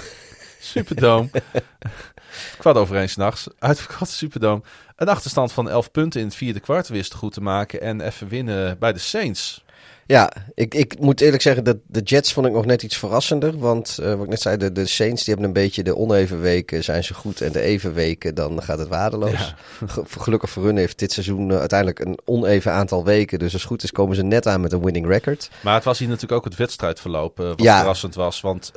Superdome. 0.59 1.29
kwart 2.57 2.77
over 2.77 2.95
één 2.95 3.09
s'nachts. 3.09 3.47
Uitverkochte 3.59 4.13
Superdome. 4.15 4.61
Een 4.95 5.07
achterstand 5.09 5.51
van 5.51 5.69
11 5.69 5.91
punten 5.91 6.19
in 6.19 6.25
het 6.25 6.35
vierde 6.35 6.59
kwart 6.59 6.87
wist 6.87 7.13
goed 7.13 7.33
te 7.33 7.41
maken. 7.41 7.81
En 7.81 8.01
even 8.01 8.27
winnen 8.27 8.79
bij 8.79 8.93
de 8.93 8.99
Saints. 8.99 9.63
Ja, 10.05 10.31
ik, 10.53 10.73
ik 10.73 10.99
moet 10.99 11.21
eerlijk 11.21 11.41
zeggen, 11.41 11.63
dat 11.63 11.77
de 11.87 11.99
Jets 12.01 12.33
vond 12.33 12.45
ik 12.47 12.51
nog 12.53 12.65
net 12.65 12.83
iets 12.83 12.97
verrassender. 12.97 13.57
Want 13.59 13.97
eh, 14.01 14.13
wat 14.13 14.23
ik 14.23 14.29
net 14.29 14.41
zei, 14.41 14.57
de, 14.57 14.71
de 14.71 14.85
Saints 14.85 15.23
die 15.23 15.33
hebben 15.33 15.45
een 15.55 15.61
beetje 15.63 15.83
de 15.83 15.95
oneven 15.95 16.41
weken 16.41 16.83
zijn 16.83 17.03
ze 17.03 17.13
goed. 17.13 17.41
En 17.41 17.51
de 17.51 17.61
even 17.61 17.93
weken, 17.93 18.35
dan 18.35 18.63
gaat 18.63 18.79
het 18.79 18.87
waardeloos. 18.87 19.55
Ge- 19.85 20.03
Gelukkig 20.17 20.49
voor 20.49 20.65
hun 20.65 20.77
heeft 20.77 20.99
dit 20.99 21.11
seizoen 21.11 21.51
eh, 21.51 21.59
uiteindelijk 21.59 21.99
een 21.99 22.19
oneven 22.25 22.71
aantal 22.71 23.03
weken. 23.05 23.39
Dus 23.39 23.53
als 23.53 23.61
het 23.61 23.71
goed 23.71 23.83
is 23.83 23.91
komen 23.91 24.15
ze 24.15 24.23
net 24.23 24.47
aan 24.47 24.61
met 24.61 24.71
een 24.73 24.83
winning 24.83 25.07
record. 25.07 25.49
Maar 25.61 25.73
het 25.75 25.83
was 25.83 25.99
hier 25.99 26.07
natuurlijk 26.07 26.33
ook 26.33 26.45
het 26.45 26.55
wedstrijdverloop 26.55 27.39
eh, 27.39 27.45
wat 27.47 27.61
Ja. 27.61 27.77
verrassend 27.77 28.15
was. 28.15 28.41
Want 28.41 28.71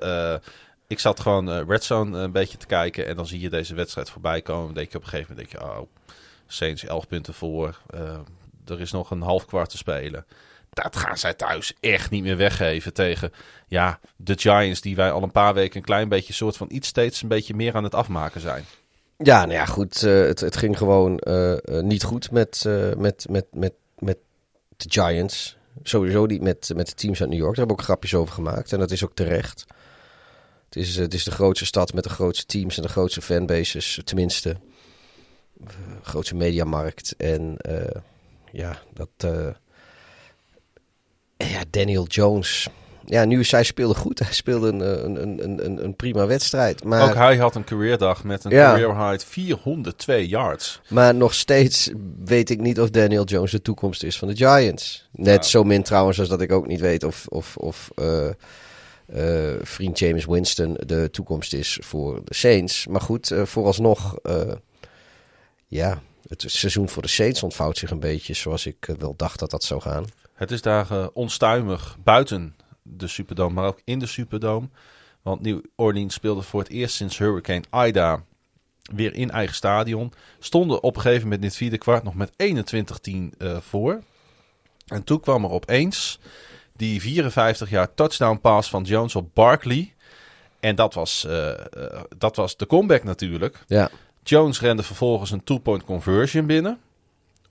ik 0.93 0.98
zat 0.98 1.20
gewoon 1.20 1.51
eh 1.51 1.60
Red 1.66 1.85
Zone 1.85 2.19
een 2.19 2.32
beetje 2.32 2.59
te 2.59 2.66
kijken. 2.66 3.06
En 3.06 3.16
dan 3.16 3.27
zie 3.27 3.40
je 3.40 3.51
deze 3.51 3.74
wedstrijd 3.74 4.10
voorbij 4.10 4.43
komen. 4.43 4.64
Dan 4.64 4.74
denk 4.74 4.90
je 4.93 4.97
op 4.98 5.02
een 5.05 5.09
gegeven 5.09 5.35
moment, 5.35 5.51
denk 5.51 5.62
je, 5.64 5.70
oh, 5.70 5.86
Saints 6.47 6.85
11 6.85 7.06
punten 7.06 7.35
voor. 7.35 7.78
Eh, 7.90 8.19
er 8.66 8.81
is 8.81 8.93
nog 8.93 9.10
een 9.10 9.23
half 9.23 9.47
kwart 9.47 9.70
te 9.70 9.77
spelen. 9.77 10.27
Dat 10.70 10.97
gaan 10.97 11.19
zij 11.19 11.35
thuis 11.35 11.74
echt 11.81 12.10
niet 12.10 12.23
meer 12.23 12.36
weggeven 12.36 12.93
tegen 12.93 13.32
ja, 13.66 14.01
de 14.16 14.39
Giants, 14.39 14.81
die 14.81 14.97
wij 14.97 15.10
al 15.12 15.23
een 15.23 15.31
paar 15.31 15.55
weken 15.55 15.77
een 15.77 15.82
klein 15.85 16.09
beetje 16.09 16.32
soort 16.32 16.56
van 16.56 16.66
iets 16.70 16.89
steeds 16.89 17.23
een 17.23 17.28
beetje 17.28 17.55
meer 17.55 17.74
aan 17.74 17.85
het 17.85 17.94
afmaken 17.94 18.40
zijn. 18.40 18.64
Ja, 19.19 19.40
nou 19.40 19.52
ja, 19.52 19.64
goed. 19.64 20.02
eh, 20.02 20.12
het, 20.12 20.40
het 20.40 20.56
ging 20.56 20.78
gewoon 20.78 21.19
eh, 21.19 21.52
eh, 21.52 21.59
niet 21.85 22.02
goed 22.02 22.31
met, 22.31 22.64
eh, 22.66 22.93
met, 22.97 23.27
met, 23.31 23.47
met, 23.52 23.73
met 23.98 24.19
de 24.77 24.86
Giants. 24.89 25.56
Sowieso 25.82 26.27
niet 26.27 26.43
met, 26.43 26.73
met 26.74 26.86
de 26.89 26.94
teams 26.94 27.20
uit 27.20 27.31
New 27.31 27.39
York. 27.39 27.56
Daar 27.56 27.66
hebben 27.66 27.77
we 27.77 27.82
ook 27.82 27.89
grapjes 27.89 28.14
over 28.14 28.35
gemaakt. 28.35 28.73
En 28.73 28.78
dat 28.78 28.90
is 28.90 29.05
ook 29.05 29.14
terecht. 29.14 29.64
Het 30.73 30.82
is, 30.82 30.97
het 30.97 31.15
is 31.15 31.24
de 31.24 31.31
grootste 31.31 31.66
stad 31.66 31.93
met 31.93 32.05
de 32.05 32.11
grootste 32.11 32.47
teams 32.47 32.77
en 32.77 32.82
de 32.82 32.89
grootste 32.89 33.23
fanbases. 33.23 34.01
Tenminste, 34.05 34.57
eh, 35.66 35.73
grootste 36.03 36.35
mediamarkt. 36.35 37.15
En 37.16 37.55
eh, 37.59 38.01
ja, 38.53 38.78
dat... 38.94 39.09
eh, 39.16 39.47
ja, 41.36 41.62
Daniel 41.70 42.07
Jones. 42.07 42.69
Ja, 43.07 43.24
nu 43.24 43.44
zij 43.44 43.62
speelde 43.65 43.94
goed. 43.94 44.19
Hij 44.19 44.32
speelde 44.32 44.69
een, 44.69 44.81
een, 44.81 45.23
een, 45.44 45.65
een, 45.65 45.85
een 45.85 45.97
prima 45.97 46.27
wedstrijd. 46.27 46.85
Maar... 46.85 47.09
Ook 47.09 47.15
hij 47.15 47.36
had 47.36 47.55
een 47.55 47.65
careerdag 47.65 48.24
met 48.24 48.44
een 48.44 48.51
Ja. 48.51 48.73
career 48.73 49.11
high 49.11 49.24
402 49.27 50.28
yards. 50.28 50.81
Maar 50.89 51.15
nog 51.15 51.35
steeds 51.35 51.90
weet 52.24 52.51
ik 52.51 52.61
niet 52.61 52.81
of 52.81 52.90
Daniel 52.90 53.24
Jones 53.24 53.51
de 53.51 53.62
toekomst 53.62 54.03
is 54.03 54.19
van 54.19 54.28
de 54.28 54.36
Giants. 54.36 55.09
Net 55.12 55.43
Ja. 55.44 55.51
zo 55.51 55.65
min 55.65 55.82
trouwens 55.82 56.19
als 56.20 56.28
dat 56.28 56.40
ik 56.40 56.53
ook 56.53 56.66
niet 56.66 56.81
weet 56.81 57.05
of, 57.05 57.27
of, 57.28 57.57
of 57.57 57.90
vriend 59.62 59.98
James 59.98 60.24
Winston 60.24 60.76
de 60.86 61.10
toekomst 61.10 61.52
is 61.52 61.78
voor 61.82 62.24
de 62.24 62.34
Saints. 62.34 62.86
Maar 62.86 63.01
goed, 63.01 63.30
eh, 63.30 63.44
vooralsnog, 63.44 64.18
eh, 64.22 64.52
ja, 65.66 66.02
het 66.28 66.44
seizoen 66.47 66.89
voor 66.89 67.02
de 67.02 67.09
Saints 67.09 67.43
ontvouwt 67.43 67.78
zich 67.78 67.90
een 67.90 68.01
beetje 68.01 68.34
zoals 68.34 68.66
ik 68.66 68.89
eh, 68.89 68.97
wel 68.97 69.14
dacht 69.16 69.39
dat 69.39 69.51
dat 69.51 69.64
zou 69.64 69.80
gaan. 69.80 70.05
Het 70.34 70.51
is 70.51 70.62
daar 70.62 70.90
eh, 70.90 71.06
onstuimig 71.12 71.97
buiten 72.05 72.56
de 72.82 73.06
Superdome, 73.06 73.55
maar 73.55 73.66
ook 73.66 73.80
in 73.84 73.98
de 73.98 74.06
Superdome. 74.06 74.68
Want 75.22 75.40
New 75.40 75.60
Orleans 75.76 76.14
speelde 76.14 76.43
voor 76.43 76.60
het 76.60 76.70
eerst 76.70 76.94
sinds 76.94 77.18
Hurricane 77.18 77.86
Ida 77.86 78.24
weer 78.94 79.14
in 79.14 79.30
eigen 79.30 79.55
stadion. 79.55 80.12
Stonden 80.39 80.82
op 80.82 80.97
een 80.97 81.02
gegeven 81.02 81.22
moment 81.22 81.40
in 81.40 81.48
het 81.48 81.56
vierde 81.56 81.78
kwart 81.78 82.02
nog 82.02 82.14
met 82.14 82.32
21-10 82.36 83.36
eh, 83.39 83.56
voor. 83.60 84.02
En 84.86 85.05
toen 85.05 85.20
kwam 85.20 85.44
er 85.44 85.51
opeens 85.51 86.18
die 86.77 87.01
54 87.01 87.70
jaar 87.70 87.94
touchdown 87.94 88.40
pass 88.40 88.70
van 88.70 88.82
Jones 88.82 89.16
op 89.16 89.35
Barkley. 89.35 89.94
En 90.61 90.74
dat 90.74 90.94
was, 90.94 91.24
eh, 91.24 91.51
eh, 91.51 91.57
dat 92.19 92.36
was 92.36 92.57
de 92.57 92.66
comeback 92.66 93.05
natuurlijk. 93.05 93.65
Ja, 93.66 93.90
Jones 94.23 94.61
rende 94.61 94.82
vervolgens 94.82 95.31
een 95.31 95.44
two-point 95.44 95.85
conversion 95.85 96.47
binnen. 96.47 96.78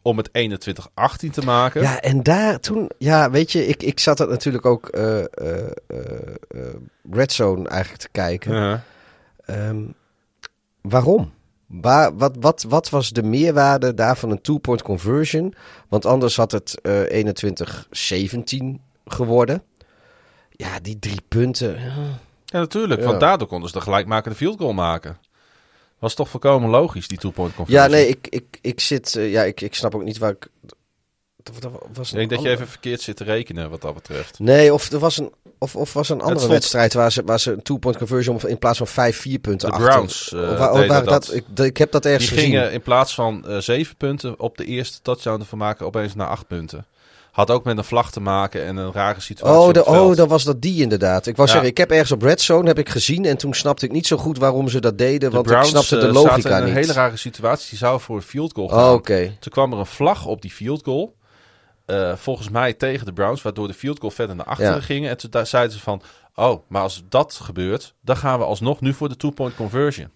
Om 0.03 0.18
het 0.18 0.30
21-18 0.31 1.31
te 1.31 1.41
maken. 1.41 1.81
ja 1.81 2.02
en 2.02 2.23
daar 2.23 2.60
toen, 2.60 2.89
ja, 2.98 3.30
weet 3.30 3.52
je, 3.52 3.68
ik, 3.68 3.84
ik 3.84 3.99
zat 3.99 4.18
dat 4.18 4.30
natuurlijk 4.30 4.65
ook 4.65 4.88
eh, 4.88 5.23
Red 7.11 7.31
Zone 7.31 7.68
eigenlijk 7.69 8.02
te 8.02 8.10
kijken. 8.11 8.84
Ehm, 9.45 9.84
waarom? 10.81 11.31
Waar, 11.68 12.18
wat, 12.18 12.35
wat, 12.39 12.64
wat 12.64 12.89
was 12.89 13.10
de 13.10 13.23
meerwaarde 13.23 13.93
daarvan 13.93 14.31
een 14.31 14.41
two-point 14.41 14.81
conversion? 14.81 15.53
Want 15.89 16.06
anders 16.06 16.35
had 16.35 16.52
het 16.52 16.81
eh 16.81 17.34
21-17 18.45 18.90
geworden. 19.06 19.64
Ja, 20.52 20.80
die 20.80 20.99
drie 20.99 21.22
punten. 21.28 21.80
ja. 21.80 21.94
Ja, 22.45 22.60
natuurlijk. 22.60 23.03
Want 23.03 23.19
daardoor 23.19 23.48
konden 23.48 23.69
ze 23.69 23.76
de 23.78 23.82
gelijkmakende 23.84 24.38
field 24.38 24.57
goal 24.60 24.73
maken. 24.73 25.18
Was 25.99 26.14
toch 26.14 26.30
volkomen 26.30 26.69
logisch, 26.69 27.07
die 27.07 27.18
two-point 27.18 27.56
conversion. 27.56 27.84
Ja, 27.84 27.90
nee, 27.90 28.07
ik, 28.07 28.28
ik, 28.30 28.57
ik 28.61 28.80
zit. 28.80 29.15
eh, 29.15 29.32
ja, 29.32 29.44
ik, 29.44 29.61
ik 29.61 29.76
snap 29.76 29.95
ook 29.95 30.03
niet 30.03 30.18
waar 30.18 30.32
ik. 30.32 30.48
Dat, 31.44 31.61
dat 31.61 31.72
was 31.94 32.10
Ik 32.11 32.18
denk 32.18 32.30
dat 32.30 32.41
je 32.41 32.49
even 32.49 32.68
verkeerd 32.68 33.02
zit 33.02 33.15
te 33.18 33.23
rekenen 33.23 33.69
wat 33.69 33.82
dat 33.82 33.94
betreft. 33.94 34.40
Nee, 34.40 34.73
of 34.73 34.91
er 34.91 34.99
was 34.99 35.18
een, 35.18 35.32
of, 35.57 35.76
of 35.76 35.94
was 35.94 36.10
een 36.10 36.19
andere 36.19 36.38
stond- 36.38 36.52
wedstrijd 36.52 36.94
waar 36.94 37.11
ze, 37.11 37.23
waar 37.23 37.40
ze 37.40 37.52
een 37.52 37.61
two-point 37.61 37.98
conversion 37.98 38.40
in 38.48 38.57
plaats 38.57 38.78
van 38.78 38.88
vijf, 38.88 39.18
vier 39.18 39.40
punten 39.40 39.69
De 39.69 39.76
achter. 39.76 39.90
Browns, 39.91 40.34
eh, 40.34 40.40
Of 40.40 40.57
waar- 40.57 40.72
of 40.72 40.76
deden 40.80 40.94
waar 40.95 41.03
dat. 41.06 41.34
Ik, 41.34 41.45
ik 41.60 41.78
heb 41.78 41.91
dat 41.91 42.06
ergens 42.06 42.28
Die 42.30 42.34
gezien. 42.38 42.52
gingen 42.52 42.72
in 42.72 42.82
plaats 42.82 43.14
van 43.14 43.48
eh, 43.48 43.57
zeven 43.57 43.95
punten 43.95 44.40
op 44.40 44.57
de 44.57 44.65
eerste 44.65 45.02
touchdown 45.02 45.40
ervan 45.40 45.57
maken, 45.57 45.86
opeens 45.86 46.15
naar 46.15 46.28
acht 46.28 46.48
punten. 46.48 46.86
Had 47.32 47.52
ook 47.52 47.64
met 47.64 47.78
een 47.78 47.84
vlag 47.84 48.12
te 48.12 48.20
maken 48.20 48.66
en 48.66 48.76
een 48.78 48.91
rare 48.91 49.20
situatie. 49.22 49.60
Oh, 49.60 49.74
de, 49.74 49.80
het 49.80 49.88
oh, 49.88 50.16
dan 50.16 50.28
was 50.28 50.44
dat 50.44 50.62
die 50.62 50.82
inderdaad. 50.82 51.26
Ik 51.28 51.36
wou 51.36 51.48
Ja. 51.48 51.53
zeggen, 51.53 51.72
ik 51.72 51.78
heb 51.78 51.91
ergens 51.91 52.12
op 52.12 52.22
Red 52.22 52.41
Zone 52.41 52.68
heb 52.68 52.80
ik 52.80 52.90
gezien 52.90 53.26
en 53.26 53.38
toen 53.38 53.53
snapte 53.53 53.86
ik 53.86 53.91
niet 53.91 54.08
zo 54.08 54.18
goed 54.18 54.38
waarom 54.38 54.70
ze 54.70 54.80
dat 54.82 54.98
deden, 54.98 55.20
De 55.30 55.36
want 55.36 55.45
Browns 55.48 55.66
ik 55.70 55.72
snapte 55.76 55.98
de 55.98 56.08
eh, 56.08 56.14
logica 56.14 56.36
zaten 56.41 56.52
in 56.52 56.58
een 56.58 56.64
niet. 56.66 56.74
hele 56.76 56.94
rare 56.94 57.18
situatie. 57.18 57.70
Die 57.70 57.78
zou 57.78 57.99
voor 57.99 58.16
een 58.16 58.22
field 58.22 58.53
goal 58.53 58.68
Oh, 58.68 58.74
gaan. 58.74 58.94
oké. 58.94 59.36
Toen 59.40 59.52
kwam 59.52 59.74
er 59.74 59.80
een 59.80 59.86
vlag 59.86 60.26
op 60.26 60.41
die 60.41 60.52
field 60.52 60.84
goal. 60.84 61.16
eh, 61.86 62.16
volgens 62.16 62.49
mij 62.49 62.74
tegen 62.74 63.06
de 63.06 63.14
Browns, 63.14 63.41
waardoor 63.41 63.68
de 63.68 63.74
field 63.74 63.99
goal 63.99 64.12
verder 64.12 64.36
naar 64.36 64.45
achteren 64.45 64.74
Ja. 64.74 64.80
gingen. 64.82 65.10
En 65.10 65.18
toen 65.18 65.45
zeiden 65.45 65.72
ze 65.74 65.80
van, 65.80 66.02
oh, 66.36 66.62
maar 66.68 66.82
als 66.82 67.03
dat 67.10 67.34
gebeurt, 67.44 67.94
dan 68.02 68.18
gaan 68.18 68.40
we 68.40 68.45
alsnog 68.45 68.82
nu 68.82 68.94
voor 68.94 69.10
de 69.10 69.16
two-point 69.16 69.56
conversion. 69.56 70.10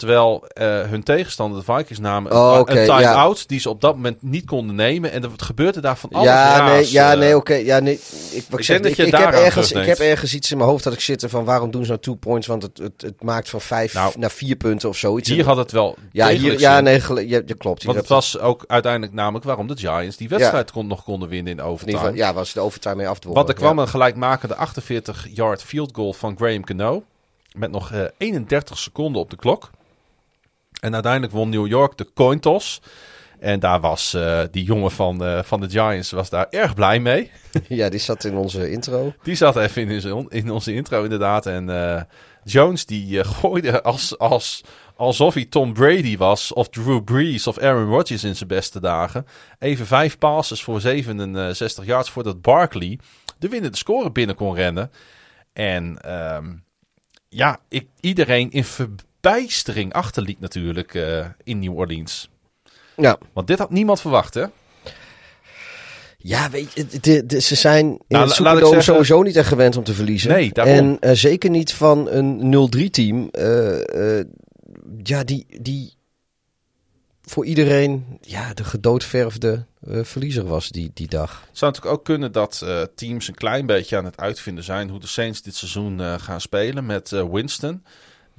Terwijl 0.00 0.44
eh, 0.46 0.82
hun 0.82 1.02
tegenstander, 1.02 1.64
de 1.64 1.72
Vikings, 1.72 1.98
namen 1.98 2.32
Oh, 2.32 2.60
een, 2.64 2.78
ja. 2.78 2.84
time-out 2.84 3.48
die 3.48 3.60
ze 3.60 3.68
op 3.68 3.80
dat 3.80 3.94
moment 3.94 4.22
niet 4.22 4.44
konden 4.44 4.76
nemen. 4.76 5.12
En 5.12 5.22
er 5.22 5.30
gebeurde 5.36 5.80
daar 5.80 5.96
van 5.96 6.10
alles 6.10 6.28
Ja, 6.28 6.58
raars, 6.58 6.70
nee, 6.70 6.92
ja, 6.92 7.12
eh. 7.12 7.18
nee, 7.18 7.36
oké. 7.36 7.54
ja, 7.54 7.78
nee, 7.78 7.94
ik, 8.30 8.44
ik, 8.56 8.64
zeg, 8.64 8.96
heb 8.96 9.32
ergens, 9.32 9.72
ik 9.72 9.86
heb 9.86 9.98
ergens 9.98 10.34
iets 10.34 10.50
in 10.50 10.56
mijn 10.56 10.68
hoofd 10.68 10.84
dat 10.84 10.92
ik 10.92 11.00
zit 11.00 11.24
van 11.28 11.44
waarom 11.44 11.70
doen 11.70 11.82
ze 11.82 11.88
nou 11.88 12.00
two 12.00 12.14
points, 12.14 12.46
want 12.46 12.62
het, 12.62 12.78
het, 12.78 13.02
het 13.02 13.22
maakt 13.22 13.48
van 13.48 13.60
vijf 13.60 13.94
Nou, 13.94 14.12
naar 14.18 14.30
vier 14.30 14.56
punten 14.56 14.88
of 14.88 14.96
zoiets. 14.96 15.28
Hier 15.28 15.44
had 15.44 15.56
het 15.56 15.72
wel 15.72 15.96
ja, 16.12 16.28
hier, 16.28 16.58
ja, 16.58 16.80
nee, 16.80 17.02
je, 17.08 17.42
je 17.46 17.54
klopt. 17.54 17.84
Want 17.84 17.98
het 17.98 18.08
was 18.08 18.38
ook 18.38 18.64
uiteindelijk 18.66 19.12
namelijk 19.12 19.44
waarom 19.44 19.66
de 19.66 19.76
Giants 19.76 20.16
die 20.16 20.28
wedstrijd 20.28 20.70
kon, 20.70 20.86
nog 20.86 21.04
konden 21.04 21.28
winnen 21.28 21.52
in 21.52 21.62
overtime. 21.62 21.98
geval, 21.98 22.14
ja, 22.14 22.34
was 22.34 22.52
de 22.52 22.60
overtime 22.60 22.94
mee 22.94 23.08
afdwongen. 23.08 23.38
Want 23.38 23.48
er 23.48 23.54
kwam 23.54 23.78
een 23.78 23.88
gelijkmakende 23.88 24.56
48-yard 24.56 25.62
field 25.62 25.90
goal 25.94 26.12
van 26.12 26.36
Graham 26.36 26.64
Cano. 26.64 27.02
Met 27.52 27.70
nog 27.70 27.92
eh, 27.92 28.04
31 28.18 28.78
seconden 28.78 29.22
op 29.22 29.30
de 29.30 29.36
klok. 29.36 29.70
En 30.80 30.94
uiteindelijk 30.94 31.32
won 31.32 31.48
New 31.48 31.66
York 31.66 31.96
de 31.96 32.06
coin 32.14 32.40
toss. 32.40 32.80
En 33.38 33.60
daar 33.60 33.80
was 33.80 34.14
eh, 34.14 34.40
die 34.50 34.64
jongen 34.64 34.90
van, 34.90 35.24
eh, 35.24 35.42
van 35.42 35.60
de 35.60 35.70
Giants 35.70 36.10
was 36.10 36.30
daar 36.30 36.46
erg 36.50 36.74
blij 36.74 37.00
mee. 37.00 37.30
Ja, 37.68 37.88
die 37.88 38.00
zat 38.00 38.24
in 38.24 38.34
onze 38.36 38.70
intro. 38.70 39.12
Die 39.22 39.34
zat 39.34 39.56
even 39.56 39.88
in, 39.88 40.12
onze- 40.12 40.26
in 40.28 40.50
onze 40.50 40.74
intro 40.74 41.02
inderdaad. 41.02 41.46
En 41.46 41.68
eh, 41.96 42.02
Jones 42.44 42.86
die 42.86 43.24
gooide 43.34 43.82
als, 43.82 44.18
als, 44.18 44.64
alsof 44.96 45.34
hij 45.34 45.44
Tom 45.44 45.72
Brady 45.72 46.16
was. 46.16 46.52
Of 46.52 46.68
Drew 46.68 47.04
Brees 47.04 47.46
of 47.46 47.58
Aaron 47.58 47.88
Rodgers 47.88 48.24
in 48.24 48.36
zijn 48.36 48.48
beste 48.48 48.80
dagen. 48.80 49.26
Even 49.58 49.86
vijf 49.86 50.18
passes 50.18 50.62
voor 50.62 50.80
67 50.80 51.84
yards 51.84 52.10
voordat 52.10 52.42
Barkley 52.42 52.98
de 53.38 53.48
winnende 53.48 53.76
score 53.76 54.12
binnen 54.12 54.36
kon 54.36 54.54
rennen. 54.54 54.90
En 55.52 55.98
ehm, 56.00 56.52
ja, 57.28 57.60
ik, 57.68 57.86
iedereen 58.00 58.50
in 58.50 58.64
verbijstering 59.20 59.92
achterliet 59.92 60.40
natuurlijk 60.40 60.94
eh, 60.94 61.26
in 61.44 61.58
New 61.58 61.76
Orleans. 61.78 62.28
Ja, 62.96 63.18
Want 63.32 63.46
dit 63.46 63.58
had 63.58 63.70
niemand 63.70 64.00
verwacht 64.00 64.34
hè. 64.34 64.44
ja 66.18 66.50
weet 66.50 66.72
je, 66.72 66.86
de, 67.00 67.26
de- 67.26 67.40
ze 67.40 67.54
zijn 67.54 67.86
in 67.86 67.98
Nou, 68.08 68.28
het 68.28 68.38
la- 68.38 68.56
zeggen- 68.58 68.82
sowieso 68.82 69.22
niet 69.22 69.36
echt 69.36 69.48
gewend 69.48 69.76
om 69.76 69.84
te 69.84 69.94
verliezen. 69.94 70.30
Nee, 70.30 70.52
daarom. 70.52 70.74
En 70.74 70.96
eh, 71.00 71.12
zeker 71.14 71.50
niet 71.50 71.72
van 71.74 72.08
een 72.10 72.70
0-3 72.86 72.90
team. 72.90 73.28
eh, 73.30 74.20
ja, 75.02 75.24
die, 75.24 75.46
die 75.60 75.92
voor 77.22 77.44
iedereen 77.46 78.18
ja, 78.20 78.54
de 78.54 78.64
gedoodverfde 78.64 79.64
verliezer 79.82 80.44
was 80.44 80.68
die, 80.68 80.90
die 80.94 81.08
dag. 81.08 81.44
Het 81.48 81.58
zou 81.58 81.72
natuurlijk 81.72 81.98
ook 81.98 82.04
kunnen 82.04 82.32
dat 82.32 82.64
teams 82.94 83.28
een 83.28 83.34
klein 83.34 83.66
beetje 83.66 83.96
aan 83.96 84.04
het 84.04 84.16
uitvinden 84.16 84.64
zijn 84.64 84.88
hoe 84.88 85.00
de 85.00 85.06
Saints 85.06 85.42
dit 85.42 85.54
seizoen 85.54 86.00
gaan 86.20 86.40
spelen 86.40 86.86
met 86.86 87.10
Winston. 87.10 87.82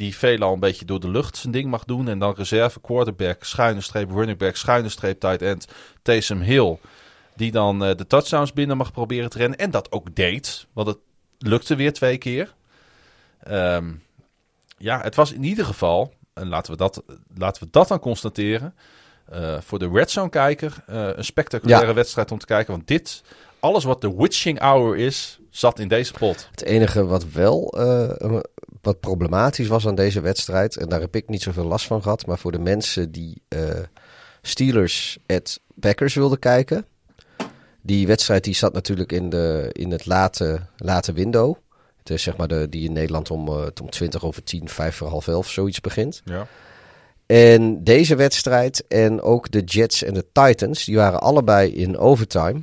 Die 0.01 0.15
veelal 0.17 0.53
een 0.53 0.59
beetje 0.59 0.85
door 0.85 0.99
de 0.99 1.09
lucht 1.09 1.37
zijn 1.37 1.53
ding 1.53 1.69
mag 1.69 1.83
doen. 1.83 2.07
En 2.07 2.19
dan 2.19 2.33
reserve 2.37 2.81
quarterback, 2.81 3.43
schuine 3.43 3.81
streep 3.81 4.11
running 4.11 4.37
back, 4.37 4.55
schuine 4.55 4.89
streep 4.89 5.19
tight 5.19 5.41
end 5.41 5.67
Taysom 6.01 6.39
Hill. 6.41 6.77
Die 7.35 7.51
dan 7.51 7.83
eh, 7.85 7.95
de 7.95 8.07
touchdowns 8.07 8.53
binnen 8.53 8.77
mag 8.77 8.91
proberen 8.91 9.29
te 9.29 9.37
rennen. 9.37 9.57
En 9.57 9.71
dat 9.71 9.91
ook 9.91 10.15
deed. 10.15 10.65
Want 10.73 10.87
het 10.87 10.97
lukte 11.37 11.75
weer 11.75 11.93
twee 11.93 12.17
keer. 12.17 12.53
Ehm, 13.43 13.91
ja, 14.77 15.01
het 15.01 15.15
was 15.15 15.31
in 15.33 15.43
ieder 15.43 15.65
geval, 15.65 16.13
en 16.33 16.47
laten 16.47 16.71
we 16.71 16.77
dat, 16.77 17.03
laten 17.37 17.63
we 17.63 17.69
dat 17.71 17.87
dan 17.87 17.99
constateren. 17.99 18.75
eh, 19.31 19.57
voor 19.61 19.79
de 19.79 19.89
Red 19.93 20.11
Zone 20.11 20.29
kijker 20.29 20.83
eh, 20.87 21.09
een 21.15 21.25
spectaculaire 21.25 21.87
Ja. 21.87 21.93
wedstrijd 21.93 22.31
om 22.31 22.37
te 22.37 22.45
kijken. 22.45 22.73
Want 22.73 22.87
dit, 22.87 23.23
alles 23.59 23.83
wat 23.83 24.01
de 24.01 24.15
witching 24.15 24.59
hour 24.59 24.97
is, 24.97 25.39
zat 25.49 25.79
in 25.79 25.87
deze 25.87 26.13
pot. 26.13 26.47
Het 26.51 26.63
enige 26.63 27.05
wat 27.05 27.25
wel 27.31 27.73
wat 28.81 28.99
problematisch 28.99 29.67
was 29.67 29.87
aan 29.87 29.95
deze 29.95 30.21
wedstrijd, 30.21 30.75
en 30.75 30.89
daar 30.89 31.01
heb 31.01 31.15
ik 31.15 31.29
niet 31.29 31.41
zoveel 31.41 31.65
last 31.65 31.87
van 31.87 32.01
gehad, 32.01 32.25
maar 32.25 32.37
voor 32.37 32.51
de 32.51 32.59
mensen 32.59 33.11
die 33.11 33.41
eh, 33.47 33.79
Steelers 34.41 35.17
at 35.27 35.59
Packers 35.79 36.13
wilden 36.13 36.39
kijken, 36.39 36.85
die 37.81 38.07
wedstrijd 38.07 38.43
die 38.43 38.53
zat 38.53 38.73
natuurlijk 38.73 39.11
in, 39.11 39.29
de, 39.29 39.69
in 39.71 39.91
het 39.91 40.05
late, 40.05 40.59
late 40.77 41.13
window. 41.13 41.55
Het 41.97 42.09
is 42.09 42.23
zeg 42.23 42.37
maar 42.37 42.47
de, 42.47 42.69
die 42.69 42.85
in 42.85 42.93
Nederland 42.93 43.31
om, 43.31 43.47
eh, 43.47 43.67
om 43.81 43.89
20 43.89 44.25
over 44.25 44.43
10, 44.43 44.69
5 44.69 44.95
voor 44.95 45.07
half 45.07 45.27
11 45.27 45.49
zoiets 45.49 45.81
begint. 45.81 46.21
Ja. 46.25 46.47
En 47.25 47.83
deze 47.83 48.15
wedstrijd 48.15 48.87
en 48.87 49.21
ook 49.21 49.51
de 49.51 49.61
Jets 49.61 50.03
en 50.03 50.13
de 50.13 50.25
Titans, 50.31 50.85
die 50.85 50.95
waren 50.95 51.21
allebei 51.21 51.71
in 51.73 51.97
overtime. 51.97 52.61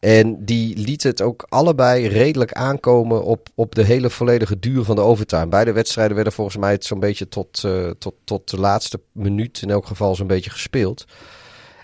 En 0.00 0.44
die 0.44 0.76
lieten 0.76 1.10
het 1.10 1.22
ook 1.22 1.46
allebei 1.48 2.08
redelijk 2.08 2.52
aankomen 2.52 3.24
op, 3.24 3.48
op 3.54 3.74
de 3.74 3.84
hele 3.84 4.10
volledige 4.10 4.58
duur 4.58 4.84
van 4.84 4.96
de 4.96 5.02
overtime. 5.02 5.46
Beide 5.46 5.72
wedstrijden 5.72 6.14
werden 6.14 6.32
volgens 6.32 6.56
mij 6.56 6.76
zo'n 6.80 7.00
beetje 7.00 7.28
tot, 7.28 7.64
eh, 7.64 7.90
tot, 7.98 8.14
tot 8.24 8.50
de 8.50 8.60
laatste 8.60 9.00
minuut 9.12 9.62
in 9.62 9.70
elk 9.70 9.86
geval 9.86 10.14
zo'n 10.14 10.26
beetje 10.26 10.50
gespeeld. 10.50 11.04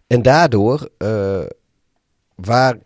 En 0.07 0.23
daardoor, 0.23 0.89
eh, 0.99 1.45
waar, 2.35 2.79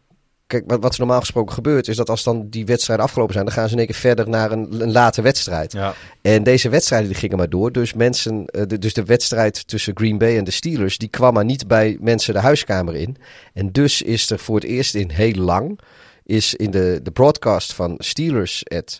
kijk, 0.51 0.65
wat, 0.67 0.83
wat 0.83 0.93
er 0.93 0.99
normaal 0.99 1.21
gesproken 1.21 1.55
gebeurt, 1.55 1.89
is 1.89 1.97
dat 1.97 2.11
als 2.11 2.23
dan 2.23 2.49
die 2.49 2.67
wedstrijden 2.67 3.05
afgelopen 3.05 3.33
zijn, 3.33 3.45
dan 3.45 3.55
gaan 3.55 3.67
ze 3.67 3.73
in 3.73 3.79
één 3.79 3.87
keer 3.87 3.97
verder 3.97 4.29
naar 4.29 4.53
een, 4.53 4.81
een 4.81 4.93
late 4.93 5.23
wedstrijd. 5.23 5.73
Ja. 5.73 5.95
En 6.23 6.43
deze 6.43 6.69
wedstrijden 6.69 7.09
die 7.09 7.19
gingen 7.19 7.37
maar 7.37 7.49
door. 7.49 7.73
Dus, 7.73 7.93
mensen, 7.93 8.47
eh, 8.47 8.63
de, 8.67 8.79
dus 8.79 8.95
de 8.95 9.05
wedstrijd 9.05 9.69
tussen 9.69 9.97
Green 9.97 10.19
Bay 10.19 10.37
en 10.37 10.45
de 10.45 10.51
Steelers, 10.51 10.99
die 10.99 11.09
kwam 11.09 11.35
maar 11.35 11.45
niet 11.45 11.67
bij 11.67 11.97
mensen 12.01 12.35
de 12.35 12.41
huiskamer 12.41 12.95
in. 12.95 13.17
En 13.55 13.73
dus 13.73 14.03
is 14.03 14.31
er 14.31 14.39
voor 14.39 14.55
het 14.55 14.65
eerst 14.65 14.95
in 14.95 15.11
heel 15.11 15.35
lang, 15.35 15.81
is 16.25 16.55
in 16.55 16.71
de, 16.71 17.01
de 17.03 17.11
broadcast 17.11 17.73
van 17.73 17.95
Steelers 17.99 18.69
at 18.69 18.99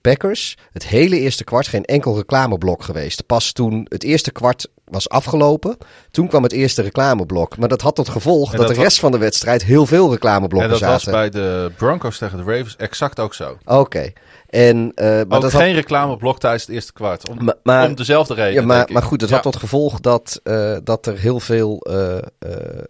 Packers, 0.00 0.56
het 0.72 0.86
hele 0.86 1.18
eerste 1.18 1.44
kwart 1.44 1.68
geen 1.68 1.84
enkel 1.84 2.16
reclameblok 2.16 2.82
geweest. 2.82 3.26
Pas 3.26 3.52
toen 3.52 3.86
het 3.88 4.02
eerste 4.02 4.32
kwart 4.32 4.68
was 4.90 5.08
afgelopen, 5.08 5.76
toen 6.10 6.28
kwam 6.28 6.42
het 6.42 6.52
eerste 6.52 6.82
reclameblok. 6.82 7.56
Maar 7.56 7.68
dat 7.68 7.80
had 7.80 7.94
tot 7.94 8.08
gevolg 8.08 8.50
En 8.52 8.58
dat, 8.58 8.66
dat 8.66 8.76
de 8.76 8.82
rest 8.82 8.98
van 9.00 9.12
de 9.12 9.18
wedstrijd 9.18 9.64
heel 9.64 9.86
veel 9.86 10.04
En 10.04 10.10
reclameblokken 10.10 10.70
dat 10.70 10.80
was 10.80 11.02
zaten. 11.02 11.12
bij 11.12 11.30
de 11.30 11.70
Broncos 11.76 12.18
tegen 12.18 12.36
de 12.44 12.52
Ravens 12.52 12.76
exact 12.76 13.20
ook 13.20 13.34
zo. 13.34 13.56
Oké. 13.64 14.12
En, 14.48 14.92
eh, 14.94 15.06
maar 15.06 15.20
ook 15.22 15.30
dat 15.30 15.52
had- 15.52 15.60
geen 15.62 15.74
reclameblok 15.74 16.38
tijdens 16.40 16.62
het 16.62 16.74
eerste 16.74 16.92
kwart. 16.92 17.28
Om, 17.28 17.44
Ma- 17.44 17.54
maar- 17.62 17.86
om 17.88 17.94
dezelfde 17.94 18.34
reden. 18.34 18.52
Ja, 18.60 18.62
maar, 18.66 18.88
maar 18.92 19.02
goed, 19.02 19.20
het 19.20 19.28
Ja. 19.30 19.34
had 19.34 19.44
tot 19.44 19.56
gevolg 19.56 20.00
dat, 20.00 20.40
eh, 20.42 20.76
dat 20.84 21.06
er 21.06 21.18
heel 21.18 21.40
veel 21.40 21.78
eh, 21.80 22.16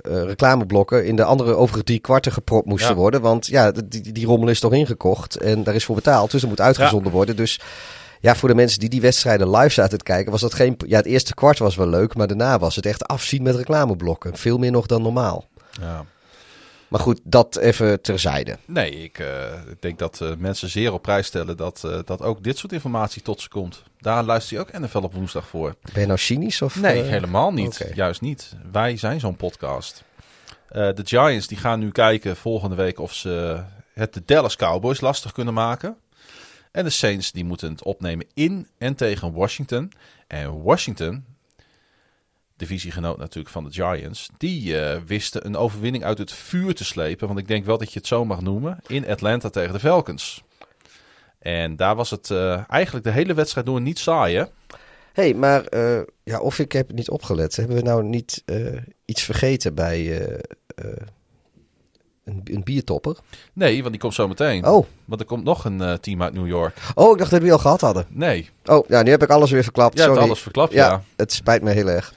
reclameblokken 0.03 1.07
in 1.07 1.16
de 1.16 1.25
andere 1.25 1.55
overige 1.55 1.85
drie 1.85 1.99
kwarten 1.99 2.33
gepropt 2.33 2.66
moesten 2.66 2.91
Ja. 2.91 2.97
worden. 2.97 3.20
Want 3.20 3.47
ja, 3.47 3.70
die, 3.73 4.03
die- 4.03 4.12
die 4.12 4.27
rommel 4.27 4.49
is 4.49 4.61
toch 4.61 4.73
ingekocht 4.73 5.37
en 5.37 5.62
daar 5.62 5.75
is 5.75 5.85
voor 5.85 5.95
betaald. 5.95 6.31
Dus 6.31 6.43
er 6.43 6.49
moet 6.49 6.61
uitgezonden 6.61 7.12
worden. 7.12 7.37
Dus 7.37 7.61
ja, 8.20 8.35
voor 8.35 8.49
de 8.49 8.55
mensen 8.55 8.81
die 8.81 8.89
die 8.89 9.01
wedstrijden 9.01 9.51
live 9.51 9.70
zaten 9.70 9.99
te 9.99 10.05
kijken, 10.05 10.32
was 10.32 10.40
dat 10.40 10.55
geen. 10.55 10.77
Ja, 10.86 10.97
het 10.97 11.07
eerste 11.07 11.35
kwart 11.35 11.59
was 11.59 11.77
wel 11.77 11.89
leuk, 11.89 12.15
maar 12.15 12.27
daarna 12.27 12.59
was 12.59 12.77
het 12.77 12.86
echt 12.86 13.07
afzien 13.07 13.43
met 13.43 13.57
reclameblokken. 13.57 14.36
Veel 14.36 14.59
meer 14.59 14.70
nog 14.70 14.86
dan 14.86 15.03
normaal. 15.03 15.49
Ja. 15.81 16.05
Maar 16.89 17.01
goed, 17.01 17.20
dat 17.24 17.57
even 17.57 18.01
terzijde. 18.01 18.59
Nee, 18.65 18.90
ik, 18.90 19.19
eh, 19.19 19.53
ik 19.70 19.82
denk 19.82 19.99
dat 19.99 20.20
eh, 20.20 20.35
mensen 20.39 20.69
zeer 20.69 20.93
op 20.93 21.03
prijs 21.03 21.27
stellen 21.27 21.57
dat, 21.57 21.85
eh, 21.85 21.99
dat 22.05 22.23
ook 22.23 22.43
dit 22.43 22.59
soort 22.59 22.73
informatie 22.73 23.23
tot 23.23 23.40
ze 23.40 23.49
komt. 23.49 23.82
Daar 23.99 24.24
luister 24.24 24.57
je 24.57 24.62
ook 24.62 24.78
NFL 24.78 24.99
op 24.99 25.15
woensdag 25.15 25.49
voor. 25.49 25.74
Ben 25.93 26.01
je 26.01 26.07
nou 26.07 26.19
cynisch? 26.19 26.62
Of, 26.62 26.81
Nee, 26.81 27.03
helemaal 27.03 27.53
niet. 27.53 27.90
Juist 27.95 28.20
niet. 28.20 28.57
Wij 28.73 28.97
zijn 28.97 29.20
zo'n 29.20 29.36
podcast. 29.36 30.05
De 30.69 31.03
Giants 31.05 31.47
die 31.47 31.59
gaan 31.59 31.78
nu 31.78 31.90
kijken 31.90 32.36
volgende 32.36 32.77
week 32.77 33.01
of 33.01 33.15
ze 33.15 33.62
het 33.95 34.15
de 34.15 34.23
Dallas 34.24 34.57
Cowboys 34.57 35.01
lastig 35.01 35.32
kunnen 35.32 35.55
maken. 35.55 35.97
En 36.73 36.85
de 36.85 36.90
Saints 36.90 37.32
die 37.32 37.45
moeten 37.45 37.70
het 37.70 37.82
opnemen 37.82 38.27
in 38.35 38.69
en 38.78 38.95
tegen 38.95 39.32
Washington. 39.32 39.93
En 40.27 40.62
Washington, 40.62 41.24
divisiegenoot 42.57 43.19
natuurlijk 43.19 43.55
van 43.55 43.65
de 43.65 43.73
Giants, 43.73 44.28
die 44.36 44.81
eh, 44.81 45.01
wisten 45.07 45.47
een 45.47 45.57
overwinning 45.57 46.05
uit 46.05 46.19
het 46.19 46.32
vuur 46.32 46.74
te 46.74 46.85
slepen. 46.85 47.27
Want 47.27 47.39
ik 47.39 47.49
denk 47.49 47.65
wel 47.65 47.78
dat 47.78 47.93
je 47.93 47.99
het 47.99 48.09
zo 48.09 48.24
mag 48.24 48.40
noemen. 48.40 48.78
In 48.86 49.09
Atlanta 49.09 49.49
tegen 49.49 49.73
de 49.73 49.81
Falcons. 49.81 50.43
En 51.39 51.77
daar 51.77 51.97
was 51.97 52.11
het 52.11 52.31
eh, 52.31 52.70
eigenlijk 52.70 53.05
de 53.05 53.12
hele 53.12 53.35
wedstrijd 53.35 53.66
door 53.66 53.81
niet 53.81 53.99
saai, 53.99 54.36
hè? 54.36 54.45
hey, 55.12 55.35
maar 55.35 55.65
eh, 55.65 56.01
ja, 56.24 56.40
of 56.40 56.59
ik 56.59 56.73
heb 56.73 56.86
het 56.86 56.97
niet 56.97 57.11
opgelet. 57.11 57.57
Hebben 57.57 57.77
we 57.77 57.82
nou 57.82 58.05
niet 58.05 58.45
iets 59.05 59.23
vergeten 59.23 59.74
bij 59.74 60.31
een, 62.29 62.41
een 62.45 62.63
biertopper? 62.65 63.17
Nee, 63.53 63.79
want 63.81 63.91
die 63.91 64.01
komt 64.01 64.15
zo 64.15 64.29
meteen. 64.29 64.67
Oh. 64.67 64.87
Want 65.05 65.21
er 65.21 65.27
komt 65.27 65.45
nog 65.45 65.65
een 65.65 65.81
eh, 65.83 65.93
team 65.93 66.23
uit 66.23 66.35
New 66.35 66.47
York. 66.47 66.77
oh, 66.95 67.13
ik 67.13 67.19
dacht 67.19 67.31
dat 67.31 67.39
we 67.39 67.45
die 67.45 67.53
al 67.55 67.59
gehad 67.59 67.81
hadden. 67.81 68.07
Nee, 68.09 68.51
Oh, 68.65 68.89
ja, 68.89 69.03
nu 69.03 69.11
heb 69.11 69.23
ik 69.23 69.31
alles 69.31 69.51
weer 69.51 69.63
verklapt. 69.63 69.99
Sorry. 70.01 70.19
alles 70.21 70.41
verklapt, 70.41 70.73
ja, 70.73 70.87
ja. 70.89 71.03
het 71.17 71.33
spijt 71.33 71.63
me 71.63 71.71
heel 71.71 71.89
erg. 71.89 72.13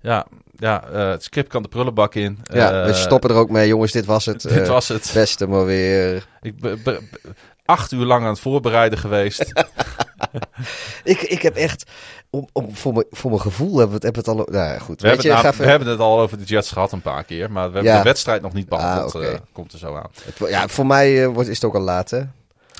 Ja, 0.00 0.26
ja 0.56 0.84
eh, 0.92 1.10
het 1.10 1.22
script 1.22 1.48
kan 1.48 1.62
de 1.62 1.68
prullenbak 1.68 2.14
in. 2.14 2.38
Ja, 2.42 2.80
Eh, 2.80 2.86
we 2.86 2.94
stoppen 2.94 3.30
er 3.30 3.36
ook 3.36 3.50
mee. 3.50 3.68
Jongens, 3.68 3.92
dit 3.92 4.04
was 4.04 4.26
het. 4.26 4.42
Dit 4.42 4.68
was 4.68 4.88
het. 4.88 5.10
Beste 5.14 5.46
maar 5.46 5.64
weer. 5.64 6.26
Ik 6.42 6.54
acht 7.70 7.92
uur 7.92 8.04
lang 8.04 8.22
aan 8.22 8.28
het 8.30 8.40
voorbereiden 8.40 8.98
geweest. 8.98 9.44
Ik, 11.04 11.20
ik 11.20 11.42
heb 11.42 11.56
echt... 11.56 11.90
Om, 12.30 12.48
om, 12.52 12.74
voor, 12.76 12.92
mijn, 12.92 13.06
voor 13.10 13.30
mijn 13.30 13.42
gevoel 13.42 13.78
hebben 13.78 14.00
we 14.00 14.06
het, 14.06 14.16
hebben 14.16 14.20
het 14.34 14.48
al... 14.48 14.54
Nou 14.54 14.72
ja, 14.72 14.78
goed. 14.78 15.00
We, 15.00 15.08
Weet 15.08 15.16
hebben, 15.16 15.22
je, 15.26 15.28
het, 15.30 15.36
ga 15.36 15.42
nou- 15.42 15.52
even- 15.52 15.64
we 15.64 15.70
hebben 15.70 15.88
het 15.88 15.98
al 16.00 16.20
over 16.20 16.38
de 16.38 16.44
Jets 16.44 16.70
gehad 16.72 16.92
een 16.92 17.00
paar 17.02 17.24
keer. 17.24 17.50
Maar 17.52 17.66
we 17.68 17.74
hebben 17.74 17.92
Ja. 17.92 17.98
de 17.98 18.04
wedstrijd 18.04 18.42
nog 18.42 18.52
niet 18.52 18.68
behandeld. 18.68 19.14
Ah, 19.14 19.20
oké. 19.20 19.30
eh, 19.30 19.38
komt 19.52 19.72
er 19.72 19.78
zo 19.78 19.96
aan. 19.96 20.10
het- 20.24 20.48
ja, 20.50 20.68
voor 20.68 20.86
mij 20.86 21.22
eh, 21.24 21.28
wordt, 21.32 21.48
is 21.48 21.54
het 21.54 21.64
ook 21.64 21.74
al 21.74 21.80
laat, 21.80 22.10
hè? 22.10 22.20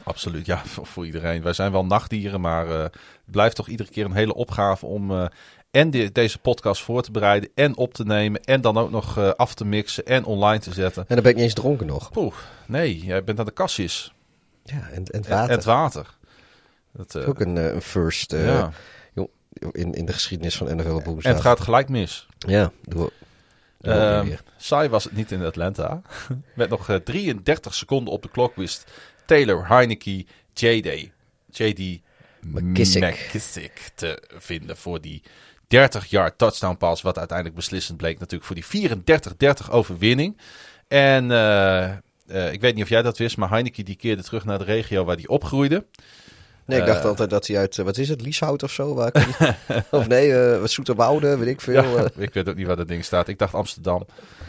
Absoluut, 0.04 0.46
ja, 0.46 0.62
voor, 0.72 0.86
voor 0.86 1.06
iedereen. 1.06 1.42
Wij 1.42 1.52
zijn 1.52 1.72
wel 1.72 1.84
nachtdieren, 1.84 2.40
maar 2.40 2.70
eh, 2.70 2.78
het 2.82 2.92
blijft 3.24 3.56
toch 3.56 3.68
iedere 3.68 3.90
keer 3.90 4.04
een 4.04 4.12
hele 4.14 4.34
opgave 4.34 4.86
om 4.86 5.10
eh, 5.10 5.24
en 5.70 5.90
de- 5.90 6.12
deze 6.12 6.38
podcast 6.38 6.82
voor 6.82 7.02
te 7.02 7.10
bereiden 7.10 7.50
en 7.54 7.76
op 7.76 7.94
te 7.94 8.04
nemen 8.04 8.40
en 8.40 8.60
dan 8.60 8.78
ook 8.78 8.90
nog 8.90 9.18
eh, 9.18 9.28
af 9.36 9.54
te 9.54 9.64
mixen 9.64 10.06
en 10.06 10.24
online 10.24 10.60
te 10.60 10.72
zetten. 10.72 11.04
En 11.08 11.14
dan 11.14 11.22
ben 11.22 11.30
ik 11.30 11.36
niet 11.36 11.44
eens 11.46 11.54
dronken 11.54 11.86
nog. 11.86 12.10
Poeh, 12.10 12.34
nee, 12.66 12.98
jij 12.98 13.24
bent 13.24 13.38
aan 13.38 13.44
de 13.44 13.50
kassis. 13.50 14.12
Ja, 14.62 14.88
en, 14.88 15.04
en 15.04 15.20
het 15.20 15.28
water. 15.28 15.50
het 15.50 15.64
water. 15.64 16.16
Dat, 16.92 17.14
eh, 17.14 17.28
ook 17.28 17.40
een, 17.40 17.58
eh, 17.58 17.72
een 17.72 17.82
first 17.82 18.32
eh, 18.32 18.44
ja. 18.44 18.72
in, 19.72 19.92
in 19.92 20.04
de 20.04 20.12
geschiedenis 20.12 20.56
van 20.56 20.76
NFL 20.76 20.90
op 20.90 21.04
woensdag. 21.04 21.24
En 21.24 21.38
het 21.38 21.46
gaat 21.46 21.60
gelijk 21.60 21.88
mis. 21.88 22.26
Ja, 22.38 22.72
doe 22.82 23.02
ook 23.02 23.12
Ehm, 23.80 24.34
saai 24.56 24.88
was 24.88 25.04
het 25.04 25.12
niet 25.12 25.32
in 25.32 25.44
Atlanta. 25.44 26.02
Met 26.54 26.68
nog 26.68 26.88
eh, 26.88 26.96
33 26.96 27.74
seconden 27.74 28.12
op 28.12 28.22
de 28.22 28.28
klok 28.28 28.56
wist 28.56 28.90
Taylor 29.26 29.68
Heineke 29.68 30.26
JD, 30.54 31.10
JD 31.50 32.00
McKissick. 32.40 33.02
McKissick 33.02 33.90
te 33.94 34.22
vinden 34.28 34.76
voor 34.76 35.00
die 35.00 35.22
30-yard 35.62 36.38
touchdown 36.38 36.76
pass. 36.76 37.02
Wat 37.02 37.18
uiteindelijk 37.18 37.56
beslissend 37.56 37.98
bleek 37.98 38.18
natuurlijk 38.18 38.44
voor 38.44 38.80
die 38.80 38.90
34-30 39.66 39.70
overwinning. 39.70 40.38
En 40.88 41.30
eh, 41.30 41.92
eh, 42.30 42.52
ik 42.52 42.60
weet 42.60 42.74
niet 42.74 42.82
of 42.84 42.88
jij 42.90 43.02
dat 43.02 43.18
wist, 43.18 43.36
maar 43.36 43.50
Heineke 43.50 43.82
die 43.82 43.96
keerde 43.96 44.22
terug 44.22 44.44
naar 44.44 44.58
de 44.58 44.64
regio 44.64 45.04
waar 45.04 45.16
hij 45.16 45.26
opgroeide. 45.26 45.84
Nee, 46.64 46.80
ik 46.80 46.86
dacht 46.86 47.00
eh, 47.00 47.04
altijd 47.08 47.30
dat 47.30 47.46
hij 47.46 47.58
uit, 47.58 47.78
eh, 47.78 47.84
wat 47.84 47.98
is 47.98 48.08
het, 48.08 48.20
Lieshout 48.22 48.62
of 48.62 48.72
zo? 48.72 48.94
Waar 48.94 49.12
of 49.90 50.08
nee, 50.08 50.34
wat 50.58 50.70
Zoeterwoude, 50.70 51.36
weet 51.36 51.48
ik 51.48 51.60
veel. 51.60 51.82
Ja, 51.98 52.08
ik 52.16 52.34
weet 52.34 52.48
ook 52.48 52.56
niet 52.56 52.66
waar 52.66 52.76
dat 52.76 52.88
ding 52.88 53.04
staat. 53.04 53.28
Ik 53.28 53.38
dacht 53.38 53.54
Amsterdam. 53.54 54.06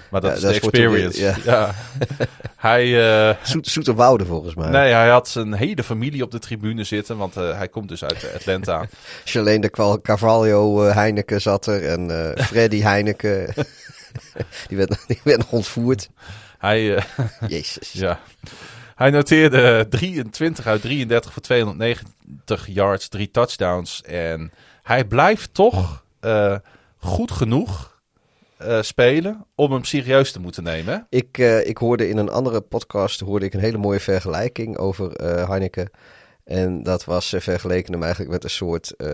Maar 0.10 0.22
dat 0.22 0.30
Ja, 0.30 0.36
is 0.36 0.41
dat 0.41 0.52
de 0.52 0.58
is 0.58 0.64
experience. 0.64 1.22
ja. 1.22 1.36
Ja. 1.44 1.76
hij, 2.56 3.38
Zoet, 3.44 3.68
Zoeterwoude 3.68 4.26
volgens 4.26 4.56
mij. 4.56 4.70
Nee, 4.70 4.91
hij 4.94 5.10
had 5.10 5.28
zijn 5.28 5.53
hele 5.53 5.84
familie 5.84 6.24
op 6.24 6.32
de 6.32 6.40
tribune 6.40 6.84
zitten, 6.84 7.18
want 7.18 7.36
hij 7.36 7.68
komt 7.68 7.90
dus 7.90 8.03
uit 8.03 8.28
Atlanta. 8.36 8.86
Charlene 9.26 9.60
de 9.70 9.99
Carvalho 10.02 10.82
Heineken 10.84 11.41
zat 11.41 11.66
er 11.66 11.86
en 11.88 12.34
Freddy 12.38 12.82
Heineken. 12.82 13.53
die, 14.68 14.78
werd, 14.78 15.03
die 15.08 15.20
werd 15.24 15.38
nog 15.38 15.52
ontvoerd. 15.52 16.10
Hij, 16.61 16.95
eh, 16.95 17.03
Jezus. 17.47 17.91
ja. 17.91 18.19
hij 18.95 19.09
noteerde 19.09 19.88
23 19.89 20.67
uit 20.67 20.81
33 20.81 21.33
voor 21.33 21.41
290 21.41 22.67
yards, 22.67 23.07
drie 23.07 23.31
touchdowns. 23.31 24.01
En 24.01 24.51
hij 24.81 25.05
blijft 25.05 25.53
toch 25.53 26.03
eh, 26.19 26.55
goed 26.97 27.31
genoeg 27.31 27.99
eh, 28.57 28.81
spelen 28.81 29.45
om 29.55 29.71
hem 29.71 29.83
serieus 29.83 30.31
te 30.31 30.39
moeten 30.39 30.63
nemen. 30.63 31.07
Ik, 31.09 31.38
ik 31.63 31.77
hoorde 31.77 32.09
in 32.09 32.17
een 32.17 32.29
andere 32.29 32.61
podcast 32.61 33.19
hoorde 33.19 33.45
ik 33.45 33.53
een 33.53 33.59
hele 33.59 33.77
mooie 33.77 33.99
vergelijking 33.99 34.77
over 34.77 35.11
Heineken. 35.49 35.89
En 36.43 36.84
dat 36.84 37.05
was 37.05 37.34
uh, 37.34 37.41
vergeleken 37.41 37.93
hem 37.93 38.01
eigenlijk 38.01 38.31
met 38.31 38.43
een 38.43 38.49
soort 38.49 38.93
uh, 38.97 39.09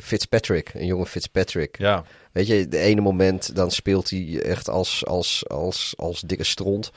Fitzpatrick, 0.00 0.70
een 0.74 0.86
jonge 0.86 1.06
Fitzpatrick. 1.06 1.78
Ja. 1.78 2.04
Weet 2.32 2.46
je, 2.46 2.68
de 2.68 2.78
ene 2.78 3.00
moment 3.00 3.54
dan 3.54 3.70
speelt 3.70 4.10
hij 4.10 4.42
echt 4.42 4.68
als, 4.68 5.06
als, 5.06 5.48
als, 5.48 5.94
als 5.96 6.20
dikke 6.20 6.44
stront. 6.44 6.90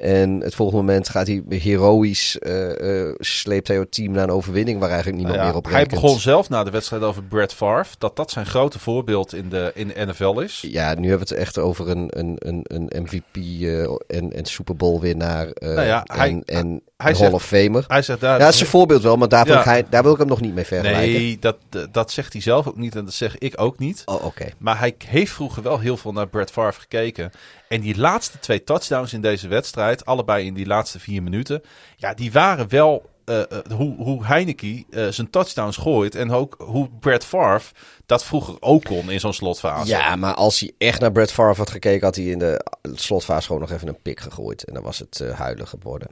En 0.00 0.40
het 0.40 0.54
volgende 0.54 0.82
moment 0.82 1.08
gaat 1.08 1.26
hij 1.26 1.42
heroïs, 1.48 2.38
uh, 2.40 2.68
uh, 2.80 3.14
sleept 3.18 3.68
hij 3.68 3.76
het 3.76 3.92
team 3.92 4.12
naar 4.12 4.22
een 4.22 4.30
overwinning 4.30 4.78
waar 4.78 4.88
eigenlijk 4.88 5.18
niemand 5.18 5.36
Nou 5.36 5.48
ja, 5.48 5.54
meer 5.54 5.66
op 5.66 5.72
rekent. 5.72 5.90
Hij 5.90 6.00
begon 6.00 6.20
zelf 6.20 6.48
na 6.48 6.64
de 6.64 6.70
wedstrijd 6.70 7.02
over 7.02 7.22
Brett 7.22 7.54
Favre, 7.54 7.94
dat 7.98 8.16
dat 8.16 8.30
zijn 8.30 8.46
grote 8.46 8.78
voorbeeld 8.78 9.34
in 9.34 9.48
de, 9.48 9.70
in 9.74 9.88
de 9.88 10.06
NFL 10.06 10.38
is. 10.38 10.64
Ja, 10.68 10.94
nu 10.94 11.08
hebben 11.08 11.28
we 11.28 11.34
het 11.34 11.42
echt 11.42 11.58
over 11.58 11.88
een, 11.88 12.08
een, 12.08 12.36
een, 12.38 12.64
een 12.64 13.02
MVP 13.02 13.36
uh, 13.36 13.82
en, 14.06 14.32
en 14.32 14.44
Super 14.44 14.76
Bowl 14.76 15.00
winnaar 15.00 15.48
nou 15.60 15.82
ja, 15.82 16.02
hij, 16.04 16.28
en, 16.28 16.42
en 16.44 16.82
hij 16.96 17.10
Hall 17.10 17.14
zegt, 17.14 17.32
of 17.32 17.44
Famer. 17.44 17.84
Hij 17.86 18.02
zegt 18.02 18.20
daar, 18.20 18.38
ja, 18.38 18.44
dat 18.44 18.54
is 18.54 18.60
een 18.60 18.66
voorbeeld 18.66 19.02
wel, 19.02 19.16
maar 19.16 19.28
daar 19.28 19.48
Ja. 19.48 19.62
hij, 19.62 19.84
daar 19.90 20.02
wil 20.02 20.12
ik 20.12 20.18
hem 20.18 20.28
nog 20.28 20.40
niet 20.40 20.54
mee 20.54 20.66
vergelijken. 20.66 21.12
Nee, 21.12 21.38
dat, 21.38 21.56
dat 21.90 22.12
zegt 22.12 22.32
hij 22.32 22.42
zelf 22.42 22.66
ook 22.66 22.76
niet 22.76 22.96
en 22.96 23.04
dat 23.04 23.14
zeg 23.14 23.38
ik 23.38 23.60
ook 23.60 23.78
niet. 23.78 24.02
Oh, 24.04 24.24
oké. 24.24 24.46
Maar 24.58 24.78
hij 24.78 24.94
heeft 25.06 25.32
vroeger 25.32 25.62
wel 25.62 25.78
heel 25.78 25.96
veel 25.96 26.12
naar 26.12 26.28
Brett 26.28 26.50
Favre 26.50 26.80
gekeken. 26.80 27.30
En 27.70 27.80
die 27.80 27.98
laatste 27.98 28.38
twee 28.38 28.64
touchdowns 28.64 29.12
in 29.12 29.20
deze 29.20 29.48
wedstrijd, 29.48 30.04
allebei 30.04 30.46
in 30.46 30.54
die 30.54 30.66
laatste 30.66 30.98
vier 30.98 31.22
minuten, 31.22 31.62
ja, 31.96 32.14
die 32.14 32.32
waren 32.32 32.68
wel 32.68 33.10
uh, 33.26 33.38
uh, 33.38 33.58
hoe, 33.76 33.96
hoe 33.96 34.24
Heineke 34.24 34.84
uh, 34.90 35.08
zijn 35.08 35.30
touchdowns 35.30 35.76
gooit 35.76 36.14
en 36.14 36.30
ook 36.30 36.54
hoe 36.58 36.88
Brett 37.00 37.24
Favre 37.24 37.74
dat 38.06 38.24
vroeger 38.24 38.56
ook 38.60 38.84
kon 38.84 39.10
in 39.10 39.20
zo'n 39.20 39.32
slotfase. 39.32 39.88
Ja, 39.88 40.16
maar 40.16 40.34
als 40.34 40.60
hij 40.60 40.72
echt 40.78 41.00
naar 41.00 41.12
Brett 41.12 41.32
Favre 41.32 41.58
had 41.58 41.70
gekeken, 41.70 42.04
had 42.04 42.16
hij 42.16 42.24
in 42.24 42.38
de 42.38 42.64
slotfase 42.82 43.46
gewoon 43.46 43.60
nog 43.60 43.70
even 43.70 43.88
een 43.88 44.02
pik 44.02 44.20
gegooid. 44.20 44.64
En 44.64 44.74
dan 44.74 44.82
was 44.82 44.98
het 44.98 45.20
uh, 45.22 45.38
huilen 45.38 45.68
geworden. 45.68 46.08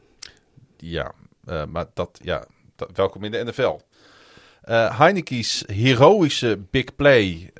Ja, 0.77 1.13
maar 1.69 1.87
dat, 1.95 2.19
ja, 2.23 2.45
dat, 2.77 2.91
welkom 2.95 3.25
in 3.25 3.31
de 3.31 3.45
NFL. 3.45 3.79
Heineke's 4.73 5.65
heroïsche 5.67 6.59
big 6.71 6.97
play, 6.97 7.53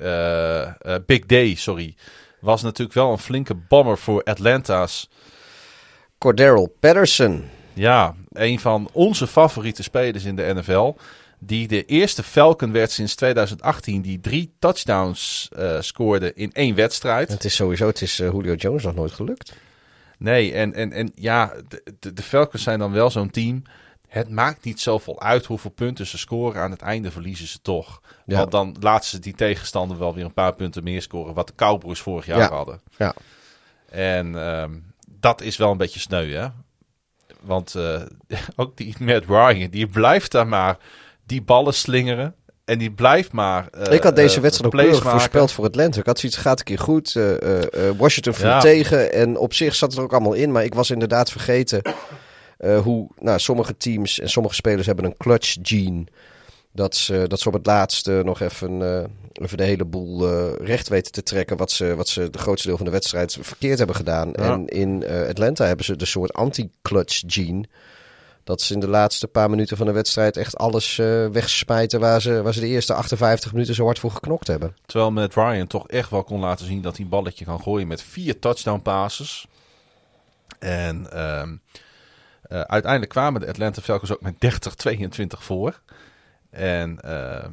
big 1.05 1.25
day, 1.25 1.55
sorry, 1.55 1.95
was 2.39 2.61
natuurlijk 2.61 2.93
wel 2.93 3.11
een 3.11 3.17
flinke 3.17 3.55
bomber 3.55 3.97
voor 3.97 4.23
Atlanta's. 4.23 5.09
Cordero 6.17 6.65
Patterson. 6.79 7.43
Ja, 7.73 8.15
een 8.29 8.59
van 8.59 8.89
onze 8.91 9.27
favoriete 9.27 9.83
spelers 9.83 10.23
in 10.23 10.35
de 10.35 10.53
NFL. 10.55 10.93
Die 11.39 11.67
de 11.67 11.85
eerste 11.85 12.23
Falcon 12.23 12.71
werd 12.71 12.91
sinds 12.91 13.15
2018 13.15 14.01
die 14.01 14.19
drie 14.19 14.53
touchdowns 14.59 15.49
uh, 15.57 15.81
scoorde 15.81 16.33
in 16.33 16.51
één 16.51 16.75
wedstrijd. 16.75 17.29
Het 17.29 17.45
is 17.45 17.55
sowieso, 17.55 17.87
het 17.87 18.01
is 18.01 18.19
uh, 18.19 18.31
Julio 18.31 18.53
Jones 18.53 18.83
nog 18.83 18.95
nooit 18.95 19.11
gelukt. 19.11 19.53
Nee, 20.17 20.53
en, 20.53 20.73
en, 20.73 20.91
en 20.91 21.11
ja, 21.15 21.53
de, 21.99 22.13
de 22.13 22.21
Falcons 22.23 22.63
zijn 22.63 22.79
dan 22.79 22.91
wel 22.91 23.09
zo'n 23.09 23.29
team. 23.29 23.63
Het 24.09 24.29
maakt 24.29 24.63
niet 24.63 24.79
zoveel 24.79 25.21
uit 25.21 25.45
hoeveel 25.45 25.71
punten 25.71 26.07
ze 26.07 26.17
scoren. 26.17 26.61
Aan 26.61 26.71
het 26.71 26.81
einde 26.81 27.11
verliezen 27.11 27.47
ze 27.47 27.61
toch. 27.61 28.01
Ja. 28.25 28.37
Want 28.37 28.51
dan 28.51 28.75
laten 28.79 29.09
ze 29.09 29.19
die 29.19 29.35
tegenstander 29.35 29.97
wel 29.97 30.13
weer 30.13 30.25
een 30.25 30.33
paar 30.33 30.55
punten 30.55 30.83
meer 30.83 31.01
scoren. 31.01 31.33
Wat 31.33 31.47
de 31.47 31.55
Cowboys 31.55 31.99
vorig 31.99 32.25
jaar 32.25 32.39
ja. 32.39 32.49
hadden. 32.49 32.81
Ja. 32.97 33.13
En 33.89 34.35
um, 34.35 34.93
dat 35.07 35.41
is 35.41 35.57
wel 35.57 35.71
een 35.71 35.77
beetje 35.77 35.99
sneu, 35.99 36.33
hè? 36.33 36.47
Want 37.41 37.73
uh, 37.77 38.01
ook 38.55 38.77
die 38.77 38.95
Matt 38.99 39.25
Ryan, 39.25 39.69
die 39.69 39.87
blijft 39.87 40.31
daar 40.31 40.47
maar 40.47 40.77
die 41.25 41.41
ballen 41.41 41.73
slingeren. 41.73 42.35
En 42.65 42.77
die 42.77 42.91
blijft 42.91 43.31
maar. 43.31 43.67
Uh, 43.77 43.93
ik 43.93 44.03
had 44.03 44.15
deze 44.15 44.39
wedstrijd 44.39 44.73
ook 44.73 44.79
keurig 44.79 45.03
voorspeld 45.03 45.51
voor 45.51 45.65
Atlanta. 45.65 45.99
Ik 45.99 46.05
had 46.05 46.19
zoiets, 46.19 46.37
gaat 46.37 46.59
een 46.59 46.65
keer 46.65 46.79
goed. 46.79 47.13
Washington 47.97 48.33
viel 48.33 48.49
ja. 48.49 48.59
tegen. 48.59 49.13
En 49.13 49.37
op 49.37 49.53
zich 49.53 49.75
zat 49.75 49.89
het 49.89 49.97
er 49.97 50.03
ook 50.03 50.13
allemaal 50.13 50.33
in. 50.33 50.51
Maar 50.51 50.63
ik 50.63 50.73
was 50.73 50.89
inderdaad 50.89 51.31
vergeten 51.31 51.81
uh, 52.59 52.79
hoe 52.79 53.07
nou, 53.19 53.39
sommige 53.39 53.77
teams 53.77 54.19
en 54.19 54.29
sommige 54.29 54.55
spelers 54.55 54.85
hebben 54.85 55.05
een 55.05 55.17
clutch 55.17 55.57
gene. 55.61 56.03
Dat 56.71 56.95
ze, 56.95 57.25
dat 57.27 57.39
ze 57.39 57.47
op 57.47 57.53
het 57.53 57.65
laatste 57.65 58.21
nog 58.25 58.41
even, 58.41 58.81
uh, 58.81 59.03
even 59.33 59.57
de 59.57 59.63
hele 59.63 59.85
boel 59.85 60.29
uh, 60.29 60.53
recht 60.67 60.87
weten 60.87 61.11
te 61.11 61.23
trekken. 61.23 61.57
Wat 61.57 61.71
ze, 61.71 61.95
wat 61.95 62.07
ze 62.07 62.29
de 62.29 62.37
grootste 62.37 62.67
deel 62.67 62.77
van 62.77 62.85
de 62.85 62.91
wedstrijd 62.91 63.37
verkeerd 63.41 63.77
hebben 63.77 63.95
gedaan. 63.95 64.29
Ja. 64.33 64.51
En 64.51 64.67
in 64.67 65.05
Atlanta 65.29 65.65
hebben 65.65 65.85
ze 65.85 65.95
de 65.95 66.05
soort 66.05 66.33
anti-clutch 66.33 67.23
gene. 67.27 67.65
Dat 68.49 68.61
ze 68.61 68.73
in 68.73 68.79
de 68.79 68.87
laatste 68.87 69.27
paar 69.27 69.49
minuten 69.49 69.77
van 69.77 69.85
de 69.85 69.91
wedstrijd 69.91 70.37
echt 70.37 70.57
alles 70.57 70.97
uh, 70.97 71.27
waar 71.99 72.21
ze, 72.21 72.41
waar 72.41 72.53
ze 72.53 72.59
de 72.59 72.67
eerste 72.67 72.93
58 72.93 73.51
minuten 73.51 73.75
zo 73.75 73.85
hard 73.85 73.99
voor 73.99 74.11
geknokt 74.11 74.47
hebben. 74.47 74.75
Terwijl 74.85 75.11
met 75.11 75.35
Ryan 75.35 75.67
toch 75.67 75.87
echt 75.87 76.09
wel 76.09 76.23
kon 76.23 76.39
laten 76.39 76.65
zien 76.65 76.81
dat 76.81 76.95
hij 76.95 77.03
een 77.03 77.11
balletje 77.11 77.45
kan 77.45 77.61
gooien 77.61 77.87
met 77.87 78.01
vier 78.01 78.39
touchdown 78.39 78.81
passes. 78.81 79.47
En 80.59 81.07
uh, 81.13 81.43
uh, 82.49 82.61
uiteindelijk 82.61 83.11
kwamen 83.11 83.41
de 83.41 83.47
Atlanta 83.47 83.81
Falcons 83.81 84.11
ook 84.11 84.21
met 84.21 84.35
30-22 85.35 85.39
voor. 85.39 85.81
En 86.49 86.99
uh, 87.05 87.45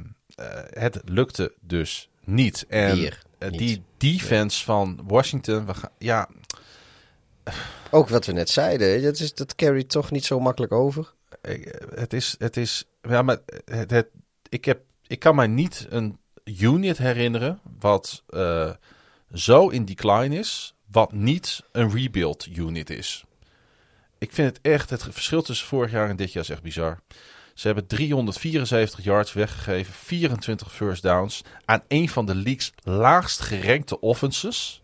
het 0.70 1.00
lukte 1.04 1.52
dus 1.60 2.08
niet. 2.24 2.64
En 2.68 2.96
Weer 2.96 3.22
eh, 3.38 3.50
niet. 3.50 3.58
die 3.58 3.82
defense 3.96 4.64
van 4.64 5.00
Washington, 5.06 5.66
we 5.66 5.74
gaan, 5.74 5.90
ja, 5.98 6.28
Ook 7.90 8.08
wat 8.08 8.26
we 8.26 8.32
net 8.32 8.50
zeiden, 8.50 9.02
dat, 9.02 9.18
is, 9.18 9.34
dat 9.34 9.54
carryt 9.54 9.88
toch 9.90 10.10
niet 10.10 10.24
zo 10.24 10.40
makkelijk 10.40 10.72
over. 10.72 11.12
ik- 11.42 11.82
het 11.94 12.12
is, 12.12 12.34
het 12.38 12.56
is, 12.56 12.84
ja, 13.02 13.22
maar 13.22 13.38
het, 13.64 13.90
het- 13.90 14.08
ik, 14.48 14.64
heb, 14.64 14.80
ik 15.06 15.18
kan 15.18 15.34
mij 15.34 15.46
niet 15.46 15.86
een 15.90 16.18
unit 16.44 16.98
herinneren 16.98 17.60
wat 17.78 18.22
eh, 18.28 18.70
zo 19.32 19.68
in 19.68 19.84
decline 19.84 20.38
is, 20.38 20.74
wat 20.90 21.12
niet 21.12 21.62
een 21.72 21.90
rebuild 21.90 22.46
unit 22.56 22.90
is. 22.90 23.24
Ik 24.18 24.32
vind 24.32 24.56
het 24.56 24.64
echt, 24.72 24.90
het 24.90 25.02
verschil 25.02 25.42
tussen 25.42 25.66
vorig 25.66 25.90
jaar 25.90 26.08
en 26.08 26.16
dit 26.16 26.32
jaar 26.32 26.42
is 26.42 26.50
echt 26.50 26.62
bizar. 26.62 27.00
Ze 27.54 27.66
hebben 27.66 27.86
374 27.86 29.04
yards 29.04 29.32
weggegeven, 29.32 29.92
24 29.92 30.72
first 30.72 31.02
downs 31.02 31.42
aan 31.64 31.82
een 31.88 32.08
van 32.08 32.26
de 32.26 32.34
league's 32.34 32.72
laagst 32.82 33.40
gerankte 33.40 34.00
offenses. 34.00 34.82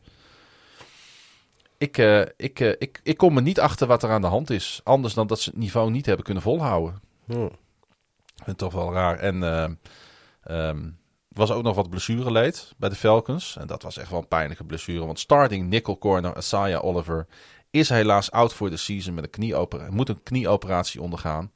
Ik, 1.78 1.98
eh, 1.98 2.20
ik, 2.36 2.60
eh, 2.60 2.68
ik, 2.78 3.00
ik 3.02 3.16
kom 3.16 3.36
er 3.36 3.42
niet 3.42 3.60
achter 3.60 3.86
wat 3.86 4.02
er 4.02 4.10
aan 4.10 4.20
de 4.20 4.26
hand 4.26 4.50
is. 4.50 4.80
Anders 4.84 5.14
dan 5.14 5.26
dat 5.26 5.40
ze 5.40 5.50
het 5.50 5.58
niveau 5.58 5.90
niet 5.90 6.06
hebben 6.06 6.24
kunnen 6.24 6.42
volhouden. 6.42 7.00
Hm. 7.24 7.44
Ik 7.44 8.44
vind 8.44 8.46
het 8.46 8.58
toch 8.58 8.72
wel 8.72 8.92
raar. 8.92 9.18
En 9.18 9.42
er 9.42 10.94
was 11.28 11.50
ook 11.50 11.62
nog 11.62 11.74
wat 11.74 11.90
blessureleed 11.90 12.72
bij 12.76 12.88
de 12.88 12.94
Falcons. 12.94 13.56
En 13.56 13.66
dat 13.66 13.82
was 13.82 13.96
echt 13.96 14.10
wel 14.10 14.18
een 14.18 14.28
pijnlijke 14.28 14.64
blessure. 14.64 15.06
Want 15.06 15.18
starting 15.18 15.68
nickel 15.68 15.98
corner 15.98 16.36
Isaiah 16.36 16.84
Oliver 16.84 17.26
is 17.72 17.88
helaas 17.88 18.30
out 18.30 18.52
voor 18.52 18.70
de 18.70 18.76
season 18.76 19.14
met 19.14 19.24
een 19.24 19.30
knieoperatie. 19.30 19.94
Moet 19.94 20.08
een 20.08 20.22
knieoperatie 20.22 21.00
ondergaan. 21.00 21.52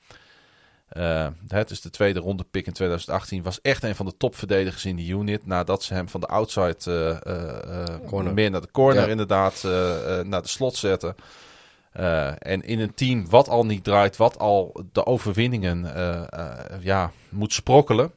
Eh, 0.88 1.28
het 1.48 1.70
is 1.70 1.80
de 1.80 1.90
tweede 1.90 2.20
ronde 2.20 2.44
pick 2.50 2.66
in 2.66 2.72
2018. 2.72 3.42
Was 3.42 3.60
echt 3.60 3.82
een 3.82 3.94
van 3.96 4.06
de 4.06 4.16
topverdedigers 4.16 4.84
in 4.84 4.96
die 4.96 5.14
unit. 5.14 5.46
Nadat 5.46 5.82
ze 5.82 5.94
hem 5.94 6.08
van 6.08 6.20
de 6.20 6.26
outside 6.26 6.76
Corner. 8.06 8.34
meer 8.34 8.50
naar 8.50 8.60
de 8.60 8.70
corner 8.72 9.02
Ja. 9.02 9.08
inderdaad 9.10 9.62
naar 10.26 10.42
de 10.42 10.48
slot 10.48 10.76
zetten. 10.76 11.14
En 12.38 12.62
in 12.62 12.80
een 12.80 12.94
team 12.94 13.28
wat 13.30 13.48
al 13.48 13.66
niet 13.66 13.84
draait, 13.84 14.16
wat 14.16 14.38
al 14.38 14.84
de 14.92 15.06
overwinningen 15.06 15.82
ja, 16.80 17.10
moet 17.28 17.52
sprokkelen. 17.52 18.12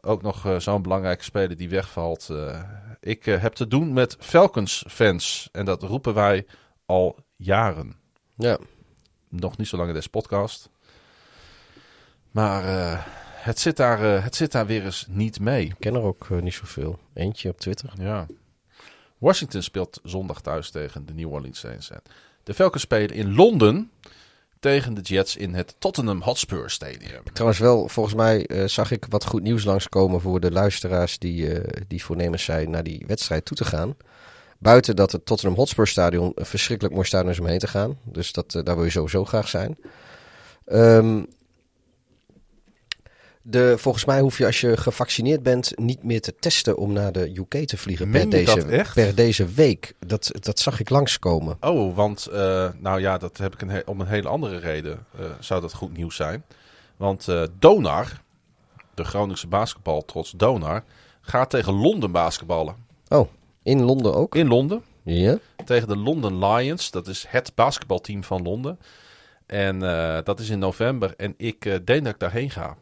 Ook 0.00 0.22
nog 0.22 0.54
zo'n 0.58 0.82
belangrijke 0.82 1.24
speler 1.24 1.56
die 1.56 1.68
wegvalt. 1.68 2.30
ik 3.00 3.24
heb 3.24 3.52
te 3.52 3.68
doen 3.68 3.92
met 3.92 4.16
Falcons 4.20 4.84
fans. 4.88 5.48
En 5.52 5.64
dat 5.64 5.82
roepen 5.82 6.14
wij 6.14 6.46
al 6.86 7.16
jaren. 7.36 7.96
Ja, 8.36 8.58
Nog 9.28 9.56
niet 9.56 9.68
zo 9.68 9.76
lang 9.76 9.88
in 9.88 9.94
deze 9.94 10.08
podcast. 10.08 10.68
Maar 12.30 12.64
eh, 12.64 13.02
het, 13.46 13.58
zit 13.58 13.76
daar, 13.76 14.16
eh, 14.16 14.24
het 14.24 14.36
zit 14.36 14.52
daar 14.52 14.66
weer 14.66 14.84
eens 14.84 15.06
niet 15.08 15.40
mee. 15.40 15.64
ik 15.64 15.76
ken 15.78 15.94
er 15.94 16.02
ook 16.02 16.26
eh, 16.30 16.38
niet 16.38 16.54
zoveel. 16.54 16.98
Eentje 17.14 17.48
op 17.48 17.60
Twitter. 17.60 17.92
Ja. 17.98 18.26
Washington 19.18 19.62
speelt 19.62 20.00
zondag 20.02 20.40
thuis 20.40 20.70
tegen 20.70 21.06
de 21.06 21.14
New 21.14 21.32
Orleans 21.32 21.58
Saints. 21.58 21.90
De 22.42 22.54
Falcons 22.54 22.82
spelen 22.82 23.16
in 23.16 23.34
Londen 23.34 23.90
tegen 24.60 24.94
de 24.94 25.00
Jets 25.00 25.36
in 25.36 25.54
het 25.54 25.74
Tottenham 25.78 26.22
Hotspur 26.22 26.70
Stadium. 26.70 27.22
Trouwens 27.32 27.60
wel, 27.60 27.88
volgens 27.88 28.14
mij 28.14 28.66
zag 28.68 28.90
ik 28.90 29.06
wat 29.08 29.24
goed 29.24 29.42
nieuws 29.42 29.64
langskomen 29.64 30.20
voor 30.20 30.40
de 30.40 30.50
luisteraars 30.50 31.18
die, 31.18 31.52
eh, 31.52 31.82
die 31.88 32.04
voornemens 32.04 32.44
zijn 32.44 32.70
naar 32.70 32.82
die 32.82 33.04
wedstrijd 33.06 33.44
toe 33.44 33.56
te 33.56 33.64
gaan. 33.64 33.96
Buiten 34.66 34.96
dat 34.96 35.12
het 35.12 35.26
Tottenham 35.26 35.58
Hotspur 35.58 35.86
Stadion 35.86 36.32
een 36.34 36.46
verschrikkelijk 36.46 36.94
mooi 36.94 37.06
stadion 37.06 37.30
is 37.30 37.40
om 37.40 37.46
heen 37.46 37.58
te 37.58 37.66
gaan. 37.66 37.98
Dus 38.04 38.32
dat, 38.32 38.54
eh, 38.54 38.64
daar 38.64 38.74
wil 38.74 38.84
je 38.84 38.90
sowieso 38.90 39.24
graag 39.24 39.48
zijn. 39.48 39.78
Ehm, 40.64 41.22
de, 43.42 43.74
volgens 43.78 44.04
mij 44.04 44.20
hoef 44.20 44.38
je 44.38 44.46
als 44.46 44.60
je 44.60 44.76
gevaccineerd 44.76 45.42
bent 45.42 45.78
niet 45.78 46.02
meer 46.02 46.20
te 46.20 46.34
testen 46.38 46.76
om 46.76 46.92
naar 46.92 47.12
de 47.12 47.38
UK 47.38 47.66
te 47.66 47.76
vliegen 47.76 48.10
per 48.10 48.20
Meen 48.20 48.30
deze, 48.30 48.84
per 48.94 49.14
deze 49.14 49.46
week. 49.46 49.94
Dat, 50.06 50.30
dat 50.32 50.58
zag 50.58 50.80
ik 50.80 50.90
langskomen. 50.90 51.56
Oh, 51.60 51.96
want 51.96 52.26
eh, 52.26 52.68
nou 52.78 53.00
ja, 53.00 53.18
dat 53.18 53.36
heb 53.36 53.54
ik 53.54 53.60
een 53.60 53.70
he- 53.70 53.82
om 53.84 54.00
een 54.00 54.06
hele 54.06 54.28
andere 54.28 54.58
reden 54.58 55.06
eh, 55.18 55.24
zou 55.40 55.60
dat 55.60 55.74
goed 55.74 55.96
nieuws 55.96 56.16
zijn. 56.16 56.44
Want 56.96 57.28
Donar, 57.58 58.22
de 58.94 59.04
Groningse 59.04 59.46
basketbal 59.46 60.04
trots 60.04 60.30
Donar, 60.36 60.84
gaat 61.20 61.50
tegen 61.50 61.72
Londen 61.72 62.12
basketballen. 62.12 62.76
Oh, 63.08 63.28
in 63.66 63.82
Londen 63.82 64.14
ook? 64.14 64.34
In 64.34 64.48
Londen. 64.48 64.82
Ja. 65.02 65.38
tegen 65.64 65.88
de 65.88 65.96
London 65.96 66.44
Lions. 66.44 66.90
Dat 66.90 67.08
is 67.08 67.24
het 67.28 67.54
basketbalteam 67.54 68.24
van 68.24 68.42
Londen. 68.42 68.78
En 69.46 69.82
eh, 69.82 70.18
dat 70.24 70.40
is 70.40 70.48
in 70.48 70.58
november. 70.58 71.14
En 71.16 71.34
ik 71.36 71.64
eh, 71.64 71.74
denk 71.84 72.04
dat 72.04 72.12
ik 72.12 72.18
daarheen 72.18 72.50
ga. 72.50 72.76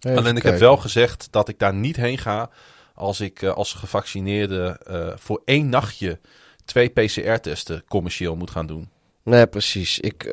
Even 0.00 0.18
Alleen 0.18 0.36
ik 0.36 0.42
heb 0.42 0.58
wel 0.58 0.76
gezegd 0.76 1.28
dat 1.30 1.48
ik 1.48 1.58
daar 1.58 1.74
niet 1.74 1.96
heen 1.96 2.18
ga 2.18 2.50
als 2.94 3.20
ik 3.20 3.42
eh, 3.42 3.52
als 3.52 3.72
gevaccineerde 3.72 4.80
voor 5.18 5.42
één 5.44 5.68
nachtje 5.68 6.18
twee 6.64 6.88
PCR-testen 6.88 7.84
commercieel 7.88 8.36
moet 8.36 8.50
gaan 8.50 8.66
doen. 8.66 8.88
Nee, 9.22 9.46
precies. 9.46 10.00
Ik, 10.00 10.32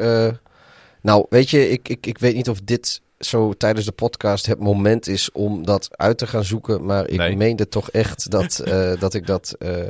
nou, 1.01 1.25
weet 1.29 1.49
je, 1.49 1.69
ik, 1.69 1.89
ik, 1.89 2.05
ik 2.05 2.17
weet 2.17 2.35
niet 2.35 2.49
of 2.49 2.61
dit 2.61 3.01
zo 3.19 3.53
tijdens 3.53 3.85
de 3.85 3.91
podcast 3.91 4.45
het 4.45 4.59
moment 4.59 5.07
is 5.07 5.31
om 5.31 5.65
dat 5.65 5.89
uit 5.97 6.17
te 6.17 6.27
gaan 6.27 6.43
zoeken. 6.43 6.85
Maar 6.85 7.07
ik 7.07 7.17
Nee. 7.17 7.35
meende 7.35 7.67
toch 7.69 7.89
echt 7.91 8.31
dat, 8.31 8.59
eh, 8.65 8.99
dat 8.99 9.13
ik 9.13 9.25
dat 9.27 9.55
eh 9.59 9.89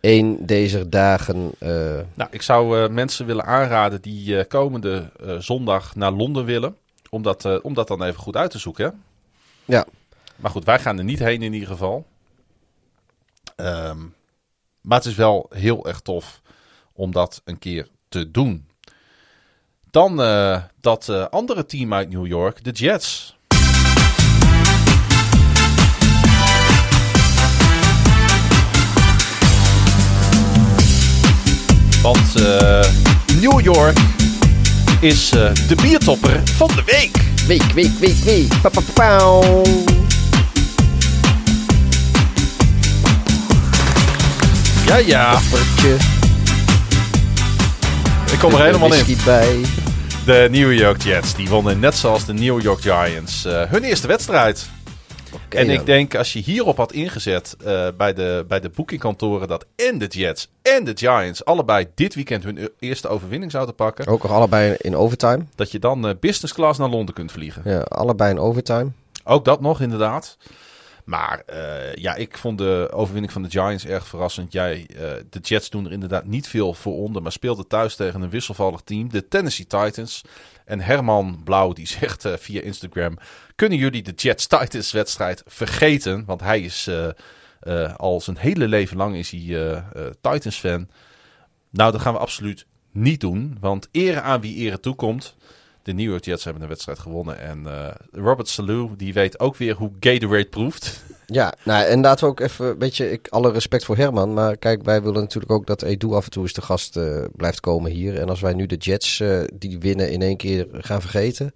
één 0.00 0.46
deze 0.46 0.88
dagen... 0.88 1.50
eh, 1.58 1.68
Nou, 2.14 2.28
ik 2.30 2.42
zou 2.42 2.82
eh, 2.82 2.90
mensen 2.90 3.26
willen 3.26 3.44
aanraden 3.44 4.00
die 4.02 4.38
eh, 4.38 4.48
komende 4.48 5.10
eh, 5.20 5.36
zondag 5.38 5.94
naar 5.94 6.12
Londen 6.12 6.44
willen. 6.44 6.76
Om 7.10 7.22
dat, 7.22 7.44
eh, 7.44 7.56
om 7.62 7.74
dat 7.74 7.88
dan 7.88 8.02
even 8.02 8.20
goed 8.20 8.36
uit 8.36 8.50
te 8.50 8.58
zoeken. 8.58 8.84
Hè? 8.84 8.90
ja, 9.76 9.86
Maar 10.36 10.50
goed, 10.50 10.64
wij 10.64 10.78
gaan 10.78 10.98
er 10.98 11.04
niet 11.04 11.18
heen 11.18 11.42
in 11.42 11.52
ieder 11.52 11.68
geval. 11.68 12.06
Ehm, 13.56 13.98
maar 14.80 14.98
het 14.98 15.06
is 15.06 15.14
wel 15.14 15.46
heel 15.54 15.86
erg 15.86 16.00
tof 16.00 16.40
om 16.92 17.12
dat 17.12 17.42
een 17.44 17.58
keer 17.58 17.88
te 18.08 18.30
doen. 18.30 18.66
Dan 19.90 20.22
eh, 20.22 20.56
dat 20.80 21.08
eh, 21.08 21.24
andere 21.30 21.66
team 21.66 21.94
uit 21.94 22.10
New 22.10 22.26
York, 22.26 22.64
de 22.64 22.70
Jets. 22.70 23.36
Want 32.02 32.34
eh, 32.36 32.84
New 33.40 33.60
York 33.60 33.98
is 35.00 35.30
de 35.30 35.76
biertopper 35.82 36.40
van 36.44 36.68
de 36.68 36.82
week. 36.86 37.16
week, 37.46 37.72
week, 37.72 37.98
week, 37.98 38.16
week. 38.24 38.60
Pa, 38.62 38.68
pa, 38.68 38.80
pa. 38.94 39.18
Ja, 44.86 44.96
ja. 44.96 45.40
Toppertje. 45.40 46.19
Ik 48.32 48.38
kom 48.38 48.54
er 48.54 48.64
helemaal 48.64 48.94
in. 48.94 49.16
Bij. 49.24 49.60
De 50.26 50.48
New 50.50 50.72
York 50.72 51.02
Jets, 51.02 51.34
die 51.34 51.48
wonnen 51.48 51.80
net 51.80 51.94
zoals 51.94 52.24
de 52.24 52.32
New 52.32 52.62
York 52.62 52.80
Giants 52.80 53.44
eh, 53.44 53.62
hun 53.62 53.82
eerste 53.82 54.06
wedstrijd. 54.06 54.70
En 55.48 55.66
dan. 55.66 55.76
ik 55.76 55.86
denk, 55.86 56.14
als 56.14 56.32
je 56.32 56.38
hierop 56.38 56.76
had 56.76 56.92
ingezet 56.92 57.56
eh, 57.64 57.88
bij, 57.96 58.14
de, 58.14 58.44
bij 58.48 58.60
de 58.60 58.68
boekingkantoren... 58.68 59.48
dat 59.48 59.66
en 59.76 59.98
de 59.98 60.06
Jets 60.06 60.48
en 60.62 60.84
de 60.84 60.92
Giants 60.94 61.44
allebei 61.44 61.86
dit 61.94 62.14
weekend 62.14 62.44
hun 62.44 62.58
e- 62.58 62.68
eerste 62.78 63.08
overwinning 63.08 63.50
zouden 63.50 63.74
pakken... 63.74 64.06
Ook 64.06 64.22
nog 64.22 64.32
allebei 64.32 64.74
in 64.78 64.96
overtime. 64.96 65.44
dat 65.54 65.70
je 65.70 65.78
dan 65.78 66.08
eh, 66.08 66.14
business 66.20 66.54
class 66.54 66.78
naar 66.78 66.88
Londen 66.88 67.14
kunt 67.14 67.32
vliegen. 67.32 67.62
Ja, 67.64 67.80
allebei 67.80 68.30
in 68.30 68.38
overtime. 68.38 68.90
Ook 69.24 69.44
dat 69.44 69.60
nog, 69.60 69.80
inderdaad. 69.80 70.36
Maar 71.04 71.42
eh, 71.46 71.94
ja, 71.94 72.14
ik 72.14 72.38
vond 72.38 72.58
de 72.58 72.88
overwinning 72.92 73.32
van 73.32 73.42
de 73.42 73.50
Giants 73.50 73.86
erg 73.86 74.06
verrassend. 74.06 74.52
Jij, 74.52 74.86
eh, 74.88 74.98
de 75.30 75.38
Jets 75.38 75.70
doen 75.70 75.86
er 75.86 75.92
inderdaad 75.92 76.24
niet 76.24 76.48
veel 76.48 76.74
voor 76.74 76.94
onder, 76.94 77.22
maar 77.22 77.32
speelden 77.32 77.66
thuis 77.66 77.96
tegen 77.96 78.22
een 78.22 78.30
wisselvallig 78.30 78.80
team, 78.80 79.10
de 79.10 79.28
Tennessee 79.28 79.66
Titans. 79.66 80.22
En 80.64 80.80
Herman 80.80 81.40
Blauw 81.44 81.72
die 81.72 81.86
zegt 82.00 82.24
eh, 82.24 82.36
via 82.36 82.60
Instagram: 82.60 83.18
kunnen 83.54 83.78
jullie 83.78 84.02
de 84.02 84.12
Jets 84.12 84.46
Titans 84.46 84.92
wedstrijd 84.92 85.42
vergeten? 85.46 86.24
Want 86.24 86.40
hij 86.40 86.60
is 86.60 86.90
al 87.96 88.20
zijn 88.20 88.36
hele 88.36 88.68
leven 88.68 88.96
lang 88.96 89.16
is 89.16 89.30
hij 89.30 89.84
Titans 90.20 90.56
fan. 90.56 90.88
Nou, 91.70 91.92
dat 91.92 92.00
gaan 92.00 92.12
we 92.12 92.18
absoluut 92.18 92.66
niet 92.92 93.20
doen, 93.20 93.56
want 93.60 93.88
ere 93.90 94.20
aan 94.20 94.40
wie 94.40 94.56
ere 94.56 94.80
toekomt. 94.80 95.36
De 95.82 95.92
New 95.92 96.08
York 96.10 96.24
Jets 96.24 96.44
hebben 96.44 96.62
de 96.62 96.68
wedstrijd 96.68 96.98
gewonnen. 96.98 97.40
En 97.40 97.66
eh, 97.66 97.94
Robert 98.12 98.48
Salou, 98.48 98.90
die 98.96 99.12
weet 99.12 99.40
ook 99.40 99.56
weer 99.56 99.74
hoe 99.74 99.90
Gatorade 100.00 100.48
proeft. 100.48 101.00
Ja, 101.32 101.54
nou, 101.64 101.84
en 101.84 102.00
laten 102.00 102.24
we 102.24 102.30
ook 102.30 102.40
even, 102.40 102.78
weet 102.78 102.96
je, 102.96 103.10
ik, 103.10 103.28
alle 103.28 103.52
respect 103.52 103.84
voor 103.84 103.96
Herman. 103.96 104.34
Maar 104.34 104.56
kijk, 104.56 104.82
wij 104.82 105.02
willen 105.02 105.20
natuurlijk 105.20 105.52
ook 105.52 105.66
dat 105.66 105.82
Edu 105.82 106.12
af 106.12 106.24
en 106.24 106.30
toe 106.30 106.42
eens 106.42 106.52
de 106.52 106.62
gast 106.62 106.96
eh, 106.96 107.24
blijft 107.36 107.60
komen 107.60 107.90
hier. 107.90 108.18
En 108.18 108.28
als 108.28 108.40
wij 108.40 108.52
nu 108.52 108.66
de 108.66 108.76
Jets 108.76 109.20
eh, 109.20 109.40
die 109.54 109.78
winnen 109.78 110.10
in 110.10 110.22
één 110.22 110.36
keer 110.36 110.66
gaan 110.72 111.00
vergeten, 111.00 111.54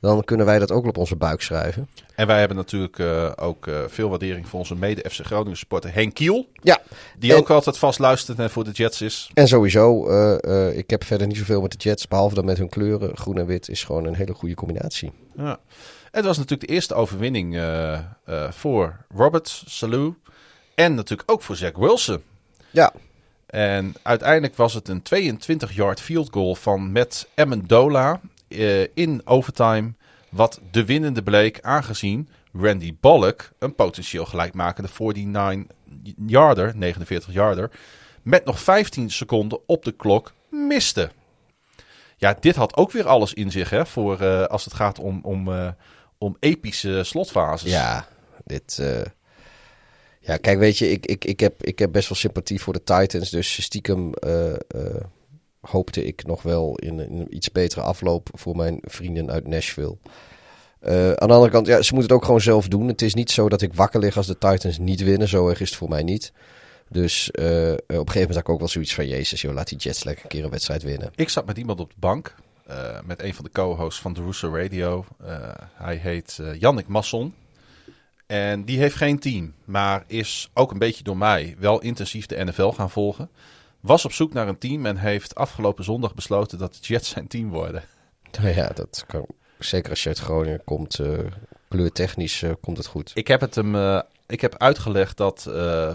dan 0.00 0.24
kunnen 0.24 0.46
wij 0.46 0.58
dat 0.58 0.70
ook 0.72 0.86
op 0.86 0.96
onze 0.98 1.16
buik 1.16 1.42
schrijven. 1.42 1.88
En 2.14 2.26
wij 2.26 2.38
hebben 2.38 2.56
natuurlijk 2.56 2.98
eh, 2.98 3.32
ook 3.36 3.66
eh, 3.66 3.80
veel 3.88 4.08
waardering 4.08 4.48
voor 4.48 4.58
onze 4.58 4.74
mede-FC 4.74 5.24
Groningen 5.24 5.56
supporter 5.58 5.94
Henk 5.94 6.14
Kiel. 6.14 6.48
Ja, 6.62 6.80
Die 7.18 7.32
En- 7.32 7.38
ook 7.38 7.50
altijd 7.50 7.78
vast 7.78 7.98
luistert 7.98 8.38
en 8.38 8.50
voor 8.50 8.64
de 8.64 8.70
Jets 8.70 9.00
is. 9.02 9.30
en 9.34 9.48
sowieso, 9.48 10.08
eh, 10.08 10.76
ik 10.78 10.90
heb 10.90 11.04
verder 11.04 11.26
niet 11.26 11.36
zoveel 11.36 11.60
met 11.60 11.70
de 11.72 11.78
Jets, 11.88 12.08
behalve 12.08 12.34
dan 12.34 12.44
met 12.44 12.58
hun 12.58 12.68
kleuren. 12.68 13.16
Groen 13.16 13.38
en 13.38 13.46
wit 13.46 13.68
is 13.68 13.84
gewoon 13.84 14.04
een 14.04 14.14
hele 14.14 14.34
goede 14.34 14.54
combinatie. 14.54 15.12
Ja. 15.36 15.58
En 16.10 16.22
het 16.22 16.24
was 16.24 16.36
natuurlijk 16.38 16.68
de 16.68 16.74
eerste 16.74 16.94
overwinning 16.94 17.60
voor 18.50 18.96
Robert 19.14 19.62
Salou. 19.66 20.14
En 20.74 20.94
natuurlijk 20.94 21.30
ook 21.30 21.42
voor 21.42 21.56
Zach 21.56 21.76
Wilson. 21.76 22.22
Ja, 22.70 22.92
En 23.46 23.94
uiteindelijk 24.02 24.56
was 24.56 24.74
het 24.74 24.88
een 24.88 25.02
22-yard 25.02 26.00
field 26.00 26.28
goal 26.32 26.54
van 26.54 26.92
Matt 26.92 27.28
Amendola 27.34 28.20
in 28.94 29.20
overtime. 29.24 29.92
Wat 30.28 30.60
de 30.70 30.84
winnende 30.84 31.22
bleek, 31.22 31.58
aangezien 31.60 32.28
Randy 32.52 32.94
Bullock 33.00 33.50
een 33.58 33.74
potentieel 33.74 34.24
gelijkmakende 34.24 34.88
49-yarder, 34.88 36.74
49-yarder, 36.74 37.70
met 38.22 38.44
nog 38.44 38.60
15 38.60 39.10
seconden 39.10 39.58
op 39.66 39.84
de 39.84 39.92
klok 39.92 40.32
miste. 40.50 41.10
Ja, 42.16 42.36
dit 42.40 42.56
had 42.56 42.76
ook 42.76 42.92
weer 42.92 43.06
alles 43.06 43.34
in 43.34 43.50
zich, 43.50 43.70
hè, 43.70 43.86
voor 43.86 44.20
eh, 44.20 44.44
als 44.44 44.64
het 44.64 44.74
gaat 44.74 44.98
om, 44.98 45.20
om, 45.22 45.52
eh, 45.52 45.68
om 46.18 46.36
epische 46.40 47.04
slotfases. 47.04 47.70
ja, 47.70 48.08
dit... 48.44 48.78
eh, 48.78 49.00
Ja, 50.20 50.36
kijk, 50.36 50.58
weet 50.58 50.78
je, 50.78 50.90
ik, 50.90 51.06
ik, 51.06 51.24
ik, 51.24 51.40
heb, 51.40 51.62
ik 51.62 51.78
heb 51.78 51.92
best 51.92 52.08
wel 52.08 52.18
sympathie 52.18 52.60
voor 52.60 52.72
de 52.72 52.82
Titans. 52.84 53.30
Dus 53.30 53.62
stiekem 53.62 54.12
eh, 54.14 54.52
eh, 54.52 54.58
hoopte 55.70 56.04
ik 56.04 56.26
nog 56.26 56.42
wel 56.42 56.76
in, 56.76 56.98
een 56.98 57.36
iets 57.36 57.52
betere 57.52 57.80
afloop 57.80 58.28
voor 58.32 58.56
mijn 58.56 58.78
vrienden 58.82 59.30
uit 59.30 59.46
Nashville. 59.48 59.96
Eh, 60.80 61.12
aan 61.12 61.28
de 61.28 61.34
andere 61.34 61.50
kant, 61.50 61.66
ja, 61.66 61.82
ze 61.82 61.94
moeten 61.94 62.10
het 62.10 62.12
ook 62.12 62.24
gewoon 62.24 62.40
zelf 62.40 62.68
doen. 62.68 62.88
Het 62.88 63.02
is 63.02 63.14
niet 63.14 63.30
zo 63.30 63.48
dat 63.48 63.62
ik 63.62 63.74
wakker 63.74 64.00
lig 64.00 64.16
als 64.16 64.26
de 64.26 64.38
Titans 64.38 64.78
niet 64.78 65.02
winnen. 65.02 65.28
Zo 65.28 65.48
erg 65.48 65.60
is 65.60 65.68
het 65.68 65.78
voor 65.78 65.88
mij 65.88 66.02
niet. 66.02 66.32
Dus 66.88 67.30
eh, 67.30 67.44
op 67.44 67.48
een 67.48 67.86
gegeven 67.88 68.12
moment 68.12 68.28
had 68.28 68.36
ik 68.36 68.48
ook 68.48 68.58
wel 68.58 68.68
zoiets 68.68 68.94
van... 68.94 69.08
Jezus, 69.08 69.40
joh, 69.40 69.54
laat 69.54 69.68
die 69.68 69.78
Jets 69.78 70.04
lekker 70.04 70.24
een 70.24 70.30
keer 70.30 70.44
een 70.44 70.50
wedstrijd 70.50 70.82
winnen. 70.82 71.10
Ik 71.14 71.28
zat 71.28 71.46
met 71.46 71.58
iemand 71.58 71.80
op 71.80 71.90
de 71.90 71.96
bank. 71.98 72.34
eh, 72.66 72.98
met 73.04 73.22
een 73.22 73.34
van 73.34 73.44
de 73.44 73.50
co-hosts 73.50 74.00
van 74.00 74.12
de 74.12 74.22
Russo 74.22 74.54
Radio. 74.54 75.04
Hij 75.74 75.96
heet 75.96 76.40
Jannik 76.58 76.86
Masson. 76.86 77.34
En 78.26 78.64
die 78.64 78.78
heeft 78.78 78.96
geen 78.96 79.18
team. 79.18 79.54
Maar 79.64 80.04
is 80.06 80.50
ook 80.54 80.70
een 80.70 80.78
beetje 80.78 81.04
door 81.04 81.16
mij 81.16 81.56
wel 81.58 81.80
intensief 81.80 82.26
de 82.26 82.44
NFL 82.44 82.68
gaan 82.68 82.90
volgen. 82.90 83.30
Was 83.86 84.04
op 84.04 84.12
zoek 84.12 84.32
naar 84.32 84.48
een 84.48 84.58
team. 84.58 84.86
En 84.86 84.96
heeft 84.96 85.34
afgelopen 85.34 85.84
zondag 85.84 86.14
besloten 86.14 86.58
dat 86.58 86.74
de 86.74 86.78
Jets 86.80 87.08
zijn 87.08 87.26
team 87.26 87.48
worden. 87.48 87.82
Nou 88.40 88.54
ja, 88.60 88.68
dat 88.68 89.04
kan... 89.06 89.26
Zeker 89.58 89.90
als 89.90 90.02
je 90.02 90.08
uit 90.08 90.18
Groningen 90.18 90.64
komt, 90.64 90.98
eh 90.98 91.18
kleurtechnisch 91.68 92.42
eh, 92.42 92.50
komt 92.60 92.76
het 92.76 92.86
goed. 92.86 93.10
Ik 93.14 93.28
heb 93.28 93.40
het 93.40 93.54
hem. 93.54 93.74
eh, 93.74 94.00
ik 94.26 94.40
heb 94.40 94.56
uitgelegd 94.58 95.16
dat 95.16 95.44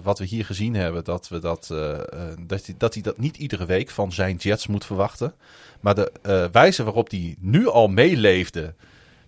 wat 0.04 0.20
we 0.20 0.26
hier 0.26 0.46
gezien 0.46 0.74
hebben, 0.76 1.04
dat, 1.04 1.28
we 1.28 1.40
dat, 1.40 1.68
dat, 2.40 2.66
hij, 2.66 2.76
dat 2.78 2.94
hij 2.94 3.04
dat 3.04 3.18
niet 3.18 3.38
iedere 3.38 3.66
week 3.66 3.90
van 3.90 4.14
zijn 4.14 4.36
Jets 4.36 4.68
moet 4.68 4.86
verwachten. 4.86 5.34
Maar 5.80 5.96
de 5.96 6.50
wijze 6.52 6.84
waarop 6.84 7.10
hij 7.10 7.36
nu 7.40 7.68
al 7.68 7.88
meeleefde 7.88 8.74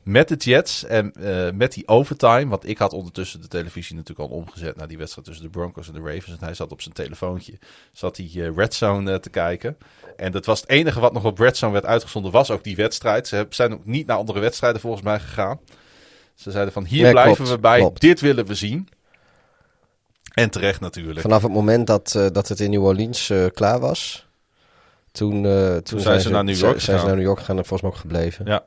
met 0.03 0.27
de 0.27 0.35
Jets 0.35 0.85
en 0.85 1.14
eh, 1.14 1.51
met 1.53 1.73
die 1.73 1.88
overtime. 1.88 2.48
Want 2.48 2.67
ik 2.67 2.77
had 2.77 2.93
ondertussen 2.93 3.41
de 3.41 3.48
televisie 3.48 3.95
natuurlijk 3.95 4.30
al 4.30 4.35
omgezet 4.38 4.75
naar 4.75 4.88
die 4.88 4.98
wedstrijd 4.98 5.27
tussen 5.27 5.45
de 5.45 5.51
Broncos 5.51 5.88
en 5.88 5.93
de 5.93 5.99
Ravens. 5.99 6.38
En 6.40 6.45
hij 6.45 6.53
zat 6.53 6.72
op 6.72 6.82
zijn 6.82 6.93
telefoontje, 6.93 7.53
zat 7.91 8.17
hij 8.17 8.30
eh, 8.35 8.56
Red 8.56 8.73
Zone 8.73 9.11
eh, 9.11 9.17
te 9.17 9.30
kijken. 9.30 9.77
En 10.17 10.32
dat 10.32 10.45
was 10.45 10.61
het 10.61 10.69
enige 10.69 10.99
wat 10.99 11.14
nog 11.14 11.25
op 11.25 11.40
Red 11.40 11.57
Zone 11.57 11.73
werd 11.73 11.85
uitgezonden, 11.85 12.32
was 12.32 12.51
ook 12.51 12.64
die 12.64 12.75
wedstrijd. 12.75 13.27
Ze 13.27 13.45
zijn 13.49 13.73
ook 13.73 13.85
niet 13.85 14.07
naar 14.07 14.17
andere 14.17 14.40
wedstrijden 14.40 14.82
volgens 14.82 15.03
mij 15.03 15.19
gegaan. 15.19 15.59
Ze 16.35 16.51
zeiden 16.51 16.73
van 16.73 16.85
hier 16.85 17.03
Nee, 17.03 17.11
blijven 17.11 17.35
klopt, 17.35 17.49
we 17.49 17.59
bij, 17.59 17.80
klopt. 17.80 18.01
dit 18.01 18.22
willen 18.22 18.45
we 18.45 18.56
zien. 18.56 18.90
En 20.33 20.49
terecht 20.49 20.80
natuurlijk. 20.80 21.19
Vanaf 21.19 21.41
het 21.41 21.51
moment 21.51 21.88
dat, 21.88 22.11
dat 22.32 22.48
het 22.48 22.59
in 22.59 22.69
New 22.69 22.83
Orleans 22.83 23.33
klaar 23.53 23.80
was... 23.80 24.27
Toen, 25.11 25.41
toen, 25.83 25.99
zijn 25.99 26.22
ze 26.22 26.30
naar 26.30 26.43
New 26.43 26.56
York 26.56 26.80
Zijn, 26.80 26.82
zijn 26.82 26.99
ze 26.99 27.06
naar 27.06 27.15
New 27.15 27.25
York 27.25 27.40
gegaan 27.40 27.57
en 27.57 27.65
volgens 27.65 27.82
mij 27.82 27.91
ook 27.91 27.98
gebleven. 27.98 28.45
Ja. 28.45 28.64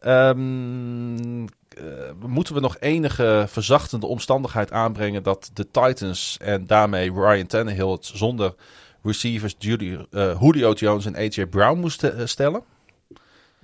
Ehm, 0.00 1.42
eh, 1.44 2.26
moeten 2.26 2.54
we 2.54 2.60
nog 2.60 2.76
enige 2.80 3.44
verzachtende 3.48 4.06
omstandigheid 4.06 4.72
aanbrengen 4.72 5.22
dat 5.22 5.50
de 5.52 5.70
Titans 5.70 6.36
en 6.40 6.66
daarmee 6.66 7.12
Ryan 7.12 7.46
Tannehill 7.46 7.90
het 7.90 8.10
zonder 8.14 8.54
receivers 9.02 9.54
Judy, 9.58 9.96
eh, 10.10 10.36
Julio 10.40 10.72
Jones 10.72 11.06
en 11.06 11.16
AJ 11.16 11.46
Brown 11.46 11.78
moesten 11.80 12.18
eh, 12.18 12.26
stellen? 12.26 12.62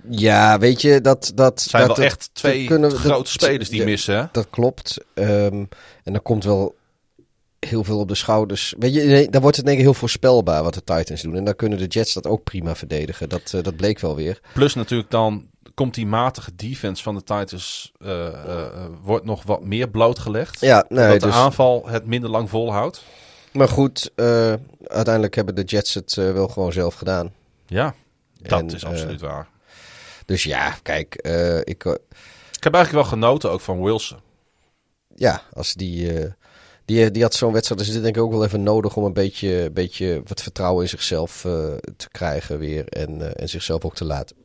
Ja, 0.09 0.59
weet 0.59 0.81
je, 0.81 1.01
dat... 1.01 1.31
dat 1.35 1.61
Zijn 1.61 1.87
dat, 1.87 1.97
wel 1.97 2.05
echt 2.05 2.29
twee 2.33 2.69
we- 2.69 2.89
grote 2.89 3.31
spelers 3.31 3.69
die 3.69 3.83
missen. 3.83 4.17
Hè? 4.17 4.23
Dat 4.31 4.47
klopt. 4.49 4.97
Ehm, 5.13 5.65
en 6.03 6.13
dan 6.13 6.21
komt 6.21 6.43
wel 6.43 6.75
heel 7.59 7.83
veel 7.83 7.99
op 7.99 8.07
de 8.07 8.15
schouders. 8.15 8.73
Weet 8.79 8.93
je, 8.93 9.01
nee, 9.01 9.29
dan 9.29 9.41
wordt 9.41 9.57
het 9.57 9.65
denk 9.65 9.77
ik 9.77 9.83
heel 9.83 9.93
voorspelbaar 9.93 10.63
wat 10.63 10.73
de 10.73 10.83
Titans 10.83 11.21
doen. 11.21 11.35
En 11.35 11.43
dan 11.43 11.55
kunnen 11.55 11.79
de 11.79 11.85
Jets 11.87 12.13
dat 12.13 12.27
ook 12.27 12.43
prima 12.43 12.75
verdedigen. 12.75 13.29
Dat, 13.29 13.49
dat 13.61 13.75
bleek 13.75 13.99
wel 13.99 14.15
weer. 14.15 14.39
Plus 14.53 14.73
natuurlijk 14.73 15.09
dan 15.11 15.47
komt 15.75 15.93
die 15.93 16.05
matige 16.05 16.55
defense 16.55 17.03
van 17.03 17.15
de 17.15 17.23
Titans 17.23 17.91
eh, 17.99 18.27
eh, 18.27 18.65
eh, 18.65 18.85
wordt 19.03 19.25
nog 19.25 19.43
wat 19.43 19.63
meer 19.63 19.89
blootgelegd. 19.89 20.59
Ja, 20.59 20.85
nee, 20.89 21.07
dat 21.07 21.19
de 21.19 21.25
dus, 21.25 21.35
aanval 21.35 21.87
het 21.87 22.05
minder 22.05 22.29
lang 22.29 22.49
volhoudt. 22.49 23.03
maar 23.51 23.67
goed, 23.67 24.11
uiteindelijk 24.85 25.35
hebben 25.35 25.55
de 25.55 25.63
Jets 25.63 25.93
het 25.93 26.13
wel 26.13 26.47
gewoon 26.47 26.71
zelf 26.71 26.93
gedaan. 26.93 27.33
Ja, 27.67 27.93
dat 28.41 28.59
En, 28.59 28.69
is 28.69 28.85
absoluut 28.85 29.21
waar. 29.21 29.47
Dus 30.25 30.43
ja, 30.43 30.75
kijk, 30.81 31.15
ik, 31.63 31.83
Ik 31.85 32.63
heb 32.63 32.73
eigenlijk 32.73 32.91
wel 32.91 33.19
genoten 33.19 33.51
ook 33.51 33.61
van 33.61 33.83
Wilson. 33.83 34.19
ja, 35.15 35.41
als 35.53 35.73
die, 35.73 36.11
die, 36.85 37.11
die 37.11 37.21
had 37.21 37.33
zo'n 37.33 37.53
wedstrijd, 37.53 37.81
dus 37.81 37.91
dit 37.91 38.03
denk 38.03 38.15
ik 38.15 38.21
ook 38.21 38.31
wel 38.31 38.45
even 38.45 38.63
nodig 38.63 38.95
om 38.95 39.03
een 39.03 39.13
beetje, 39.13 39.69
beetje 39.71 40.21
wat 40.25 40.41
vertrouwen 40.41 40.83
in 40.83 40.89
zichzelf 40.89 41.41
te 41.97 42.09
krijgen 42.11 42.59
weer. 42.59 42.87
En, 42.87 43.37
en 43.37 43.49
zichzelf 43.49 43.85
ook 43.85 43.95
te 43.95 44.05
laten, 44.05 44.35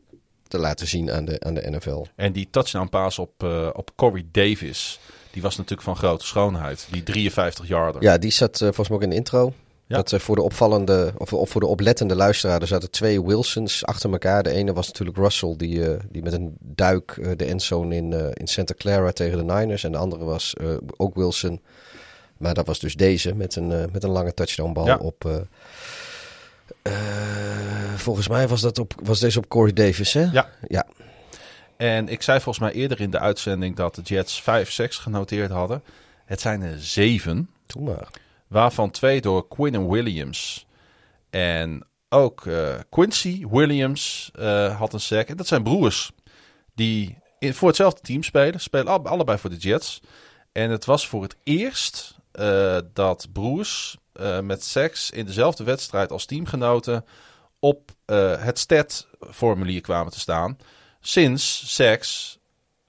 te 0.50 0.58
laten 0.58 0.86
zien 0.86 1.10
aan 1.10 1.24
de, 1.24 1.40
aan 1.40 1.54
de 1.54 1.70
NFL. 1.70 2.04
En 2.14 2.32
die 2.32 2.48
touchdown 2.50 2.88
pass 2.88 3.18
op, 3.18 3.42
eh, 3.42 3.68
op 3.72 3.90
Corey 3.96 4.24
Davis, 4.32 5.00
die 5.30 5.42
was 5.42 5.56
natuurlijk 5.56 5.82
van 5.82 5.96
grote 5.96 6.26
schoonheid. 6.26 6.88
Die 6.90 7.02
53 7.02 7.68
yarder. 7.68 8.02
Ja, 8.02 8.18
die 8.18 8.30
zat 8.30 8.54
eh, 8.54 8.60
volgens 8.60 8.88
mij 8.88 8.96
ook 8.96 9.02
in 9.02 9.10
de 9.10 9.16
intro. 9.16 9.52
Ja. 9.86 9.96
Dat 9.96 10.12
eh, 10.12 10.20
voor 10.20 10.36
de 10.36 10.42
opvallende, 10.42 11.12
of, 11.18 11.32
of 11.32 11.50
voor 11.50 11.60
de 11.60 11.66
oplettende 11.66 12.14
luisteraar, 12.14 12.60
er 12.60 12.66
zaten 12.66 12.90
twee 12.90 13.22
Wilsons 13.22 13.84
achter 13.84 14.12
elkaar. 14.12 14.42
De 14.42 14.50
ene 14.50 14.72
was 14.72 14.86
natuurlijk 14.86 15.16
Russell, 15.16 15.54
die, 15.56 15.80
die 16.10 16.22
met 16.22 16.32
een 16.32 16.56
duik 16.60 17.34
de 17.36 17.44
endzone 17.44 17.96
in, 17.96 18.12
in 18.34 18.46
Santa 18.46 18.74
Clara 18.74 19.12
tegen 19.12 19.38
de 19.46 19.52
Niners. 19.52 19.84
En 19.84 19.92
de 19.92 19.98
andere 19.98 20.24
was 20.24 20.54
ook 20.96 21.14
Wilson. 21.14 21.60
Maar 22.36 22.54
dat 22.54 22.66
was 22.66 22.78
dus 22.78 22.94
deze, 22.94 23.34
met 23.34 23.56
een, 23.56 23.68
met 23.92 24.04
een 24.04 24.10
lange 24.10 24.34
touchdownbal 24.34 24.86
Ja. 24.86 24.96
op... 24.96 25.46
eh, 26.82 26.92
volgens 27.96 28.28
mij 28.28 28.48
was, 28.48 28.60
dat 28.60 28.78
op, 28.78 28.92
was 29.02 29.20
deze 29.20 29.38
op 29.38 29.48
Corey 29.48 29.72
Davis, 29.72 30.12
hè? 30.12 30.22
Ja. 30.32 30.48
Ja, 30.68 30.86
En 31.76 32.08
ik 32.08 32.22
zei 32.22 32.40
volgens 32.40 32.64
mij 32.64 32.74
eerder 32.74 33.00
in 33.00 33.10
de 33.10 33.18
uitzending 33.18 33.76
dat 33.76 33.94
de 33.94 34.02
Jets 34.02 34.40
5 34.42 34.70
6 34.70 34.96
genoteerd 34.96 35.50
hadden. 35.50 35.82
Het 36.24 36.40
zijn 36.40 36.62
er 36.62 36.80
zeven, 36.80 37.50
toen 37.66 37.82
maar. 37.84 38.08
waarvan 38.46 38.90
twee 38.90 39.20
door 39.20 39.48
Quinn 39.48 39.88
Williams. 39.88 40.66
En 41.30 41.86
ook 42.08 42.46
eh, 42.46 42.74
Quincy 42.90 43.46
Williams 43.50 44.30
eh, 44.34 44.78
had 44.78 44.92
een 44.92 45.00
sack. 45.00 45.28
En 45.28 45.36
dat 45.36 45.46
zijn 45.46 45.62
broers 45.62 46.10
die 46.74 47.18
in, 47.38 47.54
voor 47.54 47.68
hetzelfde 47.68 48.00
team 48.00 48.22
spelen. 48.22 48.60
Spelen 48.60 48.86
al- 48.88 49.06
allebei 49.06 49.38
voor 49.38 49.50
de 49.50 49.56
Jets. 49.56 50.00
En 50.52 50.70
het 50.70 50.84
was 50.84 51.06
voor 51.08 51.22
het 51.22 51.36
eerst 51.44 52.18
dat 52.92 53.26
broers 53.32 53.96
eh, 54.20 54.40
met 54.40 54.64
seks 54.64 55.10
in 55.10 55.26
dezelfde 55.26 55.64
wedstrijd 55.64 56.10
als 56.10 56.24
teamgenoten 56.24 57.04
op 57.58 57.90
eh, 58.04 58.42
het 58.42 58.58
stat-formulier 58.58 59.80
kwamen 59.80 60.12
te 60.12 60.20
staan. 60.20 60.58
Sinds 61.00 61.74
seks 61.74 62.38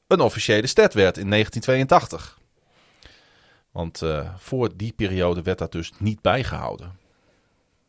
een 0.08 0.20
officiële 0.20 0.68
stat 0.68 0.94
werd 0.94 1.18
in 1.18 1.30
1982. 1.30 2.40
Want 3.72 4.02
eh, 4.02 4.34
voor 4.38 4.76
die 4.76 4.94
periode 4.94 5.42
werd 5.42 5.58
dat 5.58 5.72
dus 5.72 5.92
niet 5.98 6.22
bijgehouden. 6.22 7.00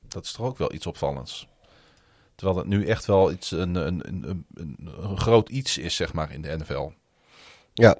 Dat 0.08 0.24
is 0.24 0.32
toch 0.32 0.46
ook 0.46 0.58
wel 0.58 0.72
iets 0.72 0.86
opvallends. 0.86 1.46
Terwijl 2.34 2.58
het 2.58 2.66
nu 2.66 2.86
echt 2.86 3.04
wel 3.04 3.32
iets, 3.32 3.50
een, 3.50 3.74
een, 3.74 4.08
een, 4.08 4.46
een, 4.54 4.76
een 5.00 5.18
groot 5.18 5.48
iets 5.48 5.78
is, 5.78 5.96
zeg 5.96 6.12
maar, 6.12 6.32
in 6.32 6.42
de 6.42 6.56
NFL. 6.56 6.90
Ja, 7.74 7.96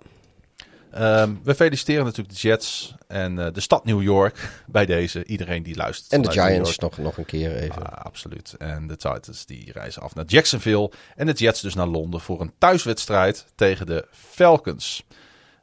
Ehm, 0.92 1.34
we 1.42 1.54
feliciteren 1.54 2.04
natuurlijk 2.04 2.34
de 2.34 2.48
Jets 2.48 2.94
en 3.08 3.38
eh, 3.38 3.52
de 3.52 3.60
stad 3.60 3.84
New 3.84 4.02
York 4.02 4.50
bij 4.66 4.86
deze. 4.86 5.24
Iedereen 5.24 5.62
die 5.62 5.76
luistert. 5.76 6.12
en 6.12 6.22
de 6.22 6.30
Giants 6.30 6.78
nog, 6.78 6.98
nog 6.98 7.16
een 7.16 7.24
keer 7.24 7.56
even. 7.56 7.92
Ah, 7.92 8.04
absoluut. 8.04 8.54
En 8.58 8.86
de 8.86 8.96
Titans 8.96 9.46
die 9.46 9.72
reizen 9.72 10.02
af 10.02 10.14
naar 10.14 10.24
Jacksonville. 10.24 10.90
En 11.16 11.26
de 11.26 11.32
Jets 11.32 11.60
dus 11.60 11.74
naar 11.74 11.86
Londen 11.86 12.20
voor 12.20 12.40
een 12.40 12.52
thuiswedstrijd 12.58 13.46
tegen 13.54 13.86
de 13.86 14.06
Falcons. 14.10 15.04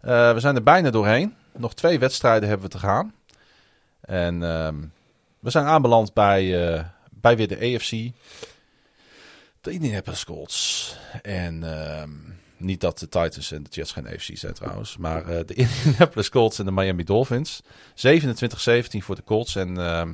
Eh, 0.02 0.34
we 0.34 0.40
zijn 0.40 0.56
er 0.56 0.64
bijna 0.64 0.90
doorheen. 0.90 1.36
Nog 1.58 1.74
twee 1.74 2.00
wedstrijden 2.00 2.50
hebben 2.50 2.68
we 2.68 2.74
te 2.74 2.80
gaan. 2.80 3.14
En 4.02 4.44
ehm, 4.44 4.76
we 5.40 5.50
zijn 5.50 5.66
aanbeland 5.66 6.14
bij, 6.14 6.68
eh, 6.68 6.84
bij 7.12 7.38
weer 7.38 7.48
de 7.48 7.76
AFC. 7.76 7.92
De 9.62 9.72
Indianapolis 9.72 10.26
Colts. 10.26 10.96
En 11.22 11.64
ehm, 11.64 12.10
niet 12.60 12.82
dat 12.82 13.00
de 13.00 13.10
Titans 13.10 13.52
en 13.52 13.64
de 13.64 13.70
Jets 13.70 13.92
geen 13.92 14.08
AFC 14.08 14.30
zijn 14.38 14.54
trouwens. 14.54 14.98
Maar 14.98 15.26
eh, 15.28 15.46
de 15.46 15.54
Indianapolis 15.84 16.30
Colts 16.30 16.60
en 16.60 16.66
de 16.66 16.72
Miami 16.72 17.04
Dolphins. 17.04 17.62
27-17 17.64 17.66
voor 18.98 19.16
de 19.16 19.24
Colts. 19.26 19.56
En 19.56 19.78
ehm, 19.78 20.14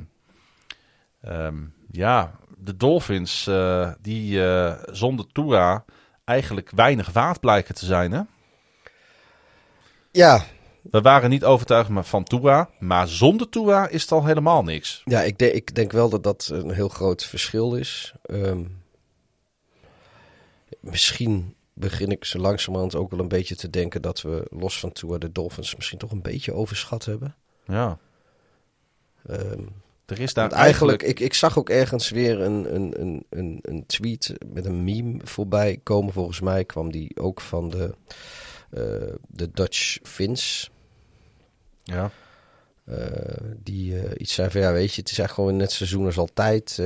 ehm, 1.21 1.55
ja, 1.91 2.31
de 2.57 2.77
Dolphins, 2.77 3.47
eh, 3.47 3.91
die 4.01 4.45
eh, 4.45 4.73
zonder 4.91 5.25
Tua 5.31 5.85
eigenlijk 6.25 6.71
weinig 6.75 7.11
waard 7.11 7.39
blijken 7.39 7.75
te 7.75 7.85
zijn. 7.85 8.11
Hè? 8.11 8.21
Ja, 10.11 10.45
We 10.91 11.01
waren 11.01 11.29
niet 11.29 11.43
overtuigd 11.43 11.89
van 11.93 12.23
Tua, 12.23 12.69
maar 12.79 13.07
zonder 13.07 13.49
Tua 13.49 13.87
is 13.87 14.01
het 14.01 14.11
al 14.11 14.25
helemaal 14.25 14.63
niks. 14.63 15.01
ja 15.05 15.21
ik, 15.21 15.37
de- 15.37 15.51
ik 15.53 15.75
denk 15.75 15.91
wel 15.91 16.09
dat 16.09 16.23
dat 16.23 16.49
een 16.53 16.71
heel 16.71 16.89
groot 16.89 17.23
verschil 17.25 17.75
is. 17.75 18.13
Ehm, 18.21 18.63
misschien 20.79 21.54
begin 21.75 22.11
ik 22.11 22.25
zo 22.25 22.39
langzamerhand 22.39 22.95
ook 22.95 23.11
wel 23.11 23.19
een 23.19 23.27
beetje 23.27 23.55
te 23.55 23.69
denken 23.69 24.01
dat 24.01 24.21
we 24.21 24.47
los 24.49 24.79
van 24.79 24.91
Tua 24.91 25.17
de 25.17 25.31
Dolphins 25.31 25.75
misschien 25.75 25.97
toch 25.97 26.11
een 26.11 26.21
beetje 26.21 26.53
overschat 26.53 27.05
hebben. 27.05 27.35
Ja, 27.65 27.99
Ehm, 29.27 29.63
er 30.05 30.19
is 30.19 30.33
daar 30.33 30.51
eigenlijk, 30.51 31.03
ik, 31.03 31.19
ik 31.19 31.33
zag 31.33 31.57
ook 31.57 31.69
ergens 31.69 32.09
weer 32.09 32.41
een, 32.41 32.75
een, 32.75 33.01
een, 33.01 33.25
een, 33.29 33.59
een 33.61 33.85
tweet 33.85 34.33
met 34.53 34.65
een 34.65 34.83
meme 34.83 35.19
voorbij 35.23 35.79
komen. 35.83 36.13
Volgens 36.13 36.39
mij 36.39 36.65
kwam 36.65 36.91
die 36.91 37.19
ook 37.19 37.41
van 37.41 37.69
de, 37.69 37.95
eh, 38.69 39.13
de 39.27 39.51
Dutch 39.51 39.97
Fins. 40.03 40.71
Ja, 41.83 42.11
eh, 42.83 42.97
die 43.63 43.99
eh, 43.99 44.11
iets 44.17 44.33
zei 44.33 44.49
van, 44.49 44.61
ja 44.61 44.71
weet 44.71 44.93
je, 44.93 45.01
het 45.01 45.11
is 45.11 45.17
eigenlijk 45.19 45.33
gewoon 45.33 45.55
net 45.55 45.71
seizoen 45.71 46.05
als 46.05 46.17
altijd. 46.17 46.81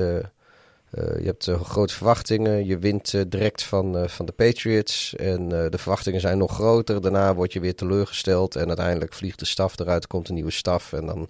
Eh, 0.92 1.20
je 1.20 1.26
hebt 1.26 1.48
eh, 1.48 1.62
grote 1.62 1.94
verwachtingen. 1.94 2.66
Je 2.66 2.78
wint 2.78 3.14
eh, 3.14 3.22
direct 3.28 3.64
van, 3.64 4.10
van 4.10 4.26
de 4.26 4.32
Patriots. 4.32 5.16
En 5.16 5.48
de 5.50 5.78
verwachtingen 5.78 6.22
zijn 6.22 6.38
nog 6.38 6.54
groter. 6.54 7.02
Daarna 7.02 7.36
word 7.36 7.54
je 7.54 7.60
weer 7.60 7.76
teleurgesteld. 7.76 8.56
En 8.56 8.68
uiteindelijk 8.68 9.14
vliegt 9.14 9.40
de 9.40 9.46
staf 9.46 9.80
eruit. 9.80 10.08
Komt 10.08 10.30
een 10.30 10.36
nieuwe 10.36 10.52
staf. 10.52 10.94
En 10.94 11.06
dan 11.06 11.30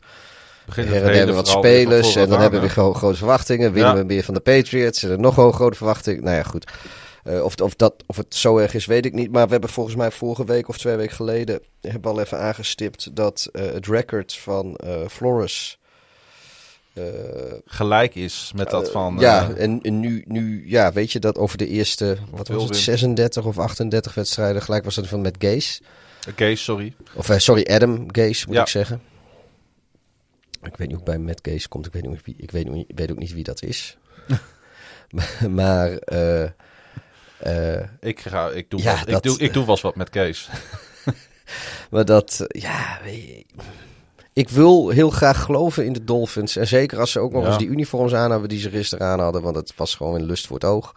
begint 0.65 0.88
her 0.88 0.95
het 0.95 1.03
en 1.03 1.09
der 1.09 1.19
hele 1.19 1.25
weer 1.25 1.35
wat 1.35 1.47
spelers. 1.47 2.15
En 2.15 2.25
dan 2.27 2.35
aan, 2.35 2.41
hebben 2.41 2.59
we 2.59 2.65
weer 2.65 2.75
gro- 2.75 2.93
grote 2.93 3.17
verwachtingen. 3.17 3.73
Winnen 3.73 3.95
Ja. 3.95 4.01
we 4.01 4.07
weer 4.07 4.23
van 4.23 4.33
de 4.33 4.39
Patriots. 4.39 5.03
En 5.03 5.09
dan 5.09 5.21
nog 5.21 5.38
een 5.38 5.53
grote 5.53 5.77
verwachting. 5.77 6.21
Nou 6.21 6.35
ja, 6.35 6.43
goed. 6.43 6.71
Of, 7.43 7.61
of, 7.61 7.75
dat, 7.75 7.93
of 8.05 8.17
het 8.17 8.35
zo 8.35 8.57
erg 8.57 8.73
is, 8.73 8.85
weet 8.85 9.05
ik 9.05 9.13
niet. 9.13 9.31
Maar 9.31 9.45
we 9.45 9.51
hebben 9.51 9.69
volgens 9.69 9.95
mij 9.95 10.11
vorige 10.11 10.45
week 10.45 10.67
of 10.67 10.77
twee 10.77 10.95
weken 10.95 11.15
geleden... 11.15 11.61
hebben 11.81 12.01
we 12.01 12.07
al 12.07 12.19
even 12.19 12.39
aangestipt 12.39 13.15
dat 13.15 13.49
het 13.51 13.88
record 13.88 14.33
van 14.33 14.79
Flores... 15.09 15.79
eh, 16.93 17.03
gelijk 17.65 18.15
is 18.15 18.51
met 18.55 18.69
dat 18.69 18.91
van... 18.91 19.17
ja, 19.19 19.49
eh, 19.49 19.63
en, 19.63 19.81
en 19.81 19.99
nu, 19.99 20.23
nu, 20.27 20.63
ja, 20.69 20.93
weet 20.93 21.11
je 21.11 21.19
dat 21.19 21.37
over 21.37 21.57
de 21.57 21.67
eerste, 21.67 22.05
wat 22.05 22.47
was 22.47 22.47
het, 22.47 22.47
Wilwin. 22.47 22.75
36 22.75 23.45
of 23.45 23.57
38 23.59 24.13
wedstrijden, 24.13 24.61
gelijk 24.61 24.83
was 24.83 24.95
dat 24.95 25.07
van 25.07 25.21
met 25.21 25.35
Gaze. 25.39 25.81
Oké, 26.29 26.55
sorry. 26.55 26.93
Of 27.15 27.29
eh, 27.29 27.37
sorry, 27.37 27.65
Adam 27.69 28.05
Gaze 28.11 28.45
moet 28.47 28.55
Ja. 28.55 28.61
ik 28.61 28.67
zeggen. 28.67 29.01
Ik 30.63 30.77
weet 30.77 30.87
niet 30.87 30.95
hoe 30.95 31.05
bij 31.05 31.17
Matt 31.17 31.39
Gaze 31.41 31.67
komt. 31.67 31.85
Ik 31.85 31.93
weet, 31.93 32.07
niet 32.07 32.21
wie, 32.25 32.35
ik 32.37 32.51
weet, 32.51 32.69
niet, 32.69 32.91
weet 32.95 33.11
ook 33.11 33.17
niet 33.17 33.33
wie 33.33 33.43
dat 33.43 33.63
is. 33.63 33.97
maar 35.49 35.91
eh, 35.97 36.43
eh, 37.37 37.87
Ik, 37.99 38.19
ga, 38.19 38.49
ik, 38.49 38.69
doe 38.69 38.81
Ja, 38.81 39.03
wel, 39.05 39.15
ik, 39.15 39.23
doe, 39.23 39.39
ik 39.39 39.53
doe 39.53 39.63
wel 39.65 39.73
eens 39.73 39.81
wat 39.81 39.95
met 39.95 40.09
Kees. 40.09 40.49
Maar 41.89 42.05
dat, 42.05 42.45
eh, 42.47 42.61
ja, 42.61 42.99
weet 43.03 43.23
je, 43.23 43.45
ik 44.39 44.49
wil 44.49 44.89
heel 44.89 45.09
graag 45.09 45.41
geloven 45.41 45.85
in 45.85 45.93
de 45.93 46.03
Dolphins. 46.03 46.55
En 46.55 46.67
zeker 46.67 46.99
als 46.99 47.11
ze 47.11 47.19
ook 47.19 47.31
nog 47.31 47.41
Ja. 47.43 47.47
eens 47.47 47.57
die 47.57 47.67
uniforms 47.67 48.13
aan 48.13 48.31
hebben 48.31 48.49
die 48.49 48.59
ze 48.59 48.69
gisteren 48.69 49.07
aan 49.07 49.19
hadden. 49.19 49.41
Want 49.41 49.55
het 49.55 49.73
was 49.75 49.95
gewoon 49.95 50.15
een 50.15 50.25
lust 50.25 50.47
voor 50.47 50.55
het 50.55 50.65
oog. 50.65 50.93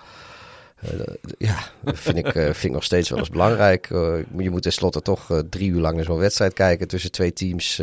Eh, 0.80 0.90
ja, 1.38 1.58
dat 1.84 1.98
vind 1.98 2.16
ik, 2.16 2.26
eh, 2.26 2.44
vind 2.60 2.64
ik 2.64 2.70
nog 2.70 2.84
steeds 2.84 3.08
wel 3.08 3.18
eens 3.18 3.30
belangrijk. 3.30 3.90
Eh, 3.90 4.14
je 4.38 4.50
moet 4.50 4.62
tenslotte 4.62 5.02
toch 5.02 5.42
drie 5.50 5.70
uur 5.70 5.80
lang 5.80 5.96
naar 5.96 6.04
zo'n 6.04 6.18
wedstrijd 6.18 6.52
kijken 6.52 6.88
tussen 6.88 7.10
twee 7.12 7.32
teams. 7.32 7.82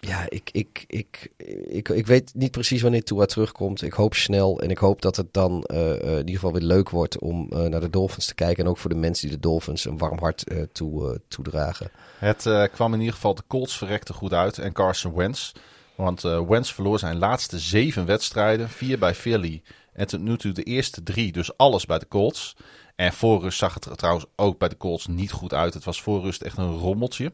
Ja, 0.00 0.24
ik, 0.28 0.50
ik, 0.52 0.84
ik, 0.86 1.30
ik, 1.68 1.88
ik 1.88 2.06
weet 2.06 2.34
niet 2.34 2.50
precies 2.50 2.82
wanneer 2.82 3.04
Tua 3.04 3.26
terugkomt. 3.26 3.82
Ik 3.82 3.92
hoop 3.92 4.14
snel 4.14 4.60
en 4.60 4.70
ik 4.70 4.78
hoop 4.78 5.02
dat 5.02 5.16
het 5.16 5.32
dan 5.32 5.62
eh, 5.62 5.90
eh, 5.90 6.10
in 6.10 6.18
ieder 6.18 6.34
geval 6.34 6.52
weer 6.52 6.62
leuk 6.62 6.90
wordt 6.90 7.18
om 7.18 7.48
eh, 7.52 7.62
naar 7.62 7.80
de 7.80 7.90
Dolphins 7.90 8.26
te 8.26 8.34
kijken. 8.34 8.64
En 8.64 8.70
ook 8.70 8.78
voor 8.78 8.90
de 8.90 8.96
mensen 8.96 9.28
die 9.28 9.36
de 9.36 9.42
Dolphins 9.42 9.84
een 9.84 9.98
warm 9.98 10.18
hart 10.18 10.44
toe, 10.72 11.20
toedragen. 11.28 11.90
Het 12.18 12.70
kwam 12.72 12.92
in 12.92 12.98
ieder 12.98 13.14
geval, 13.14 13.34
de 13.34 13.42
Colts 13.46 13.76
verrekte 13.76 14.12
goed 14.12 14.32
uit 14.32 14.58
en 14.58 14.72
Carson 14.72 15.14
Wentz. 15.14 15.52
Want 15.94 16.22
Wentz 16.22 16.72
verloor 16.72 16.98
zijn 16.98 17.18
laatste 17.18 17.58
zeven 17.58 18.06
wedstrijden, 18.06 18.68
vier 18.68 18.98
bij 18.98 19.14
Philly 19.14 19.62
en 19.92 20.06
tot 20.06 20.20
nu 20.20 20.36
toe 20.36 20.52
de 20.52 20.62
eerste 20.62 21.02
drie, 21.02 21.32
dus 21.32 21.56
alles 21.56 21.86
bij 21.86 21.98
de 21.98 22.08
Colts. 22.08 22.56
En 22.96 23.12
voor 23.12 23.40
rust 23.40 23.58
zag 23.58 23.74
het 23.74 23.84
er 23.84 23.96
trouwens 23.96 24.26
ook 24.36 24.58
bij 24.58 24.68
de 24.68 24.76
Colts 24.76 25.06
niet 25.06 25.32
goed 25.32 25.54
uit. 25.54 25.74
Het 25.74 25.84
was 25.84 26.02
voor 26.02 26.20
rust 26.20 26.42
echt 26.42 26.56
een 26.56 26.76
rommeltje. 26.76 27.32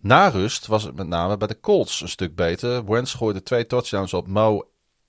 Na 0.00 0.28
rust 0.28 0.66
was 0.66 0.82
het 0.82 0.96
met 0.96 1.06
name 1.06 1.36
bij 1.36 1.48
de 1.48 1.60
Colts 1.60 2.00
een 2.00 2.08
stuk 2.08 2.34
beter. 2.34 2.84
Wentz 2.84 3.16
gooide 3.16 3.42
twee 3.42 3.66
touchdowns 3.66 4.14
op 4.14 4.26
Mo 4.26 4.68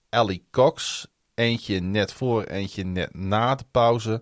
Ellie 0.09 0.43
Cox. 0.51 1.07
Eentje 1.33 1.79
net 1.79 2.13
voor, 2.13 2.43
eentje 2.43 2.83
net 2.83 3.15
na 3.15 3.55
de 3.55 3.63
pauze. 3.71 4.21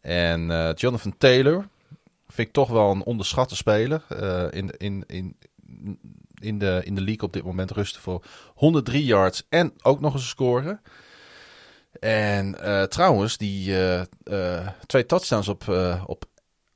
En 0.00 0.50
eh, 0.50 0.74
Jonathan 0.74 1.16
Taylor, 1.18 1.68
vind 2.28 2.48
ik 2.48 2.54
toch 2.54 2.68
wel 2.68 2.90
een 2.90 3.04
onderschatte 3.04 3.56
speler. 3.56 4.02
eh, 4.08 4.46
in, 4.50 4.70
in, 4.76 5.04
in, 5.06 5.36
in, 6.34 6.58
de, 6.58 6.80
in 6.84 6.94
de 6.94 7.00
league 7.00 7.22
op 7.22 7.32
dit 7.32 7.44
moment 7.44 7.70
rusten 7.70 8.00
voor 8.00 8.24
103 8.54 9.04
yards 9.04 9.46
en 9.48 9.72
ook 9.82 10.00
nog 10.00 10.14
eens 10.14 10.28
scoren. 10.28 10.80
En 12.00 12.60
eh, 12.60 12.82
trouwens, 12.82 13.36
die 13.36 13.74
twee 14.86 15.06
touchdowns 15.06 15.48
op, 15.48 15.68
op, 16.06 16.24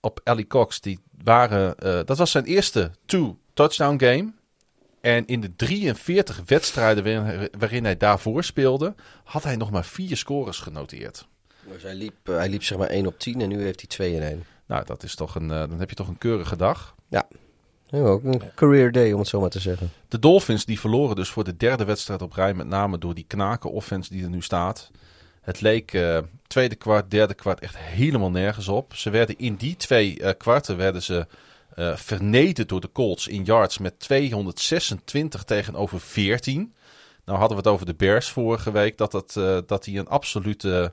op 0.05 0.21
Ellie 0.25 0.47
Cox, 0.47 0.81
die 0.81 0.99
waren, 1.25 1.79
eh, 1.79 2.01
dat 2.05 2.19
was 2.19 2.31
zijn 2.31 2.45
eerste 2.45 2.91
two-touchdown 3.07 4.05
game. 4.05 4.33
En 5.01 5.27
in 5.27 5.41
de 5.41 5.57
43 5.57 6.43
wedstrijden 6.47 7.05
waarin, 7.05 7.49
waarin 7.59 7.85
hij 7.85 7.97
daarvoor 7.97 8.45
speelde, 8.45 8.95
had 9.25 9.43
hij 9.43 9.57
nog 9.57 9.71
maar 9.71 9.85
vier 9.85 10.17
scores 10.17 10.59
genoteerd. 10.59 11.27
Dus 11.73 11.83
hij 11.83 11.95
liep, 11.95 12.29
eh, 12.29 12.35
hij 12.35 12.49
liep 12.49 12.63
zeg 12.63 12.79
maar 12.79 12.91
1 12.91 13.07
op 13.07 13.19
10 13.19 13.41
en 13.41 13.49
nu 13.49 13.63
heeft 13.63 13.81
hij 13.81 13.89
2 13.89 14.15
in 14.15 14.23
1. 14.23 14.45
Nou, 14.67 14.85
dat 14.85 15.03
is 15.03 15.15
toch 15.15 15.35
een, 15.35 15.51
eh, 15.51 15.59
dan 15.59 15.79
heb 15.79 15.91
je 15.91 15.97
toch 15.97 16.09
een 16.09 16.19
keurige 16.19 16.57
dag. 16.57 16.95
Ja, 17.09 17.27
ook 17.91 18.25
een 18.25 18.43
career 18.55 18.93
day 18.93 19.13
om 19.13 19.19
het 19.19 19.29
zo 19.29 19.41
maar 19.41 19.51
te 19.51 19.61
zeggen. 19.61 19.91
De 20.09 20.19
Dolphins 20.19 20.65
die 20.65 20.81
verloren 20.81 21.17
dus 21.17 21.29
voor 21.29 21.45
de 21.45 21.57
derde 21.57 21.85
wedstrijd 21.85 22.23
op 22.23 22.33
rij, 22.33 22.55
met 22.55 22.67
name 22.67 22.99
door 22.99 23.15
die 23.15 23.25
knaken 23.27 23.71
offense 23.71 24.13
die 24.13 24.23
er 24.23 24.31
nu 24.31 24.43
staat. 24.43 24.91
Het 25.45 25.61
leek 25.61 25.93
eh, 25.93 26.19
tweede 26.55 26.75
kwart, 26.75 27.11
derde 27.11 27.35
kwart 27.35 27.61
echt 27.61 27.77
helemaal 27.77 28.31
nergens 28.31 28.69
op. 28.69 28.95
Ze 28.95 29.11
werden 29.11 29.39
in 29.39 29.55
die 29.55 29.77
twee 29.77 30.21
eh, 30.21 30.31
kwarten 30.39 30.77
werden 30.77 31.03
ze 31.03 31.27
eh, 31.75 31.97
vernederd 31.97 32.69
door 32.69 32.81
de 32.81 32.93
Colts 32.93 33.27
in 33.27 33.45
yards 33.45 33.79
met 33.79 34.01
226 34.01 35.45
tegenover 35.45 36.01
14. 36.01 36.75
Nou 37.25 37.39
hadden 37.39 37.57
we 37.57 37.63
het 37.63 37.73
over 37.73 37.87
de 37.87 37.95
Bears 37.95 38.29
vorige 38.29 38.71
week, 38.71 38.99
dat, 38.99 39.37
eh, 39.37 39.59
dat 39.67 39.85
die 39.85 39.99
een 39.99 40.09
absolute 40.09 40.93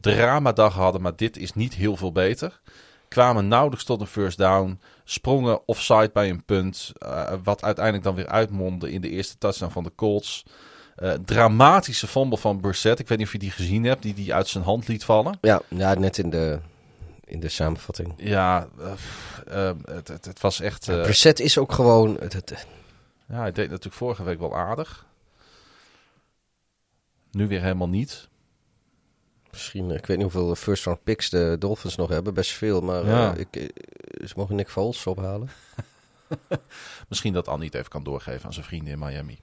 dramadag 0.00 0.74
hadden. 0.74 1.00
Maar 1.00 1.16
dit 1.16 1.36
is 1.36 1.52
niet 1.52 1.74
heel 1.74 1.96
veel 1.96 2.12
beter. 2.12 2.60
Kwamen 3.08 3.48
nauwelijks 3.48 3.84
tot 3.84 4.00
een 4.00 4.06
first 4.06 4.38
down. 4.38 4.80
Sprongen 5.04 5.68
offside 5.68 6.10
bij 6.12 6.30
een 6.30 6.44
punt. 6.44 6.92
wat 7.42 7.62
uiteindelijk 7.62 8.04
dan 8.04 8.14
weer 8.14 8.28
uitmondde 8.28 8.92
in 8.92 9.00
de 9.00 9.10
eerste 9.10 9.38
touchdown 9.38 9.72
van 9.72 9.84
de 9.84 9.92
Colts. 9.94 10.44
Eh, 10.96 11.12
dramatische 11.12 12.06
fumble 12.06 12.38
van 12.38 12.60
Burset. 12.60 12.98
Ik 12.98 13.08
weet 13.08 13.18
niet 13.18 13.26
of 13.26 13.32
je 13.32 13.38
die 13.38 13.50
gezien 13.50 13.84
hebt, 13.84 14.02
die 14.02 14.14
die 14.14 14.34
uit 14.34 14.48
zijn 14.48 14.64
hand 14.64 14.88
liet 14.88 15.04
vallen. 15.04 15.38
Ja, 15.40 15.60
ja 15.68 15.94
net 15.94 16.18
in 16.18 16.30
de, 16.30 16.58
in 17.24 17.40
de 17.40 17.48
samenvatting. 17.48 18.14
Ja, 18.16 18.68
eh, 19.46 19.68
eh, 19.68 19.76
het, 19.84 20.08
het, 20.08 20.24
het 20.24 20.40
was 20.40 20.60
echt... 20.60 20.88
eh, 20.88 21.02
Preset 21.02 21.40
is 21.40 21.58
ook 21.58 21.72
gewoon... 21.72 22.16
Het, 22.20 22.32
het- 22.32 22.66
ja, 23.28 23.34
hij 23.40 23.52
deed 23.52 23.68
natuurlijk 23.68 23.96
vorige 23.96 24.22
week 24.24 24.38
wel 24.38 24.56
aardig. 24.56 25.06
Nu 27.30 27.48
weer 27.48 27.60
helemaal 27.62 27.88
niet. 27.88 28.28
misschien, 29.50 29.90
ik 29.90 30.06
weet 30.06 30.16
niet 30.16 30.32
hoeveel 30.32 30.54
first 30.54 30.84
round 30.84 31.02
picks 31.04 31.30
de 31.30 31.56
Dolphins 31.58 31.96
nog 31.96 32.08
hebben. 32.08 32.34
Best 32.34 32.50
veel, 32.52 32.80
maar 32.80 33.06
Ja. 33.06 33.34
ik, 33.34 33.48
ze 34.26 34.32
mogen 34.36 34.56
Nick 34.56 34.68
Foles 34.70 35.06
ophalen. 35.06 35.48
Misschien 37.08 37.32
dat 37.32 37.48
Annie 37.48 37.66
het 37.66 37.74
even 37.74 37.90
kan 37.90 38.02
doorgeven 38.04 38.46
aan 38.46 38.52
zijn 38.52 38.66
vrienden 38.66 38.92
in 38.92 38.98
Miami. 38.98 39.38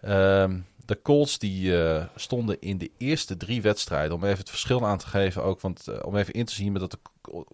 Ehm, 0.00 0.58
de 0.88 1.02
Colts 1.02 1.38
die 1.38 1.82
eh, 1.82 2.04
stonden 2.16 2.60
in 2.60 2.78
de 2.78 2.90
eerste 2.98 3.36
drie 3.36 3.62
wedstrijden, 3.62 4.16
om 4.16 4.24
even 4.24 4.38
het 4.38 4.50
verschil 4.50 4.86
aan 4.86 4.98
te 4.98 5.06
geven 5.06 5.42
ook, 5.42 5.60
want 5.60 5.88
eh, 5.88 5.98
om 6.02 6.16
even 6.16 6.32
in 6.32 6.44
te 6.44 6.54
zien 6.54 6.72
met 6.72 6.80
dat 6.80 6.98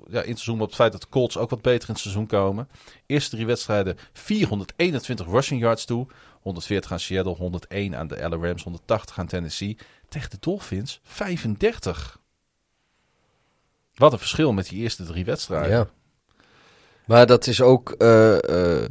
ja, 0.09 0.23
in 0.23 0.35
te 0.35 0.43
zoomen 0.43 0.63
op 0.63 0.69
het 0.69 0.77
feit 0.77 0.93
dat 0.93 1.01
de 1.01 1.09
Colts 1.09 1.37
ook 1.37 1.51
wat 1.51 1.63
beter 1.63 1.89
in 1.89 1.95
het 1.95 2.03
seizoen 2.03 2.27
komen. 2.27 2.69
Eerste 3.07 3.31
drie 3.31 3.47
wedstrijden 3.47 3.99
421 4.13 5.27
rushing 5.27 5.61
yards 5.61 5.85
toe, 5.85 6.07
140 6.41 6.93
aan 6.93 7.01
Seattle, 7.01 7.35
101 7.35 7.97
aan 7.97 8.07
de 8.07 8.29
LA 8.29 8.37
Rams, 8.37 8.63
180 8.63 9.19
aan 9.19 9.27
Tennessee. 9.27 9.77
Tegen 10.09 10.31
de 10.31 10.37
Dolphins 10.41 11.01
35. 11.03 12.21
Wat 13.95 14.13
een 14.13 14.19
verschil 14.19 14.53
met 14.53 14.69
die 14.69 14.83
eerste 14.83 15.05
drie 15.05 15.25
wedstrijden. 15.25 15.77
Ja. 15.79 15.89
Maar 17.07 17.27
dat 17.27 17.47
is 17.47 17.61
ook... 17.61 17.91
eh, 17.91 18.85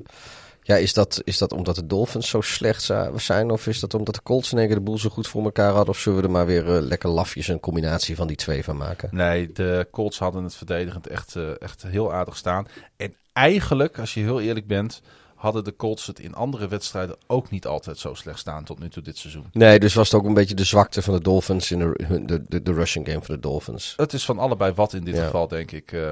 ja, 0.64 0.75
is 0.75 0.93
dat, 0.93 1.22
is 1.24 1.38
dat 1.38 1.53
omdat 1.53 1.75
de 1.75 1.85
Dolphins 1.85 2.30
zo 2.30 2.42
slecht 2.42 2.90
zijn? 3.16 3.51
Of 3.51 3.67
is 3.67 3.80
dat 3.80 3.93
omdat 3.93 4.16
de 4.16 4.24
Colts 4.24 4.51
in 4.51 4.58
één 4.58 4.67
keer 4.67 4.75
de 4.75 4.82
boel 4.82 4.98
zo 4.98 5.09
goed 5.09 5.27
voor 5.27 5.43
elkaar 5.43 5.72
hadden? 5.72 5.90
Of 5.93 6.00
zullen 6.00 6.19
we 6.19 6.25
er 6.25 6.32
maar 6.32 6.45
weer 6.45 6.75
eh, 6.75 6.82
lekker 6.82 7.09
lafjes 7.09 7.48
een 7.48 7.59
combinatie 7.59 8.16
van 8.16 8.27
die 8.27 8.35
twee 8.35 8.64
van 8.64 8.77
maken? 8.77 9.09
Nee, 9.11 9.51
de 9.51 9.88
Colts 9.92 10.19
hadden 10.19 10.43
het 10.43 10.56
verdedigend 10.56 11.08
echt, 11.08 11.35
eh, 11.35 11.61
echt 11.61 11.83
heel 11.88 12.14
aardig 12.14 12.38
staan. 12.38 12.67
En 12.98 13.16
eigenlijk, 13.33 14.00
als 14.00 14.14
je 14.14 14.19
heel 14.19 14.42
eerlijk 14.42 14.67
bent, 14.67 15.01
hadden 15.35 15.64
de 15.64 15.75
Colts 15.75 16.08
het 16.08 16.19
in 16.19 16.33
andere 16.35 16.67
wedstrijden 16.67 17.16
ook 17.27 17.50
niet 17.50 17.66
altijd 17.67 17.98
zo 17.98 18.14
slecht 18.14 18.40
staan 18.40 18.64
tot 18.64 18.80
nu 18.80 18.90
toe 18.90 19.03
dit 19.03 19.17
seizoen. 19.17 19.45
Nee, 19.51 19.80
dus 19.80 19.93
was 19.93 20.11
het 20.11 20.22
ook 20.22 20.27
een 20.27 20.33
beetje 20.33 20.56
de 20.56 20.64
zwakte 20.64 21.01
van 21.01 21.14
de 21.14 21.22
Dolphins 21.22 21.72
in 21.72 21.80
de, 21.80 22.19
de, 22.25 22.43
de, 22.48 22.61
de 22.61 22.74
rushing 22.74 23.08
game 23.08 23.22
van 23.22 23.35
de 23.35 23.42
Dolphins. 23.42 23.93
Het 23.98 24.14
is 24.14 24.25
van 24.25 24.40
allebei 24.40 24.74
wat 24.74 24.93
in 24.93 25.03
dit 25.03 25.16
Ja. 25.16 25.24
geval, 25.25 25.48
denk 25.48 25.72
ik. 25.72 25.92
Eh, 25.92 26.11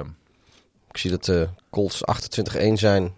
Ik 0.92 0.98
zie 0.98 1.10
dat 1.12 1.26
de 1.26 1.48
Colts 1.70 2.02
28-1 2.06 2.74
zijn 2.74 3.14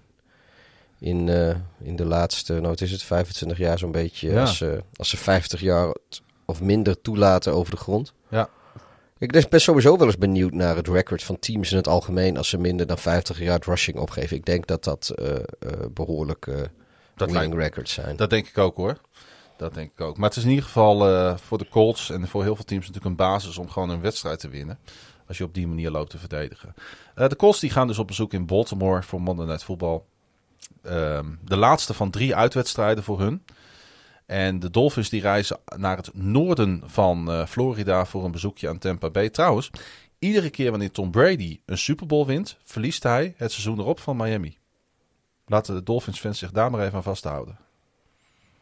in, 1.03 1.29
eh, 1.29 1.55
in 1.81 1.95
de 1.95 2.05
laatste, 2.05 2.53
nou 2.53 2.67
wat 2.67 2.81
is 2.81 2.91
het, 2.91 3.03
25 3.03 3.57
jaar 3.57 3.77
zo'n 3.79 3.91
beetje. 3.91 4.29
Ja. 4.29 4.41
Als, 4.41 4.57
ze, 4.57 4.83
als 4.95 5.09
ze 5.09 5.17
50 5.17 5.61
jaar 5.61 5.95
of 6.45 6.61
minder 6.61 7.01
toelaten 7.01 7.53
over 7.53 7.71
de 7.71 7.77
grond. 7.77 8.13
Ja. 8.29 8.49
Ik 9.17 9.49
ben 9.49 9.61
sowieso 9.61 9.97
wel 9.97 10.07
eens 10.07 10.17
benieuwd 10.17 10.53
naar 10.53 10.75
het 10.75 10.87
record 10.87 11.23
van 11.23 11.39
teams 11.39 11.71
in 11.71 11.77
het 11.77 11.87
algemeen 11.87 12.37
als 12.37 12.49
ze 12.49 12.57
minder 12.57 12.87
dan 12.87 12.97
50 12.97 13.39
jaar 13.39 13.59
rushing 13.65 13.97
opgeven. 13.97 14.37
Ik 14.37 14.45
denk 14.45 14.67
dat 14.67 14.83
dat 14.83 15.09
eh, 15.15 15.35
eh, 15.35 15.43
behoorlijk 15.93 16.47
eh 16.47 16.55
dat, 16.55 16.67
winning 17.31 17.53
lijkt- 17.53 17.69
records 17.69 17.93
zijn. 17.93 18.15
dat 18.15 18.29
denk 18.29 18.47
ik 18.47 18.57
ook 18.57 18.75
hoor. 18.75 18.97
Dat 19.57 19.73
denk 19.73 19.91
ik 19.91 20.01
ook. 20.01 20.17
Maar 20.17 20.29
het 20.29 20.37
is 20.37 20.43
in 20.43 20.49
ieder 20.49 20.65
geval 20.65 21.09
eh, 21.09 21.37
voor 21.37 21.57
de 21.57 21.67
Colts 21.69 22.09
en 22.09 22.27
voor 22.27 22.43
heel 22.43 22.55
veel 22.55 22.65
teams 22.65 22.87
natuurlijk 22.87 23.11
een 23.11 23.25
basis 23.25 23.57
om 23.57 23.69
gewoon 23.69 23.89
een 23.89 24.01
wedstrijd 24.01 24.39
te 24.39 24.49
winnen. 24.49 24.79
Als 25.27 25.37
je 25.37 25.43
op 25.43 25.53
die 25.53 25.67
manier 25.67 25.91
loopt 25.91 26.09
te 26.09 26.17
verdedigen. 26.17 26.73
Eh, 27.15 27.27
de 27.29 27.35
Colts 27.35 27.59
die 27.59 27.69
gaan 27.69 27.87
dus 27.87 27.99
op 27.99 28.07
bezoek 28.07 28.33
in 28.33 28.45
Baltimore 28.45 29.03
voor 29.03 29.21
Monday 29.21 29.45
Night 29.45 29.63
Football. 29.63 30.01
Ehm, 30.83 31.25
de 31.45 31.57
laatste 31.57 31.93
van 31.93 32.09
drie 32.09 32.35
uitwedstrijden 32.35 33.03
voor 33.03 33.19
hun. 33.19 33.43
En 34.25 34.59
de 34.59 34.69
Dolphins 34.69 35.09
die 35.09 35.21
reizen 35.21 35.59
naar 35.77 35.97
het 35.97 36.09
noorden 36.13 36.83
van 36.85 37.31
eh, 37.31 37.45
Florida 37.45 38.05
voor 38.05 38.25
een 38.25 38.31
bezoekje 38.31 38.69
aan 38.69 38.77
Tampa 38.77 39.09
Bay. 39.09 39.29
Trouwens, 39.29 39.69
iedere 40.19 40.49
keer 40.49 40.69
wanneer 40.69 40.91
Tom 40.91 41.11
Brady 41.11 41.59
een 41.65 41.77
Super 41.77 42.05
Bowl 42.07 42.25
wint, 42.25 42.57
verliest 42.63 43.03
hij 43.03 43.33
het 43.37 43.51
seizoen 43.51 43.79
erop 43.79 43.99
van 43.99 44.17
Miami. 44.17 44.57
Laten 45.45 45.75
de 45.75 45.83
Dolphins 45.83 46.19
fans 46.19 46.39
zich 46.39 46.51
daar 46.51 46.71
maar 46.71 46.81
even 46.81 46.95
aan 46.95 47.03
vasthouden. 47.03 47.57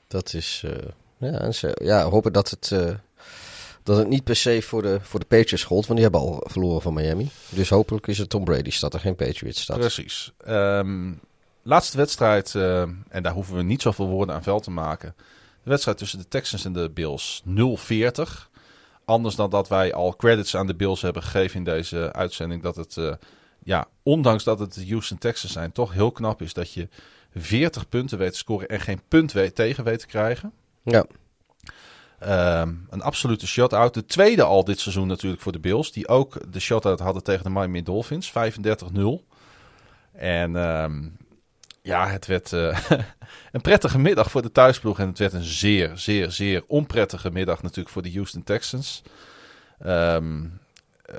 Dat 0.07 0.33
is, 0.33 0.63
eh, 0.65 1.31
ja, 1.31 1.51
ze, 1.51 1.77
ja, 1.83 2.03
hopen 2.03 2.33
dat 2.33 2.49
het, 2.49 2.71
eh, 2.71 2.95
dat 3.83 3.97
het 3.97 4.07
niet 4.07 4.23
per 4.23 4.35
se 4.35 4.61
voor 4.61 4.81
de, 4.81 4.99
voor 5.01 5.19
de 5.19 5.25
Patriots 5.25 5.63
gold, 5.63 5.85
want 5.87 5.99
die 5.99 6.09
hebben 6.09 6.29
al 6.29 6.43
verloren 6.45 6.81
van 6.81 6.93
Miami. 6.93 7.29
Dus 7.49 7.69
hopelijk 7.69 8.07
is 8.07 8.17
het 8.17 8.29
Tom 8.29 8.43
Brady 8.43 8.69
stad 8.69 8.93
en 8.93 8.99
geen 8.99 9.15
Patriots 9.15 9.61
stad. 9.61 9.79
Precies. 9.79 10.31
Ehm, 10.37 11.11
laatste 11.63 11.97
wedstrijd, 11.97 12.55
eh, 12.55 12.81
en 13.09 13.23
daar 13.23 13.33
hoeven 13.33 13.55
we 13.55 13.61
niet 13.61 13.81
zoveel 13.81 14.07
woorden 14.07 14.35
aan 14.35 14.43
vuil 14.43 14.59
te 14.59 14.71
maken. 14.71 15.13
De 15.63 15.69
wedstrijd 15.69 15.97
tussen 15.97 16.19
de 16.19 16.27
Texans 16.27 16.65
en 16.65 16.73
de 16.73 16.89
Bills 16.89 17.41
0-40. 17.45 18.49
Anders 19.05 19.35
dan 19.35 19.49
dat 19.49 19.67
wij 19.67 19.93
al 19.93 20.15
credits 20.15 20.55
aan 20.55 20.67
de 20.67 20.75
Bills 20.75 21.01
hebben 21.01 21.23
gegeven 21.23 21.57
in 21.57 21.63
deze 21.63 22.13
uitzending. 22.13 22.63
Dat 22.63 22.75
het, 22.75 22.97
eh, 22.97 23.13
ja, 23.63 23.87
ondanks 24.03 24.43
dat 24.43 24.59
het 24.59 24.73
de 24.73 24.87
Houston 24.87 25.17
Texans 25.17 25.53
zijn, 25.53 25.71
toch 25.71 25.93
heel 25.93 26.11
knap 26.11 26.41
is 26.41 26.53
dat 26.53 26.73
je 26.73 26.89
40 27.35 27.89
punten 27.89 28.17
weet 28.17 28.31
te 28.31 28.37
scoren 28.37 28.67
en 28.67 28.79
geen 28.79 29.01
punt 29.07 29.31
weet, 29.31 29.55
tegen 29.55 29.83
weet 29.83 29.99
te 29.99 30.07
krijgen. 30.07 30.53
Ja, 30.83 31.05
Ehm, 32.21 32.73
een 32.89 33.01
absolute 33.01 33.47
shutout. 33.47 33.93
De 33.93 34.05
tweede 34.05 34.43
al 34.43 34.63
dit 34.63 34.79
seizoen 34.79 35.07
natuurlijk 35.07 35.41
voor 35.41 35.51
de 35.51 35.59
Bills. 35.59 35.91
Die 35.91 36.07
ook 36.07 36.53
de 36.53 36.59
shutout 36.59 36.99
hadden 36.99 37.23
tegen 37.23 37.43
de 37.43 37.49
Miami 37.49 37.83
Dolphins. 37.83 38.31
35-0. 38.31 39.25
En 40.11 40.55
ehm, 40.55 41.07
ja, 41.81 42.09
het 42.09 42.25
werd 42.25 42.53
eh, 42.53 42.79
een 43.51 43.61
prettige 43.61 43.99
middag 43.99 44.31
voor 44.31 44.41
de 44.41 44.51
thuisploeg. 44.51 44.99
En 44.99 45.07
het 45.07 45.17
werd 45.17 45.33
een 45.33 45.43
zeer, 45.43 45.91
zeer, 45.97 46.31
zeer 46.31 46.63
onprettige 46.67 47.31
middag 47.31 47.61
natuurlijk 47.61 47.89
voor 47.89 48.01
de 48.01 48.13
Houston 48.13 48.43
Texans. 48.43 49.01
Ehm, 49.79 50.45
eh, 51.05 51.15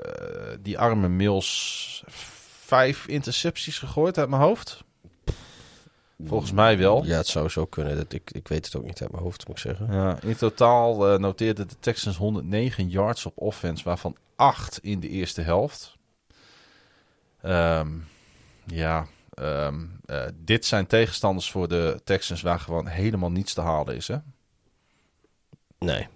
die 0.59 0.79
arme 0.79 1.07
Mills 1.07 2.03
vijf 2.65 3.07
intercepties 3.07 3.79
gegooid 3.79 4.17
uit 4.17 4.29
mijn 4.29 4.41
hoofd. 4.41 4.83
Volgens 6.25 6.51
mij 6.51 6.77
wel. 6.77 7.05
ja 7.05 7.17
het 7.17 7.27
zou 7.27 7.49
zo 7.49 7.65
kunnen. 7.65 7.95
Dat, 7.95 8.13
ik, 8.13 8.31
ik 8.31 8.47
weet 8.47 8.65
het 8.65 8.75
ook 8.75 8.85
niet 8.85 9.01
uit 9.01 9.11
mijn 9.11 9.23
hoofd, 9.23 9.47
moet 9.47 9.55
ik 9.55 9.61
zeggen. 9.61 9.87
Ja, 9.91 10.17
in 10.21 10.35
totaal 10.35 11.07
eh, 11.07 11.19
noteerden 11.19 11.67
de 11.67 11.75
Texans 11.79 12.17
109 12.17 12.89
yards 12.89 13.25
op 13.25 13.33
offense, 13.35 13.83
waarvan 13.83 14.15
8 14.35 14.79
in 14.81 14.99
de 14.99 15.09
eerste 15.09 15.41
helft. 15.41 15.97
Ehm, 17.41 17.89
ja, 18.65 19.07
ehm, 19.33 19.85
eh, 20.05 20.23
dit 20.35 20.65
zijn 20.65 20.87
tegenstanders 20.87 21.51
voor 21.51 21.67
de 21.67 22.01
Texans 22.03 22.41
waar 22.41 22.59
gewoon 22.59 22.87
helemaal 22.87 23.31
niets 23.31 23.53
te 23.53 23.61
halen 23.61 23.95
is. 23.95 24.07
Hè? 24.07 24.17
Nee. 25.79 26.07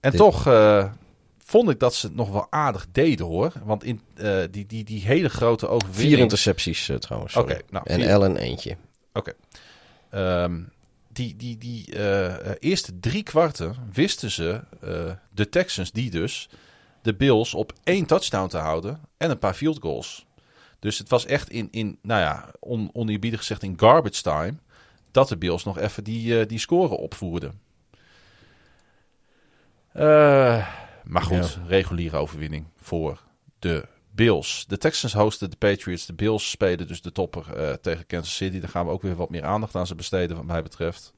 En 0.00 0.10
Dit- 0.10 0.20
toch 0.20 0.46
eh, 0.46 0.92
vond 1.38 1.70
ik 1.70 1.78
dat 1.80 1.94
ze 1.94 2.06
het 2.06 2.16
nog 2.16 2.30
wel 2.30 2.46
aardig 2.50 2.86
deden 2.92 3.26
hoor. 3.26 3.52
Want 3.64 3.84
in 3.84 4.00
eh, 4.14 4.42
die, 4.50 4.66
die, 4.66 4.84
die 4.84 5.00
hele 5.02 5.28
grote 5.28 5.68
overwinning... 5.68 6.08
Vier 6.08 6.18
intercepties 6.18 6.90
trouwens. 6.98 7.36
Oké, 7.36 7.60
nou, 7.70 7.84
en 7.88 8.10
Allen 8.10 8.36
eentje. 8.36 8.76
Ehm, 10.10 10.62
die 11.08 11.36
die, 11.36 11.58
die 11.58 11.98
eerste 12.58 12.98
drie 13.00 13.22
kwarten 13.22 13.74
wisten 13.92 14.30
ze, 14.30 14.60
de 15.30 15.48
Texans 15.48 15.92
die 15.92 16.10
dus, 16.10 16.48
de 17.02 17.14
Bills 17.14 17.54
op 17.54 17.72
één 17.84 18.06
touchdown 18.06 18.48
te 18.48 18.58
houden 18.58 19.00
en 19.16 19.30
een 19.30 19.38
paar 19.38 19.54
field 19.54 19.78
goals. 19.80 20.26
Dus 20.80 20.98
het 20.98 21.08
was 21.08 21.26
echt 21.26 21.50
in, 21.50 21.68
in 21.70 21.98
nou 22.02 22.20
ja, 22.20 22.50
on, 22.60 22.90
oneerbiedig 22.92 23.38
gezegd 23.38 23.62
in 23.62 23.78
garbage 23.78 24.22
time, 24.22 24.54
dat 25.10 25.28
de 25.28 25.36
Bills 25.36 25.64
nog 25.64 25.78
even 25.78 26.04
die, 26.04 26.40
eh, 26.40 26.48
die 26.48 26.58
score 26.58 26.96
opvoerden. 26.96 27.60
Eh, 29.92 30.68
maar 31.04 31.22
goed, 31.22 31.58
reguliere 31.66 32.16
overwinning 32.16 32.66
voor 32.76 33.22
de 33.58 33.88
Bills. 34.10 34.64
De 34.68 34.78
Texans 34.78 35.12
hosten 35.12 35.50
de 35.50 35.56
Patriots. 35.56 36.06
De 36.06 36.12
Bills 36.12 36.50
spelen 36.50 36.86
dus 36.86 37.02
de 37.02 37.12
topper 37.12 37.56
eh, 37.56 37.72
tegen 37.72 38.06
Kansas 38.06 38.36
City. 38.36 38.60
Daar 38.60 38.70
gaan 38.70 38.86
we 38.86 38.92
ook 38.92 39.02
weer 39.02 39.16
wat 39.16 39.30
meer 39.30 39.44
aandacht 39.44 39.74
aan 39.74 39.86
ze 39.86 39.94
besteden, 39.94 40.36
wat 40.36 40.44
mij 40.46 40.62
betreft. 40.62 41.12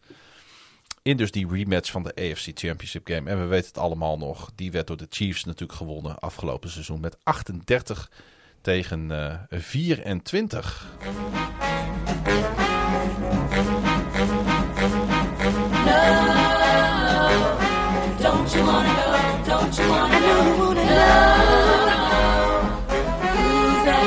In 1.02 1.16
dus 1.16 1.30
die 1.30 1.48
rematch 1.48 1.90
van 1.90 2.02
de 2.02 2.14
AFC 2.14 2.50
Championship 2.54 3.06
Game. 3.08 3.30
En 3.30 3.40
we 3.40 3.46
weten 3.46 3.66
het 3.66 3.78
allemaal 3.78 4.18
nog. 4.18 4.50
Die 4.54 4.72
werd 4.72 4.86
door 4.86 4.96
de 4.96 5.06
Chiefs 5.10 5.44
natuurlijk 5.44 5.78
gewonnen 5.78 6.18
afgelopen 6.18 6.70
seizoen 6.70 7.00
met 7.00 7.16
38 7.22 8.10
tegen 8.62 9.10
eh 9.10 9.60
24. 10.22 10.86
Don't 18.18 18.54
you 18.54 18.64
wanna 18.64 18.94
know? 18.94 19.44
Don't 19.46 19.76
you 19.76 19.88
wanna 19.88 20.18
know? 20.18 20.42
You 20.42 20.56
wanna 20.58 20.84
know 20.84 21.42
who's 23.32 23.84
that 23.84 24.06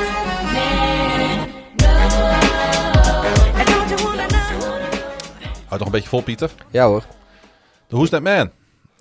man? 0.53 1.49
No. 1.75 1.93
And 3.59 3.67
don't 3.67 3.89
you 3.89 3.97
wanna 4.05 4.27
know? 4.27 5.67
Houd 5.67 5.79
nog 5.79 5.85
een 5.85 5.91
beetje 5.91 6.09
vol, 6.09 6.21
Pieter. 6.21 6.51
Ja 6.71 6.85
hoor. 6.85 7.03
De 7.87 7.95
Who's 7.95 8.09
That 8.09 8.21
Man 8.21 8.51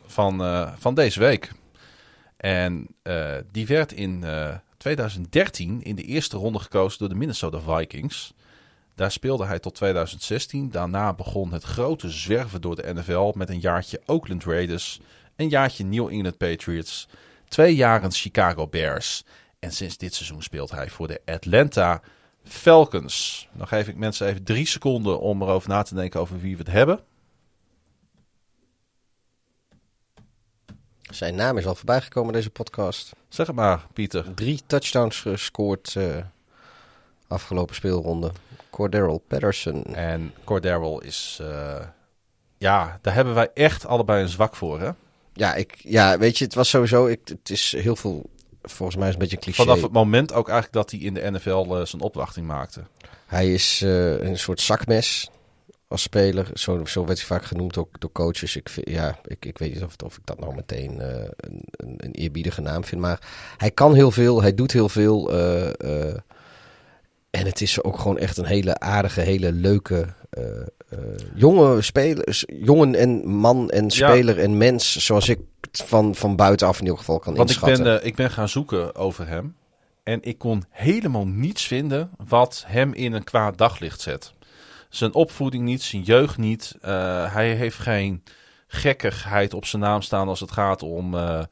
van, 0.07 0.43
eh, 0.45 0.73
van 0.79 0.95
deze 0.95 1.21
week. 1.21 1.51
En 2.37 2.87
eh, 3.03 3.35
die 3.53 3.67
werd 3.67 3.93
in 3.93 4.25
2013 4.85 5.83
in 5.83 5.95
de 5.95 6.03
eerste 6.03 6.37
ronde 6.37 6.59
gekozen 6.59 6.99
door 6.99 7.09
de 7.09 7.15
Minnesota 7.15 7.61
Vikings. 7.61 8.35
Daar 8.95 9.11
speelde 9.11 9.45
hij 9.45 9.59
tot 9.59 9.75
2016. 9.75 10.71
Daarna 10.71 11.13
begon 11.13 11.53
het 11.53 11.63
grote 11.63 12.11
zwerven 12.11 12.61
door 12.61 12.77
de 12.77 12.95
NFL 12.95 13.33
met 13.35 13.49
een 13.49 13.61
jaartje 13.61 14.01
Oakland 14.07 14.45
Raiders, 14.45 15.01
een 15.37 15.49
jaartje 15.49 15.85
New 15.85 16.09
England 16.09 16.37
Patriots, 16.37 17.09
twee 17.49 17.75
jaren 17.75 18.13
Chicago 18.13 18.67
Bears. 18.67 19.25
En 19.59 19.73
sinds 19.73 19.97
dit 19.97 20.15
seizoen 20.15 20.43
speelt 20.43 20.71
hij 20.71 20.91
voor 20.91 21.09
de 21.09 21.21
Atlanta 21.25 22.03
Falcons. 22.43 23.49
Dan 23.53 23.69
geef 23.69 23.89
ik 23.89 23.97
mensen 23.97 24.27
even 24.27 24.45
drie 24.45 24.67
seconden 24.67 25.21
om 25.21 25.43
erover 25.43 25.69
na 25.69 25.83
te 25.83 25.95
denken 25.95 26.21
over 26.21 26.41
wie 26.41 26.57
we 26.57 26.63
het 26.63 26.73
hebben. 26.73 27.01
Zijn 31.15 31.35
naam 31.35 31.59
is 31.59 31.67
al 31.67 31.75
voorbij 31.75 32.01
gekomen 32.01 32.33
deze 32.33 32.51
podcast. 32.51 33.13
Zeg 33.29 33.47
het 33.47 33.57
maar, 33.57 33.87
Pieter. 33.93 34.35
Drie 34.35 34.63
touchdowns 34.67 35.21
gescoord 35.21 35.97
eh, 35.97 36.17
afgelopen 37.29 37.75
speelronde. 37.75 38.33
Cordero 38.71 39.19
Patterson. 39.19 39.85
En 39.85 40.35
Cordero 40.45 40.99
is... 40.99 41.39
eh, 41.41 41.81
ja, 42.59 42.99
daar 43.03 43.15
hebben 43.15 43.35
wij 43.35 43.51
echt 43.55 43.87
allebei 43.87 44.23
een 44.23 44.29
zwak 44.29 44.57
voor, 44.57 44.81
hè? 44.81 44.91
Ja, 45.33 45.55
ik, 45.55 45.75
ja, 45.79 46.19
weet 46.19 46.39
je, 46.39 46.45
het 46.45 46.55
was 46.55 46.69
sowieso... 46.69 47.07
Ik, 47.07 47.21
het 47.25 47.51
is 47.51 47.75
heel 47.77 47.97
veel... 47.97 48.31
Volgens 48.63 48.99
mij 48.99 49.09
is 49.09 49.15
het 49.15 49.23
een 49.23 49.29
beetje 49.29 49.49
een 49.49 49.55
cliché. 49.55 49.63
Vanaf 49.63 49.83
het 49.83 49.93
moment 49.93 50.33
ook 50.33 50.49
eigenlijk 50.49 50.73
dat 50.73 50.91
hij 50.91 51.01
in 51.01 51.15
de 51.15 51.31
NFL 51.31 51.75
eh, 51.75 51.85
zijn 51.85 52.03
opwachting 52.03 52.47
maakte. 52.47 52.83
Hij 53.27 53.53
is 53.53 53.81
een 53.81 54.39
soort 54.39 54.61
zakmes 54.61 55.31
als 55.95 56.03
speler. 56.03 56.51
Zo, 56.55 56.85
zo 56.85 57.05
werd 57.07 57.19
hij 57.19 57.27
vaak 57.27 57.45
genoemd 57.45 57.77
ook 57.77 58.01
door 58.01 58.13
coaches. 58.13 58.57
Ik, 58.57 58.69
vind- 58.69 58.89
ja, 58.91 59.19
ik, 59.27 59.45
ik 59.45 59.59
weet 59.59 59.75
niet 59.75 59.83
of, 59.83 59.95
of 60.05 60.17
ik 60.17 60.23
dat 60.27 60.41
nou 60.41 60.55
meteen 60.55 61.01
eh, 61.01 61.09
een, 61.37 61.63
een, 61.71 61.95
een 61.97 62.13
eerbiedige 62.13 62.61
naam 62.61 62.85
vind. 62.85 63.01
Maar 63.01 63.21
hij 63.57 63.71
kan 63.71 63.95
heel 63.95 64.11
veel. 64.11 64.43
Hij 64.43 64.55
doet 64.55 64.73
heel 64.73 64.89
veel. 64.89 65.33
eh, 65.33 65.69
eh, 66.09 66.17
en 67.31 67.47
het 67.47 67.61
is 67.61 67.83
ook 67.83 67.99
gewoon 67.99 68.19
echt 68.19 68.37
een 68.37 68.45
hele 68.45 68.79
aardige, 68.79 69.21
hele 69.21 69.53
leuke... 69.53 70.07
jonge 71.35 71.83
speler, 71.83 72.43
jongen 72.47 72.95
en 72.95 73.29
man 73.29 73.71
en 73.71 73.91
speler 73.91 74.39
en 74.41 74.57
mens, 74.57 74.97
zoals 74.97 75.29
ik 75.29 75.39
van, 75.73 76.15
van 76.15 76.37
buitenaf 76.37 76.77
in 76.79 76.83
ieder 76.85 76.99
geval 76.99 77.19
kan 77.19 77.35
Want 77.35 77.51
ik 77.51 77.57
inschatten. 77.57 77.85
ben, 77.85 78.01
eh, 78.01 78.07
ik 78.07 78.15
ben 78.15 78.31
gaan 78.31 78.49
zoeken 78.49 78.95
over 78.95 79.27
hem. 79.29 79.57
En 80.03 80.19
ik 80.23 80.39
kon 80.39 80.65
helemaal 80.71 81.27
niets 81.27 81.67
vinden 81.67 82.11
wat 82.27 82.65
hem 82.67 82.93
in 82.93 83.13
een 83.13 83.25
kwaad 83.25 83.59
daglicht 83.59 84.01
zet. 84.01 84.33
Zijn 84.95 85.15
opvoeding 85.15 85.65
niet, 85.65 85.83
zijn 85.83 86.03
jeugd 86.03 86.39
niet. 86.39 86.75
Eh, 86.81 87.33
hij 87.33 87.55
heeft 87.55 87.79
geen 87.79 88.23
gekkigheid 88.67 89.55
op 89.55 89.65
zijn 89.65 89.83
naam 89.83 90.03
staan 90.03 90.29
als 90.29 90.41
het 90.41 90.51
gaat 90.51 90.83
om 90.83 91.15
eh, 91.15 91.43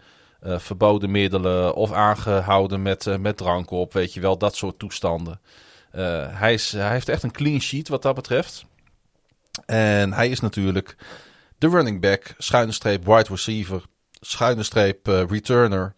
eh, 0.41 0.59
verboden 0.59 1.11
middelen 1.11 1.75
of 1.75 1.93
aangehouden 1.93 2.83
met, 2.83 3.19
met 3.21 3.37
drank 3.37 3.71
op. 3.71 3.93
Weet 3.93 4.15
je 4.15 4.21
wel, 4.21 4.39
dat 4.39 4.57
soort 4.57 4.79
toestanden. 4.79 5.41
Hij, 6.31 6.53
is, 6.53 6.73
hij 6.73 6.91
heeft 6.91 7.09
echt 7.09 7.23
een 7.23 7.31
clean 7.31 7.61
sheet 7.61 7.89
wat 7.89 8.03
dat 8.03 8.15
betreft. 8.15 8.65
En 9.67 10.13
hij 10.13 10.29
is 10.29 10.41
natuurlijk 10.41 10.97
de 11.59 11.69
running 11.69 12.01
back, 12.01 12.35
schuine 12.39 12.73
streep 12.73 13.05
wide 13.05 13.29
receiver, 13.29 13.83
schuine 14.21 14.63
streep 14.63 15.07
returner. 15.07 15.95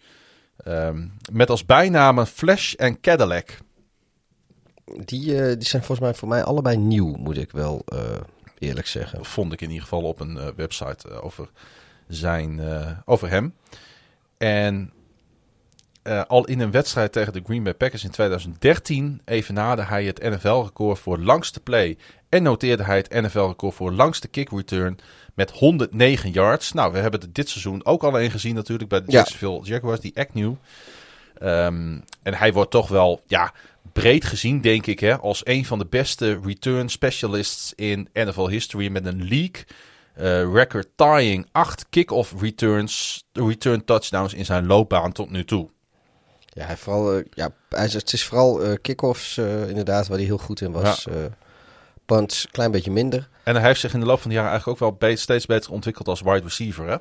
Ehm, 0.57 1.07
met 1.33 1.51
als 1.51 1.67
bijnamen 1.67 2.27
Flash 2.27 2.75
en 2.75 3.01
Cadillac. 3.01 3.59
Die, 4.85 5.41
eh, 5.41 5.57
die 5.59 5.69
zijn 5.69 5.83
volgens 5.83 6.01
mij 6.01 6.15
voor 6.15 6.29
mij 6.29 6.45
allebei 6.45 6.77
nieuw, 6.77 7.17
moet 7.17 7.37
ik 7.37 7.51
wel 7.51 7.83
eh, 7.87 7.99
eerlijk 8.59 8.87
zeggen. 8.87 9.25
Vond 9.25 9.53
ik 9.53 9.61
in 9.61 9.69
ieder 9.69 9.83
geval 9.83 10.03
op 10.03 10.21
een 10.21 10.39
eh, 10.39 10.47
website 10.57 11.21
over, 11.21 11.49
zijn, 12.09 12.61
over 13.05 13.31
hem. 13.31 13.55
En 14.39 14.93
al 16.27 16.45
in 16.45 16.61
een 16.61 16.71
wedstrijd 16.71 17.13
tegen 17.13 17.33
de 17.33 17.43
Green 17.45 17.63
Bay 17.63 17.75
Packers 17.75 18.05
in 18.05 18.11
2013 18.11 19.21
evenaarde 19.25 19.83
hij 19.83 20.05
het 20.05 20.23
NFL-record 20.23 20.99
voor 20.99 21.19
langste 21.19 21.61
play. 21.61 21.97
En 22.29 22.43
noteerde 22.43 22.83
hij 22.85 22.97
het 22.97 23.11
NFL-record 23.11 23.75
voor 23.75 23.93
langste 23.93 24.29
kick 24.29 24.51
return 24.51 24.99
met 25.35 25.51
109 25.51 26.31
yards. 26.31 26.73
Nou, 26.73 26.93
we 26.93 26.99
hebben 26.99 27.21
het 27.21 27.35
dit 27.35 27.49
seizoen 27.49 27.85
ook 27.85 28.05
al 28.05 28.21
een 28.21 28.31
gezien 28.31 28.55
natuurlijk 28.55 28.89
bij 28.89 29.01
de 29.01 29.11
Ja. 29.11 29.19
Jacksonville 29.19 29.61
Jaguars, 29.63 30.01
die 30.01 30.19
Agnew. 30.19 30.55
Ehm 31.39 31.99
en 32.25 32.35
hij 32.35 32.53
wordt 32.53 32.71
toch 32.71 32.89
wel 32.89 33.21
ja, 33.27 33.53
breed 33.95 34.25
gezien, 34.25 34.61
denk 34.61 34.87
ik, 34.87 35.01
hè, 35.01 35.19
als 35.19 35.47
een 35.47 35.65
van 35.65 35.79
de 35.79 35.87
beste 35.87 36.41
return 36.45 36.89
specialists 36.89 37.73
in 37.75 38.09
NFL 38.13 38.49
history. 38.49 38.89
Met 38.89 39.07
een 39.07 39.29
league 39.29 39.65
eh, 40.15 40.53
record 40.53 40.89
tying 40.97 41.49
8 41.53 41.87
kick-off 41.91 42.35
returns, 42.41 43.25
return 43.33 43.85
touchdowns 43.85 44.35
in 44.35 44.45
zijn 44.45 44.67
loopbaan 44.67 45.13
tot 45.13 45.31
nu 45.31 45.45
toe. 45.45 45.69
Ja, 46.47 46.65
hij 46.65 46.77
vooral, 46.77 47.17
eh, 47.17 47.25
ja, 47.31 47.51
het 47.69 48.13
is 48.13 48.25
vooral 48.25 48.63
eh 48.63 48.75
kick-offs 48.81 49.39
inderdaad 49.69 50.07
waar 50.07 50.17
hij 50.17 50.27
heel 50.27 50.39
goed 50.39 50.61
in 50.61 50.73
was. 50.73 51.07
Eh 51.07 51.15
punts, 52.07 52.49
klein 52.51 52.71
beetje 52.71 52.91
minder. 52.91 53.29
En 53.43 53.55
hij 53.55 53.65
heeft 53.65 53.81
zich 53.81 53.95
in 53.95 54.01
de 54.01 54.07
loop 54.07 54.21
van 54.21 54.31
de 54.31 54.37
jaren 54.37 54.51
eigenlijk 54.51 54.83
ook 54.83 54.99
wel 54.99 55.17
steeds 55.17 55.47
beter 55.47 55.71
ontwikkeld 55.71 56.09
als 56.09 56.21
wide 56.21 56.43
receiver. 56.43 56.89
Hè? 56.89 56.97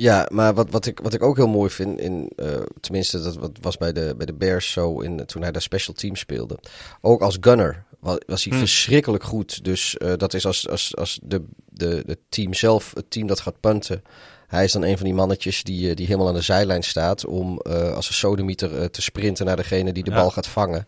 Ja, 0.00 0.28
maar 0.32 0.54
wat, 0.54 0.70
wat, 0.70 0.86
ik, 0.86 1.00
wat 1.02 1.14
ik 1.14 1.22
ook 1.22 1.36
heel 1.36 1.48
mooi 1.48 1.70
vind, 1.70 2.00
in, 2.00 2.30
eh, 2.36 2.46
tenminste 2.80 3.22
dat 3.22 3.36
wat 3.36 3.50
was 3.60 3.76
bij 3.76 3.92
de, 3.92 4.14
bij 4.16 4.26
de 4.26 4.32
Bears 4.34 4.70
zo 4.70 5.00
in, 5.00 5.26
toen 5.26 5.42
hij 5.42 5.52
daar 5.52 5.62
special 5.62 5.94
team 5.94 6.16
speelde. 6.16 6.58
Ook 7.00 7.20
als 7.22 7.36
gunner 7.40 7.84
was, 8.00 8.18
was 8.26 8.42
hij 8.44 8.52
Hmm. 8.52 8.60
verschrikkelijk 8.60 9.24
goed. 9.24 9.64
Dus 9.64 9.96
eh, 9.96 10.12
dat 10.16 10.34
is 10.34 10.46
als, 10.46 10.68
als, 10.68 10.96
als 10.96 11.18
de, 11.22 11.42
de, 11.70 12.02
de 12.06 12.18
team 12.28 12.54
zelf, 12.54 12.92
het 12.94 13.10
team 13.10 13.26
dat 13.26 13.40
gaat 13.40 13.60
punten. 13.60 14.02
Hij 14.46 14.64
is 14.64 14.72
dan 14.72 14.82
een 14.82 14.96
van 14.96 15.06
die 15.06 15.14
mannetjes 15.14 15.62
die, 15.62 15.90
eh, 15.90 15.96
die 15.96 16.06
helemaal 16.06 16.28
aan 16.28 16.34
de 16.34 16.40
zijlijn 16.40 16.82
staat 16.82 17.26
om 17.26 17.58
als 17.94 18.08
een 18.08 18.14
sodemieter 18.14 18.90
te 18.90 19.02
sprinten 19.02 19.46
naar 19.46 19.56
degene 19.56 19.92
die 19.92 20.04
de 20.04 20.10
Ja. 20.10 20.16
bal 20.16 20.30
gaat 20.30 20.46
vangen. 20.46 20.86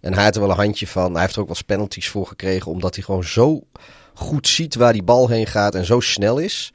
En 0.00 0.14
hij 0.14 0.24
had 0.24 0.34
er 0.34 0.40
wel 0.40 0.50
een 0.50 0.56
handje 0.56 0.86
van. 0.86 1.12
Hij 1.12 1.20
heeft 1.20 1.34
er 1.34 1.40
ook 1.40 1.46
wel 1.46 1.56
eens 1.56 1.64
penalties 1.66 2.08
voor 2.08 2.26
gekregen, 2.26 2.70
omdat 2.70 2.94
hij 2.94 3.04
gewoon 3.04 3.24
zo 3.24 3.60
goed 4.14 4.48
ziet 4.48 4.74
waar 4.74 4.92
die 4.92 5.02
bal 5.02 5.28
heen 5.28 5.46
gaat 5.46 5.74
en 5.74 5.84
zo 5.84 6.00
snel 6.00 6.38
is. 6.38 6.72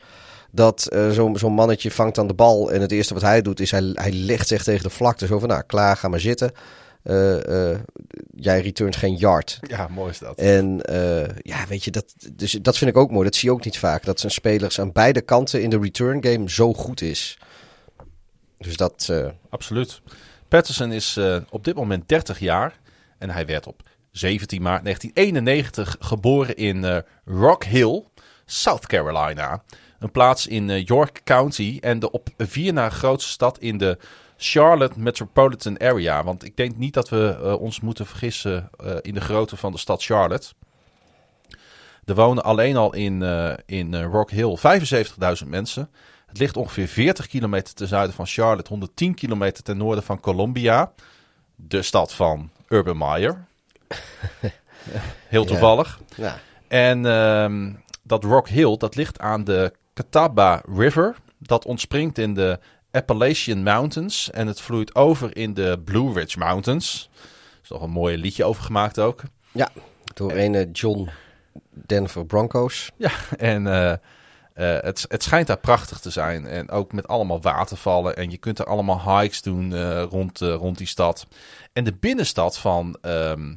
Dat 0.51 0.87
eh, 0.87 1.09
zo'n 1.09 1.37
zo'n 1.37 1.53
mannetje 1.53 1.91
vangt 1.91 2.15
dan 2.15 2.27
de 2.27 2.33
bal 2.33 2.71
en 2.71 2.81
het 2.81 2.91
eerste 2.91 3.13
wat 3.13 3.23
hij 3.23 3.41
doet 3.41 3.59
is 3.59 3.71
hij, 3.71 3.91
hij 3.93 4.11
legt 4.11 4.47
zich 4.47 4.63
tegen 4.63 4.83
de 4.83 4.89
vlakte. 4.89 5.25
Zo 5.25 5.39
van, 5.39 5.49
nou 5.49 5.63
klaar, 5.67 5.97
ga 5.97 6.07
maar 6.07 6.19
zitten. 6.19 6.51
Eh, 7.03 7.71
eh, 7.71 7.79
jij 8.35 8.61
returnt 8.61 8.95
geen 8.95 9.15
yard. 9.15 9.59
Ja, 9.61 9.87
mooi 9.87 10.09
is 10.09 10.19
dat. 10.19 10.37
En 10.37 10.81
ja, 11.41 11.67
weet 11.67 11.83
je, 11.83 11.91
dat, 11.91 12.13
dus 12.33 12.51
dat 12.51 12.77
vind 12.77 12.89
ik 12.89 12.97
ook 12.97 13.11
mooi. 13.11 13.23
Dat 13.23 13.35
zie 13.35 13.49
je 13.49 13.55
ook 13.55 13.65
niet 13.65 13.77
vaak. 13.77 14.05
Dat 14.05 14.19
zijn 14.19 14.31
spelers 14.31 14.79
aan 14.79 14.91
beide 14.91 15.21
kanten 15.21 15.61
in 15.61 15.69
de 15.69 15.79
return 15.79 16.23
game 16.23 16.49
zo 16.49 16.73
goed 16.73 17.01
is. 17.01 17.37
Dus 18.57 18.77
dat, 18.77 19.11
Absoluut. 19.49 20.01
Patterson 20.47 20.91
is 20.91 21.19
op 21.49 21.63
dit 21.63 21.75
moment 21.75 22.09
30 22.09 22.39
jaar 22.39 22.79
en 23.17 23.29
hij 23.29 23.45
werd 23.45 23.67
op 23.67 23.81
17 24.11 24.61
maart 24.61 24.83
1991 24.83 25.95
geboren 25.99 26.55
in 26.55 27.03
Rock 27.25 27.63
Hill, 27.63 28.03
South 28.45 28.87
Carolina. 28.87 29.63
Een 29.99 30.11
plaats 30.11 30.47
in 30.47 30.69
eh, 30.69 30.85
York 30.85 31.21
County 31.23 31.77
en 31.81 31.99
de 31.99 32.11
op 32.11 32.27
vier 32.37 32.73
na 32.73 32.89
grootste 32.89 33.31
stad 33.31 33.59
in 33.59 33.77
de 33.77 33.97
Charlotte 34.37 34.99
Metropolitan 34.99 35.79
Area. 35.79 36.23
Want 36.23 36.45
ik 36.45 36.57
denk 36.57 36.77
niet 36.77 36.93
dat 36.93 37.09
we 37.09 37.37
eh, 37.41 37.59
ons 37.61 37.79
moeten 37.79 38.05
vergissen 38.05 38.69
eh, 38.77 38.95
in 39.01 39.13
de 39.13 39.21
grootte 39.21 39.57
van 39.57 39.71
de 39.71 39.77
stad 39.77 40.03
Charlotte. 40.03 40.47
Er 42.05 42.15
wonen 42.15 42.43
alleen 42.43 42.77
al 42.77 42.93
in, 42.93 43.21
in 43.65 44.03
Rock 44.03 44.31
Hill 44.31 44.57
75.000 45.41 45.47
mensen. 45.47 45.89
Het 46.27 46.37
ligt 46.37 46.57
ongeveer 46.57 46.87
40 46.87 47.27
kilometer 47.27 47.73
ten 47.73 47.87
zuiden 47.87 48.15
van 48.15 48.25
Charlotte, 48.25 48.69
110 48.69 49.13
kilometer 49.13 49.63
ten 49.63 49.77
noorden 49.77 50.03
van 50.03 50.19
Columbia. 50.19 50.91
De 51.55 51.81
stad 51.81 52.13
van 52.13 52.49
Urban 52.67 52.97
Meyer. 52.97 53.45
Heel 55.27 55.45
toevallig. 55.45 55.99
ja, 56.15 56.39
En 56.67 57.05
ehm, 57.05 57.73
dat 58.03 58.23
Rock 58.23 58.47
Hill, 58.47 58.77
dat 58.77 58.95
ligt 58.95 59.19
aan 59.19 59.43
de 59.43 59.73
Catawba 59.97 60.61
River. 60.75 61.15
Dat 61.37 61.65
ontspringt 61.65 62.17
in 62.17 62.33
de 62.33 62.59
Appalachian 62.91 63.63
Mountains. 63.63 64.31
En 64.31 64.47
het 64.47 64.61
vloeit 64.61 64.95
over 64.95 65.37
in 65.37 65.53
de 65.53 65.81
Blue 65.85 66.13
Ridge 66.13 66.39
Mountains. 66.39 67.09
Er 67.21 67.59
is 67.63 67.69
nog 67.69 67.81
een 67.81 67.89
mooi 67.89 68.17
liedje 68.17 68.43
over 68.43 68.63
gemaakt 68.63 68.99
ook. 68.99 69.21
ja, 69.51 69.69
door 70.13 70.31
een 70.31 70.55
eh, 70.55 70.67
John 70.71 71.09
Denver 71.69 72.25
Broncos. 72.25 72.91
Ja, 72.97 73.11
en 73.37 73.67
eh, 73.67 73.91
eh, 73.91 73.97
het, 74.83 75.05
het 75.07 75.23
schijnt 75.23 75.47
daar 75.47 75.57
prachtig 75.57 75.99
te 75.99 76.09
zijn. 76.09 76.45
En 76.45 76.69
ook 76.69 76.93
met 76.93 77.07
allemaal 77.07 77.41
watervallen. 77.41 78.15
En 78.15 78.31
je 78.31 78.37
kunt 78.37 78.59
er 78.59 78.65
allemaal 78.65 79.19
hikes 79.19 79.41
doen 79.41 79.99
rond, 80.03 80.39
rond 80.39 80.77
die 80.77 80.87
stad. 80.87 81.27
En 81.73 81.83
de 81.83 81.93
binnenstad 81.93 82.57
van, 82.57 82.97
ehm, 83.01 83.55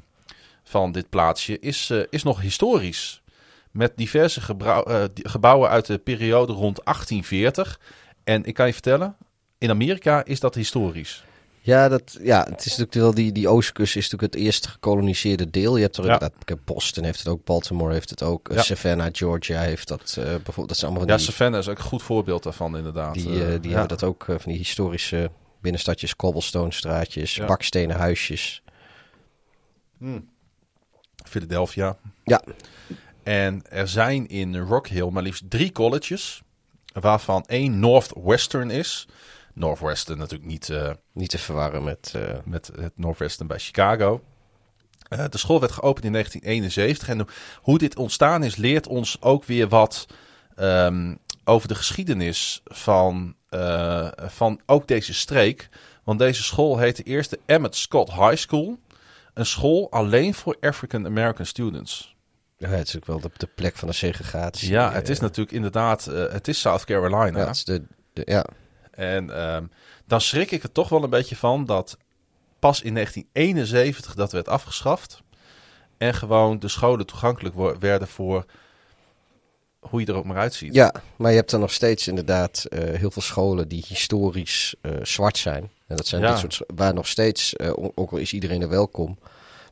van 0.63 0.93
dit 0.93 1.09
plaatsje 1.09 1.59
is, 1.59 1.93
is 2.11 2.23
nog 2.23 2.41
historisch. 2.41 3.23
Met 3.71 3.93
diverse 3.97 4.41
eh, 4.59 5.05
gebouwen 5.15 5.69
uit 5.71 5.87
de 5.87 5.99
periode 5.99 6.53
rond 6.53 6.81
1840. 6.85 7.81
En 8.25 8.45
ik 8.45 8.55
kan 8.55 8.67
je 8.67 8.73
vertellen, 8.73 9.17
in 9.59 9.71
Amerika 9.71 10.25
is 10.25 10.41
dat 10.41 10.55
historisch. 10.55 11.25
Ja, 11.63 11.89
dat, 11.89 12.19
ja, 12.23 12.47
het 12.51 12.65
is 12.65 12.77
natuurlijk 12.77 12.95
wel 12.95 13.15
die, 13.15 13.33
die 13.33 13.49
oostkust 13.49 13.97
is 13.97 14.11
natuurlijk 14.11 14.33
het 14.35 14.43
eerst 14.43 14.67
gekoloniseerde 14.67 15.51
deel. 15.51 15.77
Je 15.77 15.83
hebt 15.83 15.97
er 15.97 16.07
Ja. 16.07 16.31
Boston 16.65 17.05
heeft 17.05 17.19
het 17.19 17.29
ook, 17.29 17.45
Baltimore 17.45 17.93
heeft 17.93 18.11
het 18.11 18.23
ook, 18.23 18.49
eh, 18.49 18.57
Ja. 18.57 18.63
Savannah, 18.63 19.09
Georgia 19.13 19.61
heeft 19.61 19.89
dat 19.89 20.15
eh, 20.19 20.25
bijvoorbeeld. 20.25 20.69
Dat 20.69 20.77
zijn 20.77 20.91
allemaal 20.91 21.09
Ja, 21.09 21.17
die, 21.17 21.25
Savannah 21.25 21.61
is 21.61 21.69
ook 21.69 21.79
een 21.79 21.85
goed 21.85 22.03
voorbeeld 22.03 22.43
daarvan 22.43 22.77
inderdaad. 22.77 23.15
die, 23.15 23.25
die 23.25 23.35
ja. 23.71 23.79
hebben 23.79 23.89
dat 23.89 24.03
ook, 24.05 24.25
van 24.25 24.39
die 24.45 24.57
historische 24.57 25.31
binnenstadjes, 25.61 26.17
cobblestone 26.17 26.73
straatjes, 26.73 27.35
Ja. 27.35 27.47
bakstenen 27.47 27.97
huisjes. 27.97 28.63
Philadelphia. 31.25 31.97
Ja, 32.25 32.43
En 33.23 33.63
er 33.69 33.89
zijn 33.89 34.29
in 34.29 34.59
Rock 34.59 34.87
Hill 34.87 35.11
maar 35.11 35.23
liefst 35.23 35.51
drie 35.51 35.73
colleges, 35.73 36.43
waarvan 36.93 37.45
één 37.47 37.79
Northwestern 37.79 38.71
is. 38.71 39.09
Northwestern 39.55 40.19
natuurlijk 40.19 40.51
niet 40.51 40.69
eh, 40.69 40.91
niet 41.13 41.31
te 41.31 41.39
verwarren 41.39 41.85
met... 41.85 42.13
eh, 42.17 42.39
met 42.45 42.71
het 42.81 42.93
Northwestern 42.99 43.49
bij 43.49 43.59
Chicago. 43.59 44.21
Eh, 45.09 45.25
de 45.31 45.39
school 45.39 45.61
werd 45.61 45.73
geopend 45.73 46.05
in 46.05 46.13
1971 46.13 47.09
en 47.09 47.35
hoe 47.63 47.79
dit 47.79 47.97
ontstaan 47.97 48.43
is 48.43 48.57
leert 48.57 48.87
ons 48.87 49.23
ook 49.23 49.45
weer 49.45 49.69
wat 49.69 50.07
ehm, 50.57 51.15
over 51.45 51.69
de 51.69 51.75
geschiedenis 51.75 52.61
van, 52.65 53.35
van 54.17 54.61
ook 54.67 54.89
deze 54.89 55.15
streek. 55.15 55.69
Want 56.05 56.19
deze 56.19 56.43
school 56.43 56.79
heette 56.79 57.03
eerst 57.03 57.31
de 57.31 57.41
Emmett 57.47 57.77
Scott 57.77 58.13
High 58.13 58.37
School. 58.37 58.79
Een 59.35 59.47
school 59.47 59.91
alleen 59.91 60.35
voor 60.35 60.57
African 60.61 61.07
American 61.07 61.47
students. 61.47 62.17
Ja, 62.69 62.69
het 62.69 62.89
is 62.89 62.97
ook 62.97 63.07
wel 63.07 63.21
de, 63.21 63.31
de 63.37 63.49
plek 63.55 63.77
van 63.77 63.89
de 63.89 63.95
segregatie. 63.95 64.71
Ja, 64.71 64.93
het 64.93 65.09
is 65.09 65.17
eh, 65.17 65.23
natuurlijk 65.23 65.57
inderdaad, 65.57 66.07
eh, 66.07 66.33
het 66.33 66.49
is 66.49 66.61
South 66.61 66.85
Carolina. 66.85 67.39
ja, 67.39 67.49
is 67.49 67.65
de, 67.65 67.83
de, 68.13 68.23
ja, 68.25 68.45
En 68.91 69.31
ehm, 69.37 69.65
dan 70.07 70.21
schrik 70.21 70.51
ik 70.51 70.63
er 70.63 70.73
toch 70.73 70.89
wel 70.89 71.03
een 71.05 71.11
beetje 71.11 71.37
van 71.37 71.65
dat 71.65 71.97
pas 72.59 72.83
in 72.83 72.95
1971 72.95 74.15
dat 74.15 74.33
werd 74.33 74.49
afgeschaft. 74.49 75.23
En 75.99 76.15
gewoon 76.15 76.59
de 76.59 76.69
scholen 76.69 77.07
toegankelijk 77.07 77.79
werden 77.81 78.09
voor 78.09 78.45
hoe 79.81 80.01
je 80.01 80.07
er 80.07 80.15
ook 80.15 80.25
maar 80.25 80.37
uitziet. 80.37 80.75
Ja, 80.75 80.95
maar 81.17 81.31
je 81.31 81.37
hebt 81.37 81.51
dan 81.51 81.61
nog 81.61 81.73
steeds 81.73 82.09
inderdaad 82.09 82.65
eh, 82.65 82.99
heel 82.99 83.11
veel 83.11 83.23
scholen 83.23 83.69
die 83.69 83.85
historisch 83.89 84.75
zwart 85.03 85.39
zijn. 85.39 85.71
En 85.87 85.97
dat 85.97 86.07
zijn 86.07 86.23
Ja. 86.23 86.31
dit 86.31 86.39
soort 86.53 86.71
waar 86.75 86.95
nog 86.95 87.07
steeds, 87.07 87.59
o- 87.59 87.93
ook 87.95 88.11
al 88.13 88.19
is 88.19 88.33
iedereen 88.33 88.63
er 88.63 88.69
welkom, 88.69 89.19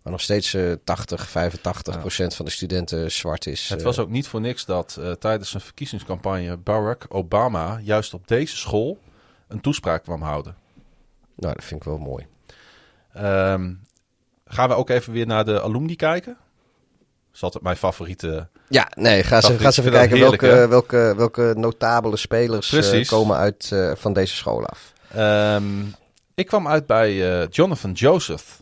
maar 0.09 0.17
nog 0.17 0.27
steeds 0.27 0.55
eh 0.55 0.73
80, 0.85 1.29
85 1.29 1.95
Ja. 1.95 2.01
procent 2.01 2.35
van 2.35 2.45
de 2.45 2.51
studenten 2.51 3.13
zwart 3.13 3.47
is. 3.47 3.69
Het 3.69 3.79
eh, 3.79 3.85
was 3.85 3.99
ook 3.99 4.09
niet 4.09 4.29
voor 4.29 4.41
niks 4.41 4.65
dat 4.65 4.97
eh, 5.01 5.11
tijdens 5.13 5.55
een 5.55 5.61
verkiezingscampagne 5.61 6.57
Barack 6.57 7.07
Obama 7.09 7.81
juist 7.83 8.15
op 8.15 8.29
deze 8.29 8.57
school 8.57 8.99
een 9.49 9.61
toespraak 9.61 10.03
kwam 10.03 10.23
houden. 10.23 10.55
Nou, 11.37 11.55
dat 11.55 11.65
vind 11.65 11.81
ik 11.81 11.87
wel 11.87 11.99
mooi. 11.99 12.27
Ehm, 13.13 13.73
gaan 14.45 14.69
we 14.69 14.75
ook 14.75 14.91
even 14.91 15.13
weer 15.13 15.27
naar 15.27 15.45
de 15.45 15.63
alumni 15.63 15.97
kijken? 15.97 16.37
Dat 17.27 17.35
is 17.37 17.43
altijd 17.43 17.63
mijn 17.63 17.77
favoriete. 17.77 18.49
Ja, 18.69 18.89
nee, 18.95 19.23
ga 19.23 19.37
eens, 19.37 19.47
ga 19.47 19.65
eens 19.65 19.77
even 19.79 19.93
kijken 19.93 20.19
welke, 20.19 20.67
welke, 20.69 21.15
welke 21.17 21.55
notabele 21.57 22.17
spelers 22.17 22.73
eh, 22.73 22.79
Precies. 22.79 23.09
komen 23.09 23.37
uit 23.37 23.71
eh, 23.73 23.93
van 23.95 24.13
deze 24.13 24.35
school 24.35 24.67
af. 24.67 24.93
Ehm, 25.15 25.85
ik 26.35 26.47
kwam 26.47 26.69
uit 26.69 26.87
bij 26.87 27.41
eh, 27.41 27.49
Jonathan 27.51 27.93
Joseph. 27.93 28.61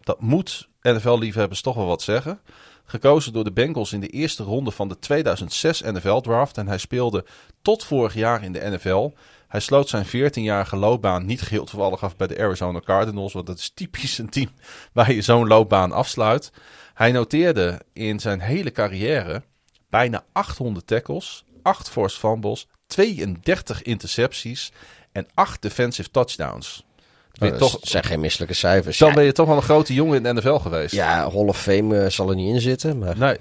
Dat 0.00 0.20
moet 0.20 0.68
NFL-liefhebbers 0.82 1.60
toch 1.60 1.74
wel 1.74 1.86
wat 1.86 2.02
zeggen. 2.02 2.40
Gekozen 2.84 3.32
door 3.32 3.44
de 3.44 3.52
Bengals 3.52 3.92
in 3.92 4.00
de 4.00 4.08
eerste 4.08 4.42
ronde 4.42 4.70
van 4.70 4.88
de 4.88 4.98
2006 4.98 5.80
NFL-draft. 5.80 6.58
En 6.58 6.68
hij 6.68 6.78
speelde 6.78 7.24
tot 7.62 7.84
vorig 7.84 8.14
jaar 8.14 8.44
in 8.44 8.52
de 8.52 8.70
NFL. 8.70 9.12
Hij 9.48 9.60
sloot 9.60 9.88
zijn 9.88 10.06
14-jarige 10.06 10.76
loopbaan 10.76 11.26
niet 11.26 11.42
geheel 11.42 11.64
toevallig 11.64 12.02
af 12.02 12.16
bij 12.16 12.26
de 12.26 12.38
Arizona 12.38 12.80
Cardinals. 12.80 13.32
Want 13.32 13.46
dat 13.46 13.58
is 13.58 13.70
typisch 13.74 14.18
een 14.18 14.28
team 14.28 14.48
waar 14.92 15.12
je 15.12 15.22
zo'n 15.22 15.46
loopbaan 15.46 15.92
afsluit. 15.92 16.52
Hij 16.94 17.12
noteerde 17.12 17.80
in 17.92 18.20
zijn 18.20 18.40
hele 18.40 18.70
carrière 18.70 19.42
bijna 19.90 20.24
800 20.32 20.86
tackles, 20.86 21.44
8 21.62 21.90
forced 21.90 22.18
fumbles, 22.18 22.66
32 22.86 23.82
intercepties 23.82 24.72
en 25.12 25.26
8 25.34 25.62
defensive 25.62 26.10
touchdowns. 26.10 26.84
Eh, 27.32 27.48
toch, 27.48 27.72
dat 27.72 27.88
zijn 27.88 28.04
geen 28.04 28.20
misselijke 28.20 28.54
cijfers. 28.54 28.98
dan 28.98 29.08
ja, 29.08 29.14
ben 29.14 29.24
je 29.24 29.32
toch 29.32 29.46
wel 29.46 29.56
een 29.56 29.62
grote 29.62 29.94
jongen 29.94 30.16
in 30.16 30.22
de 30.22 30.40
NFL 30.40 30.54
geweest. 30.54 30.94
ja, 30.94 31.30
Hall 31.30 31.46
of 31.46 31.60
Fame 31.60 31.98
eh, 31.98 32.10
zal 32.10 32.28
er 32.28 32.34
niet 32.34 32.54
in 32.54 32.60
zitten, 32.60 32.98
maar 32.98 33.18
Nee. 33.18 33.36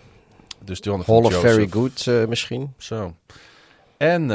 Dus 0.63 0.79
Hall 0.83 1.23
of. 1.23 1.33
Very 1.33 1.67
Good 1.69 2.07
eh, 2.07 2.25
misschien. 2.25 2.73
Zo. 2.77 3.15
En 3.97 4.27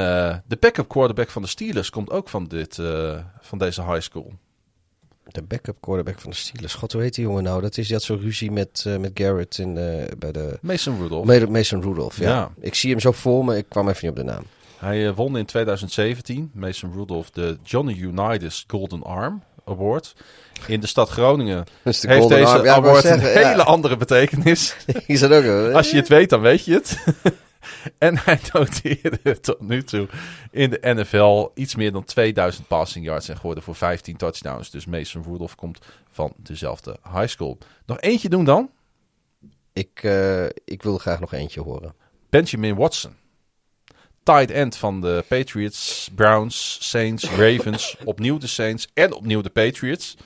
de 0.47 0.57
backup 0.61 0.89
quarterback 0.89 1.31
van 1.31 1.43
de 1.43 1.49
Steelers 1.49 1.91
komt 1.91 2.11
ook 2.11 2.29
van, 2.29 2.45
dit, 2.45 2.75
van 3.41 3.59
deze 3.59 3.83
high 3.83 4.01
school. 4.01 4.33
De 5.25 5.43
backup 5.43 5.77
quarterback 5.81 6.21
van 6.21 6.31
de 6.31 6.37
Steelers. 6.37 6.75
God, 6.75 6.93
hoe 6.93 7.03
heet 7.03 7.15
die 7.15 7.25
jongen 7.25 7.43
nou? 7.43 7.63
Dat 7.63 7.79
is 7.79 7.93
had 7.93 8.03
zo'n 8.03 8.21
ruzie 8.21 8.51
met, 8.51 8.85
met 9.01 9.11
Garrett 9.15 9.59
in, 9.59 9.75
bij 10.19 10.33
de... 10.33 10.59
Mason 10.61 11.01
Rudolph. 11.01 11.27
Mason 11.27 11.53
Mason 11.53 11.83
Rudolph, 11.83 12.19
ja. 12.19 12.29
Ja. 12.29 12.51
Ik 12.61 12.75
zie 12.75 12.91
hem 12.91 13.01
zo 13.01 13.13
voor 13.13 13.45
me, 13.45 13.57
ik 13.57 13.67
kwam 13.69 13.89
even 13.89 14.09
niet 14.09 14.19
op 14.19 14.27
de 14.27 14.33
naam. 14.33 14.45
Hij 14.79 15.07
eh, 15.07 15.15
won 15.15 15.37
in 15.37 15.47
2017, 15.47 16.51
Mason 16.55 16.93
Rudolph, 16.93 17.31
de 17.31 17.59
Johnny 17.63 17.99
Unitas 17.99 18.65
Golden 18.67 19.03
Arm 19.03 19.43
Award. 19.65 20.15
In 20.67 20.81
de 20.81 20.87
stad 20.87 21.09
Groningen 21.09 21.65
Dus 21.85 22.01
de 22.01 22.09
heeft 22.09 22.29
deze 22.29 22.63
ja, 22.63 22.75
award 22.75 23.05
een 23.05 23.21
ja. 23.21 23.27
hele 23.27 23.65
andere 23.65 23.97
betekenis. 23.97 24.77
Is 25.07 25.21
dat 25.21 25.33
ook 25.33 25.75
Als 25.75 25.91
je 25.91 25.97
het 25.97 26.09
weet, 26.09 26.31
dan 26.31 26.41
weet 26.41 26.65
je 26.65 26.73
het. 26.73 27.05
en 27.99 28.19
hij 28.19 28.41
noteerde 28.53 29.41
tot 29.41 29.61
nu 29.61 29.83
toe 29.83 30.09
in 30.51 30.71
de 30.71 30.79
NFL 30.83 31.49
iets 31.55 31.75
meer 31.75 31.93
dan 31.93 32.05
2000 32.05 32.67
passing 32.67 33.05
yards 33.05 33.29
en 33.29 33.37
geworden 33.37 33.63
voor 33.63 33.75
15 33.75 34.17
touchdowns. 34.17 34.71
Dus 34.71 34.87
Mason 34.87 35.23
Rudolph 35.23 35.55
komt 35.55 35.79
van 36.11 36.33
dezelfde 36.37 36.97
high 37.13 37.27
school. 37.29 37.59
Nog 37.87 38.01
eentje 38.01 38.29
doen 38.29 38.45
dan. 38.45 38.71
Ik, 39.73 40.01
eh, 40.03 40.45
ik 40.45 40.83
wil 40.83 40.99
graag 40.99 41.21
nog 41.21 41.33
eentje 41.33 41.61
horen. 41.61 41.95
Benjamin 42.29 42.75
Watson. 42.75 43.13
Tight 44.27 44.51
end 44.51 44.77
van 44.77 45.01
de 45.01 45.25
Patriots, 45.29 46.09
Browns, 46.15 46.79
Saints, 46.81 47.25
Ravens. 47.31 47.97
opnieuw 48.05 48.39
de 48.39 48.47
Saints 48.47 48.89
en 48.95 49.13
opnieuw 49.15 49.41
de 49.41 49.51
Patriots. 49.51 50.17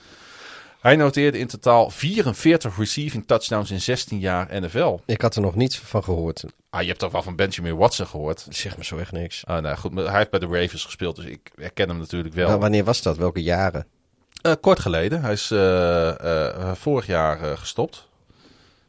Hij 0.80 0.96
noteerde 0.96 1.38
in 1.38 1.46
totaal 1.46 1.90
44 1.90 2.76
receiving 2.76 3.26
touchdowns 3.26 3.70
in 3.70 3.80
16 3.80 4.18
jaar 4.18 4.60
NFL. 4.60 4.98
Ik 5.06 5.20
had 5.20 5.34
er 5.36 5.42
nog 5.42 5.54
niets 5.54 5.78
van 5.78 6.04
gehoord. 6.04 6.44
Ah, 6.70 6.80
je 6.80 6.86
hebt 6.86 6.98
toch 6.98 7.12
wel 7.12 7.22
van 7.22 7.36
Benjamin 7.36 7.76
Watson 7.76 8.06
gehoord? 8.06 8.46
Zeg 8.48 8.76
me 8.76 8.84
zo 8.84 8.96
echt 8.98 9.12
niks. 9.12 9.46
Ah, 9.46 9.62
nou 9.62 9.76
goed, 9.76 9.92
maar 9.92 10.04
hij 10.04 10.16
heeft 10.18 10.30
bij 10.30 10.40
de 10.40 10.46
Ravens 10.46 10.84
gespeeld, 10.84 11.16
dus 11.16 11.24
ik 11.24 11.50
herken 11.54 11.88
hem 11.88 11.98
natuurlijk 11.98 12.34
wel. 12.34 12.48
Wa- 12.48 12.58
wanneer 12.58 12.84
was 12.84 13.02
dat? 13.02 13.16
Welke 13.16 13.42
jaren? 13.42 13.86
Eh, 14.42 14.52
kort 14.60 14.80
geleden. 14.80 15.22
Hij 15.22 15.32
is 15.32 15.50
eh, 15.50 16.08
eh, 16.58 16.74
vorig 16.74 17.06
jaar 17.06 17.56
gestopt. 17.58 18.08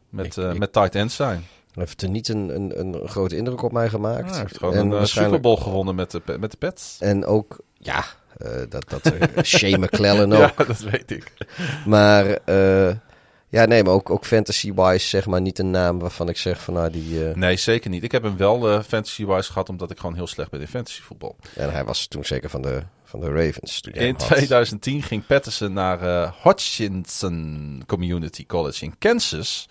Met, 0.10 0.38
Ik- 0.38 0.52
ik- 0.52 0.58
met 0.58 0.74
tight 0.74 0.96
end 0.96 1.12
zijn. 1.12 1.46
Heeft 1.74 2.02
er 2.02 2.10
niet 2.10 2.28
een, 2.28 2.56
een, 2.56 2.80
een 2.80 3.08
grote 3.08 3.36
indruk 3.36 3.62
op 3.62 3.72
mij 3.72 3.90
gemaakt. 3.90 4.30
hij 4.30 4.40
heeft 4.40 4.58
gewoon 4.58 4.74
En 4.74 4.80
een 4.80 4.92
eh, 4.92 4.98
waarschijnlijk- 4.98 5.36
Super 5.44 5.56
Bowl 5.56 5.68
gewonnen 5.70 5.96
met 5.96 6.12
de, 6.12 6.22
met 6.40 6.52
de 6.52 6.58
Pets. 6.58 6.98
En 7.00 7.26
ook, 7.26 7.60
ja, 7.78 8.06
eh, 8.38 8.52
dat, 8.70 8.90
dat 8.90 9.06
eh, 9.14 9.44
Shea 9.44 9.78
McClellan 9.78 10.34
ook. 10.44 10.54
Ja, 10.58 10.64
dat 10.66 10.80
weet 10.80 11.12
ik. 11.12 11.34
Maar 11.86 12.26
ja, 13.50 13.66
nee, 13.66 13.84
maar 13.84 13.94
ook, 13.94 14.10
ook 14.10 14.26
fantasy-wise 14.26 15.08
zeg 15.08 15.26
maar 15.26 15.42
niet 15.42 15.60
een 15.60 15.72
naam 15.72 16.00
waarvan 16.00 16.30
ik 16.30 16.38
zeg 16.38 16.62
van 16.62 16.74
nou 16.74 16.90
die... 16.90 17.20
Nee, 17.20 17.58
zeker 17.58 17.90
niet. 17.90 18.04
Ik 18.04 18.12
heb 18.12 18.24
hem 18.24 18.38
wel 18.38 18.84
fantasy-wise 18.84 19.52
gehad, 19.52 19.70
omdat 19.70 19.92
ik 19.92 20.00
gewoon 20.00 20.16
heel 20.16 20.28
slecht 20.28 20.52
ben 20.52 20.62
in 20.62 20.68
fantasy 20.68 21.02
voetbal. 21.02 21.36
En 21.56 21.72
hij 21.72 21.84
was 21.86 22.08
toen 22.08 22.26
zeker 22.26 22.50
van 22.50 22.62
de, 22.62 22.82
van 23.04 23.20
de 23.20 23.30
Ravens. 23.32 23.82
In 23.92 24.02
hem 24.02 24.16
had. 24.18 24.28
2010 24.28 25.02
ging 25.04 25.26
Patterson 25.26 25.74
naar 25.74 26.34
Hutchinson 26.44 27.84
Community 27.88 28.46
College 28.46 28.86
in 28.86 28.98
Kansas. 28.98 29.68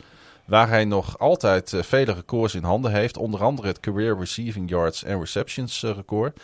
Waar 0.51 0.69
hij 0.69 0.85
nog 0.85 1.19
altijd 1.19 1.73
eh, 1.73 1.83
vele 1.83 2.13
records 2.13 2.55
in 2.55 2.63
handen 2.63 2.93
heeft. 2.93 3.17
Onder 3.17 3.43
andere 3.43 3.69
het 3.69 3.81
career 3.81 4.19
receiving 4.19 4.71
yards 4.71 5.05
en 5.05 5.19
receptions 5.19 5.83
eh, 5.83 5.91
record. 5.95 6.41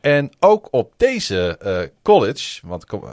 En 0.00 0.32
ook 0.40 0.68
op 0.70 0.92
deze 0.96 1.56
eh, 1.58 1.80
college, 2.02 2.66
want 2.66 2.86
kom, 2.86 3.04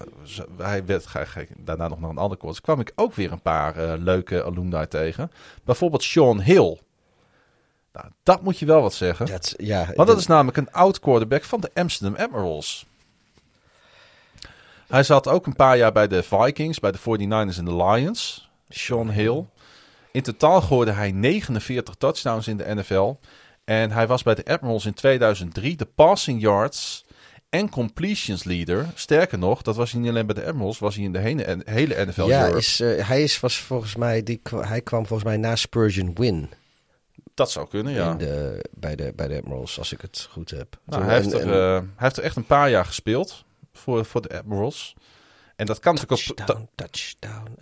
hij 0.58 0.86
werd 0.86 1.06
ga- 1.08 1.26
ga- 1.26 1.42
daarna 1.58 1.88
nog 1.88 2.00
naar 2.00 2.10
een 2.10 2.18
ander 2.18 2.38
college, 2.38 2.62
kwam 2.62 2.80
ik 2.80 2.92
ook 2.96 3.14
weer 3.14 3.32
een 3.32 3.42
paar 3.42 3.98
leuke 3.98 4.44
alumni 4.44 4.88
tegen. 4.88 5.32
Bijvoorbeeld 5.64 6.04
Sean 6.04 6.42
Hill. 6.42 6.80
Nou, 7.94 8.06
dat 8.24 8.42
moet 8.42 8.60
je 8.60 8.66
wel 8.66 8.82
wat 8.82 8.94
zeggen. 8.94 9.28
Want 9.96 10.08
dat 10.08 10.18
is 10.18 10.28
namelijk 10.28 10.58
een 10.58 10.72
oud 10.72 11.00
quarterback 11.00 11.44
van 11.44 11.62
de 11.62 11.72
Amsterdam 11.74 12.16
Admirals. 12.26 12.86
Hij 14.88 15.04
zat 15.04 15.28
ook 15.28 15.46
een 15.46 15.56
paar 15.56 15.78
jaar 15.78 15.92
bij 15.92 16.08
de 16.08 16.24
Vikings, 16.24 16.80
bij 16.80 16.92
de 16.92 17.00
49ers 17.00 17.58
en 17.58 17.66
de 17.66 17.76
Lions. 17.76 18.50
Sean 18.70 19.10
Hill. 19.10 19.46
In 20.12 20.22
totaal 20.22 20.62
gooide 20.62 20.92
hij 20.92 21.12
49 21.12 21.96
touchdowns 21.96 22.48
in 22.48 22.58
de 22.58 22.74
NFL. 22.76 23.14
En 23.64 23.92
hij 23.92 24.08
was 24.08 24.24
bij 24.24 24.36
de 24.36 24.46
Admirals 24.46 24.86
in 24.86 24.94
2003 24.94 25.76
de 25.76 25.86
passing 25.86 26.42
yards 26.42 27.06
en 27.50 27.70
completions 27.70 28.44
leader. 28.44 28.88
Sterker 28.94 29.38
nog, 29.38 29.62
dat 29.62 29.76
was 29.76 29.92
hij 29.92 30.02
niet 30.02 30.10
alleen 30.10 30.26
bij 30.26 30.36
de 30.36 30.46
Admirals, 30.46 30.80
was 30.80 30.96
hij 30.96 31.04
in 31.04 31.14
de 31.14 31.20
hele, 31.20 31.62
hele 31.66 32.06
NFL 32.06 32.28
ja, 32.28 32.46
is, 32.48 32.80
eh, 32.80 33.08
hij 33.08 33.24
is, 33.24 33.40
was 33.40 33.58
volgens 33.60 33.96
mij, 33.96 34.24
die, 34.24 34.42
hij 34.56 34.82
kwam 34.82 35.06
volgens 35.06 35.30
mij 35.30 35.38
na 35.38 35.56
Spurgeon 35.56 36.14
Win 36.16 36.50
Dat 37.34 37.52
zou 37.52 37.68
kunnen, 37.68 37.94
ja. 37.94 38.12
in 38.12 38.18
de, 38.18 38.66
bij, 38.72 38.96
de, 38.96 39.14
bij 39.16 39.28
de 39.28 39.38
Admirals, 39.38 39.78
als 39.78 39.92
ik 39.92 40.02
het 40.02 40.28
goed 40.32 40.50
heb. 40.50 40.78
Nou, 40.86 41.02
Toen- 41.02 41.10
hij, 41.12 41.22
heeft 41.22 41.34
en- 41.34 41.40
er, 41.40 41.54
en- 41.54 41.76
eh, 41.76 41.76
hij 41.80 41.84
heeft 41.96 42.18
er 42.18 42.24
echt 42.24 42.36
een 42.36 42.46
paar 42.46 42.70
jaar 42.70 42.86
gespeeld 42.86 43.44
voor, 43.74 44.06
voor 44.06 44.22
de 44.22 44.38
Admirals. 44.38 44.94
En 45.62 45.68
dat 45.68 45.80
kan, 45.80 45.94
natuurlijk 45.94 46.22
ook, 46.50 46.68
touchdown, 46.76 47.56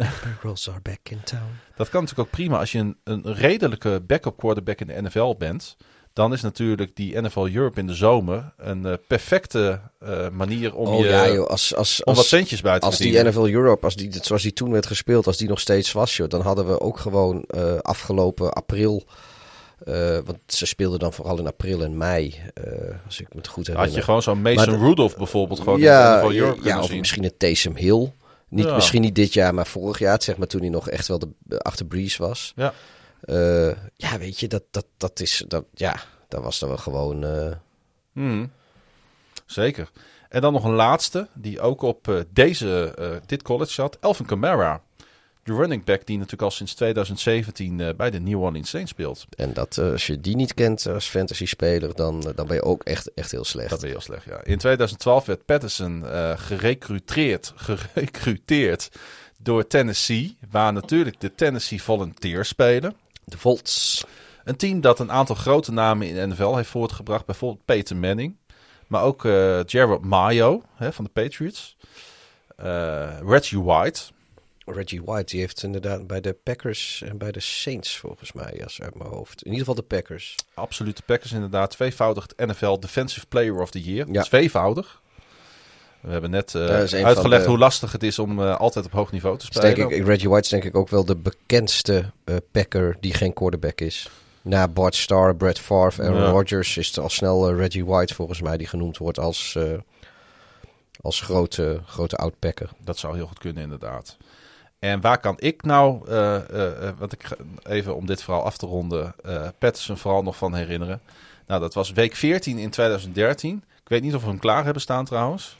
are 0.71 0.81
back 0.81 0.99
in 1.09 1.21
town. 1.23 1.59
dat 1.75 1.89
kan 1.89 2.01
natuurlijk 2.01 2.29
ook 2.29 2.35
prima 2.35 2.59
als 2.59 2.71
je 2.71 2.79
een, 2.79 2.97
een 3.03 3.33
redelijke 3.33 4.01
backup 4.07 4.37
quarterback 4.37 4.79
in 4.79 4.87
de 4.87 5.01
NFL 5.01 5.35
bent. 5.37 5.77
Dan 6.13 6.33
is 6.33 6.41
natuurlijk 6.41 6.95
die 6.95 7.21
NFL 7.21 7.47
Europe 7.53 7.79
in 7.79 7.87
de 7.87 7.93
zomer 7.93 8.53
een 8.57 8.85
eh, 8.85 8.93
perfecte 9.07 9.81
eh, 9.99 10.29
manier 10.29 10.75
om, 10.75 10.87
oh 10.87 10.99
je, 10.99 11.07
ja 11.07 11.29
joh, 11.29 11.47
als, 11.47 11.75
als, 11.75 12.03
om 12.03 12.05
als, 12.05 12.17
wat 12.17 12.25
centjes 12.25 12.61
bij 12.61 12.79
te 12.79 12.85
als 12.85 12.97
die 12.97 13.13
verdienen. 13.13 13.41
NFL 13.41 13.53
Europe, 13.53 13.85
als 13.85 13.95
die, 13.95 14.17
zoals 14.21 14.41
die 14.41 14.53
toen 14.53 14.71
werd 14.71 14.85
gespeeld, 14.85 15.27
als 15.27 15.37
die 15.37 15.47
nog 15.47 15.59
steeds 15.59 15.91
was, 15.91 16.17
joh, 16.17 16.29
dan 16.29 16.41
hadden 16.41 16.67
we 16.67 16.79
ook 16.79 16.99
gewoon 16.99 17.43
eh, 17.47 17.77
afgelopen 17.77 18.53
april, 18.53 19.03
eh, 19.85 20.17
want 20.25 20.39
ze 20.45 20.65
speelden 20.65 20.99
dan 20.99 21.13
vooral 21.13 21.39
in 21.39 21.47
april 21.47 21.83
en 21.83 21.97
mei, 21.97 22.35
eh, 22.53 22.63
als 23.05 23.19
ik 23.19 23.27
me 23.29 23.37
het 23.37 23.47
goed 23.47 23.67
herinner. 23.67 23.89
Had 23.89 23.97
je 23.97 24.03
gewoon 24.03 24.21
zo'n 24.21 24.41
Mason 24.41 24.69
Maar 24.69 24.87
Rudolph 24.87 25.17
bijvoorbeeld 25.17 25.59
gewoon 25.59 25.79
ja, 25.79 26.21
in 26.21 26.37
Europe 26.37 26.63
ja, 26.63 26.79
of 26.79 26.85
zien. 26.85 26.99
misschien 26.99 27.23
een 27.23 27.37
Taysom 27.37 27.75
Hill. 27.75 28.11
Niet, 28.49 28.65
Ja. 28.65 28.75
Misschien 28.75 29.01
niet 29.01 29.15
dit 29.15 29.33
jaar, 29.33 29.53
maar 29.53 29.67
vorig 29.67 29.99
jaar, 29.99 30.21
zeg 30.23 30.37
maar, 30.37 30.47
toen 30.47 30.61
hij 30.61 30.69
nog 30.69 30.89
echt 30.89 31.07
wel 31.07 31.19
de, 31.19 31.59
achter 31.59 31.85
Breeze 31.85 32.21
was. 32.21 32.53
Ja. 32.55 32.73
Eh, 33.21 33.71
ja, 33.95 34.17
weet 34.17 34.39
je, 34.39 34.47
dat, 34.47 34.63
dat, 34.71 34.85
dat 34.97 35.19
is, 35.19 35.43
dat, 35.47 35.65
ja, 35.73 35.95
dat 36.27 36.43
was 36.43 36.59
dan 36.59 36.69
wel 36.69 36.77
gewoon... 36.77 37.25
Mhm. 38.13 38.45
Zeker. 39.45 39.91
En 40.29 40.41
dan 40.41 40.53
nog 40.53 40.63
een 40.63 40.73
laatste, 40.73 41.27
die 41.33 41.61
ook 41.61 41.81
op 41.81 42.25
deze, 42.29 42.93
dit 43.25 43.41
college 43.41 43.71
zat. 43.71 43.97
Elvin 44.01 44.25
Kamara. 44.25 44.81
De 45.49 45.55
running 45.55 45.83
back 45.83 46.05
die 46.05 46.15
natuurlijk 46.15 46.43
al 46.43 46.51
sinds 46.51 46.73
2017 46.73 47.79
eh, 47.79 47.95
bij 47.95 48.09
de 48.09 48.19
New 48.19 48.41
Orleans 48.41 48.69
Saints 48.69 48.91
speelt. 48.91 49.25
en 49.37 49.53
dat, 49.53 49.77
eh, 49.77 49.91
als 49.91 50.07
je 50.07 50.21
die 50.21 50.35
niet 50.35 50.53
kent 50.53 50.87
als 50.87 51.07
fantasy-speler, 51.07 51.95
dan, 51.95 52.27
eh, 52.27 52.35
dan 52.35 52.47
ben 52.47 52.55
je 52.55 52.61
ook 52.61 52.83
echt, 52.83 53.13
echt 53.13 53.31
heel 53.31 53.43
slecht. 53.43 53.69
Dat 53.69 53.79
ben 53.79 53.87
je 53.87 53.93
heel 53.93 54.03
slecht, 54.03 54.25
ja. 54.25 54.43
In 54.43 54.57
2012 54.57 55.25
werd 55.25 55.45
Patterson 55.45 56.03
gerecruiteerd, 56.35 57.53
gerecruiteerd 57.69 58.89
door 59.39 59.67
Tennessee. 59.67 60.37
Waar 60.51 60.73
natuurlijk 60.73 61.19
de 61.19 61.35
Tennessee 61.35 61.81
Volunteers 61.81 62.47
spelen. 62.47 62.95
De 63.23 63.37
Volts. 63.37 64.05
Een 64.43 64.55
team 64.55 64.81
dat 64.81 64.99
een 64.99 65.11
aantal 65.11 65.35
grote 65.35 65.71
namen 65.71 66.07
in 66.07 66.15
de 66.15 66.27
NFL 66.27 66.55
heeft 66.55 66.69
voortgebracht. 66.69 67.25
Bijvoorbeeld 67.25 67.65
Peyton 67.65 67.99
Manning. 67.99 68.35
Maar 68.87 69.03
ook 69.03 69.23
Jared 69.65 70.05
Mayo 70.05 70.61
hè, 70.75 70.93
van 70.93 71.03
de 71.03 71.11
Patriots. 71.11 71.77
Reggie 73.25 73.61
White. 73.61 74.01
Reggie 74.73 75.03
White, 75.03 75.25
die 75.31 75.39
heeft 75.39 75.63
inderdaad 75.63 76.07
bij 76.07 76.21
de 76.21 76.33
Packers 76.43 77.01
en 77.05 77.17
bij 77.17 77.31
de 77.31 77.39
Saints, 77.39 77.97
volgens 77.97 78.31
mij, 78.33 78.59
als 78.63 78.81
uit 78.81 78.95
mijn 78.97 79.09
hoofd. 79.09 79.39
In 79.41 79.51
ieder 79.51 79.59
geval 79.59 79.75
de 79.75 79.95
Packers. 79.95 80.35
Absolute 80.53 81.01
Packers 81.01 81.31
inderdaad. 81.31 81.71
Tweevoudig 81.71 82.25
NFL 82.37 82.79
Defensive 82.79 83.25
Player 83.27 83.61
of 83.61 83.71
the 83.71 83.81
Year. 83.81 84.07
Ja. 84.11 84.21
Tweevoudig. 84.23 85.01
We 86.01 86.11
hebben 86.11 86.29
net 86.29 86.55
eh, 86.55 86.61
uitgelegd 87.05 87.43
de- 87.43 87.49
hoe 87.49 87.57
lastig 87.57 87.91
het 87.91 88.03
is 88.03 88.19
om 88.19 88.41
eh, 88.41 88.55
altijd 88.59 88.85
op 88.85 88.91
hoog 88.91 89.11
niveau 89.11 89.37
te 89.37 89.45
Dus 89.45 89.55
spelen. 89.55 89.75
denk 89.75 89.91
ik, 89.91 90.05
Reggie 90.05 90.29
White 90.29 90.43
is 90.43 90.49
denk 90.49 90.63
ik 90.63 90.75
ook 90.75 90.89
wel 90.89 91.05
de 91.05 91.15
bekendste 91.15 92.11
eh 92.23 92.35
Packer 92.51 92.97
die 92.99 93.13
geen 93.13 93.33
quarterback 93.33 93.81
is. 93.81 94.09
Na 94.41 94.67
Bart 94.67 94.95
Starr, 94.95 95.35
Brett 95.35 95.59
Favre 95.59 96.03
en 96.03 96.13
Ja. 96.13 96.29
Rodgers 96.29 96.77
is 96.77 96.87
het 96.87 96.97
al 96.97 97.09
snel 97.09 97.53
Reggie 97.55 97.85
White 97.85 98.13
volgens 98.13 98.41
mij 98.41 98.57
die 98.57 98.67
genoemd 98.67 98.97
wordt 98.97 99.19
als, 99.19 99.57
als 101.01 101.21
grote, 101.21 101.81
grote 101.85 102.15
oud-Packer. 102.15 102.69
Dat 102.83 102.97
zou 102.97 103.15
heel 103.15 103.27
goed 103.27 103.39
kunnen, 103.39 103.63
inderdaad. 103.63 104.17
En 104.79 105.01
waar 105.01 105.19
kan 105.19 105.35
ik 105.37 105.63
nou, 105.63 106.07
eh, 106.07 106.35
eh, 106.35 106.87
eh, 106.87 106.93
want 106.97 107.13
ik 107.13 107.23
ga 107.23 107.35
even 107.63 107.95
om 107.95 108.05
dit 108.05 108.23
verhaal 108.23 108.43
af 108.43 108.57
te 108.57 108.65
ronden, 108.65 109.13
eh 109.23 109.47
Patterson 109.57 109.97
vooral 109.97 110.23
nog 110.23 110.35
van 110.35 110.55
herinneren. 110.55 111.01
Nou, 111.47 111.61
dat 111.61 111.73
was 111.73 111.91
week 111.91 112.15
14 112.15 112.57
in 112.57 112.69
2013. 112.69 113.63
Ik 113.81 113.89
weet 113.89 114.01
niet 114.01 114.15
of 114.15 114.21
we 114.21 114.27
hem 114.27 114.39
klaar 114.39 114.63
hebben 114.63 114.81
staan 114.81 115.05
trouwens. 115.05 115.55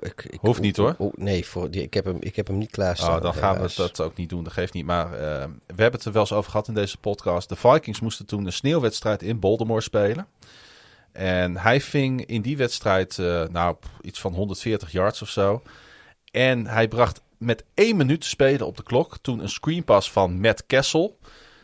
Ik, 0.00 0.24
ik, 0.30 0.38
Hoeft 0.40 0.60
niet, 0.60 0.76
hoor. 0.76 0.94
oh, 0.98 1.12
nee, 1.16 1.46
voor, 1.46 1.70
die, 1.70 1.82
ik, 1.82 1.94
heb 1.94 2.04
hem, 2.04 2.16
ik 2.20 2.36
heb 2.36 2.46
hem 2.46 2.58
niet 2.58 2.70
klaarstaan. 2.70 3.16
Oh, 3.16 3.22
dan 3.22 3.34
gaan 3.34 3.60
we 3.60 3.72
dat 3.76 4.00
ook 4.00 4.16
niet 4.16 4.28
doen, 4.28 4.44
dat 4.44 4.52
geeft 4.52 4.72
niet. 4.72 4.84
Maar 4.84 5.10
we 5.10 5.16
hebben 5.66 5.92
het 5.92 6.04
er 6.04 6.12
wel 6.12 6.22
eens 6.22 6.32
over 6.32 6.50
gehad 6.50 6.68
in 6.68 6.74
deze 6.74 6.98
podcast. 6.98 7.48
De 7.48 7.56
Vikings 7.56 8.00
moesten 8.00 8.26
toen 8.26 8.46
een 8.46 8.52
sneeuwwedstrijd 8.52 9.22
in 9.22 9.38
Baltimore 9.38 9.80
spelen. 9.80 10.26
En 11.12 11.56
hij 11.56 11.80
ving 11.80 12.26
in 12.26 12.42
die 12.42 12.56
wedstrijd 12.56 13.18
nou, 13.50 13.76
iets 14.00 14.20
van 14.20 14.34
140 14.34 14.92
yards 14.92 15.22
of 15.22 15.28
zo. 15.28 15.62
En 16.30 16.66
hij 16.66 16.88
bracht 16.88 17.20
met 17.40 17.64
één 17.74 17.96
minuut 17.96 18.20
te 18.20 18.28
spelen 18.28 18.66
op 18.66 18.76
de 18.76 18.82
klok 18.82 19.18
toen 19.22 19.40
een 19.40 19.48
screenpass 19.48 20.10
van 20.10 20.40
Matt 20.40 20.66
Kessel 20.66 21.18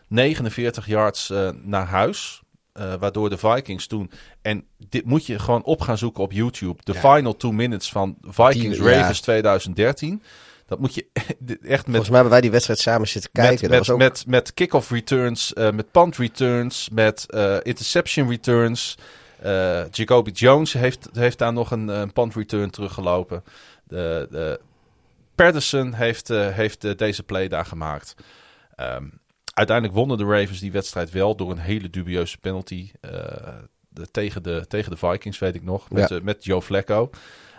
49 0.08 0.86
yards 0.86 1.30
eh, 1.30 1.50
naar 1.62 1.86
huis. 1.86 2.40
Eh, 2.72 2.94
waardoor 2.94 3.30
de 3.30 3.36
Vikings 3.38 3.86
toen. 3.86 4.10
En 4.42 4.64
dit 4.88 5.04
moet 5.04 5.26
je 5.26 5.38
gewoon 5.38 5.64
op 5.64 5.80
gaan 5.80 5.98
zoeken 5.98 6.22
op 6.22 6.32
YouTube. 6.32 6.80
De 6.84 6.94
final 6.94 7.36
two 7.36 7.52
minutes 7.52 7.90
van 7.90 8.16
Vikings 8.22 8.76
Die- 8.78 8.88
ja. 8.88 8.98
Ravens 8.98 9.20
2013. 9.20 10.22
Dat 10.66 10.78
moet 10.78 10.94
je 10.94 11.06
echt 11.14 11.58
met 11.60 11.84
Volgens 11.84 12.08
mij 12.08 12.14
hebben 12.14 12.30
wij 12.30 12.40
die 12.40 12.50
wedstrijd 12.50 12.78
samen 12.78 13.08
zitten 13.08 13.30
kijken. 13.32 13.70
met, 13.70 13.70
dat 13.70 13.78
met, 13.78 13.90
ook... 13.90 13.98
met, 13.98 14.24
met 14.26 14.54
kick-off 14.54 14.90
returns, 14.90 15.52
eh, 15.52 15.70
met 15.70 15.90
punt 15.90 16.16
returns, 16.16 16.88
met 16.92 17.26
interception 17.62 18.28
returns. 18.28 18.98
Jacoby 19.90 20.30
Jones 20.30 20.72
heeft, 20.72 21.08
heeft 21.12 21.38
daar 21.38 21.52
nog 21.52 21.70
een, 21.70 21.88
een 21.88 22.12
punt 22.12 22.34
return 22.34 22.70
teruggelopen. 22.70 23.44
De, 23.84 24.26
de 24.30 24.60
Patterson 25.36 25.92
heeft, 25.92 26.30
eh, 26.30 26.48
heeft 26.48 26.84
eh, 26.84 26.96
deze 26.96 27.22
play 27.22 27.48
daar 27.48 27.64
gemaakt. 27.66 28.14
Ehm, 28.74 29.04
uiteindelijk 29.54 29.96
wonnen 29.96 30.18
de 30.18 30.24
Ravens 30.24 30.60
die 30.60 30.72
wedstrijd 30.72 31.10
wel 31.10 31.36
door 31.36 31.50
een 31.50 31.58
hele 31.58 31.90
dubieuze 31.90 32.38
penalty. 32.38 32.90
eh, 33.00 33.54
de, 33.88 34.10
tegen, 34.10 34.42
de, 34.42 34.64
tegen 34.68 34.90
de 34.90 34.96
Vikings, 34.96 35.38
weet 35.38 35.54
ik 35.54 35.62
nog. 35.62 35.90
Met, 35.90 36.08
Ja. 36.08 36.18
met 36.22 36.44
Joe 36.44 36.62
Flacco. 36.62 37.10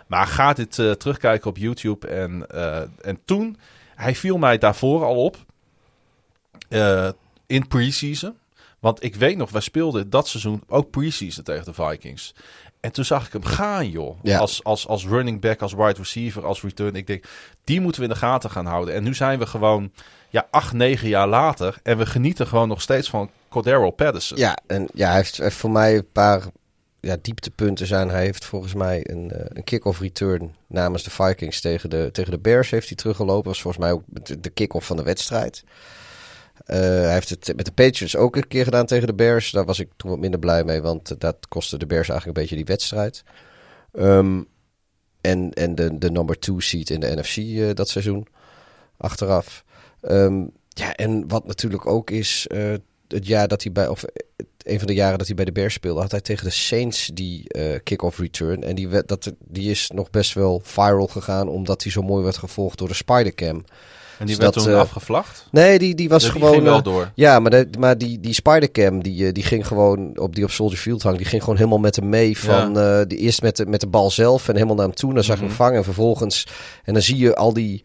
Maar 0.06 0.26
ga 0.26 0.52
dit 0.52 0.72
terugkijken 0.72 1.50
op 1.50 1.56
YouTube. 1.56 2.06
En, 2.06 2.46
eh, 2.50 2.80
en 3.00 3.18
toen, 3.24 3.56
hij 3.94 4.14
viel 4.14 4.38
mij 4.38 4.58
daarvoor 4.58 5.04
al 5.04 5.24
op. 5.24 5.36
in 7.46 7.68
preseason. 7.68 8.36
Want 8.78 9.02
ik 9.04 9.14
weet 9.14 9.36
nog, 9.36 9.50
wij 9.50 9.60
speelden 9.60 10.10
dat 10.10 10.28
seizoen 10.28 10.62
ook 10.66 10.90
preseason 10.90 11.44
tegen 11.44 11.64
de 11.64 11.72
Vikings. 11.74 12.34
En 12.80 12.92
toen 12.92 13.04
zag 13.04 13.26
ik 13.26 13.32
hem 13.32 13.44
gaan, 13.44 13.90
joh. 13.90 14.18
Ja. 14.22 14.38
Als, 14.38 14.64
als, 14.64 14.86
als 14.86 15.06
running 15.06 15.40
back, 15.40 15.62
als 15.62 15.72
wide 15.72 15.94
receiver, 15.98 16.44
als 16.44 16.62
return. 16.62 16.94
Ik 16.94 17.06
denk, 17.06 17.24
die 17.64 17.80
moeten 17.80 18.00
we 18.00 18.06
in 18.06 18.12
de 18.12 18.18
gaten 18.20 18.50
gaan 18.50 18.66
houden. 18.66 18.94
En 18.94 19.02
nu 19.02 19.14
zijn 19.14 19.38
we 19.38 19.46
gewoon, 19.46 19.92
ja, 20.28 20.46
acht, 20.50 20.72
negen 20.72 21.08
jaar 21.08 21.28
later. 21.28 21.78
En 21.82 21.98
we 21.98 22.06
genieten 22.06 22.46
gewoon 22.46 22.68
nog 22.68 22.80
steeds 22.80 23.10
van 23.10 23.30
Cordero 23.48 23.90
Patterson. 23.90 24.38
Ja, 24.38 24.58
en 24.66 24.88
ja, 24.94 25.08
hij 25.08 25.16
heeft, 25.16 25.54
voor 25.54 25.70
mij 25.70 25.96
een 25.96 26.12
paar 26.12 26.42
ja, 27.00 27.16
dieptepunten 27.22 27.86
zijn. 27.86 28.08
Hij 28.08 28.22
heeft 28.22 28.44
volgens 28.44 28.74
mij 28.74 29.00
een, 29.10 29.30
eh, 29.30 29.44
een 29.48 29.64
kick-off 29.64 30.00
return 30.00 30.54
namens 30.66 31.02
de 31.02 31.10
Vikings 31.10 31.60
tegen 31.60 31.90
de, 31.90 32.08
tegen 32.12 32.30
de 32.30 32.38
Bears 32.38 32.70
heeft 32.70 32.88
hij 32.88 32.96
teruggelopen. 32.96 33.44
Dat 33.44 33.52
was 33.52 33.62
volgens 33.62 33.84
mij 33.84 33.92
ook 33.92 34.02
de, 34.06 34.40
de 34.40 34.50
kick-off 34.50 34.86
van 34.86 34.96
de 34.96 35.02
wedstrijd. 35.02 35.64
Eh, 36.64 36.78
hij 36.78 37.12
heeft 37.12 37.28
het 37.28 37.52
met 37.56 37.64
de 37.64 37.72
Patriots 37.72 38.16
ook 38.16 38.36
een 38.36 38.48
keer 38.48 38.64
gedaan 38.64 38.86
tegen 38.86 39.06
de 39.06 39.14
Bears. 39.14 39.50
Daar 39.50 39.64
was 39.64 39.78
ik 39.78 39.88
toen 39.96 40.10
wat 40.10 40.18
minder 40.18 40.40
blij 40.40 40.64
mee, 40.64 40.82
want 40.82 41.10
eh, 41.10 41.18
dat 41.18 41.36
kostte 41.48 41.78
de 41.78 41.86
Bears 41.86 42.08
eigenlijk 42.08 42.38
een 42.38 42.42
beetje 42.42 42.56
die 42.56 42.74
wedstrijd. 42.74 43.22
Ehm, 43.92 44.42
en, 45.20 45.52
en 45.52 45.74
de, 45.74 45.98
de 45.98 46.10
number 46.10 46.38
two 46.38 46.60
seat 46.60 46.90
in 46.90 47.00
de 47.00 47.16
NFC 47.16 47.36
eh, 47.36 47.74
dat 47.74 47.88
seizoen 47.88 48.26
achteraf. 48.96 49.64
Ehm, 50.00 50.44
ja, 50.68 50.94
en 50.94 51.28
wat 51.28 51.46
natuurlijk 51.46 51.86
ook 51.86 52.10
is, 52.10 52.46
het 53.08 53.26
jaar 53.26 53.48
dat 53.48 53.62
hij 53.62 53.72
bij, 53.72 53.88
of 53.88 54.04
een 54.58 54.78
van 54.78 54.86
de 54.86 54.94
jaren 54.94 55.18
dat 55.18 55.26
hij 55.26 55.36
bij 55.36 55.44
de 55.44 55.52
Bears 55.52 55.74
speelde, 55.74 56.00
had 56.00 56.10
hij 56.10 56.20
tegen 56.20 56.44
de 56.44 56.50
Saints 56.50 57.10
die 57.14 57.48
eh 57.48 57.80
kick-off 57.82 58.18
return. 58.18 58.62
En 58.62 58.74
die, 58.74 59.04
dat, 59.04 59.32
die 59.38 59.70
is 59.70 59.90
nog 59.94 60.10
best 60.10 60.32
wel 60.32 60.60
viral 60.64 61.06
gegaan, 61.06 61.48
omdat 61.48 61.82
hij 61.82 61.92
zo 61.92 62.02
mooi 62.02 62.22
werd 62.22 62.36
gevolgd 62.36 62.78
door 62.78 62.88
de 62.88 62.94
Spidercam. 62.94 63.64
En 64.18 64.26
die 64.26 64.34
dus 64.34 64.44
werd 64.44 64.54
dat, 64.54 64.64
toen 64.64 64.72
eh, 64.72 64.78
afgevlacht. 64.78 65.46
Nee, 65.50 65.78
die, 65.78 65.94
die 65.94 66.08
was 66.08 66.22
Dus 66.22 66.30
die 66.32 66.40
gewoon. 66.40 66.54
ging 66.54 66.66
wel 66.66 66.76
eh, 66.78 66.84
door. 66.84 67.10
ja, 67.14 67.40
maar, 67.40 67.50
de, 67.50 67.68
maar 67.78 67.98
die, 67.98 68.20
die 68.20 68.32
Spidercam, 68.34 69.02
die, 69.02 69.26
eh, 69.26 69.32
die 69.32 69.42
ging 69.42 69.66
gewoon 69.66 70.18
op 70.18 70.34
die 70.34 70.44
op 70.44 70.50
Soldier 70.50 70.78
Field 70.78 71.02
hangt, 71.02 71.18
die 71.18 71.26
ging 71.26 71.42
gewoon 71.42 71.56
helemaal 71.58 71.78
met 71.78 71.96
hem 71.96 72.08
mee. 72.08 72.38
Van 72.38 72.68
eh, 72.68 73.00
de, 73.06 73.16
eerst 73.16 73.42
met 73.42 73.56
de, 73.56 73.66
met 73.66 73.80
de 73.80 73.86
bal 73.86 74.10
zelf 74.10 74.48
en 74.48 74.54
helemaal 74.54 74.76
naar 74.76 74.84
hem 74.86 74.94
toe. 74.94 75.14
Dan 75.14 75.24
zag 75.24 75.36
Mhm. 75.36 75.44
hem 75.46 75.54
vangen 75.54 75.76
en 75.76 75.84
vervolgens. 75.84 76.46
En 76.84 76.92
dan 76.92 77.02
zie 77.02 77.16
je 77.16 77.36
al 77.36 77.52
die 77.52 77.84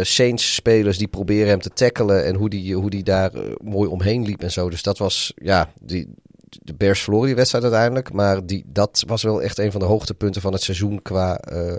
Saints-spelers 0.00 0.98
die 0.98 1.08
proberen 1.08 1.48
hem 1.48 1.60
te 1.60 1.70
tackelen. 1.70 2.24
En 2.24 2.34
hoe 2.34 2.48
die, 2.48 2.74
hoe 2.74 2.90
die 2.90 3.02
daar 3.02 3.30
mooi 3.62 3.88
omheen 3.90 4.24
liep 4.24 4.42
en 4.42 4.50
zo. 4.52 4.70
Dus 4.70 4.82
dat 4.82 4.98
was, 4.98 5.32
ja, 5.36 5.70
die, 5.80 6.08
de 6.62 6.74
Bears 6.74 7.00
verloren 7.00 7.26
die 7.26 7.36
wedstrijd 7.36 7.64
uiteindelijk. 7.64 8.12
Maar 8.12 8.46
die, 8.46 8.64
dat 8.66 9.04
was 9.06 9.22
wel 9.22 9.42
echt 9.42 9.58
een 9.58 9.70
van 9.70 9.80
de 9.80 9.86
hoogtepunten 9.86 10.40
van 10.42 10.52
het 10.52 10.62
seizoen 10.62 11.02
qua 11.02 11.38
eh, 11.38 11.76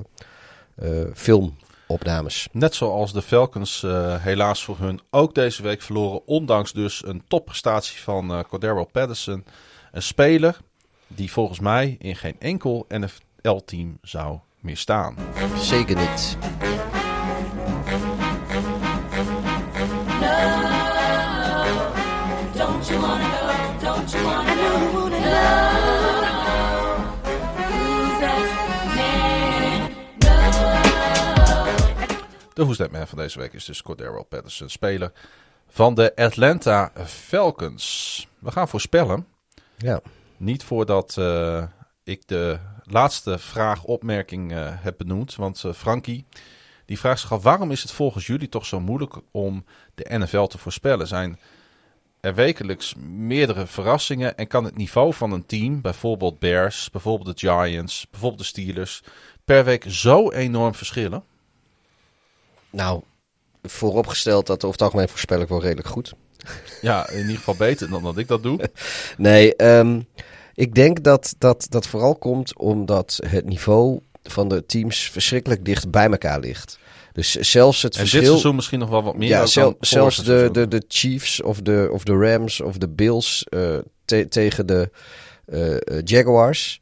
filmopnames. 1.90 2.48
Net 2.52 2.76
zoals 2.76 3.14
de 3.14 3.22
Falcons 3.22 3.84
eh, 3.84 4.16
helaas 4.24 4.64
voor 4.64 4.78
hun 4.80 5.00
ook 5.10 5.36
deze 5.36 5.64
week 5.64 5.82
verloren. 5.82 6.28
Ondanks 6.28 6.72
dus 6.72 7.06
een 7.06 7.24
topprestatie 7.28 8.00
van 8.00 8.34
eh 8.34 8.40
Cordero 8.50 8.86
Patterson. 8.86 9.46
Een 9.92 10.02
speler 10.02 10.58
die 11.08 11.32
volgens 11.32 11.60
mij 11.60 11.96
in 12.00 12.16
geen 12.16 12.36
enkel 12.40 12.86
NFL-team 12.88 13.98
zou 14.02 14.40
meer 14.60 14.78
staan. 14.78 15.16
Zeker 15.58 15.96
niet. 15.96 16.38
Don't 22.56 22.88
you 22.88 23.00
wanna 23.02 23.29
De 32.60 32.66
Who's 32.66 32.78
That 32.78 32.92
Man 32.92 33.08
van 33.08 33.18
deze 33.18 33.40
week 33.40 33.54
is 33.54 33.66
dus 33.66 33.82
Cordero 33.82 34.24
Patterson, 34.24 34.70
speler 34.70 35.12
van 35.68 35.96
de 35.96 36.16
Atlanta 36.16 36.92
Falcons. 37.06 38.28
We 38.40 38.52
gaan 38.52 38.68
voorspellen. 38.68 39.28
Ja. 39.78 40.02
Niet 40.38 40.64
voordat 40.64 41.18
eh, 41.18 41.64
ik 42.04 42.28
de 42.28 42.60
laatste 42.84 43.38
vraag, 43.38 43.84
opmerking 43.84 44.52
eh, 44.52 44.68
heb 44.72 44.98
benoemd. 44.98 45.36
Want 45.36 45.64
eh, 45.64 45.74
Frankie, 45.74 46.26
die 46.86 47.00
vraagt 47.00 47.20
zich 47.20 47.32
af... 47.32 47.44
waarom 47.44 47.72
is 47.72 47.82
het 47.82 47.92
volgens 47.92 48.28
jullie 48.28 48.50
toch 48.50 48.66
zo 48.66 48.80
moeilijk 48.80 49.16
om 49.32 49.66
de 49.96 50.18
NFL 50.18 50.46
te 50.46 50.58
voorspellen? 50.58 51.08
Zijn 51.08 51.40
er 52.20 52.36
wekelijks 52.36 52.96
meerdere 53.08 53.68
verrassingen... 53.68 54.38
en 54.38 54.48
kan 54.48 54.64
het 54.64 54.78
niveau 54.78 55.14
van 55.14 55.32
een 55.32 55.46
team, 55.46 55.82
bijvoorbeeld 55.82 56.40
Bears... 56.40 56.90
bijvoorbeeld 56.90 57.40
de 57.40 57.48
Giants, 57.48 58.08
bijvoorbeeld 58.10 58.42
de 58.42 58.48
Steelers... 58.48 59.04
per 59.46 59.66
week 59.66 59.86
zo 59.88 60.32
enorm 60.32 60.76
verschillen? 60.76 61.24
Nou, 62.72 63.02
vooropgesteld 63.64 64.48
dat 64.48 64.58
over 64.64 64.72
het 64.72 64.82
algemeen 64.82 65.10
voorspel 65.10 65.42
ik 65.42 65.48
wel 65.48 65.62
redelijk 65.62 65.88
goed. 65.88 66.14
Ja, 66.82 67.10
in 67.10 67.20
ieder 67.22 67.36
geval 67.36 67.56
beter 67.56 67.90
dan 67.90 68.04
dat 68.04 68.18
ik 68.18 68.28
dat 68.28 68.44
doe. 68.44 68.60
Nee, 69.18 69.56
ehm, 69.56 70.02
ik 70.54 70.76
denk 70.76 71.04
dat, 71.04 71.36
dat 71.38 71.66
dat 71.70 71.88
vooral 71.88 72.16
komt 72.16 72.58
omdat 72.58 73.20
het 73.28 73.46
niveau 73.46 74.00
van 74.24 74.48
de 74.48 74.66
teams 74.66 75.10
verschrikkelijk 75.10 75.66
dicht 75.66 75.92
bij 75.92 76.10
elkaar 76.10 76.40
ligt. 76.40 76.80
Dus 77.14 77.32
zelfs 77.36 77.82
het 77.82 77.96
En 77.96 78.02
dit 78.02 78.10
verschil... 78.10 78.32
seizoen 78.32 78.56
misschien 78.56 78.80
nog 78.80 78.90
wel 78.90 79.04
wat 79.04 79.16
meer. 79.18 79.30
ja, 79.30 79.46
zel- 79.46 79.76
zelfs 79.80 80.24
de, 80.24 80.50
de, 80.52 80.68
de 80.68 80.84
Chiefs 80.88 81.42
of 81.42 81.62
de, 81.62 81.90
of 81.92 82.04
de 82.04 82.14
Rams 82.14 82.62
of 82.62 82.78
de 82.78 82.90
Bills 82.90 83.44
eh, 83.50 83.78
te- 84.06 84.28
tegen 84.28 84.66
de 84.66 84.90
eh, 85.46 85.76
eh, 85.76 85.80
Jaguars. 86.04 86.82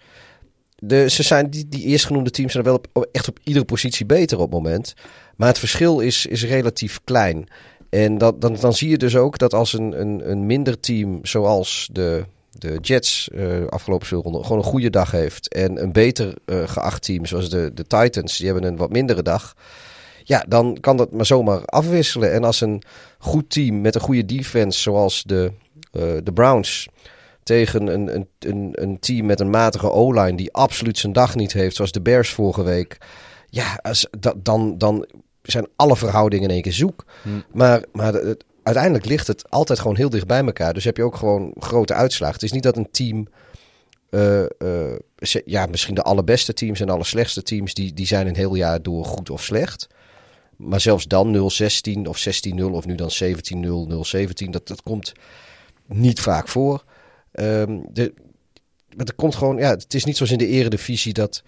De, 0.75 1.09
ze 1.09 1.23
zijn, 1.23 1.49
die, 1.49 1.67
die 1.67 1.83
eerstgenoemde 1.83 2.29
teams 2.29 2.51
zijn 2.51 2.63
wel 2.63 2.75
op- 2.93 3.07
echt 3.11 3.27
op 3.27 3.39
iedere 3.43 3.65
positie 3.65 4.05
beter 4.05 4.37
op 4.37 4.43
het 4.43 4.63
moment. 4.63 4.93
Maar 5.37 5.47
het 5.47 5.59
verschil 5.59 5.99
is, 5.99 6.25
is 6.25 6.45
relatief 6.45 6.99
klein. 7.03 7.47
En 7.89 8.17
dat, 8.17 8.41
dan, 8.41 8.55
dan 8.59 8.73
zie 8.73 8.89
je 8.89 8.97
dus 8.97 9.15
ook 9.15 9.37
dat 9.37 9.53
als 9.53 9.73
een, 9.73 10.01
een, 10.01 10.31
een 10.31 10.45
minder 10.45 10.79
team 10.79 11.19
zoals 11.21 11.89
de, 11.91 12.25
de 12.51 12.77
Jets 12.81 13.29
eh 13.29 13.65
afgelopen 13.69 14.05
speelronde 14.05 14.43
gewoon 14.43 14.57
een 14.57 14.63
goede 14.63 14.89
dag 14.89 15.11
heeft. 15.11 15.53
En 15.53 15.81
een 15.81 15.91
beter 15.91 16.33
eh, 16.45 16.67
geacht 16.67 17.01
team 17.01 17.25
zoals 17.25 17.49
de, 17.49 17.71
de 17.73 17.87
Titans, 17.87 18.37
die 18.37 18.45
hebben 18.45 18.63
een 18.65 18.77
wat 18.77 18.91
mindere 18.91 19.21
dag. 19.21 19.53
Ja, 20.23 20.45
dan 20.47 20.77
kan 20.79 20.97
dat 20.97 21.11
maar 21.11 21.25
zomaar 21.25 21.65
afwisselen. 21.65 22.33
En 22.33 22.43
als 22.43 22.61
een 22.61 22.81
goed 23.19 23.49
team 23.49 23.81
met 23.81 23.95
een 23.95 24.01
goede 24.01 24.25
defense 24.25 24.79
zoals 24.79 25.23
de, 25.23 25.51
eh, 25.91 26.01
de 26.23 26.33
Browns 26.33 26.87
tegen 27.43 27.87
een, 27.87 28.15
een, 28.15 28.27
een, 28.39 28.69
een 28.71 28.99
team 28.99 29.25
met 29.25 29.39
een 29.39 29.49
matige 29.49 29.91
O-line 29.91 30.37
die 30.37 30.53
absoluut 30.53 30.97
zijn 30.97 31.13
dag 31.13 31.35
niet 31.35 31.53
heeft, 31.53 31.75
zoals 31.75 31.91
de 31.91 32.01
Bears 32.01 32.29
vorige 32.29 32.63
week. 32.63 32.97
Ja, 33.49 33.79
als, 33.81 34.07
da- 34.19 34.33
dan, 34.37 34.77
dan 34.77 35.05
zijn 35.51 35.67
alle 35.75 35.97
verhoudingen 35.97 36.47
in 36.49 36.53
één 36.53 36.61
keer 36.61 36.73
zoek. 36.73 37.05
Maar, 37.53 37.83
maar 37.91 38.13
het- 38.13 38.43
uiteindelijk 38.63 39.05
ligt 39.05 39.27
het 39.27 39.49
altijd 39.49 39.79
gewoon 39.79 39.95
heel 39.95 40.09
dicht 40.09 40.27
bij 40.27 40.43
elkaar. 40.45 40.73
Dus 40.73 40.83
heb 40.83 40.97
je 40.97 41.03
ook 41.03 41.15
gewoon 41.15 41.53
grote 41.59 41.93
uitslagen. 41.93 42.35
Het 42.35 42.43
is 42.43 42.51
niet 42.51 42.63
dat 42.63 42.77
een 42.77 42.91
team 42.91 43.27
eh, 44.09 44.43
eh, 44.43 44.99
ja, 45.45 45.65
misschien 45.65 45.95
de 45.95 46.01
allerbeste 46.03 46.53
teams 46.53 46.79
en 46.79 46.89
alle 46.89 47.03
slechtste 47.03 47.43
teams, 47.43 47.73
die, 47.73 47.93
die 47.93 48.05
zijn 48.05 48.27
een 48.27 48.35
heel 48.35 48.55
jaar 48.55 48.81
door 48.81 49.05
goed 49.05 49.29
of 49.29 49.43
slecht. 49.43 49.87
Maar 50.57 50.81
zelfs 50.81 51.05
dan 51.07 51.33
0-16 51.35 52.07
of 52.07 52.25
16-0 52.59 52.63
of 52.71 52.85
nu 52.85 52.95
dan 52.95 53.09
17-0, 53.23 53.87
0-17, 54.45 54.49
dat, 54.49 54.67
dat 54.67 54.81
komt 54.83 55.13
niet 55.85 56.19
vaak 56.19 56.47
voor. 56.47 56.83
Ehm, 57.31 57.79
de, 57.91 58.13
maar 58.95 59.05
er 59.05 59.15
komt 59.15 59.35
gewoon, 59.35 59.57
ja, 59.57 59.69
het 59.69 59.93
is 59.93 60.05
niet 60.05 60.17
zoals 60.17 60.31
in 60.31 60.37
de 60.37 60.47
eredivisie 60.47 61.13
dat... 61.13 61.43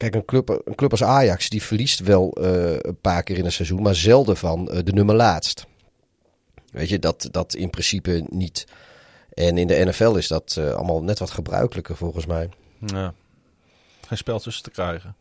Kijk, 0.00 0.14
een 0.14 0.24
club, 0.24 0.62
een 0.64 0.74
club 0.74 0.90
als 0.90 1.02
Ajax, 1.02 1.48
die 1.48 1.62
verliest 1.62 2.00
wel 2.00 2.32
eh, 2.32 2.76
een 2.78 3.00
paar 3.00 3.22
keer 3.22 3.38
in 3.38 3.44
een 3.44 3.52
seizoen, 3.52 3.82
maar 3.82 3.94
zelden 3.94 4.36
van 4.36 4.70
eh, 4.70 4.78
de 4.84 4.92
nummer 4.92 5.14
laatst. 5.14 5.66
Weet 6.72 6.88
je, 6.88 6.98
dat, 6.98 7.28
dat 7.30 7.54
in 7.54 7.70
principe 7.70 8.24
niet. 8.30 8.66
En 9.34 9.58
in 9.58 9.66
de 9.66 9.84
NFL 9.84 10.14
is 10.14 10.28
dat 10.28 10.56
eh, 10.58 10.72
allemaal 10.72 11.02
net 11.02 11.18
wat 11.18 11.30
gebruikelijker 11.30 11.96
volgens 11.96 12.26
mij. 12.26 12.48
Ja. 12.86 13.14
Geen 14.06 14.18
spel 14.18 14.40
tussen 14.40 14.62
te 14.62 14.70
krijgen. 14.70 15.16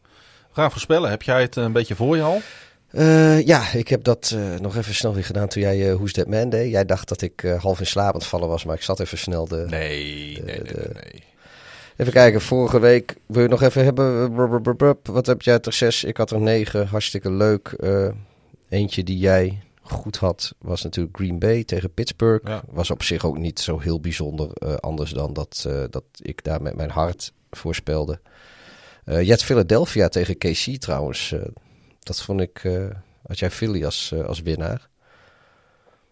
Gaan 0.52 0.72
voorspellen. 0.72 1.10
Heb 1.10 1.22
jij 1.22 1.42
het 1.42 1.56
een 1.56 1.72
beetje 1.72 1.96
voor 1.96 2.16
je 2.16 2.24
al? 2.24 2.42
Ja, 3.46 3.72
ik 3.72 3.88
heb 3.88 4.04
dat 4.04 4.36
nog 4.62 4.76
even 4.76 4.96
snel 4.96 5.14
weer 5.14 5.26
gedaan 5.26 5.48
toen 5.48 5.62
jij 5.62 5.90
eh 5.90 5.96
Who's 5.96 6.14
That 6.14 6.28
Man 6.28 6.50
deed. 6.50 6.72
Jij 6.72 6.86
dacht 6.86 7.08
dat 7.08 7.22
ik 7.22 7.42
half 7.60 7.80
in 7.80 7.86
slaap 7.88 8.14
aan 8.14 8.20
het 8.20 8.30
vallen 8.30 8.48
was, 8.48 8.64
maar 8.64 8.76
ik 8.76 8.82
zat 8.82 9.00
even 9.00 9.18
snel 9.18 9.48
de... 9.48 9.66
Nee, 9.70 10.42
nee, 10.44 10.60
nee, 10.60 10.62
nee. 10.62 10.88
nee. 10.94 11.24
Even 12.00 12.14
kijken, 12.14 12.42
vorige 12.42 12.80
week 12.80 13.16
wil 13.26 13.42
je 13.42 13.48
nog 13.48 13.62
even 13.62 13.84
hebben. 13.84 14.36
Wat 15.04 15.26
heb 15.26 15.42
jij 15.42 15.60
er 15.60 15.74
zes? 15.74 16.04
Ik 16.04 16.18
had 16.18 16.32
er 16.32 16.42
negen. 16.42 16.88
Hartstikke 16.88 17.32
leuk. 17.32 17.68
Eh, 17.68 18.08
eentje 18.70 19.04
die 19.04 19.18
jij 19.18 19.62
goed 19.82 20.18
had 20.18 20.56
was 20.60 20.84
natuurlijk 20.84 21.18
Green 21.18 21.40
Bay 21.40 21.64
tegen 21.64 21.94
Pittsburgh. 21.94 22.48
Ja. 22.48 22.64
Was 22.70 22.92
op 22.92 23.04
zich 23.04 23.26
ook 23.26 23.38
niet 23.38 23.60
zo 23.60 23.80
heel 23.80 24.00
bijzonder 24.00 24.52
eh, 24.54 24.74
anders 24.76 25.12
dan 25.12 25.34
dat, 25.34 25.64
eh, 25.68 25.84
dat 25.90 26.04
ik 26.22 26.44
daar 26.44 26.62
met 26.62 26.76
mijn 26.76 26.90
hart 26.90 27.34
voorspelde. 27.52 28.20
Eh 29.06 29.22
je 29.22 29.30
had 29.30 29.44
Philadelphia 29.44 30.08
tegen 30.08 30.38
KC 30.38 30.78
trouwens. 30.78 31.36
Dat 32.00 32.22
vond 32.22 32.42
ik, 32.42 32.62
had 33.28 33.40
jij 33.40 33.52
Philly 33.52 33.86
als, 33.86 34.14
als 34.26 34.42
winnaar. 34.42 34.90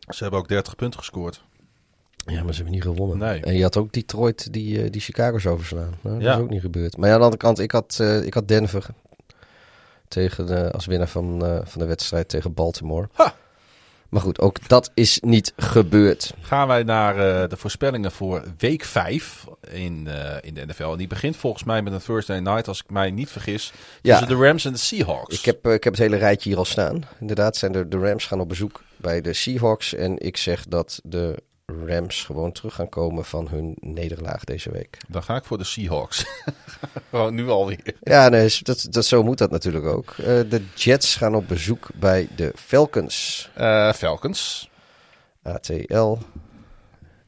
Ze 0.07 0.21
hebben 0.21 0.39
ook 0.39 0.47
30 0.47 0.75
punten 0.75 0.99
gescoord. 0.99 1.43
Ja, 2.27 2.43
maar 2.43 2.53
ze 2.53 2.55
hebben 2.61 2.73
niet 2.73 2.83
gewonnen. 2.83 3.17
Nee. 3.17 3.41
En 3.41 3.55
je 3.55 3.61
had 3.63 3.77
ook 3.77 3.91
Detroit 3.93 4.53
die, 4.53 4.83
eh, 4.83 4.91
die 4.91 5.01
Chicago's 5.01 5.45
overslaan. 5.45 5.93
Nou, 6.01 6.15
dat 6.15 6.23
Ja. 6.23 6.33
is 6.35 6.39
ook 6.41 6.49
niet 6.49 6.61
gebeurd. 6.61 6.97
Maar 6.97 7.07
ja, 7.07 7.13
aan 7.13 7.19
de 7.19 7.25
andere 7.25 7.43
kant, 7.43 7.59
ik 7.59 7.71
had, 7.71 7.97
eh, 8.01 8.21
ik 8.25 8.33
had 8.33 8.47
Denver 8.47 8.85
tegen, 10.07 10.71
als 10.71 10.85
winnaar 10.85 11.07
van, 11.07 11.45
eh, 11.45 11.59
van 11.63 11.81
de 11.81 11.87
wedstrijd 11.87 12.29
tegen 12.29 12.53
Baltimore. 12.53 13.09
Ha. 13.13 13.35
Maar 14.09 14.21
goed, 14.21 14.39
ook 14.39 14.67
dat 14.67 14.91
is 14.93 15.19
niet 15.19 15.53
gebeurd. 15.57 16.33
Gaan 16.41 16.67
wij 16.67 16.83
naar 16.83 17.15
de 17.49 17.57
voorspellingen 17.57 18.11
voor 18.11 18.43
week 18.57 18.83
5 18.85 19.45
in, 19.71 20.07
in 20.41 20.53
de 20.53 20.65
NFL. 20.65 20.91
En 20.91 20.97
die 20.97 21.07
begint 21.07 21.35
volgens 21.37 21.63
mij 21.63 21.81
met 21.81 21.93
een 21.93 21.99
Thursday 21.99 22.39
night, 22.39 22.67
als 22.67 22.79
ik 22.83 22.89
mij 22.89 23.11
niet 23.11 23.29
vergis. 23.29 23.73
Ja. 24.01 24.17
Tussen 24.19 24.37
de 24.37 24.45
Rams 24.45 24.65
en 24.65 24.71
de 24.71 24.77
Seahawks. 24.77 25.37
Ik 25.39 25.45
heb, 25.45 25.67
ik 25.67 25.83
heb 25.83 25.93
het 25.93 26.01
hele 26.01 26.15
rijtje 26.17 26.49
hier 26.49 26.57
al 26.57 26.65
staan. 26.65 27.03
Inderdaad, 27.19 27.55
zijn 27.55 27.71
de, 27.71 27.87
de 27.87 27.97
Rams 27.97 28.25
gaan 28.25 28.39
op 28.39 28.49
bezoek 28.49 28.83
bij 28.97 29.21
de 29.21 29.33
Seahawks. 29.33 29.93
En 29.93 30.17
ik 30.19 30.37
zeg 30.37 30.65
dat 30.67 30.99
de 31.03 31.35
Rams 31.75 32.23
gewoon 32.23 32.51
terug 32.51 32.73
gaan 32.73 32.89
komen 32.89 33.25
van 33.25 33.47
hun 33.47 33.75
nederlaag 33.79 34.43
deze 34.43 34.71
week. 34.71 34.97
Dan 35.07 35.23
ga 35.23 35.35
ik 35.35 35.43
voor 35.45 35.57
de 35.57 35.63
Seahawks. 35.63 36.25
Gewoon 37.09 37.35
nu 37.39 37.49
alweer. 37.49 37.95
Ja, 38.01 38.29
nee, 38.29 38.57
dat, 38.61 38.87
dat, 38.89 39.05
zo 39.05 39.23
moet 39.23 39.37
dat 39.37 39.51
natuurlijk 39.51 39.85
ook. 39.85 40.09
Eh, 40.09 40.25
de 40.25 40.61
Jets 40.75 41.15
gaan 41.15 41.35
op 41.35 41.47
bezoek 41.47 41.89
bij 41.95 42.27
de 42.35 42.51
Falcons. 42.55 43.49
Eh, 43.53 43.93
Falcons. 43.93 44.69
ATL. 45.41 46.17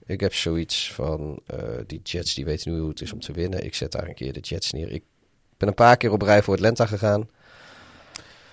Ik 0.06 0.20
heb 0.20 0.34
zoiets 0.34 0.94
van 0.94 1.40
eh, 1.46 1.60
die 1.88 2.02
Jets 2.04 2.34
die 2.34 2.46
weten 2.46 2.72
nu 2.72 2.80
hoe 2.80 2.90
het 2.90 3.02
is 3.02 3.14
om 3.14 3.20
te 3.20 3.32
winnen. 3.32 3.66
Ik 3.66 3.76
zet 3.76 3.92
daar 3.92 4.08
een 4.08 4.16
keer 4.16 4.34
de 4.34 4.40
Jets 4.40 4.72
neer. 4.72 4.92
Ik 4.92 5.04
ben 5.58 5.68
een 5.68 5.74
paar 5.74 5.98
keer 5.98 6.12
op 6.12 6.22
rij 6.22 6.44
voor 6.44 6.54
Atlanta 6.54 6.86
gegaan. 6.86 7.30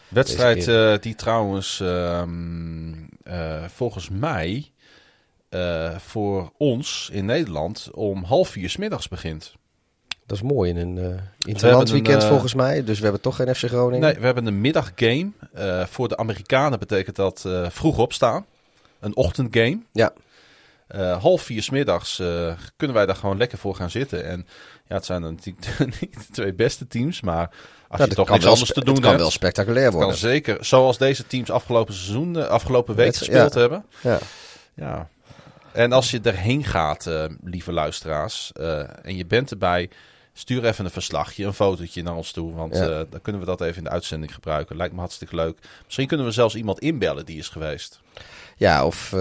Wedstrijd 0.08 1.02
die 1.02 1.14
trouwens 1.14 1.80
ehm, 1.80 2.92
eh, 3.22 3.64
volgens 3.68 4.08
mij 4.08 4.70
eh, 5.48 5.96
voor 5.98 6.52
ons 6.58 7.08
in 7.12 7.24
Nederland 7.24 7.90
om 7.92 8.24
half 8.24 8.48
vier 8.48 8.70
's 8.70 8.76
middags 8.76 9.08
begint. 9.08 9.54
Dat 10.26 10.36
is 10.36 10.42
mooi 10.42 10.70
in 10.70 10.76
een 10.76 10.96
uh, 10.96 11.20
interland 11.38 11.90
weekend 11.90 12.22
eh, 12.22 12.28
volgens 12.28 12.54
mij. 12.54 12.84
Dus 12.84 12.96
we 12.96 13.02
hebben 13.02 13.22
toch 13.22 13.36
geen 13.36 13.54
FC 13.54 13.64
Groningen. 13.64 14.00
Nee, 14.00 14.18
we 14.18 14.24
hebben 14.24 14.46
een 14.46 14.60
middaggame. 14.60 15.30
Eh 15.52 15.86
voor 15.86 16.08
de 16.08 16.16
Amerikanen 16.16 16.78
betekent 16.78 17.16
dat 17.16 17.44
vroeg 17.68 17.98
opstaan. 17.98 18.46
Een 19.00 19.16
ochtendgame. 19.16 19.78
Ja, 19.92 20.12
half 21.20 21.42
vier 21.42 21.62
's 21.62 21.70
middags 21.70 22.16
kunnen 22.76 22.96
wij 22.96 23.06
daar 23.06 23.16
gewoon 23.16 23.36
lekker 23.36 23.58
voor 23.58 23.74
gaan 23.74 23.90
zitten. 23.90 24.24
En 24.24 24.46
ja, 24.86 24.94
het 24.94 25.04
zijn 25.04 25.22
dan 25.22 25.38
niet 25.44 25.68
de 25.78 26.32
twee 26.32 26.52
beste 26.52 26.86
teams, 26.86 27.20
maar 27.20 27.50
als 27.88 28.00
Ja, 28.00 28.06
je 28.06 28.14
toch 28.14 28.24
kan 28.24 28.34
niks 28.34 28.44
wel 28.44 28.52
anders 28.52 28.72
te 28.72 28.84
doen 28.84 28.94
het 28.94 29.02
kan 29.02 29.10
hebt, 29.10 29.22
wel 29.22 29.30
spectaculair 29.30 29.90
kan 29.90 29.98
worden. 29.98 30.16
zeker. 30.16 30.64
Zoals 30.64 30.98
deze 30.98 31.26
teams 31.26 31.50
afgelopen 31.50 31.94
seizoen, 31.94 32.48
afgelopen 32.48 32.94
week 32.94 33.16
gespeeld 33.16 33.54
ja. 33.54 33.60
hebben. 33.60 33.84
Ja. 34.00 34.18
Ja. 34.74 35.08
En 35.76 35.92
als 35.92 36.10
je 36.10 36.20
erheen 36.22 36.64
gaat, 36.64 37.06
eh, 37.06 37.24
lieve 37.44 37.72
luisteraars, 37.72 38.52
eh, 38.54 38.78
en 39.02 39.16
je 39.16 39.26
bent 39.26 39.50
erbij, 39.50 39.88
stuur 40.32 40.64
even 40.64 40.84
een 40.84 40.90
verslagje, 40.90 41.44
een 41.44 41.52
fotootje 41.52 42.02
naar 42.02 42.14
ons 42.16 42.32
toe. 42.32 42.54
Want 42.54 42.76
Ja. 42.76 42.82
eh, 42.88 43.00
dan 43.10 43.20
kunnen 43.22 43.40
we 43.40 43.46
dat 43.46 43.60
even 43.60 43.76
in 43.76 43.84
de 43.84 43.90
uitzending 43.90 44.34
gebruiken. 44.34 44.76
Lijkt 44.76 44.92
me 44.94 44.98
hartstikke 45.00 45.34
leuk. 45.34 45.58
Misschien 45.84 46.06
kunnen 46.06 46.26
we 46.26 46.32
zelfs 46.32 46.54
iemand 46.54 46.78
inbellen 46.78 47.26
die 47.26 47.38
is 47.38 47.48
geweest. 47.48 48.00
ja, 48.58 48.86
of... 48.86 49.12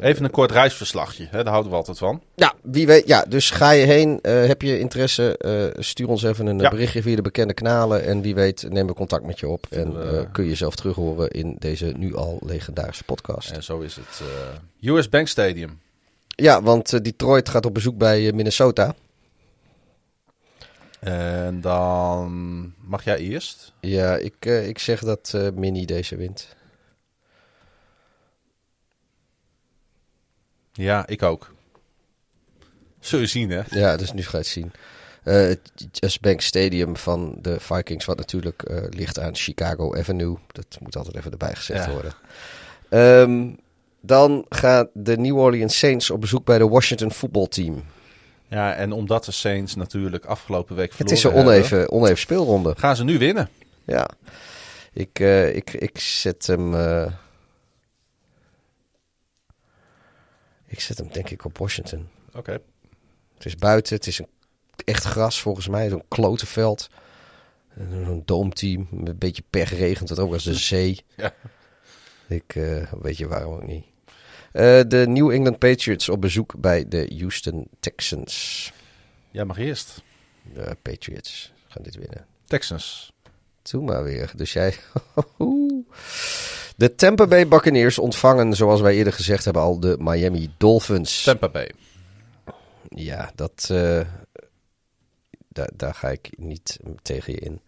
Even 0.00 0.24
een 0.24 0.30
kort 0.30 0.50
reisverslagje, 0.50 1.26
hè, 1.30 1.42
daar 1.42 1.52
houden 1.52 1.70
we 1.72 1.76
altijd 1.78 1.98
van. 1.98 2.22
Ja, 2.34 2.52
wie 2.62 2.86
weet. 2.86 3.06
Ja, 3.06 3.22
dus 3.28 3.50
ga 3.50 3.70
je 3.70 3.86
heen. 3.86 4.18
heb 4.22 4.62
je 4.62 4.78
interesse? 4.78 5.72
stuur 5.78 6.08
ons 6.08 6.22
even 6.22 6.46
een 6.46 6.58
Ja. 6.58 6.68
berichtje 6.70 7.02
via 7.02 7.16
de 7.16 7.22
bekende 7.22 7.54
kanalen. 7.54 8.04
En 8.04 8.20
wie 8.22 8.34
weet 8.34 8.62
nemen 8.68 8.86
we 8.86 8.92
contact 8.94 9.24
met 9.24 9.40
je 9.40 9.48
op. 9.48 9.66
En 9.70 9.92
kun 10.32 10.42
je 10.44 10.50
jezelf 10.50 10.74
terug 10.74 10.94
horen 10.96 11.30
in 11.30 11.56
deze 11.58 11.92
nu 11.96 12.14
al 12.16 12.38
legendarische 12.46 13.04
podcast. 13.04 13.50
En 13.50 13.62
zo 13.62 13.80
is 13.80 13.96
het. 13.96 14.22
US 14.80 15.08
Bank 15.08 15.28
Stadium. 15.28 15.80
Ja, 16.36 16.62
want 16.62 16.92
eh, 16.92 17.00
Detroit 17.00 17.48
gaat 17.48 17.66
op 17.66 17.74
bezoek 17.74 17.98
bij 17.98 18.26
eh, 18.26 18.32
Minnesota. 18.32 18.94
En 21.00 21.60
dan 21.60 22.72
mag 22.80 23.04
jij 23.04 23.18
eerst. 23.18 23.72
Ja, 23.80 24.16
ik, 24.16 24.34
eh, 24.38 24.68
ik 24.68 24.78
zeg 24.78 25.00
dat 25.00 25.36
Mini 25.54 25.84
deze 25.84 26.16
wint. 26.16 26.56
Ja, 30.72 31.06
ik 31.06 31.22
ook. 31.22 31.52
Zul 33.00 33.18
je 33.20 33.26
zien, 33.26 33.50
hè? 33.50 33.62
Ja, 33.70 33.96
dus 33.96 34.12
nu 34.12 34.22
ga 34.22 34.30
je 34.30 34.36
het 34.36 34.46
zien. 34.46 34.72
Eh, 35.22 35.34
het 36.00 36.18
Bank 36.20 36.40
Stadium 36.40 36.96
van 36.96 37.38
de 37.40 37.60
Vikings, 37.60 38.04
wat 38.04 38.16
natuurlijk 38.16 38.62
ligt 38.90 39.18
aan 39.18 39.34
Chicago 39.36 39.96
Avenue. 39.96 40.38
Dat 40.52 40.78
moet 40.80 40.96
altijd 40.96 41.16
even 41.16 41.30
erbij 41.30 41.54
gezegd 41.54 41.84
Ja. 41.84 41.92
worden. 41.92 42.12
Ehm, 42.88 43.50
dan 44.06 44.46
gaat 44.48 44.88
de 44.92 45.16
New 45.16 45.36
Orleans 45.38 45.78
Saints 45.78 46.10
op 46.10 46.20
bezoek 46.20 46.44
bij 46.44 46.58
de 46.58 46.68
Washington 46.68 47.12
voetbalteam. 47.12 47.84
Ja, 48.48 48.74
en 48.74 48.92
omdat 48.92 49.24
de 49.24 49.32
Saints 49.32 49.74
natuurlijk 49.74 50.24
afgelopen 50.24 50.76
week 50.76 50.92
Het 50.96 50.96
verloren 50.96 51.16
is 51.16 51.24
een 51.24 51.32
oneven, 51.46 51.92
oneven 51.92 52.18
speelronde. 52.18 52.74
gaan 52.76 52.96
ze 52.96 53.04
nu 53.04 53.18
winnen. 53.18 53.48
Ja. 53.84 54.08
Ik, 54.92 55.18
eh, 55.20 55.56
ik, 55.56 55.72
ik 55.72 55.98
zet 55.98 56.46
hem. 56.46 56.74
eh, 56.74 57.12
ik 60.66 60.80
zet 60.80 60.98
hem 60.98 61.08
denk 61.12 61.30
ik 61.30 61.44
op 61.44 61.58
Washington. 61.58 62.08
Oké. 62.34 62.52
Het 63.34 63.44
is 63.46 63.56
buiten, 63.56 63.96
het 63.96 64.06
is 64.06 64.18
een 64.18 64.28
echt 64.84 65.04
gras 65.04 65.40
volgens 65.40 65.68
mij, 65.68 65.88
zo'n 65.88 66.04
klotenveld. 66.08 66.88
Een 67.76 68.22
doomteam, 68.24 68.86
met 68.90 69.08
een 69.08 69.18
beetje 69.18 69.42
pech 69.50 69.70
regent 69.76 70.08
het 70.08 70.18
ook 70.18 70.32
als 70.32 70.44
de 70.44 70.54
zee. 70.54 71.00
Ja. 71.16 71.32
Ik 72.28 72.54
eh, 72.54 72.92
weet 73.00 73.16
je 73.16 73.28
waarom 73.28 73.54
ook 73.54 73.66
niet. 73.66 73.84
Eh, 74.54 74.80
de 74.88 75.04
New 75.08 75.30
England 75.30 75.58
Patriots 75.58 76.08
op 76.08 76.20
bezoek 76.20 76.54
bij 76.60 76.88
de 76.88 77.14
Houston 77.18 77.68
Texans. 77.80 78.72
Jij 79.30 79.44
mag 79.44 79.58
eerst. 79.58 80.02
De 80.54 80.76
Patriots 80.82 81.52
gaan 81.68 81.82
dit 81.82 81.94
winnen. 81.94 82.26
Texans. 82.44 83.12
Doe 83.62 83.82
maar 83.82 84.04
weer. 84.04 84.32
Dus 84.36 84.52
jij. 84.52 84.74
De 86.76 86.94
Tampa 86.94 87.26
Bay 87.26 87.48
Buccaneers 87.48 87.98
ontvangen, 87.98 88.52
zoals 88.52 88.80
wij 88.80 88.94
eerder 88.94 89.12
gezegd 89.12 89.44
hebben, 89.44 89.62
al 89.62 89.80
de 89.80 89.96
Miami 90.00 90.50
Dolphins. 90.56 91.22
Tampa 91.22 91.48
Bay. 91.48 91.70
Ja, 92.88 93.32
dat. 93.34 93.68
eh, 93.70 94.00
daar, 95.48 95.70
daar 95.76 95.94
ga 95.94 96.08
ik 96.10 96.30
niet 96.36 96.78
tegen 97.02 97.32
je 97.32 97.38
in. 97.38 97.60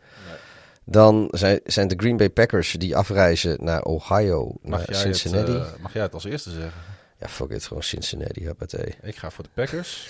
Dan 0.88 1.28
zijn, 1.30 1.60
zijn 1.64 1.88
de 1.88 1.94
Green 1.96 2.16
Bay 2.16 2.30
Packers 2.30 2.72
die 2.72 2.96
afreizen 2.96 3.64
naar 3.64 3.82
Ohio, 3.82 4.46
Mag, 4.62 4.78
naar 4.78 4.86
het, 4.88 4.96
Cincinnati. 4.96 5.52
eh, 5.56 5.64
mag 5.80 5.92
jij 5.92 6.02
het 6.02 6.14
als 6.14 6.24
eerste 6.24 6.50
zeggen? 6.50 6.80
Ja, 7.20 7.28
fuck 7.28 7.50
it, 7.50 7.64
gewoon 7.66 7.82
Cincinnati, 7.82 8.44
huppatee. 8.44 8.94
Ik 9.02 9.16
ga 9.16 9.30
voor 9.30 9.44
de 9.44 9.50
Packers. 9.54 10.08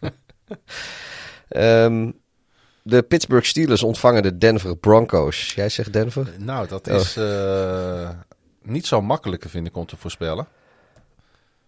Ehm, 1.48 2.10
de 2.82 3.02
Pittsburgh 3.02 3.46
Steelers 3.46 3.82
ontvangen 3.82 4.22
de 4.22 4.38
Denver 4.38 4.76
Broncos. 4.76 5.54
Jij 5.54 5.68
zegt 5.68 5.92
Denver? 5.92 6.28
Nou, 6.38 6.68
dat 6.68 6.88
Oh. 6.88 6.94
is 6.94 7.16
eh, 7.16 8.10
niet 8.62 8.86
zo 8.86 9.02
makkelijker, 9.02 9.50
vind 9.50 9.66
ik, 9.66 9.76
om 9.76 9.86
te 9.86 9.96
voorspellen. 9.96 10.46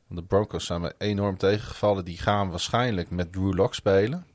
De 0.08 0.23
Broncos 0.23 0.66
zijn 0.66 0.81
me 0.81 0.94
enorm 0.98 1.36
tegengevallen. 1.36 2.05
Die 2.05 2.18
gaan 2.18 2.50
waarschijnlijk 2.50 3.10
met 3.10 3.32
Drew 3.32 3.55
Lock 3.55 3.74
spelen. 3.74 4.26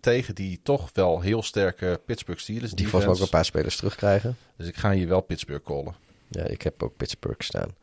Tegen 0.00 0.34
die 0.34 0.60
toch 0.62 0.90
wel 0.92 1.20
heel 1.20 1.42
sterke 1.42 2.00
Pittsburgh 2.04 2.40
Steelers. 2.40 2.72
Die 2.72 2.88
vast 2.88 3.06
ook 3.06 3.20
een 3.20 3.28
paar 3.28 3.44
spelers 3.44 3.76
terugkrijgen. 3.76 4.36
Dus 4.56 4.68
ik 4.68 4.76
ga 4.76 4.90
hier 4.92 5.08
wel 5.08 5.20
Pittsburgh 5.20 5.64
callen. 5.64 5.94
Ja, 6.28 6.44
ik 6.44 6.62
heb 6.62 6.82
ook 6.82 6.96
Pittsburgh 6.96 7.40
staan. 7.40 7.74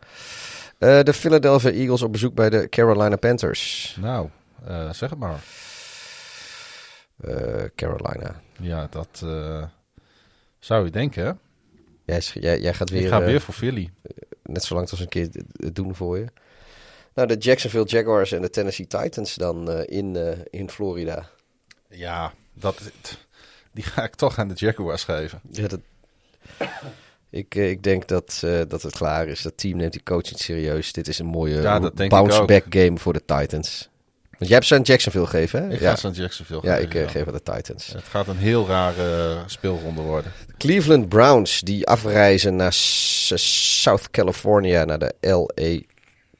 Eh, 0.77 1.03
de 1.03 1.13
Philadelphia 1.13 1.71
Eagles 1.71 2.01
op 2.01 2.11
bezoek 2.11 2.33
bij 2.33 2.49
de 2.49 2.69
Carolina 2.69 3.15
Panthers. 3.15 3.95
Nou, 4.01 4.29
eh, 4.65 4.93
zeg 4.93 5.09
het 5.09 5.19
maar. 5.19 5.43
Eh, 7.21 7.63
Carolina. 7.75 8.41
Ja, 8.59 8.87
dat 8.89 9.25
zou 10.59 10.85
je 10.85 10.91
denken, 10.91 11.25
hè? 11.25 11.31
Jij, 12.05 12.19
jij, 12.33 12.59
jij 12.59 12.73
gaat 12.73 12.89
weer, 12.89 13.01
ik 13.01 13.07
ga 13.07 13.21
weer 13.23 13.41
voor 13.41 13.53
Philly. 13.53 13.91
net 14.43 14.63
zo 14.63 14.75
lang 14.75 14.89
als 14.89 14.99
een 14.99 15.07
keer 15.09 15.29
het- 15.31 15.75
doen 15.75 15.95
voor 15.95 16.17
je. 16.17 16.25
Nou, 17.13 17.27
de 17.27 17.37
Jacksonville 17.37 17.85
Jaguars 17.85 18.31
en 18.31 18.41
de 18.41 18.49
Tennessee 18.49 18.87
Titans 18.87 19.35
dan 19.35 19.71
in, 19.71 20.17
in 20.49 20.69
Florida. 20.69 21.29
Ja, 21.95 22.33
dat, 22.53 22.81
die 23.71 23.83
ga 23.83 24.03
ik 24.03 24.15
toch 24.15 24.39
aan 24.39 24.47
de 24.47 24.53
Jaguars 24.53 25.03
geven. 25.03 25.41
Ja, 25.51 25.67
dat... 25.67 25.79
ik, 27.29 27.55
eh, 27.55 27.69
ik 27.69 27.83
denk 27.83 28.07
dat, 28.07 28.41
eh, 28.45 28.61
dat 28.67 28.81
het 28.81 28.95
klaar 28.95 29.27
is. 29.27 29.41
Dat 29.41 29.57
team 29.57 29.77
neemt 29.77 29.91
die 29.91 30.03
coach 30.03 30.23
niet 30.23 30.39
serieus. 30.39 30.93
Dit 30.93 31.07
is 31.07 31.19
een 31.19 31.25
mooie 31.25 31.61
Ja, 31.61 31.79
bounce-back 32.07 32.65
game 32.69 32.97
voor 32.97 33.13
de 33.13 33.25
Titans. 33.25 33.91
Want 34.29 34.47
jij 34.47 34.55
hebt 34.55 34.65
ze 34.65 34.75
aan 34.75 34.81
Jacksonville 34.81 35.25
gegeven, 35.25 35.63
hè? 35.63 35.73
Ik 35.73 35.79
ja, 35.79 35.89
ga 35.89 35.95
ze 35.95 36.07
aan 36.07 36.13
Jacksonville 36.13 36.59
ja 36.63 36.73
geven. 36.73 36.87
ik 36.89 36.95
eh, 36.95 37.01
ja. 37.01 37.07
geef 37.07 37.27
aan 37.27 37.33
de 37.33 37.43
Titans. 37.43 37.87
Het 37.87 38.03
gaat 38.03 38.27
een 38.27 38.37
heel 38.37 38.67
rare 38.67 39.37
speelronde 39.45 40.01
worden. 40.01 40.31
Cleveland 40.57 41.09
Browns 41.09 41.61
die 41.61 41.87
afreizen 41.87 42.55
naar 42.55 42.73
South 42.73 44.11
California, 44.11 44.85
naar 44.85 44.99
de 44.99 45.13
LA 45.19 45.92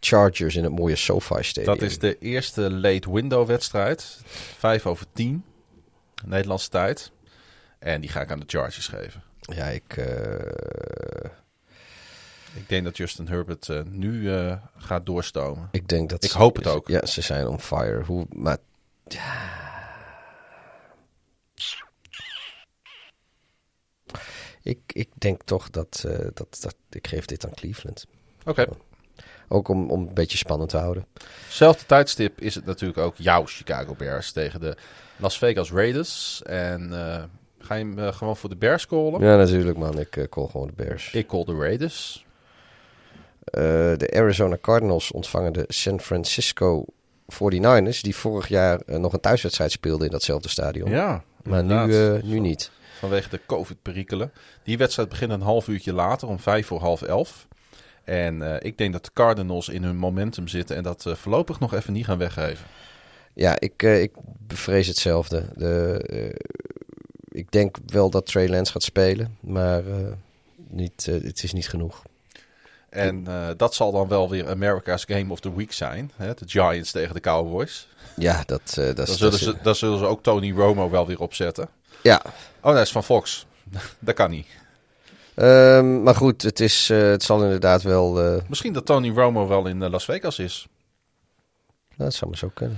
Chargers 0.05 0.55
in 0.55 0.63
het 0.63 0.71
mooie 0.75 0.95
SoFi 0.95 1.43
Stadium. 1.43 1.73
Dat 1.73 1.81
is 1.89 1.99
de 1.99 2.17
eerste 2.19 2.71
late 2.71 3.11
window 3.13 3.47
wedstrijd. 3.47 4.19
Vijf 4.57 4.85
over 4.85 5.05
tien. 5.13 5.45
Nederlandse 6.25 6.69
tijd. 6.69 7.11
En 7.79 8.01
die 8.01 8.09
ga 8.09 8.21
ik 8.21 8.31
aan 8.31 8.39
de 8.39 8.45
Chargers 8.47 8.87
geven. 8.87 9.23
Ja, 9.39 9.65
ik... 9.65 9.97
eh, 9.97 11.29
Ik 12.55 12.69
denk 12.69 12.83
dat 12.83 12.97
Justin 12.97 13.27
Herbert 13.27 13.69
eh, 13.69 13.81
nu 13.83 14.33
eh, 14.33 14.57
gaat 14.77 15.05
doorstomen. 15.05 15.67
Ik 15.71 15.87
denk 15.87 16.09
dat 16.09 16.23
Ik 16.23 16.31
ze- 16.31 16.37
hoop 16.37 16.55
het 16.55 16.67
ook. 16.67 16.87
Ja, 16.87 17.05
ze 17.05 17.21
zijn 17.21 17.47
on 17.47 17.59
fire. 17.59 18.03
Hoe, 18.03 18.25
maar 18.29 18.57
ik, 24.61 24.79
ik 24.87 25.09
denk 25.17 25.41
toch 25.43 25.69
dat, 25.69 26.05
dat, 26.33 26.57
dat 26.61 26.75
ik 26.89 27.07
geef 27.07 27.25
dit 27.25 27.45
aan 27.45 27.53
Cleveland. 27.53 28.05
Oké. 28.45 28.67
Ook 29.53 29.67
om, 29.67 29.89
om 29.89 30.01
een 30.01 30.13
beetje 30.13 30.37
spannend 30.37 30.69
te 30.69 30.77
houden. 30.77 31.05
Zelfde 31.49 31.85
tijdstip 31.85 32.41
is 32.41 32.55
het 32.55 32.65
natuurlijk 32.65 32.99
ook 32.99 33.15
jouw 33.17 33.45
Chicago 33.45 33.95
Bears 33.97 34.31
tegen 34.31 34.59
de 34.59 34.75
Las 35.17 35.37
Vegas 35.37 35.71
Raiders. 35.71 36.41
En 36.43 36.93
eh, 36.93 37.23
ga 37.59 37.75
je 37.75 37.83
hem 37.83 37.99
eh, 37.99 38.13
gewoon 38.13 38.37
voor 38.37 38.49
de 38.49 38.55
Bears 38.55 38.87
callen? 38.87 39.21
Ja, 39.21 39.35
natuurlijk 39.35 39.77
man. 39.77 39.99
Ik 39.99 40.17
eh, 40.17 40.23
call 40.29 40.47
gewoon 40.47 40.67
de 40.67 40.73
Bears. 40.75 41.11
Ik 41.11 41.27
call 41.27 41.43
de 41.43 41.55
Raiders. 41.55 42.25
De 43.43 44.11
Arizona 44.15 44.57
Cardinals 44.61 45.11
ontvangen 45.11 45.53
de 45.53 45.65
San 45.67 45.99
Francisco 45.99 46.85
49ers. 47.33 47.99
Die 48.01 48.15
vorig 48.15 48.47
jaar 48.47 48.81
nog 48.85 49.13
een 49.13 49.19
thuiswedstrijd 49.19 49.71
speelden 49.71 50.05
in 50.05 50.11
datzelfde 50.11 50.49
stadion. 50.49 50.89
Ja, 50.89 51.23
maar 51.43 51.63
nu, 51.63 52.19
nu 52.23 52.39
niet. 52.39 52.71
Vanwege 52.99 53.29
de 53.29 53.39
COVID-perikelen. 53.45 54.31
Die 54.63 54.77
wedstrijd 54.77 55.09
begint 55.09 55.31
een 55.31 55.41
half 55.41 55.67
uurtje 55.67 55.93
later, 55.93 56.27
om 56.27 56.39
vijf 56.39 56.67
voor 56.67 56.79
half 56.79 57.01
elf. 57.01 57.47
En 58.03 58.41
eh, 58.41 58.55
ik 58.59 58.77
denk 58.77 58.93
dat 58.93 59.05
de 59.05 59.11
Cardinals 59.13 59.69
in 59.69 59.83
hun 59.83 59.97
momentum 59.97 60.47
zitten 60.47 60.75
en 60.75 60.83
dat 60.83 61.05
eh, 61.05 61.15
voorlopig 61.15 61.59
nog 61.59 61.73
even 61.73 61.93
niet 61.93 62.05
gaan 62.05 62.17
weggeven. 62.17 62.65
Ja, 63.33 63.59
ik, 63.59 63.83
eh, 63.83 64.01
ik 64.01 64.11
bevrees 64.47 64.87
hetzelfde. 64.87 65.45
De, 65.55 66.39
ik 67.29 67.51
denk 67.51 67.77
wel 67.85 68.09
dat 68.09 68.25
Trey 68.25 68.49
Lance 68.49 68.71
gaat 68.71 68.83
spelen, 68.83 69.37
maar 69.39 69.83
niet, 70.67 71.05
het 71.05 71.43
is 71.43 71.53
niet 71.53 71.69
genoeg. 71.69 72.01
En 72.89 73.25
dat 73.57 73.75
zal 73.75 73.91
dan 73.91 74.07
wel 74.07 74.29
weer 74.29 74.49
America's 74.49 75.03
Game 75.07 75.31
of 75.31 75.39
the 75.39 75.55
Week 75.55 75.71
zijn. 75.71 76.11
Hè? 76.15 76.33
De 76.33 76.47
Giants 76.47 76.91
tegen 76.91 77.13
de 77.13 77.19
Cowboys. 77.21 77.87
Ja, 78.15 78.43
dat, 78.45 78.73
dat, 78.75 78.95
Dan 78.95 79.07
zullen, 79.07 79.31
dat 79.31 79.39
ze, 79.39 79.55
dan 79.61 79.75
zullen 79.75 79.99
ze 79.99 80.05
ook 80.05 80.23
Tony 80.23 80.51
Romo 80.51 80.89
wel 80.89 81.07
weer 81.07 81.19
opzetten. 81.19 81.69
Ja, 82.01 82.21
Oh, 82.63 82.73
dat 82.73 82.81
is 82.81 82.91
van 82.91 83.03
Fox. 83.03 83.45
dat 83.99 84.15
kan 84.15 84.29
niet. 84.29 84.47
Ehm, 85.35 86.03
maar 86.03 86.15
goed, 86.15 86.41
het, 86.41 86.59
is, 86.59 86.89
eh, 86.89 86.97
het 87.01 87.23
zal 87.23 87.43
inderdaad 87.43 87.81
wel... 87.81 88.21
eh, 88.21 88.41
Misschien 88.49 88.73
dat 88.73 88.85
Tony 88.85 89.09
Romo 89.09 89.47
wel 89.47 89.67
in 89.67 89.83
eh, 89.83 89.89
Las 89.89 90.05
Vegas 90.05 90.39
is. 90.39 90.67
dat 91.97 92.13
zou 92.13 92.29
maar 92.29 92.39
zo 92.39 92.51
kunnen. 92.53 92.77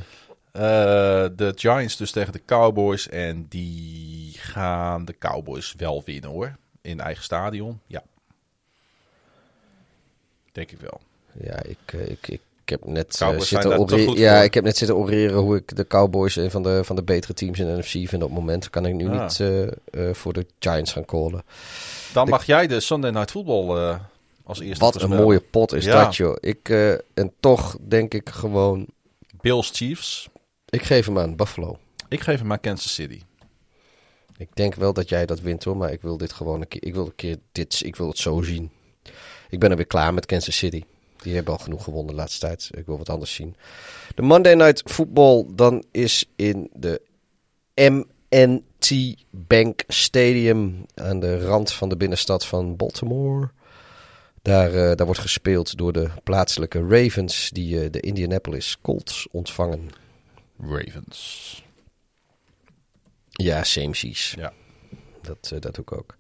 De 1.38 1.54
Giants 1.56 1.98
dus 1.98 2.12
tegen 2.12 2.34
de 2.34 2.42
Cowboys. 2.46 3.10
En 3.10 3.46
die 3.50 4.34
gaan 4.38 5.06
de 5.06 5.18
Cowboys 5.18 5.74
wel 5.78 6.02
winnen 6.06 6.30
hoor. 6.30 6.56
In 6.82 7.00
eigen 7.00 7.24
stadion. 7.24 7.80
Ja. 7.88 8.04
Denk 10.52 10.72
ik 10.72 10.80
wel. 10.80 11.02
Ja, 11.40 11.64
ik, 11.64 11.94
ik, 11.94 12.28
ik, 12.28 12.42
ik 12.66 12.72
heb 12.72 12.86
net 12.86 13.22
eh, 13.22 13.40
zitten 13.40 13.80
oreren- 13.80 14.18
ja, 14.18 14.36
voor. 14.36 14.44
ik 14.44 14.54
heb 14.54 14.64
net 14.64 14.78
zitten 14.78 14.98
oreren 14.98 15.38
hoe 15.40 15.56
ik 15.56 15.76
de 15.76 15.88
Cowboys 15.88 16.36
een 16.36 16.52
van 16.52 16.64
de, 16.64 16.84
van 16.84 16.96
de 16.96 17.04
betere 17.04 17.34
teams 17.34 17.60
in 17.60 17.66
de 17.66 17.78
NFC 17.78 17.92
vind 17.92 18.14
op 18.14 18.20
het 18.22 18.30
moment. 18.32 18.70
Kan 18.70 18.86
ik 18.86 18.94
nu 18.94 19.08
Ah. 19.10 19.22
niet 19.22 19.40
eh, 19.40 19.64
eh, 19.64 19.70
voor 20.14 20.34
de 20.34 20.46
Giants 20.60 20.92
gaan 20.92 21.06
callen. 21.06 21.44
Dan 22.14 22.30
mag 22.30 22.46
jij 22.46 22.68
de 22.68 22.80
Sunday 22.80 23.12
Night 23.12 23.32
Football 23.32 23.98
als 24.44 24.60
eerste 24.60 24.84
Wat 24.86 25.02
een 25.02 25.10
mooie 25.10 25.40
pot 25.40 25.74
is 25.74 25.86
Ja. 25.86 26.04
dat, 26.04 26.16
joh. 26.16 26.36
Ik, 26.40 26.70
en 27.14 27.34
toch 27.40 27.78
denk 27.88 28.14
ik 28.14 28.30
gewoon... 28.30 28.88
Bills 29.42 29.72
Chiefs. 29.74 30.30
Ik 30.70 30.84
geef 30.84 31.06
hem 31.06 31.20
aan 31.20 31.36
Buffalo. 31.36 31.78
Ik 32.10 32.22
geef 32.22 32.40
hem 32.40 32.52
aan 32.52 32.60
Kansas 32.60 32.94
City. 32.94 33.22
Ik 34.38 34.50
denk 34.54 34.76
wel 34.76 34.94
dat 34.94 35.10
jij 35.10 35.26
dat 35.26 35.40
wint 35.40 35.64
hoor, 35.64 35.78
maar 35.78 35.92
ik 35.92 36.02
wil 36.02 36.18
dit 36.18 36.34
gewoon 36.34 36.62
een 36.62 36.68
keer. 36.68 36.84
Ik 36.84 36.94
wil 36.94 37.06
een 37.06 37.16
keer 37.16 37.38
dit. 37.52 37.82
Ik 37.86 37.96
wil 37.96 38.08
het 38.08 38.18
zo 38.18 38.42
zien. 38.42 38.72
Ik 39.50 39.60
ben 39.60 39.70
er 39.70 39.76
weer 39.76 39.86
klaar 39.86 40.14
met 40.14 40.26
Kansas 40.26 40.58
City. 40.58 40.84
Die 41.26 41.36
hebben 41.36 41.54
al 41.54 41.60
genoeg 41.60 41.84
gewonnen 41.84 42.16
de 42.16 42.22
laatste 42.22 42.40
tijd. 42.40 42.70
Ik 42.72 42.86
wil 42.86 42.98
wat 42.98 43.10
anders 43.10 43.34
zien. 43.34 43.56
De 44.16 44.22
Monday 44.22 44.54
Night 44.54 44.92
Football 44.92 45.46
dan 45.54 45.84
is 45.92 46.26
in 46.36 46.70
de 46.74 47.02
MNT 47.76 49.16
Bank 49.30 49.84
Stadium 49.88 50.86
aan 50.96 51.20
de 51.20 51.46
rand 51.46 51.72
van 51.72 51.90
de 51.90 51.98
binnenstad 51.98 52.46
van 52.46 52.76
Baltimore. 52.76 53.50
Daar, 54.42 54.74
eh, 54.74 54.96
daar 54.96 55.06
wordt 55.06 55.22
gespeeld 55.22 55.78
door 55.78 55.94
de 55.94 56.10
plaatselijke 56.24 56.88
Ravens 56.88 57.50
die 57.50 57.82
eh, 57.82 57.92
de 57.92 58.00
Indianapolis 58.00 58.78
Colts 58.82 59.28
ontvangen. 59.32 59.90
Ravens. 60.60 61.64
Ja, 63.30 63.64
same 63.64 63.96
seas. 63.96 64.34
Ja. 64.38 64.54
Dat, 65.22 65.52
eh, 65.54 65.60
dat 65.62 65.76
doe 65.76 65.84
ik 65.84 65.92
ook. 65.92 66.16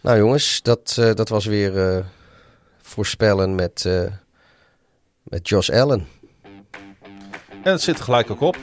Nou 0.00 0.18
jongens, 0.18 0.62
dat, 0.62 0.94
dat 1.14 1.28
was 1.28 1.44
weer 1.44 2.04
voorspellen 2.82 3.54
met, 3.54 3.84
eh, 3.86 4.02
met 5.22 5.48
Josh 5.48 5.70
Allen. 5.70 6.06
En 7.62 7.72
het 7.72 7.82
zit 7.82 7.98
er 7.98 8.04
gelijk 8.04 8.30
ook 8.30 8.40
op. 8.40 8.56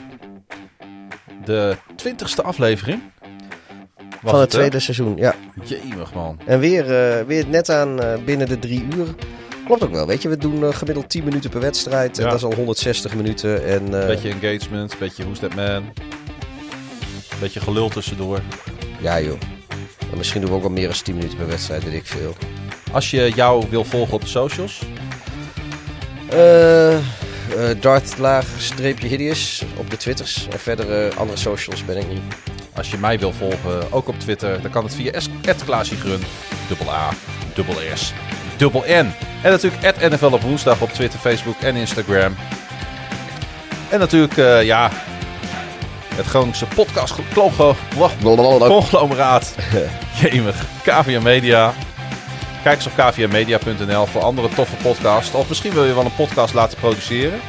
De 1.44 1.76
twintigste 1.96 2.42
aflevering. 2.42 3.02
Van 4.22 4.40
het 4.40 4.50
tweede 4.50 4.80
seizoen, 4.80 5.16
ja. 5.16 5.34
Jemig 5.64 6.14
man. 6.14 6.38
En 6.46 6.58
weer, 6.58 6.82
eh, 6.82 7.26
weer 7.26 7.46
net 7.46 7.68
aan 7.68 8.02
eh, 8.02 8.24
binnen 8.24 8.48
de 8.48 8.58
drie 8.58 8.86
uur. 8.96 9.14
Klopt 9.64 9.82
ook 9.82 9.90
wel, 9.90 10.06
weet 10.06 10.22
je. 10.22 10.28
We 10.28 10.36
doen 10.36 10.74
gemiddeld 10.74 11.08
10 11.08 11.24
minuten 11.24 11.50
per 11.50 11.60
wedstrijd. 11.60 12.18
En 12.18 12.24
dat 12.24 12.34
is 12.34 12.44
al 12.44 12.54
160 12.54 13.14
minuten. 13.14 13.64
En, 13.64 13.90
Beetje 13.90 14.28
engagement, 14.40 14.98
beetje 14.98 15.22
Who's 15.22 15.38
That 15.38 15.54
Man. 15.54 15.92
Beetje 17.40 17.60
gelul 17.60 17.88
tussendoor. 17.88 18.40
Ja 19.00 19.20
joh. 19.20 19.38
En 20.10 20.16
misschien 20.16 20.40
doen 20.40 20.50
we 20.50 20.56
ook 20.56 20.62
wel 20.62 20.70
meer 20.70 20.88
dan 20.88 21.02
10 21.02 21.14
minuten 21.14 21.36
per 21.36 21.46
wedstrijd, 21.46 21.84
weet 21.84 21.94
ik 21.94 22.06
veel. 22.06 22.34
Als 22.92 23.10
je 23.10 23.32
jou 23.34 23.66
wil 23.70 23.84
volgen 23.84 24.14
op 24.14 24.20
de 24.20 24.26
socials. 24.26 24.82
Eh 26.28 26.94
eh 27.56 27.80
Darth 27.80 28.18
laag 28.18 28.46
streepje 28.58 29.08
hideous 29.08 29.62
op 29.76 29.90
de 29.90 29.96
twitters. 29.96 30.48
En 30.50 30.58
verder 30.58 31.06
eh, 31.06 31.16
andere 31.16 31.38
socials 31.38 31.84
ben 31.84 31.96
ik 31.96 32.08
niet. 32.08 32.20
Als 32.74 32.90
je 32.90 32.98
mij 32.98 33.18
wil 33.18 33.32
volgen, 33.32 33.92
ook 33.92 34.08
op 34.08 34.20
Twitter, 34.20 34.62
dan 34.62 34.70
kan 34.70 34.84
het 34.84 34.94
via 34.94 35.12
@klaasjegrun, 35.64 36.20
dubbel 36.68 36.92
A, 36.92 37.08
dubbel 37.54 37.74
S, 37.94 38.12
dubbel 38.56 38.84
N. 38.86 39.12
En 39.42 39.50
natuurlijk 39.50 40.10
NFL 40.10 40.32
op 40.32 40.40
woensdag 40.40 40.80
op 40.80 40.92
Twitter, 40.92 41.18
Facebook 41.18 41.60
en 41.60 41.76
Instagram. 41.76 42.34
En 43.88 43.98
natuurlijk, 43.98 44.36
eh, 44.36 44.62
ja, 44.64 44.90
het 46.14 46.26
Groningse 46.26 46.66
podcast 46.66 47.14
conglomeraat. 48.66 49.54
Jemig, 50.20 50.64
KVM 50.82 51.22
Media. 51.22 51.74
Kijk 52.62 52.76
eens 52.76 52.86
op 52.86 52.92
kvmmedia.nl 52.92 54.06
voor 54.06 54.22
andere 54.22 54.48
toffe 54.48 54.76
podcasts. 54.76 55.34
Of 55.34 55.48
misschien 55.48 55.72
wil 55.72 55.84
je 55.84 55.94
wel 55.94 56.04
een 56.04 56.14
podcast 56.14 56.54
laten 56.54 56.78
produceren. 56.78 57.40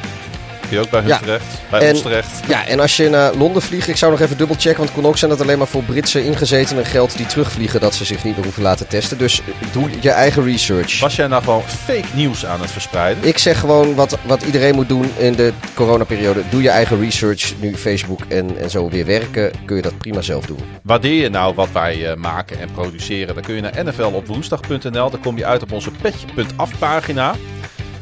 Kun 0.72 0.80
je 0.80 0.86
ook 0.86 0.90
bij 0.90 1.00
hun 1.00 1.08
Ja. 1.08 1.18
terecht. 1.18 1.44
Bij 1.70 1.80
En- 1.80 1.92
ons 1.92 2.02
terecht. 2.02 2.40
Ja, 2.48 2.66
en 2.66 2.80
als 2.80 2.96
je 2.96 3.08
naar 3.08 3.34
Londen 3.34 3.62
vliegt, 3.62 3.88
ik 3.88 3.96
zou 3.96 4.10
nog 4.12 4.20
even 4.20 4.36
dubbelchecken. 4.36 4.76
Want 4.78 4.88
het 4.90 4.98
kon 5.00 5.08
ook 5.10 5.18
zijn 5.18 5.30
dat 5.30 5.40
alleen 5.40 5.58
maar 5.58 5.66
voor 5.66 5.82
Britse 5.82 6.24
ingezetenen 6.24 6.86
geldt 6.86 7.16
die 7.16 7.26
terugvliegen. 7.26 7.80
Dat 7.80 7.94
ze 7.94 8.04
zich 8.04 8.24
niet 8.24 8.34
meer 8.34 8.44
hoeven 8.44 8.62
laten 8.62 8.88
testen. 8.88 9.18
Dus 9.18 9.40
doe 9.72 9.88
je 10.00 10.10
eigen 10.10 10.44
research. 10.44 11.00
Was 11.00 11.16
jij 11.16 11.26
nou 11.26 11.42
gewoon 11.42 11.62
fake 11.84 12.06
nieuws 12.14 12.46
aan 12.46 12.60
het 12.60 12.70
verspreiden? 12.70 13.24
Ik 13.24 13.38
zeg 13.38 13.58
gewoon 13.60 13.94
wat, 13.94 14.18
wat 14.26 14.42
iedereen 14.42 14.74
moet 14.74 14.88
doen 14.88 15.10
in 15.16 15.32
de 15.34 15.52
coronaperiode. 15.74 16.42
Doe 16.50 16.62
je 16.62 16.70
eigen 16.70 17.00
research. 17.00 17.52
Nu 17.60 17.76
Facebook 17.76 18.20
en, 18.28 18.58
en 18.58 18.70
zo 18.70 18.88
weer 18.88 19.06
werken, 19.06 19.50
kun 19.64 19.76
je 19.76 19.82
dat 19.82 19.98
prima 19.98 20.20
zelf 20.20 20.46
doen. 20.46 20.58
Waardeer 20.82 21.22
je 21.22 21.28
nou 21.28 21.54
wat 21.54 21.68
wij 21.72 22.10
eh, 22.10 22.16
maken 22.16 22.60
en 22.60 22.70
produceren? 22.72 23.34
Dan 23.34 23.42
kun 23.44 23.54
je 23.54 23.60
naar 23.60 23.84
nflopwoensdag.nl. 23.84 25.10
Dan 25.10 25.20
kom 25.20 25.36
je 25.36 25.46
uit 25.46 25.62
op 25.62 25.72
onze 25.72 25.90
petje.af 25.90 26.70
pagina. 26.78 27.34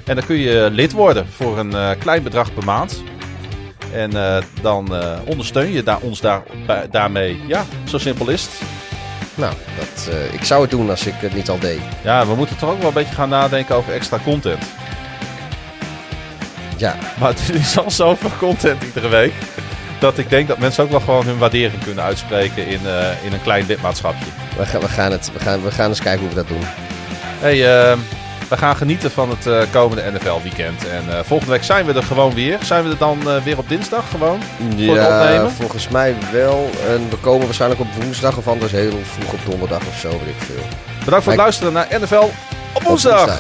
En 0.05 0.15
dan 0.15 0.25
kun 0.27 0.37
je 0.37 0.69
lid 0.73 0.93
worden 0.93 1.27
voor 1.29 1.59
een 1.59 1.75
eh, 1.75 1.91
klein 1.99 2.23
bedrag 2.23 2.55
per 2.55 2.65
maand. 2.65 3.03
En 3.93 4.17
eh, 4.17 4.43
dan 4.63 4.97
eh, 4.97 5.19
ondersteun 5.25 5.73
je 5.73 5.83
daar, 5.83 6.01
ons 6.01 6.21
daar, 6.21 6.43
daarmee. 6.91 7.41
Ja, 7.47 7.65
zo 7.85 7.99
simpel 7.99 8.29
is 8.29 8.43
het. 8.43 8.51
Nou, 9.35 9.55
dat, 9.79 10.15
ik 10.33 10.45
zou 10.45 10.63
het 10.63 10.71
doen 10.71 10.91
als 10.91 11.07
ik 11.07 11.15
het 11.17 11.35
niet 11.35 11.49
al 11.49 11.59
deed. 11.59 11.81
Ja, 12.03 12.27
we 12.27 12.35
moeten 12.35 12.57
toch 12.57 12.71
ook 12.71 12.79
wel 12.79 12.89
een 12.89 12.95
beetje 12.95 13.15
gaan 13.15 13.29
nadenken 13.29 13.75
over 13.75 13.93
extra 13.93 14.19
content. 14.25 14.65
Ja, 16.77 16.97
Maar 17.19 17.29
het 17.29 17.55
is 17.55 17.79
al 17.79 17.91
zoveel 17.91 18.31
content 18.39 18.83
iedere 18.83 19.09
week. 19.09 19.33
Dat 19.99 20.19
ik 20.19 20.31
denk 20.31 20.49
dat 20.49 20.59
mensen 20.59 20.85
ook 20.85 20.91
wel 20.91 21.01
gewoon 21.01 21.27
hun 21.27 21.39
waardering 21.39 21.83
kunnen 21.85 22.05
uitspreken 22.05 22.67
in, 22.67 22.81
in 23.25 23.33
een 23.33 23.43
klein 23.43 23.67
lidmaatschapje. 23.67 24.25
we, 24.57 24.67
gaan, 24.67 24.81
we, 24.81 24.89
gaan 24.89 25.13
het, 25.13 25.33
we, 25.33 25.39
gaan, 25.39 25.63
we 25.63 25.71
gaan 25.71 25.89
eens 25.89 26.01
kijken 26.01 26.21
hoe 26.21 26.29
we 26.29 26.35
dat 26.35 26.49
doen. 26.49 26.65
Hey, 27.41 27.91
eh, 27.91 27.99
we 28.51 28.57
gaan 28.57 28.77
genieten 28.77 29.11
van 29.11 29.31
het 29.31 29.47
eh, 29.47 29.61
komende 29.73 30.03
NFL-weekend. 30.13 30.89
En 30.89 31.05
eh, 31.09 31.19
volgende 31.25 31.53
week 31.53 31.65
zijn 31.65 31.87
we 31.87 31.93
er 31.93 32.03
gewoon 32.03 32.35
weer. 32.35 32.59
Zijn 32.63 32.85
we 32.85 32.91
er 32.91 32.99
dan 32.99 33.19
eh, 33.31 33.43
weer 33.45 33.59
op 33.59 33.69
dinsdag 33.69 34.05
gewoon? 34.11 34.41
Voor 34.59 34.69
het 34.97 35.07
Ja, 35.07 35.23
opnemen? 35.23 35.51
volgens 35.51 35.89
mij 35.89 36.15
wel. 36.33 36.71
En 36.89 37.07
we 37.11 37.17
komen 37.17 37.45
waarschijnlijk 37.47 37.81
op 37.81 37.87
woensdag 38.03 38.37
of 38.37 38.49
anders 38.49 38.73
heel 38.73 38.99
vroeg 39.13 39.33
op 39.33 39.39
donderdag 39.51 39.81
of 39.89 39.99
zo, 40.01 40.09
weet 40.09 40.21
ik 40.21 40.43
veel. 40.47 40.65
Bedankt 41.05 41.25
voor 41.25 41.33
het 41.33 41.43
luisteren 41.43 41.73
naar 41.73 41.87
NFL 42.01 42.17
op 42.17 42.33
Op 42.73 42.83
woensdag. 42.83 43.39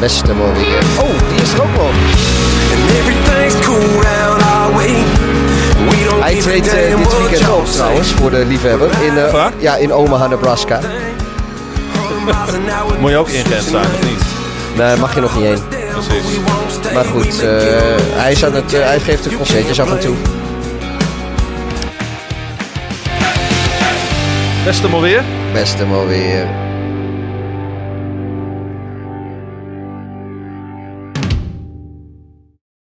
Beste 0.00 0.34
mooi 0.34 0.52
weer. 0.52 0.82
Oh, 1.00 1.28
die 1.28 1.42
is 1.42 1.52
er 1.52 1.62
ook 1.62 1.72
nog. 1.72 1.90
And 2.72 2.90
everything's 2.90 3.66
cool 3.66 4.02
round 4.02 4.42
our 4.42 4.72
way. 4.72 4.94
We 5.88 6.06
don't 6.08 6.22
Hij 6.22 6.40
treedt 6.40 6.70
dit 6.70 7.18
weekend 7.18 7.48
op 7.48 7.66
trouwens, 7.66 8.12
voor 8.12 8.30
de 8.30 8.44
liefhebber. 8.46 9.02
In, 9.02 9.16
eh, 9.18 9.46
ja, 9.58 9.76
in 9.76 9.92
Omaha, 9.92 10.26
Nebraska. 10.26 10.80
Moet 13.00 13.10
je 13.10 13.16
ook 13.16 13.28
ingeënt 13.28 13.62
zijn, 13.62 13.84
of 13.84 14.02
niet? 14.02 14.22
Nee, 14.76 14.96
mag 14.96 15.14
je 15.14 15.20
nog 15.20 15.34
niet 15.34 15.44
heen. 15.44 15.62
Precies. 15.68 16.92
Maar 16.94 17.04
goed, 17.04 17.42
eh, 17.42 17.48
hij, 18.12 18.32
is 18.32 18.44
aan 18.44 18.54
het, 18.54 18.74
eh, 18.74 18.84
hij 18.84 19.00
geeft 19.00 19.24
de 19.24 19.36
concertjes 19.36 19.80
af 19.80 19.90
en 19.90 20.00
toe. 20.00 20.16
Beste 24.64 24.88
mooi 24.88 25.02
weer. 25.02 25.22
Beste 25.52 25.84
mooi 25.84 26.08
weer. 26.08 26.63